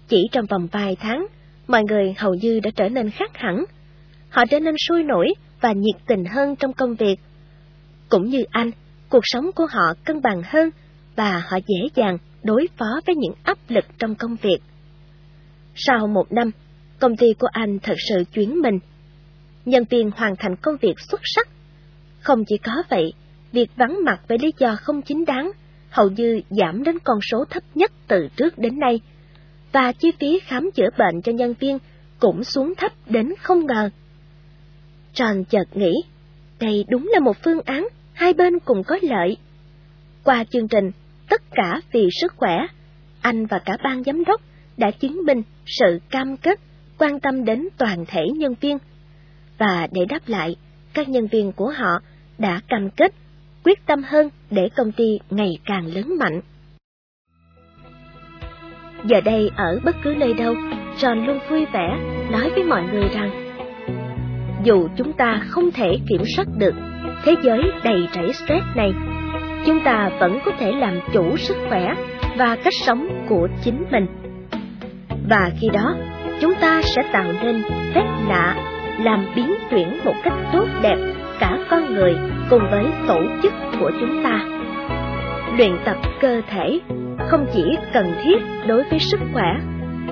Chỉ 0.08 0.28
trong 0.32 0.46
vòng 0.46 0.68
vài 0.72 0.98
tháng, 1.00 1.28
mọi 1.68 1.84
người 1.84 2.14
hầu 2.18 2.34
như 2.34 2.60
đã 2.60 2.72
trở 2.76 2.90
nên 2.90 3.10
khác 3.10 3.32
hẳn. 3.34 3.66
Họ 4.30 4.46
trở 4.50 4.60
nên 4.60 4.76
sôi 4.88 5.04
nổi 5.04 5.34
và 5.62 5.72
nhiệt 5.72 5.96
tình 6.08 6.26
hơn 6.26 6.56
trong 6.56 6.74
công 6.74 6.96
việc. 6.96 7.16
Cũng 8.10 8.26
như 8.26 8.44
anh, 8.52 8.72
cuộc 9.10 9.24
sống 9.24 9.52
của 9.56 9.68
họ 9.70 9.94
cân 10.06 10.22
bằng 10.22 10.42
hơn 10.46 10.70
và 11.16 11.44
họ 11.50 11.58
dễ 11.68 11.90
dàng 11.96 12.18
đối 12.44 12.68
phó 12.78 13.02
với 13.06 13.16
những 13.16 13.34
áp 13.44 13.58
lực 13.68 13.86
trong 14.00 14.16
công 14.16 14.36
việc. 14.42 14.58
Sau 15.76 16.08
một 16.08 16.32
năm, 16.32 16.52
công 17.00 17.18
ty 17.18 17.28
của 17.40 17.48
anh 17.52 17.80
thật 17.80 17.96
sự 18.10 18.24
chuyển 18.34 18.62
mình. 18.62 18.80
Nhân 19.66 19.84
viên 19.90 20.12
hoàn 20.12 20.36
thành 20.36 20.56
công 20.56 20.78
việc 20.82 21.00
xuất 21.00 21.22
sắc. 21.24 21.48
Không 22.20 22.44
chỉ 22.48 22.58
có 22.58 22.84
vậy, 22.90 23.14
việc 23.52 23.70
vắng 23.76 23.98
mặt 24.06 24.22
với 24.28 24.38
lý 24.42 24.54
do 24.60 24.76
không 24.82 25.02
chính 25.02 25.26
đáng 25.26 25.52
hầu 25.90 26.10
như 26.10 26.42
giảm 26.50 26.84
đến 26.84 27.00
con 27.04 27.20
số 27.22 27.46
thấp 27.46 27.64
nhất 27.76 27.92
từ 28.08 28.28
trước 28.36 28.58
đến 28.58 28.80
nay, 28.80 29.00
và 29.72 29.92
chi 29.92 30.12
phí 30.20 30.40
khám 30.46 30.72
chữa 30.72 30.90
bệnh 30.98 31.22
cho 31.22 31.32
nhân 31.32 31.54
viên 31.60 31.78
cũng 32.20 32.44
xuống 32.44 32.74
thấp 32.78 32.92
đến 33.06 33.34
không 33.42 33.66
ngờ. 33.66 33.90
Tròn 35.14 35.44
chợt 35.46 35.68
nghĩ, 35.74 35.94
đây 36.60 36.86
đúng 36.90 37.10
là 37.14 37.20
một 37.20 37.38
phương 37.44 37.62
án, 37.66 37.88
hai 38.14 38.34
bên 38.34 38.60
cùng 38.60 38.84
có 38.84 39.00
lợi. 39.02 39.38
Qua 40.24 40.44
chương 40.44 40.68
trình, 40.68 40.92
tất 41.30 41.42
cả 41.52 41.82
vì 41.92 42.08
sức 42.22 42.34
khỏe, 42.36 42.68
anh 43.22 43.46
và 43.46 43.60
cả 43.66 43.78
ban 43.84 44.04
giám 44.04 44.24
đốc 44.26 44.42
đã 44.78 44.92
chứng 44.92 45.26
minh 45.26 45.42
sự 45.66 46.00
cam 46.10 46.38
kết, 46.38 46.60
quan 46.98 47.20
tâm 47.20 47.46
đến 47.46 47.68
toàn 47.78 48.06
thể 48.08 48.22
nhân 48.36 48.56
viên. 48.62 48.78
Và 49.58 49.88
để 49.92 50.06
đáp 50.10 50.22
lại, 50.28 50.56
các 50.94 51.10
nhân 51.10 51.28
viên 51.28 51.52
của 51.52 51.70
họ 51.70 52.00
đã 52.38 52.62
cam 52.68 52.90
kết, 52.90 53.14
quyết 53.64 53.86
tâm 53.86 54.04
hơn 54.04 54.30
để 54.52 54.70
công 54.76 54.92
ty 54.92 55.20
ngày 55.30 55.60
càng 55.66 55.86
lớn 55.86 56.18
mạnh. 56.20 56.42
Giờ 59.06 59.22
đây 59.22 59.52
ở 59.56 59.80
bất 59.84 59.96
cứ 60.04 60.16
nơi 60.18 60.34
đâu, 60.34 60.56
John 60.98 61.26
luôn 61.26 61.40
vui 61.50 61.66
vẻ 61.66 62.00
nói 62.32 62.50
với 62.56 62.64
mọi 62.64 62.84
người 62.94 63.08
rằng 63.14 63.48
dù 64.64 64.88
chúng 64.98 65.14
ta 65.14 65.42
không 65.50 65.72
thể 65.72 65.98
kiểm 66.10 66.22
soát 66.36 66.48
được 66.58 66.74
thế 67.24 67.36
giới 67.44 67.60
đầy 67.84 68.08
rẫy 68.14 68.34
stress 68.34 68.66
này, 68.76 68.92
chúng 69.66 69.80
ta 69.84 70.10
vẫn 70.20 70.40
có 70.46 70.52
thể 70.60 70.72
làm 70.72 71.00
chủ 71.14 71.38
sức 71.38 71.58
khỏe 71.70 71.96
và 72.38 72.56
cách 72.56 72.74
sống 72.86 73.26
của 73.30 73.48
chính 73.64 73.86
mình. 73.92 74.06
Và 75.30 75.52
khi 75.60 75.70
đó, 75.74 75.96
chúng 76.42 76.54
ta 76.62 76.82
sẽ 76.82 77.02
tạo 77.12 77.34
nên 77.44 77.64
phép 77.94 78.06
lạ 78.28 78.56
làm 79.00 79.26
biến 79.36 79.54
chuyển 79.70 80.00
một 80.06 80.16
cách 80.24 80.34
tốt 80.54 80.68
đẹp 80.82 80.98
cả 81.40 81.58
con 81.70 81.94
người 81.94 82.16
cùng 82.50 82.62
với 82.72 82.86
tổ 83.08 83.22
chức 83.44 83.54
của 83.80 83.92
chúng 84.00 84.24
ta. 84.24 84.40
Luyện 85.58 85.72
tập 85.86 85.98
cơ 86.22 86.42
thể 86.50 86.80
không 87.30 87.46
chỉ 87.54 87.78
cần 87.94 88.14
thiết 88.24 88.38
đối 88.68 88.84
với 88.84 89.00
sức 89.00 89.20
khỏe, 89.34 89.56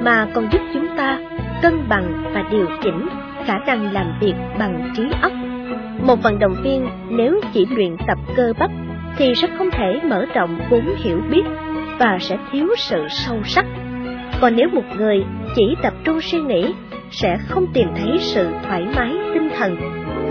mà 0.01 0.27
còn 0.33 0.47
giúp 0.51 0.61
chúng 0.73 0.87
ta 0.97 1.19
cân 1.61 1.89
bằng 1.89 2.31
và 2.33 2.43
điều 2.51 2.65
chỉnh 2.83 3.07
khả 3.45 3.57
năng 3.67 3.93
làm 3.93 4.13
việc 4.21 4.33
bằng 4.59 4.91
trí 4.97 5.03
óc. 5.21 5.31
Một 6.01 6.23
vận 6.23 6.39
động 6.39 6.55
viên 6.63 6.87
nếu 7.09 7.41
chỉ 7.53 7.65
luyện 7.69 7.97
tập 8.07 8.17
cơ 8.35 8.53
bắp 8.59 8.71
thì 9.17 9.35
sẽ 9.35 9.47
không 9.57 9.71
thể 9.71 9.99
mở 10.03 10.25
rộng 10.33 10.59
vốn 10.69 10.83
hiểu 10.97 11.21
biết 11.29 11.43
và 11.99 12.17
sẽ 12.21 12.37
thiếu 12.51 12.67
sự 12.77 13.05
sâu 13.09 13.37
sắc. 13.43 13.65
Còn 14.41 14.55
nếu 14.55 14.69
một 14.73 14.83
người 14.97 15.25
chỉ 15.55 15.75
tập 15.81 15.93
trung 16.03 16.21
suy 16.21 16.41
nghĩ, 16.41 16.73
sẽ 17.11 17.37
không 17.47 17.65
tìm 17.73 17.87
thấy 17.95 18.17
sự 18.19 18.47
thoải 18.67 18.87
mái 18.95 19.13
tinh 19.33 19.49
thần 19.57 19.77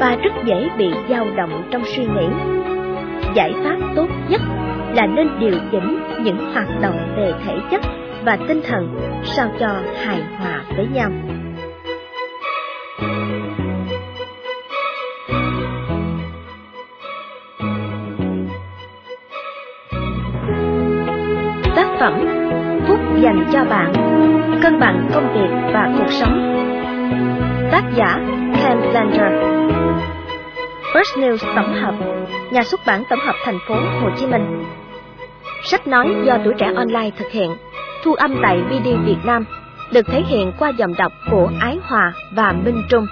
và 0.01 0.17
rất 0.23 0.33
dễ 0.45 0.69
bị 0.79 0.91
dao 1.11 1.27
động 1.37 1.63
trong 1.71 1.83
suy 1.85 2.03
nghĩ. 2.05 2.27
Giải 3.35 3.53
pháp 3.65 3.77
tốt 3.97 4.07
nhất 4.29 4.41
là 4.95 5.07
nên 5.07 5.29
điều 5.41 5.55
chỉnh 5.73 5.99
những 6.25 6.53
hoạt 6.53 6.69
động 6.81 7.15
về 7.17 7.33
thể 7.47 7.57
chất 7.71 7.81
và 8.25 8.39
tinh 8.49 8.61
thần 8.69 9.01
sao 9.25 9.49
cho 9.61 9.69
hài 10.05 10.23
hòa 10.39 10.63
với 10.77 10.87
nhau. 10.95 11.11
Tác 21.77 21.87
phẩm 22.01 22.27
Phúc 22.89 22.99
dành 23.21 23.47
cho 23.53 23.65
bạn, 23.65 23.93
Cân 24.63 24.81
bằng 24.81 25.09
công 25.15 25.35
việc 25.35 25.71
và 25.73 25.91
cuộc 25.99 26.11
sống 26.11 26.65
Tác 27.71 27.83
giả 27.95 28.21
Ken 28.55 28.79
Lander 28.93 29.64
First 30.95 31.21
News 31.21 31.55
tổng 31.57 31.75
hợp, 31.75 31.95
Nhà 32.51 32.65
xuất 32.65 32.81
bản 32.87 33.03
tổng 33.11 33.19
hợp 33.27 33.35
thành 33.45 33.59
phố 33.69 33.75
Hồ 33.75 34.11
Chí 34.19 34.27
Minh. 34.27 34.65
Sách 35.65 35.87
nói 35.87 36.15
do 36.25 36.39
tuổi 36.45 36.55
trẻ 36.59 36.73
online 36.77 37.11
thực 37.19 37.31
hiện, 37.31 37.57
Thu 38.05 38.15
âm 38.15 38.37
tại 38.43 38.63
BD 38.71 38.89
Việt 39.07 39.17
Nam, 39.25 39.45
Được 39.93 40.07
thể 40.07 40.23
hiện 40.23 40.53
qua 40.59 40.69
dòng 40.69 40.95
đọc 40.99 41.13
của 41.31 41.51
Ái 41.61 41.79
Hòa 41.83 42.13
và 42.33 42.53
Minh 42.53 42.83
Trung. 42.89 43.07